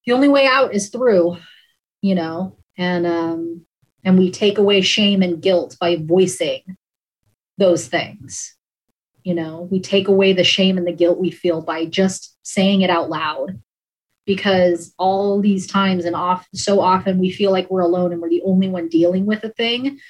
the 0.06 0.12
only 0.12 0.28
way 0.28 0.46
out 0.46 0.72
is 0.72 0.88
through, 0.88 1.38
you 2.00 2.14
know, 2.14 2.56
and 2.78 3.06
um, 3.06 3.65
and 4.06 4.18
we 4.18 4.30
take 4.30 4.56
away 4.56 4.80
shame 4.80 5.20
and 5.20 5.42
guilt 5.42 5.76
by 5.78 5.96
voicing 6.00 6.62
those 7.58 7.88
things. 7.88 8.56
You 9.24 9.34
know, 9.34 9.68
we 9.70 9.80
take 9.80 10.08
away 10.08 10.32
the 10.32 10.44
shame 10.44 10.78
and 10.78 10.86
the 10.86 10.92
guilt 10.92 11.18
we 11.18 11.30
feel 11.30 11.60
by 11.60 11.84
just 11.84 12.36
saying 12.42 12.80
it 12.80 12.90
out 12.90 13.10
loud. 13.10 13.60
Because 14.24 14.94
all 14.98 15.40
these 15.40 15.66
times 15.68 16.04
and 16.04 16.16
off 16.16 16.48
so 16.52 16.80
often 16.80 17.18
we 17.18 17.30
feel 17.30 17.52
like 17.52 17.70
we're 17.70 17.80
alone 17.80 18.12
and 18.12 18.20
we're 18.20 18.30
the 18.30 18.42
only 18.44 18.68
one 18.68 18.88
dealing 18.88 19.24
with 19.26 19.44
a 19.44 19.50
thing 19.50 20.00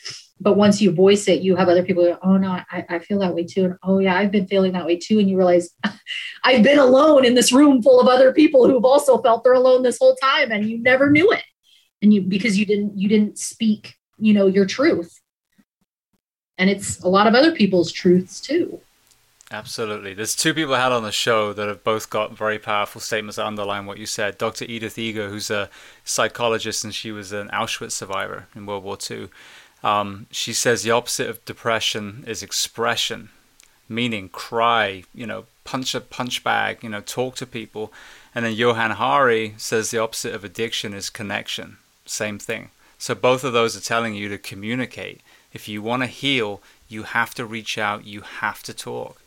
but 0.40 0.56
once 0.56 0.82
you 0.82 0.92
voice 0.92 1.28
it, 1.28 1.40
you 1.40 1.56
have 1.56 1.68
other 1.68 1.82
people 1.82 2.04
go, 2.04 2.18
oh 2.22 2.36
no, 2.36 2.50
I, 2.50 2.84
I 2.88 2.98
feel 2.98 3.20
that 3.20 3.34
way 3.34 3.44
too. 3.44 3.64
And 3.64 3.74
oh 3.82 3.98
yeah, 3.98 4.16
I've 4.16 4.30
been 4.30 4.46
feeling 4.46 4.72
that 4.72 4.84
way 4.84 4.96
too. 4.96 5.18
And 5.18 5.30
you 5.30 5.36
realize 5.36 5.70
I've 6.44 6.62
been 6.62 6.78
alone 6.78 7.24
in 7.24 7.34
this 7.34 7.52
room 7.52 7.82
full 7.82 8.00
of 8.00 8.06
other 8.06 8.32
people 8.32 8.68
who've 8.68 8.84
also 8.84 9.18
felt 9.22 9.44
they're 9.44 9.54
alone 9.54 9.82
this 9.82 9.98
whole 9.98 10.14
time 10.16 10.52
and 10.52 10.68
you 10.68 10.78
never 10.82 11.10
knew 11.10 11.30
it. 11.32 11.42
And 12.02 12.12
you 12.12 12.22
because 12.22 12.58
you 12.58 12.66
didn't 12.66 12.96
you 12.96 13.08
didn't 13.08 13.38
speak, 13.38 13.96
you 14.18 14.32
know, 14.32 14.46
your 14.46 14.66
truth. 14.66 15.20
And 16.58 16.70
it's 16.70 17.00
a 17.02 17.08
lot 17.08 17.26
of 17.26 17.34
other 17.34 17.52
people's 17.52 17.92
truths 17.92 18.40
too. 18.40 18.80
Absolutely. 19.50 20.12
There's 20.12 20.34
two 20.34 20.54
people 20.54 20.74
I 20.74 20.82
had 20.82 20.90
on 20.90 21.04
the 21.04 21.12
show 21.12 21.52
that 21.52 21.68
have 21.68 21.84
both 21.84 22.10
got 22.10 22.36
very 22.36 22.58
powerful 22.58 23.00
statements 23.00 23.36
that 23.36 23.46
underline 23.46 23.86
what 23.86 23.98
you 23.98 24.06
said. 24.06 24.38
Dr. 24.38 24.64
Edith 24.64 24.98
Eger, 24.98 25.28
who's 25.28 25.50
a 25.50 25.70
psychologist 26.04 26.82
and 26.82 26.92
she 26.92 27.12
was 27.12 27.30
an 27.30 27.48
Auschwitz 27.50 27.92
survivor 27.92 28.48
in 28.56 28.66
World 28.66 28.82
War 28.82 28.98
II 29.08 29.28
um, 29.86 30.26
she 30.30 30.52
says 30.52 30.82
the 30.82 30.90
opposite 30.90 31.28
of 31.28 31.44
depression 31.44 32.24
is 32.26 32.42
expression, 32.42 33.30
meaning 33.88 34.28
cry, 34.28 35.04
you 35.14 35.26
know, 35.26 35.44
punch 35.64 35.94
a 35.94 36.00
punch 36.00 36.42
bag, 36.42 36.82
you 36.82 36.88
know, 36.88 37.00
talk 37.00 37.36
to 37.36 37.46
people. 37.46 37.92
And 38.34 38.44
then 38.44 38.54
Johann 38.54 38.92
Hari 38.92 39.54
says 39.58 39.90
the 39.90 39.98
opposite 39.98 40.34
of 40.34 40.44
addiction 40.44 40.92
is 40.92 41.10
connection. 41.10 41.78
Same 42.06 42.38
thing. 42.38 42.70
So 42.98 43.14
both 43.14 43.44
of 43.44 43.52
those 43.52 43.76
are 43.76 43.80
telling 43.80 44.14
you 44.14 44.28
to 44.28 44.38
communicate. 44.38 45.20
If 45.52 45.68
you 45.68 45.82
want 45.82 46.02
to 46.02 46.06
heal, 46.06 46.62
you 46.88 47.02
have 47.02 47.34
to 47.34 47.44
reach 47.44 47.76
out, 47.78 48.06
you 48.06 48.22
have 48.22 48.62
to 48.64 48.74
talk. 48.74 49.20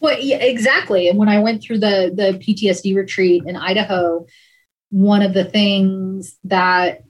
Well, 0.00 0.18
yeah, 0.20 0.36
exactly. 0.36 1.08
And 1.08 1.18
when 1.18 1.28
I 1.28 1.38
went 1.38 1.62
through 1.62 1.78
the 1.78 2.12
the 2.14 2.38
PTSD 2.38 2.94
retreat 2.94 3.44
in 3.46 3.56
Idaho, 3.56 4.26
one 4.90 5.22
of 5.22 5.32
the 5.32 5.44
things 5.44 6.36
that 6.44 7.02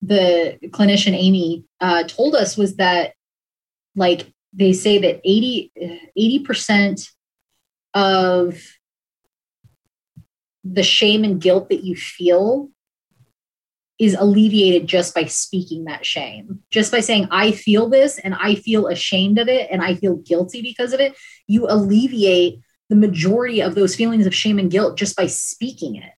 the 0.00 0.58
clinician 0.66 1.14
Amy 1.14 1.64
uh, 1.80 2.04
told 2.04 2.34
us 2.34 2.56
was 2.56 2.76
that, 2.76 3.12
like, 3.94 4.32
they 4.52 4.72
say 4.72 4.98
that 4.98 5.20
80 5.24 6.40
percent 6.44 7.08
of 7.94 8.58
the 10.64 10.82
shame 10.82 11.24
and 11.24 11.40
guilt 11.40 11.68
that 11.68 11.84
you 11.84 11.96
feel 11.96 12.70
is 13.98 14.14
alleviated 14.14 14.86
just 14.86 15.14
by 15.14 15.24
speaking 15.24 15.84
that 15.84 16.04
shame. 16.04 16.60
Just 16.70 16.90
by 16.90 17.00
saying, 17.00 17.28
I 17.30 17.52
feel 17.52 17.88
this 17.88 18.18
and 18.18 18.34
I 18.34 18.56
feel 18.56 18.88
ashamed 18.88 19.38
of 19.38 19.48
it 19.48 19.68
and 19.70 19.82
I 19.82 19.94
feel 19.94 20.16
guilty 20.16 20.62
because 20.62 20.92
of 20.92 21.00
it, 21.00 21.16
you 21.46 21.66
alleviate 21.68 22.60
the 22.88 22.96
majority 22.96 23.60
of 23.60 23.74
those 23.74 23.94
feelings 23.94 24.26
of 24.26 24.34
shame 24.34 24.58
and 24.58 24.70
guilt 24.70 24.98
just 24.98 25.16
by 25.16 25.26
speaking 25.26 25.96
it. 25.96 26.12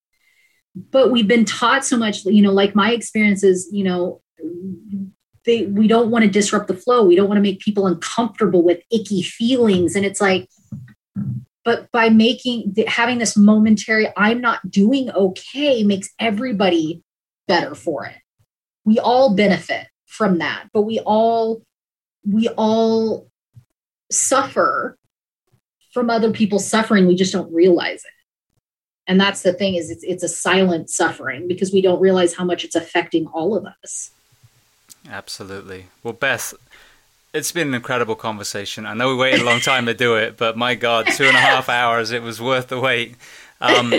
But 0.75 1.11
we've 1.11 1.29
been 1.29 1.45
taught 1.45 1.85
so 1.85 1.97
much, 1.97 2.25
you 2.25 2.43
know, 2.43 2.53
like 2.53 2.75
my 2.75 2.93
experiences, 2.93 3.69
you 3.71 3.85
know, 3.85 4.23
they 5.45 5.67
we 5.67 5.87
don't 5.87 6.11
want 6.11 6.25
to 6.25 6.31
disrupt 6.31 6.69
the 6.69 6.75
flow. 6.75 7.05
We 7.05 7.17
don't 7.17 7.29
want 7.29 7.37
to 7.37 7.43
make 7.43 7.61
people 7.61 7.87
uncomfortable 7.87 8.65
with 8.65 8.81
icky 8.91 9.23
feelings. 9.23 9.95
And 9.95 10.07
it's 10.07 10.21
like, 10.21 10.49
but 11.65 11.91
by 11.93 12.09
making 12.09 12.75
having 12.87 13.19
this 13.19 13.37
momentary 13.37 14.09
i'm 14.17 14.41
not 14.41 14.71
doing 14.71 15.11
okay 15.11 15.83
makes 15.83 16.11
everybody 16.19 17.03
better 17.47 17.75
for 17.75 18.07
it. 18.07 18.17
We 18.85 18.99
all 18.99 19.35
benefit 19.35 19.87
from 20.07 20.39
that 20.39 20.69
but 20.73 20.83
we 20.83 21.01
all 21.01 21.63
we 22.27 22.49
all 22.51 23.29
suffer 24.11 24.97
from 25.93 26.11
other 26.11 26.33
people's 26.33 26.69
suffering. 26.69 27.07
We 27.07 27.15
just 27.15 27.33
don't 27.33 27.53
realize 27.53 28.05
it. 28.05 28.11
And 29.07 29.21
that's 29.21 29.43
the 29.43 29.53
thing 29.53 29.75
is 29.75 29.91
it's, 29.91 30.03
it's 30.03 30.25
a 30.25 30.29
silent 30.29 30.91
suffering 30.91 31.47
because 31.47 31.73
we 31.73 31.83
don't 31.83 32.01
realize 32.01 32.35
how 32.35 32.45
much 32.45 32.65
it's 32.65 32.75
affecting 32.75 33.27
all 33.27 33.57
of 33.57 33.67
us. 33.67 34.11
Absolutely. 35.09 35.87
Well 36.03 36.15
beth 36.15 36.55
it's 37.35 37.51
been 37.51 37.69
an 37.69 37.75
incredible 37.75 38.15
conversation. 38.15 38.87
I 38.87 38.95
know 38.95 39.09
we 39.09 39.17
waited 39.17 39.41
a 39.41 39.45
long 39.45 39.61
time 39.61 39.87
to 39.87 39.95
do 39.95 40.15
it, 40.15 40.37
but 40.37 40.57
my 40.57 40.77
God, 40.77 41.09
two 41.09 41.25
and 41.25 41.37
a 41.37 41.41
half 41.41 41.69
hours, 41.69 42.13
it 42.13 42.23
was 42.23 42.41
worth 42.41 42.69
the 42.69 42.79
wait. 42.79 43.17
Um, 43.61 43.93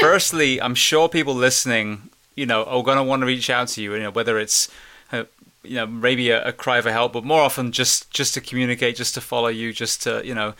firstly, 0.00 0.60
I'm 0.60 0.74
sure 0.74 1.08
people 1.08 1.34
listening, 1.34 2.10
you 2.34 2.44
know, 2.44 2.64
are 2.64 2.82
going 2.82 2.96
to 2.96 3.04
want 3.04 3.22
to 3.22 3.26
reach 3.26 3.48
out 3.50 3.68
to 3.68 3.82
you, 3.82 3.94
you 3.94 4.02
know, 4.02 4.10
whether 4.10 4.36
it's, 4.38 4.68
uh, 5.12 5.24
you 5.62 5.76
know, 5.76 5.86
maybe 5.86 6.30
a, 6.30 6.48
a, 6.48 6.52
cry 6.52 6.80
for 6.80 6.90
help, 6.90 7.12
but 7.12 7.24
more 7.24 7.40
often 7.40 7.70
just, 7.70 8.10
just 8.10 8.34
to 8.34 8.40
communicate, 8.40 8.96
just 8.96 9.14
to 9.14 9.20
follow 9.20 9.48
you, 9.48 9.72
just 9.72 10.02
to, 10.02 10.22
you 10.24 10.34
know, 10.34 10.54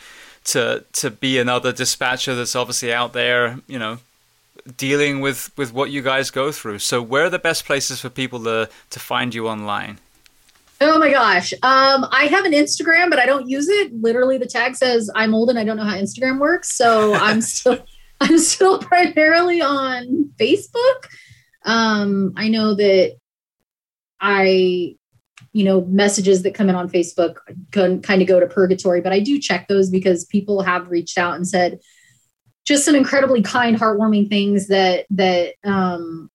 to, 0.45 0.85
to 0.93 1.11
be 1.11 1.39
another 1.39 1.73
dispatcher 1.73 2.35
that's 2.35 2.55
obviously 2.55 2.93
out 2.93 3.11
there, 3.11 3.59
you 3.67 3.79
know, 3.79 3.99
dealing 4.77 5.19
with, 5.19 5.51
with 5.57 5.73
what 5.73 5.89
you 5.89 6.01
guys 6.01 6.31
go 6.31 6.53
through. 6.53 6.79
So 6.79 7.01
where 7.01 7.25
are 7.25 7.29
the 7.29 7.39
best 7.39 7.65
places 7.65 7.99
for 7.99 8.09
people 8.09 8.41
to, 8.45 8.69
to 8.91 8.99
find 8.99 9.35
you 9.35 9.49
online? 9.49 9.99
Oh 10.79 10.99
my 10.99 11.09
gosh. 11.09 11.53
Um, 11.63 12.05
I 12.11 12.27
have 12.29 12.45
an 12.45 12.51
Instagram, 12.51 13.09
but 13.09 13.19
I 13.19 13.25
don't 13.25 13.49
use 13.49 13.67
it. 13.67 13.93
Literally, 13.93 14.37
the 14.37 14.45
tag 14.45 14.75
says 14.75 15.09
I'm 15.15 15.33
old 15.33 15.49
and 15.49 15.57
I 15.57 15.63
don't 15.63 15.77
know 15.77 15.83
how 15.83 15.95
Instagram 15.95 16.39
works. 16.39 16.75
So 16.75 17.13
I'm 17.13 17.41
still 17.41 17.79
I'm 18.21 18.39
still 18.39 18.79
primarily 18.79 19.61
on 19.61 20.31
Facebook. 20.39 21.07
Um, 21.65 22.33
I 22.35 22.47
know 22.47 22.73
that 22.73 23.15
I, 24.19 24.95
you 25.53 25.63
know, 25.63 25.81
messages 25.85 26.43
that 26.43 26.55
come 26.55 26.69
in 26.69 26.75
on 26.75 26.89
Facebook 26.89 27.37
can 27.71 28.01
kind 28.01 28.21
of 28.21 28.27
go 28.27 28.39
to 28.39 28.47
purgatory, 28.47 29.01
but 29.01 29.13
I 29.13 29.19
do 29.19 29.39
check 29.39 29.67
those 29.67 29.89
because 29.89 30.25
people 30.25 30.63
have 30.63 30.89
reached 30.89 31.17
out 31.17 31.35
and 31.35 31.47
said 31.47 31.79
just 32.65 32.85
some 32.85 32.95
incredibly 32.95 33.41
kind, 33.41 33.77
heartwarming 33.77 34.29
things 34.29 34.67
that 34.67 35.05
that 35.11 35.53
um, 35.63 36.29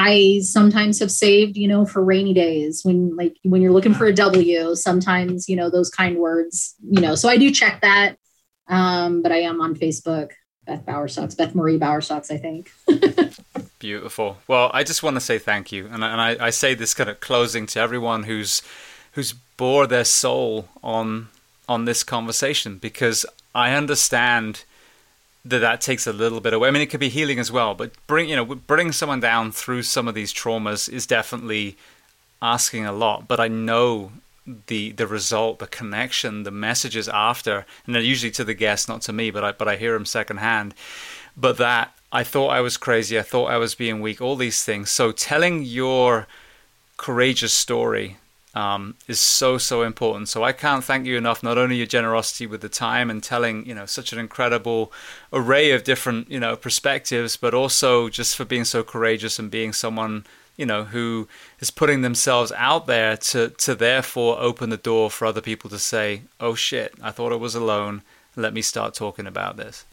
I 0.00 0.38
sometimes 0.44 1.00
have 1.00 1.10
saved, 1.10 1.56
you 1.56 1.66
know, 1.66 1.84
for 1.84 2.04
rainy 2.04 2.32
days 2.32 2.84
when 2.84 3.16
like 3.16 3.36
when 3.42 3.60
you're 3.60 3.72
looking 3.72 3.94
for 3.94 4.06
a 4.06 4.14
W, 4.14 4.76
sometimes, 4.76 5.48
you 5.48 5.56
know, 5.56 5.70
those 5.70 5.90
kind 5.90 6.18
words, 6.18 6.76
you 6.88 7.00
know, 7.00 7.16
so 7.16 7.28
I 7.28 7.36
do 7.36 7.50
check 7.50 7.80
that. 7.80 8.16
Um, 8.68 9.22
but 9.22 9.32
I 9.32 9.38
am 9.38 9.60
on 9.60 9.74
Facebook, 9.74 10.30
Beth 10.64 10.86
Bowersox, 10.86 11.36
Beth 11.36 11.52
Marie 11.52 11.80
Bowersox, 11.80 12.30
I 12.30 12.36
think. 12.38 12.70
Beautiful. 13.80 14.38
Well, 14.46 14.70
I 14.72 14.84
just 14.84 15.02
want 15.02 15.16
to 15.16 15.20
say 15.20 15.36
thank 15.36 15.72
you. 15.72 15.86
And, 15.86 16.04
and 16.04 16.20
I, 16.20 16.36
I 16.46 16.50
say 16.50 16.74
this 16.74 16.94
kind 16.94 17.10
of 17.10 17.18
closing 17.18 17.66
to 17.66 17.80
everyone 17.80 18.22
who's, 18.22 18.62
who's 19.12 19.32
bore 19.32 19.88
their 19.88 20.04
soul 20.04 20.68
on, 20.80 21.26
on 21.68 21.86
this 21.86 22.04
conversation 22.04 22.78
because 22.78 23.26
I 23.52 23.74
understand 23.74 24.62
that 25.48 25.60
that 25.60 25.80
takes 25.80 26.06
a 26.06 26.12
little 26.12 26.40
bit 26.40 26.52
away. 26.52 26.68
I 26.68 26.70
mean, 26.70 26.82
it 26.82 26.86
could 26.86 27.00
be 27.00 27.08
healing 27.08 27.38
as 27.38 27.50
well, 27.50 27.74
but 27.74 27.92
bring 28.06 28.28
you 28.28 28.36
know 28.36 28.44
bring 28.44 28.92
someone 28.92 29.20
down 29.20 29.52
through 29.52 29.82
some 29.82 30.08
of 30.08 30.14
these 30.14 30.32
traumas 30.32 30.88
is 30.88 31.06
definitely 31.06 31.76
asking 32.40 32.86
a 32.86 32.92
lot. 32.92 33.28
But 33.28 33.40
I 33.40 33.48
know 33.48 34.12
the 34.66 34.92
the 34.92 35.06
result, 35.06 35.58
the 35.58 35.66
connection, 35.66 36.42
the 36.42 36.50
messages 36.50 37.08
after, 37.08 37.66
and 37.86 37.94
they're 37.94 38.02
usually 38.02 38.30
to 38.32 38.44
the 38.44 38.54
guest, 38.54 38.88
not 38.88 39.02
to 39.02 39.12
me, 39.12 39.30
but 39.30 39.44
I 39.44 39.52
but 39.52 39.68
I 39.68 39.76
hear 39.76 39.94
them 39.94 40.06
secondhand. 40.06 40.74
But 41.36 41.58
that 41.58 41.94
I 42.12 42.24
thought 42.24 42.48
I 42.48 42.60
was 42.60 42.76
crazy, 42.76 43.18
I 43.18 43.22
thought 43.22 43.50
I 43.50 43.58
was 43.58 43.74
being 43.74 44.00
weak, 44.00 44.20
all 44.20 44.36
these 44.36 44.64
things. 44.64 44.90
So 44.90 45.12
telling 45.12 45.62
your 45.62 46.26
courageous 46.96 47.52
story 47.52 48.16
um, 48.58 48.96
is 49.06 49.20
so 49.20 49.56
so 49.56 49.82
important. 49.82 50.28
So 50.28 50.42
I 50.42 50.50
can't 50.50 50.82
thank 50.82 51.06
you 51.06 51.16
enough. 51.16 51.44
Not 51.44 51.58
only 51.58 51.76
your 51.76 51.86
generosity 51.86 52.44
with 52.44 52.60
the 52.60 52.68
time 52.68 53.08
and 53.08 53.22
telling 53.22 53.64
you 53.66 53.74
know 53.74 53.86
such 53.86 54.12
an 54.12 54.18
incredible 54.18 54.92
array 55.32 55.70
of 55.70 55.84
different 55.84 56.28
you 56.28 56.40
know 56.40 56.56
perspectives, 56.56 57.36
but 57.36 57.54
also 57.54 58.08
just 58.08 58.36
for 58.36 58.44
being 58.44 58.64
so 58.64 58.82
courageous 58.82 59.38
and 59.38 59.48
being 59.48 59.72
someone 59.72 60.26
you 60.56 60.66
know 60.66 60.82
who 60.84 61.28
is 61.60 61.70
putting 61.70 62.02
themselves 62.02 62.50
out 62.56 62.86
there 62.86 63.16
to 63.16 63.50
to 63.50 63.76
therefore 63.76 64.40
open 64.40 64.70
the 64.70 64.76
door 64.76 65.08
for 65.08 65.26
other 65.26 65.40
people 65.40 65.70
to 65.70 65.78
say, 65.78 66.22
"Oh 66.40 66.56
shit, 66.56 66.94
I 67.00 67.12
thought 67.12 67.32
I 67.32 67.36
was 67.36 67.54
alone. 67.54 68.02
Let 68.34 68.54
me 68.54 68.62
start 68.62 68.92
talking 68.92 69.28
about 69.28 69.56
this." 69.56 69.84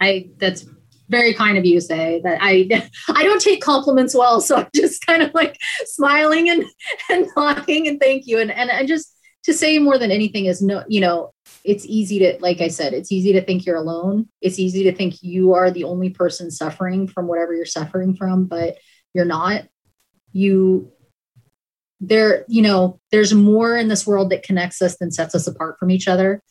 I 0.00 0.26
that's 0.38 0.66
very 1.08 1.34
kind 1.34 1.58
of 1.58 1.64
you 1.64 1.80
say 1.80 2.20
that 2.24 2.38
I 2.40 2.68
I 3.08 3.22
don't 3.22 3.40
take 3.40 3.62
compliments 3.62 4.14
well, 4.14 4.40
so 4.40 4.56
I'm 4.56 4.68
just 4.74 5.04
kind 5.06 5.22
of 5.22 5.32
like 5.34 5.58
smiling 5.84 6.48
and 6.48 6.64
and 7.10 7.26
nodding 7.36 7.88
and 7.88 8.00
thank 8.00 8.26
you 8.26 8.38
and 8.38 8.50
and 8.50 8.70
and 8.70 8.88
just 8.88 9.10
to 9.44 9.52
say 9.52 9.78
more 9.78 9.98
than 9.98 10.10
anything 10.10 10.46
is 10.46 10.62
no 10.62 10.82
you 10.88 11.00
know 11.00 11.30
it's 11.64 11.84
easy 11.84 12.18
to 12.18 12.38
like 12.40 12.60
I 12.60 12.68
said 12.68 12.94
it's 12.94 13.12
easy 13.12 13.32
to 13.34 13.42
think 13.42 13.66
you're 13.66 13.76
alone. 13.76 14.28
It's 14.40 14.58
easy 14.58 14.84
to 14.84 14.94
think 14.94 15.22
you 15.22 15.54
are 15.54 15.70
the 15.70 15.84
only 15.84 16.10
person 16.10 16.50
suffering 16.50 17.08
from 17.08 17.26
whatever 17.26 17.54
you're 17.54 17.66
suffering 17.66 18.16
from, 18.16 18.46
but 18.46 18.78
you're 19.12 19.24
not. 19.24 19.64
You 20.32 20.90
there 22.00 22.44
you 22.48 22.62
know 22.62 23.00
there's 23.10 23.32
more 23.32 23.76
in 23.76 23.88
this 23.88 24.06
world 24.06 24.30
that 24.30 24.42
connects 24.42 24.82
us 24.82 24.96
than 24.98 25.10
sets 25.10 25.34
us 25.34 25.46
apart 25.46 25.78
from 25.78 25.90
each 25.90 26.08
other 26.08 26.42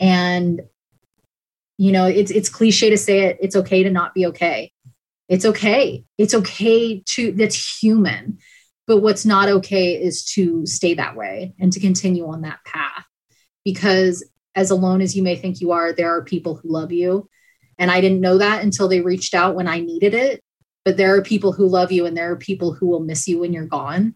and 0.00 0.60
you 1.78 1.92
know 1.92 2.06
it's 2.06 2.30
it's 2.30 2.48
cliche 2.48 2.90
to 2.90 2.98
say 2.98 3.20
it 3.20 3.38
it's 3.40 3.56
okay 3.56 3.82
to 3.84 3.90
not 3.90 4.12
be 4.12 4.26
okay. 4.26 4.72
It's 5.28 5.44
okay. 5.44 6.04
It's 6.18 6.34
okay 6.34 7.02
to 7.06 7.32
that's 7.32 7.80
human. 7.80 8.38
But 8.86 8.98
what's 8.98 9.24
not 9.24 9.48
okay 9.48 9.92
is 10.02 10.24
to 10.32 10.66
stay 10.66 10.94
that 10.94 11.14
way 11.14 11.54
and 11.60 11.72
to 11.72 11.80
continue 11.80 12.26
on 12.26 12.42
that 12.42 12.64
path. 12.64 13.04
Because 13.64 14.28
as 14.54 14.70
alone 14.70 15.02
as 15.02 15.14
you 15.16 15.22
may 15.22 15.36
think 15.36 15.60
you 15.60 15.72
are 15.72 15.92
there 15.92 16.14
are 16.14 16.24
people 16.24 16.56
who 16.56 16.70
love 16.70 16.92
you. 16.92 17.28
And 17.78 17.90
i 17.90 18.00
didn't 18.00 18.20
know 18.20 18.38
that 18.38 18.62
until 18.62 18.88
they 18.88 19.00
reached 19.00 19.34
out 19.34 19.54
when 19.54 19.68
i 19.68 19.78
needed 19.78 20.14
it. 20.14 20.42
But 20.84 20.96
there 20.96 21.14
are 21.14 21.22
people 21.22 21.52
who 21.52 21.68
love 21.68 21.92
you 21.92 22.06
and 22.06 22.16
there 22.16 22.32
are 22.32 22.36
people 22.36 22.72
who 22.72 22.88
will 22.88 23.00
miss 23.00 23.28
you 23.28 23.38
when 23.38 23.52
you're 23.52 23.66
gone. 23.66 24.14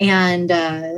And 0.00 0.50
uh 0.50 0.92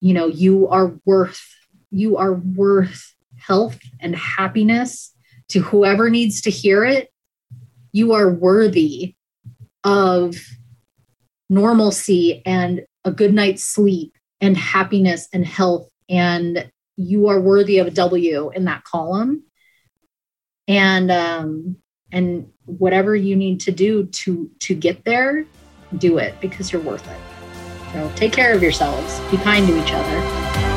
you 0.00 0.14
know 0.14 0.26
you 0.26 0.68
are 0.68 0.98
worth 1.06 1.54
you 1.90 2.16
are 2.16 2.34
worth 2.34 3.14
health 3.40 3.78
and 4.00 4.14
happiness 4.14 5.12
to 5.48 5.60
whoever 5.60 6.10
needs 6.10 6.42
to 6.42 6.50
hear 6.50 6.84
it, 6.84 7.10
you 7.92 8.12
are 8.12 8.30
worthy 8.30 9.14
of 9.82 10.36
normalcy 11.48 12.42
and 12.46 12.84
a 13.04 13.10
good 13.10 13.34
night's 13.34 13.64
sleep 13.64 14.12
and 14.40 14.56
happiness 14.56 15.28
and 15.32 15.44
health. 15.44 15.88
And 16.08 16.70
you 16.96 17.28
are 17.28 17.40
worthy 17.40 17.78
of 17.78 17.86
a 17.86 17.90
W 17.92 18.50
in 18.54 18.66
that 18.66 18.84
column. 18.84 19.44
And, 20.68 21.10
um, 21.10 21.76
and 22.12 22.50
whatever 22.66 23.16
you 23.16 23.36
need 23.36 23.60
to 23.60 23.72
do 23.72 24.06
to 24.06 24.50
to 24.60 24.74
get 24.74 25.04
there 25.04 25.44
do 25.98 26.18
it 26.18 26.34
because 26.40 26.72
you're 26.72 26.82
worth 26.82 27.06
it 27.10 27.92
so 27.92 28.12
take 28.14 28.32
care 28.32 28.54
of 28.54 28.62
yourselves 28.62 29.20
be 29.30 29.36
kind 29.38 29.66
to 29.66 29.82
each 29.82 29.92
other 29.92 30.69